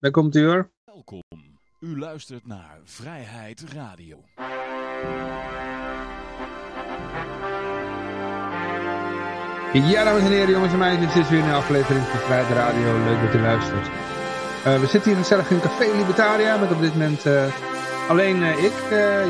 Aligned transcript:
daar 0.00 0.10
komt 0.10 0.36
u 0.36 0.46
hoor. 0.46 0.70
Welkom. 0.84 1.22
U 1.80 1.98
luistert 1.98 2.46
naar 2.46 2.78
Vrijheid 2.84 3.64
Radio. 3.72 4.24
Ja, 9.72 10.04
dames 10.04 10.22
en 10.22 10.30
heren, 10.30 10.50
jongens 10.50 10.72
en 10.72 10.78
meisjes, 10.78 11.12
dit 11.12 11.22
is 11.22 11.30
weer 11.30 11.42
een 11.42 11.52
aflevering 11.52 12.04
van 12.04 12.20
Vrijheid 12.20 12.50
Radio. 12.50 13.04
Leuk 13.04 13.20
dat 13.26 13.34
u 13.34 13.38
luistert. 13.38 13.86
Uh, 13.86 14.80
we 14.80 14.86
zitten 14.86 15.10
hier 15.10 15.20
gezellig 15.20 15.50
in 15.50 15.60
Café 15.60 15.96
Libertaria 15.96 16.56
met 16.56 16.72
op 16.72 16.80
dit 16.80 16.92
moment 16.92 17.26
uh, 17.26 17.44
alleen 18.08 18.36
uh, 18.36 18.64
ik, 18.64 18.72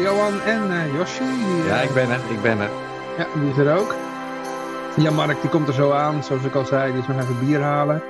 Johan 0.03 0.41
en 0.41 0.93
Yoshi. 0.93 1.25
Die, 1.25 1.64
ja, 1.64 1.80
ik 1.80 1.95
ben 1.95 2.11
er, 2.11 2.21
ik 2.30 2.43
ben 2.43 2.59
er. 2.59 2.71
Ja, 3.19 3.27
die 3.41 3.50
is 3.50 3.57
er 3.57 3.79
ook. 3.79 3.95
Ja, 4.96 5.11
Mark 5.11 5.41
die 5.41 5.50
komt 5.50 5.69
er 5.69 5.75
zo 5.75 5.93
aan, 5.93 6.25
zoals 6.25 6.45
ik 6.45 6.55
al 6.55 6.66
zei, 6.66 6.93
die 6.93 7.00
is 7.00 7.07
nog 7.07 7.21
even 7.21 7.39
bier 7.39 7.61
halen. 7.61 8.03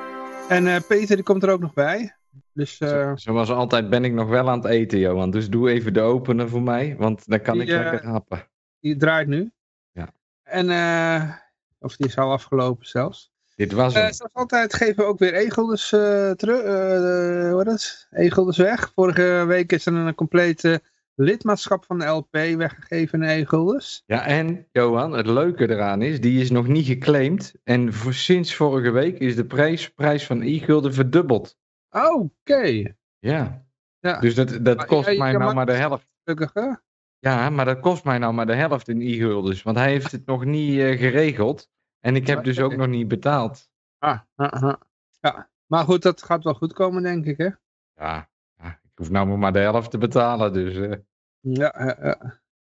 En 0.48 0.84
Peter 0.86 1.16
die 1.16 1.24
komt 1.24 1.42
er 1.42 1.50
ook 1.50 1.60
nog 1.60 1.72
bij. 1.72 2.17
Dus, 2.52 2.76
Zo, 2.76 3.12
zoals 3.16 3.50
altijd 3.50 3.90
ben 3.90 4.04
ik 4.04 4.12
nog 4.12 4.28
wel 4.28 4.50
aan 4.50 4.58
het 4.58 4.70
eten, 4.70 4.98
Johan. 4.98 5.30
Dus 5.30 5.50
doe 5.50 5.70
even 5.70 5.92
de 5.92 6.00
opener 6.00 6.48
voor 6.48 6.62
mij, 6.62 6.96
want 6.98 7.28
dan 7.28 7.40
kan 7.40 7.54
die, 7.58 7.62
ik 7.62 7.68
lekker 7.68 8.06
happen. 8.06 8.46
Die 8.80 8.96
draait 8.96 9.28
nu. 9.28 9.50
Ja. 9.92 10.12
En... 10.42 10.70
eh 10.70 11.46
of 11.80 11.96
die 11.96 12.06
is 12.06 12.16
al 12.16 12.32
afgelopen 12.32 12.86
zelfs. 12.86 13.32
Dit 13.56 13.72
was 13.72 13.94
hem. 13.94 14.04
Uh, 14.04 14.10
zoals 14.10 14.34
altijd 14.34 14.74
geven 14.74 14.96
we 14.96 15.04
ook 15.04 15.18
weer 15.18 15.34
e-guldens 15.34 15.92
uh, 15.92 16.30
terug. 16.30 16.62
Uh, 16.64 17.52
hoe? 17.52 17.78
E-guldens 18.10 18.56
weg. 18.56 18.92
Vorige 18.94 19.44
week 19.46 19.72
is 19.72 19.86
er 19.86 19.92
een 19.92 20.14
complete 20.14 20.82
lidmaatschap 21.14 21.84
van 21.84 21.98
de 21.98 22.06
LP 22.06 22.32
weggegeven 22.56 23.22
in 23.22 23.28
e-guldens. 23.28 24.02
Ja, 24.06 24.26
en 24.26 24.66
Johan, 24.72 25.12
het 25.12 25.26
leuke 25.26 25.70
eraan 25.70 26.02
is, 26.02 26.20
die 26.20 26.40
is 26.40 26.50
nog 26.50 26.66
niet 26.66 26.86
geclaimd. 26.86 27.54
En 27.64 27.92
voor, 27.92 28.14
sinds 28.14 28.54
vorige 28.54 28.90
week 28.90 29.18
is 29.18 29.36
de 29.36 29.44
prijs, 29.44 29.90
prijs 29.90 30.26
van 30.26 30.42
e-gulden 30.42 30.94
verdubbeld. 30.94 31.56
Oké. 32.06 32.30
Okay. 32.42 32.96
Ja. 33.18 33.64
ja. 33.98 34.20
Dus 34.20 34.34
dat, 34.34 34.58
dat 34.64 34.84
kost 34.84 35.18
mij 35.18 35.32
nou 35.32 35.54
maar 35.54 35.66
de 35.66 35.72
helft. 35.72 36.06
Gelukkig? 36.24 36.80
Ja, 37.18 37.50
maar 37.50 37.64
dat 37.64 37.80
kost 37.80 38.04
mij 38.04 38.18
nou 38.18 38.32
maar 38.32 38.46
de 38.46 38.54
helft 38.54 38.88
in 38.88 39.00
e-guldens. 39.00 39.62
Want 39.62 39.76
hij 39.76 39.90
heeft 39.90 40.12
het 40.12 40.26
nog 40.26 40.44
niet 40.44 40.78
uh, 40.78 40.98
geregeld. 40.98 41.70
En 42.00 42.16
ik 42.16 42.26
heb 42.26 42.44
dus 42.44 42.60
ook 42.60 42.76
nog 42.76 42.86
niet 42.86 43.08
betaald. 43.08 43.68
Ah, 43.98 44.18
ah, 44.34 44.62
ah. 44.62 44.74
Ja, 45.20 45.50
maar 45.66 45.84
goed, 45.84 46.02
dat 46.02 46.22
gaat 46.22 46.44
wel 46.44 46.54
goed 46.54 46.72
komen, 46.72 47.02
denk 47.02 47.24
ik, 47.24 47.36
hè? 47.36 47.48
Ja, 47.94 48.28
ja 48.56 48.68
ik 48.68 48.90
hoef 48.94 49.10
nou 49.10 49.36
maar 49.36 49.52
de 49.52 49.58
helft 49.58 49.90
te 49.90 49.98
betalen, 49.98 50.52
dus... 50.52 50.74
Uh... 50.74 50.94
Ja, 51.40 51.74
ja, 51.78 52.18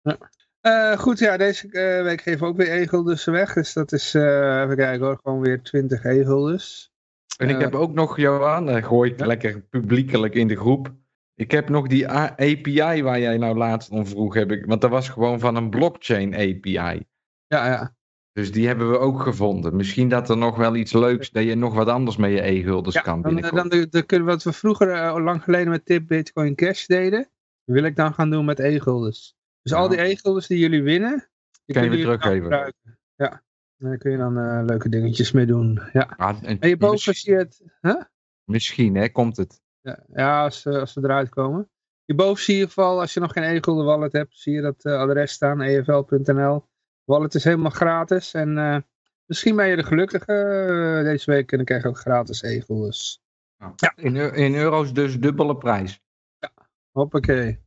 ja. 0.02 0.18
Uh, 0.62 0.98
goed, 0.98 1.18
ja, 1.18 1.36
deze 1.36 1.68
week 2.04 2.20
geven 2.20 2.40
we 2.40 2.46
ook 2.46 2.56
weer 2.56 2.80
e-guldens 2.80 3.24
weg. 3.24 3.52
Dus 3.52 3.72
dat 3.72 3.92
is, 3.92 4.14
even 4.14 4.76
kijken 4.76 5.06
hoor, 5.06 5.18
gewoon 5.22 5.40
weer 5.40 5.62
20 5.62 6.04
e-guldens. 6.04 6.93
En 7.36 7.48
ik 7.48 7.60
heb 7.60 7.74
ook 7.74 7.92
nog, 7.92 8.16
Johan, 8.16 8.82
gooi 8.82 9.10
ik 9.10 9.24
lekker 9.24 9.60
publiekelijk 9.60 10.34
in 10.34 10.48
de 10.48 10.56
groep... 10.56 10.94
Ik 11.36 11.50
heb 11.50 11.68
nog 11.68 11.86
die 11.86 12.08
API 12.08 13.02
waar 13.02 13.20
jij 13.20 13.36
nou 13.36 13.56
laatst 13.56 13.90
om 13.90 14.06
vroeg, 14.06 14.34
heb 14.34 14.52
ik, 14.52 14.66
want 14.66 14.80
dat 14.80 14.90
was 14.90 15.08
gewoon 15.08 15.40
van 15.40 15.56
een 15.56 15.70
blockchain 15.70 16.34
API. 16.34 17.06
Ja, 17.46 17.66
ja. 17.66 17.94
Dus 18.32 18.52
die 18.52 18.66
hebben 18.66 18.90
we 18.90 18.98
ook 18.98 19.20
gevonden. 19.20 19.76
Misschien 19.76 20.08
dat 20.08 20.28
er 20.28 20.36
nog 20.36 20.56
wel 20.56 20.76
iets 20.76 20.92
leuks, 20.92 21.30
dat 21.30 21.44
je 21.44 21.54
nog 21.54 21.74
wat 21.74 21.88
anders 21.88 22.16
met 22.16 22.30
je 22.30 22.46
e-guldens 22.46 22.94
ja, 22.94 23.00
kan 23.00 23.22
dan, 23.22 23.34
binnenkort. 23.34 23.70
Dan, 23.70 23.88
dan, 23.90 24.04
dan, 24.06 24.24
wat 24.24 24.42
we 24.42 24.52
vroeger 24.52 24.88
uh, 24.88 25.24
lang 25.24 25.42
geleden 25.42 25.68
met 25.68 25.86
Tip 25.86 26.06
Bitcoin 26.06 26.54
Cash 26.54 26.86
deden, 26.86 27.28
wil 27.64 27.84
ik 27.84 27.96
dan 27.96 28.14
gaan 28.14 28.30
doen 28.30 28.44
met 28.44 28.58
e-guldens. 28.58 29.36
Dus 29.62 29.72
ja. 29.72 29.78
al 29.78 29.88
die 29.88 30.00
e-guldens 30.00 30.46
die 30.46 30.58
jullie 30.58 30.82
winnen, 30.82 31.28
die 31.64 31.80
je 31.80 31.88
weer 31.88 32.00
teruggeven. 32.00 32.74
Ja, 33.16 33.42
daar 33.78 33.98
kun 33.98 34.10
je 34.10 34.16
dan 34.16 34.38
uh, 34.38 34.62
leuke 34.64 34.88
dingetjes 34.88 35.32
mee 35.32 35.46
doen. 35.46 35.80
Ja. 35.92 36.14
Ah, 36.16 36.36
en, 36.42 36.60
en 36.60 36.66
hierboven 36.66 37.14
zie 37.14 37.32
je 37.32 37.38
het... 37.38 37.62
Huh? 37.80 38.02
Misschien, 38.44 38.94
hè, 38.94 39.08
komt 39.08 39.36
het. 39.36 39.62
Ja, 39.80 40.04
ja 40.12 40.42
als, 40.42 40.66
als 40.66 40.92
ze 40.92 41.00
eruit 41.02 41.28
komen. 41.28 41.68
Hierboven 42.04 42.44
zie 42.44 42.54
je 42.54 42.60
in 42.60 42.66
ieder 42.66 42.82
geval, 42.82 43.00
als 43.00 43.14
je 43.14 43.20
nog 43.20 43.32
geen 43.32 43.42
e-gulden 43.42 43.84
wallet 43.84 44.12
hebt, 44.12 44.38
zie 44.38 44.52
je 44.54 44.60
dat 44.60 44.84
uh, 44.84 44.98
adres 44.98 45.32
staan, 45.32 45.60
efl.nl. 45.60 46.64
Wallet 47.04 47.34
is 47.34 47.44
helemaal 47.44 47.70
gratis 47.70 48.34
en 48.34 48.56
uh, 48.56 48.76
misschien 49.24 49.56
ben 49.56 49.66
je 49.66 49.76
de 49.76 49.82
gelukkige 49.82 51.00
deze 51.04 51.30
week 51.30 51.50
en 51.50 51.56
dan 51.56 51.66
krijg 51.66 51.82
je 51.82 51.88
ook 51.88 51.98
gratis 51.98 52.42
e-guldens. 52.42 53.22
Ja. 53.58 53.72
ja. 53.76 53.92
In, 53.96 54.16
in, 54.16 54.54
euro's 54.54 54.92
dus 54.92 55.20
dubbele 55.20 55.56
prijs. 55.56 56.02
Ja, 56.38 56.50
hoppakee. 56.90 57.63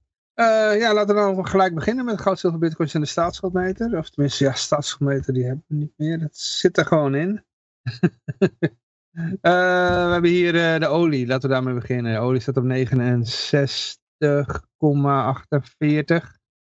Ja, 0.80 0.94
laten 0.94 1.16
we 1.16 1.22
dan 1.22 1.48
gelijk 1.48 1.75
beginnen 1.75 2.06
met 2.06 2.22
goud, 2.22 2.40
zilver, 2.40 2.59
bitcoins 2.59 2.94
en 2.94 3.02
de 3.02 3.08
staatsschuldmeter. 3.08 3.98
Of 3.98 4.09
tenminste, 4.09 4.44
ja, 4.44 4.53
staatsschuldmeter 4.53 5.34
die 5.34 5.46
hebben 5.46 5.64
we 5.68 5.75
niet 5.75 5.94
meer. 5.98 6.20
Dat 6.20 6.38
zit 6.38 6.78
er 6.78 6.86
gewoon 6.86 7.16
in. 7.16 7.44
Uh, 8.42 8.50
we 10.06 10.12
hebben 10.12 10.30
hier 10.30 10.56
uh, 10.56 10.80
de 10.80 10.88
olie, 10.88 11.28
laten 11.28 11.50
we 11.50 11.56
daarmee 11.56 11.74
beginnen. 11.74 12.14
De 12.14 12.20
olie 12.20 12.42
staat 12.42 12.58
op 12.58 12.64
69,48. 12.64 12.70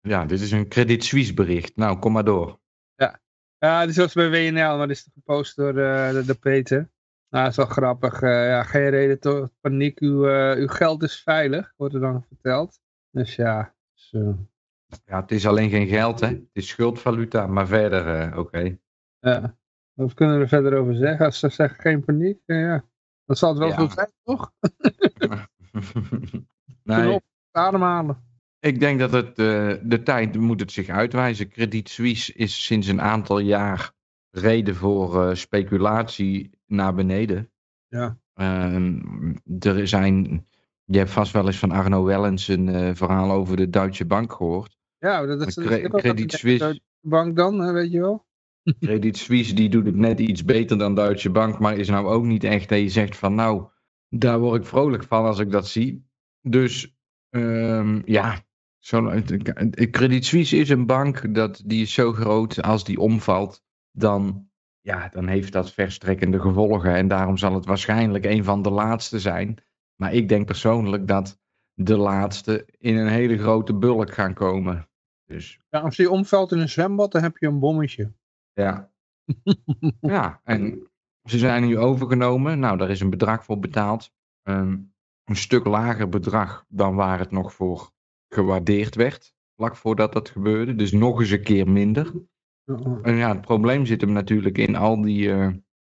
Ja, 0.00 0.24
dit 0.24 0.40
is 0.40 0.50
een 0.50 0.68
Credit 0.68 1.04
Suisse 1.04 1.34
bericht. 1.34 1.76
Nou, 1.76 1.98
kom 1.98 2.12
maar 2.12 2.24
door. 2.24 2.60
Ja, 2.94 3.20
ja 3.58 3.86
dit 3.86 3.96
was 3.96 4.12
bij 4.12 4.30
WNL, 4.30 4.76
maar 4.76 4.86
dit 4.86 4.96
is 4.96 5.08
gepost 5.14 5.56
door 5.56 5.72
de, 5.72 6.22
de, 6.26 6.34
Peter. 6.34 6.90
Nou, 7.30 7.44
dat 7.44 7.50
is 7.50 7.56
wel 7.56 7.66
grappig. 7.66 8.22
Uh, 8.22 8.30
ja, 8.30 8.62
geen 8.62 8.90
reden 8.90 9.20
tot 9.20 9.50
paniek. 9.60 10.00
Uw, 10.00 10.24
uw 10.56 10.68
geld 10.68 11.02
is 11.02 11.22
veilig, 11.22 11.72
wordt 11.76 11.94
er 11.94 12.00
dan 12.00 12.24
verteld. 12.28 12.80
Dus 13.10 13.36
ja, 13.36 13.74
zo. 13.94 14.48
Ja, 15.04 15.20
het 15.20 15.30
is 15.30 15.46
alleen 15.46 15.70
geen 15.70 15.86
geld, 15.86 16.20
hè. 16.20 16.26
Het 16.26 16.48
is 16.52 16.68
schuldvaluta, 16.68 17.46
maar 17.46 17.66
verder 17.66 18.20
uh, 18.20 18.26
oké. 18.26 18.38
Okay. 18.38 18.80
Ja, 19.18 19.56
wat 19.92 20.14
kunnen 20.14 20.36
we 20.36 20.42
er 20.42 20.48
verder 20.48 20.78
over 20.78 20.94
zeggen? 20.94 21.26
Als 21.26 21.38
ze 21.38 21.48
zeggen 21.48 21.80
geen 21.80 22.04
paniek, 22.04 22.40
ja. 22.46 22.84
Dan 23.24 23.36
zal 23.36 23.48
het 23.48 23.58
wel 23.58 23.68
ja. 23.68 23.76
goed 23.76 23.92
zijn, 23.92 24.12
toch? 24.22 24.52
nee. 26.82 27.20
ademhalen. 27.50 28.26
Ik 28.60 28.80
denk 28.80 28.98
dat 28.98 29.12
het, 29.12 29.36
de 29.90 30.00
tijd 30.04 30.36
moet 30.36 30.60
het 30.60 30.72
zich 30.72 30.88
uitwijzen. 30.88 31.48
Credit 31.48 31.88
Suisse 31.88 32.32
is 32.32 32.64
sinds 32.64 32.86
een 32.86 33.00
aantal 33.00 33.38
jaar 33.38 33.92
reden 34.30 34.74
voor 34.74 35.36
speculatie 35.36 36.57
naar 36.68 36.94
beneden. 36.94 37.50
Ja. 37.88 38.18
er 39.58 39.88
zijn... 39.88 40.46
Je 40.84 40.98
hebt 40.98 41.10
vast 41.10 41.32
wel 41.32 41.46
eens 41.46 41.58
van 41.58 41.70
Arno 41.70 42.04
Wellens 42.04 42.48
een 42.48 42.96
verhaal 42.96 43.30
over 43.30 43.56
de 43.56 43.70
Duitse 43.70 44.06
Bank 44.06 44.32
gehoord. 44.32 44.78
Ja, 44.98 45.26
dat 45.26 45.46
is, 45.46 45.54
Cre 45.54 45.88
Credit 45.88 46.32
Suisse. 46.32 46.80
Bank 47.00 47.36
dan, 47.36 47.72
weet 47.72 47.92
je 47.92 48.00
wel. 48.00 48.26
Credit 48.80 49.16
Suisse 49.16 49.54
die 49.54 49.68
doet 49.68 49.86
het 49.86 49.96
net 49.96 50.20
iets 50.20 50.44
beter 50.44 50.78
dan 50.78 50.94
Duitse 50.94 51.30
Bank, 51.30 51.58
maar 51.58 51.76
is 51.76 51.88
nou 51.88 52.06
ook 52.06 52.24
niet 52.24 52.44
echt 52.44 52.68
dat 52.68 52.78
je 52.78 52.88
zegt 52.88 53.16
van 53.16 53.34
nou, 53.34 53.68
daar 54.08 54.38
word 54.38 54.60
ik 54.60 54.66
vrolijk 54.66 55.04
van 55.04 55.24
als 55.24 55.38
ik 55.38 55.50
dat 55.50 55.68
zie. 55.68 56.06
Dus 56.42 56.96
ehm, 57.30 58.00
ja, 58.04 58.44
zo, 58.78 59.22
Credit 59.90 60.24
Suisse 60.24 60.56
is 60.56 60.68
een 60.68 60.86
bank 60.86 61.34
dat, 61.34 61.62
die 61.64 61.82
is 61.82 61.92
zo 61.92 62.12
groot 62.12 62.62
als 62.62 62.84
die 62.84 62.98
omvalt, 62.98 63.64
dan, 63.92 64.47
ja, 64.88 65.08
dan 65.08 65.26
heeft 65.26 65.52
dat 65.52 65.72
verstrekkende 65.72 66.40
gevolgen. 66.40 66.94
En 66.94 67.08
daarom 67.08 67.36
zal 67.36 67.54
het 67.54 67.66
waarschijnlijk 67.66 68.24
een 68.24 68.44
van 68.44 68.62
de 68.62 68.70
laatste 68.70 69.18
zijn. 69.18 69.58
Maar 69.96 70.12
ik 70.12 70.28
denk 70.28 70.46
persoonlijk 70.46 71.06
dat 71.06 71.40
de 71.74 71.96
laatste 71.96 72.68
in 72.78 72.96
een 72.96 73.08
hele 73.08 73.38
grote 73.38 73.74
bulk 73.74 74.12
gaan 74.12 74.34
komen. 74.34 74.88
Dus, 75.24 75.60
Ja, 75.70 75.80
als 75.80 75.96
die 75.96 76.10
omvalt 76.10 76.52
in 76.52 76.58
een 76.58 76.68
zwembad, 76.68 77.12
dan 77.12 77.22
heb 77.22 77.36
je 77.36 77.46
een 77.46 77.58
bommetje. 77.58 78.12
ja. 78.52 78.90
ja, 80.00 80.40
en 80.44 80.90
ze 81.24 81.38
zijn 81.38 81.66
nu 81.66 81.78
overgenomen. 81.78 82.58
Nou, 82.58 82.78
daar 82.78 82.90
is 82.90 83.00
een 83.00 83.10
bedrag 83.10 83.44
voor 83.44 83.58
betaald. 83.58 84.12
Ehm, 84.42 84.78
een 85.24 85.36
stuk 85.36 85.64
lager 85.64 86.08
bedrag 86.08 86.64
dan 86.68 86.94
waar 86.94 87.18
het 87.18 87.30
nog 87.30 87.52
voor 87.54 87.90
gewaardeerd 88.28 88.94
werd. 88.94 89.34
Vlak 89.56 89.76
voordat 89.76 90.12
dat 90.12 90.28
gebeurde. 90.28 90.74
Dus 90.74 90.92
nog 90.92 91.20
eens 91.20 91.30
een 91.30 91.42
keer 91.42 91.70
minder. 91.70 92.12
En 93.02 93.16
ja, 93.16 93.28
het 93.28 93.40
probleem 93.40 93.86
zit 93.86 94.00
hem 94.00 94.12
natuurlijk 94.12 94.58
in 94.58 94.76
al 94.76 95.02
die 95.02 95.30
eh, 95.30 95.52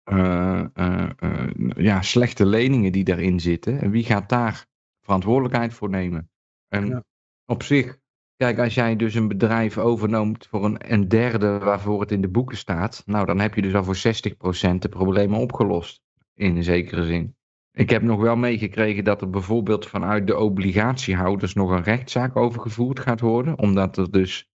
eh, 0.04 1.10
eh, 1.19 1.50
ja, 1.75 2.01
slechte 2.01 2.45
leningen 2.45 2.92
die 2.92 3.04
daarin 3.04 3.39
zitten. 3.39 3.81
En 3.81 3.92
wie 3.92 4.04
gaat 4.04 4.30
daar 4.30 4.66
verantwoordelijkheid 5.01 5.74
voor 5.74 5.89
nemen? 5.89 6.31
En 6.68 6.88
Ja. 6.88 7.04
op 7.45 7.63
zich, 7.63 7.98
kijk, 8.36 8.60
als 8.60 8.74
jij 8.74 8.95
dus 8.95 9.13
een 9.13 9.27
bedrijf 9.27 9.77
overneemt 9.77 10.48
voor 10.48 10.66
een, 10.66 10.94
een 10.94 11.07
derde 11.07 11.57
waarvoor 11.60 12.01
het 12.01 12.12
in 12.12 12.21
de 12.21 12.30
boeken 12.30 12.57
staat, 12.57 13.04
nou 13.06 13.25
dan 13.25 13.39
heb 13.39 13.56
je 13.56 13.62
dus 13.62 13.75
al 13.75 13.83
voor 13.83 13.98
60% 13.98 14.81
de 14.81 14.89
problemen 14.89 15.39
opgelost. 15.39 16.01
In 16.33 16.56
een 16.56 16.63
zekere 16.63 17.06
zin. 17.06 17.36
Ik 17.72 17.89
heb 17.89 18.01
nog 18.01 18.22
wel 18.22 18.36
meegekregen 18.36 19.04
dat 19.04 19.22
er 19.22 19.30
bijvoorbeeld 19.30 19.88
vanuit 19.88 20.27
de 20.27 20.38
obligatiehouders 20.38 21.54
nog 21.54 21.72
een 21.72 21.83
rechtszaak 21.83 22.36
overgevoerd 22.36 23.00
gaat 23.00 23.19
worden. 23.19 23.57
Omdat 23.57 23.98
er 23.98 24.12
dus 24.12 24.50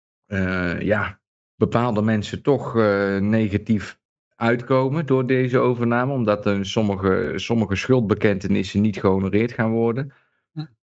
ja, 0.79 1.20
bepaalde 1.61 2.01
mensen 2.01 2.41
toch 2.41 2.77
eh, 2.77 3.17
negatief 3.17 3.99
uitkomen 4.35 5.05
door 5.05 5.27
deze 5.27 5.57
overname. 5.59 6.13
Omdat 6.13 6.49
sommige, 6.61 7.33
sommige 7.35 7.75
schuldbekentenissen 7.75 8.81
niet 8.81 8.99
gehonoreerd 8.99 9.51
gaan 9.51 9.71
worden. 9.71 10.13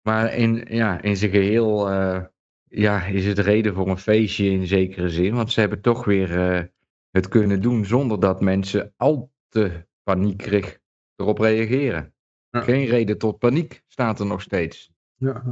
Maar 0.02 0.34
in, 0.34 0.64
ja, 0.68 1.02
in 1.02 1.16
zijn 1.16 1.30
geheel 1.30 1.90
eh, 1.90 2.22
ja, 2.68 3.04
is 3.04 3.26
het 3.26 3.38
reden 3.38 3.74
voor 3.74 3.88
een 3.88 3.98
feestje 3.98 4.50
in 4.50 4.66
zekere 4.66 5.08
zin. 5.08 5.34
Want 5.34 5.52
ze 5.52 5.60
hebben 5.60 5.80
toch 5.80 6.04
weer 6.04 6.38
eh, 6.38 6.62
het 7.10 7.28
kunnen 7.28 7.60
doen 7.62 7.84
zonder 7.84 8.20
dat 8.20 8.40
mensen 8.40 8.92
al 8.96 9.32
te 9.48 9.86
paniekerig 10.02 10.78
erop 11.16 11.38
reageren. 11.38 12.14
Ja. 12.50 12.60
Geen 12.60 12.86
reden 12.86 13.18
tot 13.18 13.38
paniek 13.38 13.82
staat 13.86 14.20
er 14.20 14.26
nog 14.26 14.42
steeds. 14.42 14.92
ja. 15.16 15.42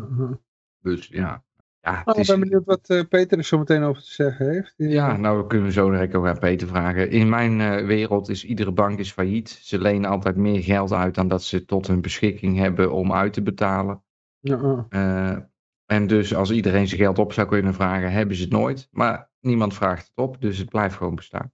Dus 0.80 1.06
ja. 1.06 1.44
Ja 1.82 2.02
Nou, 2.04 2.20
ik 2.20 2.26
ben 2.26 2.40
benieuwd 2.40 2.64
wat 2.64 2.88
eh, 2.88 3.02
Peter 3.08 3.38
er 3.38 3.44
zo 3.44 3.58
meteen 3.58 3.82
over 3.82 4.02
te 4.02 4.12
zeggen 4.12 4.50
heeft. 4.50 4.74
Ja, 4.76 5.16
nou 5.16 5.38
dan 5.38 5.48
kunnen 5.48 5.66
we 5.66 5.72
zo 5.72 5.90
direct 5.90 6.14
ook 6.14 6.26
aan 6.26 6.38
Peter 6.38 6.68
vragen. 6.68 7.10
In 7.10 7.28
mijn 7.28 7.60
eh, 7.60 7.86
wereld 7.86 8.28
is 8.28 8.44
iedere 8.44 8.72
bank 8.72 8.98
is 8.98 9.12
failliet. 9.12 9.48
Ze 9.48 9.78
lenen 9.78 10.10
altijd 10.10 10.36
meer 10.36 10.62
geld 10.62 10.92
uit 10.92 11.14
dan 11.14 11.28
dat 11.28 11.42
ze 11.42 11.64
tot 11.64 11.86
hun 11.86 12.00
beschikking 12.00 12.56
hebben 12.58 12.92
om 12.92 13.12
uit 13.12 13.32
te 13.32 13.42
betalen. 13.42 14.02
Ja. 14.40 14.86
Eh, 14.88 15.38
en 15.86 16.06
dus 16.06 16.34
als 16.34 16.50
iedereen 16.50 16.88
zijn 16.88 17.00
geld 17.00 17.18
op 17.18 17.32
zou 17.32 17.48
kunnen 17.48 17.74
vragen, 17.74 18.12
hebben 18.12 18.36
ze 18.36 18.42
het 18.42 18.52
nooit. 18.52 18.88
Maar 18.90 19.30
niemand 19.40 19.74
vraagt 19.74 20.06
het 20.06 20.16
op, 20.24 20.40
dus 20.40 20.58
het 20.58 20.68
blijft 20.68 20.96
gewoon 20.96 21.14
bestaan. 21.14 21.52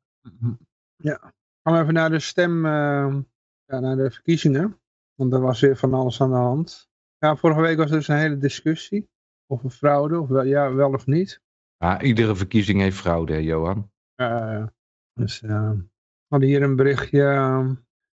Ja. 0.97 1.33
Gaan 1.63 1.75
we 1.75 1.81
even 1.83 1.95
naar 1.95 2.11
de 2.11 2.21
stem, 2.21 2.67
eh, 2.67 3.17
ja, 3.65 3.81
naar 3.81 3.97
de 3.97 4.11
verkiezingen. 4.11 4.81
Want 5.15 5.33
er 5.33 5.41
was 5.41 5.61
weer 5.61 5.77
van 5.77 5.95
alles 5.95 6.21
aan 6.21 6.31
de 6.31 6.37
hand. 6.37 6.91
Ja, 7.19 7.37
vorige 7.37 7.61
week 7.61 7.77
was 7.77 7.91
er 7.91 7.97
dus 7.97 8.09
een 8.09 8.17
hele 8.17 8.39
discussie 8.39 9.09
over 9.49 9.71
fraude, 9.71 10.21
of 10.21 10.29
wel, 10.29 10.45
ja, 10.45 10.75
wel 10.75 10.93
of 10.93 11.07
niet. 11.07 11.41
Ja, 11.77 12.01
iedere 12.03 12.37
verkiezing 12.37 12.81
heeft 12.81 12.97
fraude, 12.97 13.33
hè, 13.33 13.39
Johan. 13.39 13.91
Eh, 14.15 14.67
dus 15.13 15.43
eh, 15.43 15.71
we 15.71 15.87
hadden 16.29 16.49
hier 16.49 16.63
een 16.63 16.77
berichtje. 16.77 17.23
eh, 17.23 17.71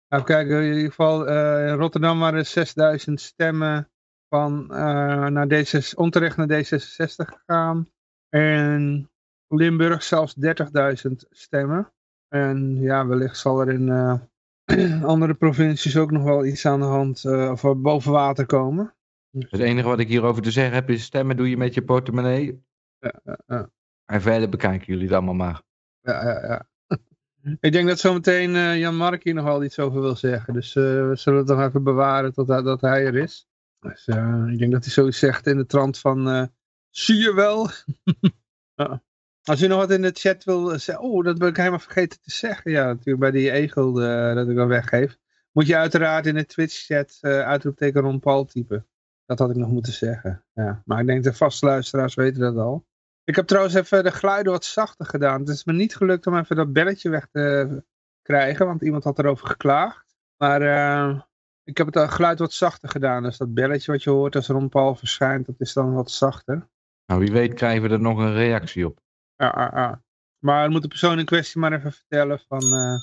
nou, 0.09 0.23
kijk, 0.23 0.47
in 0.49 0.63
ieder 0.63 0.89
geval 0.89 1.27
eh, 1.27 1.67
in 1.67 1.73
Rotterdam 1.73 2.19
waren 2.19 2.45
6000 2.45 3.21
stemmen 3.21 3.89
van, 4.29 4.71
eh, 4.71 5.25
naar 5.27 5.47
D6, 5.47 5.93
onterecht 5.95 6.37
naar 6.37 6.47
D66 6.47 7.25
gegaan. 7.25 7.87
En 8.29 9.09
Limburg 9.47 10.03
zelfs 10.03 10.33
30.000 10.33 11.25
stemmen. 11.29 11.93
En 12.27 12.75
ja, 12.81 13.07
wellicht 13.07 13.37
zal 13.37 13.61
er 13.61 13.69
in 13.69 13.89
eh, 13.89 15.03
andere 15.13 15.33
provincies 15.33 15.97
ook 15.97 16.11
nog 16.11 16.23
wel 16.23 16.45
iets 16.45 16.65
aan 16.65 16.79
de 16.79 16.85
hand 16.85 17.25
of 17.25 17.61
boven 17.77 18.11
water 18.11 18.45
komen. 18.45 18.95
Het 19.39 19.59
enige 19.59 19.87
wat 19.87 19.99
ik 19.99 20.07
hierover 20.07 20.41
te 20.41 20.51
zeggen 20.51 20.73
heb 20.73 20.89
is 20.89 21.03
stemmen 21.03 21.37
doe 21.37 21.49
je 21.49 21.57
met 21.57 21.73
je 21.73 21.83
portemonnee. 21.83 22.63
Ja, 22.99 23.13
ja, 23.23 23.39
ja. 23.47 23.69
En 24.05 24.21
verder 24.21 24.49
bekijken 24.49 24.87
jullie 24.87 25.03
het 25.03 25.13
allemaal 25.13 25.33
maar. 25.33 25.61
Ja, 26.01 26.23
ja, 26.23 26.45
ja. 26.47 26.67
Ik 27.59 27.71
denk 27.71 27.87
dat 27.87 27.99
zometeen 27.99 28.55
eh, 28.55 28.79
Jan 28.79 28.95
Mark 28.95 29.23
hier 29.23 29.33
nog 29.33 29.45
wel 29.45 29.63
iets 29.63 29.79
over 29.79 30.01
wil 30.01 30.15
zeggen. 30.15 30.53
Dus 30.53 30.75
eh, 30.75 30.83
we 30.83 31.15
zullen 31.15 31.39
het 31.39 31.47
nog 31.47 31.61
even 31.61 31.83
bewaren 31.83 32.33
tot 32.33 32.47
hij, 32.47 32.61
dat 32.61 32.81
hij 32.81 33.05
er 33.05 33.15
is. 33.15 33.47
Dus 33.79 34.07
eh, 34.07 34.45
ik 34.51 34.59
denk 34.59 34.71
dat 34.71 34.83
hij 34.83 34.93
zoiets 34.93 35.19
zegt 35.19 35.47
in 35.47 35.57
de 35.57 35.65
trant 35.65 35.99
van... 35.99 36.49
zie 36.89 37.17
je 37.17 37.33
wel? 37.33 37.69
Ja. 38.77 39.03
Als 39.43 39.61
u 39.61 39.67
nog 39.67 39.77
wat 39.77 39.91
in 39.91 40.01
de 40.01 40.11
chat 40.13 40.43
wil 40.43 40.79
zeggen... 40.79 41.05
Oh, 41.05 41.23
dat 41.23 41.37
ben 41.37 41.47
ik 41.49 41.57
helemaal 41.57 41.79
vergeten 41.79 42.21
te 42.21 42.31
zeggen. 42.31 42.71
Ja, 42.71 42.85
natuurlijk 42.85 43.19
bij 43.19 43.31
die 43.31 43.51
egel 43.51 43.93
dat 43.93 44.47
ik 44.47 44.55
dan 44.55 44.67
weggeef. 44.67 45.17
Moet 45.51 45.67
je 45.67 45.75
uiteraard 45.75 46.25
in 46.25 46.35
de 46.35 46.45
Twitch-chat 46.45 47.17
uitroepteken 47.21 48.01
Ron 48.01 48.19
Paul 48.19 48.45
typen. 48.45 48.85
Dat 49.25 49.39
had 49.39 49.49
ik 49.49 49.55
nog 49.55 49.69
moeten 49.69 49.93
zeggen. 49.93 50.45
Ja. 50.53 50.81
Maar 50.85 50.99
ik 50.99 51.07
denk 51.07 51.23
de 51.23 51.33
vaste 51.33 51.65
luisteraars 51.65 52.15
weten 52.15 52.41
dat 52.41 52.57
al. 52.57 52.85
Ik 53.23 53.35
heb 53.35 53.47
trouwens 53.47 53.75
even 53.75 54.03
de 54.03 54.11
geluiden 54.11 54.51
wat 54.51 54.65
zachter 54.65 55.05
gedaan. 55.05 55.39
Het 55.39 55.49
is 55.49 55.63
me 55.63 55.73
niet 55.73 55.95
gelukt 55.95 56.27
om 56.27 56.37
even 56.37 56.55
dat 56.55 56.73
belletje 56.73 57.09
weg 57.09 57.27
te 57.31 57.83
krijgen, 58.21 58.65
want 58.65 58.81
iemand 58.81 59.03
had 59.03 59.19
erover 59.19 59.47
geklaagd. 59.47 60.15
Maar 60.37 60.61
eh, 60.61 61.21
ik 61.63 61.77
heb 61.77 61.93
het 61.93 62.11
geluid 62.11 62.39
wat 62.39 62.53
zachter 62.53 62.89
gedaan. 62.89 63.23
Dus 63.23 63.37
dat 63.37 63.53
belletje 63.53 63.91
wat 63.91 64.03
je 64.03 64.09
hoort 64.09 64.35
als 64.35 64.47
Ron 64.47 64.69
Paul 64.69 64.95
verschijnt, 64.95 65.45
dat 65.45 65.55
is 65.57 65.73
dan 65.73 65.93
wat 65.93 66.11
zachter. 66.11 66.69
Nou, 67.05 67.19
wie 67.19 67.31
weet 67.31 67.53
krijgen 67.53 67.81
we 67.81 67.89
er 67.89 68.01
nog 68.01 68.17
een 68.17 68.33
reactie 68.33 68.85
op. 68.85 68.99
Ja, 69.35 69.53
ja, 69.55 69.71
ja. 69.79 70.03
Maar 70.39 70.63
dan 70.63 70.71
moet 70.71 70.81
de 70.81 70.87
persoon 70.87 71.19
in 71.19 71.25
kwestie 71.25 71.61
maar 71.61 71.73
even 71.73 71.91
vertellen 71.91 72.39
van... 72.47 72.61
eh, 72.61 72.95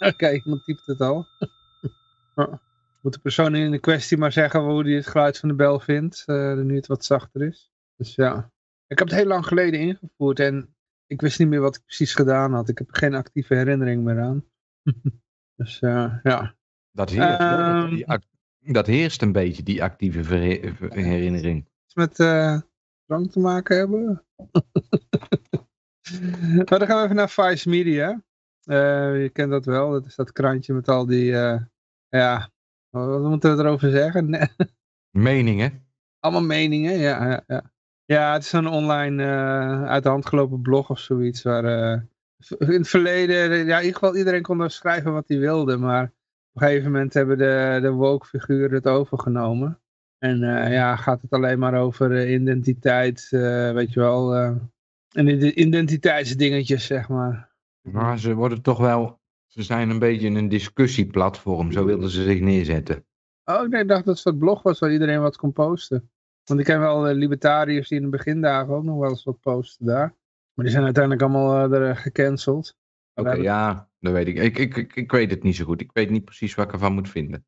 Oké, 0.08 0.30
iemand 0.30 0.64
typt 0.64 0.86
het 0.86 1.00
al. 1.00 1.26
moet 3.04 3.12
de 3.12 3.18
persoon 3.18 3.54
in 3.54 3.70
de 3.70 3.78
kwestie 3.78 4.16
maar 4.16 4.32
zeggen 4.32 4.60
hoe 4.60 4.82
hij 4.82 4.92
het 4.92 5.06
geluid 5.06 5.38
van 5.38 5.48
de 5.48 5.54
bel 5.54 5.80
vindt, 5.80 6.22
eh, 6.26 6.54
nu 6.54 6.74
het 6.74 6.86
wat 6.86 7.04
zachter 7.04 7.42
is. 7.42 7.72
Dus 7.96 8.14
ja, 8.14 8.52
ik 8.86 8.98
heb 8.98 9.08
het 9.08 9.16
heel 9.16 9.26
lang 9.26 9.46
geleden 9.46 9.80
ingevoerd 9.80 10.40
en 10.40 10.76
ik 11.06 11.20
wist 11.20 11.38
niet 11.38 11.48
meer 11.48 11.60
wat 11.60 11.76
ik 11.76 11.84
precies 11.84 12.14
gedaan 12.14 12.52
had. 12.52 12.68
Ik 12.68 12.78
heb 12.78 12.88
er 12.88 12.96
geen 12.96 13.14
actieve 13.14 13.54
herinnering 13.54 14.04
meer 14.04 14.20
aan. 14.20 14.44
dus 15.56 15.80
eh, 15.80 16.18
ja. 16.22 16.56
Dat 16.90 17.10
heerst, 17.10 17.38
hè, 17.38 17.56
dat, 17.56 17.98
Ehm. 18.06 18.72
dat 18.72 18.86
heerst 18.86 19.22
een 19.22 19.32
beetje, 19.32 19.62
die 19.62 19.82
actieve 19.82 20.34
herinnering. 20.88 21.68
Iets 21.84 21.94
met 21.94 22.14
drank 23.06 23.30
te 23.30 23.40
maken 23.40 23.76
hebben. 23.76 24.04
maar 26.68 26.78
dan 26.78 26.86
gaan 26.86 26.98
we 26.98 27.04
even 27.04 27.16
naar 27.16 27.30
Vice 27.30 27.68
Media. 27.68 28.22
Je 28.64 29.30
kent 29.32 29.50
dat 29.50 29.64
wel, 29.64 29.90
dat 29.90 30.06
is 30.06 30.14
dat 30.14 30.32
krantje 30.32 30.74
met 30.74 30.88
al 30.88 31.06
die, 31.06 31.24
ja, 32.08 32.53
wat 32.94 33.22
moeten 33.22 33.56
we 33.56 33.62
erover 33.62 33.90
zeggen? 33.90 34.30
Nee, 34.30 34.48
Meningen? 35.10 35.86
allemaal 36.20 36.42
meningen, 36.42 36.98
ja. 36.98 37.24
Ja, 37.26 37.42
ja. 37.46 37.62
ja 38.04 38.32
het 38.32 38.42
is 38.42 38.48
zo'n 38.48 38.66
online 38.66 39.22
eh, 39.22 39.84
uit 39.84 40.02
de 40.02 40.08
hand 40.08 40.26
gelopen 40.26 40.60
blog 40.62 40.90
of 40.90 40.98
zoiets. 40.98 41.42
Waar, 41.42 41.64
eh, 41.64 42.00
in 42.58 42.66
het 42.78 42.88
verleden, 42.88 43.36
ja, 43.66 43.78
in 43.78 43.84
ieder 43.84 43.98
geval 43.98 44.16
iedereen 44.16 44.42
kon 44.42 44.60
er 44.60 44.70
schrijven 44.70 45.12
wat 45.12 45.28
hij 45.28 45.38
wilde. 45.38 45.76
Maar 45.76 46.04
op 46.04 46.62
een 46.62 46.68
gegeven 46.68 46.92
moment 46.92 47.14
hebben 47.14 47.38
de, 47.38 47.78
de 47.82 47.90
woke 47.90 48.26
figuren 48.26 48.74
het 48.74 48.86
overgenomen. 48.86 49.78
En 50.18 50.42
eh, 50.42 50.72
ja, 50.72 50.96
gaat 50.96 51.22
het 51.22 51.30
alleen 51.32 51.58
maar 51.58 51.74
over 51.74 52.16
eh, 52.16 52.32
identiteit, 52.32 53.28
eh, 53.30 53.72
weet 53.72 53.92
je 53.92 54.00
wel. 54.00 54.34
eh, 54.34 54.52
en 55.12 55.24
de 55.24 55.54
identiteitsdingetjes, 55.54 56.86
zeg 56.86 57.08
maar. 57.08 57.52
Maar 57.80 58.18
ze 58.18 58.34
worden 58.34 58.62
toch 58.62 58.78
wel, 58.78 59.20
ze 59.54 59.62
zijn 59.62 59.90
een 59.90 59.98
beetje 59.98 60.28
een 60.28 60.48
discussieplatform, 60.48 61.72
zo 61.72 61.84
wilden 61.84 62.10
ze 62.10 62.22
zich 62.22 62.40
neerzetten. 62.40 63.06
Oh, 63.44 63.62
nee, 63.68 63.82
ik 63.82 63.88
dacht 63.88 64.04
dat 64.04 64.16
het 64.16 64.26
een 64.26 64.38
blog 64.38 64.62
was 64.62 64.78
waar 64.78 64.92
iedereen 64.92 65.20
wat 65.20 65.36
kon 65.36 65.52
posten. 65.52 66.10
Want 66.44 66.60
ik 66.60 66.66
ken 66.66 66.80
wel 66.80 67.08
eh, 67.08 67.14
libertariërs 67.14 67.88
die 67.88 67.98
in 67.98 68.04
de 68.04 68.10
begindagen 68.10 68.74
ook 68.74 68.84
nog 68.84 68.98
wel 68.98 69.10
eens 69.10 69.24
wat 69.24 69.40
posten 69.40 69.86
daar. 69.86 70.14
Maar 70.54 70.64
die 70.64 70.70
zijn 70.74 70.84
uiteindelijk 70.84 71.22
allemaal 71.22 71.72
eh, 71.72 71.78
er 71.80 71.96
gecanceld. 71.96 72.76
Oké, 73.14 73.28
Ja, 73.30 73.34
dat- 73.36 73.44
ja, 73.44 73.90
dat 74.00 74.12
weet 74.12 74.26
ik. 74.26 74.36
Ik, 74.38 74.58
ik, 74.58 74.76
ik. 74.76 74.96
ik 74.96 75.10
weet 75.12 75.30
het 75.30 75.42
niet 75.42 75.56
zo 75.56 75.64
goed. 75.64 75.80
Ik 75.80 75.90
weet 75.92 76.10
niet 76.10 76.24
precies 76.24 76.54
wat 76.54 76.66
ik 76.66 76.72
ervan 76.72 76.92
moet 76.94 77.08
vinden. 77.10 77.46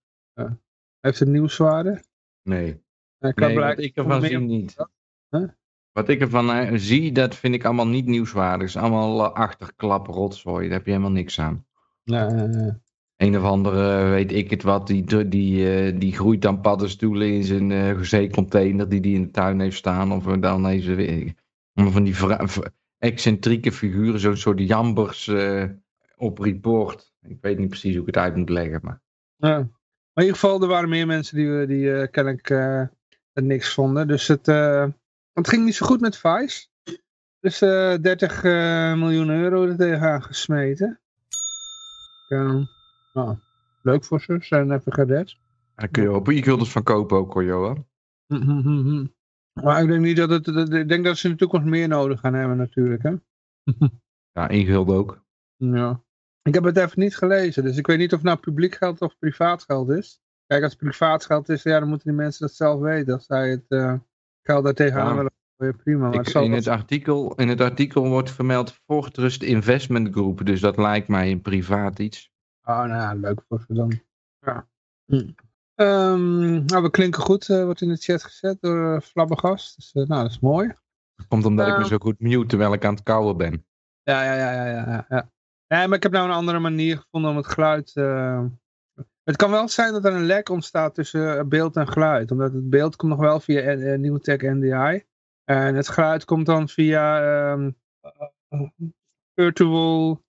Heeft 1.00 1.18
het 1.18 1.28
nieuwswaarde? 1.28 2.02
Nee, 2.42 2.84
Eh, 3.18 3.32
kan 3.34 3.48
nee 3.48 3.58
wat 3.58 3.78
ik 3.78 3.96
ervan 3.96 4.22
zie 4.22 4.38
niet. 4.38 4.76
Huh? 5.30 5.48
Wat 5.92 6.08
ik 6.08 6.20
ervan 6.20 6.50
eh, 6.50 6.72
zie, 6.75 7.12
dat 7.12 7.34
vind 7.36 7.54
ik 7.54 7.64
allemaal 7.64 7.86
niet 7.88 8.06
nieuwswaardig. 8.06 8.60
Het 8.66 8.76
is 8.76 8.82
allemaal 8.82 9.25
eh, 9.25 9.32
achterklap, 9.32 10.06
rotzooi. 10.06 10.64
Daar 10.68 10.76
heb 10.76 10.84
je 10.86 10.90
helemaal 10.90 11.12
niks 11.12 11.40
aan. 11.40 11.66
Ja, 12.10 12.48
een 13.16 13.36
of 13.36 13.42
andere, 13.42 14.08
weet 14.08 14.32
ik 14.32 14.50
het 14.50 14.62
wat, 14.62 14.86
die, 14.86 15.28
die, 15.28 15.70
eh, 15.70 16.00
die 16.00 16.12
groeit 16.12 16.42
dan 16.42 16.60
paddenstoelen 16.60 17.32
in 17.32 17.44
zijn 17.44 17.70
uh, 17.70 18.00
zeecontainer 18.00 18.88
die 18.88 19.00
die 19.00 19.14
in 19.14 19.22
de 19.22 19.30
tuin 19.30 19.60
heeft 19.60 19.76
staan. 19.76 20.12
Of 20.12 20.25
dan 20.25 20.66
even 20.66 21.34
van 21.75 22.04
die 22.04 22.14
excentrieke 22.98 23.72
figuren, 23.72 24.20
zo'n 24.20 24.36
soort 24.36 24.58
jambers 24.60 25.30
op 26.16 26.38
report. 26.38 27.12
Ik 27.22 27.38
weet 27.40 27.58
niet 27.58 27.68
precies 27.68 27.92
hoe 27.92 28.00
ik 28.00 28.14
het 28.14 28.25
uit 28.25 28.36
moet 28.36 28.48
leggen. 28.48 28.80
Maar... 28.82 29.00
Ja. 29.36 29.56
Maar 29.56 30.25
in 30.25 30.30
ieder 30.32 30.40
geval, 30.40 30.62
er 30.62 30.68
waren 30.68 30.88
meer 30.88 31.06
mensen 31.06 31.36
die, 31.36 31.66
die 31.66 32.08
kennelijk 32.08 32.48
het 33.32 33.44
niks 33.44 33.75
vonden. 33.75 34.08
Dus 34.08 34.28
het, 34.28 34.46
het 35.32 35.48
ging 35.48 35.64
niet 35.64 35.75
zo 35.75 35.86
goed 35.86 36.00
met 36.00 36.16
Vice. 36.16 36.66
Dus 37.40 37.58
30 37.58 38.42
miljoen 38.96 39.30
euro 39.30 39.66
er 39.66 39.76
tegenaan 39.76 40.22
gesmeten. 40.22 41.00
Ja. 42.28 42.68
Nou, 43.12 43.37
leuk 43.83 44.04
voor 44.04 44.21
ze, 44.21 44.37
zijn 44.40 44.73
even 44.73 44.92
gered. 44.92 45.37
Daar 45.75 45.88
kun 45.88 46.02
je 46.02 46.12
op 46.12 46.28
e-gulders 46.28 46.73
van 46.73 46.83
kopen 46.83 47.16
ook 47.16 47.33
hoor, 47.33 47.45
Johan. 47.45 47.87
Maar 49.62 49.83
ik 49.83 49.88
denk 49.88 50.02
niet 50.02 50.16
dat 50.16 50.30
het, 50.30 50.73
ik 50.73 50.88
denk 50.88 51.04
dat 51.04 51.16
ze 51.16 51.26
in 51.26 51.33
de 51.33 51.38
toekomst 51.38 51.66
meer 51.66 51.88
nodig 51.88 52.21
gaan 52.21 52.35
hebben 52.35 52.56
natuurlijk, 52.56 53.02
hè. 53.02 53.14
ja, 54.40 54.50
e-gulden 54.50 54.97
ook. 54.97 55.25
Ja. 55.56 56.04
Ik 56.42 56.54
heb 56.54 56.64
het 56.64 56.76
even 56.76 57.00
niet 57.00 57.16
gelezen, 57.16 57.64
dus 57.64 57.76
ik 57.76 57.87
weet 57.87 57.99
niet 57.99 58.12
of 58.12 58.18
het 58.18 58.26
nou 58.26 58.38
publiek 58.38 58.75
geld 58.75 59.00
of 59.00 59.18
privaat 59.18 59.62
geld 59.62 59.88
is. 59.88 60.21
Kijk, 60.47 60.62
als 60.62 60.73
het 60.73 60.80
privaat 60.80 61.25
geld 61.25 61.49
is, 61.49 61.62
ja, 61.62 61.78
dan 61.78 61.88
moeten 61.88 62.09
die 62.09 62.16
mensen 62.16 62.47
dat 62.47 62.56
zelf 62.56 62.80
weten. 62.80 63.14
Als 63.14 63.26
zij 63.26 63.50
het 63.50 63.64
uh, 63.68 63.95
geld 64.42 64.64
daar 64.64 64.75
tegenaan 64.75 65.16
willen 65.16 65.33
prima. 65.56 66.08
Maar 66.08 66.14
ik, 66.14 66.28
in, 66.28 66.52
het 66.52 66.66
artikel, 66.66 67.34
in 67.34 67.48
het 67.48 67.60
artikel 67.60 68.08
wordt 68.08 68.30
vermeld 68.30 68.72
Fortrust 68.72 69.42
Investment 69.42 70.08
Group, 70.12 70.46
dus 70.46 70.60
dat 70.60 70.76
lijkt 70.76 71.08
mij 71.08 71.30
een 71.30 71.42
privaat 71.42 71.98
iets. 71.98 72.30
Oh, 72.62 72.84
nou, 72.84 73.20
leuk 73.20 73.42
voor 73.48 73.64
ze 73.66 73.75
dan. 73.75 74.00
Ja. 74.40 74.68
Hm. 75.04 75.28
Um, 75.75 76.64
nou, 76.64 76.82
we 76.82 76.90
klinken 76.90 77.22
goed, 77.22 77.48
uh, 77.48 77.64
wordt 77.64 77.80
in 77.80 77.88
de 77.88 77.96
chat 77.96 78.22
gezet 78.22 78.60
door 78.60 78.94
uh, 78.94 79.00
Flabbergast. 79.00 79.76
Dus, 79.76 79.94
uh, 79.94 80.06
nou, 80.06 80.22
dat 80.22 80.30
is 80.30 80.40
mooi. 80.40 80.72
Komt 81.28 81.44
omdat 81.44 81.66
ik 81.66 81.72
me 81.72 81.78
ehm. 81.78 81.88
zo 81.88 81.98
goed 81.98 82.20
mute 82.20 82.46
terwijl 82.46 82.72
ik 82.72 82.84
aan 82.84 82.94
het 82.94 83.02
kouwen 83.02 83.36
ben. 83.36 83.66
Ja, 84.02 84.25
ja, 84.25 84.34
ja, 84.34 84.52
ja, 84.52 84.66
ja, 84.66 85.06
ja. 85.08 85.30
Ja, 85.66 85.86
maar 85.86 85.96
ik 85.96 86.02
heb 86.02 86.12
nou 86.12 86.28
een 86.28 86.34
andere 86.34 86.58
manier 86.58 86.96
gevonden 86.98 87.30
om 87.30 87.36
het 87.36 87.46
geluid... 87.46 87.94
Het 89.22 89.36
kan 89.36 89.50
wel 89.50 89.68
zijn 89.68 89.92
dat 89.92 90.04
er 90.04 90.14
een 90.14 90.26
lek 90.26 90.48
ontstaat 90.48 90.94
tussen 90.94 91.48
beeld 91.48 91.76
en 91.76 91.88
geluid. 91.88 92.30
Omdat 92.30 92.52
het 92.52 92.70
beeld 92.70 92.96
komt 92.96 93.10
nog 93.10 93.20
wel 93.20 93.40
via 93.40 93.96
Nieuwtech 93.96 94.40
NDI. 94.40 95.04
En 95.46 95.74
het 95.74 95.88
geluid 95.88 96.24
komt 96.24 96.46
dan 96.46 96.68
via 96.68 97.52
um, 97.52 97.76
virtual 99.34 100.24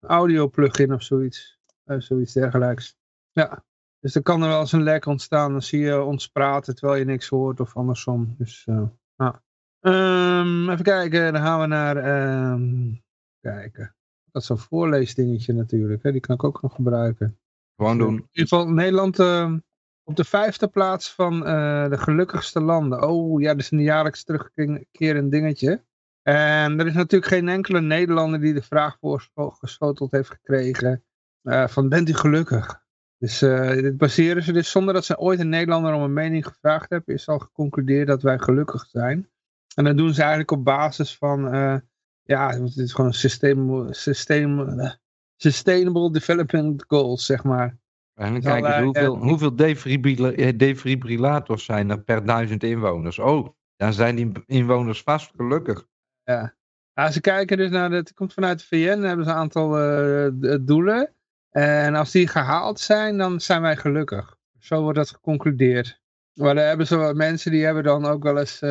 audio 0.00 0.48
plugin 0.48 0.92
of 0.92 1.02
zoiets. 1.02 1.60
Uh, 1.84 2.00
zoiets 2.00 2.32
dergelijks. 2.32 2.96
Ja, 3.30 3.64
dus 4.00 4.14
er 4.14 4.22
kan 4.22 4.42
er 4.42 4.48
wel 4.48 4.60
eens 4.60 4.72
een 4.72 4.82
lek 4.82 5.06
ontstaan. 5.06 5.52
Dan 5.52 5.62
zie 5.62 5.80
je 5.80 6.02
ons 6.02 6.28
praten 6.28 6.74
terwijl 6.74 6.98
je 6.98 7.04
niks 7.04 7.28
hoort 7.28 7.60
of 7.60 7.76
andersom. 7.76 8.34
Dus, 8.38 8.66
uh, 8.66 8.88
um, 9.80 10.70
even 10.70 10.84
kijken, 10.84 11.32
dan 11.32 11.42
gaan 11.42 11.60
we 11.60 11.66
naar... 11.66 11.96
Um, 12.52 13.04
kijken. 13.40 13.94
Dat 14.32 14.42
is 14.42 14.48
een 14.48 14.58
voorleesdingetje 14.58 15.52
natuurlijk. 15.52 16.02
Hè? 16.02 16.12
Die 16.12 16.20
kan 16.20 16.34
ik 16.34 16.44
ook 16.44 16.62
nog 16.62 16.74
gebruiken. 16.74 17.38
Gewoon 17.76 17.98
doen. 17.98 18.14
In 18.14 18.28
ieder 18.32 18.48
geval 18.48 18.68
Nederland 18.68 19.18
uh, 19.18 19.54
op 20.08 20.16
de 20.16 20.24
vijfde 20.24 20.68
plaats 20.68 21.12
van 21.12 21.34
uh, 21.34 21.88
de 21.88 21.98
gelukkigste 21.98 22.60
landen. 22.60 23.08
Oh 23.08 23.40
ja, 23.40 23.48
dat 23.48 23.60
is 23.60 23.70
een 23.70 23.82
jaarlijks 23.82 24.24
terugkerend 24.24 25.30
dingetje. 25.30 25.84
En 26.22 26.80
er 26.80 26.86
is 26.86 26.94
natuurlijk 26.94 27.32
geen 27.32 27.48
enkele 27.48 27.80
Nederlander 27.80 28.40
die 28.40 28.54
de 28.54 28.62
vraag 28.62 28.98
voorgeschoteld 29.34 30.10
heeft 30.10 30.30
gekregen 30.30 31.04
uh, 31.42 31.68
van 31.68 31.88
bent 31.88 32.08
u 32.08 32.14
gelukkig? 32.14 32.84
Dus 33.18 33.42
uh, 33.42 33.70
dit 33.70 33.96
baseren 33.96 34.42
ze 34.42 34.52
dus 34.52 34.70
zonder 34.70 34.94
dat 34.94 35.04
ze 35.04 35.18
ooit 35.18 35.40
een 35.40 35.48
Nederlander 35.48 35.94
om 35.94 36.02
een 36.02 36.12
mening 36.12 36.46
gevraagd 36.46 36.90
hebben, 36.90 37.14
is 37.14 37.28
al 37.28 37.38
geconcludeerd 37.38 38.06
dat 38.06 38.22
wij 38.22 38.38
gelukkig 38.38 38.86
zijn. 38.86 39.30
En 39.74 39.84
dat 39.84 39.96
doen 39.96 40.14
ze 40.14 40.20
eigenlijk 40.20 40.50
op 40.50 40.64
basis 40.64 41.16
van, 41.16 41.40
ja, 42.22 42.50
het 42.50 42.76
is 42.76 42.92
gewoon 42.92 43.12
system, 43.12 43.86
system, 43.92 44.78
sustainable 45.36 46.12
development 46.12 46.84
goals, 46.88 47.26
zeg 47.26 47.44
maar. 47.44 47.76
En 48.16 48.40
kijken 48.40 48.82
hoeveel, 48.82 49.16
hoeveel 49.16 49.56
defibrillators 50.56 51.64
zijn 51.64 51.90
er 51.90 52.00
per 52.00 52.24
duizend 52.24 52.62
inwoners. 52.62 53.18
Oh, 53.18 53.48
dan 53.76 53.92
zijn 53.92 54.16
die 54.16 54.32
inwoners 54.46 55.02
vast 55.02 55.32
gelukkig. 55.36 55.86
Ja. 56.22 56.54
ja. 56.94 57.10
ze 57.10 57.20
kijken 57.20 57.56
dus 57.56 57.70
naar, 57.70 57.90
het 57.90 58.14
komt 58.14 58.32
vanuit 58.32 58.58
de 58.58 58.66
VN, 58.66 59.00
hebben 59.00 59.24
ze 59.24 59.30
een 59.30 59.36
aantal 59.36 59.80
uh, 59.80 60.56
doelen. 60.60 61.14
En 61.50 61.94
als 61.94 62.10
die 62.10 62.28
gehaald 62.28 62.80
zijn, 62.80 63.18
dan 63.18 63.40
zijn 63.40 63.62
wij 63.62 63.76
gelukkig. 63.76 64.36
Zo 64.58 64.82
wordt 64.82 64.98
dat 64.98 65.10
geconcludeerd. 65.10 66.00
Maar 66.34 66.54
dan 66.54 66.64
hebben 66.64 66.86
ze 66.86 67.12
mensen 67.14 67.50
die 67.50 67.64
hebben 67.64 67.82
dan 67.82 68.04
ook 68.04 68.22
wel 68.22 68.38
eens, 68.38 68.62
uh, 68.62 68.70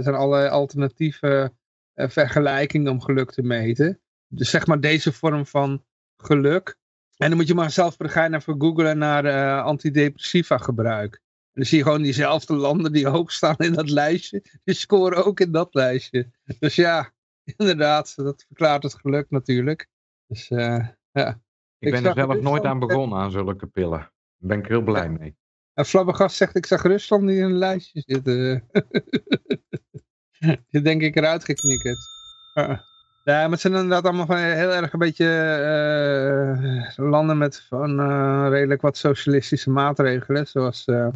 zijn 0.00 0.14
allerlei 0.14 0.48
alternatieve 0.48 1.52
uh, 1.94 2.08
vergelijkingen 2.08 2.92
om 2.92 3.00
geluk 3.00 3.30
te 3.30 3.42
meten. 3.42 4.00
Dus 4.28 4.50
zeg 4.50 4.66
maar 4.66 4.80
deze 4.80 5.12
vorm 5.12 5.46
van 5.46 5.84
geluk. 6.16 6.78
En 7.16 7.28
dan 7.28 7.36
moet 7.36 7.48
je 7.48 7.54
maar 7.54 7.70
zelf 7.70 7.94
gaan 7.98 8.34
even 8.34 8.60
googlen 8.60 8.98
naar 8.98 9.24
uh, 9.24 9.64
antidepressiva 9.64 10.58
gebruik. 10.58 11.14
En 11.14 11.62
dan 11.62 11.64
zie 11.64 11.78
je 11.78 11.84
gewoon 11.84 12.02
diezelfde 12.02 12.54
landen 12.54 12.92
die 12.92 13.08
hoog 13.08 13.32
staan 13.32 13.56
in 13.56 13.72
dat 13.72 13.90
lijstje. 13.90 14.42
Die 14.64 14.74
scoren 14.74 15.24
ook 15.24 15.40
in 15.40 15.52
dat 15.52 15.74
lijstje. 15.74 16.30
Dus 16.58 16.74
ja, 16.74 17.12
inderdaad, 17.56 18.16
dat 18.16 18.44
verklaart 18.46 18.82
het 18.82 18.94
geluk 18.94 19.30
natuurlijk. 19.30 19.88
Dus 20.26 20.50
uh, 20.50 20.88
ja. 21.12 21.40
Ik, 21.78 21.90
ben 21.90 22.04
er 22.04 22.14
zelf 22.14 22.40
nooit 22.40 22.64
aan 22.64 22.78
begonnen 22.78 23.18
aan 23.18 23.30
zulke 23.30 23.66
pillen. 23.66 23.98
Daar 23.98 24.48
ben 24.48 24.58
ik 24.58 24.66
heel 24.66 24.82
blij 24.82 25.10
mee. 25.10 25.36
En 25.74 25.86
Flabbergast 25.86 26.36
zegt, 26.36 26.56
ik 26.56 26.66
zag 26.66 26.82
Rusland 26.82 27.22
niet 27.22 27.36
in 27.36 27.44
een 27.44 27.58
lijstje 27.58 28.02
zitten. 28.06 28.68
Die 30.70 30.80
denk 30.80 31.02
ik 31.02 31.16
eruit 31.16 31.44
geknikkerd. 31.44 31.98
Ja, 33.26 33.40
maar 33.40 33.50
het 33.50 33.60
zijn 33.60 33.72
inderdaad 33.72 34.04
allemaal 34.04 34.36
heel 34.36 34.72
erg 34.72 34.92
een 34.92 34.98
beetje 34.98 35.24
uh, 36.96 37.06
landen 37.08 37.38
met 37.38 37.60
van 37.68 38.00
uh, 38.00 38.46
redelijk 38.50 38.80
wat 38.80 38.96
socialistische 38.96 39.70
maatregelen. 39.70 40.46
Zoals 40.46 40.86
uh, 40.86 41.08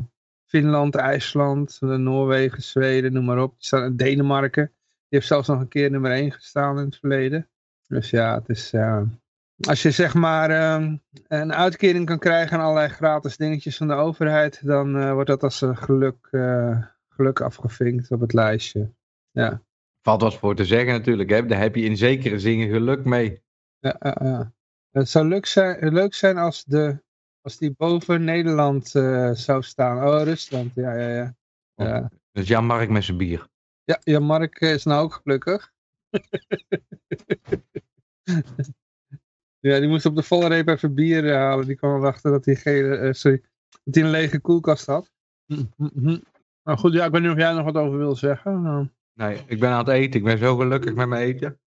Finland, 0.45 0.95
IJsland, 0.95 1.79
Noorwegen, 1.81 2.63
Zweden, 2.63 3.13
noem 3.13 3.25
maar 3.25 3.43
op. 3.43 3.55
Denemarken. 3.93 4.65
Die 4.65 5.19
heeft 5.19 5.27
zelfs 5.27 5.49
nog 5.49 5.61
een 5.61 5.69
keer 5.69 5.91
nummer 5.91 6.11
1 6.11 6.33
gestaan 6.33 6.79
in 6.79 6.85
het 6.85 6.97
verleden. 6.97 7.49
Dus 7.87 8.11
ja, 8.11 8.35
het 8.35 8.49
is 8.49 8.75
als 9.69 9.83
je 9.83 9.91
zeg 9.91 10.15
maar 10.15 10.51
uh, 10.51 10.93
een 11.29 11.55
uitkering 11.55 12.07
kan 12.07 12.19
krijgen 12.19 12.59
aan 12.59 12.65
allerlei 12.65 12.89
gratis 12.89 13.37
dingetjes 13.37 13.77
van 13.77 13.89
de 13.89 13.95
overheid, 13.95 14.67
dan 14.67 15.13
wordt 15.13 15.29
dat 15.29 15.43
als 15.43 15.61
een 15.61 15.77
geluk, 15.77 16.29
geluk 17.09 17.41
afgevinkt 17.41 18.11
op 18.11 18.21
het 18.21 18.33
lijstje. 18.33 18.91
Ja. 19.31 19.63
Valt 20.03 20.23
wat 20.23 20.35
voor 20.35 20.55
te 20.55 20.65
zeggen 20.65 20.93
natuurlijk, 20.93 21.31
hè? 21.31 21.47
daar 21.47 21.61
heb 21.61 21.75
je 21.75 21.83
in 21.83 21.97
zekere 21.97 22.39
zin 22.39 22.69
geluk 22.69 23.05
mee. 23.05 23.43
Ja. 23.79 24.53
Het 24.91 25.09
zou 25.09 25.29
leuk 25.29 25.47
zijn, 25.47 25.93
leuk 25.93 26.15
zijn 26.15 26.39
als, 26.39 26.65
de, 26.65 27.03
als 27.41 27.59
die 27.59 27.75
boven 27.77 28.25
Nederland 28.25 28.95
uh, 28.95 29.31
zou 29.31 29.63
staan. 29.63 29.97
Oh, 29.97 30.23
Rusland, 30.23 30.75
ja, 30.75 30.95
ja, 30.95 31.09
ja. 31.09 31.35
Oh, 31.75 31.87
ja. 31.87 32.11
Dus 32.33 32.49
Jan-Mark 32.49 32.89
met 32.89 33.05
zijn 33.05 33.17
bier. 33.17 33.49
Ja, 33.85 33.99
Jan-Mark 34.03 34.61
is 34.61 34.85
nou 34.85 35.03
ook 35.03 35.21
gelukkig. 35.23 35.73
Ja, 39.61 39.79
die 39.79 39.89
moest 39.89 40.07
op 40.07 40.17
de 40.17 40.23
volle 40.23 40.49
reep 40.49 40.69
even 40.69 40.95
bier 40.95 41.35
halen. 41.35 41.67
Die 41.67 41.77
kwam 41.77 41.97
erachter 41.97 42.31
dat 42.31 42.45
hij, 42.45 42.57
geen, 42.57 42.85
uh, 42.85 43.13
sorry, 43.13 43.43
dat 43.85 43.95
hij 43.95 44.05
een 44.05 44.11
lege 44.11 44.41
koelkast 44.41 44.87
had. 44.87 45.13
Mm 45.47 45.73
-hmm. 45.77 46.23
Nou 46.63 46.79
goed, 46.79 46.93
ja, 46.93 47.05
ik 47.05 47.13
weet 47.13 47.23
niet 47.23 47.31
of 47.31 47.37
jij 47.37 47.53
nog 47.53 47.65
wat 47.65 47.77
over 47.77 47.99
wil 47.99 48.17
zeggen. 48.17 48.93
Nee, 49.21 49.43
ik 49.47 49.61
ben 49.61 49.71
aan 49.71 49.79
het 49.79 49.89
eten. 49.89 50.21
Ik 50.21 50.27
ben 50.27 50.39
zo 50.39 50.57
gelukkig 50.57 50.95
met 50.95 51.09
mijn 51.09 51.23
eten. 51.23 51.61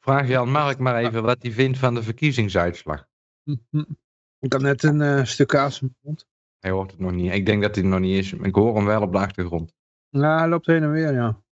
Vraag 0.00 0.28
Jan 0.28 0.50
Mark 0.50 0.78
maar 0.78 1.04
even 1.04 1.22
wat 1.22 1.42
hij 1.42 1.52
vindt 1.52 1.78
van 1.78 1.94
de 1.94 2.02
verkiezingsuitslag. 2.02 3.06
Ik 4.38 4.52
had 4.52 4.62
net 4.62 4.82
een 4.82 5.00
uh, 5.00 5.24
stuk 5.24 5.48
kaas 5.48 5.80
in 5.80 5.86
mijn 5.86 5.98
mond. 6.00 6.26
Hij 6.58 6.70
hoort 6.70 6.90
het 6.90 7.00
nog 7.00 7.12
niet. 7.12 7.32
Ik 7.32 7.46
denk 7.46 7.62
dat 7.62 7.74
hij 7.74 7.84
er 7.84 7.90
nog 7.90 8.00
niet 8.00 8.18
is. 8.18 8.32
Ik 8.32 8.54
hoor 8.54 8.76
hem 8.76 8.84
wel 8.84 9.02
op 9.02 9.12
de 9.12 9.18
achtergrond. 9.18 9.74
Nou, 10.10 10.38
hij 10.38 10.48
loopt 10.48 10.66
heen 10.66 10.82
en 10.82 10.92
weer, 10.92 11.12
ja. 11.12 11.42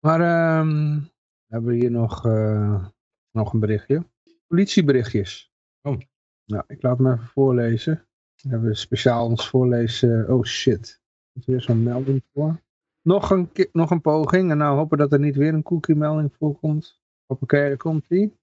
Maar 0.00 0.58
um, 0.58 1.10
hebben 1.46 1.70
we 1.70 1.76
hier 1.76 1.90
nog... 1.90 2.26
Uh, 2.26 2.86
nog 3.30 3.52
een 3.52 3.60
berichtje. 3.60 4.06
Politieberichtjes. 4.46 5.52
Oh. 5.82 6.00
Nou, 6.44 6.64
ik 6.66 6.82
laat 6.82 6.98
hem 6.98 7.12
even 7.12 7.26
voorlezen. 7.26 8.08
We 8.42 8.48
hebben 8.48 8.76
speciaal 8.76 9.26
ons 9.26 9.48
voorlezen. 9.48 10.28
Oh 10.28 10.44
shit. 10.44 11.00
Er 11.32 11.40
is 11.40 11.46
weer 11.46 11.60
zo'n 11.60 11.82
melding 11.82 12.22
voor. 12.32 12.64
Nog 13.06 13.30
een, 13.30 13.50
nog 13.72 13.90
een 13.90 14.00
poging. 14.00 14.50
En 14.50 14.58
nou 14.58 14.76
hopen 14.76 14.98
dat 14.98 15.12
er 15.12 15.18
niet 15.18 15.36
weer 15.36 15.54
een 15.54 15.62
cookie 15.62 15.94
melding 15.94 16.32
voorkomt. 16.38 17.00
Hoppakee, 17.26 17.68
daar 17.68 17.76
komt 17.76 18.08
die. 18.08 18.36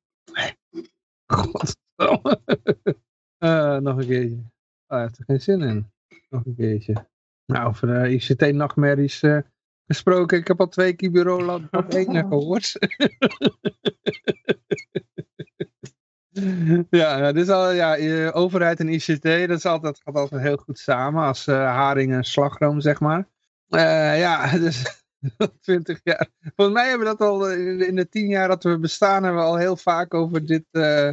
Godverdomme. 1.25 2.39
uh, 3.45 3.77
nog 3.77 3.97
een 3.97 4.07
keertje. 4.07 4.43
Hij 4.87 5.01
heeft 5.01 5.17
er 5.17 5.25
geen 5.25 5.41
zin 5.41 5.61
in. 5.61 5.91
Nog 6.29 6.45
een 6.45 6.55
keertje. 6.55 7.07
Nou, 7.45 7.67
over 7.67 8.05
uh, 8.05 8.13
ICT-nachtmerries 8.13 9.23
uh, 9.23 9.37
gesproken. 9.85 10.37
Ik 10.37 10.47
heb 10.47 10.59
al 10.59 10.67
twee 10.67 10.93
keer 10.93 11.11
bureau 11.11 11.67
op 11.71 11.89
één 11.89 12.27
gehoord. 12.27 12.71
Ja, 16.89 17.31
dit 17.31 17.43
is 17.43 17.49
al, 17.49 17.71
ja, 17.71 18.31
overheid 18.31 18.79
en 18.79 18.89
ICT, 18.89 19.23
dat, 19.23 19.49
is 19.49 19.65
altijd, 19.65 20.01
gaat 20.03 20.15
altijd 20.15 20.41
heel 20.41 20.57
goed 20.57 20.79
samen 20.79 21.23
als 21.23 21.47
eh, 21.47 21.55
haring 21.55 22.13
en 22.13 22.23
slagroom, 22.23 22.81
zeg 22.81 22.99
maar. 22.99 23.27
Eh, 23.69 24.19
ja, 24.19 24.47
dus 24.65 25.03
20 25.61 25.99
jaar. 26.03 26.29
Volgens 26.55 26.77
mij 26.77 26.89
hebben 26.89 27.07
we 27.07 27.15
dat 27.17 27.27
al 27.27 27.49
eh, 27.49 27.67
in 27.67 27.77
de, 27.77 27.87
in 27.87 27.95
de 27.95 28.09
10 28.09 28.27
jaar 28.27 28.47
dat 28.47 28.63
we 28.63 28.79
bestaan, 28.79 29.23
hebben 29.23 29.41
we 29.41 29.47
al 29.47 29.57
heel 29.57 29.77
vaak 29.77 30.13
over 30.13 30.45
dit, 30.45 30.65
eh, 30.71 31.09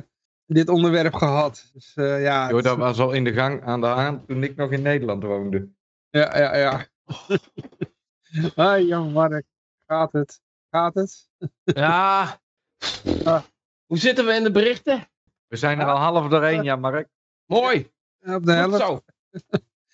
dit 0.47 0.69
onderwerp 0.69 1.15
gehad. 1.15 1.71
Dus 1.73 1.93
eh, 1.95 2.23
ja, 2.23 2.49
dat 2.49 2.77
was 2.77 2.99
al 2.99 3.13
in 3.13 3.25
de 3.25 3.33
gang 3.33 3.65
aan 3.65 3.81
de 3.81 3.87
haan 3.87 4.27
toen 4.27 4.43
ik 4.43 4.57
nog 4.57 4.71
in 4.71 4.83
Nederland 4.83 5.23
woonde. 5.23 5.69
ja, 6.11 6.39
ja, 6.39 6.57
ja. 6.57 6.87
Hoi, 8.55 8.87
Jan 8.87 9.13
Mark, 9.13 9.47
gaat 9.87 10.13
het? 10.13 10.41
Gaat 10.71 10.95
het? 10.95 11.29
Ja. 11.65 12.39
Ah. 13.25 13.43
Hoe 13.87 13.99
zitten 13.99 14.27
we 14.27 14.33
in 14.33 14.43
de 14.43 14.51
berichten? 14.51 15.09
We 15.47 15.57
zijn 15.57 15.81
er 15.81 15.87
al 15.87 15.97
half 15.97 16.29
doorheen, 16.29 16.63
ja 16.63 16.77
Mark. 16.77 17.09
Mooi. 17.47 17.91
Op 18.21 18.47
de 18.47 18.63
Goed 18.63 18.79
helft. 18.79 18.79
zo. 18.79 19.01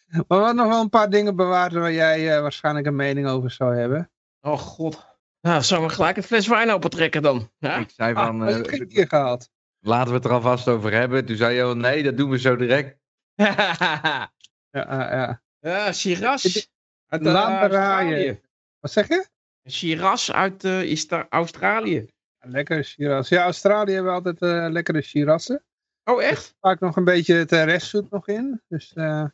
Maar 0.06 0.24
we 0.28 0.34
hadden 0.34 0.56
nog 0.56 0.68
wel 0.68 0.80
een 0.80 0.88
paar 0.88 1.10
dingen 1.10 1.36
bewaard 1.36 1.72
waar 1.72 1.92
jij 1.92 2.34
eh, 2.34 2.40
waarschijnlijk 2.40 2.86
een 2.86 2.96
mening 2.96 3.26
over 3.26 3.50
zou 3.50 3.76
hebben. 3.76 4.10
Oh 4.40 4.58
god. 4.58 5.14
Nou, 5.40 5.62
zullen 5.62 5.82
we 5.86 5.88
gelijk 5.94 6.16
een 6.16 6.22
fles 6.22 6.46
wijn 6.46 6.70
opentrekken 6.70 7.22
dan? 7.22 7.50
Ja? 7.58 7.76
Ik 7.76 7.90
zei 7.90 8.14
van, 8.14 8.42
Ah, 8.42 8.48
eh, 8.48 8.54
heb 8.56 8.66
ik 8.66 8.88
keer 8.88 9.08
gehad. 9.08 9.50
laten 9.80 10.08
we 10.08 10.14
het 10.14 10.24
er 10.24 10.32
alvast 10.32 10.68
over 10.68 10.92
hebben. 10.92 11.24
Toen 11.24 11.36
zei 11.36 11.54
je, 11.56 11.66
oh, 11.66 11.74
nee, 11.74 12.02
dat 12.02 12.16
doen 12.16 12.30
we 12.30 12.38
zo 12.38 12.56
direct. 12.56 12.96
Ja, 14.70 14.86
ja, 14.92 15.14
ja. 15.16 15.42
ja, 15.58 15.92
Shiraz. 15.92 16.68
Uit. 17.06 17.26
Australië. 17.26 18.40
Wat 18.80 18.92
zeg 18.92 19.08
je? 19.08 19.26
Shiraz 19.70 20.30
uit 20.30 20.64
eh, 20.64 20.82
is 20.82 21.08
daar 21.08 21.26
Australië. 21.28 22.06
Lekkere 22.38 22.82
Shiraz. 22.82 23.28
Ja, 23.28 23.42
Australië 23.42 23.92
hebben 23.92 24.12
altijd 24.12 24.40
eh, 24.42 24.66
lekkere 24.70 25.02
Shirazzen. 25.02 25.64
Oh, 26.04 26.22
echt? 26.22 26.54
Vaak 26.60 26.80
nog 26.80 26.96
een 26.96 27.04
beetje 27.04 27.34
het 27.34 27.52
eh, 27.52 27.64
restzoet 27.64 28.10
nog 28.10 28.28
in. 28.28 28.62
Dus 28.68 28.92
eh 28.94 29.24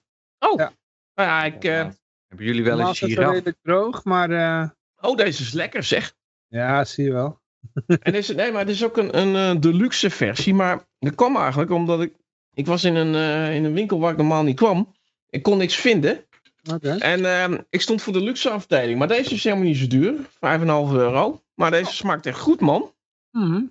Oh. 0.51 0.59
Ja. 0.59 0.73
Nou 1.15 1.29
ja, 1.29 1.45
ik... 1.45 1.65
eh, 1.65 1.89
Hebben 2.29 2.47
jullie 2.47 2.63
wel 2.65 2.73
normaal 2.77 2.89
een 2.89 2.95
is 2.95 3.01
het 3.01 3.11
giraf? 3.11 3.33
redelijk 3.33 3.57
droog, 3.63 4.05
maar 4.05 4.31
eh, 4.31 4.69
Oh, 5.01 5.17
deze 5.17 5.43
is 5.43 5.53
lekker 5.53 5.83
zeg. 5.83 6.15
ja, 6.49 6.85
zie 6.85 7.05
je 7.05 7.13
wel. 7.13 7.41
En 8.03 8.15
is, 8.15 8.29
nee, 8.35 8.51
maar 8.53 8.61
het 8.61 8.71
is 8.71 8.85
ook 8.85 8.97
een, 8.97 9.19
een 9.19 9.37
eh, 9.57 9.61
deluxe 9.61 10.11
versie. 10.11 10.55
Maar 10.55 10.87
dat 10.99 11.15
kwam 11.15 11.37
eigenlijk 11.37 11.71
omdat 11.71 12.01
ik... 12.01 12.15
Ik 12.55 12.67
was 12.67 12.85
in 12.85 12.95
een, 12.95 13.15
eh, 13.15 13.55
in 13.55 13.65
een 13.65 13.73
winkel 13.73 13.99
waar 14.01 14.11
ik 14.11 14.17
normaal 14.17 14.43
niet 14.43 14.57
kwam. 14.57 14.95
Ik 15.29 15.43
kon 15.43 15.59
niks 15.59 15.77
vinden. 15.77 16.25
Oké. 16.73 16.91
En 16.99 17.25
ehm, 17.25 17.59
ik 17.71 17.81
stond 17.81 18.03
voor 18.03 18.13
de 18.13 18.21
luxe 18.21 18.51
afdeling. 18.51 18.99
Maar 18.99 19.09
deze 19.09 19.35
is 19.35 19.45
helemaal 19.45 19.65
niet 19.65 19.77
zo 19.77 19.87
duur. 19.87 20.15
5,5 20.31 20.93
euro. 20.93 21.43
Maar 21.55 21.71
deze 21.71 21.95
smaakt 21.95 22.27
echt 22.27 22.39
goed, 22.39 22.61
man. 22.61 22.95
Mhm. 23.31 23.63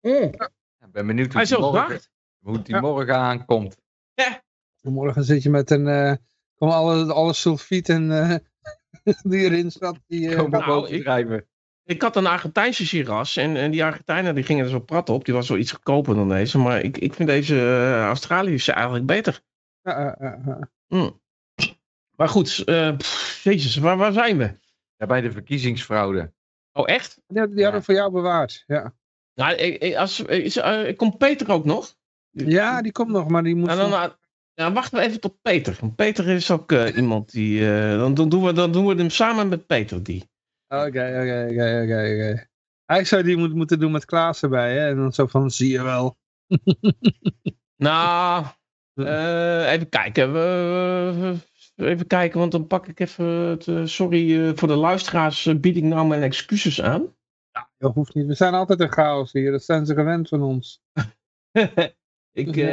Ik 0.00 0.92
ben 0.92 1.06
benieuwd 1.06 1.26
hoe 1.26 1.34
Hij 1.34 1.42
is 1.42 1.48
die 1.48 1.58
morgen, 1.58 2.00
hoe 2.44 2.62
die 2.62 2.74
Ja. 2.74 2.80
morgen 2.80 3.16
aankomt. 3.16 3.76
Morgen 4.82 5.24
zit 5.24 5.42
je 5.42 5.50
met 5.50 5.70
een... 5.70 5.86
eh 5.88 6.12
kom 6.54 6.68
alle, 6.68 7.12
alle 7.12 7.32
sulfiet 7.32 7.88
en, 7.88 8.10
eh, 8.12 8.34
die 9.30 9.40
erin 9.40 9.70
zat. 9.70 9.98
Die, 10.06 10.28
eh, 10.30 10.36
Komen 10.36 10.50
nou, 10.50 10.64
boven 10.66 10.94
ik- 10.94 11.02
drijven. 11.02 11.44
Ik 11.84 12.02
had 12.02 12.16
een 12.16 12.26
Argentijnse 12.26 12.86
Shiraz. 12.86 13.36
En, 13.36 13.56
en 13.56 13.70
die 13.70 13.84
Argentijnen 13.84 14.34
die 14.34 14.44
gingen 14.44 14.64
er 14.64 14.70
zo 14.70 14.80
prat 14.80 15.08
op. 15.08 15.24
Die 15.24 15.34
was 15.34 15.48
wel 15.48 15.58
iets 15.58 15.72
goedkoper 15.72 16.14
dan 16.14 16.28
deze. 16.28 16.58
Maar 16.58 16.80
ik, 16.80 16.98
ik 16.98 17.14
vind 17.14 17.28
deze 17.28 17.84
Australische 18.00 18.72
eigenlijk 18.72 19.06
beter. 19.06 19.40
ja, 19.82 20.00
ja, 20.00 20.16
ja, 20.20 20.40
ja. 20.46 20.68
Mm. 20.88 21.20
Maar 22.16 22.28
goed, 22.28 22.62
eh, 22.64 22.96
pff, 22.96 23.40
jezus, 23.44 23.76
waar, 23.76 23.96
waar 23.96 24.12
zijn 24.12 24.36
we? 24.38 24.58
Ja, 24.96 25.06
bij 25.06 25.20
de 25.20 25.32
verkiezingsfraude. 25.32 26.32
Oh, 26.72 26.88
echt? 26.88 27.20
Die, 27.26 27.48
die 27.48 27.62
hadden 27.62 27.80
we 27.80 27.86
voor 27.86 27.94
jou 27.94 28.12
bewaard. 28.12 28.64
Ja. 28.66 28.94
Nou, 29.34 29.78
als, 29.96 30.20
is, 30.20 30.60
komt 30.96 31.18
Peter 31.18 31.50
ook 31.50 31.64
nog? 31.64 31.94
ja, 32.30 32.82
die 32.82 32.92
komt 32.92 33.10
nog, 33.10 33.28
maar 33.28 33.42
die 33.42 33.54
moet... 33.56 33.66
Nou, 33.66 33.78
dan, 33.80 33.90
nou, 33.90 34.12
ja, 34.54 34.72
wachten 34.72 34.98
we 34.98 35.04
even 35.04 35.20
tot 35.20 35.42
Peter. 35.42 35.76
Want 35.80 35.96
Peter 35.96 36.28
is 36.28 36.50
ook 36.50 36.72
eh, 36.72 36.96
iemand 36.96 37.32
die. 37.32 37.70
eh, 37.72 37.98
dan, 37.98 38.14
dan, 38.14 38.28
doen 38.28 38.44
we, 38.44 38.52
dan 38.52 38.72
doen 38.72 38.86
we 38.86 38.94
hem 38.94 39.10
samen 39.10 39.48
met 39.48 39.66
Peter 39.66 40.02
die. 40.02 40.30
Oké, 40.68 40.84
oké, 40.86 41.46
oké, 41.50 41.82
oké, 41.82 41.82
oké. 41.84 42.48
Eigenlijk 42.84 43.06
zou 43.06 43.22
die 43.22 43.36
moeten, 43.36 43.56
moeten 43.56 43.78
doen 43.78 43.92
met 43.92 44.04
Klaas 44.04 44.42
erbij, 44.42 44.72
hè? 44.72 44.88
En 44.88 44.96
dan 44.96 45.12
zo 45.12 45.26
van, 45.26 45.50
zie 45.50 45.70
je 45.70 45.82
wel. 45.82 46.16
Nou, 47.76 48.46
eh, 48.94 49.72
even 49.72 49.88
kijken. 49.88 50.32
We, 50.32 51.36
even 51.76 52.06
kijken, 52.06 52.38
want 52.38 52.52
dan 52.52 52.66
pak 52.66 52.86
ik 52.88 53.00
even. 53.00 53.24
Het, 53.26 53.90
sorry 53.90 54.56
voor 54.56 54.68
de 54.68 54.74
luisteraars, 54.74 55.60
bied 55.60 55.76
ik 55.76 55.82
nou 55.82 56.06
mijn 56.06 56.22
excuses 56.22 56.82
aan. 56.82 57.14
Dat 57.78 57.94
hoeft 57.94 58.14
niet. 58.14 58.26
We 58.26 58.34
zijn 58.34 58.54
altijd 58.54 58.80
een 58.80 58.92
chaos 58.92 59.32
hier. 59.32 59.50
Dat 59.50 59.64
zijn 59.64 59.86
ze 59.86 59.94
gewend 59.94 60.28
van 60.28 60.42
ons. 60.42 60.82
ik, 62.32 62.56
eh, 62.56 62.64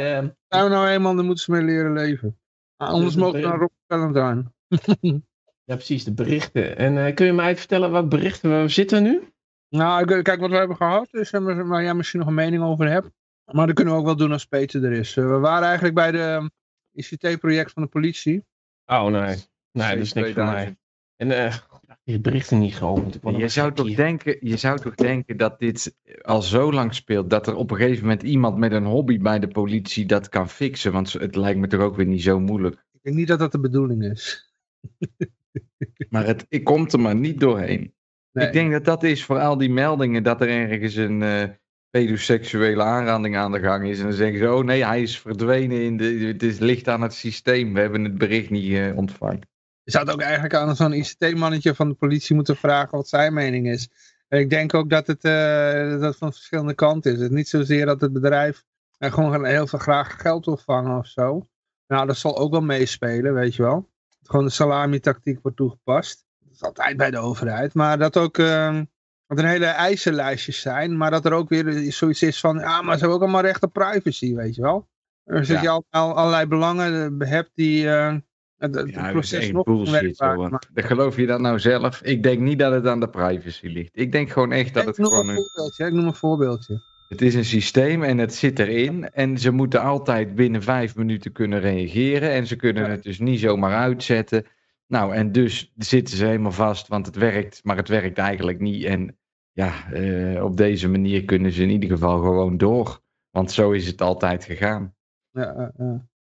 Zijn 0.48 0.64
we 0.64 0.68
nou 0.68 0.88
eenmaal, 0.88 1.14
dan 1.16 1.24
moeten 1.24 1.44
ze 1.44 1.50
mee 1.50 1.62
leren 1.62 1.92
leven. 1.92 2.38
Ah, 2.76 2.88
anders 2.88 3.14
Dus 3.14 3.22
mogen 3.22 3.40
we 3.40 3.46
naar 3.46 3.58
Rob 3.58 3.70
Valentine. 3.86 4.52
ja, 5.64 5.74
precies, 5.74 6.04
de 6.04 6.14
berichten. 6.14 6.76
En 6.76 7.06
eh, 7.06 7.14
kun 7.14 7.26
je 7.26 7.32
mij 7.32 7.46
even 7.46 7.58
vertellen 7.58 7.90
wat 7.90 8.08
berichten 8.08 8.62
we 8.62 8.68
zitten 8.68 9.02
nu? 9.02 9.32
Nou, 9.68 10.00
ik- 10.14 10.24
kijk 10.24 10.40
wat 10.40 10.50
we 10.50 10.56
hebben 10.56 10.76
gehad. 10.76 11.08
Dus 11.10 11.30
eh, 11.30 11.68
waar 11.68 11.82
jij 11.82 11.94
misschien 11.94 12.18
nog 12.18 12.28
een 12.28 12.34
mening 12.34 12.62
over 12.62 12.88
hebt. 12.90 13.10
Maar 13.52 13.66
dat 13.66 13.74
kunnen 13.74 13.94
we 13.94 14.00
ook 14.00 14.06
wel 14.06 14.16
doen 14.16 14.32
als 14.32 14.44
Peter 14.46 14.84
er 14.84 14.92
is. 14.92 15.16
Eh, 15.16 15.24
we 15.26 15.38
waren 15.38 15.64
eigenlijk 15.66 15.94
bij 15.94 16.10
de 16.10 16.50
ICT-project 16.92 17.72
van 17.72 17.82
de 17.82 17.88
politie. 17.88 18.44
Oh, 18.86 19.04
nee. 19.06 19.36
Nee, 19.72 19.88
dat 19.94 19.98
is 19.98 20.12
niks 20.12 20.32
voor 20.32 20.44
mij. 20.44 20.76
En 21.16 21.52
die 22.04 22.20
berichten 22.20 22.58
niet 22.58 22.74
geopend. 22.74 23.18
Je 23.22 23.48
zou, 23.48 23.72
toch 23.72 23.94
denken, 23.94 24.36
je 24.40 24.56
zou 24.56 24.78
toch 24.78 24.94
denken 24.94 25.36
dat 25.36 25.58
dit 25.58 25.96
al 26.22 26.42
zo 26.42 26.72
lang 26.72 26.94
speelt, 26.94 27.30
dat 27.30 27.46
er 27.46 27.54
op 27.54 27.70
een 27.70 27.76
gegeven 27.76 28.02
moment 28.02 28.22
iemand 28.22 28.56
met 28.56 28.72
een 28.72 28.84
hobby 28.84 29.18
bij 29.18 29.38
de 29.38 29.48
politie 29.48 30.06
dat 30.06 30.28
kan 30.28 30.48
fixen. 30.48 30.92
Want 30.92 31.12
het 31.12 31.36
lijkt 31.36 31.58
me 31.58 31.66
toch 31.66 31.80
ook 31.80 31.96
weer 31.96 32.06
niet 32.06 32.22
zo 32.22 32.40
moeilijk. 32.40 32.74
Ik 32.92 33.02
denk 33.02 33.16
niet 33.16 33.28
dat 33.28 33.38
dat 33.38 33.52
de 33.52 33.60
bedoeling 33.60 34.04
is. 34.04 34.46
Maar 36.08 36.26
het, 36.26 36.46
ik 36.48 36.64
kom 36.64 36.88
er 36.88 37.00
maar 37.00 37.16
niet 37.16 37.40
doorheen. 37.40 37.94
Nee. 38.32 38.46
Ik 38.46 38.52
denk 38.52 38.72
dat 38.72 38.84
dat 38.84 39.02
is 39.02 39.24
voor 39.24 39.38
al 39.38 39.58
die 39.58 39.70
meldingen 39.70 40.22
dat 40.22 40.40
er 40.40 40.48
ergens 40.48 40.94
een 40.94 41.22
eh 41.22 41.48
pedoseksuele 41.90 42.82
aanranding 42.82 43.36
aan 43.36 43.52
de 43.52 43.60
gang 43.60 43.88
is. 43.88 43.98
En 43.98 44.04
dan 44.04 44.12
zeggen 44.12 44.38
ze, 44.38 44.52
oh 44.52 44.64
nee, 44.64 44.84
hij 44.84 45.02
is 45.02 45.18
verdwenen, 45.18 45.82
in 45.82 45.96
de, 45.96 46.04
het 46.04 46.42
is, 46.42 46.58
ligt 46.58 46.88
aan 46.88 47.02
het 47.02 47.14
systeem. 47.14 47.74
We 47.74 47.80
hebben 47.80 48.04
het 48.04 48.18
bericht 48.18 48.50
niet 48.50 48.72
eh, 48.72 48.96
ontvangen. 48.96 49.48
Je 49.88 49.94
zou 49.94 50.04
het 50.06 50.14
ook 50.14 50.20
eigenlijk 50.20 50.54
aan 50.54 50.76
zo'n 50.76 50.92
ICT-mannetje 50.92 51.74
van 51.74 51.88
de 51.88 51.94
politie 51.94 52.34
moeten 52.34 52.56
vragen 52.56 52.96
wat 52.96 53.08
zijn 53.08 53.32
mening 53.34 53.68
is. 53.68 53.88
Ik 54.28 54.50
denk 54.50 54.74
ook 54.74 54.90
dat 54.90 55.06
het, 55.06 55.24
eh, 55.24 56.00
dat 56.00 56.16
van 56.16 56.32
verschillende 56.32 56.74
kanten 56.74 57.12
is. 57.12 57.18
Het 57.20 57.30
is 57.30 57.36
niet 57.36 57.48
zozeer 57.48 57.86
dat 57.86 58.00
het 58.00 58.12
bedrijf 58.12 58.64
eh, 58.98 59.12
gewoon 59.12 59.44
heel 59.44 59.66
veel 59.66 59.78
graag 59.78 60.20
geld 60.20 60.44
wil 60.44 60.56
vangen 60.56 60.98
of 60.98 61.06
zo. 61.06 61.46
Nou, 61.86 62.06
dat 62.06 62.16
zal 62.16 62.38
ook 62.38 62.50
wel 62.50 62.60
meespelen, 62.60 63.34
weet 63.34 63.54
je 63.54 63.62
wel. 63.62 63.88
Dat 64.20 64.30
gewoon 64.30 64.44
de 64.44 64.50
salami-tactiek 64.50 65.38
wordt 65.42 65.56
toegepast. 65.56 66.24
Dat 66.38 66.52
is 66.52 66.62
altijd 66.62 66.96
bij 66.96 67.10
de 67.10 67.18
overheid. 67.18 67.74
Maar 67.74 67.98
dat 67.98 68.16
ook 68.16 68.38
eh, 68.38 68.80
dat 69.26 69.38
er 69.38 69.46
hele 69.46 69.66
eisenlijstjes 69.66 70.60
zijn. 70.60 70.96
Maar 70.96 71.10
dat 71.10 71.24
er 71.24 71.32
ook 71.32 71.48
weer 71.48 71.92
zoiets 71.92 72.22
is 72.22 72.40
van, 72.40 72.58
ja, 72.58 72.82
maar 72.82 72.94
ze 72.94 72.98
hebben 73.00 73.16
ook 73.16 73.22
allemaal 73.22 73.42
recht 73.42 73.62
op 73.62 73.72
privacy, 73.72 74.34
weet 74.34 74.54
je 74.54 74.62
wel. 74.62 74.88
Dus 75.24 75.48
Ja. 75.48 75.54
dat 75.54 75.62
je 75.62 75.68
al, 75.68 75.84
al- 75.90 76.14
allerlei 76.16 76.46
belangen 76.46 77.20
eh, 77.20 77.28
hebt 77.28 77.50
die... 77.54 77.88
het, 78.58 78.74
het 78.74 78.88
Ja, 78.88 78.94
dat 78.94 79.04
is 79.06 79.12
proces 79.12 79.44
echt 79.44 79.52
nog 79.52 79.64
bullshit. 79.64 80.18
Dat 80.72 80.84
geloof 80.84 81.16
je 81.16 81.26
dat 81.26 81.40
nou 81.40 81.58
zelf? 81.58 82.00
Ik 82.02 82.22
denk 82.22 82.40
niet 82.40 82.58
dat 82.58 82.72
het 82.72 82.86
aan 82.86 83.00
de 83.00 83.08
privacy 83.08 83.66
ligt. 83.66 83.90
Ik 83.92 84.12
denk 84.12 84.30
gewoon 84.30 84.52
echt 84.52 84.74
dat 84.74 84.88
ik 84.88 84.96
het 84.96 85.06
gewoon 85.06 85.28
een. 85.28 85.86
Ik 85.86 85.92
noem 85.92 86.06
een 86.06 86.14
voorbeeldje. 86.14 86.80
het 87.08 87.22
is 87.22 87.34
een 87.34 87.44
systeem 87.44 88.02
en 88.02 88.18
het 88.18 88.34
zit 88.34 88.58
erin. 88.58 89.10
En 89.10 89.38
ze 89.38 89.50
moeten 89.50 89.82
altijd 89.82 90.34
binnen 90.34 90.62
vijf 90.62 90.96
minuten 90.96 91.32
kunnen 91.32 91.60
reageren. 91.60 92.30
En 92.30 92.46
ze 92.46 92.56
kunnen 92.56 92.82
Ja. 92.82 92.88
het 92.88 93.02
dus 93.02 93.18
niet 93.18 93.40
zomaar 93.40 93.74
uitzetten. 93.74 94.46
Nou, 94.86 95.14
en 95.14 95.32
dus 95.32 95.72
zitten 95.76 96.16
ze 96.16 96.24
helemaal 96.26 96.52
vast, 96.52 96.88
want 96.88 97.06
het 97.06 97.16
werkt, 97.16 97.60
maar 97.64 97.76
het 97.76 97.88
werkt 97.88 98.18
eigenlijk 98.18 98.60
niet. 98.60 98.84
En 98.84 99.18
ja, 99.52 99.90
eh, 99.92 100.44
op 100.44 100.56
deze 100.56 100.88
manier 100.88 101.24
kunnen 101.24 101.52
ze 101.52 101.62
in 101.62 101.70
ieder 101.70 101.88
geval 101.88 102.20
gewoon 102.20 102.56
door. 102.56 103.00
Want 103.30 103.52
zo 103.52 103.70
is 103.70 103.86
het 103.86 104.00
altijd 104.00 104.44
gegaan. 104.44 104.94
Ja. 105.30 105.72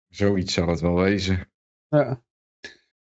Zoiets 0.09 0.53
zal 0.53 0.67
het 0.67 0.79
wel 0.79 0.95
wezen. 0.95 1.47
Ja. 1.97 2.21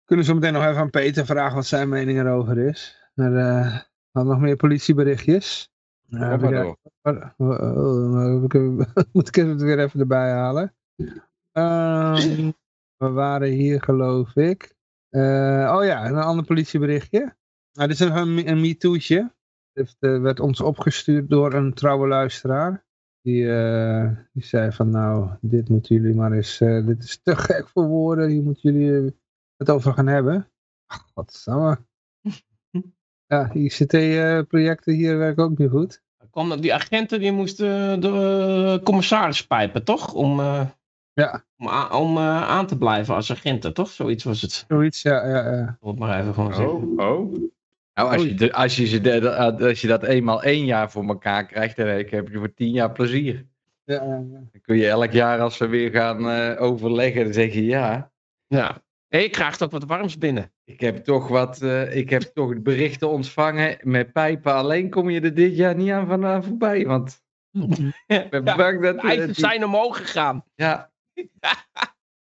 Kunnen 0.05 0.25
we 0.27 0.31
zo 0.33 0.35
meteen 0.35 0.53
nog 0.53 0.65
even 0.65 0.77
aan 0.81 0.91
Peter 0.91 1.27
vragen 1.27 1.55
wat 1.55 1.67
zijn 1.67 1.89
mening 1.89 2.19
erover 2.19 2.59
is. 2.59 3.11
Maar, 3.15 3.35
eh, 3.37 3.79
had 4.11 4.27
nog 4.27 4.41
meer 4.41 4.57
politieberichtjes. 4.57 5.71
Ja, 6.07 6.35
oh, 6.35 6.41
moet 8.41 8.55
ik- 8.55 9.07
Moet 9.13 9.29
ik 9.29 9.35
het 9.35 9.63
weer 9.63 9.79
even 9.79 10.01
erbij 10.01 10.31
halen. 10.31 10.75
Ehm, 11.53 12.51
we 12.97 13.09
waren 13.11 13.49
hier 13.49 13.83
geloof 13.83 14.37
ik. 14.37 14.75
Eh, 15.09 15.75
oh 15.77 15.85
ja, 15.85 16.07
een 16.07 16.17
ander 16.17 16.45
politieberichtje. 16.45 17.37
Nou, 17.73 17.89
dit 17.89 18.01
is 18.01 18.07
een, 18.07 18.49
een, 18.49 18.61
MeToo'tje. 18.61 19.35
Dit 19.73 19.97
eh, 19.99 20.21
werd 20.21 20.41
ons 20.41 20.61
opgestuurd 20.61 21.31
door 21.31 21.53
een 21.55 21.75
trouwe 21.75 22.09
luisteraar. 22.09 22.87
Die, 23.23 23.53
eh, 23.53 24.11
die 24.33 24.45
zei 24.45 24.73
van 24.73 24.91
nou, 24.91 25.31
dit 25.41 25.69
moeten 25.69 25.97
jullie 25.97 26.15
maar 26.15 26.33
eens, 26.33 26.61
eh, 26.61 26.87
dit 26.87 27.03
is 27.03 27.21
te 27.23 27.37
gek 27.37 27.69
voor 27.69 27.87
woorden, 27.87 28.29
hier 28.29 28.43
moeten 28.43 28.73
jullie 28.73 29.07
eh, 29.07 29.13
het 29.57 29.71
over 29.71 29.93
gaan 29.93 30.07
hebben. 30.07 30.49
Ach, 30.87 31.11
wat 31.15 31.45
Ja, 33.27 33.53
ICT-projecten 33.53 34.95
hier 34.95 35.19
werken 35.19 35.45
ook 35.45 35.59
niet 35.59 35.71
goed. 35.71 36.03
kwam 36.31 36.49
dat- 36.49 36.63
die 36.63 36.75
agenten 36.75 37.21
die 37.21 37.33
moesten 37.33 38.01
de 38.01 38.81
commissaris 38.85 39.47
pijpen, 39.47 39.85
toch? 39.85 40.15
Om, 40.15 40.41
eh, 40.41 40.67
Ja, 41.13 41.45
om, 41.57 41.67
om 42.01 42.17
eh, 42.17 42.43
aan 42.43 42.67
te 42.67 42.79
blijven 42.79 43.15
als 43.15 43.31
agenten, 43.31 43.75
toch? 43.75 43.89
Zoiets 43.91 44.25
was 44.25 44.43
het. 44.43 44.65
zoiets, 44.69 45.03
ja, 45.03 45.27
ja, 45.29 45.53
ja. 45.57 45.79
Maar 45.97 46.21
even 46.21 46.35
gewoon 46.35 46.55
zeggen. 46.55 46.99
oh. 46.99 47.35
Nou, 47.99 48.13
als 48.13 48.23
je, 48.23 48.35
de- 48.35 48.53
als, 48.53 48.77
je 48.77 48.87
ze 48.87 49.01
de- 49.01 49.59
als 49.69 49.81
je 49.81 49.87
dat 49.87 50.03
eenmaal 50.03 50.43
één 50.43 50.65
jaar 50.65 50.91
voor 50.91 51.05
elkaar 51.09 51.47
krijgt, 51.47 51.77
dan 51.77 51.87
heb 51.87 52.09
je 52.11 52.25
voor 52.33 52.55
tien 52.55 52.71
jaar 52.71 52.93
plezier. 52.93 53.47
ja, 53.85 53.95
ja, 53.95 54.01
ja. 54.03 54.17
Dan 54.53 54.61
kun 54.63 54.77
je 54.77 54.89
elk 54.89 55.11
jaar 55.13 55.41
als 55.41 55.59
we 55.59 55.67
weer 55.67 55.91
gaan 55.91 56.31
eh, 56.31 56.63
overleggen, 56.63 57.25
dan 57.25 57.33
zeg 57.33 57.53
je 57.55 57.65
ja. 57.65 58.11
Ja. 58.47 58.83
Hey, 59.09 59.23
je 59.23 59.29
krijgt 59.31 59.63
ook 59.63 59.71
wat 59.71 59.85
warms 59.85 60.19
binnen. 60.19 60.53
Ik 60.65 60.81
heb 60.81 60.97
toch 61.05 61.29
wat, 61.29 61.63
eh, 61.63 61.97
ik 61.97 62.11
heb 62.11 62.23
toch 62.23 62.63
berichten 62.63 63.09
ontvangen. 63.09 63.77
Met 63.83 64.13
pijpen 64.13 64.53
alleen 64.55 64.91
kom 64.91 65.11
je 65.11 65.21
er 65.21 65.35
dit 65.35 65.57
jaar 65.57 65.75
niet 65.75 65.91
aan 65.91 66.07
vandaan 66.07 66.45
voorbij. 66.45 66.87
Want 66.87 67.23
ik 68.07 68.31
ben 68.31 68.45
Ja, 68.45 68.57
bang 68.57 68.83
dat... 68.83 69.01
de 69.01 69.09
eh, 69.09 69.25
die- 69.25 69.35
zijn 69.35 69.65
omhoog 69.65 69.97
gegaan. 69.97 70.45
Ja. 70.55 70.91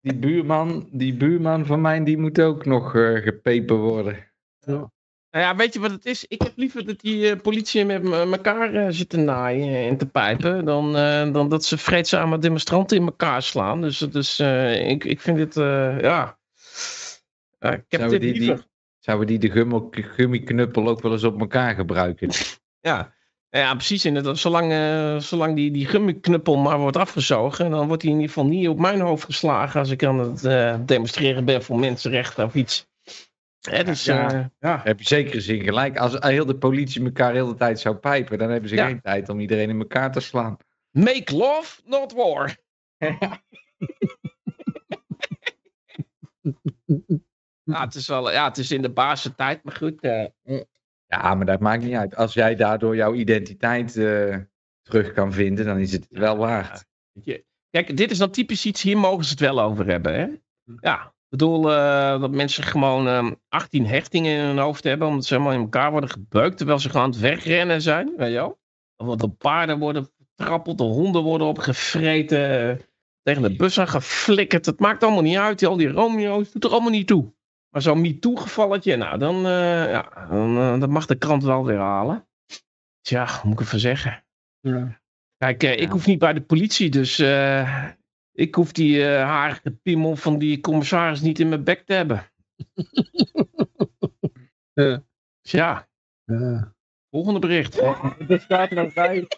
Die 0.00 0.14
buurman, 0.16 0.88
die 0.92 1.14
buurman 1.14 1.66
van 1.66 1.80
mij, 1.80 2.04
die 2.04 2.18
moet 2.18 2.40
ook 2.40 2.64
nog 2.64 2.94
eh, 2.94 3.14
gepepen 3.14 3.76
worden. 3.76 4.16
Nou 5.30 5.44
ja, 5.44 5.56
weet 5.56 5.72
je 5.74 5.80
wat 5.80 5.90
het 5.90 6.06
is? 6.06 6.24
Ik 6.28 6.42
heb 6.42 6.52
liever 6.56 6.84
dat 6.86 7.00
die 7.00 7.30
eh, 7.30 7.40
politie 7.40 7.84
met 7.84 8.02
me- 8.02 8.16
elkaar 8.30 8.74
eh, 8.74 8.86
zit 8.90 9.08
te 9.08 9.16
naaien 9.16 9.88
en 9.88 9.96
te 9.96 10.06
pijpen. 10.06 10.64
Dan, 10.64 10.96
eh, 10.96 11.32
dan 11.32 11.48
dat 11.48 11.64
ze 11.64 11.78
vreedzame 11.78 12.38
demonstranten 12.38 12.96
in 12.96 13.04
elkaar 13.04 13.42
slaan. 13.42 13.80
Dus, 13.80 13.98
dus 13.98 14.38
eh, 14.38 14.88
ik, 14.90 15.04
ik 15.04 15.20
vind 15.20 15.36
dit, 15.36 15.56
eh, 15.56 16.00
ja. 16.00 16.38
Eh, 17.58 17.72
ik 17.72 17.84
heb 17.88 18.00
Zouden 18.00 18.20
dit 18.20 18.32
die, 18.32 18.38
liever. 18.38 18.56
die, 18.56 18.66
zouden 18.98 19.26
die 19.26 19.38
de 19.38 19.50
gummel- 19.50 19.88
gummiknuppel 19.90 20.88
ook 20.88 21.02
wel 21.02 21.12
eens 21.12 21.24
op 21.24 21.40
elkaar 21.40 21.74
gebruiken? 21.74 22.30
Ja. 22.80 23.12
ja, 23.50 23.74
precies. 23.74 24.04
Inderdaad. 24.04 24.38
Zolang, 24.38 24.72
eh, 24.72 25.16
zolang 25.18 25.56
die, 25.56 25.70
die 25.70 25.86
gummiknuppel 25.86 26.56
maar 26.56 26.78
wordt 26.78 26.96
afgezogen, 26.96 27.70
dan 27.70 27.86
wordt 27.86 28.02
hij 28.02 28.10
in 28.10 28.16
ieder 28.20 28.34
geval 28.34 28.48
niet 28.50 28.68
op 28.68 28.78
mijn 28.78 29.00
hoofd 29.00 29.24
geslagen 29.24 29.80
als 29.80 29.90
ik 29.90 30.04
aan 30.04 30.18
het 30.18 30.44
eh, 30.44 30.76
demonstreren 30.86 31.44
ben 31.44 31.62
voor 31.62 31.78
mensenrechten 31.78 32.44
of 32.44 32.54
iets. 32.54 32.86
Hè, 33.60 33.84
dus, 33.84 34.04
Ja. 34.04 34.32
eh, 34.32 34.44
ja. 34.58 34.80
heb 34.84 34.98
je 34.98 35.06
zeker 35.06 35.40
zin 35.40 35.62
gelijk. 35.62 35.96
Als 35.98 36.16
heel 36.18 36.46
de 36.46 36.58
politie 36.58 37.04
elkaar 37.04 37.32
heel 37.32 37.46
de 37.48 37.54
tijd 37.54 37.80
zou 37.80 37.96
pijpen, 37.96 38.38
dan 38.38 38.50
hebben 38.50 38.68
ze 38.68 38.74
Ja. 38.76 38.86
geen 38.86 39.00
tijd 39.00 39.28
om 39.28 39.40
iedereen 39.40 39.68
in 39.68 39.78
elkaar 39.78 40.12
te 40.12 40.20
slaan. 40.20 40.56
Make 40.90 41.36
love, 41.36 41.80
not 41.84 42.12
war. 42.12 42.56
Ja, 47.64 47.84
het 47.84 47.94
is 47.94 48.08
wel, 48.08 48.30
ja, 48.32 48.44
het 48.48 48.58
is 48.58 48.70
in 48.70 48.82
de 48.82 48.90
basistijd, 48.90 49.64
maar 49.64 49.74
goed. 49.76 50.00
eh, 50.00 50.24
Ja, 51.06 51.34
maar 51.34 51.46
dat 51.46 51.60
maakt 51.60 51.82
niet 51.82 51.94
uit. 51.94 52.16
Als 52.16 52.34
jij 52.34 52.54
daardoor 52.54 52.96
jouw 52.96 53.14
identiteit 53.14 53.96
eh, 53.96 54.36
terug 54.82 55.12
kan 55.12 55.32
vinden, 55.32 55.64
dan 55.64 55.78
is 55.78 55.92
het 55.92 56.06
wel 56.10 56.36
waard. 56.36 56.84
Kijk, 57.70 57.96
dit 57.96 58.10
is 58.10 58.18
dan 58.18 58.30
typisch 58.30 58.66
iets, 58.66 58.82
hier 58.82 58.98
mogen 58.98 59.24
ze 59.24 59.30
het 59.30 59.40
wel 59.40 59.60
over 59.60 59.86
hebben. 59.86 60.14
Hè? 60.14 60.26
Ja, 60.80 61.14
ik 61.28 61.38
bedoel 61.38 61.72
eh, 61.72 62.20
dat 62.20 62.30
mensen 62.30 62.64
gewoon 62.64 63.08
eh, 63.08 63.30
18 63.48 63.86
hechtingen 63.86 64.38
in 64.38 64.44
hun 64.44 64.58
hoofd 64.58 64.84
hebben, 64.84 65.08
omdat 65.08 65.24
ze 65.24 65.34
helemaal 65.34 65.54
in 65.54 65.60
elkaar 65.60 65.90
worden 65.90 66.10
gebeukt, 66.10 66.56
terwijl 66.56 66.78
ze 66.78 66.88
gewoon 66.88 67.02
aan 67.02 67.10
het 67.10 67.20
wegrennen 67.20 67.82
zijn, 67.82 68.12
weet 68.16 68.28
je 68.28 68.34
wel. 68.34 68.58
Of 68.96 69.16
de 69.16 69.28
paarden 69.28 69.78
worden 69.78 70.08
vertrappeld, 70.36 70.78
de 70.78 70.84
honden 70.84 71.22
worden 71.22 71.46
opgevreten, 71.46 72.70
eh, 72.70 72.84
tegen 73.22 73.42
de 73.42 73.56
bus 73.56 73.80
aan 73.80 73.88
geflikkerd. 73.88 74.66
Het 74.66 74.80
maakt 74.80 75.02
allemaal 75.02 75.22
niet 75.22 75.36
uit, 75.36 75.64
al 75.64 75.76
die 75.76 75.88
Romeo's, 75.88 76.52
doet 76.52 76.64
er 76.64 76.70
allemaal 76.70 76.90
niet 76.90 77.06
toe. 77.06 77.34
Maar 77.70 77.82
zo'n 77.82 78.00
MeToo-gevalletje, 78.00 78.96
nou, 78.96 79.18
dan, 79.18 79.36
eh, 79.36 79.90
ja, 79.90 80.26
dan 80.30 80.80
dat 80.80 80.88
mag 80.88 81.06
de 81.06 81.18
krant 81.18 81.42
wel 81.42 81.64
weer 81.64 81.78
halen. 81.78 82.28
Tja, 83.00 83.28
moet 83.42 83.52
ik 83.52 83.60
ervan 83.60 83.78
zeggen? 83.78 84.24
Ja. 84.60 85.00
Kijk, 85.36 85.62
ik 85.62 85.90
hoef 85.90 86.06
niet 86.06 86.18
bij 86.18 86.32
de 86.32 86.40
politie, 86.40 86.90
dus 86.90 87.16
ik 88.38 88.54
hoef 88.54 88.72
die 88.72 89.04
eh 89.06 89.22
harige 89.24 89.70
piemel 89.70 90.16
van 90.16 90.38
die 90.38 90.60
commissaris 90.60 91.20
niet 91.20 91.40
in 91.40 91.48
mijn 91.48 91.64
bek 91.64 91.86
te 91.86 91.92
hebben. 91.92 92.22
Ja. 94.72 95.02
Dus 95.42 95.50
ja, 95.50 95.88
Ja. 96.24 96.74
volgende 97.10 97.38
bericht. 97.38 97.80
Er 98.28 98.40
staat 98.40 98.70
nog 98.70 98.92
bij. 98.92 99.28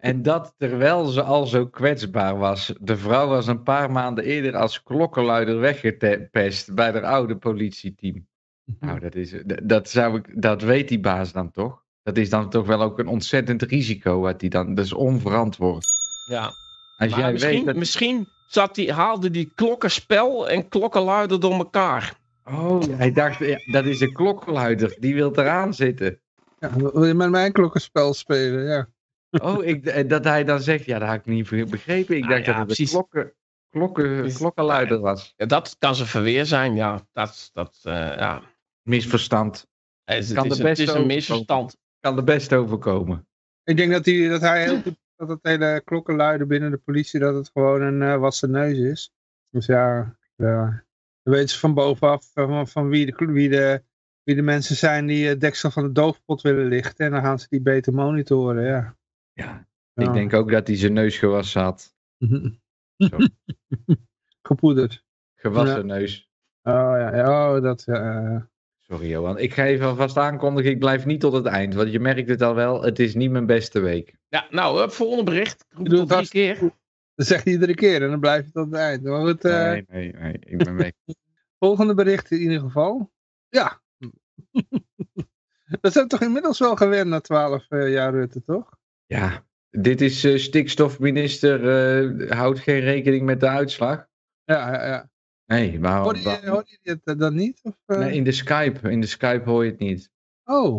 En 0.00 0.22
dat 0.22 0.54
terwijl 0.56 1.06
ze 1.06 1.22
al 1.22 1.46
zo 1.46 1.66
kwetsbaar 1.66 2.38
was. 2.38 2.74
De 2.80 2.96
vrouw 2.96 3.28
was 3.28 3.46
een 3.46 3.62
paar 3.62 3.90
maanden 3.90 4.24
eerder 4.24 4.56
als 4.56 4.82
klokkenluider 4.82 5.58
weggepest 5.60 6.74
bij 6.74 6.92
haar 6.92 7.04
oude 7.04 7.36
politieteam. 7.36 8.26
Nou, 8.80 9.00
dat, 9.00 9.14
is, 9.14 9.34
dat, 9.64 9.88
zou 9.90 10.18
ik, 10.18 10.42
dat 10.42 10.62
weet 10.62 10.88
die 10.88 11.00
baas 11.00 11.32
dan 11.32 11.50
toch? 11.50 11.84
Dat 12.02 12.16
is 12.16 12.30
dan 12.30 12.50
toch 12.50 12.66
wel 12.66 12.82
ook 12.82 12.98
een 12.98 13.08
ontzettend 13.08 13.62
risico 13.62 14.20
wat 14.20 14.40
die 14.40 14.50
dan. 14.50 14.74
Dat 14.74 14.84
is 14.84 14.92
onverantwoord. 14.92 15.86
Ja. 16.28 16.50
Als 16.98 17.10
Maar 17.10 17.20
jij 17.20 17.32
misschien, 17.32 17.50
weet 17.56 17.64
dat. 17.66 17.76
misschien 17.76 18.28
zat 18.46 18.74
die, 18.74 18.92
haalde 18.92 19.30
die 19.30 19.52
klokkenspel 19.54 20.48
en 20.48 20.68
klokkenluider 20.68 21.40
door 21.40 21.52
elkaar. 21.52 22.14
Oh, 22.44 22.82
hij 22.88 23.12
dacht, 23.12 23.38
ja, 23.38 23.58
dat 23.72 23.84
is 23.84 24.00
een 24.00 24.12
klokkenluider. 24.12 24.96
Die 25.00 25.14
wil 25.14 25.32
eraan 25.36 25.74
zitten. 25.74 26.20
Ja, 26.58 26.72
wil 26.76 27.04
je 27.04 27.14
met 27.14 27.30
mijn 27.30 27.52
klokkenspel 27.52 28.14
spelen? 28.14 28.64
Ja. 28.64 28.88
Oh, 29.42 29.64
ik, 29.64 29.86
eh, 29.86 30.08
dat 30.08 30.24
hij 30.24 30.44
dan 30.44 30.60
zegt, 30.60 30.84
ja, 30.84 30.98
dat 30.98 31.08
had 31.08 31.16
ik 31.18 31.26
niet 31.26 31.48
begrepen. 31.70 32.16
Ik 32.16 32.22
Nou 32.24 32.34
dacht 32.34 32.44
ja, 32.44 32.50
dat 32.52 32.56
het 32.56 32.66
precies. 32.66 32.92
een 32.92 32.98
klokken, 33.10 33.32
klokken, 33.70 34.32
klokkenluider 34.32 34.98
was. 35.00 35.32
Ja, 35.36 35.46
dat 35.46 35.76
kan 35.78 35.94
ze 35.94 36.06
verweer 36.06 36.46
zijn, 36.46 36.74
ja. 36.74 37.06
Dat, 37.12 37.50
dat, 37.52 37.78
eh, 37.82 37.92
ja. 37.94 38.42
Misverstand. 38.82 39.66
Het, 40.04 40.24
is- 40.24 40.32
Kan 40.32 40.42
het 40.42 40.52
is, 40.52 40.58
de 40.58 40.62
een- 40.64 40.68
het 40.68 40.78
is 40.78 40.84
beste 40.84 41.00
een 41.00 41.06
misverstand. 41.06 41.76
Kan 42.00 42.16
er 42.16 42.24
best 42.24 42.52
overkomen. 42.52 43.26
Ik 43.64 43.76
denk 43.76 43.92
dat 43.92 44.04
hij, 44.06 44.28
dat 44.28 44.40
hij 44.40 44.62
heel 44.62 44.80
goed, 44.82 44.96
dat 45.18 45.28
het 45.28 45.38
hele 45.42 45.82
klokkenluiden 45.84 46.48
binnen 46.48 46.70
de 46.70 46.78
politie, 46.78 47.20
dat 47.20 47.34
het 47.34 47.50
gewoon 47.50 47.82
een 47.82 48.02
eh 48.02 48.16
wassen 48.16 48.50
neus 48.50 48.78
is. 48.78 49.12
Dus 49.50 49.66
ja, 49.66 50.16
ja. 50.36 50.84
dan 51.22 51.34
weten 51.34 51.48
ze 51.48 51.58
van 51.58 51.74
bovenaf 51.74 52.30
eh, 52.34 52.46
van, 52.46 52.68
van 52.68 52.88
wie, 52.88 53.06
de, 53.06 53.26
wie, 53.26 53.48
de, 53.48 53.82
wie 54.22 54.34
de 54.34 54.42
mensen 54.42 54.76
zijn 54.76 55.06
die 55.06 55.26
het 55.26 55.40
deksel 55.40 55.70
van 55.70 55.82
de 55.82 55.92
doofpot 55.92 56.42
willen 56.42 56.66
lichten. 56.66 57.06
En 57.06 57.12
dan 57.12 57.22
gaan 57.22 57.38
ze 57.38 57.46
die 57.48 57.60
beter 57.60 57.94
monitoren, 57.94 58.64
ja. 58.64 58.96
Ja. 59.32 59.66
Ja. 59.92 60.06
Ik 60.06 60.12
denk 60.12 60.34
ook 60.34 60.50
dat 60.50 60.66
hij 60.66 60.76
zijn 60.76 60.92
neus 60.92 61.18
gewassen 61.18 61.62
had. 61.62 61.94
Gepoederd. 64.48 65.04
Gewassen 65.34 65.86
neus. 65.86 66.30
Oh 66.62 66.72
ja, 66.74 67.54
oh, 67.54 67.62
dat, 67.62 67.84
ja. 67.84 68.48
Sorry 68.90 69.08
Johan. 69.08 69.38
Ik 69.38 69.54
ga 69.54 69.64
even 69.64 69.86
alvast 69.86 70.16
aankondigen, 70.16 70.70
ik 70.70 70.78
blijf 70.78 71.04
niet 71.04 71.20
tot 71.20 71.32
het 71.32 71.46
eind. 71.46 71.74
Want 71.74 71.92
je 71.92 72.00
merkt 72.00 72.28
het 72.28 72.42
al 72.42 72.54
wel, 72.54 72.82
het 72.82 72.98
is 72.98 73.14
niet 73.14 73.30
mijn 73.30 73.46
beste 73.46 73.80
week. 73.80 74.16
Ja, 74.28 74.46
nou, 74.50 74.80
het 74.80 74.94
volgende 74.94 75.24
bericht. 75.24 75.64
Ik 75.68 75.76
roep 75.76 75.86
Je 75.86 75.90
doet 75.90 76.00
het 76.00 76.12
al 76.12 76.18
het 76.18 76.30
drie 76.30 76.46
hartstikke 76.46 76.68
keer. 76.68 76.78
Dat 77.14 77.26
zeg 77.26 77.44
je 77.44 77.50
iedere 77.50 77.74
keer 77.74 78.02
en 78.02 78.10
dan 78.10 78.20
blijf 78.20 78.44
je 78.44 78.52
tot 78.52 78.64
het 78.64 78.74
eind. 78.74 79.02
Maar 79.02 79.20
goed, 79.20 79.44
eh, 79.44 79.70
Nee, 79.70 79.84
nee, 79.88 80.12
nee, 80.12 80.36
ik 80.40 80.64
ben 80.64 80.76
weg. 80.76 80.92
volgende 81.58 81.94
bericht 81.94 82.30
in 82.30 82.38
ieder 82.38 82.60
geval. 82.60 83.12
Ja. 83.48 83.80
dat 85.80 85.92
zijn 85.92 86.08
toch 86.08 86.20
inmiddels 86.20 86.58
wel 86.58 86.76
gewend 86.76 87.08
na 87.08 87.20
twaalf 87.20 87.70
eh, 87.70 87.92
jaar 87.92 88.12
Rutte, 88.12 88.42
toch? 88.44 88.76
Ja, 89.06 89.46
dit 89.70 90.00
is 90.00 90.24
eh, 90.24 90.36
stikstofminister, 90.36 91.68
eh, 91.68 92.30
houdt 92.30 92.58
geen 92.58 92.80
rekening 92.80 93.24
met 93.24 93.40
de 93.40 93.48
uitslag. 93.48 94.06
Ja, 94.44 94.72
ja, 94.72 94.86
ja. 94.86 95.10
Nee, 95.48 95.80
waarom? 95.80 96.02
Hoorde 96.04 96.20
je, 96.20 96.48
hoorde 96.50 96.78
je 96.82 96.90
het 96.90 97.00
eh, 97.04 97.16
dan 97.16 97.34
niet? 97.34 97.60
Of, 97.62 97.74
eh? 97.86 97.98
Nee, 97.98 98.12
in 98.14 98.24
de 98.24 98.32
Skype. 98.32 98.90
In 98.90 99.00
de 99.00 99.06
Skype 99.06 99.50
hoor 99.50 99.64
je 99.64 99.70
het 99.70 99.80
niet. 99.80 100.10
Oh, 100.44 100.72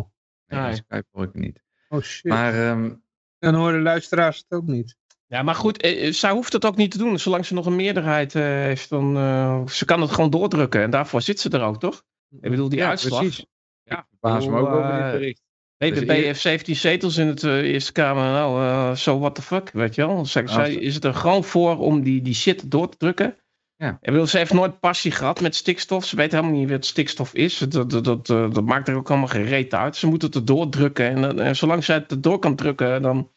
Nee, 0.46 0.58
in 0.58 0.64
Nee. 0.64 0.70
de 0.70 0.76
Skype 0.76 1.06
hoor 1.10 1.24
ik 1.24 1.32
het 1.32 1.42
niet. 1.42 1.62
oh 1.88 2.00
shit. 2.00 2.24
Maar 2.30 2.54
ehm, 2.54 2.94
Dan 3.38 3.54
horen 3.54 3.82
luisteraars 3.82 4.38
het 4.48 4.58
ook 4.58 4.66
niet. 4.66 4.96
Ja, 5.26 5.42
maar 5.42 5.54
goed, 5.54 5.80
eh, 5.82 6.12
zij 6.12 6.30
hoeft 6.30 6.52
het 6.52 6.64
ook 6.64 6.76
niet 6.76 6.90
te 6.90 6.98
doen. 6.98 7.18
Zolang 7.18 7.46
ze 7.46 7.54
nog 7.54 7.66
een 7.66 7.76
meerderheid 7.76 8.34
eh, 8.34 8.42
heeft, 8.42 8.88
dan... 8.88 9.16
eh, 9.16 9.66
ze 9.66 9.84
kan 9.84 10.00
het 10.00 10.10
gewoon 10.10 10.30
doordrukken. 10.30 10.82
En 10.82 10.90
daarvoor 10.90 11.22
zit 11.22 11.40
ze 11.40 11.50
er 11.50 11.62
ook, 11.62 11.80
toch? 11.80 12.02
Ik 12.40 12.50
bedoel, 12.50 12.68
die 12.68 12.78
ja, 12.78 12.88
uitslag. 12.88 13.20
precies. 13.20 13.46
Ja, 13.82 13.98
Ik 13.98 14.04
verbaas 14.10 14.46
me 14.46 14.58
ook 14.58 14.68
over 14.68 14.92
dit 14.92 15.00
eh, 15.02 15.10
bericht. 15.10 15.42
BBB 15.76 16.06
Dus 16.06 16.16
heeft 16.24 16.40
17 16.40 16.76
zetels 16.76 17.16
in 17.16 17.26
het 17.26 17.42
eh, 17.44 17.56
Eerste 17.72 17.92
Kamer. 17.92 18.22
Nou, 18.22 18.62
eh, 18.62 18.94
so 18.94 19.18
what 19.18 19.34
the 19.34 19.42
fuck, 19.42 19.70
weet 19.70 19.94
je 19.94 20.06
wel. 20.06 20.26
Zij, 20.26 20.46
zij 20.46 20.74
is 20.74 20.94
het 20.94 21.04
er 21.04 21.14
gewoon 21.14 21.44
voor 21.44 21.78
om 21.78 22.02
die, 22.02 22.22
die 22.22 22.34
shit 22.34 22.70
door 22.70 22.88
te 22.88 22.96
drukken. 22.96 23.36
Ja. 23.80 23.98
Ik 24.00 24.10
bedoel, 24.12 24.26
ze 24.26 24.38
heeft 24.38 24.52
nooit 24.52 24.80
passie 24.80 25.10
gehad 25.10 25.40
met 25.40 25.54
stikstof. 25.54 26.04
Ze 26.04 26.16
weet 26.16 26.32
helemaal 26.32 26.52
niet 26.52 26.70
wat 26.70 26.86
stikstof 26.86 27.34
is. 27.34 27.58
Dat, 27.58 27.90
dat, 27.90 28.04
dat, 28.04 28.30
eh, 28.30 28.58
maakt 28.58 28.88
er 28.88 28.96
ook 28.96 29.10
allemaal 29.10 29.28
gereed 29.28 29.74
uit. 29.74 29.96
Ze 29.96 30.06
moet 30.06 30.22
het 30.22 30.34
erdoor 30.34 30.68
drukken. 30.68 31.06
En, 31.06 31.38
eh, 31.38 31.46
en 31.46 31.56
zolang 31.56 31.84
zij 31.84 31.96
het 31.96 32.10
erdoor 32.10 32.38
kan 32.38 32.56
drukken, 32.56 33.02
dan... 33.02 33.30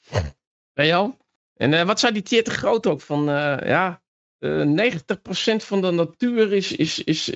Weet 0.73 0.85
je 0.85 0.91
wel? 0.91 1.17
En 1.55 1.73
eh, 1.73 1.85
wat 1.85 1.99
zei 1.99 2.21
die 2.21 2.43
de 2.43 2.51
Groot 2.51 2.87
ook? 2.87 3.01
Van, 3.01 3.23
ja, 3.25 4.01
eh 4.39 4.61
90% 4.61 5.65
van 5.65 5.81
de 5.81 5.91
natuur 5.91 6.53
is, 6.53 6.71
is, 6.71 7.03
is, 7.03 7.29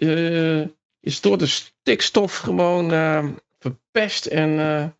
is 0.99 1.21
door 1.21 1.37
de 1.37 1.45
stikstof 1.45 2.37
gewoon 2.37 2.89
verpest. 3.59 4.25
En... 4.25 4.95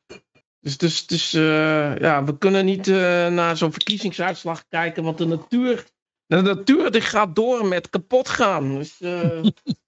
dus, 0.59 0.77
dus, 0.77 1.07
dus 1.07 1.31
ja, 1.31 2.23
we 2.23 2.37
kunnen 2.37 2.65
niet 2.65 2.87
naar 3.29 3.57
zo'n 3.57 3.71
verkiezingsuitslag 3.71 4.67
kijken, 4.67 5.03
want 5.03 5.17
de 5.17 5.25
natuur, 5.25 5.85
de 6.27 6.41
natuur 6.41 6.91
die 6.91 7.01
gaat 7.01 7.35
door 7.35 7.65
met 7.67 7.89
kapot 7.89 8.29
gaan. 8.29 8.75
Dus 8.77 9.01
eh, 9.01 9.43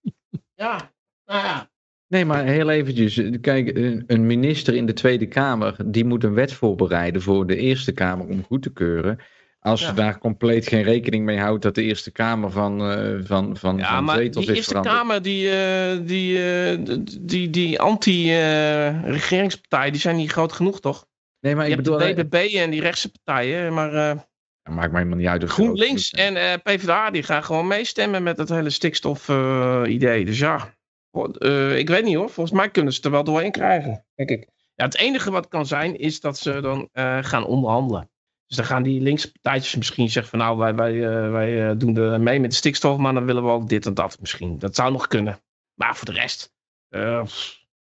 ja, 0.63 0.91
nou 1.25 1.45
ja. 1.45 1.69
Nee, 2.07 2.25
maar 2.25 2.45
heel 2.45 2.69
eventjes. 2.69 3.21
Kijk, 3.41 3.77
een 3.77 4.03
een 4.07 4.25
minister 4.25 4.75
in 4.75 4.85
de 4.85 4.93
Tweede 4.93 5.27
Kamer, 5.27 5.75
die 5.85 6.05
moet 6.05 6.23
een 6.23 6.33
wet 6.33 6.53
voorbereiden 6.53 7.21
voor 7.21 7.47
de 7.47 7.55
Eerste 7.55 7.91
Kamer 7.91 8.27
om 8.27 8.43
goed 8.43 8.61
te 8.63 8.73
keuren. 8.73 9.19
Als 9.59 9.81
Ja. 9.81 9.87
ze 9.87 9.93
daar 9.93 10.17
compleet 10.19 10.67
geen 10.67 10.83
rekening 10.83 11.25
mee 11.25 11.39
houdt 11.39 11.61
dat 11.63 11.75
de 11.75 11.81
Eerste 11.83 12.11
Kamer 12.11 12.51
van, 12.51 12.91
eh, 12.91 13.15
van, 13.23 13.57
van, 13.57 13.77
Ja, 13.77 13.95
van 13.95 14.03
maar 14.03 14.17
zetels 14.17 14.45
die 14.45 14.53
is 14.53 14.57
Eerste 14.57 14.71
veranderd. 14.71 14.97
Kamer, 14.97 15.21
die, 15.21 15.49
eh, 15.51 15.97
die, 16.07 16.43
eh, 16.43 16.73
d- 16.73 17.17
die, 17.29 17.49
die 17.49 17.79
anti-regeringspartijen, 17.79 19.91
die 19.91 20.01
zijn 20.01 20.15
niet 20.15 20.31
groot 20.31 20.51
genoeg, 20.53 20.79
toch? 20.79 21.07
Nee, 21.39 21.55
maar 21.55 21.63
Je 21.65 21.69
ik 21.69 21.75
hebt 21.75 21.87
bedoel, 21.89 22.15
de 22.15 22.21
eh, 22.21 22.27
BBB 22.27 22.55
en 22.55 22.69
die 22.69 22.81
rechtse 22.81 23.11
partijen, 23.11 23.73
maar 23.73 23.93
eh, 23.93 24.19
maakt 24.69 24.91
mij 24.91 25.01
helemaal 25.01 25.19
niet 25.19 25.27
uit. 25.27 25.43
GroenLinks 25.43 26.11
en 26.11 26.35
eh, 26.35 26.53
PvdA, 26.63 27.11
die 27.11 27.23
gaan 27.23 27.43
gewoon 27.43 27.67
meestemmen 27.67 28.23
met 28.23 28.37
het 28.37 28.49
hele 28.49 28.69
stikstof-idee. 28.69 30.25
dus 30.25 30.39
ja, 30.39 30.73
eh, 31.37 31.77
ik 31.77 31.87
weet 31.87 32.03
niet 32.03 32.15
hoor, 32.15 32.29
volgens 32.29 32.55
mij 32.55 32.69
kunnen 32.69 32.91
ze 32.91 32.97
het 32.97 33.05
er 33.05 33.11
wel 33.13 33.23
doorheen 33.23 33.51
krijgen, 33.51 34.05
denk 34.15 34.29
ik. 34.29 34.47
Ja, 34.75 34.85
het 34.85 34.97
enige 34.97 35.31
wat 35.31 35.47
kan 35.47 35.65
zijn, 35.65 35.97
is 35.97 36.19
dat 36.19 36.37
ze 36.37 36.61
dan 36.61 36.89
eh, 36.91 37.17
gaan 37.21 37.45
onderhandelen. 37.45 38.09
Dus 38.45 38.57
dan 38.57 38.65
gaan 38.65 38.83
die 38.83 39.01
linkse 39.01 39.31
partijtjes 39.31 39.75
misschien 39.75 40.09
zeggen 40.09 40.31
van 40.31 40.39
nou, 40.39 40.57
wij, 40.57 40.75
wij, 40.75 40.93
eh, 40.93 41.31
wij 41.31 41.69
eh, 41.69 41.77
doen 41.77 41.97
er 41.97 42.21
mee 42.21 42.39
met 42.39 42.49
de 42.49 42.55
stikstof, 42.55 42.97
maar 42.97 43.13
dan 43.13 43.25
willen 43.25 43.43
we 43.43 43.49
ook 43.49 43.69
dit 43.69 43.85
en 43.85 43.93
dat 43.93 44.17
misschien. 44.19 44.59
Dat 44.59 44.75
zou 44.75 44.91
nog 44.91 45.07
kunnen. 45.07 45.39
Maar 45.73 45.95
voor 45.95 46.13
de 46.13 46.19
rest, 46.19 46.53
eh, 46.89 47.23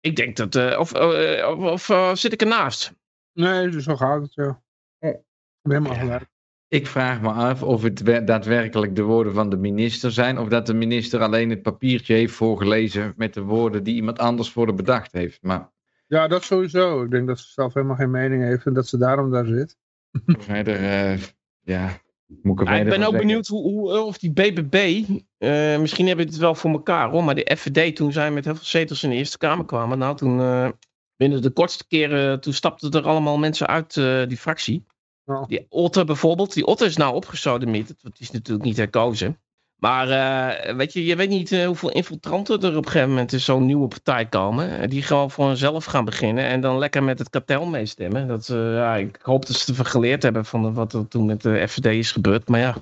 ik 0.05 0.17
denk 0.17 0.37
dat, 0.37 0.55
eh, 0.55 0.79
of, 0.79 0.93
eh, 0.93 1.49
of, 1.49 1.59
of 1.59 1.89
eh, 1.89 2.15
zit 2.15 2.33
ik 2.33 2.41
ernaast? 2.41 2.93
Nee, 3.33 3.69
dus 3.69 3.85
zo 3.85 3.97
gaat 3.97 4.23
het, 4.23 4.35
ja. 4.35 4.63
Ik 4.99 5.21
ben 5.63 5.83
helemaal 5.83 5.99
gelijk. 5.99 6.29
Ik 6.69 6.87
vraag 6.87 7.21
me 7.21 7.29
af 7.31 7.63
of 7.63 7.83
het 7.83 8.03
we- 8.03 8.25
daadwerkelijk 8.25 8.97
de 8.97 9.03
woorden 9.03 9.35
van 9.35 9.51
de 9.51 9.57
minister 9.57 10.13
zijn, 10.13 10.39
of 10.39 10.49
dat 10.49 10.67
de 10.67 10.75
minister 10.75 11.21
alleen 11.21 11.51
het 11.51 11.63
papiertje 11.63 12.15
heeft 12.15 12.35
voorgelezen 12.35 13.15
met 13.17 13.35
de 13.35 13.43
woorden 13.43 13.83
die 13.85 13.95
iemand 13.95 14.19
anders 14.19 14.51
voor 14.51 14.67
de 14.67 14.75
bedacht 14.75 15.13
heeft. 15.13 15.43
Maar 15.43 15.73
Ja, 16.07 16.29
dat 16.29 16.45
sowieso. 16.45 17.03
Ik 17.03 17.11
denk 17.11 17.27
dat 17.27 17.39
ze 17.39 17.47
zelf 17.53 17.75
helemaal 17.75 17.97
geen 17.97 18.11
mening 18.11 18.43
heeft 18.43 18.67
en 18.67 18.73
dat 18.73 18.87
ze 18.89 18.99
daarom 18.99 19.31
daar 19.31 19.47
zit. 19.47 19.77
verder, 20.39 20.77
eh, 20.77 21.19
ja, 21.63 21.99
moet 22.43 22.61
ik 22.61 22.67
er 22.67 22.73
Ja, 22.73 22.79
ik 22.81 22.83
verder 22.83 22.99
ben 22.99 23.07
ook 23.07 23.11
zeggen? 23.13 23.19
benieuwd 23.19 23.47
hoe, 23.47 23.63
hoe, 23.63 24.01
of 24.01 24.19
die 24.19 24.33
BBB, 24.33 25.05
eh, 25.39 25.79
misschien 25.81 26.07
hebben 26.07 26.25
we 26.25 26.31
het 26.31 26.41
wel 26.41 26.55
voor 26.55 26.71
elkaar 26.71 27.11
hoor, 27.11 27.25
maar 27.25 27.35
de 27.35 27.57
FVD 27.57 27.97
toen 27.97 28.13
zij 28.13 28.31
met 28.31 28.45
heel 28.45 28.55
veel 28.55 28.65
zetels 28.65 29.03
in 29.03 29.11
de 29.11 29.17
Eerste 29.17 29.39
Kamer 29.39 29.65
kwamen, 29.65 29.99
nou 29.99 30.17
toen 30.17 30.41
eh, 30.41 30.69
binnen 31.17 31.43
de 31.43 31.51
kortste 31.51 31.87
keren, 31.87 32.41
toen 32.41 32.53
stapten 32.53 32.91
er 32.91 33.07
allemaal 33.07 33.39
mensen 33.39 33.67
uit 33.67 33.97
eh, 33.97 34.27
die 34.29 34.37
fractie. 34.39 34.85
Ja. 35.25 35.45
Die 35.47 35.67
Otter 35.69 36.05
bijvoorbeeld, 36.05 36.53
die 36.55 36.67
Otter 36.67 36.87
is 36.87 36.97
nou 36.97 37.15
opgesodemieterd, 37.15 38.03
want 38.03 38.17
die 38.19 38.27
is 38.27 38.33
natuurlijk 38.33 38.65
niet 38.65 38.77
herkozen. 38.77 39.39
Maar 39.75 40.09
eh, 40.11 40.75
weet 40.77 40.93
je, 40.93 41.05
je 41.05 41.17
weet 41.17 41.29
niet 41.29 41.53
eh, 41.53 41.67
hoeveel 41.67 41.91
infiltranten 41.91 42.61
er 42.63 42.77
op 42.77 42.85
een 42.85 42.91
gegeven 42.91 43.09
moment 43.09 43.33
in 43.33 43.41
zo'n 43.41 43.67
nieuwe 43.67 43.89
partij 43.89 44.27
komen. 44.27 44.79
eh, 44.81 44.89
Die 44.89 45.03
gewoon 45.03 45.31
voor 45.31 45.47
hunzelf 45.47 45.85
gaan 45.85 46.05
beginnen 46.05 46.45
en 46.45 46.61
dan 46.61 46.79
lekker 46.79 47.03
met 47.03 47.19
het 47.19 47.31
kartel 47.31 47.67
meestemmen. 47.67 48.29
Dat, 48.29 48.47
ja, 48.47 48.97
ik 48.97 49.19
hoop 49.23 49.47
dat 49.47 49.57
ze 49.57 49.71
ervan 49.71 49.87
geleerd 49.87 50.23
hebben 50.23 50.45
van 50.45 50.75
wat 50.75 50.93
er 50.93 51.09
toen 51.09 51.27
met 51.27 51.43
de 51.43 51.69
FVD 51.69 51.87
is 51.87 52.13
gebeurd. 52.13 52.49
Maar 52.49 52.61
ja, 52.61 52.75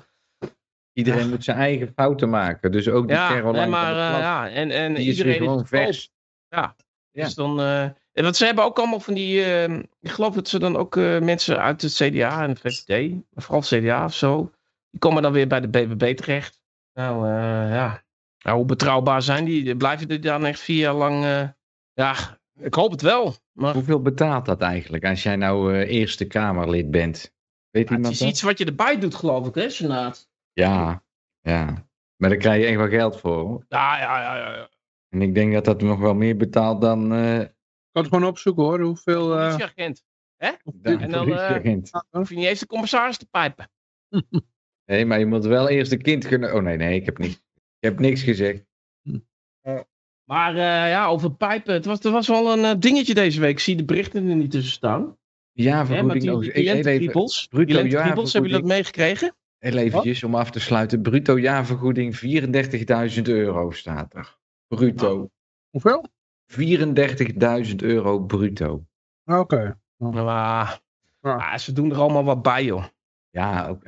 Iedereen 0.93 1.29
moet 1.29 1.43
zijn 1.43 1.57
eigen 1.57 1.91
fouten 1.95 2.29
maken. 2.29 2.71
Dus 2.71 2.87
ook 2.89 3.07
die 3.07 3.15
ja, 3.15 3.27
Caroline 3.27 3.59
nee, 3.59 3.69
maar 3.69 3.95
ja, 3.95 4.49
en, 4.49 4.71
en 4.71 4.93
die 4.93 5.05
iedereen 5.05 5.37
gewoon 5.37 5.61
is 5.61 5.69
te 5.69 5.75
koop. 5.75 5.83
vers. 5.83 6.11
Ja, 6.47 6.75
Ja. 7.11 7.23
dus 7.23 7.33
dan... 7.35 7.55
en 8.13 8.23
want 8.23 8.35
ze 8.35 8.45
hebben 8.45 8.63
ook 8.63 8.77
allemaal 8.77 8.99
van 8.99 9.13
die... 9.13 9.43
eh, 9.43 9.73
ik 9.99 10.09
geloof 10.09 10.33
dat 10.35 10.47
ze 10.47 10.59
dan 10.59 10.75
ook 10.75 10.97
eh, 10.97 11.19
mensen 11.19 11.59
uit 11.61 11.81
het 11.81 11.93
CDA 11.93 12.43
en 12.43 12.53
de 12.53 12.59
VVD, 12.59 13.11
maar 13.11 13.43
vooral 13.43 13.59
het 13.59 13.69
CDA 13.69 14.05
of 14.05 14.13
zo, 14.13 14.51
die 14.89 14.99
komen 14.99 15.21
dan 15.21 15.31
weer 15.31 15.47
bij 15.47 15.61
de 15.61 15.67
BBB 15.67 16.15
terecht. 16.15 16.61
Nou, 16.93 17.27
eh, 17.27 17.73
ja. 17.73 18.03
Nou, 18.43 18.57
hoe 18.57 18.65
betrouwbaar 18.65 19.21
zijn 19.21 19.45
die? 19.45 19.75
Blijven 19.75 20.07
die 20.07 20.19
dan 20.19 20.45
echt 20.45 20.59
vier 20.59 20.79
jaar 20.79 20.93
lang... 20.93 21.23
eh, 21.23 21.47
ja, 21.93 22.15
ik 22.59 22.73
hoop 22.73 22.91
het 22.91 23.01
wel. 23.01 23.35
Maar 23.51 23.73
Hoeveel 23.73 24.01
betaalt 24.01 24.45
dat 24.45 24.61
eigenlijk 24.61 25.05
als 25.05 25.23
jij 25.23 25.35
nou 25.35 25.73
Eerste 25.83 26.25
Kamerlid 26.25 26.91
bent? 26.91 27.33
Weet 27.69 27.89
ja, 27.89 27.95
het 27.95 28.07
is 28.09 28.19
dat? 28.19 28.27
iets 28.27 28.41
wat 28.41 28.57
je 28.57 28.65
erbij 28.65 28.99
doet, 28.99 29.15
geloof 29.15 29.47
ik, 29.47 29.55
hè, 29.55 29.69
Senaat? 29.69 30.29
Ja, 30.51 31.03
ja. 31.41 31.87
Maar 32.15 32.29
daar 32.29 32.37
krijg 32.37 32.61
je 32.61 32.67
echt 32.67 32.77
wel 32.77 32.87
geld 32.87 33.19
voor. 33.19 33.37
hoor. 33.37 33.65
Ja, 33.67 33.97
ja, 33.99 34.21
ja, 34.21 34.35
ja. 34.37 34.55
ja. 34.55 34.69
En 35.09 35.21
ik 35.21 35.33
denk 35.35 35.53
dat 35.53 35.65
dat 35.65 35.81
nog 35.81 35.99
wel 35.99 36.13
meer 36.13 36.37
betaalt 36.37 36.81
dan... 36.81 37.11
eh 37.93 37.99
Ik 37.99 38.01
kan 38.01 38.03
het 38.03 38.13
gewoon 38.13 38.29
opzoeken 38.29 38.63
hoor, 38.63 38.79
hoeveel... 38.81 39.31
eh, 39.39 39.45
Politieagent. 39.47 40.03
dan 40.37 41.01
En 41.01 41.11
dan, 41.11 41.25
politieagent. 41.25 41.89
Hoef 42.09 42.29
je 42.29 42.35
niet 42.35 42.45
eens 42.45 42.59
de 42.59 42.65
commissaris 42.67 43.17
te 43.17 43.25
pijpen. 43.31 43.69
Nee, 44.85 45.05
maar 45.05 45.19
je 45.19 45.25
moet 45.25 45.45
wel 45.45 45.69
eerst 45.69 45.91
een 45.91 46.01
kind 46.01 46.27
kunnen... 46.27 46.53
Oh 46.55 46.61
nee, 46.61 46.77
nee, 46.77 46.95
ik 46.99 47.05
heb, 47.05 47.17
niet, 47.17 47.31
ik 47.53 47.79
heb 47.79 47.99
niks 47.99 48.21
gezegd. 48.23 48.65
Maar 50.23 50.51
eh, 50.55 50.89
ja, 50.89 51.07
over 51.07 51.35
pijpen. 51.35 51.73
Het 51.73 51.85
was, 51.85 51.99
er 51.99 52.11
was 52.11 52.27
wel 52.27 52.53
een 52.57 52.63
eh, 52.65 52.79
dingetje 52.79 53.13
deze 53.13 53.39
week. 53.39 53.51
Ik 53.51 53.59
zie 53.59 53.75
de 53.75 53.85
berichten 53.85 54.29
er 54.29 54.35
niet 54.35 54.51
tussen 54.51 54.71
staan. 54.71 55.17
Ja, 55.51 55.71
Hè, 55.71 55.77
maar 55.77 55.85
vergoeding 55.85 56.41
die, 56.41 56.51
die 56.51 56.51
even, 56.51 56.73
lentekriebels. 56.73 57.47
bruto 57.47 57.73
hebben 57.73 58.31
jullie 58.31 58.51
dat 58.51 58.63
meegekregen? 58.63 59.35
heel 59.57 59.77
eventjes 59.77 60.23
om 60.23 60.35
af 60.35 60.51
te 60.51 60.59
sluiten. 60.59 61.01
Bruto 61.01 61.39
jaarvergoeding 61.39 62.19
34.000 63.15 63.21
euro 63.23 63.71
staat 63.71 64.13
er. 64.13 64.37
Bruto. 64.67 65.29
Hoeveel? 65.69 66.05
34.000 66.53 67.75
euro 67.75 68.19
bruto. 68.19 68.85
Ah, 69.23 69.39
Oké. 69.39 69.79
Maar 69.97 70.79
Ja. 71.21 71.35
ah, 71.35 71.57
ze 71.57 71.73
doen 71.73 71.91
er 71.91 71.97
allemaal 71.97 72.23
wat 72.23 72.41
bij, 72.41 72.63
joh. 72.63 72.83
Ja, 73.29 73.67
ook. 73.67 73.81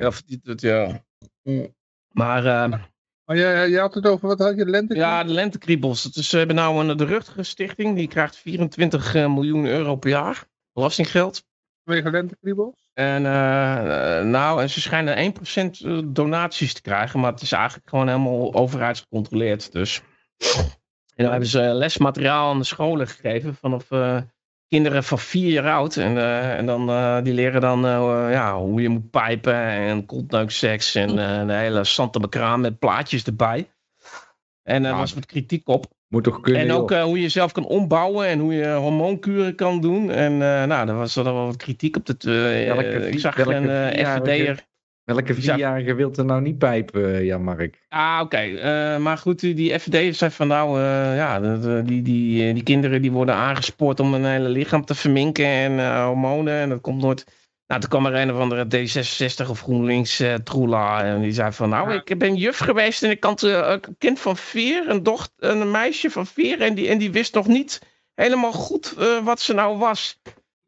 Ja, 0.56 1.02
ja. 1.42 1.68
Maar 2.12 2.46
eh, 2.46 2.80
Maar 3.24 3.36
jij, 3.36 3.70
jij 3.70 3.80
had 3.80 3.94
het 3.94 4.06
over, 4.06 4.28
wat 4.28 4.38
had 4.38 4.56
je, 4.56 4.66
lente? 4.66 4.94
ja, 4.94 5.24
de 5.24 5.32
lentekriebels. 5.32 6.10
Is, 6.16 6.28
ze 6.28 6.38
hebben 6.38 6.56
nou 6.56 6.88
een 6.88 6.96
de 6.96 7.04
Rutger 7.04 7.44
Stichting. 7.44 7.96
Die 7.96 8.08
krijgt 8.08 8.36
24 8.36 9.14
eh, 9.14 9.34
miljoen 9.34 9.66
euro 9.66 9.96
per 9.96 10.10
jaar. 10.10 10.44
Belastinggeld. 10.72 11.44
Vanwege 11.84 12.10
lentekriebels? 12.10 12.88
En, 12.92 13.26
eh, 13.26 14.18
eh, 14.18 14.24
nou, 14.26 14.62
en 14.62 14.70
ze 14.70 14.80
schijnen 14.80 15.16
1% 15.18 16.14
donaties 16.14 16.74
te 16.74 16.82
krijgen, 16.82 17.20
maar 17.20 17.32
het 17.32 17.42
is 17.42 17.52
eigenlijk 17.52 17.88
gewoon 17.88 18.08
helemaal 18.08 18.54
overheidsgecontroleerd. 18.54 19.72
Dus. 19.72 20.02
En 21.16 21.22
dan 21.22 21.30
hebben 21.30 21.48
ze 21.48 21.60
lesmateriaal 21.60 22.50
aan 22.50 22.58
de 22.58 22.64
scholen 22.64 23.08
gegeven 23.08 23.54
vanaf 23.54 23.90
eh, 23.90 24.16
kinderen 24.68 25.04
van 25.04 25.18
vier 25.18 25.50
jaar 25.50 25.72
oud. 25.72 25.96
En, 25.96 26.16
eh, 26.16 26.56
en 26.58 26.66
dan, 26.66 26.88
eh, 26.88 27.22
die 27.22 27.34
leren 27.34 27.60
dan 27.60 27.86
eh, 27.86 28.26
ja, 28.30 28.58
hoe 28.58 28.82
je 28.82 28.88
moet 28.88 29.10
pijpen 29.10 29.54
en 29.54 30.06
kontneukseks 30.06 30.94
en 30.94 31.08
eh, 31.18 31.46
de 31.46 31.52
hele 31.52 31.84
Santa 31.84 32.20
Bekraam 32.20 32.60
met 32.60 32.78
plaatjes 32.78 33.24
erbij. 33.24 33.70
En 34.62 34.82
Ja, 34.82 34.96
was 34.96 35.14
wat 35.14 35.26
kritiek 35.26 35.68
op. 35.68 35.86
Moet 36.08 36.24
toch 36.24 36.40
kunnen, 36.40 36.62
En 36.62 36.72
ook 36.72 36.90
eh, 36.90 37.02
hoe 37.02 37.16
je 37.16 37.22
jezelf 37.22 37.52
kan 37.52 37.66
ombouwen 37.66 38.26
en 38.26 38.38
hoe 38.38 38.54
je 38.54 38.72
hormoonkuren 38.72 39.54
kan 39.54 39.80
doen. 39.80 40.10
En 40.10 40.32
eh, 40.32 40.64
nou, 40.64 40.86
daar 40.86 40.96
was 40.96 41.16
er 41.16 41.24
wel 41.24 41.46
wat 41.46 41.56
kritiek 41.56 41.96
op. 41.96 42.08
Eh, 42.08 42.70
eh, 42.70 43.06
ik 43.06 43.18
zag 43.18 43.38
een 43.38 43.68
eh 43.68 44.06
FVD'er. 44.06 44.66
Welke 45.06 45.34
vierjarige 45.34 45.94
wilt 45.94 46.16
er 46.18 46.24
nou 46.24 46.40
niet 46.42 46.58
pijpen, 46.58 47.14
eh, 47.14 47.24
Jan-Mark? 47.24 47.84
Ah, 47.88 48.20
oké. 48.22 48.36
eh, 48.36 48.98
maar 48.98 49.18
goed, 49.18 49.40
die, 49.40 49.78
FVD'er 49.78 50.14
zei 50.14 50.30
van 50.30 50.48
nou, 50.48 50.80
eh, 50.80 51.16
ja, 51.16 51.40
die, 51.82 52.02
die, 52.02 52.52
die 52.54 52.62
kinderen 52.62 53.02
die 53.02 53.12
worden 53.12 53.34
aangespoord 53.34 54.00
om 54.00 54.12
hun 54.12 54.24
hele 54.24 54.48
lichaam 54.48 54.84
te 54.84 54.94
verminken 54.94 55.46
en 55.46 55.78
eh, 55.78 56.04
hormonen. 56.04 56.54
En 56.54 56.68
dat 56.68 56.80
komt 56.80 57.02
nooit... 57.02 57.26
Nou, 57.66 57.80
toen 57.80 57.90
kwam 57.90 58.06
er 58.06 58.14
een 58.14 58.32
of 58.32 58.38
andere 58.38 58.64
D66 58.64 59.50
of 59.50 59.60
GroenLinks 59.60 60.20
eh 60.20 60.34
Troela. 60.34 61.04
En 61.04 61.20
die 61.20 61.32
zei 61.32 61.52
van, 61.52 61.68
nou, 61.68 61.92
Ja. 61.92 62.02
ik 62.04 62.18
ben 62.18 62.34
juf 62.36 62.58
geweest 62.58 63.02
en 63.02 63.10
ik 63.10 63.24
had 63.24 63.42
eh, 63.42 63.50
een 63.68 63.96
kind 63.98 64.20
van 64.20 64.36
vier, 64.36 64.88
een 64.88 65.02
dochter, 65.02 65.50
een 65.50 65.70
meisje 65.70 66.10
van 66.10 66.26
vier. 66.26 66.60
En 66.60 66.74
die, 66.74 66.88
en 66.88 66.98
die 66.98 67.12
wist 67.12 67.34
nog 67.34 67.46
niet 67.46 67.80
helemaal 68.14 68.52
goed 68.52 68.94
eh, 68.98 69.24
wat 69.24 69.40
ze 69.40 69.54
nou 69.54 69.78
was. 69.78 70.20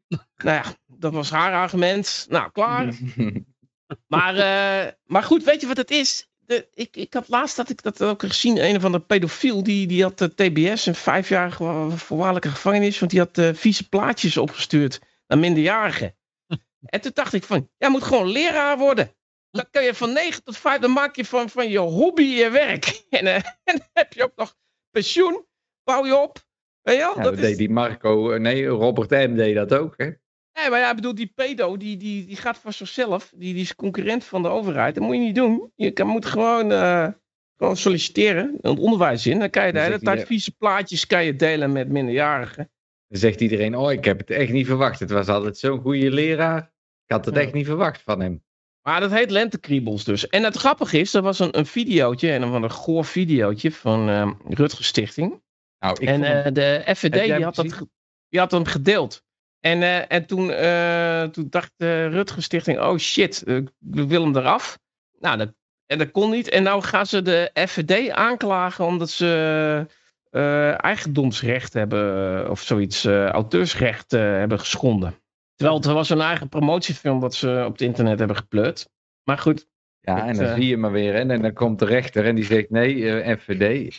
nou 0.43 0.55
ja, 0.57 0.63
dat 0.87 1.13
was 1.13 1.29
haar 1.31 1.53
argument. 1.53 2.25
Nou, 2.29 2.51
klaar. 2.51 2.93
Maar, 4.07 4.35
eh, 4.35 4.91
maar 5.05 5.23
goed, 5.23 5.43
weet 5.43 5.61
je 5.61 5.67
wat 5.67 5.77
het 5.77 5.91
is? 5.91 6.29
De, 6.37 6.67
ik, 6.73 6.95
ik 6.95 7.13
had 7.13 7.27
laatst 7.27 7.55
dat 7.55 7.69
ik 7.69 7.81
dat 7.81 8.03
ook 8.03 8.23
gezien. 8.23 8.63
Een 8.63 8.75
of 8.75 8.83
andere 8.83 9.03
pedofiel. 9.03 9.63
Die, 9.63 9.87
die 9.87 10.03
had 10.03 10.17
de 10.17 10.33
TBS. 10.35 10.85
Een 10.85 10.95
vijfjarige 10.95 11.63
wa- 11.63 11.89
voorwaardelijke 11.89 12.49
gevangenis. 12.49 12.99
Want 12.99 13.11
die 13.11 13.19
had 13.19 13.37
eh, 13.37 13.49
vieze 13.53 13.89
plaatjes 13.89 14.37
opgestuurd. 14.37 14.99
Naar 15.27 15.37
minderjarigen. 15.39 16.15
en 16.85 17.01
toen 17.01 17.11
dacht 17.13 17.33
ik 17.33 17.43
van. 17.43 17.69
Jij 17.77 17.89
moet 17.89 18.03
gewoon 18.03 18.27
leraar 18.27 18.77
worden. 18.77 19.13
Dan 19.51 19.65
kun 19.71 19.83
je 19.83 19.93
van 19.93 20.13
9 20.13 20.43
tot 20.43 20.57
5. 20.57 20.79
Dan 20.79 20.91
maak 20.91 21.15
je 21.15 21.25
van, 21.25 21.49
van 21.49 21.69
je 21.69 21.77
hobby 21.79 22.23
je 22.23 22.49
werk. 22.49 23.01
En, 23.09 23.27
eh, 23.27 23.35
en 23.35 23.77
dan 23.77 23.87
heb 23.93 24.13
je 24.13 24.23
ook 24.23 24.35
nog 24.35 24.55
pensioen. 24.91 25.45
Bouw 25.83 26.05
je 26.05 26.15
op. 26.15 26.47
Weet 26.81 26.95
je 26.95 27.01
wel? 27.01 27.15
Ja, 27.15 27.21
dat 27.23 27.31
dat 27.31 27.43
is, 27.43 27.47
deed 27.49 27.57
die 27.57 27.69
Marco, 27.69 28.31
eh, 28.31 28.39
nee, 28.39 28.65
Robert 28.65 29.09
M. 29.09 29.35
deed 29.35 29.55
dat 29.55 29.73
ook, 29.73 29.93
hè? 29.97 30.09
Nee, 30.59 30.69
maar 30.69 30.79
ja, 30.79 30.89
ik 30.89 30.95
bedoel, 30.95 31.15
die 31.15 31.31
pedo, 31.35 31.77
die, 31.77 31.97
die, 31.97 32.25
die 32.25 32.35
gaat 32.35 32.57
voor 32.57 32.73
zichzelf. 32.73 33.31
Die, 33.35 33.53
die 33.53 33.61
is 33.61 33.75
concurrent 33.75 34.23
van 34.23 34.41
de 34.41 34.47
overheid. 34.47 34.95
Dat 34.95 35.03
moet 35.03 35.15
je 35.15 35.21
niet 35.21 35.35
doen. 35.35 35.71
Je 35.75 35.91
kan, 35.91 36.07
moet 36.07 36.25
gewoon, 36.25 36.71
eh, 36.71 37.07
gewoon 37.57 37.77
solliciteren. 37.77 38.57
Het 38.61 38.79
onderwijs 38.79 39.27
in. 39.27 39.39
Dan 39.39 39.49
kan 39.49 39.65
je 39.65 39.73
de 39.73 39.79
hele 39.79 39.99
tijd 39.99 40.25
vieze 40.25 40.51
plaatjes 40.51 41.07
kan 41.07 41.25
je 41.25 41.35
delen 41.35 41.71
met 41.71 41.89
minderjarigen. 41.89 42.71
Dan 43.07 43.19
zegt 43.19 43.41
iedereen, 43.41 43.75
oh, 43.75 43.91
ik 43.91 44.05
heb 44.05 44.17
het 44.17 44.29
echt 44.29 44.51
niet 44.51 44.65
verwacht. 44.65 44.99
Het 44.99 45.09
was 45.09 45.27
altijd 45.27 45.57
zo'n 45.57 45.79
goede 45.79 46.11
leraar. 46.11 46.61
Ik 47.05 47.15
had 47.15 47.25
het 47.25 47.35
Ja. 47.35 47.41
echt 47.41 47.53
niet 47.53 47.65
verwacht 47.65 48.01
van 48.01 48.21
hem. 48.21 48.43
Maar 48.81 48.99
dat 48.99 49.11
heet 49.11 49.31
lentekriebels 49.31 50.03
dus. 50.03 50.27
En 50.27 50.43
het 50.43 50.55
grappige 50.55 50.99
is, 50.99 51.13
er 51.13 51.21
was 51.21 51.39
een, 51.39 51.57
een 51.57 51.65
videootje, 51.65 52.31
een 52.31 52.51
van 52.51 52.63
een 52.63 52.71
goor 52.71 53.05
videootje 53.05 53.71
van 53.71 54.09
eh 54.09 54.31
Rutger 54.47 54.83
Stichting. 54.83 55.41
Nou, 55.79 55.97
ik 55.99 56.07
en 56.07 56.23
eh, 56.23 56.53
de 56.53 56.95
FVD 56.95 57.23
die 57.23 57.43
had, 57.43 57.55
dat, 57.55 57.87
die 58.29 58.39
had 58.39 58.51
hem 58.51 58.65
gedeeld. 58.65 59.27
En, 59.59 59.81
eh, 59.83 60.11
en 60.11 60.25
toen, 60.25 60.51
eh, 60.51 61.23
toen 61.23 61.47
dacht 61.49 61.71
de 61.77 62.07
Rutger 62.07 62.43
Stichting, 62.43 62.79
oh 62.79 62.97
shit, 62.97 63.43
eh, 63.43 63.55
we 63.77 64.07
willen 64.07 64.33
hem 64.33 64.37
eraf. 64.37 64.79
Nou, 65.19 65.37
dat, 65.37 65.53
en 65.85 65.97
dat 65.97 66.11
kon 66.11 66.29
niet. 66.29 66.49
En 66.49 66.63
nou 66.63 66.81
gaan 66.81 67.05
ze 67.05 67.21
de 67.21 67.51
FVD 67.67 68.09
aanklagen 68.09 68.85
omdat 68.85 69.09
ze 69.09 69.87
eigendomsrecht 70.77 71.73
hebben, 71.73 72.49
of 72.49 72.61
zoiets, 72.61 73.05
auteursrecht 73.05 74.11
hebben 74.11 74.59
geschonden. 74.59 75.15
Terwijl 75.55 75.77
het 75.77 75.85
was 75.85 76.09
een 76.09 76.21
eigen 76.21 76.49
promotiefilm 76.49 77.19
wat 77.19 77.35
ze 77.35 77.63
op 77.65 77.71
het 77.71 77.81
internet 77.81 78.19
hebben 78.19 78.37
gepleurd. 78.37 78.89
Maar 79.23 79.37
goed, 79.37 79.67
Ja, 80.01 80.27
en 80.27 80.35
dan 80.35 80.55
zie 80.55 80.67
je 80.67 80.77
maar 80.77 80.91
weer. 80.91 81.13
Hè? 81.13 81.19
En 81.19 81.41
dan 81.41 81.53
komt 81.53 81.79
de 81.79 81.85
rechter 81.85 82.25
en 82.25 82.35
die 82.35 82.45
zegt 82.45 82.69
nee, 82.69 83.37
FVD. 83.37 83.95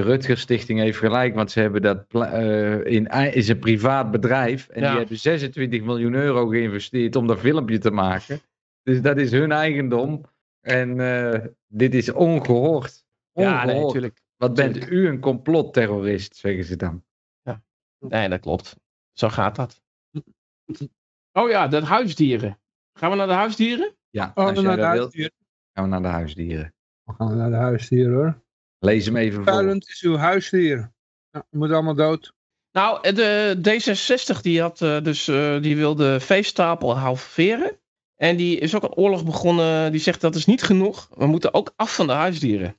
De 0.00 0.06
Rutger 0.06 0.38
Stichting 0.38 0.78
heeft 0.78 0.98
gelijk, 0.98 1.34
want 1.34 1.50
ze 1.50 1.60
hebben 1.60 1.82
dat 1.82 2.04
eh, 2.14 2.84
in 2.84 3.06
is 3.06 3.48
een 3.48 3.58
privaat 3.58 4.10
bedrijf. 4.10 4.68
En 4.68 4.80
Ja. 4.82 4.88
die 4.90 4.98
hebben 4.98 5.18
26 5.18 5.82
miljoen 5.82 6.14
euro 6.14 6.46
geïnvesteerd 6.46 7.16
om 7.16 7.26
dat 7.26 7.38
filmpje 7.38 7.78
te 7.78 7.90
maken. 7.90 8.40
Dus 8.82 9.02
dat 9.02 9.16
is 9.16 9.30
hun 9.30 9.52
eigendom. 9.52 10.24
En 10.60 11.00
eh, 11.00 11.46
dit 11.66 11.94
is 11.94 12.12
ongehoord. 12.12 13.04
ja, 13.32 13.64
nee, 13.64 13.80
natuurlijk. 13.80 14.20
Wat 14.36 14.54
bent 14.54 14.90
u 14.90 15.06
een 15.08 15.20
complotterrorist, 15.20 16.36
zeggen 16.36 16.64
ze 16.64 16.76
dan. 16.76 17.04
Nee, 18.08 18.28
dat 18.28 18.40
klopt. 18.40 18.76
Zo 19.12 19.28
gaat 19.28 19.56
dat. 19.56 19.82
Oh 21.32 21.50
ja, 21.50 21.68
dat 21.68 21.82
huisdieren. 21.82 22.58
Gaan 22.98 23.10
we 23.10 23.16
naar 23.16 23.26
de 23.26 23.32
huisdieren? 23.32 23.94
Ja, 24.10 24.32
Oh, 24.34 24.44
als 24.44 24.54
jij 24.54 24.62
naar 24.62 24.76
de 24.76 24.82
dat 24.82 24.90
wilt, 24.92 25.00
huisdieren. 25.02 25.32
gaan 25.72 25.84
we 25.84 25.90
naar 25.90 26.02
de 26.02 26.08
huisdieren. 26.08 26.74
We 27.04 27.12
gaan 27.12 27.36
naar 27.36 27.50
de 27.50 27.56
huisdieren 27.56 28.12
hoor. 28.14 28.40
Lees 28.80 29.04
hem 29.04 29.16
even 29.16 29.34
voor. 29.34 29.52
Puilend 29.52 29.88
is 29.88 30.00
uw 30.00 30.16
huisdier. 30.16 30.92
Je 31.30 31.42
moet 31.50 31.70
allemaal 31.72 31.94
dood. 31.94 32.32
Nou, 32.72 33.12
de 33.12 33.56
D66 33.58 34.40
die 34.40 34.60
had 34.60 34.82
eh, 34.82 35.02
dus, 35.02 35.28
eh, 35.28 35.60
die 35.62 35.76
wilde 35.76 36.20
veestapel 36.20 36.98
halveren. 36.98 37.78
En 38.16 38.36
die 38.36 38.58
is 38.58 38.74
ook 38.74 38.82
een 38.82 38.94
oorlog 38.94 39.24
begonnen. 39.24 39.92
Die 39.92 40.00
zegt 40.00 40.20
dat 40.20 40.34
is 40.34 40.44
niet 40.46 40.62
genoeg. 40.62 41.08
We 41.14 41.26
moeten 41.26 41.54
ook 41.54 41.72
af 41.76 41.94
van 41.94 42.06
de 42.06 42.12
huisdieren. 42.12 42.78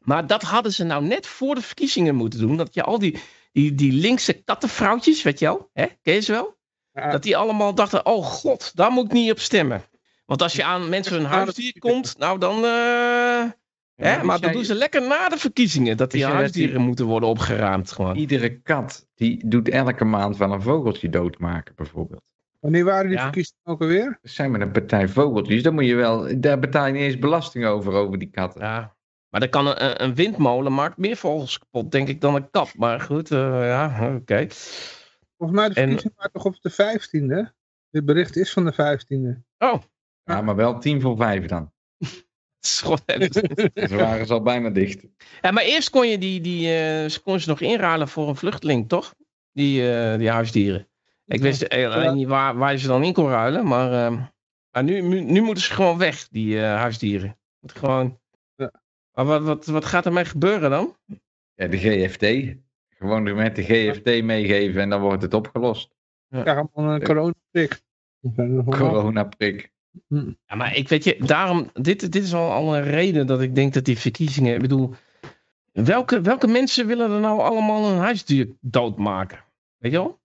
Maar 0.00 0.26
dat 0.26 0.42
hadden 0.42 0.72
ze 0.72 0.84
nou 0.84 1.04
net 1.04 1.26
voor 1.26 1.54
de 1.54 1.60
verkiezingen 1.62 2.14
moeten 2.14 2.40
doen. 2.40 2.56
Dat 2.56 2.74
je 2.74 2.82
al 2.82 2.98
die, 2.98 3.18
die, 3.52 3.74
die 3.74 3.92
linkse 3.92 4.32
kattenvrouwtjes, 4.32 5.22
weet 5.22 5.38
je 5.38 5.44
wel, 5.44 5.70
hè? 5.72 5.86
ken 6.02 6.14
je 6.14 6.20
ze 6.20 6.32
wel? 6.32 6.56
Ja. 6.92 7.10
Dat 7.10 7.22
die 7.22 7.36
allemaal 7.36 7.74
dachten, 7.74 8.06
oh 8.06 8.24
god, 8.24 8.76
daar 8.76 8.90
moet 8.90 9.04
ik 9.04 9.12
niet 9.12 9.30
op 9.30 9.38
stemmen. 9.40 9.84
Want 10.26 10.42
als 10.42 10.52
je 10.52 10.64
aan 10.64 10.88
mensen 10.88 11.12
hun 11.12 11.22
dat- 11.22 11.32
huisdier 11.32 11.78
komt, 11.78 12.18
nou 12.18 12.38
dan... 12.38 12.64
eh, 12.64 13.44
hè? 14.08 14.22
Maar 14.24 14.34
dat 14.36 14.44
jij- 14.44 14.52
doen 14.52 14.64
ze 14.64 14.74
lekker 14.74 15.08
na 15.08 15.28
de 15.28 15.36
verkiezingen. 15.38 15.96
Dat 15.96 16.10
die 16.10 16.24
huisdieren 16.24 16.80
moeten 16.80 17.06
worden 17.06 17.28
opgeruimd 17.28 17.92
gewoon. 17.92 18.16
Iedere 18.16 18.60
kat 18.60 19.06
die 19.14 19.48
doet 19.48 19.68
elke 19.68 20.04
maand 20.04 20.36
wel 20.36 20.52
een 20.52 20.62
vogeltje 20.62 21.08
doodmaken, 21.08 21.74
bijvoorbeeld. 21.74 22.22
Wanneer 22.60 22.84
waren 22.84 23.06
die 23.08 23.16
Ja. 23.16 23.22
verkiezingen 23.22 23.60
ook 23.64 23.80
alweer? 23.80 24.18
Dat 24.22 24.30
zijn 24.32 24.50
met 24.50 24.60
een 24.60 24.70
partij 24.70 25.08
vogeltjes. 25.08 25.62
Dan 25.62 25.74
moet 25.74 25.84
je 25.86 25.94
wel, 25.94 26.40
daar 26.40 26.58
betaal 26.58 26.86
je 26.86 26.92
niet 26.92 27.02
eens 27.02 27.18
belasting 27.18 27.66
over, 27.66 27.92
over 27.92 28.18
die 28.18 28.30
katten. 28.30 28.60
Ja, 28.62 28.96
maar 29.28 29.40
dan 29.40 29.48
kan 29.48 29.66
een, 29.66 30.02
een 30.04 30.14
windmolen 30.14 30.74
maakt 30.74 30.96
meer 30.96 31.16
vogels 31.16 31.58
kapot, 31.58 31.92
denk 31.92 32.08
ik, 32.08 32.20
dan 32.20 32.34
een 32.34 32.50
kat. 32.50 32.74
Maar 32.76 33.00
goed, 33.00 33.30
eh, 33.30 33.38
ja, 33.66 34.14
oké. 34.16 34.46
Volgens 35.36 35.58
mij 35.60 35.68
de 35.68 35.74
En- 35.74 35.82
verkiezingen 35.82 36.12
waren 36.16 36.32
toch 36.32 36.44
op 36.44 36.56
de 36.60 36.70
15e? 36.70 37.52
Dit 37.90 38.04
bericht 38.04 38.36
is 38.36 38.52
van 38.52 38.64
de 38.64 38.72
15e. 38.72 39.42
Oh, 39.58 39.82
Ja, 40.24 40.40
maar 40.40 40.56
wel 40.56 40.78
tien 40.78 41.00
voor 41.00 41.16
vijf 41.16 41.46
dan. 41.46 41.72
Schot. 42.60 43.02
Ze 43.88 43.96
waren 43.96 44.26
ze 44.26 44.32
al 44.32 44.42
bijna 44.42 44.70
dicht. 44.70 45.06
ja, 45.42 45.50
maar 45.50 45.64
eerst 45.64 45.90
kon 45.90 46.08
je 46.08 46.18
die, 46.18 46.40
die 46.40 46.66
eh, 46.66 47.08
ze 47.10 47.20
kon 47.24 47.40
ze 47.40 47.48
nog 47.48 47.60
inruilen 47.60 48.08
voor 48.08 48.28
een 48.28 48.36
vluchteling, 48.36 48.88
toch? 48.88 49.14
Die, 49.52 49.92
eh, 49.92 50.18
die 50.18 50.30
huisdieren. 50.30 50.88
Ik 51.30 51.40
wist 51.40 51.68
alleen 51.68 52.14
niet 52.14 52.28
waar, 52.28 52.56
waar 52.56 52.72
je 52.72 52.78
ze 52.78 52.86
dan 52.86 53.02
in 53.02 53.12
kon 53.12 53.28
ruilen, 53.28 53.66
maar, 53.66 53.92
eh, 53.92 54.22
maar 54.70 54.84
nu, 54.84 55.00
nu, 55.00 55.20
nu 55.20 55.40
moeten 55.40 55.64
ze 55.64 55.72
gewoon 55.72 55.98
weg, 55.98 56.28
die 56.28 56.60
eh, 56.60 56.74
huisdieren. 56.74 57.38
Moet 57.60 57.72
gewoon... 57.72 58.18
Ja. 58.54 58.72
Maar 59.12 59.24
wat, 59.24 59.42
wat, 59.42 59.66
wat 59.66 59.84
gaat 59.84 60.06
ermee 60.06 60.24
gebeuren 60.24 60.70
dan? 60.70 60.96
Ja, 61.54 61.66
de 61.66 61.78
GFT. 61.78 62.56
Gewoon 62.88 63.34
met 63.34 63.56
de 63.56 63.62
GFT 63.62 64.22
meegeven 64.22 64.80
en 64.80 64.90
dan 64.90 65.00
wordt 65.00 65.22
het 65.22 65.34
opgelost. 65.34 65.94
Krijg 66.28 66.68
allemaal 66.72 66.94
een 66.94 67.02
coronaprik. 67.02 67.80
Er 68.36 68.64
Coronaprik. 68.64 69.72
Hm. 70.08 70.32
Ja, 70.46 70.54
maar 70.54 70.76
ik 70.76 70.88
weet 70.88 71.04
je, 71.04 71.16
daarom, 71.24 71.70
dit, 71.72 72.12
dit 72.12 72.22
is 72.24 72.34
al, 72.34 72.50
al 72.52 72.76
een 72.76 72.84
reden 72.84 73.26
dat 73.26 73.40
ik 73.40 73.54
denk 73.54 73.72
dat 73.74 73.84
die 73.84 73.98
verkiezingen, 73.98 74.54
ik 74.54 74.60
bedoel, 74.60 74.94
welke, 75.72 76.20
welke 76.20 76.46
mensen 76.46 76.86
willen 76.86 77.10
er 77.10 77.20
nou 77.20 77.40
allemaal 77.40 77.90
een 77.92 77.98
huisdier 77.98 78.48
doodmaken? 78.60 79.38
Weet 79.78 79.92
je 79.92 79.98
wel? 79.98 80.20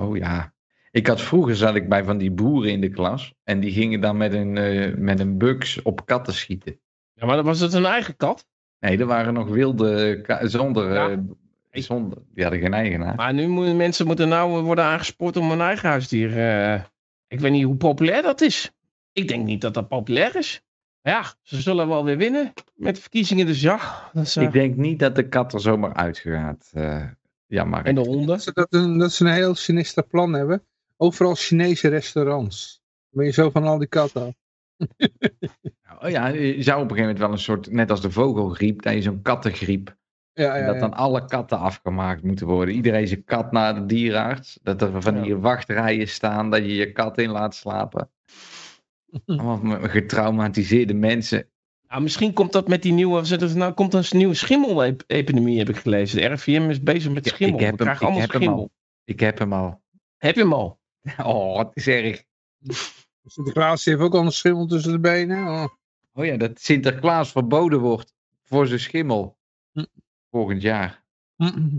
Oh 0.00 0.16
ja. 0.16 0.52
Ik 0.90 1.06
had 1.06 1.20
vroeger 1.20 1.56
zat 1.56 1.74
ik 1.74 1.88
bij 1.88 2.04
van 2.04 2.18
die 2.18 2.30
boeren 2.30 2.70
in 2.70 2.80
de 2.80 2.88
klas. 2.88 3.34
En 3.44 3.60
die 3.60 3.72
gingen 3.72 4.00
dan 4.00 4.16
met 4.16 4.32
een, 4.32 4.56
eh, 4.56 4.94
met 4.96 5.20
een 5.20 5.38
buks 5.38 5.82
op 5.82 6.06
katten 6.06 6.34
schieten. 6.34 6.80
Ja, 7.14 7.26
maar 7.26 7.42
was 7.42 7.60
het 7.60 7.72
een 7.72 7.84
eigen 7.86 8.16
kat. 8.16 8.46
Nee, 8.80 8.98
er 8.98 9.06
waren 9.06 9.34
nog 9.34 9.48
wilde 9.48 10.24
zonder, 10.42 10.92
Ja. 10.92 11.10
eh, 11.70 11.82
zonder. 11.82 12.18
Die 12.34 12.42
hadden 12.42 12.62
geen 12.62 12.74
eigenaar. 12.74 13.14
Maar 13.14 13.34
nu 13.34 13.48
moeten 13.48 13.76
mensen 13.76 14.06
moeten 14.06 14.28
nou 14.28 14.62
worden 14.62 14.84
aangespoord 14.84 15.36
om 15.36 15.50
een 15.50 15.60
eigen 15.60 15.88
huisdier. 15.88 16.38
eh, 16.38 16.80
ik 17.28 17.40
weet 17.40 17.52
niet 17.52 17.64
hoe 17.64 17.76
populair 17.76 18.22
dat 18.22 18.40
is. 18.40 18.70
Ik 19.22 19.28
denk 19.28 19.44
niet 19.44 19.60
dat 19.60 19.74
dat 19.74 19.88
populair 19.88 20.36
is. 20.36 20.62
Maar 21.02 21.12
ja, 21.12 21.24
ze 21.42 21.60
zullen 21.60 21.88
wel 21.88 22.04
weer 22.04 22.16
winnen 22.16 22.52
met 22.74 22.94
de 22.94 23.00
verkiezingen, 23.00 23.46
dus 23.46 23.60
ja. 23.60 24.10
Dat 24.12 24.24
is, 24.26 24.36
eh, 24.36 24.42
Ik 24.44 24.52
denk 24.52 24.76
niet 24.76 24.98
dat 24.98 25.14
de 25.14 25.28
kat 25.28 25.52
er 25.52 25.60
zomaar 25.60 25.94
uitgaat. 25.94 26.70
eh 26.74 27.04
ja, 27.46 27.64
maar. 27.64 27.84
en 27.84 27.94
de 27.94 28.00
honden. 28.00 28.26
Dat 28.26 28.42
ze, 28.42 28.52
dat, 28.52 28.66
een, 28.70 28.98
dat 28.98 29.12
ze 29.12 29.24
een 29.24 29.32
heel 29.32 29.54
sinister 29.54 30.02
plan 30.06 30.32
hebben. 30.32 30.62
Overal 30.96 31.34
Chinese 31.34 31.88
restaurants. 31.88 32.82
Dan 33.10 33.18
ben 33.18 33.24
je 33.26 33.32
zo 33.32 33.50
van 33.50 33.64
al 33.64 33.78
die 33.78 33.88
katten 33.88 34.22
af. 34.26 34.34
Oh 36.02 36.08
ja, 36.10 36.26
je 36.26 36.62
zou 36.62 36.82
op 36.82 36.90
een 36.90 36.96
gegeven 36.96 36.96
moment 37.00 37.18
wel 37.18 37.30
een 37.32 37.38
soort, 37.38 37.70
net 37.70 37.90
als 37.90 38.00
de 38.00 38.10
vogelgriep, 38.10 38.82
dat 38.82 38.92
je 38.92 39.02
zo'n 39.02 39.22
kattengriep, 39.22 39.96
Ja, 40.32 40.56
ja, 40.56 40.66
dat 40.66 40.74
ja. 40.74 40.80
dan 40.80 40.94
alle 40.94 41.24
katten 41.24 41.58
afgemaakt 41.58 42.22
moeten 42.22 42.46
worden. 42.46 42.74
Iedereen 42.74 43.08
zijn 43.08 43.24
kat 43.24 43.52
naar 43.52 43.74
de 43.74 43.86
dierenarts, 43.86 44.58
dat 44.62 44.82
er 44.82 45.02
van 45.02 45.22
die 45.22 45.36
wachtrijen 45.36 46.08
staan, 46.08 46.50
dat 46.50 46.60
je 46.60 46.74
je 46.74 46.92
kat 46.92 47.18
in 47.18 47.30
laat 47.30 47.54
slapen. 47.54 48.10
Allemaal 49.26 49.80
getraumatiseerde 49.88 50.94
mensen. 50.94 51.48
Nou, 51.88 52.02
misschien 52.02 52.32
komt 52.32 52.52
dat 52.52 52.68
met 52.68 52.82
die 52.82 52.92
nieuwe, 52.92 53.20
het 53.28 53.54
nou 53.54 53.72
komt 53.72 53.94
er 53.94 54.08
een 54.10 54.18
nieuwe 54.18 54.34
schimmelepidemie, 54.34 55.58
heb 55.58 55.68
ik 55.68 55.76
gelezen. 55.76 56.20
De 56.20 56.26
RIVM 56.26 56.70
is 56.70 56.82
bezig 56.82 57.12
met 57.12 57.26
schimmel. 57.26 57.58
ik 57.58 57.64
heb 57.64 57.78
We 57.78 57.84
hem- 57.84 57.94
krijgen 57.96 57.96
ik 57.96 58.02
allemaal 58.02 58.20
heb 58.20 58.32
hem 58.32 58.40
schimmel. 58.42 58.62
al. 58.62 58.70
Ik 59.04 59.20
heb 59.20 59.38
hem 59.38 59.52
al. 59.52 59.82
Heb 60.16 60.34
je 60.34 60.40
hem 60.40 60.52
al? 60.52 60.78
Oh, 61.24 61.58
het 61.58 61.70
is 61.72 61.86
erg. 61.86 62.22
Sinterklaas 63.24 63.84
heeft 63.84 64.00
ook 64.00 64.14
al 64.14 64.24
een 64.24 64.32
schimmel 64.32 64.66
tussen 64.66 64.92
de 64.92 65.00
benen. 65.00 65.46
Oh. 65.48 65.66
Oh 66.12 66.24
ja, 66.24 66.36
dat 66.36 66.60
Sinterklaas 66.60 67.30
verboden 67.32 67.80
wordt 67.80 68.14
voor 68.42 68.66
zijn 68.66 68.80
schimmel. 68.80 69.38
Hm. 69.72 69.84
Volgend 70.30 70.62
jaar. 70.62 71.04
Hm. 71.36 71.78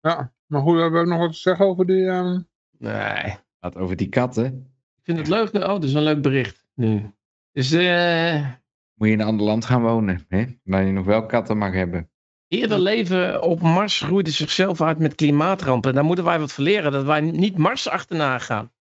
Ja, 0.00 0.32
maar 0.46 0.60
goed, 0.62 0.78
hebben 0.78 1.00
we 1.02 1.08
nog 1.08 1.18
wat 1.18 1.32
te 1.32 1.38
zeggen 1.38 1.66
over 1.66 1.86
die... 1.86 2.06
ehm, 2.06 2.40
Nee. 2.78 3.34
Wat 3.60 3.76
over 3.76 3.96
die 3.96 4.08
katten. 4.08 4.73
Ik 5.04 5.14
vind 5.14 5.18
het 5.18 5.28
leuk. 5.28 5.54
Oh, 5.54 5.68
dat 5.68 5.84
is 5.84 5.94
een 5.94 6.02
leuk 6.02 6.22
bericht 6.22 6.64
nu. 6.74 7.12
Dus 7.52 7.72
eh, 7.72 8.48
Moet 8.94 9.08
je 9.08 9.14
in 9.14 9.20
een 9.20 9.26
ander 9.26 9.46
land 9.46 9.64
gaan 9.64 9.82
wonen, 9.82 10.24
hè? 10.28 10.44
Waar 10.62 10.84
je 10.84 10.92
nog 10.92 11.04
wel 11.04 11.26
katten 11.26 11.58
mag 11.58 11.72
hebben. 11.72 12.10
eerder 12.48 12.78
leven 12.78 13.42
op 13.42 13.60
Mars 13.60 14.00
groeide 14.00 14.30
zichzelf 14.30 14.80
uit 14.80 14.98
met 14.98 15.14
klimaatrampen. 15.14 15.94
Daar 15.94 16.04
moeten 16.04 16.24
wij 16.24 16.38
wat 16.38 16.52
van 16.52 16.64
leren, 16.64 16.92
dat 16.92 17.04
wij 17.04 17.20
niet 17.20 17.58
Mars 17.58 17.88
achterna 17.88 18.38
gaan. 18.38 18.72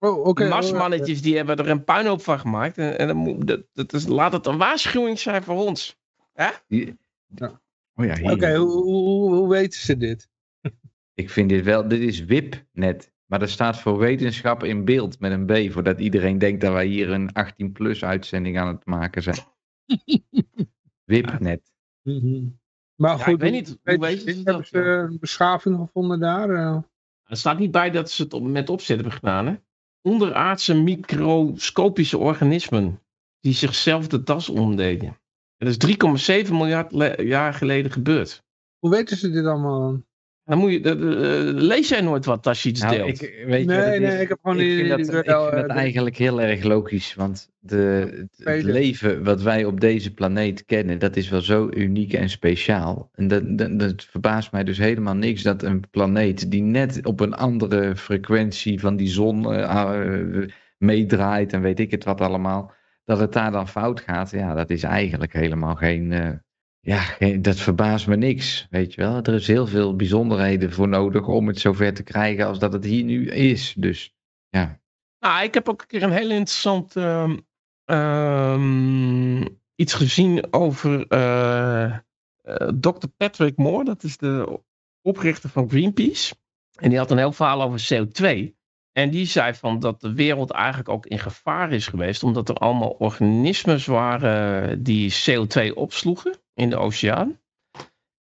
Oh, 0.00 0.26
oké. 0.26 0.42
Die 0.42 0.52
Marsmannetjes 0.52 1.22
die 1.22 1.36
hebben 1.36 1.56
er 1.56 1.68
een 1.68 1.84
puinhoop 1.84 2.22
van 2.22 2.38
gemaakt. 2.38 2.78
En, 2.78 2.98
en 2.98 3.06
dan 3.06 3.16
moet, 3.16 3.46
dat, 3.46 3.62
dat 3.72 3.92
is, 3.92 4.06
laat 4.06 4.32
het 4.32 4.46
een 4.46 4.58
waarschuwing 4.58 5.18
zijn 5.18 5.42
voor 5.42 5.66
ons. 5.66 5.98
Ja. 6.34 6.62
Oh 7.94 8.04
ja, 8.04 8.16
hier. 8.16 8.32
Oké, 8.32 8.56
hoe, 8.56 8.70
hoe, 8.70 8.84
hoe, 8.84 9.34
hoe 9.34 9.48
weten 9.48 9.80
ze 9.80 9.96
dit? 9.96 10.28
Ik 11.14 11.30
vind 11.30 11.48
dit 11.48 11.64
wel, 11.64 11.88
dit 11.88 12.00
is 12.00 12.24
WIP-net. 12.24 13.12
Maar 13.30 13.42
er 13.42 13.48
staat 13.48 13.78
voor 13.78 13.98
wetenschap 13.98 14.64
in 14.64 14.84
beeld 14.84 15.20
met 15.20 15.32
een 15.32 15.46
B. 15.46 15.72
Voordat 15.72 16.00
iedereen 16.00 16.38
denkt 16.38 16.60
dat 16.60 16.72
wij 16.72 16.86
hier 16.86 17.10
een 17.10 17.30
18-plus 17.30 18.04
uitzending 18.04 18.58
aan 18.58 18.68
het 18.68 18.86
maken 18.86 19.22
zijn. 19.22 19.36
WIP-net. 21.10 21.72
Mhm. 22.02 22.44
Maar 22.94 23.18
Ja, 23.18 23.24
goed, 23.24 23.34
ik 23.34 23.40
weet 23.40 23.52
niet, 23.52 23.78
hoe 23.84 23.98
dit? 23.98 24.26
dat, 24.26 24.44
hebben 24.44 24.66
ze 24.66 24.78
een 24.78 25.18
beschaving 25.20 25.76
gevonden 25.76 26.20
daar? 26.20 26.50
eh? 26.50 26.76
Er 27.24 27.36
staat 27.36 27.58
niet 27.58 27.70
bij 27.70 27.90
dat 27.90 28.10
ze 28.10 28.22
het 28.22 28.32
op- 28.32 28.42
met 28.42 28.68
opzet 28.70 28.96
hebben 28.96 29.14
gedaan. 29.14 29.46
Hè? 29.46 29.54
Onderaardse 30.02 30.74
microscopische 30.74 32.18
organismen 32.18 33.02
die 33.40 33.52
zichzelf 33.52 34.06
de 34.08 34.22
das 34.22 34.48
omdeden. 34.48 35.16
Dat 35.56 35.68
is 35.68 35.76
3,7 36.46 36.50
miljard 36.52 36.92
jaar 37.20 37.54
geleden 37.54 37.90
gebeurd. 37.90 38.42
Hoe 38.78 38.90
weten 38.90 39.16
ze 39.16 39.30
dit 39.30 39.44
allemaal? 39.44 40.02
Dan? 40.48 40.58
Moet 40.58 40.72
je, 40.72 40.80
de- 40.80 40.96
de- 40.96 41.06
de- 41.06 41.52
lees 41.54 41.88
jij 41.88 42.00
nooit 42.00 42.24
wat 42.24 42.46
als 42.46 42.62
je 42.62 42.68
iets 42.68 42.80
Nou, 42.82 42.94
deelt? 42.96 43.22
ik, 43.22 43.44
weet 43.46 43.66
Nee, 43.66 43.98
nee, 44.00 44.14
is? 44.14 44.20
ik 44.20 44.28
heb 44.28 44.38
gewoon 44.42 44.58
ik 44.60 44.62
die- 44.66 44.76
vind 44.76 44.96
die 44.96 45.06
dat, 45.06 45.14
ik 45.24 45.24
vind 45.30 45.52
eh, 45.52 45.60
dat 45.60 45.66
eigenlijk 45.76 46.16
heel 46.16 46.40
erg 46.40 46.62
logisch. 46.62 47.14
Want 47.14 47.50
de, 47.60 48.26
het- 48.44 48.62
leven 48.62 49.24
wat 49.24 49.42
wij 49.42 49.64
op 49.64 49.80
deze 49.80 50.14
planeet 50.14 50.64
kennen, 50.64 50.98
dat 50.98 51.16
is 51.16 51.28
wel 51.28 51.40
zo 51.40 51.68
uniek 51.74 52.12
en 52.12 52.28
speciaal. 52.30 53.10
En 53.14 53.28
dat, 53.28 53.58
dat, 53.58 53.78
dat 53.78 54.04
verbaast 54.10 54.52
mij 54.52 54.64
dus 54.64 54.78
helemaal 54.78 55.14
niks 55.16 55.42
dat 55.42 55.62
een 55.62 55.84
planeet 55.90 56.50
die 56.50 56.62
net 56.62 57.06
op 57.06 57.20
een 57.20 57.34
andere 57.34 57.96
frequentie 57.96 58.80
van 58.80 58.96
die 58.96 59.08
zon 59.08 59.52
eh, 59.54 59.82
eh, 59.82 60.48
meedraait 60.78 61.52
en 61.52 61.60
weet 61.60 61.80
ik 61.80 61.90
het 61.90 62.04
wat 62.04 62.20
allemaal, 62.20 62.72
dat 63.04 63.18
het 63.18 63.32
daar 63.32 63.50
dan 63.52 63.68
fout 63.68 64.00
gaat. 64.00 64.30
Ja, 64.30 64.54
dat 64.54 64.70
is 64.70 64.82
eigenlijk 64.82 65.32
helemaal 65.32 65.74
geen. 65.74 66.12
eh, 66.12 66.28
ja, 66.80 66.98
geen- 67.00 67.42
dat 67.42 67.56
verbaast 67.56 68.06
me 68.06 68.16
niks, 68.16 68.66
weet 68.70 68.94
je 68.94 69.00
wel. 69.00 69.22
Er 69.22 69.34
is 69.34 69.46
heel 69.46 69.66
veel 69.66 69.96
bijzonderheden 69.96 70.72
voor 70.72 70.88
nodig 70.88 71.26
om 71.26 71.46
het 71.46 71.58
zover 71.58 71.94
te 71.94 72.02
krijgen 72.02 72.46
als 72.46 72.58
dat 72.58 72.72
het 72.72 72.84
hier 72.84 73.04
nu 73.04 73.28
is. 73.30 73.74
Dus 73.76 74.14
ja, 74.48 74.80
Nou, 75.20 75.42
ik 75.44 75.54
heb 75.54 75.68
ook 75.68 75.80
een 75.80 75.86
keer 75.86 76.02
een 76.02 76.10
heel 76.12 76.30
interessant 76.30 76.96
ehm, 76.96 77.36
ehm, 77.84 79.40
iets 79.74 79.94
gezien 79.94 80.52
over 80.52 81.06
eh, 81.06 81.84
eh, 81.84 82.00
Dr. 82.80 83.06
Patrick 83.16 83.56
Moore. 83.56 83.84
Dat 83.84 84.02
is 84.02 84.16
de 84.16 84.60
oprichter 85.02 85.50
van 85.50 85.70
Greenpeace. 85.70 86.34
En 86.80 86.88
die 86.88 86.98
had 86.98 87.10
een 87.10 87.18
heel 87.18 87.32
verhaal 87.32 87.62
over 87.62 87.80
CO2. 87.94 88.56
En 88.92 89.10
die 89.10 89.26
zei 89.26 89.54
van 89.54 89.78
dat 89.78 90.00
de 90.00 90.12
wereld 90.14 90.50
eigenlijk 90.50 90.88
ook 90.88 91.06
in 91.06 91.18
gevaar 91.18 91.72
is 91.72 91.86
geweest. 91.86 92.22
Omdat 92.22 92.48
er 92.48 92.54
allemaal 92.54 92.90
organismes 92.90 93.86
waren 93.86 94.82
die 94.82 95.12
CO2 95.26 95.74
opsloegen 95.74 96.40
in 96.58 96.70
de 96.70 96.76
oceaan. 96.76 97.40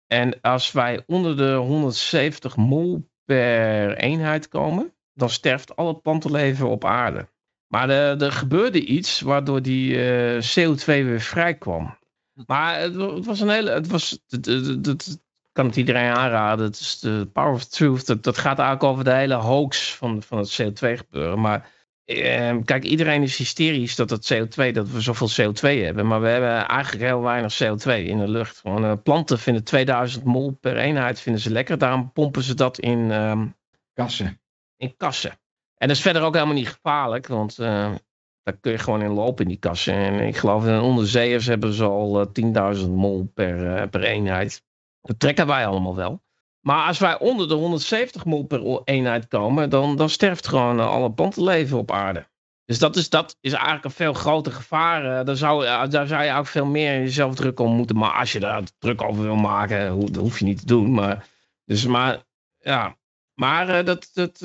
En 0.08 0.42
als 0.42 0.72
wij 0.72 1.04
onder 1.06 1.38
de 1.38 1.54
170 1.54 2.56
mol 2.56 3.10
per 3.26 3.98
eenheid 3.98 4.48
komen, 4.48 4.94
dan 5.14 5.30
sterft 5.30 5.76
al 5.76 5.88
het 5.88 6.02
plantenleven 6.02 6.70
op 6.70 6.86
aarde. 6.86 7.28
Maar 7.68 7.90
er, 7.90 8.22
er 8.22 8.32
gebeurde 8.32 8.86
iets 8.86 9.22
waardoor 9.22 9.62
die 9.62 10.06
eh, 10.06 10.42
CO2 10.42 10.86
weer 10.86 11.22
vrijkwam. 11.22 11.98
Maar 12.46 12.80
het, 12.80 12.96
het 12.96 13.26
was 13.26 13.40
een 13.40 13.50
hele. 13.50 13.72
Het 13.72 13.88
was, 13.88 14.20
het, 14.28 14.46
het- 14.46 15.26
kan 15.52 15.66
het 15.66 15.76
iedereen 15.76 16.12
aanraden. 16.14 16.66
Het 16.66 16.80
is 16.80 17.00
de 17.00 17.30
Power 17.34 17.54
of 17.54 17.66
Truth. 17.66 18.06
Dat, 18.06 18.24
dat 18.24 18.38
gaat 18.38 18.60
eigenlijk 18.60 18.92
over 18.92 19.04
de 19.04 19.14
hele 19.14 19.34
hoax 19.34 19.96
van, 19.96 20.24
van 20.24 20.38
het 20.38 20.62
CO2 20.62 20.98
gebeuren. 20.98 21.40
Maar 21.40 21.70
eh, 22.08 22.58
kijk, 22.64 22.84
iedereen 22.84 23.24
is 23.24 23.38
hysterisch 23.38 23.96
dat 23.96 24.10
het 24.10 24.34
CO2, 24.34 24.72
dat 24.72 24.90
we 24.90 25.02
zoveel 25.02 25.30
CO2 25.30 25.84
hebben. 25.84 26.08
Maar 26.08 26.22
we 26.22 26.28
hebben 26.28 26.68
eigenlijk 26.68 27.06
heel 27.06 27.22
weinig 27.22 27.60
CO2 27.64 27.92
in 28.06 28.18
de 28.18 28.28
lucht. 28.28 28.62
Eh, 28.64 28.94
planten 29.04 29.40
vinden 29.40 29.64
2000 29.64 30.24
mol 30.24 30.52
per 30.52 30.78
eenheid 30.78 31.20
vinden 31.20 31.42
ze 31.42 31.52
lekker. 31.52 31.78
Daarom 31.78 32.12
pompen 32.12 32.44
ze 32.44 32.54
dat 32.54 32.80
in. 32.80 33.12
ehm, 33.12 33.46
kassen. 33.94 34.42
in 34.78 34.96
kassen. 34.98 35.32
En 35.78 35.88
dat 35.88 35.98
is 35.98 36.02
verder 36.02 36.22
ook 36.22 36.34
helemaal 36.34 36.56
niet 36.56 36.70
gevaarlijk, 36.70 37.28
want 37.28 37.60
eh, 37.60 37.96
daar 38.44 38.58
kun 38.60 38.72
je 38.72 38.78
gewoon 38.78 39.02
in 39.02 39.12
lopen 39.12 39.44
in 39.44 39.50
die 39.50 39.60
kassen. 39.60 39.94
En 39.94 40.20
ik 40.20 40.38
geloof 40.38 40.66
in 40.66 40.80
onderzeeërs 40.80 41.46
hebben 41.46 41.74
ze 41.74 41.84
al 41.84 42.22
eh, 42.22 42.76
10.000 42.78 42.90
mol 42.90 43.32
per, 43.34 43.76
eh, 43.76 43.90
per 43.90 44.04
eenheid. 44.04 44.64
Dat 45.02 45.20
trekken 45.20 45.48
wij 45.48 45.68
allemaal 45.68 45.96
wel. 45.96 46.22
Maar 46.68 46.88
als 46.88 47.00
wij 47.00 47.20
onder 47.20 47.48
de 47.48 47.54
170 47.54 48.26
mol 48.26 48.44
per 48.44 48.82
eenheid 48.84 49.28
komen, 49.28 49.70
dan, 49.70 49.96
dan 49.96 50.10
sterft 50.10 50.48
gewoon 50.48 50.80
eh, 50.80 50.90
alle 50.90 51.12
plantenleven 51.12 51.78
op 51.78 51.92
aarde. 51.92 52.28
Dus 52.66 52.80
dat 52.80 52.96
is, 52.96 53.10
dat 53.10 53.38
is 53.42 53.52
eigenlijk 53.52 53.86
een 53.86 53.92
veel 53.92 54.14
groter 54.14 54.52
gevaar. 54.52 55.20
eh, 55.20 55.26
daar, 55.26 55.36
zou, 55.36 55.66
eh, 55.66 55.90
daar 55.90 56.08
zou 56.08 56.24
je 56.24 56.34
ook 56.34 56.48
veel 56.48 56.66
meer 56.66 57.00
jezelf 57.00 57.36
druk 57.36 57.60
om 57.60 57.76
moeten 57.76 57.98
maken. 57.98 58.20
Als 58.20 58.32
je 58.32 58.40
daar 58.40 58.64
druk 58.80 59.02
over 59.02 59.24
wil 59.24 59.36
maken, 59.36 60.00
dat 60.00 60.16
hoef 60.16 60.40
je 60.40 60.46
niet 60.46 60.60
te 60.60 60.66
doen. 60.66 60.94
Maar, 60.94 61.28
dus, 61.66 61.86
maar 61.86 62.24
ja, 62.60 62.98
maar 63.34 63.86
dat, 63.86 64.10
dat, 64.14 64.42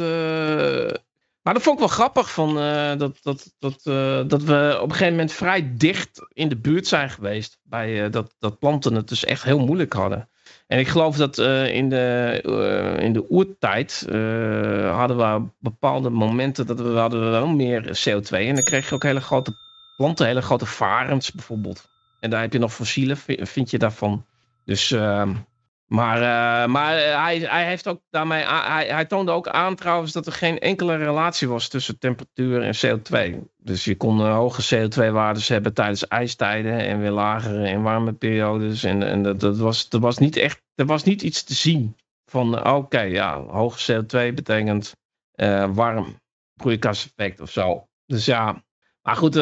maar 1.42 1.54
dat 1.54 1.62
vond 1.62 1.74
ik 1.74 1.78
wel 1.78 1.96
grappig 1.96 2.32
van, 2.32 2.54
dat, 2.98 3.18
dat, 3.22 3.54
dat, 3.58 3.82
dat 4.28 4.42
we 4.42 4.78
op 4.80 4.88
een 4.88 4.90
gegeven 4.90 5.10
moment 5.10 5.32
vrij 5.32 5.72
dicht 5.76 6.26
in 6.32 6.48
de 6.48 6.56
buurt 6.56 6.86
zijn 6.86 7.10
geweest. 7.10 7.58
Bij, 7.62 8.10
dat, 8.10 8.34
dat 8.38 8.58
planten 8.58 8.94
het 8.94 9.08
dus 9.08 9.24
echt 9.24 9.42
heel 9.42 9.58
moeilijk 9.58 9.92
hadden. 9.92 10.28
En 10.72 10.78
ik 10.78 10.88
geloof 10.88 11.16
dat 11.16 11.38
eh, 11.38 11.74
in, 11.74 11.88
de, 11.88 12.40
eh, 12.44 13.04
in 13.04 13.12
de 13.12 13.30
oertijd 13.30 14.06
eh, 14.08 14.96
hadden 14.96 15.16
we 15.16 15.48
bepaalde 15.58 16.10
momenten 16.10 16.66
dat 16.66 16.80
we 16.80 16.88
hadden 16.88 17.30
wel 17.30 17.48
meer 17.48 17.82
CO2. 17.82 18.28
En 18.30 18.54
dan 18.54 18.64
kreeg 18.64 18.88
je 18.88 18.94
ook 18.94 19.02
hele 19.02 19.20
grote 19.20 19.54
planten, 19.96 20.26
hele 20.26 20.42
grote 20.42 20.66
varens 20.66 21.32
bijvoorbeeld. 21.32 21.88
En 22.20 22.30
daar 22.30 22.40
heb 22.40 22.52
je 22.52 22.58
nog 22.58 22.74
fossielen, 22.74 23.16
vi- 23.16 23.46
vind 23.46 23.70
je 23.70 23.78
daarvan. 23.78 24.26
Dus, 24.64 24.90
ehm, 24.90 25.34
maar, 25.92 26.16
eh, 26.16 26.68
maar 26.68 26.96
eh, 26.96 27.22
hij, 27.22 27.38
hij, 27.38 27.66
heeft 27.66 27.86
ook 27.86 28.00
daarmee, 28.10 28.44
hij, 28.44 28.86
hij 28.86 29.04
toonde 29.04 29.32
ook 29.32 29.48
aan 29.48 29.74
trouwens 29.74 30.12
dat 30.12 30.26
er 30.26 30.32
geen 30.32 30.58
enkele 30.58 30.96
relatie 30.96 31.48
was 31.48 31.68
tussen 31.68 31.98
temperatuur 31.98 32.62
en 32.62 32.74
CO2. 32.76 33.38
Dus 33.56 33.84
je 33.84 33.96
kon 33.96 34.20
eh, 34.20 34.34
hoge 34.34 34.88
CO2-waardes 34.88 35.48
hebben 35.48 35.74
tijdens 35.74 36.08
ijstijden 36.08 36.78
en 36.78 37.00
weer 37.00 37.10
lagere 37.10 37.68
in 37.68 37.82
warme 37.82 38.12
periodes. 38.12 38.84
En, 38.84 39.02
en 39.02 39.22
dat, 39.22 39.40
dat 39.40 39.58
was, 39.58 39.88
was 39.90 40.18
niet 40.18 40.36
echt, 40.36 40.62
er 40.74 40.86
was 40.86 41.02
niet 41.02 41.22
iets 41.22 41.42
te 41.42 41.54
zien 41.54 41.96
van, 42.24 42.66
oké, 42.66 43.00
ja, 43.00 43.40
hoge 43.40 43.92
CO2 43.92 44.34
betekent 44.34 44.92
warm 45.74 46.20
broeikaseffect 46.54 47.40
of 47.40 47.50
zo. 47.50 47.86
Dus 48.06 48.24
ja, 48.24 48.64
maar 49.02 49.16
goed, 49.16 49.32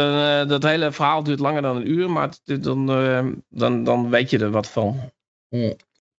dat 0.48 0.62
hele 0.62 0.92
verhaal 0.92 1.22
duurt 1.22 1.40
langer 1.40 1.62
dan 1.62 1.76
een 1.76 1.90
uur, 1.90 2.10
maar 2.10 2.30
dan, 2.44 2.86
dan, 3.48 3.84
dan 3.84 4.10
weet 4.10 4.30
je 4.30 4.38
er 4.38 4.50
wat 4.50 4.70
van. 4.70 5.10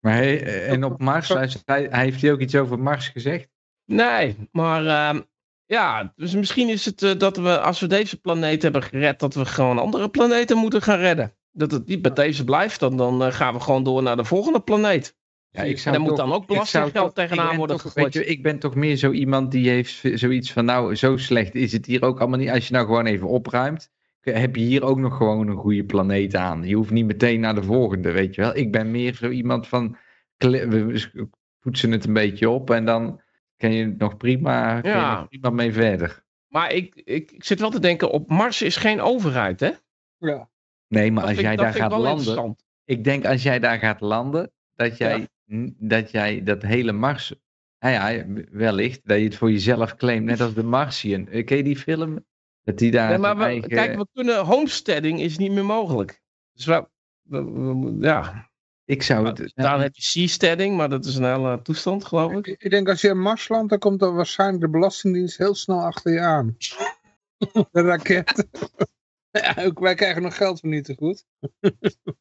Maar 0.02 0.14
hij, 0.14 0.66
en 0.68 0.84
op 0.84 1.02
Mars, 1.02 1.28
hij, 1.66 1.88
hij, 1.92 2.04
heeft 2.04 2.22
hij 2.22 2.32
ook 2.32 2.40
iets 2.40 2.56
over 2.56 2.80
Mars 2.80 3.08
gezegd? 3.08 3.48
Nee, 3.86 4.36
maar 4.52 4.86
ehm, 4.86 5.22
ja, 5.66 6.14
dus 6.16 6.34
misschien 6.34 6.70
is 6.70 6.86
het 6.86 7.04
eh, 7.04 7.18
dat 7.18 7.38
we, 7.38 7.60
als 7.60 7.80
we 7.80 7.88
deze 7.88 8.20
planeet 8.20 8.62
hebben 8.62 8.84
gered, 8.84 9.20
dat 9.20 9.34
we 9.34 9.46
gewoon 9.46 9.80
andere 9.80 10.10
planeten 10.10 10.58
moeten 10.58 10.82
gaan 10.82 11.00
redden. 11.00 11.36
Dat 11.52 11.72
het 11.72 11.88
niet 11.88 12.02
bij 12.02 12.14
deze 12.14 12.44
blijft, 12.44 12.80
dan, 12.80 12.98
dan 12.98 13.24
eh, 13.24 13.32
gaan 13.32 13.54
we 13.54 13.60
gewoon 13.60 13.84
door 13.84 14.04
naar 14.04 14.16
de 14.18 14.26
volgende 14.26 14.60
planeet. 14.62 15.16
Ja, 15.50 15.64
ik 15.64 15.72
en 15.72 15.80
zou 15.80 15.96
daar 15.96 16.04
moet 16.04 16.18
dan 16.18 16.34
ook 16.34 16.48
belastinggeld 16.48 17.16
tegenaan 17.16 17.58
worden 17.58 17.76
toch- 17.76 17.86
gegooid. 17.86 18.14
weet 18.14 18.26
je, 18.26 18.32
ik 18.32 18.44
ben 18.44 18.60
toch 18.60 18.76
meer 18.76 18.96
zo 18.96 19.12
iemand 19.12 19.52
die 19.52 19.70
heeft 19.70 20.02
zoiets 20.14 20.52
van, 20.52 20.66
nou, 20.66 20.96
zo 20.96 21.18
slecht 21.18 21.56
is 21.56 21.72
het 21.72 21.86
hier 21.86 22.04
ook 22.04 22.20
allemaal 22.20 22.40
niet. 22.40 22.50
Als 22.50 22.68
je 22.68 22.74
nou 22.74 22.86
gewoon 22.86 23.06
even 23.06 23.28
opruimt, 23.28 23.90
heb 24.22 24.56
je 24.56 24.62
hier 24.64 24.84
ook 24.84 24.98
nog 24.98 25.18
gewoon 25.18 25.48
een 25.48 25.58
goede 25.58 25.84
planeet 25.84 26.36
aan. 26.36 26.64
Je 26.64 26.76
hoeft 26.76 26.92
niet 26.92 27.06
meteen 27.06 27.40
naar 27.40 27.56
de 27.56 27.64
volgende, 27.64 28.12
weet 28.12 28.36
je 28.36 28.42
wel. 28.42 28.56
Ik 28.56 28.72
ben 28.72 28.92
meer 28.92 29.14
zo 29.14 29.30
iemand 29.30 29.68
van, 29.68 29.98
we 30.38 31.30
poetsen 31.60 31.92
het 31.92 32.06
een 32.06 32.14
beetje 32.14 32.50
op 32.50 32.70
en 32.70 32.86
dan 32.86 33.22
kan 33.58 33.74
je 33.74 33.86
het 33.86 33.98
nog 33.98 34.18
prima, 34.18 34.82
kun 34.82 34.90
je 34.92 34.98
Ja. 34.98 35.20
nog 35.20 35.28
prima 35.28 35.50
mee 35.50 35.74
verder. 35.74 36.24
Maar 36.48 36.74
ik, 36.74 36.96
ik, 36.96 37.32
ik 37.32 37.44
zit 37.44 37.60
wel 37.60 37.70
te 37.70 37.80
denken, 37.80 38.12
op 38.12 38.30
Mars 38.30 38.62
is 38.62 38.76
geen 38.76 39.02
overheid, 39.02 39.60
hè? 39.60 39.72
Ja. 40.18 40.50
Nee, 40.88 41.12
maar 41.12 41.22
Dat 41.22 41.30
als 41.30 41.40
vind, 41.40 41.48
jij 41.48 41.56
daar 41.56 41.74
gaat 41.74 41.92
landen, 41.92 42.56
ik 42.86 43.04
denk 43.04 43.26
als 43.26 43.44
jij 43.44 43.60
daar 43.60 43.80
gaat 43.80 44.02
landen, 44.02 44.52
dat 44.76 44.98
jij, 44.98 45.28
dat, 45.78 46.12
jij 46.12 46.44
dat 46.44 46.62
hele 46.62 46.92
Mars, 46.92 47.34
nou 47.80 47.94
ja, 47.94 48.26
wellicht, 48.52 49.02
dat 49.04 49.18
je 49.18 49.24
het 49.24 49.36
voor 49.36 49.52
jezelf 49.52 49.96
claimt, 49.96 50.26
net 50.26 50.42
als 50.42 50.54
de 50.54 50.64
Martian. 50.64 51.26
Ken 51.26 51.58
je 51.58 51.64
die 51.64 51.78
film? 51.78 52.26
Dat 52.64 52.78
die 52.78 52.92
daar 52.92 53.10
Nee, 53.10 53.18
maar 53.18 53.28
zijn 53.28 53.38
we, 53.38 53.44
eigen... 53.44 53.70
kijk, 53.70 53.96
we 53.98 54.08
kunnen, 54.14 54.46
homesteading 54.46 55.20
is 55.20 55.38
niet 55.38 55.52
meer 55.52 55.66
mogelijk. 55.66 56.22
Dus 56.54 56.66
we, 56.66 56.88
we- 57.22 57.44
we- 57.44 57.98
ja, 58.00 58.50
ik 58.86 59.04
zou 59.04 59.28
het... 59.28 59.52
dan 59.56 59.82
heb 59.82 59.96
je 59.96 60.02
seasteading, 60.02 60.78
maar 60.78 60.90
dat 60.90 61.06
is 61.06 61.16
een 61.16 61.24
hele 61.24 61.62
toestand, 61.62 62.06
geloof 62.06 62.32
ik. 62.32 62.48
Ik, 62.48 62.64
ik 62.64 62.72
denk 62.72 62.90
als 62.90 63.02
je 63.02 63.08
in 63.08 63.22
Mars 63.22 63.48
landt, 63.48 63.70
dan 63.70 63.80
komt 63.80 64.02
er 64.02 64.14
waarschijnlijk 64.14 64.62
de 64.62 64.70
Belastingdienst 64.70 65.38
heel 65.38 65.56
snel 65.56 65.80
achter 65.82 66.14
je 66.14 66.20
aan. 66.20 66.58
De 67.72 67.82
raket. 67.82 68.48
Ja, 69.32 69.56
ook 69.58 69.80
wij 69.80 69.96
krijgen 69.96 70.22
nog 70.22 70.38
geld 70.38 70.60
voor 70.60 70.70
niet 70.70 70.84
te 70.86 70.96
goed. 70.96 71.26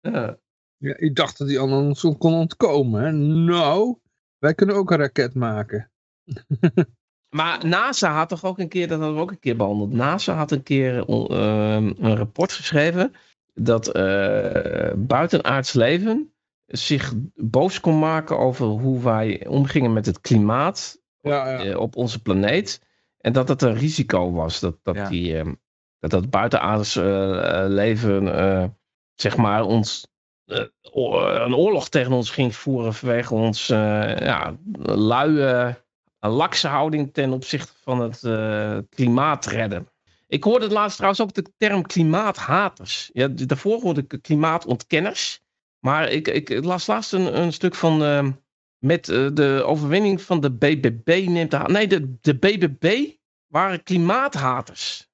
Ja. 0.00 0.38
Ja, 0.76 0.96
ik 0.96 1.14
dacht 1.16 1.38
dat 1.38 1.48
die 1.48 1.58
allemaal 1.58 1.82
ons 1.82 2.00
kon 2.00 2.34
ontkomen. 2.34 3.02
Hè? 3.02 3.12
Nou, 3.12 3.98
wij 4.38 4.54
kunnen 4.54 4.76
ook 4.76 4.90
een 4.90 4.96
raket 4.98 5.34
maken. 5.34 5.90
Maar 7.30 7.66
NASA 7.66 8.12
had 8.12 8.28
toch 8.28 8.44
ook 8.44 8.58
een 8.58 8.68
keer, 8.68 8.88
dat 8.88 8.98
hadden 8.98 9.16
we 9.16 9.22
ook 9.22 9.30
een 9.30 9.38
keer 9.38 9.56
behandeld. 9.56 9.92
NASA 9.92 10.34
had 10.34 10.50
een 10.50 10.62
keer 10.62 11.04
on- 11.04 11.28
ehm, 11.28 11.92
een 11.98 12.16
rapport 12.16 12.52
geschreven 12.52 13.14
dat 13.54 13.86
eh, 13.88 14.92
buitenaards 14.96 15.72
leven 15.72 16.32
zich 16.66 17.12
boos 17.34 17.80
kon 17.80 17.98
maken 17.98 18.38
over 18.38 18.66
hoe 18.66 19.02
wij 19.02 19.46
omgingen 19.46 19.92
met 19.92 20.06
het 20.06 20.20
klimaat 20.20 21.00
Ja, 21.20 21.50
ja. 21.50 21.64
eh, 21.64 21.78
op 21.78 21.96
onze 21.96 22.22
planeet. 22.22 22.82
En 23.20 23.32
dat 23.32 23.48
het 23.48 23.62
een 23.62 23.74
risico 23.74 24.32
was 24.32 24.60
dat 24.60 24.76
dat, 24.82 24.94
Ja. 24.94 25.08
die, 25.08 25.36
ehm, 25.38 25.54
dat, 25.98 26.10
dat 26.10 26.30
buitenaards 26.30 26.96
eh, 26.96 27.64
leven, 27.68 28.24
zeg 29.14 29.36
maar, 29.36 29.62
ons 29.64 30.06
een 30.46 31.54
oorlog 31.54 31.88
tegen 31.88 32.12
ons 32.12 32.30
ging 32.30 32.54
voeren 32.54 32.94
vanwege 32.94 33.34
ons 33.34 33.66
ja, 33.66 34.56
luie, 34.82 35.74
lakse 36.20 36.68
houding 36.68 37.12
ten 37.12 37.32
opzichte 37.32 37.72
van 37.82 38.00
het 38.00 38.24
eh, 38.24 38.78
klimaat 38.90 39.46
redden. 39.46 39.88
Ik 40.26 40.44
hoorde 40.44 40.64
het 40.64 40.74
laatst 40.74 40.96
trouwens 40.96 41.22
ook 41.22 41.34
de 41.34 41.52
term 41.56 41.86
klimaathaters. 41.86 43.10
Ja, 43.12 43.28
daarvoor 43.28 43.80
hoorde 43.80 44.04
ik 44.08 44.18
klimaatontkenners. 44.22 45.40
Maar 45.78 46.10
ik, 46.10 46.28
ik 46.28 46.64
las 46.64 46.86
laatst 46.86 47.12
een, 47.12 47.40
een 47.40 47.52
stuk 47.52 47.74
van. 47.74 48.02
ehm, 48.02 48.30
met 48.78 49.08
eh, 49.08 49.28
de 49.32 49.62
overwinning 49.66 50.22
van 50.22 50.40
de 50.40 50.52
BBB 50.52 51.26
neemt 51.28 51.50
de. 51.50 51.58
Nee, 51.66 51.86
de, 51.86 52.18
de 52.20 52.34
BBB 52.38 53.10
waren 53.46 53.82
klimaathaters. 53.82 55.08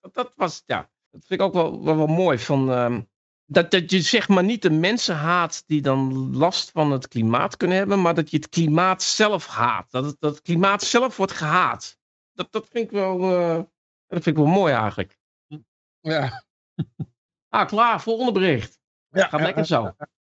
dat, 0.00 0.14
dat 0.14 0.32
was. 0.36 0.62
Ja, 0.66 0.90
dat 1.10 1.24
vind 1.26 1.40
ik 1.40 1.46
ook 1.46 1.52
wel, 1.52 1.84
wel, 1.84 1.96
wel 1.96 2.06
mooi. 2.06 2.38
Van, 2.38 2.70
ehm, 2.70 3.00
dat, 3.46 3.70
dat 3.70 3.90
je 3.90 4.00
zeg 4.00 4.28
maar 4.28 4.44
niet 4.44 4.62
de 4.62 4.70
mensen 4.70 5.14
haat 5.16 5.62
die 5.66 5.82
dan 5.82 6.30
last 6.36 6.70
van 6.70 6.90
het 6.92 7.08
klimaat 7.08 7.56
kunnen 7.56 7.76
hebben. 7.76 8.00
Maar 8.02 8.14
dat 8.14 8.30
je 8.30 8.36
het 8.36 8.48
klimaat 8.48 9.02
zelf 9.02 9.46
haat. 9.46 9.90
Dat 9.90 10.04
het, 10.04 10.16
dat 10.18 10.34
het 10.34 10.42
klimaat 10.42 10.82
zelf 10.82 11.16
wordt 11.16 11.32
gehaat. 11.32 11.98
Dat, 12.32 12.52
dat 12.52 12.68
vind 12.70 12.84
ik 12.84 12.90
wel. 12.90 13.20
eh, 13.20 13.56
dat 14.06 14.22
vind 14.22 14.26
ik 14.26 14.36
wel 14.36 14.46
mooi 14.52 14.72
eigenlijk. 14.72 15.18
Ja. 16.00 16.44
Ah, 17.48 17.66
klaar. 17.66 18.00
Volgende 18.00 18.32
bericht. 18.32 18.78
ja 19.08 19.28
Gaat 19.28 19.40
lekker 19.40 19.66
zo. 19.66 19.96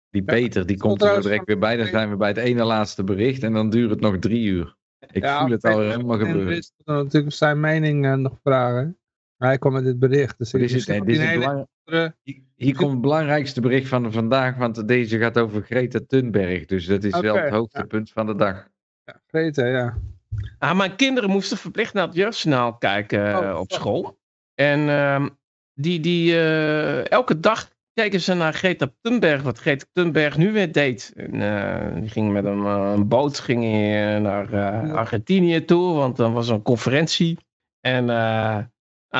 Die 0.09 0.23
Peter, 0.23 0.65
die 0.65 0.77
komt 0.77 1.01
er 1.01 1.13
zo 1.15 1.21
direct 1.21 1.45
weer 1.45 1.59
bij. 1.59 1.77
Dan 1.77 1.87
zijn 1.87 2.09
we 2.09 2.15
bij 2.15 2.27
het 2.27 2.37
ene 2.37 2.63
laatste 2.63 3.03
bericht 3.03 3.43
en 3.43 3.53
dan 3.53 3.69
duurt 3.69 3.89
het 3.89 3.99
nog 3.99 4.17
drie 4.19 4.45
uur. 4.45 4.75
Ik 5.11 5.23
Ja, 5.23 5.39
voel 5.39 5.49
het 5.49 5.63
al 5.63 5.79
helemaal 5.79 6.19
En 6.19 6.25
gebeuren. 6.25 6.51
Chris 6.53 6.71
wil 6.83 6.95
natuurlijk 7.03 7.33
zijn 7.33 7.59
mening 7.59 8.05
eh, 8.05 8.13
nog 8.13 8.39
vragen. 8.43 8.99
Maar 9.37 9.47
hij 9.49 9.57
kwam 9.57 9.73
met 9.73 9.83
dit 9.83 9.99
bericht. 9.99 10.37
Dus 10.37 10.53
ik 10.53 10.59
Dit 10.59 10.71
is, 10.71 10.85
dit 10.85 11.07
is 11.07 11.17
hele 11.17 11.39
belang- 11.39 11.67
Hier- 11.85 12.43
Hier 12.55 12.75
komt 12.75 12.91
het 12.91 13.01
belangrijkste 13.01 13.61
bericht 13.61 13.87
van 13.87 14.11
vandaag, 14.11 14.55
want 14.55 14.87
deze 14.87 15.17
gaat 15.17 15.37
over 15.37 15.61
Greta 15.61 15.99
Thunberg. 16.07 16.65
Dus 16.65 16.85
dat 16.85 17.03
is 17.03 17.19
wel 17.19 17.35
het 17.35 17.49
hoogtepunt 17.49 18.11
van 18.11 18.25
de 18.25 18.35
dag. 18.35 18.67
Ja, 19.03 19.21
Greta, 19.27 19.65
ja. 19.65 19.97
Ah, 20.59 20.77
mijn 20.77 20.95
kinderen 20.95 21.29
moesten 21.29 21.57
verplicht 21.57 21.93
naar 21.93 22.05
het 22.07 22.15
jeugdjournaal 22.15 22.77
kijken 22.77 23.27
eh, 23.31 23.37
Oh, 23.39 23.59
op 23.59 23.71
fuck. 23.71 23.79
school. 23.79 24.17
En 24.55 24.89
ehm, 24.89 25.27
die, 25.73 25.99
die, 25.99 26.33
eh, 26.33 27.09
elke 27.11 27.39
dag 27.39 27.69
keken 27.93 28.21
ze 28.21 28.33
naar 28.33 28.53
Greta 28.53 28.91
Thunberg, 29.01 29.41
wat 29.41 29.59
Greta 29.59 29.85
Thunberg 29.93 30.37
nu 30.37 30.51
weer 30.51 30.71
deed. 30.71 31.13
En, 31.15 31.41
eh, 31.41 31.95
die 32.01 32.09
ging 32.09 32.31
met 32.31 32.45
een, 32.45 32.65
eh, 32.65 32.91
een 32.95 33.07
boot 33.07 33.39
ging 33.39 33.63
eh, 33.63 34.17
naar 34.17 34.53
eh, 34.53 34.93
Argentinië 34.93 35.65
toe, 35.65 35.93
want 35.93 36.15
dan 36.17 36.33
was 36.33 36.47
er 36.47 36.53
een 36.53 36.61
conferentie. 36.61 37.37
En 37.81 38.09
eh, 38.09 38.57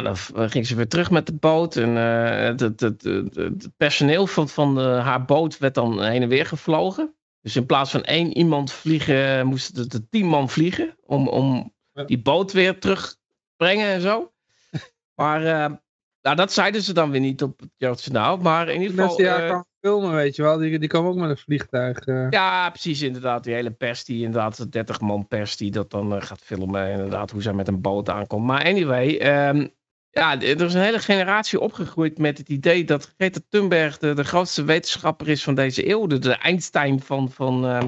nou, 0.01 0.15
dan 0.33 0.49
ging 0.49 0.67
ze 0.67 0.75
weer 0.75 0.87
terug 0.87 1.11
met 1.11 1.25
de 1.25 1.33
boot. 1.33 1.75
En 1.75 1.97
eh, 1.97 2.39
het, 2.45 2.59
het, 2.59 2.79
het, 2.79 3.03
het- 3.03 3.35
het 3.35 3.69
personeel 3.77 4.27
van, 4.27 4.49
van 4.49 4.75
de, 4.75 4.81
haar 4.81 5.25
boot 5.25 5.57
werd 5.57 5.73
dan 5.73 6.03
heen 6.03 6.21
en 6.21 6.29
weer 6.29 6.45
gevlogen. 6.45 7.15
Dus 7.41 7.55
in 7.55 7.65
plaats 7.65 7.91
van 7.91 8.03
één 8.03 8.37
iemand 8.37 8.71
vliegen, 8.71 9.47
moesten 9.47 9.83
er 9.83 9.89
de 9.89 10.07
tien 10.09 10.25
man 10.25 10.49
vliegen. 10.49 10.95
Om, 11.05 11.27
om 11.27 11.73
Ja. 11.91 12.03
die 12.03 12.21
boot 12.21 12.51
weer 12.51 12.79
terug 12.79 13.09
te 13.11 13.17
brengen 13.57 13.87
en 13.87 14.01
zo. 14.01 14.31
Maar 15.21 15.45
eh, 15.45 15.71
nou, 16.21 16.35
dat 16.35 16.51
zeiden 16.53 16.81
ze 16.81 16.93
dan 16.93 17.11
weer 17.11 17.19
niet 17.21 17.43
op 17.43 17.59
het 17.59 17.69
Jeugdjournaal. 17.77 18.37
Maar 18.37 18.69
in 18.69 18.81
ieder 18.81 19.03
geval... 19.07 19.25
haar 19.25 19.43
eh, 19.43 19.49
kan 19.49 19.65
filmen, 19.81 20.11
weet 20.13 20.35
je 20.35 20.41
wel. 20.41 20.57
Die, 20.57 20.79
die 20.79 20.89
komen 20.89 21.11
ook 21.11 21.17
met 21.17 21.29
een 21.29 21.37
vliegtuig. 21.37 22.05
ja, 22.29 22.69
precies, 22.69 23.01
inderdaad. 23.01 23.43
Die 23.43 23.53
hele 23.53 23.71
pers, 23.71 24.03
die 24.03 24.23
inderdaad, 24.23 24.57
de 24.57 24.69
30 24.69 25.01
man 25.01 25.27
pers, 25.27 25.57
die 25.57 25.71
dat 25.71 25.91
dan 25.91 26.21
gaat 26.23 26.41
filmen. 26.41 26.91
Inderdaad, 26.91 27.31
hoe 27.31 27.41
zij 27.41 27.53
met 27.53 27.67
een 27.67 27.81
boot 27.81 28.09
aankomt. 28.09 28.45
Maar 28.45 28.65
anyway, 28.65 29.17
ehm, 29.17 29.67
ja, 30.19 30.41
er 30.41 30.61
is 30.61 30.73
een 30.73 30.81
hele 30.81 30.99
generatie 30.99 31.59
opgegroeid 31.59 32.17
met 32.17 32.37
het 32.37 32.49
idee 32.49 32.85
dat 32.85 33.13
Greta 33.17 33.39
Thunberg 33.49 33.97
de, 33.97 34.13
de 34.13 34.23
grootste 34.23 34.63
wetenschapper 34.63 35.27
is 35.27 35.43
van 35.43 35.55
deze 35.55 35.89
eeuw. 35.89 36.07
De, 36.07 36.19
de 36.19 36.33
Einstein 36.33 37.01
van, 37.01 37.31
van, 37.31 37.65
ehm, 37.65 37.87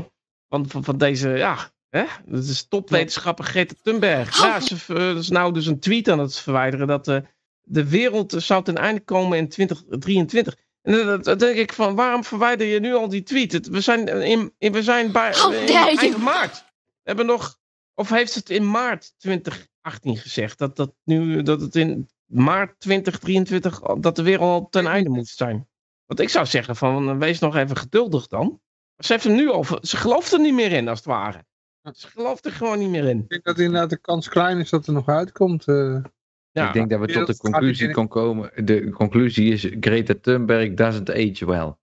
van, 0.49 0.69
van, 0.69 0.83
van 0.83 0.97
deze, 0.97 1.29
ja, 1.29 1.71
hè? 1.89 2.03
Dat 2.25 2.43
is 2.43 2.67
topwetenschapper 2.67 3.45
Greta 3.45 3.73
Thunberg. 3.81 4.37
Ja, 4.41 4.59
ze 4.59 4.75
eh, 4.87 5.15
is 5.15 5.29
nou 5.29 5.53
dus 5.53 5.65
een 5.65 5.79
tweet 5.79 6.09
aan 6.09 6.19
het 6.19 6.39
verwijderen 6.39 6.87
dat 6.87 7.07
eh, 7.07 7.17
de 7.61 7.89
wereld 7.89 8.33
zou 8.37 8.63
ten 8.63 8.75
einde 8.77 9.01
komen 9.01 9.37
in 9.37 9.47
2023. 9.49 10.55
En 10.81 11.21
dan- 11.23 11.37
denk 11.37 11.57
ik 11.57 11.73
van, 11.73 11.95
waarom 11.95 12.23
verwijder 12.23 12.67
je 12.67 12.79
nu 12.79 12.93
al 12.93 13.07
die 13.09 13.23
tweet? 13.23 13.51
Het- 13.51 13.67
We 13.67 13.81
zijn, 13.81 14.07
in, 14.07 14.53
in- 14.57 14.71
we 14.71 14.83
zijn 14.83 15.11
bij 15.11 15.33
How 15.35 15.53
in 15.53 15.67
eind 15.75 16.17
maart. 16.17 16.55
We 16.77 17.01
hebben 17.03 17.25
nog, 17.25 17.57
of 17.93 18.09
heeft 18.09 18.35
het 18.35 18.49
in 18.49 18.69
maart 18.71 19.13
2018 19.17 20.17
gezegd? 20.17 20.57
Dat, 20.57 20.75
dat, 20.75 20.93
nu, 21.03 21.43
dat 21.43 21.61
het 21.61 21.75
in 21.75 22.09
maart 22.27 22.79
2023, 22.79 23.83
al- 23.83 24.01
dat 24.01 24.15
de 24.15 24.23
wereld 24.23 24.49
al 24.63 24.69
ten 24.69 24.85
einde 24.87 25.09
moet 25.09 25.27
zijn. 25.27 25.67
Want 26.05 26.19
ik 26.19 26.29
zou 26.29 26.45
zeggen 26.45 26.75
van, 26.75 27.19
wees 27.19 27.39
nog 27.39 27.55
even 27.55 27.77
geduldig 27.77 28.27
dan. 28.27 28.61
Ze 28.97 29.11
heeft 29.13 29.23
hem 29.25 29.35
nu 29.35 29.49
al, 29.49 29.65
ze 29.81 29.97
gelooft 29.97 30.31
er 30.33 30.39
niet 30.39 30.53
meer 30.53 30.71
in 30.71 30.87
als 30.87 30.97
het 30.97 31.07
ware. 31.07 31.45
Ze 31.93 32.07
gelooft 32.07 32.45
er 32.45 32.51
gewoon 32.51 32.79
niet 32.79 32.89
meer 32.89 33.03
in. 33.05 33.19
Ik 33.19 33.29
denk 33.29 33.43
dat 33.43 33.59
inderdaad 33.59 33.89
de 33.89 33.97
kans 33.99 34.29
klein 34.29 34.59
is 34.59 34.69
dat 34.69 34.87
er 34.87 34.93
nog 34.93 35.07
uitkomt. 35.07 35.67
eh. 35.67 36.03
Ja, 36.51 36.67
Ik 36.67 36.73
denk 36.73 36.89
dat 36.89 36.99
we 36.99 37.07
tot 37.13 37.27
de 37.27 37.37
conclusie 37.37 37.91
kon 37.91 38.07
komen. 38.07 38.65
De 38.65 38.89
conclusie 38.89 39.51
is 39.51 39.61
Greta 39.79 40.13
Thunberg 40.21 40.73
doesn't 40.73 41.09
age 41.09 41.45
well. 41.45 41.75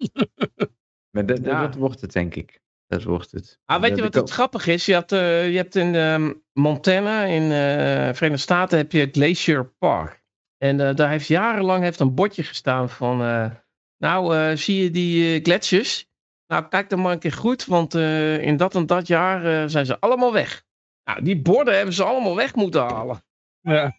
maar 1.10 1.26
dat, 1.26 1.38
Ja. 1.44 1.60
dat 1.66 1.74
wordt 1.74 2.00
het, 2.00 2.12
denk 2.12 2.34
ik. 2.34 2.59
Dat 2.90 3.02
wordt 3.02 3.30
het. 3.30 3.60
Ah, 3.64 3.80
weet 3.80 3.96
je 3.96 4.02
wat 4.02 4.14
het 4.14 4.30
grappig 4.30 4.66
is? 4.66 4.86
Je, 4.86 4.94
had, 4.94 5.12
eh, 5.12 5.50
je 5.50 5.56
hebt 5.56 5.74
in 5.74 5.94
ehm, 5.94 6.32
Montana, 6.52 7.24
in 7.24 7.48
de 7.48 8.10
Verenigde 8.14 8.36
Staten, 8.42 8.78
heb 8.78 8.92
je 8.92 9.08
Glacier 9.12 9.64
Park. 9.78 10.22
En 10.58 10.80
eh, 10.80 10.94
daar 10.94 11.10
heeft 11.10 11.26
jarenlang 11.26 11.82
heeft 11.82 12.00
een 12.00 12.14
bordje 12.14 12.42
gestaan 12.42 12.88
van... 12.90 13.22
eh, 13.22 13.50
nou, 13.98 14.36
eh, 14.36 14.56
zie 14.56 14.82
je 14.82 14.90
die 14.90 15.34
eh, 15.38 15.42
gletsjers? 15.44 16.08
Nou, 16.46 16.68
kijk 16.68 16.88
dan 16.90 17.00
maar 17.00 17.12
een 17.12 17.18
keer 17.18 17.32
goed, 17.32 17.64
want 17.66 17.94
eh, 17.94 18.38
in 18.42 18.56
dat 18.56 18.74
en 18.74 18.86
dat 18.86 19.06
jaar 19.06 19.44
eh, 19.62 19.68
zijn 19.68 19.86
ze 19.86 20.00
allemaal 20.00 20.32
weg. 20.32 20.64
Nou, 21.04 21.22
die 21.22 21.40
borden 21.42 21.76
hebben 21.76 21.94
ze 21.94 22.04
allemaal 22.04 22.36
weg 22.36 22.54
moeten 22.54 22.80
halen. 22.82 23.22
Ja. 23.60 23.96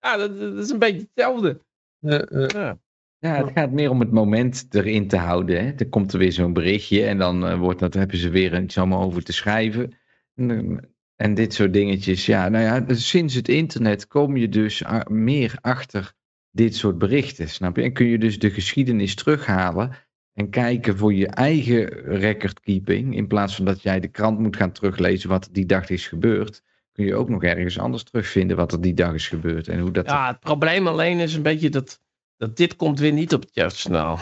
Ja, 0.00 0.16
dat, 0.16 0.38
dat 0.38 0.54
is 0.54 0.70
een 0.70 0.78
beetje 0.78 1.00
hetzelfde. 1.00 1.60
eh, 2.00 2.42
eh. 2.44 2.48
Ja. 2.48 2.78
Ja, 3.26 3.44
het 3.44 3.50
gaat 3.54 3.70
meer 3.70 3.90
om 3.90 4.00
het 4.00 4.10
moment 4.10 4.66
erin 4.70 5.08
te 5.08 5.16
houden. 5.16 5.64
Hè. 5.64 5.72
Er 5.76 5.88
komt 5.88 6.12
er 6.12 6.18
weer 6.18 6.32
zo'n 6.32 6.52
berichtje 6.52 7.04
en 7.04 7.18
dan 7.18 7.46
eh, 7.46 7.58
wordt 7.58 7.80
dat, 7.80 7.94
hebben 7.94 8.16
ze 8.18 8.28
weer 8.28 8.62
iets 8.62 8.78
allemaal 8.78 9.02
over 9.02 9.22
te 9.22 9.32
schrijven. 9.32 9.92
En, 10.34 10.50
eh, 10.50 10.76
en 11.16 11.34
dit 11.34 11.54
soort 11.54 11.72
dingetjes. 11.72 12.26
Ja, 12.26 12.48
nou 12.48 12.64
ja, 12.64 12.80
dus 12.80 13.08
sinds 13.08 13.34
het 13.34 13.48
internet 13.48 14.06
kom 14.06 14.36
je 14.36 14.48
dus 14.48 14.84
a- 14.86 15.06
meer 15.10 15.54
achter 15.60 16.12
dit 16.50 16.76
soort 16.76 16.98
berichten, 16.98 17.48
snap 17.48 17.76
je? 17.76 17.82
En 17.82 17.92
kun 17.92 18.06
je 18.06 18.18
dus 18.18 18.38
de 18.38 18.50
geschiedenis 18.50 19.14
terughalen 19.14 19.90
en 20.32 20.50
kijken 20.50 20.96
voor 20.96 21.14
je 21.14 21.26
eigen 21.26 21.88
recordkeeping. 22.04 23.16
In 23.16 23.26
plaats 23.26 23.54
van 23.56 23.64
dat 23.64 23.82
jij 23.82 24.00
de 24.00 24.08
krant 24.08 24.38
moet 24.38 24.56
gaan 24.56 24.72
teruglezen 24.72 25.28
wat 25.28 25.48
die 25.52 25.66
dag 25.66 25.90
is 25.90 26.08
gebeurd. 26.08 26.62
Kun 26.92 27.04
je 27.04 27.14
ook 27.14 27.28
nog 27.28 27.42
ergens 27.42 27.78
anders 27.78 28.02
terugvinden 28.02 28.56
wat 28.56 28.72
er 28.72 28.80
die 28.80 28.94
dag 28.94 29.14
is 29.14 29.28
gebeurd. 29.28 29.68
En 29.68 29.80
hoe 29.80 29.90
dat 29.90 30.06
ja, 30.06 30.26
het 30.26 30.40
probleem 30.40 30.86
alleen 30.86 31.18
is 31.18 31.34
een 31.34 31.42
beetje 31.42 31.68
dat, 31.68 32.00
dat 32.36 32.56
dit 32.56 32.76
komt 32.76 32.98
weer 32.98 33.12
niet 33.12 33.34
op 33.34 33.40
het 33.40 33.54
jeugdjournaal. 33.54 34.18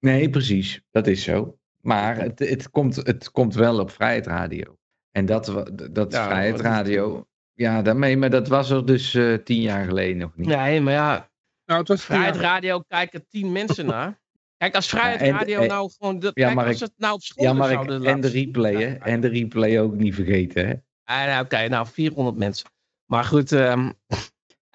Nee, 0.00 0.30
precies. 0.30 0.80
Dat 0.90 1.06
is 1.06 1.22
zo. 1.22 1.58
Maar 1.80 2.16
het, 2.16 2.38
het, 2.38 2.70
komt, 2.70 2.96
het 2.96 3.30
komt 3.30 3.54
wel 3.54 3.80
op 3.80 3.90
Vrijheid 3.90 4.26
Radio. 4.26 4.76
En 5.10 5.26
dat, 5.26 5.46
dat 5.92 6.12
Ja, 6.12 6.24
Vrijheid 6.26 6.60
Radio. 6.60 7.26
Ja, 7.52 7.82
daarmee, 7.82 8.16
maar 8.16 8.30
dat 8.30 8.48
was 8.48 8.70
er 8.70 8.86
dus 8.86 9.14
eh, 9.14 9.34
tien 9.34 9.60
jaar 9.60 9.84
geleden 9.84 10.16
nog 10.16 10.36
niet. 10.36 10.46
Nee, 10.46 10.80
maar 10.80 10.92
ja, 10.92 11.30
Nou, 11.64 11.78
het 11.80 11.88
was 11.88 12.04
Vrijheid 12.04 12.36
Radio 12.36 12.80
kijken 12.88 13.26
tien 13.28 13.52
mensen 13.52 13.86
naar. 13.96 14.20
Kijk, 14.56 14.74
als 14.74 14.88
Vrijheid 14.88 15.20
Ja, 15.20 15.26
en- 15.26 15.32
Radio 15.32 15.60
en- 15.60 15.68
nou 15.68 15.90
gewoon... 15.98 16.18
Dat, 16.18 16.30
Ja, 16.34 16.44
kijk, 16.44 16.56
maar 16.56 16.66
als 16.66 16.74
ik- 16.74 16.80
het 16.80 16.92
nou 16.96 17.14
op 17.14 17.22
school 17.22 17.44
Ja, 17.44 17.52
maar 17.52 17.68
ik, 17.68 17.74
zouden 17.74 17.96
en 17.96 18.02
laten 18.02 18.20
de 18.20 18.28
zien. 18.28 18.44
replay, 18.44 18.74
hè? 18.74 18.94
En 18.94 19.20
de 19.20 19.28
replay 19.28 19.80
ook 19.80 19.94
niet 19.94 20.14
vergeten, 20.14 20.66
hè? 20.66 20.74
Ah, 21.04 21.26
nou, 21.26 21.44
Oké, 21.44 21.68
nou 21.68 21.86
400 21.86 22.36
mensen. 22.36 22.68
Maar 23.10 23.24
goed, 23.24 23.52
ehm, 23.52 23.90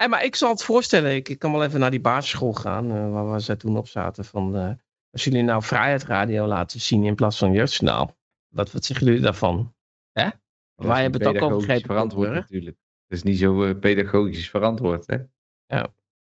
maar 0.08 0.24
ik 0.24 0.36
zal 0.36 0.50
het 0.50 0.64
voorstellen. 0.64 1.16
Ik, 1.16 1.30
ik 1.30 1.40
kan 1.40 1.52
wel 1.52 1.64
even 1.64 1.80
naar 1.80 1.92
die 1.92 2.02
basisschool 2.02 2.54
gaan, 2.54 2.92
eh, 2.92 3.12
waar 3.12 3.32
we 3.32 3.42
ze 3.42 3.58
toen 3.58 3.78
op 3.78 3.88
zaten. 3.88 4.26
Van, 4.26 4.56
eh, 4.56 4.72
als 5.12 5.24
jullie 5.24 5.44
nou 5.44 5.64
Vrijheid 5.64 6.04
Radio 6.04 6.46
laten 6.46 6.80
zien 6.80 7.04
in 7.04 7.16
plaats 7.16 7.38
van 7.38 7.52
Jeugdjournaal. 7.52 8.18
Wat, 8.48 8.72
wat 8.72 8.86
zeggen 8.86 9.06
jullie 9.06 9.22
daarvan? 9.22 9.74
Is 10.14 10.88
Wij 10.88 11.02
hebben 11.02 11.22
het 11.22 11.36
ook 11.36 11.52
al 11.52 11.58
begrepen, 11.58 11.86
verantwoord 11.86 12.32
natuurlijk. 12.34 12.78
Dat 13.08 13.18
is 13.18 13.24
niet 13.24 13.38
zo 13.38 13.64
eh, 13.64 13.80
pedagogisch 13.80 14.50
verantwoord, 14.50 15.08
hè? 15.08 15.18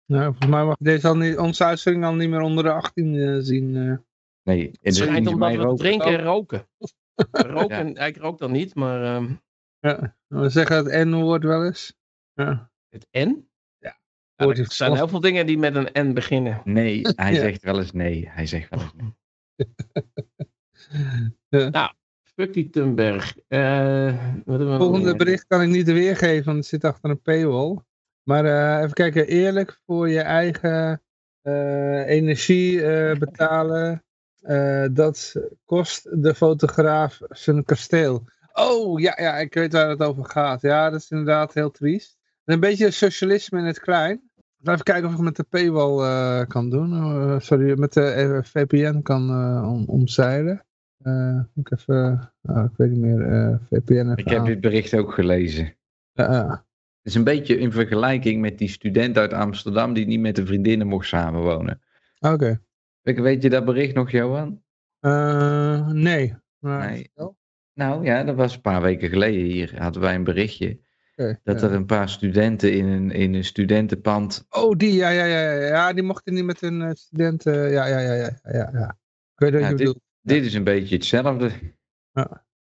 nou, 0.06 0.26
volgens 0.26 0.48
mij 0.48 0.64
mag 0.66 0.76
deze 0.80 1.08
al 1.08 1.18
niet, 1.18 1.38
onze 1.38 1.64
uitzending 1.64 2.06
al 2.06 2.14
niet 2.14 2.30
meer 2.30 2.42
onder 2.42 2.64
de 2.64 2.72
18 2.72 3.16
eh, 3.16 3.38
zien. 3.40 3.76
eh. 3.76 3.98
Nee, 4.44 4.72
Het 4.82 4.96
schijnt 4.96 5.20
niet 5.20 5.28
omdat 5.34 5.52
we 5.52 5.58
roken. 5.58 5.78
drinken 5.78 6.18
en 6.18 6.24
roken. 6.24 6.68
roken, 7.32 7.96
Ik 7.96 8.18
rook 8.18 8.38
dan 8.38 8.52
niet, 8.52 8.76
maar 8.76 9.16
ehm, 9.16 9.34
Ja. 9.80 10.16
We 10.28 10.50
zeggen 10.50 10.76
het 10.86 11.08
N-woord 11.08 11.44
wel 11.44 11.66
eens. 11.66 11.98
Ja. 12.34 12.72
het 12.90 13.08
N? 13.12 13.50
Ja. 14.36 14.44
Wordt 14.46 14.60
er 14.60 14.66
zijn 14.72 14.96
heel 14.96 15.08
veel 15.08 15.20
dingen 15.20 15.46
die 15.46 15.58
met 15.58 15.76
een 15.76 16.08
N 16.10 16.14
beginnen. 16.14 16.62
Nee, 16.64 17.02
hij 17.16 17.34
Ja. 17.34 17.40
zegt 17.40 17.64
wel 17.64 17.78
eens 17.80 17.92
nee. 17.92 18.30
Hij 18.30 18.46
zegt 18.46 18.70
wel 18.70 18.80
eens 18.80 18.94
nee. 21.50 21.70
Fuck 22.36 22.54
die 22.54 22.70
Thunberg. 22.70 23.36
Eh, 23.48 24.06
wat 24.46 24.60
we 24.60 24.76
volgende 24.78 25.06
meer? 25.06 25.16
bericht 25.16 25.46
kan 25.48 25.62
ik 25.62 25.70
niet 25.70 25.86
weergeven, 25.92 26.46
want 26.46 26.58
het 26.58 26.66
zit 26.68 26.84
achter 26.84 27.10
een 27.10 27.22
paywall. 27.22 27.78
Maar 28.24 28.46
eh, 28.46 28.82
even 28.82 28.94
kijken, 28.94 29.28
eerlijk 29.28 29.82
voor 29.86 30.10
je 30.10 30.20
eigen 30.22 31.02
eh, 31.42 32.08
energie 32.08 32.86
eh, 32.86 33.18
betalen. 33.20 34.04
eh, 34.42 34.86
dat 34.92 35.36
kost 35.66 36.24
de 36.24 36.36
fotograaf 36.36 37.20
zijn 37.30 37.64
kasteel. 37.64 38.24
Oh, 38.54 39.00
ja, 39.00 39.14
ja, 39.22 39.38
ik 39.38 39.54
weet 39.54 39.74
waar 39.74 39.90
het 39.90 40.04
over 40.04 40.26
gaat. 40.26 40.62
Ja, 40.62 40.90
dat 40.90 41.00
is 41.02 41.10
inderdaad 41.12 41.54
heel 41.54 41.72
triest. 41.72 42.15
Een 42.46 42.60
beetje 42.60 42.92
socialisme 42.92 43.60
in 43.60 43.66
het 43.66 43.80
klein. 43.80 44.30
Even 44.64 44.84
kijken 44.84 45.08
of 45.10 45.14
ik 45.14 45.20
met 45.20 45.36
de 45.36 45.44
paywall 45.44 46.00
eh, 46.06 46.48
kan 46.48 46.70
doen. 46.70 46.92
Eh, 46.94 47.40
sorry, 47.40 47.80
met 47.80 47.94
de 47.94 48.02
eh, 48.02 48.40
VPN 48.44 49.02
kan 49.02 49.30
om, 49.66 49.86
omzeilen. 49.86 50.66
Moet 51.54 51.72
ik 51.72 51.72
even, 51.80 52.32
ah, 52.42 52.64
ik 52.66 52.72
weet 52.78 52.90
niet 52.90 53.00
meer, 53.00 53.60
VPN 53.70 54.14
Ik 54.16 54.30
heb 54.30 54.40
aan. 54.40 54.46
dit 54.46 54.62
bericht 54.62 54.94
ook 54.94 55.14
gelezen. 55.14 55.76
Het 56.14 56.64
is 57.14 57.16
een 57.16 57.24
beetje 57.24 57.58
in 57.58 57.72
vergelijking 57.72 58.42
met 58.42 58.58
die 58.58 58.70
student 58.70 59.18
uit 59.18 59.34
Amsterdam 59.34 59.94
die 59.94 60.06
niet 60.06 60.20
met 60.20 60.36
de 60.36 60.46
vriendinnen 60.46 60.88
mocht 60.88 61.08
samenwonen. 61.08 61.82
Oké. 62.20 62.62
Weet- 63.02 63.20
Weet 63.20 63.44
je 63.44 63.50
dat 63.50 63.66
bericht 63.66 63.96
nog, 63.96 64.12
Johan? 64.12 64.62
Nee. 65.94 66.36
Nee. 66.60 67.12
Nou 67.74 68.04
ja, 68.06 68.24
dat 68.24 68.36
was 68.36 68.56
een 68.56 68.62
paar 68.62 68.82
weken 68.82 69.10
geleden 69.10 69.44
hier. 69.46 69.82
Hadden 69.82 70.02
wij 70.02 70.16
een 70.16 70.24
berichtje. 70.24 70.80
Dat 71.16 71.40
ja. 71.44 71.68
er 71.68 71.74
een 71.74 71.86
paar 71.86 72.10
studenten 72.10 72.74
in 72.74 72.86
een, 72.86 73.12
in 73.12 73.34
een 73.34 73.44
studentenpand. 73.44 74.46
Oh, 74.50 74.78
die, 74.78 74.94
ja, 74.94 75.10
ja, 75.10 75.26
ja, 75.26 75.40
ja, 75.52 75.66
ja, 75.68 75.94
die 75.94 76.04
mochten 76.04 76.34
niet 76.34 76.46
met 76.46 76.62
hun 76.62 76.82
eh, 76.82 76.90
studenten, 76.94 77.70
ja, 77.70 77.86
ja, 77.86 78.00
ja, 78.00 78.14
ja, 78.14 78.40
ja, 78.44 78.70
ja. 78.74 78.98
Ik 79.34 79.40
weet 79.40 79.52
wat 79.52 79.62
Ja, 79.62 79.68
je 79.70 79.76
dit- 79.76 79.78
bedoelt. 79.78 80.04
Dit 80.22 80.46
is 80.46 80.54
een 80.54 80.64
beetje 80.64 80.96
hetzelfde. 80.96 81.52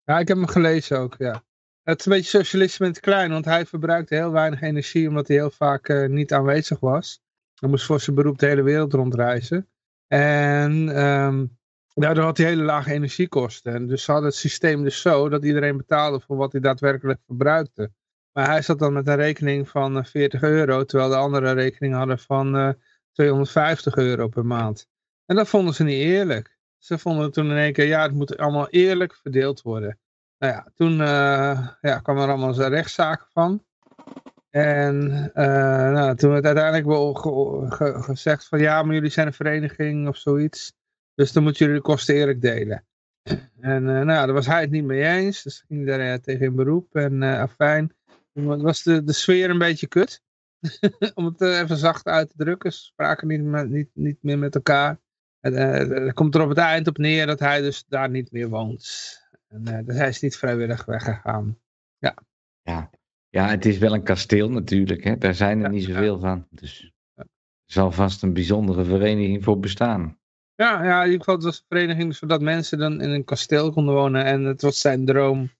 Ja, 0.05 0.19
ik 0.19 0.29
heb 0.29 0.37
hem 0.37 0.47
gelezen 0.47 0.99
ook, 0.99 1.15
ja. 1.19 1.43
Het 1.83 1.99
is 1.99 2.07
een 2.07 2.13
beetje 2.13 2.39
socialisme 2.39 2.87
in 2.87 2.93
het 2.93 3.01
klein, 3.01 3.31
want 3.31 3.45
hij 3.45 3.67
verbruikte 3.67 4.15
heel 4.15 4.31
weinig 4.31 4.61
energie 4.61 5.09
omdat 5.09 5.29
hij 5.29 5.37
heel 5.37 5.51
vaak 5.51 5.89
eh, 5.89 6.09
niet 6.09 6.33
aanwezig 6.33 6.81
was. 6.81 7.21
Hij 7.55 7.69
moest 7.69 7.85
voor 7.85 8.01
zijn 8.01 8.17
beroep 8.17 8.39
de 8.39 8.47
hele 8.47 8.63
wereld 8.63 8.93
rondreizen. 8.93 9.69
En 10.07 10.89
ehm, 10.97 11.47
daardoor 11.95 12.25
had 12.25 12.37
hij 12.37 12.47
hele 12.47 12.63
lage 12.63 12.93
energiekosten. 12.93 13.75
En 13.75 13.87
dus 13.87 14.05
ze 14.05 14.11
hadden 14.13 14.31
het 14.31 14.39
systeem 14.39 14.83
dus 14.83 15.01
zo 15.01 15.29
dat 15.29 15.45
iedereen 15.45 15.77
betaalde 15.77 16.21
voor 16.21 16.37
wat 16.37 16.53
hij 16.53 16.61
daadwerkelijk 16.61 17.21
verbruikte. 17.27 17.93
Maar 18.33 18.47
hij 18.49 18.63
zat 18.63 18.79
dan 18.79 18.93
met 18.93 19.07
een 19.07 19.17
rekening 19.17 19.69
van 19.69 19.99
eh, 19.99 20.05
40 20.05 20.43
euro, 20.43 20.85
terwijl 20.85 21.11
de 21.11 21.17
andere 21.17 21.53
rekening 21.53 21.95
hadden 21.95 22.19
van 22.19 22.57
eh, 22.57 22.69
250 23.13 23.97
euro 23.97 24.29
per 24.29 24.47
maand. 24.47 24.89
En 25.27 25.37
dat 25.37 25.49
vonden 25.49 25.75
ze 25.75 25.85
niet 25.85 26.03
eerlijk. 26.03 26.59
Ze 26.79 26.99
vonden 26.99 27.33
toen 27.33 27.51
in 27.51 27.57
één 27.57 27.73
keer, 27.73 27.87
ja, 27.87 28.03
het 28.03 28.13
moet 28.13 28.37
allemaal 28.37 28.69
eerlijk 28.69 29.15
verdeeld 29.15 29.63
worden. 29.63 29.99
Nou 30.39 30.53
ja, 30.53 30.67
toen 30.75 31.01
eh, 31.01 31.69
ja, 31.81 31.99
kwam 32.03 32.19
er 32.19 32.29
allemaal 32.29 32.55
zo'n 32.55 32.69
rechtszaken 32.69 33.27
van. 33.33 33.65
En 34.51 35.31
eh, 35.35 35.45
nou, 35.93 36.17
toen 36.17 36.31
werd 36.31 36.45
uiteindelijk 36.45 36.87
wel 36.87 37.15
ge- 37.15 37.67
ge- 37.69 38.03
gezegd 38.03 38.49
van 38.49 38.59
ja, 38.61 38.83
maar 38.83 38.95
jullie 38.95 39.11
zijn 39.11 39.27
een 39.27 39.33
vereniging 39.33 40.09
of 40.09 40.17
zoiets. 40.17 40.73
Dus 41.15 41.33
dan 41.33 41.43
moeten 41.43 41.65
jullie 41.67 41.81
de 41.81 41.87
kosten 41.89 42.15
eerlijk 42.15 42.41
delen. 42.41 42.85
En 43.61 43.89
eh, 43.89 43.95
nou 43.95 44.07
daar 44.07 44.33
was 44.33 44.47
hij 44.47 44.61
het 44.61 44.71
niet 44.71 44.85
mee 44.85 45.03
eens. 45.03 45.43
Dus 45.43 45.65
ging 45.69 45.87
hij 45.87 45.99
daar 45.99 46.13
eh, 46.13 46.19
tegen 46.19 46.47
in 46.47 46.55
beroep. 46.55 46.95
En 46.95 47.23
eh 47.23 47.41
afijn, 47.41 47.95
was 48.33 48.83
de, 48.83 49.05
de 49.05 49.13
sfeer 49.13 49.51
een 49.51 49.59
beetje 49.59 49.87
kut. 49.87 50.23
Om 51.15 51.25
het 51.25 51.41
eh, 51.41 51.59
even 51.59 51.77
zacht 51.77 52.07
uit 52.07 52.29
te 52.29 52.37
drukken. 52.37 52.73
Ze 52.73 52.79
spraken 52.83 53.29
niet, 53.29 53.43
met- 53.43 53.69
niet, 53.71 53.91
niet 53.93 54.23
meer 54.23 54.39
met 54.39 54.55
elkaar. 54.55 55.01
En, 55.41 55.55
eh, 55.55 55.91
er 55.91 56.13
komt 56.13 56.35
er 56.35 56.43
op 56.43 56.49
het 56.49 56.59
eind 56.59 56.87
op 56.89 56.99
neer 56.99 57.27
dat 57.27 57.39
hij 57.39 57.61
dus 57.61 57.85
daar 57.89 58.11
niet 58.11 58.33
meer 58.33 58.49
woont. 58.49 59.19
En 59.49 59.63
uh, 59.69 59.79
dus 59.87 59.97
hij 59.97 60.09
is 60.09 60.21
niet 60.21 60.37
vrijwillig 60.37 60.85
weggegaan. 60.85 61.59
Ja. 61.99 62.15
Ja. 62.63 62.91
ja, 63.29 63.49
het 63.49 63.65
is 63.67 63.79
wel 63.79 63.95
een 63.95 64.03
kasteel 64.03 64.51
natuurlijk. 64.51 65.05
Hè? 65.05 65.19
Daar 65.19 65.35
zijn 65.35 65.59
er 65.59 65.65
Ja, 65.65 65.69
niet 65.71 65.85
ja. 65.87 65.93
zoveel 65.93 66.19
van. 66.19 66.47
Dus 66.51 66.93
er 67.15 67.27
zal 67.67 67.93
vast 67.93 68.23
een 68.23 68.33
bijzondere 68.33 68.85
vereniging 68.85 69.45
voor 69.45 69.59
bestaan. 69.61 70.19
Ja, 70.55 70.85
ja, 70.85 70.99
in 70.99 71.05
ieder 71.05 71.19
geval 71.19 71.35
het 71.35 71.45
was 71.45 71.59
een 71.59 71.65
vereniging 71.69 72.17
zodat 72.17 72.41
mensen 72.41 72.79
dan 72.79 73.01
in 73.01 73.11
een 73.11 73.25
kasteel 73.25 73.73
konden 73.73 73.95
wonen. 73.95 74.25
En 74.25 74.45
het 74.45 74.63
was 74.63 74.81
zijn 74.81 75.05
droom 75.05 75.51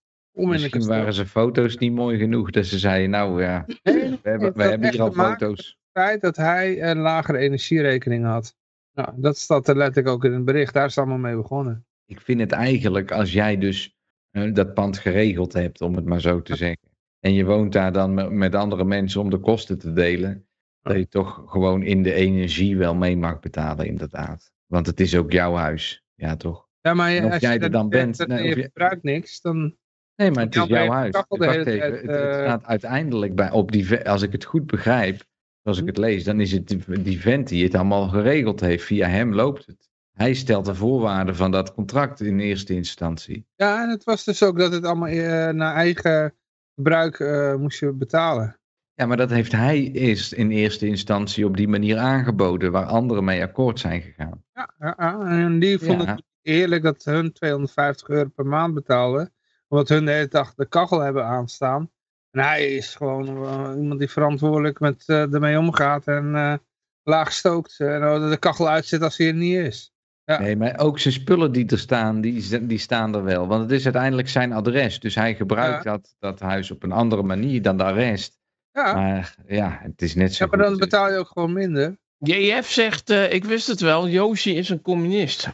Misschien 0.49 0.87
waren 0.87 1.15
zijn 1.15 1.27
foto's 1.27 1.77
niet 1.77 1.93
mooi 1.93 2.19
genoeg. 2.19 2.51
Dat 2.51 2.67
ze 2.67 2.79
zeiden, 2.79 3.11
nou 3.11 3.43
ja, 3.43 3.65
we 3.83 4.19
hebben, 4.23 4.53
we 4.55 4.63
hebben 4.63 4.91
hier 4.91 5.03
al 5.03 5.13
foto's. 5.13 5.67
het 5.67 6.05
feit 6.05 6.21
dat 6.21 6.37
hij 6.37 6.83
een 6.91 6.99
lagere 6.99 7.39
energierekening 7.39 8.25
had. 8.25 8.57
Nou, 8.93 9.13
dat 9.17 9.39
staat 9.39 9.69
er 9.69 9.77
letterlijk 9.77 10.15
ook 10.15 10.25
in 10.25 10.33
het 10.33 10.45
bericht. 10.45 10.75
Daar 10.75 10.87
is 10.87 10.95
het 10.95 11.05
allemaal 11.05 11.31
mee 11.31 11.37
begonnen. 11.37 11.87
Ik 12.07 12.21
vind 12.21 12.41
het 12.41 12.53
eigenlijk, 12.53 13.13
als 13.13 13.33
jij 13.33 13.59
dus 13.59 13.97
eh, 14.31 14.55
dat 14.55 14.75
pand 14.75 14.99
geregeld 14.99 15.53
hebt, 15.53 15.81
om 15.81 15.95
het 15.95 16.05
maar 16.05 16.21
zo 16.21 16.43
te 16.43 16.57
zeggen. 16.57 16.89
En 17.21 17.35
je 17.35 17.45
woont 17.45 17.73
daar 17.73 17.93
dan 17.93 18.39
met, 18.39 18.55
andere 18.55 18.85
mensen 18.85 19.21
om 19.21 19.31
de 19.31 19.39
kosten 19.39 19.79
te 19.79 19.93
delen. 19.93 20.47
Dat 20.83 20.97
je 20.97 21.09
toch 21.09 21.43
gewoon 21.47 21.83
in 21.83 22.03
de 22.03 22.13
energie 22.13 22.77
wel 22.77 22.95
mee 22.95 23.17
mag 23.17 23.41
betalen, 23.41 23.87
inderdaad. 23.87 24.53
Want 24.67 24.87
het 24.87 25.01
is 25.01 25.17
ook 25.17 25.33
jouw 25.33 25.55
huis. 25.55 26.05
Ja, 26.15 26.37
toch? 26.37 26.69
Ja, 26.81 26.95
maar 26.95 27.31
als 27.31 27.41
jij 27.41 27.53
je 27.53 27.59
er 27.59 27.71
dan 27.71 27.89
bent, 27.89 28.19
hebt 28.19 28.31
en 28.31 28.37
nee, 28.37 28.45
je 28.45 28.51
of 28.51 28.57
je- 28.57 28.63
gebruikt 28.63 29.03
niks, 29.03 29.41
dan... 29.41 29.77
Nee, 30.21 30.31
maar 30.31 30.45
het 30.45 30.57
is 30.57 30.65
jouw 30.65 30.91
huis. 30.91 31.11
Wacht 31.29 31.43
even, 31.43 31.81
het, 31.81 32.07
eh, 32.07 32.33
staat 32.43 32.65
uiteindelijk 32.67 33.35
bij, 33.35 33.51
op 33.51 33.73
die, 33.73 34.09
als 34.09 34.23
ik 34.23 34.33
het 34.33 34.45
goed 34.45 34.67
begrijp, 34.67 35.23
als 35.63 35.77
ik 35.77 35.83
Hm. 35.83 35.89
het 35.89 35.99
lees, 35.99 36.25
dan 36.25 36.41
is 36.41 36.53
het 36.53 36.77
die, 37.05 37.21
vent 37.21 37.49
die 37.49 37.65
het 37.65 37.75
allemaal 37.75 38.09
geregeld 38.09 38.61
heeft. 38.61 38.85
Via 38.85 39.09
hem 39.09 39.35
loopt 39.35 39.67
het. 39.67 39.89
Hij 40.13 40.35
stelt 40.35 40.65
de 40.65 40.75
voorwaarden 40.75 41.37
van 41.37 41.51
dat 41.51 41.75
contract 41.75 42.21
in 42.21 42.41
eerste 42.41 42.75
instantie. 42.75 43.47
Ja, 43.55 43.83
en 43.83 43.89
het 43.89 44.05
was 44.05 44.25
dus 44.25 44.43
ook 44.43 44.59
dat 44.59 44.73
het 44.73 44.85
allemaal 44.85 45.09
eh, 45.09 45.49
naar 45.49 45.75
eigen 45.75 46.35
gebruik 46.75 47.21
eh, 47.21 47.55
moest 47.55 47.81
je 47.81 47.93
betalen. 47.93 48.59
Ja, 48.95 49.07
maar 49.07 49.17
dat 49.17 49.31
heeft 49.31 49.53
hij 49.53 49.91
eerst 49.93 50.33
in 50.33 50.51
eerste 50.51 50.87
instantie 50.87 51.45
op 51.47 51.57
die 51.57 51.69
manier 51.69 51.97
aangeboden, 51.99 52.73
waar 52.73 52.85
anderen 52.85 53.25
mee 53.25 53.43
akkoord 53.43 53.79
zijn 53.79 54.01
gegaan. 54.03 54.45
Ja, 54.79 55.21
en 55.27 55.59
die 55.59 55.79
vonden 55.79 56.07
Ja. 56.07 56.13
het 56.13 56.25
eerlijk 56.43 56.83
dat 56.83 57.05
hun 57.05 57.33
250 57.33 58.09
euro 58.09 58.29
per 58.29 58.47
maand 58.47 58.75
betaalden. 58.75 59.33
Omdat 59.71 59.89
hun 59.89 60.05
de 60.05 60.11
hele 60.11 60.29
dag 60.29 60.55
de 60.55 60.67
kachel 60.67 61.01
hebben 61.01 61.25
aanstaan. 61.25 61.91
En 62.31 62.43
hij 62.43 62.75
is 62.75 62.95
gewoon 62.95 63.27
eh, 63.27 63.73
iemand 63.77 63.99
die 63.99 64.11
verantwoordelijk 64.11 64.81
met 64.81 65.03
eh, 65.07 65.35
ermee 65.35 65.59
omgaat 65.59 66.07
en 66.07 66.35
eh, 66.35 66.55
laag 67.03 67.33
stookt. 67.33 67.81
En 67.81 68.03
uh, 68.03 68.31
de 68.31 68.37
kachel 68.37 68.69
uitzet 68.69 69.03
als 69.03 69.17
hij 69.17 69.27
er 69.27 69.35
niet 69.35 69.57
is. 69.57 69.93
Ja. 70.25 70.39
Nee, 70.39 70.57
maar 70.57 70.79
ook 70.79 70.99
zijn 70.99 71.15
spullen 71.15 71.53
die 71.53 71.67
er 71.67 71.79
staan, 71.79 72.21
die, 72.21 72.67
die 72.67 72.79
staan 72.79 73.15
er 73.15 73.25
wel. 73.25 73.47
Want 73.47 73.63
het 73.63 73.71
is 73.71 73.85
uiteindelijk 73.85 74.29
zijn 74.29 74.53
adres. 74.53 75.01
Dus 75.01 75.15
hij 75.15 75.35
gebruikt 75.35 75.85
dat, 75.85 76.15
dat 76.19 76.41
huis 76.41 76.71
op 76.71 76.83
een 76.83 76.93
andere 76.93 77.23
manier 77.23 77.63
dan 77.63 77.77
de 77.77 77.93
rest. 77.93 78.39
Ja, 78.73 78.95
Maar 78.95 79.35
ja, 79.47 79.79
het 79.83 80.03
is 80.03 80.15
net 80.15 80.35
zo 80.35 80.45
ja 80.45 80.51
maar 80.51 80.67
dan 80.67 80.79
betaal 80.79 81.11
je 81.11 81.19
ook 81.19 81.29
gewoon 81.29 81.53
minder. 81.53 81.99
JF 82.19 82.71
zegt, 82.71 83.11
eh, 83.11 83.33
ik 83.33 83.45
wist 83.45 83.67
het 83.67 83.81
wel, 83.81 84.09
Yoshi 84.09 84.57
is 84.57 84.69
een 84.69 84.83
communist. 84.83 85.49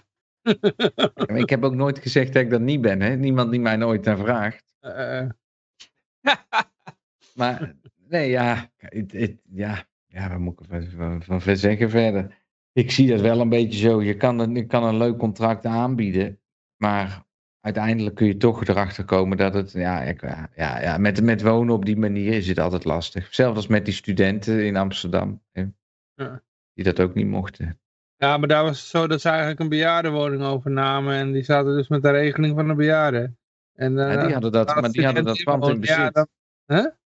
Ik 1.27 1.51
heb 1.51 1.65
ook 1.65 1.75
nooit 1.75 1.99
gezegd 1.99 2.33
dat 2.33 2.43
ik 2.43 2.51
dat 2.51 2.61
niet 2.61 2.81
ben. 2.81 3.01
Hè? 3.01 3.17
Niemand 3.17 3.51
die 3.51 3.61
mij 3.61 3.77
nooit 3.77 4.05
naar 4.05 4.19
vraagt. 4.19 4.75
Eh, 4.81 5.27
Maar 7.35 7.75
nee, 8.09 8.31
ja, 8.31 8.71
het- 8.77 9.37
ja, 9.51 9.85
ja 10.07 10.29
wat 10.31 10.39
moet 10.39 10.61
ik 10.61 10.67
van, 10.69 11.21
van, 11.23 11.41
van 11.43 11.57
zeggen 11.57 11.91
verder? 11.91 12.35
Ik 12.73 12.91
zie 12.91 13.09
dat 13.09 13.21
wel 13.21 13.41
een 13.41 13.49
beetje 13.49 13.79
zo. 13.79 14.03
Je 14.03 14.17
kan 14.17 14.39
een, 14.39 14.55
je 14.55 14.67
kan 14.67 14.85
een 14.85 14.97
leuk 14.97 15.19
contract 15.19 15.67
aanbieden, 15.67 16.41
maar 16.77 17.25
uiteindelijk 17.61 18.15
kun 18.17 18.27
je 18.27 18.37
toch 18.37 18.67
erachter 18.67 19.05
komen 19.05 19.37
dat 19.37 19.55
het, 19.55 19.73
ja, 19.73 20.03
ik, 20.03 20.21
ja, 20.55 20.81
ja, 20.81 20.99
met, 20.99 21.23
met 21.23 21.43
wonen 21.43 21.75
op 21.75 21.85
die 21.85 21.97
manier 21.97 22.33
is 22.33 22.49
het 22.49 22.59
altijd 22.59 22.85
lastig. 22.85 23.35
Zelfs 23.35 23.57
als 23.57 23.67
met 23.67 23.85
die 23.85 23.95
studenten 23.95 24.65
in 24.67 24.77
Amsterdam, 24.77 25.43
hè, 25.53 25.65
die 26.75 26.85
dat 26.85 27.01
ook 27.01 27.15
niet 27.15 27.27
mochten. 27.27 27.81
Ja, 28.17 28.37
maar 28.37 28.49
daar 28.49 28.63
was 28.65 28.79
het 28.81 28.89
zo 28.89 29.07
dat 29.07 29.21
ze 29.21 29.29
eigenlijk 29.29 29.61
een 29.61 29.69
bejaardenwoning 29.69 30.43
overnamen. 30.43 31.15
En 31.15 31.33
die 31.33 31.43
zaten 31.43 31.75
dus 31.77 31.89
met 31.89 32.03
de 32.03 32.11
regeling 32.11 32.55
van 32.55 32.67
de 32.69 32.75
bejaarden. 32.75 33.39
En, 33.75 33.99
eh, 33.99 34.13
Ja, 34.15 34.23
die 34.25 34.33
hadden 34.33 34.53
dat, 34.53 34.67
maar 34.81 34.91
die 34.91 35.05
hadden 35.05 35.25
dat 35.25 35.43
pand 35.45 35.65
in. 35.69 35.75
Ja, 35.75 35.81
bezit. 35.81 36.15
dan- 36.15 36.29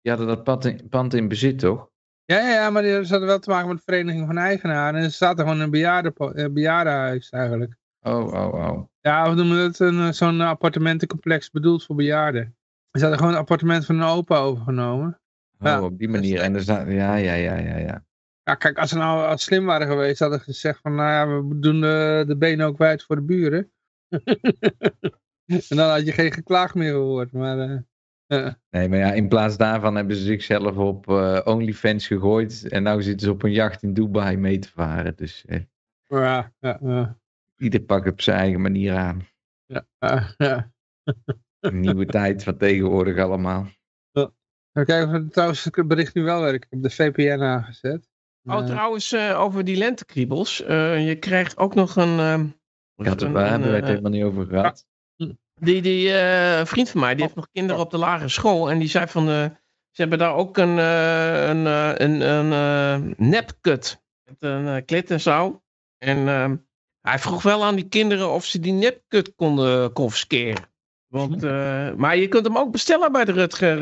Die 0.02 0.12
hadden 0.12 0.28
dat 0.28 0.44
pand 0.44 0.66
in, 0.66 0.88
pand 0.90 1.14
in 1.14 1.28
bezit, 1.28 1.60
toch? 1.60 1.90
Ja, 2.26 2.38
ja, 2.40 2.50
ja, 2.50 2.70
maar 2.70 2.82
die 2.82 2.94
hadden 2.96 3.26
wel 3.26 3.40
te 3.40 3.50
maken 3.50 3.68
met 3.68 3.78
de 3.78 3.84
vereniging 3.86 4.26
van 4.28 4.38
eigenaren. 4.38 5.02
En 5.02 5.12
ze 5.12 5.18
zaten 5.18 5.40
gewoon 5.44 5.58
in 5.58 5.64
een 5.64 5.70
bejaarden, 5.72 6.14
eh, 6.16 6.46
bejaardenhuis 6.52 7.30
eigenlijk. 7.30 7.76
Oh, 8.02 8.34
oh, 8.34 8.54
oh. 8.54 8.84
Ja, 9.02 9.30
we 9.30 9.36
noemen 9.36 9.74
een, 9.78 10.00
eh, 10.00 10.12
zo'n 10.12 10.42
appartementencomplex 10.42 11.50
bedoeld 11.52 11.86
voor 11.86 11.96
bejaarden. 11.96 12.56
Ze 12.92 13.00
hadden 13.00 13.18
gewoon 13.18 13.34
een 13.34 13.40
appartement 13.40 13.86
van 13.86 13.96
een 14.00 14.08
opa 14.08 14.38
overgenomen. 14.38 15.20
Oh, 15.60 15.68
Ja, 15.68 15.82
op 15.84 15.98
die 15.98 16.10
manier. 16.10 16.40
En 16.42 16.56
er 16.56 16.92
ja, 16.92 17.16
ja, 17.16 17.34
ja, 17.34 17.56
ja, 17.58 17.78
ja. 17.78 18.04
Ja, 18.44 18.56
kijk, 18.56 18.78
als 18.78 18.90
ze 18.90 18.98
nou 18.98 19.28
als 19.28 19.44
slim 19.44 19.66
waren 19.66 19.88
geweest, 19.88 20.20
hadden 20.20 20.40
ze 20.40 20.44
gezegd 20.46 20.80
van, 20.82 20.96
nou 20.96 21.10
ja, 21.10 21.42
we 21.48 21.60
doen 21.60 21.82
de, 21.82 22.24
de 22.28 22.38
benen 22.38 22.68
ook 22.68 22.78
wijd 22.78 23.04
voor 23.04 23.16
de 23.16 23.22
buren. 23.22 23.72
en 25.70 25.76
dan 25.78 25.90
had 25.90 26.06
je 26.06 26.12
geen 26.12 26.32
geklaag 26.32 26.76
meer 26.76 26.92
gehoord. 26.92 27.32
Maar 27.32 27.60
eh, 27.60 27.78
Nee, 28.70 28.90
maar 28.90 28.98
ja, 28.98 29.14
in 29.14 29.28
plaats 29.28 29.58
daarvan 29.58 29.96
hebben 29.96 30.16
ze 30.16 30.24
zichzelf 30.24 30.78
op 30.78 31.10
eh, 31.10 31.42
OnlyFans 31.44 32.08
gegooid. 32.08 32.68
En 32.68 32.84
nu 32.84 33.02
zitten 33.02 33.28
ze 33.28 33.34
op 33.34 33.44
een 33.44 33.52
jacht 33.52 33.84
in 33.84 33.94
Dubai 33.94 34.38
mee 34.38 34.60
te 34.60 34.70
varen. 34.70 35.16
Dus 35.16 35.46
eh, 35.46 35.62
ja, 36.08 36.54
ja, 36.60 36.80
ja, 36.82 37.20
ieder 37.58 37.82
pakt 37.82 38.08
op 38.08 38.22
zijn 38.22 38.38
eigen 38.38 38.62
manier 38.62 38.96
aan. 38.96 39.28
ja, 39.66 39.86
ja, 40.00 40.34
ja. 40.38 40.72
Nieuwe 41.72 42.06
tijd 42.20 42.44
van 42.44 42.58
tegenwoordig 42.58 43.18
allemaal. 43.18 43.68
Even 44.74 44.88
kijken 44.88 45.08
of 45.08 45.14
het 45.14 45.34
trouwens 45.34 45.64
het 45.64 45.88
bericht 45.88 46.14
nu 46.14 46.24
wel 46.24 46.42
werkt. 46.42 46.64
Ik 46.64 46.70
heb 46.70 46.82
de 46.82 46.90
VPN 46.90 47.42
aangezet. 47.42 48.12
Oh, 48.46 48.60
Eh, 48.60 48.66
trouwens, 48.66 49.12
eh, 49.12 49.40
over 49.42 49.64
die 49.64 49.78
lentekriebels. 49.78 50.62
eh, 50.62 51.08
je 51.08 51.16
krijgt 51.16 51.58
ook 51.58 51.76
nog 51.76 51.96
een... 51.96 52.16
waar 52.16 53.46
een, 53.46 53.50
hebben 53.50 53.70
we 53.70 53.76
het 53.76 53.86
helemaal 53.86 54.12
niet 54.12 54.24
over 54.24 54.46
gehad? 54.46 54.86
Die, 55.60 55.82
die 55.82 56.10
vriend 56.66 56.90
van 56.90 57.02
mij, 57.02 57.14
die 57.14 57.24
heeft 57.24 57.36
nog 57.36 57.48
kinderen 57.52 57.82
op 57.82 57.92
de 57.92 57.98
lagere 57.98 58.30
school. 58.30 58.70
En 58.72 58.80
die 58.80 58.88
zei 58.90 59.08
van, 59.08 59.26
Ze 59.26 60.02
hebben 60.02 60.18
daar 60.18 60.36
ook 60.36 60.58
een, 60.58 60.78
een, 60.78 61.66
een, 62.04 62.22
een 62.52 63.14
nepkut. 63.18 64.02
Met 64.24 64.36
een 64.40 64.86
klit 64.86 65.12
en 65.12 65.22
zo. 65.22 65.64
En 65.98 66.28
ehm, 66.28 66.56
hij 67.02 67.20
vroeg 67.20 67.42
wel 67.42 67.64
aan 67.64 67.76
die 67.76 67.88
kinderen 67.88 68.32
of 68.32 68.46
ze 68.46 68.60
die 68.60 68.72
nepkut 68.74 69.36
konden 69.36 69.94
confisceren. 69.94 70.72
Want, 71.08 71.44
eh, 71.44 71.94
maar 71.94 72.18
je 72.18 72.28
kunt 72.28 72.46
hem 72.46 72.58
ook 72.58 72.72
bestellen 72.72 73.12
bij 73.12 73.26
de 73.26 73.32
Rutger, 73.32 73.78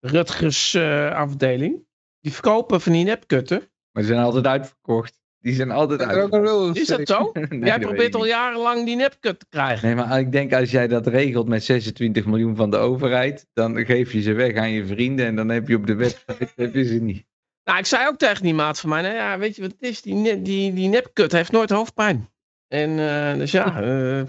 Rutgers 0.00 0.76
afdeling. 1.12 1.88
Die 2.20 2.32
verkopen 2.32 2.80
van 2.80 2.92
die 2.92 3.04
nepkutten. 3.04 3.70
Maar 3.92 4.02
ze 4.02 4.08
zijn 4.08 4.20
altijd 4.24 4.46
uitverkocht. 4.46 5.18
Die 5.38 5.54
zijn 5.54 5.70
altijd 5.70 6.00
Er 6.00 6.06
uitverkocht. 6.06 6.76
Is 6.76 6.86
dat 6.86 7.08
zo? 7.08 7.30
Nee, 7.34 7.58
Jij 7.60 7.70
dat 7.70 7.80
probeert 7.80 7.98
weet 7.98 8.14
al 8.14 8.24
ik 8.24 8.30
jarenlang 8.30 8.84
die 8.84 8.96
nepkut 8.96 9.38
te 9.38 9.46
krijgen. 9.48 9.88
niet. 9.88 9.96
Nee, 9.96 10.06
maar 10.06 10.18
ik 10.18 10.32
denk 10.32 10.52
als 10.52 10.70
jij 10.70 10.88
dat 10.88 11.06
regelt 11.06 11.48
met 11.48 11.64
26 11.64 12.26
miljoen 12.26 12.56
van 12.56 12.70
de 12.70 12.76
overheid, 12.76 13.46
dan 13.52 13.84
geef 13.84 14.12
je 14.12 14.20
ze 14.22 14.32
weg 14.32 14.56
aan 14.56 14.70
je 14.70 14.86
vrienden 14.86 15.26
en 15.26 15.36
dan 15.36 15.48
heb 15.48 15.68
je 15.68 15.76
op 15.76 15.86
de 15.86 15.94
website 15.94 16.48
heb 16.56 16.74
je 16.74 16.84
ze 16.84 16.94
niet. 16.94 17.24
Nou, 17.64 17.78
ik 17.78 17.86
zei 17.86 18.06
ook 18.06 18.18
tegen 18.18 18.42
die 18.42 18.54
maat 18.54 18.80
van 18.80 18.88
mij, 18.90 19.02
nou 19.02 19.14
ja, 19.14 19.38
weet 19.38 19.56
je 19.56 19.62
wat 19.62 19.70
het 19.70 19.82
is? 19.82 20.02
Die, 20.02 20.14
ne- 20.14 20.42
die, 20.42 20.72
die 20.74 20.88
nepkut 20.88 21.32
heeft 21.32 21.52
nooit 21.52 21.70
hoofdpijn. 21.70 22.28
En 22.68 22.98
eh, 22.98 23.34
dus 23.38 23.50
ja, 23.50 23.82
eh, 23.82 24.22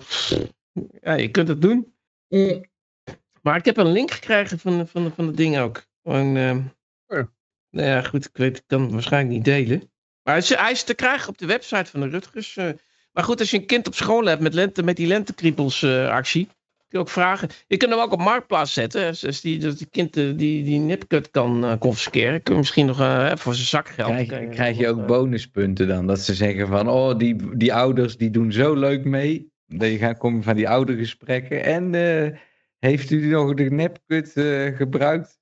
ja, 1.01 1.13
je 1.13 1.27
kunt 1.31 1.47
het 1.47 1.61
doen. 1.61 1.93
Maar 3.41 3.57
ik 3.57 3.65
heb 3.65 3.77
een 3.77 3.91
link 3.91 4.11
gekregen 4.11 4.59
van, 4.59 4.87
van, 4.87 5.11
van 5.15 5.27
het 5.27 5.37
ding 5.37 5.57
ook. 5.59 5.85
Gewoon, 6.03 6.37
eh. 6.37 6.57
Nou 7.71 7.87
ja, 7.87 8.01
goed, 8.01 8.25
ik 8.25 8.37
weet, 8.37 8.57
ik 8.57 8.63
kan 8.67 8.81
het 8.81 8.91
waarschijnlijk 8.91 9.33
niet 9.33 9.45
delen. 9.45 9.79
Maar 10.23 10.33
hij 10.33 10.43
is, 10.43 10.55
hij 10.55 10.71
is 10.71 10.83
te 10.83 10.93
krijgen 10.93 11.29
op 11.29 11.37
de 11.37 11.45
website 11.45 11.91
van 11.91 11.99
de 11.99 12.07
Rutgers. 12.07 12.57
eh. 12.57 12.69
maar 13.11 13.23
goed, 13.23 13.39
als 13.39 13.51
je 13.51 13.57
een 13.57 13.65
kind 13.65 13.87
op 13.87 13.95
school 13.95 14.25
hebt 14.25 14.41
met, 14.41 14.53
lente, 14.53 14.83
met 14.83 14.95
die 14.95 15.07
lentekriepels 15.07 15.83
eh, 15.83 16.09
actie, 16.09 16.45
kun 16.45 16.53
je 16.87 16.97
ook 16.97 17.09
vragen. 17.09 17.49
Je 17.67 17.77
kunt 17.77 17.91
hem 17.91 17.99
ook 17.99 18.11
op 18.11 18.19
marktplaats 18.19 18.73
zetten. 18.73 19.07
Als, 19.07 19.25
als 19.25 19.41
die, 19.41 19.59
dat 19.59 19.77
die 19.77 19.87
kind 19.89 20.17
eh, 20.17 20.23
die, 20.35 20.63
die 20.63 20.79
nipkut 20.79 21.29
kan 21.29 21.77
confisceren, 21.79 22.43
kun 22.43 22.53
je 22.53 22.59
misschien 22.59 22.85
nog 22.85 22.97
voor 23.39 23.55
zijn 23.55 23.67
zakgeld. 23.67 24.07
Krijg, 24.07 24.29
je 24.29 24.47
krijg 24.47 24.77
je 24.77 24.87
ook 24.87 25.05
bonuspunten 25.05 25.87
dan? 25.87 26.07
Dat 26.07 26.19
ze 26.19 26.33
zeggen 26.33 26.67
van, 26.67 26.89
oh, 26.89 27.17
die, 27.17 27.57
die 27.57 27.73
ouders 27.73 28.17
die 28.17 28.29
doen 28.29 28.51
zo 28.51 28.73
leuk 28.73 29.03
mee. 29.05 29.51
Dat 29.65 29.89
je 29.89 29.97
gaat 29.97 30.17
komen 30.17 30.43
van 30.43 30.55
die 30.55 30.69
oudergesprekken. 30.69 31.63
En 31.63 31.93
heeft 32.79 33.11
u 33.11 33.27
nog 33.27 33.53
de 33.53 33.63
nepkut 33.63 34.31
gebruikt? 34.77 35.40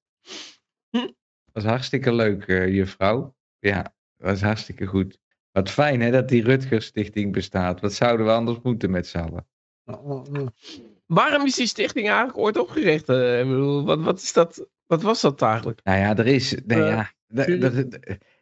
Dat 1.52 1.64
is 1.64 1.70
hartstikke 1.70 2.14
leuk, 2.14 2.48
eh, 2.48 2.74
juffrouw. 2.76 3.36
Ja, 3.60 3.94
dat 4.18 4.36
is 4.36 4.42
hartstikke 4.42 4.86
goed. 4.86 5.20
Wat 5.52 5.70
fijn 5.70 6.02
hè, 6.02 6.12
dat 6.12 6.30
die 6.30 6.44
Rutgers 6.44 6.86
Stichting 6.86 7.34
bestaat. 7.34 7.80
Wat 7.82 7.94
zouden 7.94 8.26
we 8.26 8.32
anders 8.32 8.60
moeten 8.64 8.92
met 8.92 9.08
z'n 9.08 9.18
allen? 9.18 9.46
Waarom 11.06 11.46
is 11.46 11.56
die 11.56 11.68
stichting 11.68 12.08
eigenlijk 12.08 12.38
ooit 12.38 12.58
opgericht? 12.58 13.10
Eh, 13.10 13.40
ik 13.40 13.48
bedoel, 13.48 13.86
wat, 13.86 14.02
wat, 14.02 14.20
is 14.22 14.34
dat, 14.34 14.68
wat 14.86 15.02
was 15.02 15.22
dat 15.22 15.42
eigenlijk? 15.42 15.80
Nou 15.84 15.98
ja, 16.00 16.18
er 16.18 16.28
is. 16.28 16.56
Nou 16.66 16.82
Eh, 16.82 16.88
ja, 16.88 17.12
da- 17.28 17.46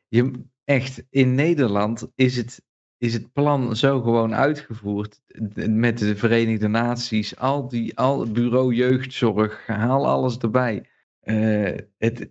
je, 0.07 0.31
echt, 0.63 1.03
in 1.09 1.35
Nederland 1.35 2.07
is 2.15 2.37
het, 2.37 2.61
is 2.97 3.13
het 3.13 3.33
plan 3.33 3.75
zo 3.75 4.01
gewoon 4.01 4.35
uitgevoerd. 4.35 5.21
Met 5.69 5.97
de 5.97 6.15
Verenigde 6.15 6.67
Naties, 6.67 7.37
al 7.37 7.67
die 7.67 7.97
al 7.97 8.19
het 8.19 8.33
bureau 8.33 8.73
jeugdzorg, 8.73 9.67
haal 9.67 10.07
alles 10.07 10.37
erbij. 10.37 10.85
Eh, 11.19 11.77
het, 11.97 12.29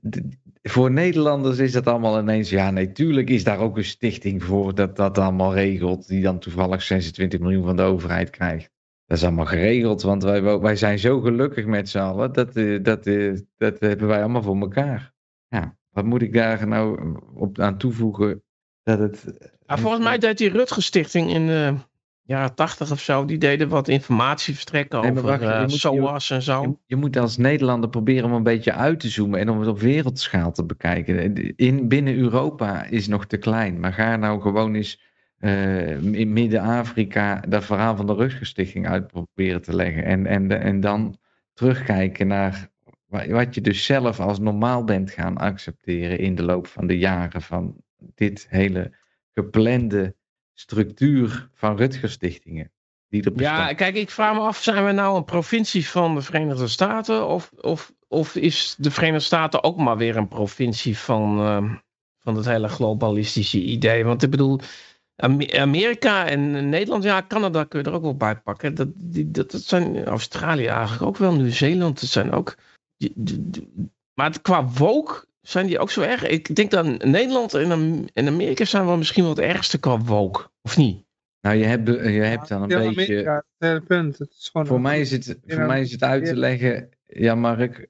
voor 0.71 0.91
Nederlanders 0.91 1.59
is 1.59 1.73
dat 1.73 1.87
allemaal 1.87 2.21
ineens. 2.21 2.51
Ja, 2.51 2.71
nee, 2.71 2.93
tuurlijk 2.93 3.31
is 3.31 3.45
daar 3.45 3.59
ook 3.59 3.77
een 3.77 3.85
stichting 3.85 4.43
voor 4.43 4.75
dat 4.75 4.97
dat 4.97 5.19
allemaal 5.19 5.55
regelt. 5.55 6.09
Die 6.09 6.23
dan 6.23 6.39
toevallig 6.39 6.83
26 6.83 7.41
miljoen 7.41 7.65
van 7.65 7.77
de 7.77 7.83
overheid 7.83 8.31
krijgt. 8.31 8.71
Dat 9.07 9.17
is 9.17 9.25
allemaal 9.25 9.47
geregeld, 9.47 10.03
want 10.03 10.23
wij, 10.23 10.59
wij 10.59 10.77
zijn 10.77 10.99
zo 10.99 11.21
gelukkig 11.21 11.67
met 11.67 11.89
z'n 11.89 11.99
allen. 11.99 12.33
Dat, 12.33 12.57
eh, 12.57 12.83
dat, 12.83 13.07
eh, 13.07 13.35
dat 13.57 13.81
hebben 13.81 14.07
wij 14.07 14.21
allemaal 14.21 14.43
voor 14.43 14.61
elkaar. 14.61 15.13
Ja, 15.49 15.77
wat 15.91 16.05
moet 16.05 16.23
ik 16.23 16.33
daar 16.33 16.67
nou 16.67 17.17
op 17.35 17.59
aan 17.59 17.79
toevoegen? 17.79 18.43
Dat 18.83 18.99
het. 18.99 19.25
Ja, 19.67 19.79
volgens 19.79 20.05
mij 20.05 20.19
deed 20.19 20.39
die 20.39 20.51
Rutger 20.51 20.83
Stichting 20.83 21.31
in 21.31 21.47
de 21.47 21.75
jaren 22.27 22.55
tachtig 22.55 22.91
of 22.91 23.01
zo, 23.01 23.25
die 23.25 23.39
deden 23.39 23.69
wat 23.69 23.89
informatie 23.89 24.53
verstrekken 24.55 25.01
Nee, 25.01 25.11
over 25.11 25.23
wacht, 25.23 25.41
je 25.41 25.47
eh, 25.47 25.61
moet- 25.61 25.71
je- 25.73 25.79
SOAS 25.79 26.31
en 26.31 26.43
zo. 26.43 26.63
Je, 26.63 26.77
je 26.87 26.97
moet 26.97 27.17
als 27.17 27.37
Nederlander 27.37 27.91
proberen 27.91 28.25
om 28.25 28.33
een 28.33 28.43
beetje 28.43 28.73
uit 28.73 29.01
te 29.01 29.09
zoomen 29.09 29.41
en 29.41 29.49
om 29.51 29.59
het 29.61 29.69
op 29.69 29.79
wereldschaal 29.81 30.53
te 30.53 30.65
bekijken. 30.65 31.35
In, 31.57 31.89
binnen 31.89 32.17
Europa 32.17 32.85
is 32.85 33.09
nog 33.09 33.27
te 33.27 33.37
klein, 33.37 33.81
maar 33.81 33.93
ga 33.93 34.17
nou 34.17 34.41
gewoon 34.41 34.75
eens 34.75 35.01
eh, 35.39 36.03
in 36.03 36.33
Midden-Afrika 36.33 37.41
dat 37.49 37.65
verhaal 37.65 37.97
van 37.97 38.07
de 38.07 38.15
Rutgerstichting 38.15 38.89
uit 38.89 39.07
proberen 39.07 39.63
te 39.63 39.75
leggen. 39.77 40.05
En, 40.05 40.27
en, 40.27 40.61
en 40.61 40.81
dan 40.81 41.17
terugkijken 41.55 42.27
naar 42.27 42.69
wa- 43.07 43.29
wat 43.29 43.55
je 43.55 43.61
dus 43.61 43.85
zelf 43.85 44.21
als 44.21 44.39
normaal 44.39 44.85
bent 44.85 45.11
gaan 45.11 45.37
accepteren 45.37 46.19
in 46.19 46.35
de 46.35 46.43
loop 46.43 46.67
van 46.67 46.87
de 46.87 46.99
jaren 46.99 47.43
van 47.43 47.77
dit 48.15 48.47
hele 48.51 48.93
geplande 49.33 50.15
structuur 50.61 51.49
van 51.55 51.77
Rutgerstichtingen. 51.77 52.71
Die 53.09 53.23
er 53.25 53.33
Ja, 53.41 53.73
kijk, 53.73 53.95
ik 53.95 54.11
vraag 54.11 54.35
me 54.35 54.41
af, 54.41 54.63
zijn 54.63 54.85
we 54.85 54.93
nou 54.93 55.17
een 55.17 55.25
provincie 55.25 55.89
van 55.89 56.15
de 56.15 56.21
Verenigde 56.23 56.69
Staten? 56.69 57.29
Of, 57.29 57.51
of, 57.61 57.93
of 58.09 58.35
is 58.37 58.75
de 58.79 58.91
Verenigde 58.91 59.25
Staten 59.25 59.63
ook 59.65 59.77
maar 59.77 59.97
weer 59.97 60.17
een 60.17 60.29
provincie 60.29 60.99
van, 60.99 61.39
ehm, 61.41 61.75
van 62.19 62.37
het 62.37 62.45
hele 62.45 62.69
globalistische 62.69 63.61
idee? 63.63 64.05
Want 64.05 64.23
ik 64.23 64.31
bedoel, 64.31 64.61
Ame- 65.17 65.59
Amerika 65.61 66.27
en 66.27 66.69
Nederland, 66.69 67.03
ja, 67.03 67.25
Canada 67.29 67.65
kun 67.65 67.79
je 67.81 67.85
er 67.85 67.95
ook 67.95 68.03
wel 68.03 68.17
bij 68.17 68.37
pakken. 68.37 68.75
Dat, 68.75 68.89
die, 68.95 69.31
dat, 69.31 69.51
dat 69.51 69.63
zijn 69.63 70.05
Australië 70.05 70.67
eigenlijk 70.67 71.03
ook 71.03 71.17
wel, 71.17 71.33
Nieuw-Zeeland, 71.35 72.01
dat 72.01 72.11
zijn 72.11 72.33
ook... 72.33 72.57
die- 72.97 73.13
die- 73.15 73.51
die- 73.51 73.91
maar 74.15 74.27
het- 74.27 74.43
qua 74.43 74.65
woke 74.69 75.25
zijn 75.49 75.67
die 75.67 75.79
ook 75.79 75.91
zo 75.91 76.01
erg. 76.01 76.27
Ik 76.27 76.55
denk 76.57 76.71
dat 76.71 77.05
Nederland 77.05 77.55
en, 77.55 77.71
Am- 77.71 78.05
en 78.13 78.27
Amerika 78.27 78.65
zijn 78.65 78.87
wel 78.87 78.97
misschien 78.97 79.23
wel 79.23 79.35
het 79.35 79.45
ergste 79.45 79.79
qua 79.79 79.99
woke, 79.99 80.51
of 80.63 80.77
niet? 80.77 81.05
Nou, 81.41 81.57
je 81.57 81.65
hebt, 81.65 81.89
je 81.89 81.95
hebt 82.23 82.49
dan 82.49 82.63
een 82.63 82.69
Ja, 82.69 82.79
beetje. 82.79 83.03
Amerika, 83.03 83.45
het 83.59 83.85
punt. 83.85 84.19
Het 84.19 84.31
is 84.39 84.49
gewoon 84.53 84.67
Voor 84.67 84.81
mij 84.81 85.01
is 85.01 85.11
het, 85.11 85.39
voor 85.47 85.61
Ja, 85.61 85.67
mij 85.67 85.81
is 85.81 85.93
het 85.93 86.03
uit 86.03 86.25
te 86.25 86.37
leggen, 86.37 86.89
ja 87.07 87.35
Mark, 87.35 87.89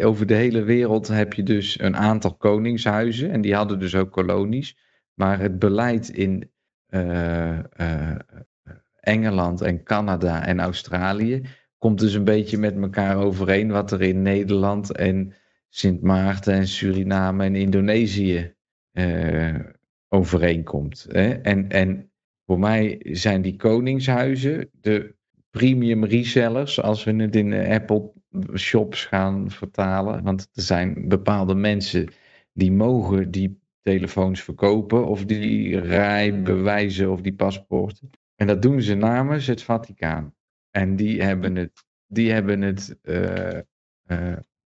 over 0.00 0.26
de 0.26 0.34
hele 0.34 0.62
wereld 0.62 1.08
heb 1.08 1.32
je 1.32 1.42
dus 1.42 1.80
een 1.80 1.96
aantal 1.96 2.34
koningshuizen 2.34 3.30
en 3.30 3.40
die 3.40 3.54
hadden 3.54 3.78
dus 3.78 3.94
ook 3.94 4.12
kolonies. 4.12 4.76
Maar 5.14 5.38
het 5.38 5.58
beleid 5.58 6.08
in 6.08 6.50
eh, 6.86 7.58
eh, 7.58 8.18
Engeland 9.00 9.60
en 9.60 9.82
Canada 9.82 10.46
en 10.46 10.60
Australië 10.60 11.42
komt 11.78 11.98
dus 12.00 12.14
een 12.14 12.24
beetje 12.24 12.58
met 12.58 12.76
elkaar 12.76 13.16
overeen 13.16 13.70
wat 13.70 13.92
er 13.92 14.02
in 14.02 14.22
Nederland 14.22 14.92
en 14.92 15.34
Sint 15.76 16.02
Maarten 16.02 16.54
en 16.54 16.68
Suriname 16.68 17.44
en 17.44 17.54
Indonesië 17.54 18.54
eh, 18.92 19.54
overeenkomt. 20.08 21.06
Hè? 21.08 21.32
En, 21.32 21.68
en 21.68 22.10
voor 22.46 22.58
mij 22.58 23.00
zijn 23.02 23.42
die 23.42 23.56
koningshuizen 23.56 24.70
de 24.80 25.14
premium 25.50 26.04
resellers, 26.04 26.80
als 26.80 27.04
we 27.04 27.14
het 27.14 27.36
in 27.36 27.50
de 27.50 27.68
Apple 27.68 28.12
shops 28.54 29.04
gaan 29.04 29.50
vertalen. 29.50 30.22
Want 30.22 30.48
er 30.52 30.62
zijn 30.62 31.08
bepaalde 31.08 31.54
mensen 31.54 32.08
die 32.52 32.72
mogen 32.72 33.30
die 33.30 33.60
telefoons 33.82 34.42
verkopen 34.42 35.06
of 35.06 35.24
die 35.24 35.78
rijbewijzen 35.78 37.10
of 37.10 37.20
die 37.20 37.34
paspoorten. 37.34 38.10
En 38.34 38.46
dat 38.46 38.62
doen 38.62 38.82
ze 38.82 38.94
namens 38.94 39.46
het 39.46 39.62
Vaticaan. 39.62 40.34
En 40.70 40.96
die 40.96 41.22
hebben 41.22 41.56
het, 41.56 41.84
die 42.06 42.32
hebben 42.32 42.60
het 42.62 42.98
eh, 43.02 43.58
eh, 44.02 44.36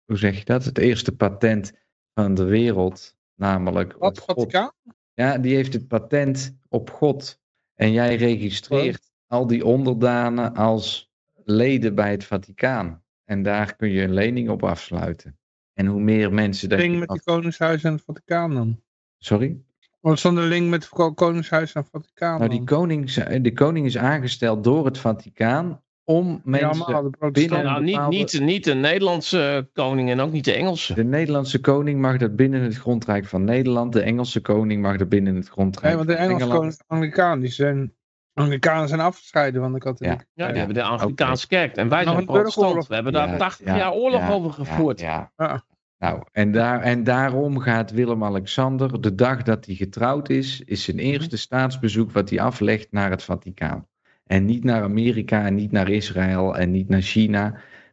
hoe 0.07 0.17
zeg 0.17 0.37
je 0.37 0.45
dat? 0.45 0.65
Het 0.65 0.77
eerste 0.77 1.15
patent 1.15 1.73
van 2.13 2.33
de 2.33 2.43
wereld, 2.43 3.15
namelijk 3.35 3.95
Wat, 3.97 4.17
op 4.17 4.23
God. 4.23 4.35
Vaticaan? 4.35 4.71
Ja, 5.13 5.37
die 5.37 5.55
heeft 5.55 5.73
het 5.73 5.87
patent 5.87 6.57
op 6.69 6.89
God. 6.89 7.39
En 7.73 7.91
jij 7.91 8.15
registreert 8.15 9.11
al 9.27 9.47
die 9.47 9.65
onderdanen 9.65 10.53
als 10.55 11.11
leden 11.43 11.95
bij 11.95 12.11
het 12.11 12.23
Vaticaan. 12.23 13.03
En 13.25 13.43
daar 13.43 13.75
kun 13.75 13.89
je 13.89 14.01
een 14.03 14.13
lening 14.13 14.49
op 14.49 14.63
afsluiten. 14.63 15.37
En 15.73 15.85
hoe 15.85 16.01
meer 16.01 16.33
mensen 16.33 16.69
dat 16.69 16.79
link 16.79 16.99
met 16.99 17.09
af- 17.09 17.23
Koningshuis 17.23 17.83
en 17.83 17.93
het 17.93 18.03
Vaticaan 18.03 18.53
dan? 18.53 18.81
Sorry? 19.17 19.61
Wat 19.99 20.13
is 20.15 20.21
dan 20.21 20.35
de 20.35 20.41
link 20.41 20.69
met 20.69 20.83
het 20.83 20.93
Ko- 20.93 21.13
Koningshuis 21.13 21.73
en 21.73 21.81
het 21.81 21.89
Vaticaan 21.89 22.37
Nou, 22.39 22.49
die, 22.49 22.63
koning, 22.63 23.11
de 23.41 23.53
koning 23.53 23.85
is 23.85 23.97
aangesteld 23.97 24.63
door 24.63 24.85
het 24.85 24.97
Vaticaan 24.97 25.81
om 26.09 26.27
Ja, 26.29 26.39
mensen... 26.43 26.91
maar 26.91 27.03
de 27.03 27.31
binnen-. 27.31 27.63
Nou, 27.63 27.83
niet, 27.83 27.93
bepaalde- 27.95 28.15
niet, 28.15 28.39
niet 28.41 28.63
de 28.63 28.73
Nederlandse 28.73 29.69
koning 29.73 30.09
en 30.09 30.19
ook 30.19 30.31
niet 30.31 30.45
de 30.45 30.53
Engelse. 30.53 30.93
De 30.93 31.03
Nederlandse 31.03 31.59
koning 31.59 32.01
mag 32.01 32.17
dat 32.17 32.35
binnen 32.35 32.61
het 32.61 32.75
grondrijk 32.77 33.25
van 33.25 33.43
Nederland. 33.43 33.93
De 33.93 34.01
Engelse 34.01 34.41
koning 34.41 34.81
mag 34.81 34.97
dat 34.97 35.09
binnen 35.09 35.35
het 35.35 35.47
grondrijk 35.49 35.85
Nee, 35.85 35.95
want 35.95 36.07
de 36.07 36.13
Engelse 36.15 36.33
Engeland. 36.33 36.53
koning 36.59 36.73
is 36.73 36.83
Anglikaan. 36.87 37.39
Die 37.39 37.49
zijn, 37.51 37.93
Anglikanen 38.33 38.87
zijn 38.87 38.99
afgescheiden 38.99 39.61
van 39.61 39.73
de 39.73 39.79
katholieken. 39.79 40.27
Ja, 40.33 40.43
die 40.45 40.53
Ja, 40.53 40.59
hebben 40.59 40.75
de 40.75 40.83
Anglikaanse 40.83 41.47
kerk. 41.47 41.75
En 41.75 41.89
wij 41.89 42.03
Nog 42.03 42.13
zijn 42.13 42.27
een 42.27 42.33
burgeroorlog. 42.33 42.53
protestant. 42.73 42.87
We 42.87 42.93
hebben 42.93 43.13
daar 43.13 43.27
Ja, 43.29 43.37
80 43.37 43.65
ja, 43.65 43.77
jaar 43.77 43.93
oorlog 43.93 44.19
ja, 44.21 44.29
over 44.31 44.51
gevoerd. 44.53 44.99
Ja, 44.99 45.31
Ja. 45.37 45.45
ja. 45.47 45.63
Nou, 45.99 46.23
en, 46.31 46.51
daar, 46.51 46.81
en 46.81 47.03
daarom 47.03 47.59
gaat 47.59 47.91
Willem-Alexander, 47.91 49.01
de 49.01 49.15
dag 49.15 49.43
dat 49.43 49.65
hij 49.65 49.75
getrouwd 49.75 50.29
is, 50.29 50.61
is 50.65 50.83
zijn 50.83 50.99
eerste 50.99 51.37
staatsbezoek 51.37 52.11
wat 52.11 52.29
hij 52.29 52.39
aflegt 52.39 52.87
naar 52.91 53.09
het 53.09 53.23
Vaticaan. 53.23 53.87
En 54.27 54.45
niet 54.45 54.63
naar 54.63 54.81
Amerika 54.81 55.45
en 55.45 55.55
niet 55.55 55.71
naar 55.71 55.89
Israël 55.89 56.57
en 56.57 56.71
niet 56.71 56.89
naar 56.89 57.01
China, 57.01 57.49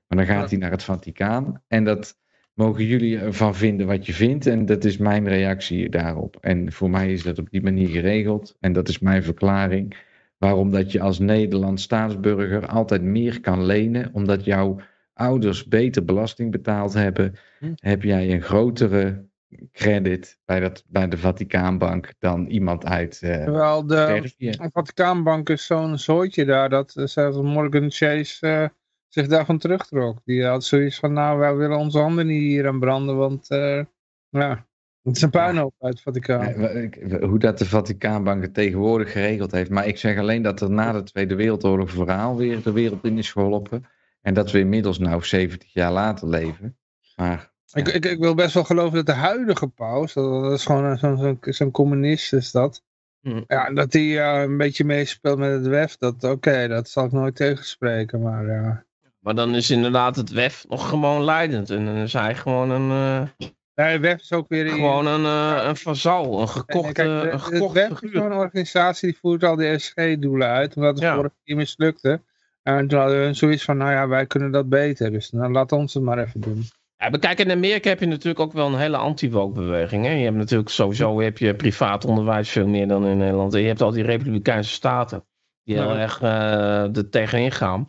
maar 0.07 0.26
dan 0.26 0.26
gaat 0.26 0.51
hij 0.51 0.59
naar 0.59 0.70
het 0.70 0.82
Vaticaan. 0.82 1.62
En 1.68 1.85
dat 1.85 2.16
mogen 2.55 2.85
jullie 2.85 3.18
ervan 3.18 3.55
vinden 3.55 3.87
wat 3.87 4.07
je 4.07 4.12
vindt. 4.12 4.47
En 4.47 4.66
dat 4.66 4.85
is 4.85 4.97
mijn 4.97 5.28
reactie 5.28 5.89
daarop. 5.89 6.37
En 6.41 6.72
voor 6.72 6.91
mij 6.91 7.12
is 7.12 7.22
dat 7.22 7.39
op 7.39 7.51
die 7.51 7.62
manier 7.62 7.89
geregeld. 7.89 8.57
En 8.61 8.72
dat 8.72 8.89
is 8.89 8.99
mijn 8.99 9.22
verklaring. 9.22 9.97
Waarom 10.39 10.70
dat 10.70 10.93
je 10.93 11.01
als 11.01 11.18
Nederlands 11.18 11.82
staatsburger 11.82 12.66
altijd 12.66 13.03
meer 13.03 13.41
kan 13.41 13.64
lenen. 13.64 14.11
Omdat 14.12 14.45
jouw 14.45 14.80
ouders 15.14 15.64
beter 15.64 16.05
belasting 16.05 16.51
betaald 16.51 16.93
hebben. 16.93 17.35
Hm. 17.59 17.72
Heb 17.74 18.03
jij 18.03 18.32
een 18.32 18.43
grotere 18.43 19.24
credit 19.72 20.38
bij, 20.44 20.61
dat, 20.61 20.84
bij 20.86 21.09
de 21.09 21.18
Vaticaanbank 21.18 22.12
dan 22.18 22.46
iemand 22.46 22.84
uit 22.84 23.22
eh 23.22 23.44
Terwijl 23.44 23.86
de 23.86 23.94
Servië. 23.94 24.70
Vaticaanbank 24.72 25.48
is 25.48 25.66
zo'n 25.66 25.98
zooitje 25.98 26.44
daar, 26.44 26.68
dat 26.68 26.94
uh, 26.96 27.07
zelfs 27.07 27.36
Morgan 27.36 27.90
Chase 27.90 28.46
eh, 28.46 28.68
zich 29.09 29.26
daarvan 29.26 29.59
terugtrok. 29.59 30.20
Die 30.24 30.44
had 30.44 30.64
zoiets 30.64 30.98
van, 30.98 31.12
nou, 31.12 31.38
wij 31.38 31.55
willen 31.55 31.78
onze 31.78 31.98
handen 31.98 32.26
niet 32.26 32.42
hier 32.42 32.66
aan 32.66 32.80
branden, 32.80 33.16
want 33.16 33.50
eh, 33.50 33.84
ja, 34.28 34.66
het 35.05 35.16
is 35.16 35.22
een 35.22 35.30
puinhoop 35.30 35.74
uit 35.78 35.92
het 35.92 36.02
Vaticaan. 36.02 36.40
Eh, 36.42 37.22
Hoe 37.22 37.38
dat 37.38 37.59
de 37.59 37.66
Vaticaanbank 37.66 38.42
het 38.42 38.55
tegenwoordig 38.55 39.12
geregeld 39.12 39.52
heeft. 39.52 39.70
Maar 39.70 39.86
ik 39.86 39.98
zeg 39.98 40.18
alleen 40.18 40.42
dat 40.42 40.61
er 40.61 40.70
na 40.70 40.92
de 40.92 41.02
Tweede 41.02 41.34
Wereldoorlog 41.34 41.90
verhaal 41.90 42.36
weer 42.36 42.62
de 42.62 42.72
wereld 42.72 43.05
in 43.05 43.18
is 43.18 43.32
geholpen. 43.32 43.84
En 44.20 44.34
dat 44.34 44.50
we 44.50 44.59
inmiddels 44.59 44.98
nou 44.98 45.24
70 45.24 45.72
jaar 45.72 45.92
later 45.92 46.28
leven. 46.28 46.78
Maar 47.16 47.52
Ik, 47.72 47.88
ik, 47.88 48.04
ik 48.04 48.18
wil 48.18 48.34
best 48.34 48.54
wel 48.54 48.64
geloven 48.64 48.94
dat 48.94 49.06
de 49.06 49.12
huidige 49.12 49.66
paus, 49.68 50.12
dat, 50.12 50.52
is 50.52 50.64
gewoon 50.64 50.84
een- 50.84 50.98
zo'n 50.98 51.16
zo'n 51.16 51.38
zo'n 51.40 51.70
communist 51.70 52.32
is 52.32 52.50
dat. 52.50 52.82
Hm. 53.20 53.42
Ja, 53.46 53.70
dat 53.70 53.92
hij 53.92 54.18
eh, 54.20 54.42
een 54.42 54.56
beetje 54.56 54.84
meespeelt 54.84 55.38
met 55.38 55.50
het 55.52 55.66
WEF, 55.66 55.96
dat 55.96 56.24
oké, 56.24 56.68
dat 56.68 56.88
zal 56.88 57.04
ik 57.04 57.12
nooit 57.12 57.36
tegenspreken, 57.36 58.22
maar 58.22 58.46
ja. 58.46 58.84
Maar 59.18 59.34
dan 59.34 59.54
is 59.54 59.70
inderdaad 59.70 60.16
het 60.16 60.30
WEF 60.30 60.64
nog 60.68 60.88
gewoon 60.88 61.24
leidend. 61.24 61.70
En 61.70 61.84
dan 61.84 61.94
is 61.96 62.12
hij 62.12 62.34
gewoon 62.34 62.70
een, 62.70 62.90
eh, 62.90 63.46
Nee, 63.74 63.98
WEF 63.98 64.20
is 64.20 64.32
ook 64.32 64.48
weer... 64.48 64.68
gewoon 64.68 65.06
een, 65.06 65.24
eh, 65.24 65.64
een 65.68 65.76
vazal, 65.76 66.40
een 66.40 66.48
gekochte, 66.48 66.92
Kijk, 66.92 67.08
de- 67.22 67.30
een 67.30 67.40
gekochte 67.40 67.78
WEF 67.80 67.90
is 67.90 67.98
figuur. 67.98 68.20
zo'n 68.22 68.32
organisatie 68.32 69.08
die 69.10 69.18
voert 69.20 69.44
al 69.44 69.56
die 69.56 69.78
SG-doelen 69.78 70.48
uit, 70.48 70.76
omdat 70.76 70.94
het 70.94 71.02
Ja. 71.02 71.14
vorige 71.14 71.34
keer 71.44 71.56
mislukte. 71.56 72.20
En 72.62 72.88
toen 72.88 72.98
hadden 72.98 73.18
hun 73.18 73.34
zoiets 73.36 73.64
van, 73.64 73.76
nou 73.76 73.90
ja, 73.90 74.08
wij 74.08 74.26
kunnen 74.26 74.50
dat 74.52 74.68
beter, 74.68 75.10
dus 75.10 75.30
dan 75.30 75.52
laat 75.52 75.72
ons 75.72 75.94
het 75.94 76.02
maar 76.02 76.18
even 76.18 76.40
doen. 76.40 76.64
Ja, 77.11 77.18
kijk, 77.18 77.38
in 77.38 77.50
Amerika 77.50 77.88
heb 77.88 78.00
je 78.00 78.07
natuurlijk 78.07 78.40
ook 78.40 78.52
wel 78.52 78.66
een 78.66 78.78
hele 78.78 78.96
anti-woke-beweging. 78.96 80.05
Je 80.07 80.11
hebt 80.11 80.36
natuurlijk 80.36 80.68
sowieso 80.70 81.20
heb 81.20 81.38
je 81.38 81.55
privaat 81.55 82.05
onderwijs 82.05 82.50
veel 82.50 82.66
meer 82.66 82.88
dan 82.88 83.07
in 83.07 83.18
Nederland. 83.18 83.55
En 83.55 83.61
je 83.61 83.66
hebt 83.66 83.80
al 83.82 83.90
die 83.90 84.02
Republikeinse 84.02 84.70
staten 84.72 85.24
die 85.62 85.74
heel 85.76 85.94
Ja. 85.94 85.98
erg 85.98 86.20
eh 86.22 86.96
er 86.96 87.09
tegenin 87.11 87.52
gaan. 87.52 87.88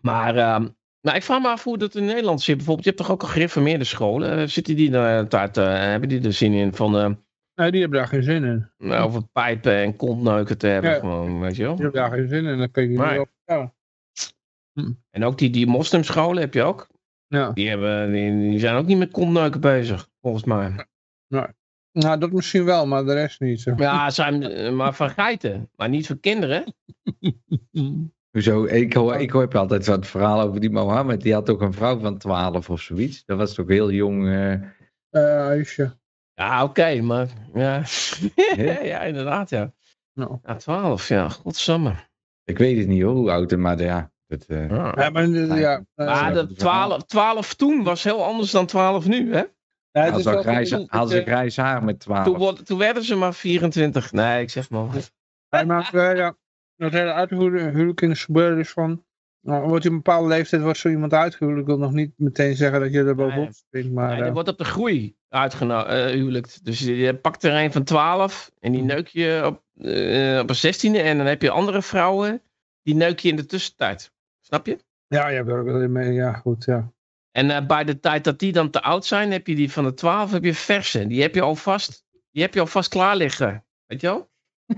Maar 0.00 0.34
nou, 1.02 1.16
ik 1.16 1.22
vraag 1.22 1.40
me 1.42 1.48
af 1.48 1.64
hoe 1.64 1.78
dat 1.78 1.94
in 1.94 2.04
Nederland 2.04 2.40
zit. 2.42 2.56
Bijvoorbeeld, 2.56 2.86
je 2.86 2.92
hebt 2.94 3.02
toch 3.02 3.12
ook 3.12 3.22
gereformeerde 3.30 3.84
scholen? 3.84 4.38
Eh, 4.38 4.46
Zitten 4.46 4.76
die 4.76 4.90
daar 4.90 5.26
eh, 5.28 5.64
hebben 5.64 6.08
die 6.08 6.24
er 6.24 6.32
zin 6.32 6.52
in 6.52 6.74
van 6.74 7.18
Nee, 7.54 7.70
die 7.70 7.80
hebben 7.80 7.98
daar 7.98 8.08
geen 8.08 8.22
zin 8.22 8.44
in. 8.44 8.70
nou, 8.78 9.04
over 9.06 9.22
pijpen 9.32 9.74
en 9.76 9.96
kontneuken 9.96 10.58
te 10.58 10.66
hebben? 10.66 10.90
Ja. 10.90 10.98
Gewoon, 10.98 11.40
weet 11.40 11.56
je 11.56 11.62
wel? 11.62 11.74
Die 11.74 11.82
hebben 11.82 12.00
daar 12.00 12.10
geen 12.10 12.28
zin 12.28 12.44
in, 12.44 12.58
dan 12.58 12.70
kun 12.70 12.82
je 12.82 12.88
niet 12.88 13.18
op. 13.18 13.28
En 15.10 15.24
ook 15.24 15.38
die, 15.38 15.50
die 15.50 15.66
moslimscholen 15.66 16.40
heb 16.42 16.54
je 16.54 16.62
ook. 16.62 16.88
Ja, 17.30 17.50
Die, 17.52 17.68
hebben, 17.68 18.12
die, 18.12 18.50
die 18.50 18.58
zijn 18.58 18.76
ook 18.76 18.86
niet 18.86 18.98
met 18.98 19.10
kontneuken 19.10 19.60
bezig, 19.60 20.08
volgens 20.20 20.44
mij. 20.44 20.86
nou 21.92 22.18
dat 22.18 22.32
misschien 22.32 22.64
wel, 22.64 22.86
maar 22.86 23.04
de 23.04 23.12
rest 23.12 23.40
niet. 23.40 23.60
Zo. 23.60 23.72
Ja, 23.76 24.10
zijn, 24.10 24.42
eh, 24.42 24.72
maar 24.72 24.94
van 24.94 25.10
geiten. 25.10 25.70
Maar 25.76 25.88
niet 25.88 26.06
van 26.06 26.20
kinderen. 26.20 26.64
hoezo? 28.30 28.64
Ik 28.64 28.92
hoor, 28.92 29.14
ik 29.16 29.30
hoor 29.30 29.48
altijd 29.48 29.84
zo'n 29.84 30.04
verhaal 30.04 30.40
over 30.40 30.60
die 30.60 30.70
Mohammed. 30.70 31.20
Die 31.20 31.32
had 31.32 31.46
toch 31.46 31.60
een 31.60 31.72
vrouw 31.72 31.98
van 31.98 32.18
12 32.18 32.70
of 32.70 32.80
zoiets. 32.80 33.24
Dat 33.24 33.38
was 33.38 33.54
toch 33.54 33.68
heel 33.68 33.90
jong. 33.90 34.26
eh, 34.28 34.52
Eh 35.10 35.46
Aisha. 35.48 35.98
Ja, 36.34 36.64
oké, 36.64 37.00
maar 37.00 37.28
ja. 37.54 37.82
ja, 38.82 39.00
inderdaad, 39.02 39.50
ja. 39.50 39.72
Nou. 40.12 40.38
Ja, 40.42 40.56
12, 40.56 41.08
ja, 41.08 41.28
godsamme. 41.28 41.94
ik 42.44 42.58
weet 42.58 42.78
het 42.78 42.86
niet 42.86 43.02
hoor, 43.02 43.14
hoe 43.14 43.30
oud, 43.30 43.56
maar 43.56 43.80
ja. 43.82 44.12
Dat, 44.30 44.44
eh, 44.46 44.68
Ja. 44.70 44.94
Ja, 44.96 45.10
maar, 45.10 45.22
eh, 45.22 45.60
ja, 45.60 45.84
eh, 45.94 46.06
Maar 46.06 46.32
de 46.32 46.52
12, 46.52 47.02
12 47.04 47.54
toen 47.54 47.82
was 47.82 48.04
heel 48.04 48.24
anders 48.24 48.50
dan 48.50 48.66
12 48.66 49.06
nu, 49.06 49.32
hè? 49.32 49.38
ja, 49.38 49.46
het 49.90 50.10
Had 50.10 50.18
is 50.18 50.24
ze 50.24 50.30
wel 50.30 51.22
grijs, 51.22 51.56
haar 51.56 51.84
met 51.84 52.00
12. 52.00 52.24
Toen, 52.24 52.64
toen 52.64 52.78
werden 52.78 53.04
ze 53.04 53.14
maar 53.14 53.34
24. 53.34 54.12
Nee, 54.12 54.42
ik 54.42 54.50
zeg 54.50 54.70
maar. 54.70 54.86
wat. 54.86 55.12
Hij 55.48 55.66
maakt 55.66 55.90
wel, 55.90 56.16
ja, 56.16 56.36
dat 56.76 56.92
hele 56.92 57.12
uithuwelijk 57.12 58.00
is 58.00 58.24
gebeuren 58.24 58.56
dus 58.56 58.70
van, 58.70 59.04
nou, 59.40 59.68
wordt 59.68 59.82
je 59.82 59.90
een 59.90 59.96
bepaalde 59.96 60.28
leeftijd 60.28 60.62
wordt 60.62 60.78
zo 60.78 60.88
iemand 60.88 61.12
uitgehuwelijk. 61.12 61.68
Ik 61.68 61.74
wil 61.76 61.84
nog 61.84 61.92
niet 61.94 62.12
meteen 62.16 62.56
zeggen 62.56 62.80
dat 62.80 62.92
je 62.92 63.04
er 63.04 63.14
bovenop 63.14 63.44
Nee. 63.44 63.52
springt, 63.52 63.92
maar 63.92 64.16
Nee, 64.18 64.22
eh, 64.28 64.32
wordt 64.32 64.48
op 64.48 64.58
de 64.58 64.64
groei 64.64 65.16
uitgehuwelijkt. 65.28 66.64
dus 66.64 66.78
je, 66.78 66.96
je 66.96 67.16
pakt 67.16 67.42
er 67.42 67.54
een 67.54 67.72
van 67.72 67.84
12 67.84 68.50
en 68.60 68.72
die 68.72 68.82
neuk 68.82 69.08
je 69.08 69.42
op, 69.46 69.62
eh, 69.84 70.38
op 70.42 70.48
een 70.48 70.54
16e. 70.56 70.98
En 71.02 71.16
dan 71.16 71.26
heb 71.26 71.42
je 71.42 71.50
andere 71.50 71.82
vrouwen, 71.82 72.42
die 72.82 72.94
neuk 72.94 73.18
je 73.18 73.28
in 73.28 73.36
de 73.36 73.46
tussentijd. 73.46 74.12
Snap 74.50 74.66
je? 74.66 74.78
ja, 75.06 75.28
je 75.28 75.36
hebt 75.36 75.48
er 75.48 75.58
ook 75.58 75.64
wel 75.66 75.80
in 75.80 75.92
mee, 75.92 76.12
ja 76.12 76.32
goed, 76.32 76.64
ja. 76.64 76.92
En 77.30 77.50
eh, 77.50 77.66
bij 77.66 77.84
de 77.84 78.00
tijd 78.00 78.24
dat 78.24 78.38
die 78.38 78.52
dan 78.52 78.70
te 78.70 78.82
oud 78.82 79.04
zijn, 79.04 79.32
heb 79.32 79.46
je 79.46 79.54
die 79.54 79.72
van 79.72 79.84
de 79.84 79.94
12 79.94 80.30
heb 80.30 80.44
je 80.44 80.54
verse. 80.54 81.06
Die 81.06 81.22
heb 81.22 81.34
je 81.34 81.40
alvast, 81.42 82.04
die 82.30 82.42
heb 82.42 82.54
je 82.54 82.60
alvast 82.60 82.88
klaar 82.88 83.16
liggen. 83.16 83.64
Weet 83.86 84.00
je 84.00 84.06
wel? 84.06 84.28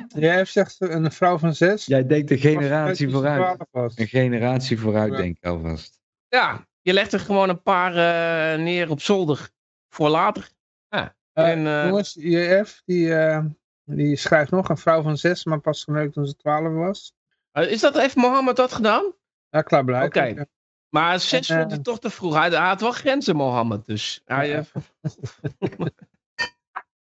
Jij 0.09 0.45
zegt 0.45 0.77
een 0.81 1.13
vrouw 1.13 1.39
van 1.39 1.55
zes. 1.55 1.87
Jij 1.87 2.07
denkt 2.07 2.31
een 2.31 2.39
generatie 2.39 3.11
vooruit. 3.11 3.59
Een 3.73 4.07
generatie 4.07 4.79
vooruit, 4.79 5.13
Ja. 5.13 5.17
denk 5.19 5.37
ik 5.37 5.45
alvast. 5.45 6.01
Ja, 6.29 6.67
je 6.81 6.93
legt 6.93 7.13
er 7.13 7.21
gewoon 7.21 7.49
een 7.49 7.63
paar 7.63 7.91
eh, 7.91 8.61
neer 8.63 8.91
op 8.91 9.01
zolder 9.01 9.51
voor 9.89 10.09
later. 10.09 10.49
Ja. 10.89 11.15
Eh, 11.33 11.51
en, 11.51 11.67
eh, 11.67 11.87
jongens, 11.87 12.15
JF, 12.21 12.83
die, 12.85 13.15
eh, 13.15 13.45
die 13.85 14.17
schrijft 14.17 14.51
nog 14.51 14.69
een 14.69 14.77
vrouw 14.77 15.03
van 15.03 15.17
zes, 15.17 15.45
maar 15.45 15.61
pas 15.61 15.85
geneukt 15.85 16.13
toen 16.13 16.27
ze 16.27 16.37
twaalf 16.37 16.73
was. 16.73 17.13
Eh, 17.53 17.71
is 17.71 17.81
dat, 17.81 17.99
heeft 17.99 18.17
Mohammed 18.17 18.57
dat 18.57 18.73
gedaan? 18.73 19.13
Ja, 19.53 19.63
klaar 19.63 19.85
blij. 19.85 20.05
Oké. 20.05 20.47
Maar 20.89 21.21
zes 21.21 21.49
En, 21.49 21.55
eh, 21.55 21.61
vond 21.61 21.73
hij 21.75 21.83
toch 21.83 21.99
te 21.99 22.11
vroeg. 22.11 22.35
Hij, 22.35 22.49
hij 22.49 22.59
had 22.69 22.81
wel 22.81 22.91
grenzen, 22.93 23.37
Mohammed. 23.37 23.87
Dus 23.87 24.23
hij, 24.25 24.49
Ja. 24.49 24.65
eh, 25.01 25.71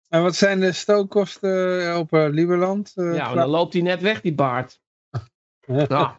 En 0.09 0.22
wat 0.22 0.34
zijn 0.34 0.61
de 0.61 0.72
stookkosten 0.72 1.97
op 1.99 2.12
eh 2.12 2.26
Lieberland? 2.30 2.92
Eh, 2.94 3.14
ja, 3.14 3.26
maar 3.26 3.34
dan 3.34 3.49
loopt 3.49 3.72
hij 3.72 3.82
net 3.82 4.01
weg, 4.03 4.20
die 4.20 4.34
baard. 4.34 4.80
Nou, 5.66 6.11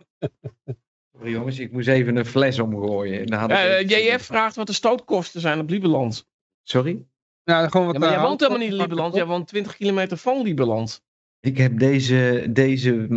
Sorry, 1.13 1.31
jongens, 1.31 1.59
ik 1.59 1.71
moest 1.71 1.87
even 1.87 2.15
een 2.15 2.25
fles 2.25 2.59
omgooien. 2.59 3.19
En 3.19 3.25
dan 3.25 3.39
had 3.39 3.49
ik 3.49 3.55
eh, 3.55 3.77
even- 3.77 3.87
JF 4.13 4.21
vraagt 4.25 4.55
wat 4.55 4.67
de 4.67 4.73
stootkosten 4.73 5.41
zijn 5.41 5.59
op 5.59 5.69
Lieberland. 5.69 6.27
Sorry? 6.63 7.05
Ja, 7.43 7.67
gewoon 7.69 7.85
wat 7.85 7.95
Ja, 7.95 7.99
maar 8.01 8.09
eh, 8.09 8.15
jij 8.15 8.23
woont 8.25 8.39
helemaal 8.39 8.61
niet 8.61 8.71
in 8.71 8.77
Lieberland. 8.77 9.15
Jij 9.15 9.25
woont 9.25 9.47
20 9.47 9.75
kilometer 9.75 10.17
van 10.17 10.41
Lieberland. 10.41 11.03
Ik 11.39 11.57
heb 11.57 11.79
deze, 11.79 12.47
deze 12.49 13.07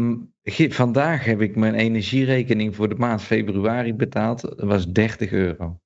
vandaag 0.69 1.25
heb 1.25 1.41
ik 1.41 1.57
mijn 1.57 1.75
energierekening 1.75 2.77
voor 2.77 2.89
de 2.89 2.95
maand 2.95 3.23
februari 3.23 3.95
betaald. 3.95 4.41
Dat 4.41 4.61
was 4.61 4.87
30 4.93 5.31
euro. 5.33 5.81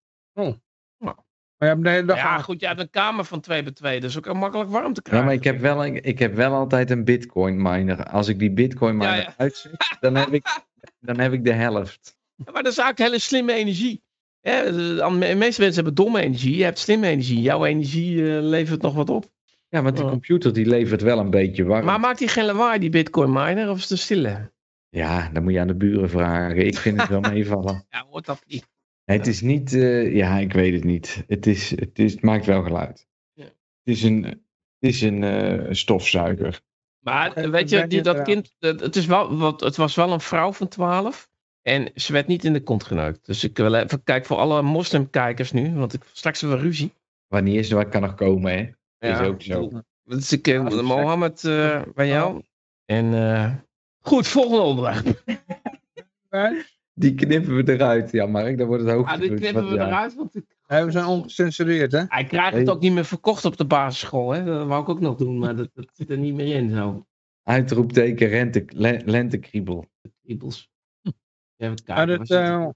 Maar 0.98 1.14
je 1.58 1.64
hebt 1.66 1.82
de 1.84 1.90
hele 1.90 2.06
dag 2.06 2.16
Ja, 2.16 2.28
aan- 2.28 2.42
goed, 2.42 2.60
je 2.60 2.66
hebt 2.66 2.80
een 2.80 2.90
kamer 2.90 3.24
van 3.24 3.40
2 3.40 3.62
bij 3.62 3.72
2. 3.72 4.00
Dat 4.00 4.10
is 4.10 4.16
ook 4.18 4.24
heel 4.24 4.34
makkelijk 4.34 4.70
warm 4.70 4.92
te 4.92 5.00
Ja, 5.04 5.08
krijgen. 5.08 5.26
maar 5.26 5.34
ik 5.36 5.44
heb 5.44 5.60
wel, 5.60 5.84
ik 5.84 6.18
heb 6.18 6.34
wel 6.34 6.52
altijd 6.54 6.90
een 6.90 7.04
bitcoin 7.04 7.62
miner. 7.62 8.04
Als 8.04 8.28
ik 8.28 8.38
die 8.38 8.50
bitcoin 8.52 8.96
miner 8.96 9.14
Ja, 9.14 9.20
ja. 9.20 9.34
uitzet, 9.36 9.96
dan 10.00 10.14
heb, 10.14 10.32
ik, 10.32 10.62
dan 11.00 11.18
heb 11.18 11.32
ik 11.32 11.44
de 11.44 11.52
helft. 11.52 12.16
Ja, 12.34 12.52
Maar 12.52 12.62
dat 12.62 12.72
is 12.72 12.78
eigenlijk 12.78 13.10
hele 13.10 13.22
slimme 13.22 13.52
energie. 13.52 14.02
Hè, 14.40 14.72
de, 14.72 14.94
de 14.94 15.34
meeste 15.34 15.60
mensen 15.60 15.74
hebben 15.84 15.94
domme 15.94 16.20
energie. 16.20 16.56
Je 16.56 16.64
hebt 16.64 16.78
slimme 16.78 17.06
energie. 17.06 17.40
Jouw 17.40 17.64
energie 17.64 18.36
eh, 18.36 18.42
levert 18.42 18.82
nog 18.82 18.94
wat 18.94 19.10
op. 19.10 19.32
Ja, 19.74 19.82
want 19.82 19.96
die 19.96 20.04
Ja. 20.04 20.10
computer 20.10 20.52
die 20.52 20.66
levert 20.66 21.02
wel 21.02 21.18
een 21.18 21.30
beetje 21.30 21.64
warm. 21.64 21.84
Maar 21.84 22.00
maakt 22.00 22.18
die 22.18 22.28
geen 22.28 22.44
lawaai, 22.44 22.78
die 22.78 22.90
bitcoin 22.90 23.32
miner? 23.32 23.70
Of 23.70 23.78
is 23.78 23.88
het 23.88 23.98
stille? 23.98 24.52
Ja, 24.88 25.30
dan 25.32 25.42
moet 25.42 25.52
je 25.52 25.60
aan 25.60 25.66
de 25.66 25.74
buren 25.74 26.10
vragen. 26.10 26.66
Ik 26.66 26.78
vind 26.78 27.00
het 27.00 27.08
wel 27.08 27.20
meevallen. 27.32 27.86
Ja, 27.90 28.06
hoort 28.10 28.26
dat 28.26 28.42
niet. 28.46 28.68
Het 29.04 29.26
is 29.26 29.40
niet, 29.40 29.72
eh, 29.72 30.14
ja, 30.14 30.38
ik 30.38 30.52
weet 30.52 30.74
het 30.74 30.84
niet. 30.84 31.24
Het, 31.26 31.46
is, 31.46 31.70
het, 31.70 31.98
is, 31.98 32.12
het 32.12 32.22
maakt 32.22 32.46
wel 32.46 32.62
geluid. 32.62 33.06
Ja. 33.32 33.44
Het 33.44 33.54
is 33.94 34.02
een, 34.02 34.22
het 34.24 34.34
is 34.78 35.00
een 35.00 35.22
eh, 35.24 35.72
stofzuiger. 35.72 36.60
Maar 36.98 37.50
weet 37.50 37.70
je, 37.70 37.86
die, 37.86 38.02
dat 38.02 38.22
kind, 38.22 38.54
het, 38.58 38.80
het 38.80 38.96
is 38.96 39.06
wel, 39.06 39.36
wat, 39.36 39.60
het 39.60 39.76
was 39.76 39.94
wel 39.94 40.12
een 40.12 40.20
vrouw 40.20 40.52
van 40.52 40.68
12. 40.68 41.28
En 41.62 41.90
ze 41.94 42.12
werd 42.12 42.26
niet 42.26 42.44
in 42.44 42.52
de 42.52 42.62
kont 42.62 42.84
geneukt. 42.84 43.26
Dus 43.26 43.44
ik 43.44 43.56
wil 43.56 43.74
even 43.74 44.02
kijken 44.02 44.26
voor 44.26 44.36
alle 44.36 44.62
moslimkijkers 44.62 45.52
nu. 45.52 45.74
Want 45.74 45.92
ik, 45.94 46.02
straks 46.12 46.40
hebben 46.40 46.58
we 46.58 46.64
ruzie. 46.64 46.92
Wanneer 47.28 47.58
is 47.58 47.70
er 47.70 47.76
wat 47.76 47.88
kan 47.88 48.00
nog 48.00 48.14
komen, 48.14 48.52
hè? 48.52 48.70
Is 49.10 49.18
ook 49.26 49.42
zo. 49.42 49.62
Ik, 49.64 49.70
Ja, 50.46 50.62
dat 50.62 50.72
is 50.72 50.82
Mohammed 50.82 51.44
eh, 51.44 51.82
bij 51.94 52.08
jou. 52.08 52.42
En 52.84 53.14
eh, 53.14 53.54
goed, 54.00 54.26
volgende 54.26 54.62
onderwerp. 54.62 55.22
Die 56.96 57.14
knippen 57.14 57.56
we 57.56 57.72
eruit, 57.72 58.10
ja, 58.10 58.26
Mark. 58.26 58.58
Dan 58.58 58.66
wordt 58.66 58.82
het 58.82 58.92
hoog 58.92 59.08
Ah, 59.08 59.20
dit 59.20 59.34
knippen 59.34 59.68
we 59.68 59.74
eruit, 59.74 60.14
want 60.14 60.34
ik- 60.36 60.56
Ja, 60.68 60.84
we 60.84 60.90
zijn 60.90 61.04
ongecensureerd, 61.04 61.92
hè? 61.92 62.02
hij 62.08 62.24
krijgt 62.24 62.56
het 62.56 62.68
ook 62.70 62.80
niet 62.80 62.92
meer 62.92 63.04
verkocht 63.04 63.44
op 63.44 63.56
de 63.56 63.64
basisschool. 63.66 64.30
Hè? 64.30 64.44
Dat 64.44 64.66
wou 64.66 64.82
ik 64.82 64.88
ook 64.88 65.00
nog 65.00 65.16
doen, 65.16 65.38
maar 65.38 65.56
dat, 65.56 65.70
dat 65.74 65.88
zit 65.92 66.10
er 66.10 66.18
niet 66.18 66.34
meer 66.34 66.54
in 66.56 66.70
zo. 66.70 67.06
Uitroepteken 67.42 68.28
rente, 68.28 68.64
le- 68.68 69.00
lentekriebel. 69.04 69.86
Kriebels. 70.22 70.70
Even 71.56 71.84
kijken. 71.84 72.08
het, 72.20 72.30
eh, 72.30 72.66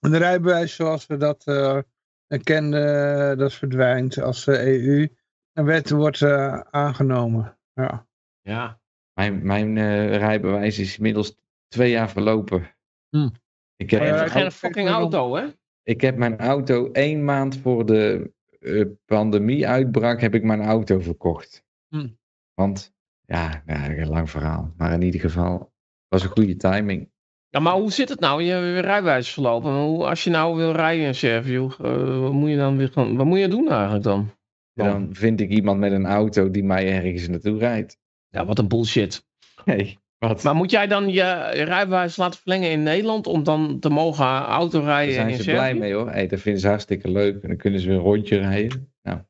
een 0.00 0.18
rijbewijs 0.18 0.74
zoals 0.74 1.06
we 1.06 1.16
dat 1.16 1.44
eh, 1.46 1.78
erkende, 2.26 3.34
dat 3.38 3.52
verdwijnt 3.54 4.18
als 4.20 4.44
de 4.44 4.66
EU 4.66 5.08
een 5.56 5.64
wet 5.64 5.90
wordt 5.90 6.22
eh, 6.22 6.60
aangenomen. 6.60 7.58
Ja. 7.72 8.06
Ja. 8.40 8.80
Mijn, 9.12 9.46
mijn 9.46 9.76
eh, 9.76 10.16
rijbewijs 10.16 10.78
is 10.78 10.96
inmiddels 10.96 11.36
twee 11.68 11.90
jaar 11.90 12.10
verlopen. 12.10 12.76
Hm. 13.08 13.28
Ik, 13.76 13.90
heb, 13.90 14.02
Oh 14.36 14.50
fucking 14.50 14.88
auto, 14.88 15.34
hè? 15.34 15.46
ik 15.82 16.00
heb 16.00 16.16
mijn 16.16 16.38
auto 16.38 16.90
één 16.92 17.24
maand 17.24 17.56
voor 17.56 17.86
de 17.86 18.32
eh, 18.60 18.84
pandemie 19.04 19.68
uitbrak, 19.68 20.20
heb 20.20 20.34
ik 20.34 20.42
mijn 20.42 20.62
auto 20.62 20.98
verkocht. 21.00 21.64
Hm. 21.88 22.08
Want, 22.54 22.94
ja, 23.20 23.62
ja, 23.66 23.90
een 23.90 24.08
lang 24.08 24.30
verhaal. 24.30 24.74
Maar 24.76 24.92
in 24.92 25.02
ieder 25.02 25.20
geval, 25.20 25.72
was 26.08 26.22
een 26.22 26.30
goede 26.30 26.56
timing. 26.56 27.10
Ja, 27.48 27.60
maar 27.60 27.74
hoe 27.74 27.92
zit 27.92 28.08
het 28.08 28.20
nou? 28.20 28.42
Je 28.42 28.50
hebt 28.50 28.64
weer 28.64 28.80
rijbewijs 28.80 29.32
verlopen. 29.32 29.72
Hoe, 29.72 30.06
als 30.06 30.24
je 30.24 30.30
nou 30.30 30.56
wil 30.56 30.72
rijden 30.72 31.06
in 31.06 31.14
Servië, 31.14 31.58
wat 31.58 32.32
moet 32.32 32.50
je 32.50 32.56
dan 32.56 32.76
weer 32.76 32.88
gaan, 32.88 33.16
wat 33.16 33.26
moet 33.26 33.38
je 33.38 33.48
doen 33.48 33.68
eigenlijk 33.70 34.04
dan? 34.04 34.35
Dan 34.84 35.08
vind 35.14 35.40
ik 35.40 35.50
iemand 35.50 35.78
met 35.80 35.92
een 35.92 36.06
auto 36.06 36.50
die 36.50 36.64
mij 36.64 36.92
ergens 37.02 37.28
naartoe 37.28 37.58
rijdt. 37.58 37.98
Ja, 38.28 38.44
wat 38.44 38.58
een 38.58 38.68
bullshit. 38.68 39.24
Nee, 39.64 39.98
wat? 40.18 40.42
Maar 40.42 40.54
moet 40.54 40.70
jij 40.70 40.86
dan 40.86 41.08
je 41.08 41.50
rijbewijs 41.50 42.16
laten 42.16 42.40
verlengen 42.40 42.70
in 42.70 42.82
Nederland 42.82 43.26
om 43.26 43.42
dan 43.42 43.78
te 43.80 43.88
mogen 43.88 44.26
autorijden 44.26 45.14
Daar 45.14 45.22
zijn 45.22 45.28
in 45.28 45.36
ze 45.36 45.42
Servië? 45.42 45.58
blij 45.58 45.74
mee 45.74 45.94
hoor. 45.94 46.10
Hey, 46.10 46.26
dat 46.26 46.40
vinden 46.40 46.60
ze 46.60 46.68
hartstikke 46.68 47.10
leuk. 47.10 47.42
En 47.42 47.48
dan 47.48 47.56
kunnen 47.56 47.80
ze 47.80 47.86
weer 47.88 47.96
een 47.96 48.02
rondje 48.02 48.38
rijden. 48.38 48.92
Nou, 49.02 49.20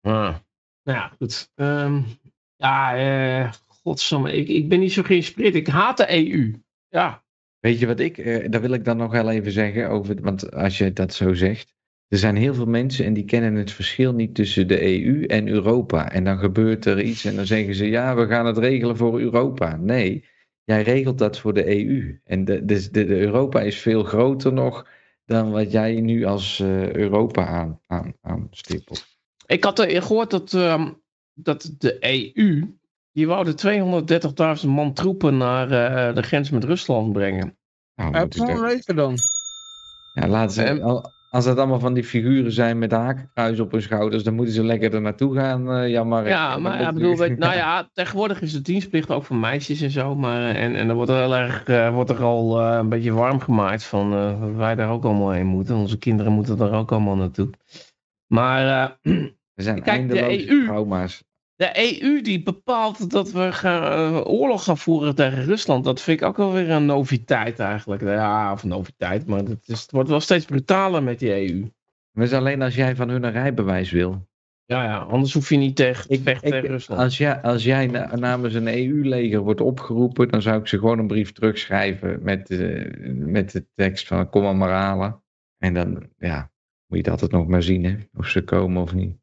Ah. 0.00 0.34
Nou 0.82 0.98
ja, 0.98 1.12
goed. 1.18 1.50
Ehm, 1.54 2.02
ja, 2.56 2.96
eh 2.96 3.52
godsamme, 3.82 4.32
ik, 4.32 4.48
ik 4.48 4.68
ben 4.68 4.80
niet 4.80 4.92
zo 4.92 5.02
geïnspireerd. 5.02 5.54
Ik 5.54 5.66
haat 5.66 5.96
de 5.96 6.06
EU. 6.16 6.54
Ja, 6.88 7.24
Weet 7.60 7.78
je 7.78 7.86
wat 7.86 8.00
ik, 8.00 8.18
eh, 8.18 8.50
daar 8.50 8.60
wil 8.60 8.72
ik 8.72 8.84
dan 8.84 8.96
nog 8.96 9.12
wel 9.12 9.30
even 9.30 9.52
zeggen 9.52 9.88
over, 9.88 10.22
want 10.22 10.52
als 10.52 10.78
je 10.78 10.92
dat 10.92 11.14
zo 11.14 11.34
zegt. 11.34 11.74
Er 12.08 12.18
zijn 12.18 12.36
heel 12.36 12.54
veel 12.54 12.66
mensen 12.66 13.04
en 13.04 13.12
die 13.12 13.24
kennen 13.24 13.54
het 13.54 13.70
verschil 13.72 14.12
niet 14.12 14.34
tussen 14.34 14.68
de 14.68 14.82
EU 14.82 15.24
en 15.24 15.48
Europa. 15.48 16.12
En 16.12 16.24
dan 16.24 16.38
gebeurt 16.38 16.84
er 16.84 17.02
iets 17.02 17.24
en 17.24 17.36
dan 17.36 17.46
zeggen 17.46 17.74
ze, 17.74 17.88
ja, 17.88 18.16
we 18.16 18.26
gaan 18.26 18.46
het 18.46 18.58
regelen 18.58 18.96
voor 18.96 19.20
Europa. 19.20 19.76
Nee, 19.76 20.24
jij 20.64 20.82
regelt 20.82 21.18
dat 21.18 21.38
voor 21.38 21.54
de 21.54 21.66
EU. 21.66 22.20
En 22.24 22.44
de, 22.44 22.64
de, 22.90 23.06
Europa 23.06 23.60
is 23.60 23.78
veel 23.78 24.04
groter 24.04 24.52
nog 24.52 24.88
dan 25.24 25.50
wat 25.50 25.72
jij 25.72 26.00
nu 26.00 26.24
als 26.24 26.60
eh, 26.60 26.92
Europa 26.94 27.46
aan, 27.46 27.80
aan, 27.86 28.14
aanstippelt. 28.20 29.06
ik 29.46 29.64
had 29.64 29.78
er 29.78 30.02
gehoord 30.02 30.30
dat, 30.30 30.52
ehm, 30.54 30.90
dat 31.34 31.74
de 31.78 31.96
EU, 32.34 32.76
die 33.12 33.26
wou 33.26 33.44
de 33.44 34.60
230.000 34.62 34.68
man 34.68 34.92
troepen 34.92 35.36
naar 35.36 35.70
eh, 35.70 36.14
de 36.14 36.22
grens 36.22 36.50
met 36.50 36.64
Rusland 36.64 37.12
brengen. 37.12 37.56
Nou, 37.94 38.14
een 38.14 38.60
leger 38.60 38.94
dan. 38.94 39.16
ja, 40.14 40.28
laten 40.28 40.54
ze, 40.54 40.62
En- 40.62 40.82
al- 40.82 41.16
als 41.30 41.44
dat 41.44 41.58
allemaal 41.58 41.80
van 41.80 41.94
die 41.94 42.04
figuren 42.04 42.52
zijn 42.52 42.78
met 42.78 42.92
hakenkruis 42.92 43.60
op 43.60 43.70
hun 43.72 43.82
schouders, 43.82 44.22
dan 44.22 44.34
moeten 44.34 44.54
ze 44.54 44.64
lekker 44.64 44.94
er 44.94 45.00
naartoe 45.00 45.34
gaan, 45.34 45.72
eh 45.72 45.88
Jan 45.90 46.08
Mark. 46.08 46.26
Ja, 46.26 46.58
maar 46.58 46.72
ja, 46.72 46.76
moeten- 46.78 46.94
bedoel, 46.94 47.16
weet, 47.16 47.38
nou 47.38 47.54
ja, 47.54 47.88
tegenwoordig 47.92 48.40
is 48.42 48.52
de 48.52 48.60
dienstplicht 48.62 49.10
ook 49.10 49.24
voor 49.24 49.36
meisjes 49.36 49.80
en 49.80 49.90
zo. 49.90 50.14
Maar, 50.14 50.40
eh, 50.54 50.62
en, 50.62 50.74
en 50.74 50.86
dan 50.86 50.96
wordt 50.96 51.10
er 51.10 51.16
heel 51.18 51.36
erg, 51.36 51.64
eh, 51.64 51.94
wordt 51.94 52.10
er 52.10 52.22
al 52.22 52.60
een 52.62 52.88
beetje 52.88 53.12
warm 53.12 53.40
gemaakt 53.40 53.84
van 53.84 54.10
dat 54.10 54.54
wij 54.56 54.74
daar 54.74 54.90
ook 54.90 55.04
allemaal 55.04 55.30
heen 55.30 55.46
moeten. 55.46 55.76
Onze 55.76 55.98
kinderen 55.98 56.32
moeten 56.32 56.56
daar 56.56 56.72
ook 56.72 56.92
allemaal 56.92 57.16
naartoe. 57.16 57.50
Maar 58.26 58.62
Er 59.58 59.64
zijn 59.64 59.82
Kijk, 59.82 60.08
de 60.08 60.48
EU 60.48 60.64
trauma's. 60.64 61.24
De 61.58 62.00
EU 62.02 62.20
die 62.22 62.42
bepaalt 62.42 63.10
dat 63.10 63.30
we 63.32 63.52
gaan, 63.52 63.82
eh, 63.82 64.26
oorlog 64.26 64.64
gaan 64.64 64.78
voeren 64.78 65.14
tegen 65.14 65.44
Rusland, 65.44 65.84
dat 65.84 66.00
vind 66.00 66.20
ik 66.20 66.26
ook 66.26 66.36
wel 66.36 66.52
weer 66.52 66.70
een 66.70 66.86
noviteit 66.86 67.58
eigenlijk. 67.58 68.02
Ja, 68.02 68.52
of 68.52 68.62
een 68.62 68.68
noviteit, 68.68 69.26
maar 69.26 69.38
het, 69.38 69.68
is, 69.68 69.82
het 69.82 69.90
wordt 69.90 70.08
wel 70.08 70.20
steeds 70.20 70.44
brutaler 70.44 71.02
met 71.02 71.18
die 71.18 71.30
EU. 71.48 71.60
Maar 72.12 72.24
het 72.24 72.32
is 72.32 72.38
alleen 72.38 72.62
als 72.62 72.74
jij 72.74 72.96
van 72.96 73.08
hun 73.08 73.22
een 73.22 73.32
rijbewijs 73.32 73.90
wil. 73.90 74.26
Ja, 74.64 74.84
ja, 74.84 74.98
anders 74.98 75.32
hoef 75.32 75.48
je 75.48 75.56
niet 75.56 75.76
tegen 75.76 76.08
te 76.08 76.14
Ik, 76.14 76.22
vechten 76.22 76.50
tegen 76.50 76.68
Rusland. 76.68 77.00
als, 77.00 77.18
jij, 77.18 77.42
als 77.42 77.64
jij 77.64 77.86
na- 77.86 78.16
namens 78.16 78.54
een 78.54 78.68
EU-leger 78.68 79.40
wordt 79.40 79.60
opgeroepen, 79.60 80.28
dan 80.28 80.42
zou 80.42 80.60
ik 80.60 80.66
ze 80.66 80.78
gewoon 80.78 80.98
een 80.98 81.06
brief 81.06 81.32
terugschrijven 81.32 82.22
met, 82.22 82.50
eh, 82.50 83.12
met 83.14 83.52
de 83.52 83.66
tekst 83.74 84.06
van 84.06 84.30
kom 84.30 84.56
maar 84.56 84.70
halen. 84.70 85.22
En 85.58 85.74
dan, 85.74 86.08
ja, 86.18 86.50
moet 86.86 86.98
je 86.98 87.04
het 87.04 87.08
altijd 87.08 87.30
nog 87.30 87.46
maar 87.46 87.62
zien, 87.62 87.84
hè, 87.84 87.96
of 88.16 88.26
ze 88.26 88.42
komen 88.42 88.82
of 88.82 88.94
niet. 88.94 89.16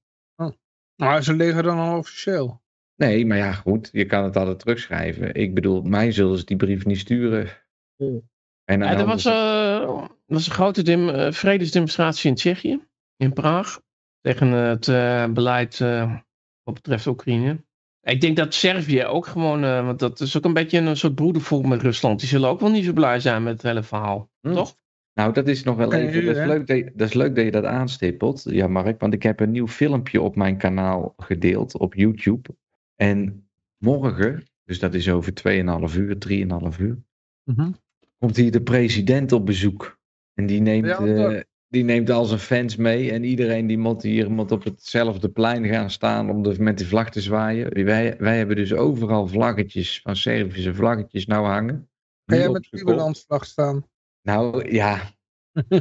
Nou, 0.95 1.21
ze 1.21 1.33
liggen 1.33 1.63
dan 1.63 1.77
al 1.77 1.97
officieel. 1.97 2.63
Nee, 2.95 3.25
maar 3.25 3.37
ja, 3.37 3.51
goed, 3.51 3.89
je 3.91 4.05
kan 4.05 4.23
het 4.23 4.35
altijd 4.35 4.59
terugschrijven. 4.59 5.33
Ik 5.33 5.53
bedoel, 5.53 5.81
mij 5.81 6.11
zullen 6.11 6.37
ze 6.37 6.45
die 6.45 6.57
brief 6.57 6.85
niet 6.85 6.99
sturen. 6.99 7.49
En 7.97 8.79
dan 8.79 8.79
Ja, 8.79 8.97
er 8.97 9.05
was, 9.05 9.25
eh, 9.25 9.81
er 9.81 10.09
was 10.25 10.45
een 10.47 10.53
grote 10.53 10.81
dem- 10.83 11.09
eh, 11.09 11.31
vredesdemonstratie 11.31 12.29
in 12.29 12.35
Tsjechië, 12.35 12.79
in 13.17 13.33
Praag, 13.33 13.79
tegen 14.21 14.47
het 14.47 14.87
eh, 14.87 15.25
beleid 15.27 15.81
eh, 15.81 16.15
wat 16.63 16.73
betreft 16.73 17.05
Oekraïne. 17.05 17.63
Ik 18.01 18.21
denk 18.21 18.37
dat 18.37 18.53
Servië 18.53 19.05
ook 19.05 19.25
gewoon, 19.27 19.63
eh, 19.63 19.85
want 19.85 19.99
dat 19.99 20.19
is 20.19 20.37
ook 20.37 20.45
een 20.45 20.53
beetje 20.53 20.79
een 20.79 20.97
soort 20.97 21.15
broedervolk 21.15 21.65
met 21.65 21.81
Rusland. 21.81 22.19
Die 22.19 22.29
zullen 22.29 22.49
ook 22.49 22.59
wel 22.59 22.69
niet 22.69 22.85
zo 22.85 22.93
blij 22.93 23.19
zijn 23.19 23.43
met 23.43 23.53
het 23.53 23.61
hele 23.61 23.83
verhaal, 23.83 24.29
Hm. 24.41 24.53
toch? 24.53 24.75
Nou, 25.15 25.33
dat 25.33 25.47
is 25.47 25.63
nog 25.63 25.75
wel 25.75 25.93
even. 25.93 26.25
Dat 26.25 26.35
is, 26.35 26.45
leuk 26.45 26.67
dat 26.67 26.77
je, 26.77 26.91
dat 26.95 27.07
is 27.07 27.13
leuk 27.13 27.35
dat 27.35 27.45
je 27.45 27.51
dat 27.51 27.63
aanstippelt, 27.63 28.43
ja, 28.45 28.67
Mark. 28.67 28.99
Want 28.99 29.13
ik 29.13 29.23
heb 29.23 29.39
een 29.39 29.51
nieuw 29.51 29.67
filmpje 29.67 30.21
op 30.21 30.35
mijn 30.35 30.57
kanaal 30.57 31.13
gedeeld 31.17 31.77
op 31.77 31.93
YouTube. 31.93 32.49
En 32.95 33.47
morgen, 33.77 34.43
dus 34.63 34.79
dat 34.79 34.93
is 34.93 35.09
over 35.09 35.33
2,5 35.33 35.97
uur, 35.97 36.17
3,5 36.17 36.79
uur, 36.79 36.97
Mhm. 37.43 37.71
komt 38.17 38.35
hier 38.35 38.51
de 38.51 38.61
president 38.61 39.31
op 39.31 39.45
bezoek. 39.45 39.99
En 40.33 40.45
die 40.45 40.61
neemt, 40.61 40.85
Ja, 40.85 40.99
eh, 40.99 41.41
die 41.67 41.83
neemt 41.83 42.09
al 42.09 42.25
zijn 42.25 42.39
fans 42.39 42.75
mee. 42.75 43.11
En 43.11 43.23
iedereen 43.23 43.67
die 43.67 43.77
moet 43.77 44.01
hier 44.01 44.31
moet 44.31 44.51
op 44.51 44.63
hetzelfde 44.63 45.29
plein 45.29 45.65
gaan 45.67 45.89
staan 45.89 46.29
om 46.29 46.43
de, 46.43 46.55
met 46.59 46.77
die 46.77 46.87
vlag 46.87 47.09
te 47.09 47.21
zwaaien. 47.21 47.85
Wij, 47.85 48.15
wij 48.17 48.37
hebben 48.37 48.55
dus 48.55 48.73
overal 48.73 49.27
vlaggetjes 49.27 50.01
van 50.01 50.15
Servische 50.15 50.73
vlaggetjes 50.73 51.25
nou 51.25 51.45
hangen. 51.45 51.89
Ga 52.25 52.35
jij 52.35 52.49
met 52.49 52.63
de. 52.63 52.67
Lieberlandvlag 52.71 53.45
staan? 53.45 53.85
Nou 54.25 54.71
ja, 54.71 55.01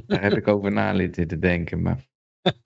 daar 0.07 0.23
heb 0.23 0.33
ik 0.37 0.49
over 0.49 0.73
na 0.73 0.97
zitten 0.97 1.27
te 1.27 1.39
denken. 1.39 1.83
Maar 1.83 2.07
ik 2.43 2.63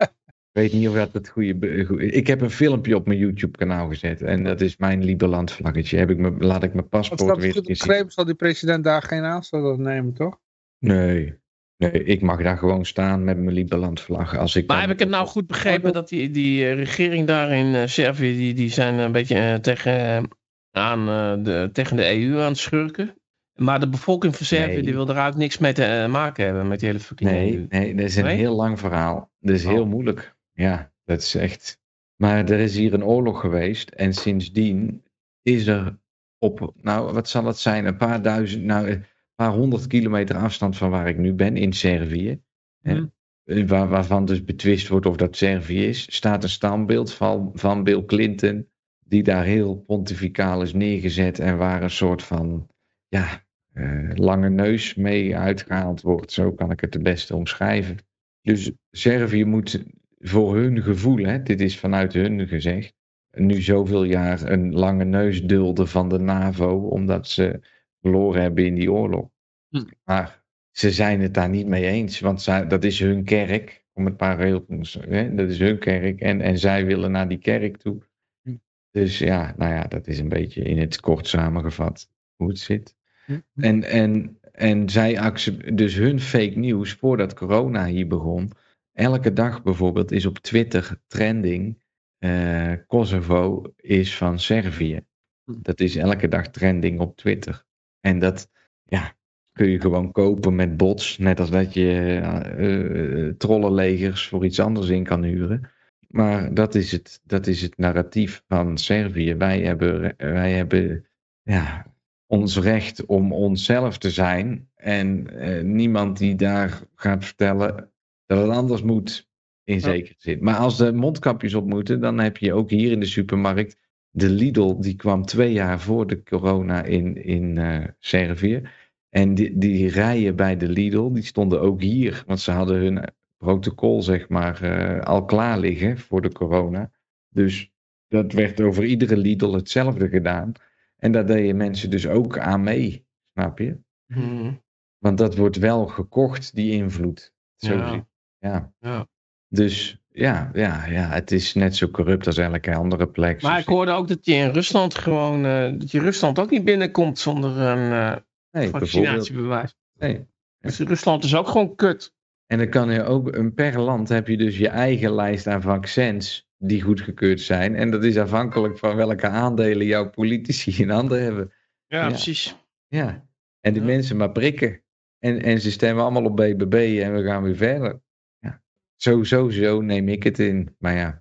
weet 0.52 0.72
niet 0.72 0.88
of 0.88 0.94
dat 0.94 1.12
het 1.12 1.28
goede. 1.28 1.84
goe- 1.84 2.10
Ik 2.10 2.26
heb 2.26 2.40
een 2.40 2.50
filmpje 2.50 2.96
op 2.96 3.06
mijn 3.06 3.18
YouTube-kanaal 3.18 3.88
gezet. 3.88 4.22
En 4.22 4.44
dat 4.44 4.60
is 4.60 4.76
mijn 4.76 5.04
Liberland 5.04 5.52
vlaggetje. 5.52 5.98
Heb 5.98 6.10
ik 6.10 6.18
me, 6.18 6.30
laat 6.38 6.62
ik 6.62 6.74
mijn 6.74 6.88
paspoort 6.88 7.20
dat 7.28 7.38
weer 7.38 7.52
zien. 7.52 7.62
begrepen, 7.62 8.12
zal 8.12 8.24
die 8.24 8.34
president 8.34 8.84
daar 8.84 9.02
geen 9.02 9.22
aanstoot 9.24 9.78
nemen, 9.78 10.12
toch? 10.14 10.38
Nee. 10.78 11.34
nee, 11.76 12.04
ik 12.04 12.20
mag 12.20 12.42
daar 12.42 12.58
gewoon 12.58 12.84
staan 12.84 13.24
met 13.24 13.38
mijn 13.38 13.54
Liberland 13.54 14.00
vlag. 14.00 14.36
Als 14.36 14.56
ik 14.56 14.66
Maar 14.66 14.80
heb 14.80 14.90
ik 14.90 14.98
het 14.98 15.08
nou 15.08 15.26
goed 15.26 15.46
begrepen 15.46 15.92
dat 15.92 16.08
die, 16.08 16.30
die 16.30 16.64
eh, 16.64 16.74
regering 16.74 17.26
daar 17.26 17.50
in 17.50 17.74
eh, 17.74 17.86
Servië, 17.86 18.36
die, 18.36 18.54
die 18.54 18.70
zijn 18.70 18.98
een 18.98 19.12
beetje 19.12 19.38
eh, 19.38 19.54
tegen, 19.54 19.92
eh, 19.98 20.22
aan, 20.70 21.08
eh, 21.08 21.44
de, 21.44 21.70
tegen 21.72 21.96
de 21.96 22.10
EU 22.10 22.38
aan 22.40 22.48
het 22.48 22.58
schurken? 22.58 23.14
Maar 23.58 23.80
de 23.80 23.88
bevolking 23.88 24.36
van 24.36 24.46
Servië 24.46 24.72
Nee. 24.74 24.82
die 24.82 24.92
wil 24.92 25.02
er 25.08 25.08
eigenlijk 25.16 25.38
niks 25.38 25.58
mee 25.58 25.72
te 25.72 25.84
eh, 25.84 26.08
maken 26.10 26.44
hebben 26.44 26.68
met 26.68 26.78
die 26.80 26.88
hele 26.88 27.00
fucking 27.00 27.30
Nee, 27.30 27.66
nee, 27.68 27.94
dat 27.94 28.04
is 28.04 28.16
een 28.16 28.24
Nee? 28.24 28.36
heel 28.36 28.54
lang 28.54 28.78
verhaal. 28.78 29.30
Dat 29.40 29.54
is 29.54 29.64
heel 29.64 29.82
Oh. 29.82 29.88
moeilijk. 29.88 30.36
Ja, 30.52 30.92
dat 31.04 31.20
is 31.20 31.34
echt. 31.34 31.80
Maar 32.16 32.38
er 32.50 32.58
is 32.58 32.76
hier 32.76 32.94
een 32.94 33.04
oorlog 33.04 33.40
geweest. 33.40 33.90
En 33.90 34.12
sindsdien 34.14 35.02
is 35.42 35.66
er 35.66 35.98
op, 36.38 36.72
nou, 36.80 37.12
wat 37.12 37.28
zal 37.28 37.44
het 37.44 37.58
zijn? 37.58 37.84
Een 37.86 37.96
paar 37.96 38.22
duizend, 38.22 38.64
nou, 38.64 38.90
een 38.90 39.04
paar 39.34 39.50
honderd 39.52 39.86
kilometer 39.86 40.36
afstand 40.36 40.76
van 40.76 40.90
waar 40.90 41.08
ik 41.08 41.18
nu 41.18 41.32
ben, 41.34 41.56
in 41.56 41.72
Servië. 41.72 42.40
hè, 42.80 42.94
Mhm. 42.94 43.06
eh, 43.44 43.66
Waar, 43.68 43.88
waarvan 43.88 44.24
dus 44.24 44.44
betwist 44.44 44.88
wordt 44.88 45.06
of 45.06 45.16
dat 45.16 45.36
Servië 45.36 45.84
is, 45.86 46.14
staat 46.14 46.42
een 46.42 46.48
standbeeld 46.48 47.12
van, 47.14 47.50
van 47.54 47.84
Bill 47.84 48.04
Clinton. 48.04 48.68
Die 49.04 49.22
daar 49.22 49.44
heel 49.44 49.76
pontificaal 49.76 50.62
is 50.62 50.72
neergezet. 50.72 51.38
En 51.38 51.56
waar 51.56 51.82
een 51.82 51.90
soort 51.90 52.22
van, 52.22 52.66
ja, 53.08 53.46
eh, 53.78 54.10
lange 54.14 54.48
neus 54.50 54.94
mee 54.94 55.36
uitgehaald 55.36 56.02
wordt. 56.02 56.32
Zo 56.32 56.52
kan 56.52 56.70
ik 56.70 56.80
het 56.80 56.94
het 56.94 57.02
beste 57.02 57.36
omschrijven. 57.36 57.96
Dus 58.42 58.72
Servië 58.90 59.44
moet 59.44 59.84
voor 60.18 60.56
hun 60.56 60.82
gevoel, 60.82 61.24
hè, 61.24 61.42
dit 61.42 61.60
is 61.60 61.78
vanuit 61.78 62.12
hun 62.12 62.48
gezegd, 62.48 62.94
nu 63.30 63.60
zoveel 63.62 64.04
jaar 64.04 64.42
een 64.42 64.72
lange 64.72 65.04
neus 65.04 65.42
dulden 65.42 65.88
van 65.88 66.08
de 66.08 66.18
NAVO, 66.18 66.88
omdat 66.88 67.28
ze 67.28 67.60
verloren 68.00 68.42
hebben 68.42 68.66
in 68.66 68.74
die 68.74 68.92
oorlog. 68.92 69.28
Hm. 69.68 69.84
Maar 70.04 70.44
ze 70.70 70.90
zijn 70.90 71.20
het 71.20 71.34
daar 71.34 71.48
niet 71.48 71.66
mee 71.66 71.86
eens, 71.86 72.20
want 72.20 72.42
zij, 72.42 72.66
dat 72.66 72.84
is 72.84 72.98
hun 72.98 73.24
kerk, 73.24 73.86
om 73.92 74.04
het 74.04 74.16
paar 74.16 74.36
regels, 74.36 74.98
hè, 75.08 75.34
dat 75.34 75.50
is 75.50 75.58
hun 75.58 75.78
kerk, 75.78 76.20
en, 76.20 76.40
en 76.40 76.58
zij 76.58 76.86
willen 76.86 77.10
naar 77.10 77.28
die 77.28 77.38
kerk 77.38 77.76
toe. 77.76 78.02
Hm. 78.42 78.56
Dus 78.90 79.18
ja, 79.18 79.54
nou 79.56 79.72
ja, 79.72 79.84
dat 79.84 80.06
is 80.06 80.18
een 80.18 80.28
beetje 80.28 80.62
in 80.62 80.78
het 80.78 81.00
kort 81.00 81.26
samengevat 81.26 82.10
hoe 82.36 82.48
het 82.48 82.58
zit. 82.58 82.97
Hm. 83.28 83.40
En, 83.54 83.82
en, 83.84 84.38
en 84.52 84.88
zij 84.90 85.32
dus 85.74 85.94
hun 85.94 86.20
fake 86.20 86.58
nieuws 86.58 86.92
voordat 86.92 87.34
corona 87.34 87.86
hier 87.86 88.06
begon. 88.06 88.52
Elke 88.92 89.32
dag 89.32 89.62
bijvoorbeeld 89.62 90.12
is 90.12 90.26
op 90.26 90.38
Twitter 90.38 91.00
trending. 91.06 91.78
eh, 92.18 92.72
Kosovo 92.86 93.72
is 93.76 94.16
van 94.16 94.38
Servië. 94.38 95.00
Hm. 95.44 95.52
Dat 95.62 95.80
is 95.80 95.96
elke 95.96 96.28
dag 96.28 96.48
trending 96.48 97.00
op 97.00 97.16
Twitter. 97.16 97.64
En 98.00 98.18
dat, 98.18 98.50
ja, 98.84 99.14
kun 99.52 99.68
je 99.68 99.80
gewoon 99.80 100.12
kopen 100.12 100.54
met 100.54 100.76
bots. 100.76 101.18
Net 101.18 101.40
als 101.40 101.50
dat 101.50 101.74
je 101.74 102.20
eh, 102.56 103.34
trollenlegers 103.36 104.28
voor 104.28 104.44
iets 104.44 104.60
anders 104.60 104.88
in 104.88 105.04
kan 105.04 105.22
huren. 105.22 105.70
Maar 106.08 106.54
dat 106.54 106.74
is 106.74 106.92
het, 106.92 107.20
dat 107.24 107.46
is 107.46 107.62
het 107.62 107.78
narratief 107.78 108.42
van 108.46 108.78
Servië. 108.78 109.34
Wij 109.34 109.60
hebben, 109.60 110.14
wij 110.16 110.52
hebben 110.52 111.06
ja, 111.42 111.87
ons 112.28 112.58
recht 112.58 113.06
om 113.06 113.32
onszelf 113.32 113.98
te 113.98 114.10
zijn. 114.10 114.68
En 114.74 115.38
eh, 115.40 115.64
niemand 115.64 116.18
die 116.18 116.34
daar 116.34 116.82
gaat 116.94 117.24
vertellen 117.24 117.90
dat 118.26 118.38
het 118.38 118.56
anders 118.56 118.82
moet. 118.82 119.26
In 119.64 119.80
zekere 119.80 120.14
zin. 120.18 120.38
Maar 120.40 120.56
als 120.56 120.76
de 120.76 120.92
mondkapjes 120.92 121.54
op 121.54 121.66
moeten, 121.66 122.00
dan 122.00 122.18
heb 122.18 122.36
je 122.36 122.52
ook 122.52 122.70
hier 122.70 122.92
in 122.92 123.00
de 123.00 123.06
supermarkt. 123.06 123.76
De 124.10 124.28
Lidl, 124.30 124.80
die 124.80 124.94
kwam 124.94 125.24
twee 125.24 125.52
jaar 125.52 125.80
voor 125.80 126.06
de 126.06 126.22
corona 126.22 126.82
in, 126.82 127.24
in 127.24 127.58
eh, 127.58 127.84
Servië. 127.98 128.62
En 129.08 129.34
die, 129.34 129.58
die 129.58 129.88
rijen 129.88 130.36
bij 130.36 130.56
de 130.56 130.68
Lidl, 130.68 131.12
die 131.12 131.22
stonden 131.22 131.60
ook 131.60 131.80
hier. 131.80 132.22
Want 132.26 132.40
ze 132.40 132.50
hadden 132.50 132.80
hun 132.80 133.08
protocol, 133.36 134.02
zeg 134.02 134.28
maar, 134.28 134.62
eh, 134.62 135.04
al 135.04 135.24
klaar 135.24 135.58
liggen 135.58 135.98
voor 135.98 136.22
de 136.22 136.32
corona. 136.32 136.90
Dus 137.28 137.72
dat 138.08 138.32
werd 138.32 138.60
over 138.60 138.84
iedere 138.84 139.16
Lidl 139.16 139.52
hetzelfde 139.52 140.08
gedaan. 140.08 140.52
En 140.98 141.12
daar 141.12 141.26
deden 141.26 141.56
mensen 141.56 141.90
dus 141.90 142.06
ook 142.06 142.38
aan 142.38 142.62
mee. 142.62 143.06
Snap 143.32 143.58
je? 143.58 143.78
Hmm. 144.06 144.62
Want 144.98 145.18
dat 145.18 145.36
wordt 145.36 145.56
wel 145.56 145.86
gekocht, 145.86 146.54
die 146.54 146.72
invloed. 146.72 147.32
Zo 147.56 147.74
Ja. 147.74 147.90
zie- 147.92 148.04
ja. 148.38 148.72
Ja. 148.80 149.06
Dus 149.48 150.02
ja, 150.08 150.50
ja, 150.52 150.86
ja, 150.86 151.08
het 151.08 151.30
is 151.30 151.54
net 151.54 151.76
zo 151.76 151.88
corrupt 151.88 152.26
als 152.26 152.36
elke 152.38 152.74
andere 152.74 153.08
plek. 153.08 153.42
Maar 153.42 153.58
ik 153.58 153.66
hoorde 153.66 153.92
ook 153.92 154.08
dat 154.08 154.24
je 154.26 154.34
in 154.34 154.50
Rusland 154.50 154.94
gewoon, 154.98 155.44
eh, 155.44 155.72
dat 155.78 155.90
je 155.90 156.00
Rusland 156.00 156.38
ook 156.38 156.50
niet 156.50 156.64
binnenkomt 156.64 157.18
zonder 157.18 157.56
een 157.58 157.92
eh, 157.92 158.16
nee, 158.50 158.68
vaccinatiebewijs. 158.68 159.74
Nee. 159.98 160.26
Dus 160.58 160.78
Rusland 160.78 161.24
is 161.24 161.36
ook 161.36 161.48
gewoon 161.48 161.74
kut. 161.74 162.14
En 162.46 162.58
dan 162.58 162.68
kan 162.68 162.90
je 162.90 163.02
ook, 163.04 163.34
een 163.34 163.54
per 163.54 163.80
land 163.80 164.08
heb 164.08 164.28
je 164.28 164.36
dus 164.36 164.58
je 164.58 164.68
eigen 164.68 165.14
lijst 165.14 165.46
aan 165.46 165.62
vaccins 165.62 166.47
die 166.58 166.82
goedgekeurd 166.82 167.40
zijn. 167.40 167.74
En 167.76 167.90
dat 167.90 168.04
is 168.04 168.18
afhankelijk 168.18 168.78
van 168.78 168.96
welke 168.96 169.28
aandelen 169.28 169.86
jouw 169.86 170.10
politici 170.10 170.82
in 170.82 170.90
handen 170.90 171.22
hebben. 171.22 171.52
Ja, 171.86 172.00
Ja. 172.00 172.06
precies. 172.08 172.56
Ja. 172.88 173.26
En 173.60 173.72
die 173.72 173.82
Ja. 173.82 173.88
mensen 173.88 174.16
maar 174.16 174.32
prikken. 174.32 174.82
En, 175.18 175.42
en 175.42 175.60
ze 175.60 175.70
stemmen 175.70 176.02
allemaal 176.02 176.24
op 176.24 176.36
BBB 176.36 176.98
en 177.02 177.14
we 177.14 177.22
gaan 177.22 177.42
weer 177.42 177.56
verder. 177.56 178.00
Ja. 178.38 178.62
Zo, 178.96 179.22
zo, 179.24 179.48
zo 179.50 179.80
neem 179.80 180.08
ik 180.08 180.22
het 180.22 180.38
in. 180.38 180.76
Maar 180.78 180.94
ja, 180.94 181.20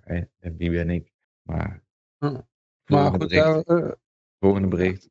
wie 0.56 0.70
ben 0.70 0.90
ik? 0.90 1.12
Maar, 1.42 1.82
Hm. 2.18 2.24
Maar 2.32 2.42
volgende, 2.84 3.18
goed, 3.18 3.28
bericht, 3.28 3.66
eh, 3.68 3.78
eh, 3.78 3.90
volgende 4.38 4.68
bericht. 4.68 5.08